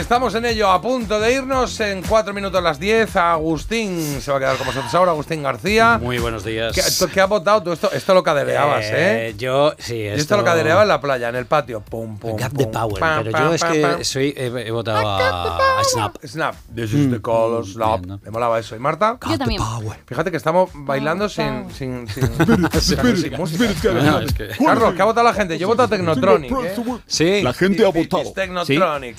Estamos 0.03 0.35
en 0.35 0.45
ello, 0.45 0.69
a 0.69 0.81
punto 0.83 1.21
de 1.21 1.33
irnos 1.33 1.79
en 1.81 2.03
4 2.03 2.35
minutos 2.35 2.61
las 2.63 2.79
10. 2.81 3.15
Agustín 3.17 4.21
se 4.21 4.31
va 4.33 4.37
a 4.37 4.41
quedar 4.41 4.57
con 4.57 4.67
nosotros 4.67 4.93
ahora, 4.95 5.13
Agustín 5.13 5.43
García. 5.45 5.99
Muy 6.03 6.19
buenos 6.19 6.45
días. 6.45 6.75
¿Qué, 6.75 6.83
tú- 6.99 7.09
qué 7.11 7.21
has 7.21 7.29
votado? 7.29 7.63
Tú 7.63 7.73
esto, 7.73 7.91
esto 7.93 8.13
lo 8.13 8.23
cadereabas, 8.23 8.85
¿eh? 8.87 9.29
Eh, 9.29 9.35
Yo, 9.39 9.73
sí, 9.79 9.97
Yo 10.03 10.09
esto, 10.11 10.21
esto 10.23 10.37
lo 10.39 10.45
cadereaba 10.45 10.83
en 10.83 10.89
la 10.89 11.01
playa, 11.01 11.29
en 11.29 11.37
el 11.37 11.47
patio. 11.47 11.81
Pum, 11.81 12.19
pum, 12.19 12.37
Gap 12.37 12.53
de 12.53 12.67
Power, 12.67 12.99
Pam, 13.01 13.19
pero 13.23 13.31
pam, 13.33 13.45
yo 13.49 13.55
es 13.55 13.61
pam, 13.63 13.73
que 13.73 13.81
pam. 13.81 14.05
soy, 14.05 14.35
he, 14.37 14.47
he 14.67 14.71
votado 14.73 15.09
a, 15.09 15.81
a 15.81 15.85
Snap. 15.85 16.17
Snap. 16.27 16.55
This 16.75 16.93
is 16.93 17.11
the 17.11 17.21
color, 17.21 17.65
snap. 17.65 18.05
Me 18.05 18.31
molaba 18.31 18.59
eso. 18.59 18.75
¿Y 18.77 18.81
Marta? 18.81 19.19
Yo 19.31 19.39
también. 19.39 19.63
Fíjate 20.07 20.31
que 20.33 20.37
estamos 20.37 20.69
bailando 20.75 21.29
sin, 21.29 21.71
sin, 21.73 22.09
sin, 22.09 22.25
Spirit, 22.73 22.73
sin 22.73 22.99
spirit, 22.99 23.39
música. 23.39 23.65
spirit, 23.71 24.03
no, 24.03 24.19
es 24.19 24.35
que- 24.35 24.49
Carlos, 24.63 24.95
¿qué 24.95 25.03
ha 25.03 25.07
votado 25.07 25.27
la 25.27 25.33
gente? 25.35 25.57
Yo 25.59 25.67
he 25.67 25.69
votado 25.69 25.89
Technotronic. 25.89 26.51
¿eh? 26.53 26.75
Sí. 27.07 27.41
La 27.43 27.53
gente 27.55 27.85
ha 27.87 27.89
votado. 27.91 28.23
It's 28.25 28.35
Technotronic. 28.35 29.17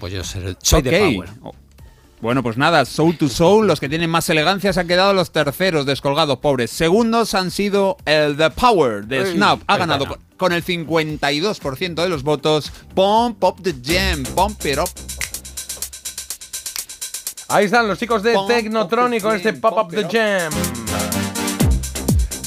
Pues 0.00 0.12
yo 0.12 0.24
soy, 0.24 0.56
soy 0.62 0.82
de 0.82 0.90
Ok. 0.90 1.14
Power. 1.14 1.30
Oh. 1.42 1.54
Bueno, 2.20 2.42
pues 2.42 2.56
nada, 2.56 2.84
Soul 2.84 3.16
to 3.16 3.28
Soul, 3.28 3.68
los 3.68 3.78
que 3.78 3.88
tienen 3.88 4.10
más 4.10 4.28
elegancia 4.28 4.72
se 4.72 4.80
han 4.80 4.88
quedado 4.88 5.12
los 5.12 5.30
terceros 5.30 5.86
descolgados, 5.86 6.38
pobres. 6.38 6.70
Segundos 6.72 7.34
han 7.34 7.52
sido 7.52 7.96
el 8.06 8.36
The 8.36 8.50
Power 8.50 9.06
de 9.06 9.34
Snap. 9.34 9.60
Ha 9.68 9.76
ganado 9.76 10.08
con, 10.08 10.18
con 10.36 10.52
el 10.52 10.64
52% 10.64 11.94
de 11.94 12.08
los 12.08 12.24
votos. 12.24 12.72
Pump 12.94 13.42
Up 13.44 13.62
the 13.62 13.72
Jam, 13.84 14.24
Pump 14.34 14.66
It 14.66 14.78
Up. 14.78 14.90
Ahí 17.50 17.64
están 17.64 17.88
los 17.88 17.98
chicos 17.98 18.22
de 18.22 18.36
Technotronic 18.46 19.22
con 19.22 19.34
este 19.34 19.54
Pop 19.54 19.78
Up 19.78 19.90
the 19.90 20.02
Jam. 20.02 20.52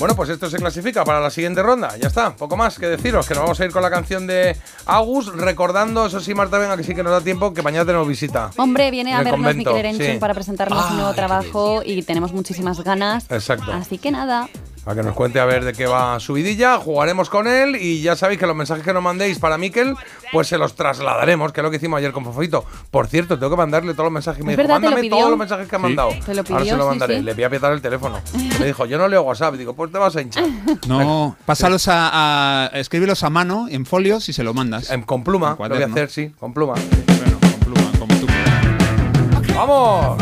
Bueno, 0.01 0.15
pues 0.15 0.29
esto 0.29 0.49
se 0.49 0.57
clasifica 0.57 1.05
para 1.05 1.19
la 1.19 1.29
siguiente 1.29 1.61
ronda. 1.61 1.95
Ya 2.01 2.07
está, 2.07 2.35
poco 2.35 2.57
más 2.57 2.79
que 2.79 2.87
deciros, 2.87 3.27
que 3.27 3.35
nos 3.35 3.43
vamos 3.43 3.59
a 3.59 3.65
ir 3.65 3.71
con 3.71 3.83
la 3.83 3.91
canción 3.91 4.25
de 4.25 4.57
Agus, 4.87 5.31
recordando, 5.31 6.07
eso 6.07 6.19
sí, 6.19 6.33
Marta, 6.33 6.57
venga, 6.57 6.75
que 6.75 6.83
sí 6.83 6.95
que 6.95 7.03
nos 7.03 7.11
da 7.11 7.21
tiempo, 7.21 7.53
que 7.53 7.61
mañana 7.61 7.85
tenemos 7.85 8.07
visita. 8.07 8.49
Hombre, 8.57 8.89
viene 8.89 9.11
En 9.11 9.17
a 9.17 9.23
vernos 9.23 9.55
Miquel 9.55 9.75
Erenchun 9.77 10.05
sí. 10.13 10.17
para 10.17 10.33
presentarnos 10.33 10.89
un 10.89 10.95
nuevo 10.95 11.09
Ay, 11.09 11.13
qué 11.13 11.17
trabajo 11.17 11.83
y 11.85 12.01
tenemos 12.01 12.33
muchísimas 12.33 12.83
ganas. 12.83 13.29
Exacto. 13.29 13.71
Así 13.71 13.99
que 13.99 14.09
nada. 14.09 14.49
Para 14.83 14.95
que 14.99 15.03
nos 15.07 15.13
cuente 15.15 15.39
a 15.39 15.45
ver 15.45 15.63
de 15.63 15.73
qué 15.73 15.85
va 15.85 16.19
su 16.19 16.33
vidilla, 16.33 16.77
jugaremos 16.79 17.29
con 17.29 17.45
él 17.47 17.75
y 17.75 18.01
ya 18.01 18.15
sabéis 18.15 18.39
que 18.39 18.47
los 18.47 18.55
mensajes 18.55 18.83
que 18.83 18.91
nos 18.93 19.03
mandéis 19.03 19.37
para 19.37 19.55
Miquel, 19.59 19.95
pues 20.31 20.47
se 20.47 20.57
los 20.57 20.75
trasladaremos, 20.75 21.51
que 21.53 21.59
es 21.59 21.63
lo 21.63 21.69
que 21.69 21.77
hicimos 21.77 21.99
ayer 21.99 22.11
con 22.11 22.25
Fofito. 22.25 22.65
Por 22.89 23.05
cierto, 23.05 23.37
tengo 23.37 23.51
que 23.51 23.57
mandarle 23.57 23.93
todos 23.93 24.05
los 24.05 24.11
mensajes. 24.13 24.43
Me 24.43 24.53
dijo, 24.53 24.57
verdad, 24.57 24.77
te 24.77 24.81
lo 24.81 24.89
mándame 24.89 25.09
todos 25.09 25.29
los 25.29 25.37
mensajes 25.37 25.67
que 25.67 25.75
ha 25.75 25.79
Sí. 25.79 25.83
mandado. 25.83 26.09
Te 26.25 26.33
lo 26.33 26.43
Ahora 26.49 26.65
se 26.65 26.75
lo 26.77 26.87
mandaré. 26.87 27.17
sí. 27.17 27.23
Le 27.23 27.33
voy 27.35 27.43
a 27.43 27.47
apretar 27.47 27.73
el 27.73 27.81
teléfono. 27.81 28.19
Me 28.59 28.65
dijo, 28.65 28.85
yo 28.87 28.97
no 28.97 29.07
leo 29.07 29.21
WhatsApp. 29.21 29.53
Digo, 29.53 29.75
pues 29.75 29.91
te 29.91 29.99
vas 29.99 30.15
a 30.15 30.21
hinchar. 30.21 30.45
No, 30.87 31.35
pásalos 31.45 31.87
a, 31.87 32.63
a- 32.63 32.67
escríbelos 32.79 33.23
a 33.23 33.29
mano 33.29 33.67
en 33.69 33.85
folios 33.85 34.29
y 34.29 34.33
se 34.33 34.43
lo 34.43 34.55
mandas. 34.55 34.91
con 35.05 35.23
pluma, 35.23 35.55
En 35.59 35.69
lo 35.69 35.75
voy 35.75 35.83
a 35.83 35.85
hacer, 35.85 36.09
sí, 36.09 36.33
con 36.39 36.53
pluma. 36.55 36.73
Bueno, 36.73 37.37
con 37.39 37.51
pluma, 37.73 37.91
como 37.99 38.15
tú 38.19 38.25
quieras. 38.25 39.55
¡Vamos! 39.55 40.17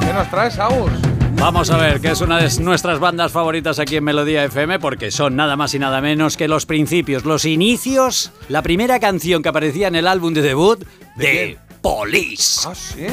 ¿Qué 0.00 0.12
nos 0.14 0.30
traes, 0.30 0.58
Agus? 0.58 0.90
Vamos 1.32 1.70
a 1.70 1.76
ver, 1.76 2.00
que 2.00 2.10
es 2.10 2.20
una 2.20 2.38
de 2.38 2.50
nuestras 2.60 2.98
bandas 2.98 3.32
favoritas 3.32 3.78
aquí 3.78 3.96
en 3.96 4.04
Melodía 4.04 4.44
FM, 4.44 4.78
porque 4.78 5.10
son 5.10 5.36
nada 5.36 5.56
más 5.56 5.74
y 5.74 5.78
nada 5.78 6.00
menos 6.00 6.36
que 6.36 6.48
los 6.48 6.66
principios, 6.66 7.24
los 7.24 7.44
inicios, 7.44 8.32
la 8.48 8.62
primera 8.62 9.00
canción 9.00 9.42
que 9.42 9.48
aparecía 9.48 9.88
en 9.88 9.96
el 9.96 10.06
álbum 10.06 10.34
de 10.34 10.42
debut 10.42 10.84
de, 11.16 11.58
Police. 11.80 12.68
¿Ah, 12.68 12.74
sí? 12.74 13.06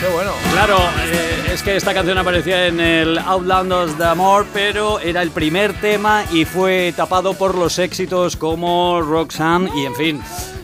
Qué 0.00 0.06
bueno. 0.08 0.32
Claro, 0.52 0.78
eh, 1.04 1.52
es 1.52 1.62
que 1.62 1.76
esta 1.76 1.92
canción 1.92 2.16
aparecía 2.16 2.66
en 2.66 2.80
el 2.80 3.18
Outlandos 3.18 3.98
de 3.98 4.04
Amor, 4.06 4.46
pero 4.54 4.98
era 5.00 5.20
el 5.20 5.30
primer 5.30 5.74
tema 5.80 6.24
y 6.32 6.46
fue 6.46 6.94
tapado 6.96 7.34
por 7.34 7.54
los 7.54 7.78
éxitos 7.78 8.36
como 8.36 9.02
Roxanne 9.02 9.70
y 9.76 9.84
en 9.84 9.94
fin 9.94 10.22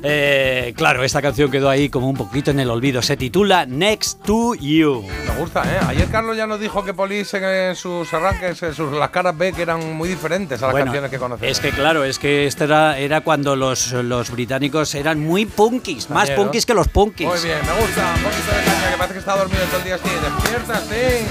eh, 0.08 0.74
claro, 0.76 1.02
esta 1.04 1.20
canción 1.20 1.50
quedó 1.50 1.68
ahí 1.68 1.88
como 1.88 2.08
un 2.08 2.16
poquito 2.16 2.50
en 2.50 2.60
el 2.60 2.70
olvido. 2.70 3.02
Se 3.02 3.16
titula 3.16 3.66
Next 3.66 4.22
to 4.22 4.54
You. 4.54 5.04
Me 5.26 5.34
gusta, 5.40 5.62
¿eh? 5.64 5.78
Ayer 5.88 6.08
Carlos 6.08 6.36
ya 6.36 6.46
nos 6.46 6.60
dijo 6.60 6.84
que 6.84 6.94
Police 6.94 7.36
en, 7.36 7.44
eh, 7.44 7.74
sus 7.74 8.12
arranques, 8.14 8.62
en 8.62 8.74
sus, 8.74 8.92
las 8.92 9.10
caras 9.10 9.36
B, 9.36 9.52
que 9.52 9.62
eran 9.62 9.94
muy 9.94 10.08
diferentes 10.08 10.62
a 10.62 10.66
las 10.66 10.72
Bueno, 10.72 10.86
canciones 10.86 11.10
que 11.10 11.18
conocemos. 11.18 11.50
Es 11.50 11.60
que 11.60 11.70
claro, 11.70 12.04
es 12.04 12.18
que 12.18 12.46
este 12.46 12.64
era, 12.64 12.98
era 12.98 13.20
cuando 13.20 13.56
los, 13.56 13.92
los 13.92 14.30
británicos 14.30 14.94
eran 14.94 15.20
muy 15.20 15.46
punkis, 15.46 16.08
más 16.10 16.24
Cañeros. 16.24 16.44
punkis 16.44 16.66
que 16.66 16.74
los 16.74 16.88
punkis. 16.88 17.26
Muy 17.26 17.40
bien, 17.40 17.58
me 17.66 17.80
gusta. 17.80 18.14
Un 18.16 18.22
poquito 18.22 18.56
de 18.56 18.64
caña, 18.64 18.90
que 18.90 18.96
parece 18.96 19.12
que 19.14 19.18
está 19.20 19.36
dormido 19.36 19.62
todo 19.64 19.78
el 19.78 19.84
día 19.84 19.94
así. 19.96 20.08
Despierta, 20.08 20.80
sí. 20.80 21.26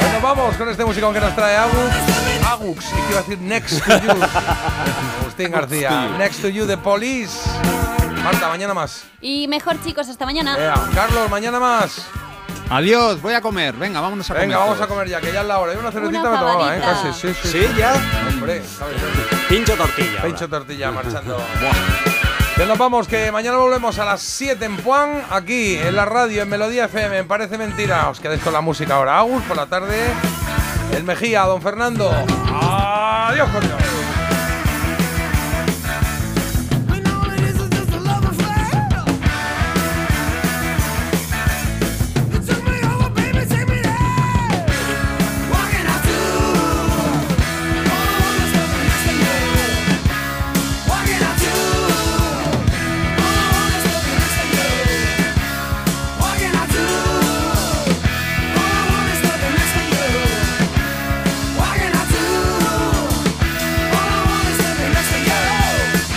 Bueno, 0.00 0.20
vamos 0.22 0.56
con 0.56 0.68
este 0.68 0.84
musicón 0.84 1.12
que 1.14 1.20
nos 1.20 1.34
trae 1.34 1.56
Agus. 1.56 2.37
Agux, 2.48 2.84
y 2.86 2.94
que 2.94 3.10
iba 3.10 3.18
a 3.18 3.22
decir 3.22 3.38
Next 3.40 3.84
to 3.84 3.98
You. 3.98 4.10
Agustín 5.20 5.50
García. 5.50 6.08
Next 6.18 6.40
to 6.40 6.48
You 6.48 6.66
de 6.66 6.76
Police. 6.76 7.48
Marta, 8.24 8.48
mañana 8.48 8.74
más. 8.74 9.04
Y 9.20 9.46
mejor, 9.48 9.80
chicos, 9.82 10.08
hasta 10.08 10.24
mañana. 10.24 10.56
Ea, 10.58 10.74
Carlos, 10.94 11.30
mañana 11.30 11.60
más. 11.60 12.06
Adiós, 12.70 13.20
voy 13.22 13.34
a 13.34 13.40
comer. 13.40 13.74
Venga, 13.74 14.00
vámonos 14.00 14.30
a 14.30 14.34
comer. 14.34 14.48
Venga, 14.48 14.58
vamos 14.58 14.80
a 14.80 14.86
comer 14.86 15.08
ya, 15.08 15.20
que 15.20 15.32
ya 15.32 15.42
es 15.42 15.46
la 15.46 15.58
hora. 15.58 15.74
Y 15.74 15.76
una 15.76 15.90
cervecita 15.90 16.20
Una 16.20 16.30
me 16.30 16.38
tomaba, 16.38 16.76
¿eh? 16.76 16.80
Casi, 16.80 17.12
sí, 17.12 17.34
sí. 17.42 17.48
¿Sí, 17.48 17.66
ya? 17.78 17.94
Hombre, 18.28 18.62
¿sabes? 18.64 18.96
Pincho 19.48 19.74
tortilla. 19.74 20.22
Pincho 20.22 20.48
tortilla 20.48 20.90
marchando. 20.90 21.38
Que 22.58 22.66
nos 22.66 22.76
vamos, 22.76 23.06
que 23.06 23.30
mañana 23.30 23.56
volvemos 23.56 24.00
a 24.00 24.04
las 24.04 24.20
7 24.20 24.64
en 24.64 24.76
Puan, 24.78 25.22
aquí 25.30 25.76
en 25.76 25.94
la 25.94 26.04
radio, 26.04 26.42
en 26.42 26.48
Melodía 26.48 26.86
FM. 26.86 27.22
Parece 27.22 27.56
mentira. 27.56 28.08
Os 28.10 28.18
quedéis 28.18 28.42
con 28.42 28.52
la 28.52 28.60
música 28.60 28.96
ahora. 28.96 29.20
Agus 29.20 29.44
por 29.44 29.56
la 29.56 29.66
tarde. 29.66 29.96
El 30.92 31.04
Mejía, 31.04 31.42
don 31.42 31.62
Fernando. 31.62 32.10
Adiós, 32.50 33.48
Dios. 33.60 33.97